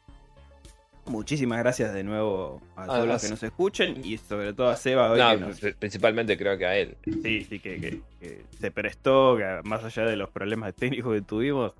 Muchísimas 1.06 1.58
gracias 1.58 1.92
de 1.92 2.04
nuevo 2.04 2.62
a 2.76 2.86
todos 2.86 3.06
los 3.08 3.22
que 3.22 3.28
nos 3.28 3.42
escuchen 3.42 4.04
y 4.04 4.18
sobre 4.18 4.52
todo 4.54 4.68
a 4.68 4.76
Seba 4.76 5.10
hoy 5.10 5.18
No, 5.18 5.36
nos- 5.36 5.60
principalmente 5.78 6.38
creo 6.38 6.56
que 6.56 6.64
a 6.66 6.76
él. 6.76 6.96
sí, 7.04 7.44
sí, 7.44 7.58
que, 7.58 7.80
que- 7.80 8.00
que 8.20 8.44
se 8.60 8.70
prestó, 8.70 9.36
que 9.36 9.60
más 9.64 9.82
allá 9.84 10.04
de 10.04 10.14
los 10.16 10.30
problemas 10.30 10.74
técnicos 10.76 11.12
que 11.14 11.22
tuvimos, 11.22 11.72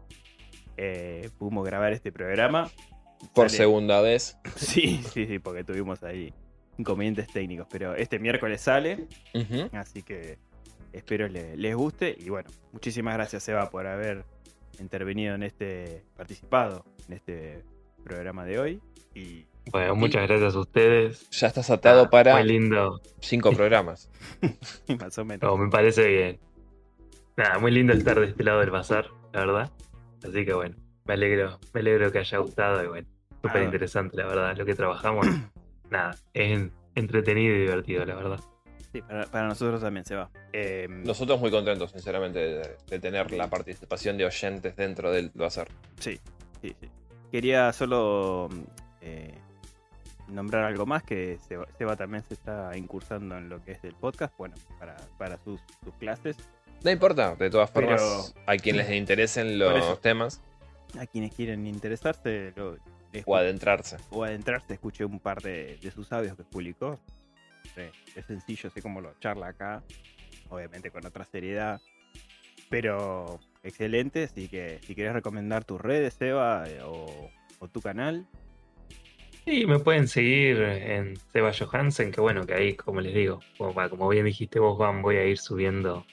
eh, 0.77 1.31
pudimos 1.39 1.65
grabar 1.65 1.93
este 1.93 2.11
programa. 2.11 2.69
Por 3.33 3.49
Sale- 3.49 3.59
segunda 3.59 4.01
vez. 4.01 4.37
Sí, 4.57 5.01
sí, 5.13 5.27
sí, 5.27 5.39
porque 5.39 5.63
tuvimos 5.63 6.03
ahí 6.03 6.35
inconvenientes 6.79 7.29
técnicos. 7.29 7.69
Pero 7.71 7.95
este 7.95 8.19
miércoles 8.19 8.61
sale, 8.61 9.07
así 9.73 10.03
que 10.03 10.39
espero 10.93 11.29
le- 11.29 11.57
les 11.57 11.77
guste. 11.77 12.17
Y 12.19 12.29
bueno, 12.29 12.51
muchísimas 12.73 13.15
gracias, 13.15 13.45
Seba, 13.45 13.71
por 13.71 13.87
haber 13.87 14.25
intervenido 14.81 15.37
en 15.37 15.45
este, 15.45 16.03
participado 16.17 16.85
en 17.07 17.15
este 17.15 17.63
programa 18.03 18.45
de 18.45 18.59
hoy. 18.59 18.81
Y 19.15 19.47
Bueno, 19.71 19.95
muchas 19.95 20.27
gracias 20.29 20.55
a 20.55 20.59
ustedes. 20.59 21.29
Ya 21.31 21.47
estás 21.49 21.71
atado 21.71 22.03
Ah, 22.05 22.11
para 22.11 22.35
Muy 22.37 22.45
lindo. 22.45 23.01
cinco 23.21 23.53
programas. 23.57 24.11
más 25.01 25.19
o 25.19 25.25
menos. 25.25 25.43
No, 25.43 25.57
me 25.57 25.71
parece 25.71 26.07
bien. 26.09 26.41
Nada, 27.37 27.59
muy 27.59 27.71
lindo 27.71 27.93
estar 27.93 28.19
de 28.21 28.27
este 28.27 28.45
lado 28.45 28.61
del 28.61 28.71
bazar, 28.71 29.07
la 29.33 29.41
verdad. 29.41 29.71
Así 30.27 30.45
que 30.45 30.53
bueno, 30.53 30.77
me 31.07 31.15
alegro, 31.15 31.59
me 31.73 31.81
alegro 31.81 32.13
que 32.13 32.19
haya 32.19 32.39
gustado 32.39 32.85
y 32.85 32.89
bueno, 32.89 33.09
súper 33.43 33.63
interesante, 33.63 34.17
la 34.17 34.27
verdad, 34.27 34.57
lo 34.57 34.65
que 34.65 34.75
trabajamos. 34.75 35.27
Nada, 35.91 36.17
es 36.35 36.71
entretenido 36.95 37.55
y 37.57 37.61
divertido, 37.61 38.05
la 38.05 38.15
verdad. 38.15 38.41
Sí, 38.93 39.01
para, 39.01 39.25
para 39.25 39.49
nosotros 39.49 39.81
también, 39.81 40.05
Seba. 40.05 40.31
Eh, 40.53 40.87
Nosotros 40.91 41.41
muy 41.41 41.51
contentos, 41.51 41.91
sinceramente, 41.93 42.39
de, 42.39 42.77
de 42.87 42.99
tener 42.99 43.31
la 43.33 43.49
participación 43.49 44.19
de 44.19 44.27
oyentes 44.27 44.77
dentro 44.77 45.11
del 45.11 45.31
bazar. 45.35 45.69
Sí, 45.99 46.21
sí, 46.61 46.77
sí. 46.79 46.89
Quería 47.33 47.73
solo 47.73 48.49
mm, 48.53 48.61
eh, 49.01 49.35
nombrar 50.29 50.65
algo 50.65 50.87
más, 50.87 51.03
que 51.03 51.39
Seba, 51.49 51.67
Seba 51.79 51.97
también 51.97 52.23
se 52.23 52.35
está 52.35 52.77
incursando 52.77 53.37
en 53.39 53.49
lo 53.49 53.63
que 53.65 53.73
es 53.73 53.83
el 53.85 53.95
podcast, 53.95 54.33
bueno, 54.39 54.55
para, 54.79 54.97
para 55.19 55.39
sus, 55.39 55.61
sus 55.83 55.95
clases. 55.95 56.37
No 56.85 56.91
importa, 56.91 57.35
de 57.35 57.51
todas 57.51 57.71
Pero- 57.71 57.97
formas, 57.99 58.35
a 58.47 58.57
quienes 58.57 58.89
les 58.89 58.99
interesen 58.99 59.49
eso. 59.49 59.71
los 59.71 60.01
temas 60.01 60.41
A 60.99 61.07
quienes 61.07 61.35
quieren 61.35 61.67
interesarse 61.67 62.53
lo- 62.55 62.77
o 63.27 63.37
adentrarse. 63.37 63.97
o 64.11 64.25
adentrarse, 64.25 64.75
escuché 64.75 65.05
un 65.05 65.19
par 65.19 65.41
de, 65.43 65.79
de 65.83 65.91
sus 65.91 66.13
audios 66.13 66.37
que 66.37 66.45
publicó. 66.45 66.99
Sí, 67.75 67.83
es 68.17 68.27
sencillo, 68.27 68.69
sé 68.71 68.83
cómo 68.83 69.01
lo 69.01 69.15
charla 69.21 69.49
acá, 69.49 69.83
obviamente 70.51 70.91
con 70.91 71.05
otra 71.07 71.25
seriedad, 71.25 71.81
pero 72.69 73.39
excelente, 73.63 74.25
así 74.25 74.49
que 74.49 74.79
si 74.83 74.95
quieres 74.95 75.13
recomendar 75.13 75.65
tus 75.65 75.81
redes, 75.81 76.15
Seba, 76.15 76.65
eh, 76.69 76.81
o, 76.85 77.31
o 77.59 77.69
tu 77.69 77.81
canal, 77.81 78.27
Y 79.45 79.67
me 79.67 79.81
pueden 79.81 80.07
seguir 80.07 80.61
en 80.63 81.17
Seba 81.33 81.53
Johansen, 81.53 82.13
que 82.13 82.21
bueno, 82.21 82.47
que 82.47 82.55
ahí, 82.55 82.75
como 82.75 83.01
les 83.01 83.13
digo, 83.13 83.41
como, 83.59 84.09
bien 84.09 84.25
dijiste 84.25 84.61
vos, 84.61 84.77
Juan, 84.77 85.03
voy 85.03 85.17
a 85.17 85.27
ir 85.27 85.39
subiendo 85.39 86.07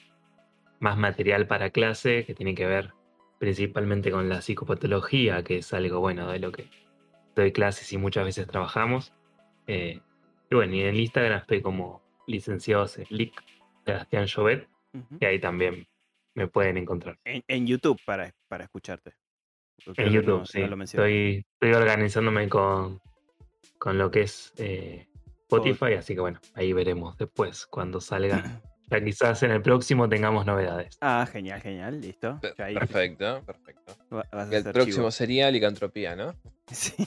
más 0.80 0.96
material 0.96 1.46
para 1.46 1.70
clase 1.70 2.24
que 2.24 2.34
tiene 2.34 2.54
que 2.54 2.66
ver 2.66 2.92
principalmente 3.38 4.10
con 4.10 4.28
la 4.28 4.42
psicopatología, 4.42 5.44
que 5.44 5.58
es 5.58 5.72
algo 5.72 6.00
bueno 6.00 6.30
de 6.30 6.40
lo 6.40 6.50
que 6.50 6.68
doy 7.36 7.52
clases 7.52 7.92
y 7.92 7.98
muchas 7.98 8.24
veces 8.24 8.46
trabajamos. 8.46 9.12
Eh, 9.66 10.00
y 10.50 10.54
bueno, 10.54 10.74
y 10.74 10.80
en 10.80 10.88
el 10.88 11.00
Instagram 11.00 11.38
estoy 11.38 11.62
como 11.62 12.02
licenciado 12.26 12.86
Slick 12.88 13.42
Sebastián 13.86 14.26
Jovet, 14.26 14.68
Ujú. 14.92 15.18
y 15.20 15.24
ahí 15.24 15.38
también 15.38 15.86
me 16.40 16.48
pueden 16.48 16.76
encontrar. 16.76 17.18
en, 17.24 17.42
en 17.48 17.66
YouTube 17.66 18.00
para, 18.04 18.32
para 18.48 18.64
escucharte. 18.64 19.12
Porque 19.84 20.02
En 20.02 20.12
YouTube, 20.12 20.40
no- 20.40 20.46
sí. 20.46 20.60
no 20.60 20.76
lo 20.76 20.84
estoy, 20.84 21.44
estoy 21.54 21.72
organizándome 21.72 22.48
con, 22.48 23.00
con 23.78 23.96
lo 23.98 24.10
que 24.10 24.22
es 24.22 24.52
eh, 24.58 25.06
Spotify, 25.42 25.94
así 25.94 26.14
que 26.14 26.20
bueno, 26.20 26.38
ahí 26.54 26.72
veremos 26.72 27.16
después 27.16 27.66
cuando 27.66 28.00
salga. 28.00 28.60
Ya 28.92 29.00
quizás 29.04 29.40
en 29.44 29.52
el 29.52 29.62
próximo 29.62 30.08
tengamos 30.08 30.44
novedades. 30.46 30.98
Ah, 31.00 31.24
genial, 31.30 31.60
genial, 31.60 32.00
listo. 32.00 32.40
Ahí 32.58 32.74
Perfecto, 32.74 33.40
perfecto. 33.46 33.94
va- 34.12 34.26
El 34.50 34.64
próximo 34.64 34.84
chivo. 34.96 35.10
sería 35.12 35.48
licantropía, 35.52 36.16
¿no? 36.16 36.34
Sí. 36.72 37.06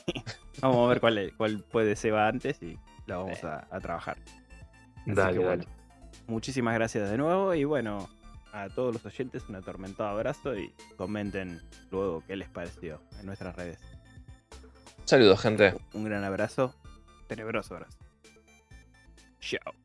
Vamos 0.62 0.86
a 0.86 0.88
ver 0.88 1.02
cuál, 1.02 1.18
es- 1.18 1.34
cuál 1.34 1.62
puede 1.70 1.98
ser 1.98 2.14
antes 2.14 2.64
y 2.64 2.78
la 3.06 3.18
vamos 3.18 3.44
a, 3.44 3.68
a 3.70 3.82
trabajar. 3.82 4.16
Así 4.96 5.12
Dale, 5.14 5.38
que 5.40 5.44
dale. 5.44 5.68
muchísimas 6.28 6.74
gracias 6.76 7.12
de 7.12 7.18
nuevo 7.18 7.54
y 7.54 7.66
bueno, 7.66 8.08
a 8.54 8.70
todos 8.70 8.94
los 8.94 9.06
oyentes 9.06 9.44
un 9.50 9.56
atormentado 9.56 10.10
abrazo 10.10 10.56
y 10.56 10.72
comenten 10.96 11.62
luego 11.92 12.24
qué 12.26 12.36
les 12.36 12.50
pareció 12.50 13.02
en 13.20 13.26
nuestras 13.26 13.56
redes. 13.56 13.80
Saludos, 15.06 15.42
gente. 15.42 15.74
Un 15.94 16.06
gran 16.06 16.24
abrazo, 16.24 16.74
tenebroso 17.28 17.76
abrazo. 17.76 17.98
Chao. 19.40 19.83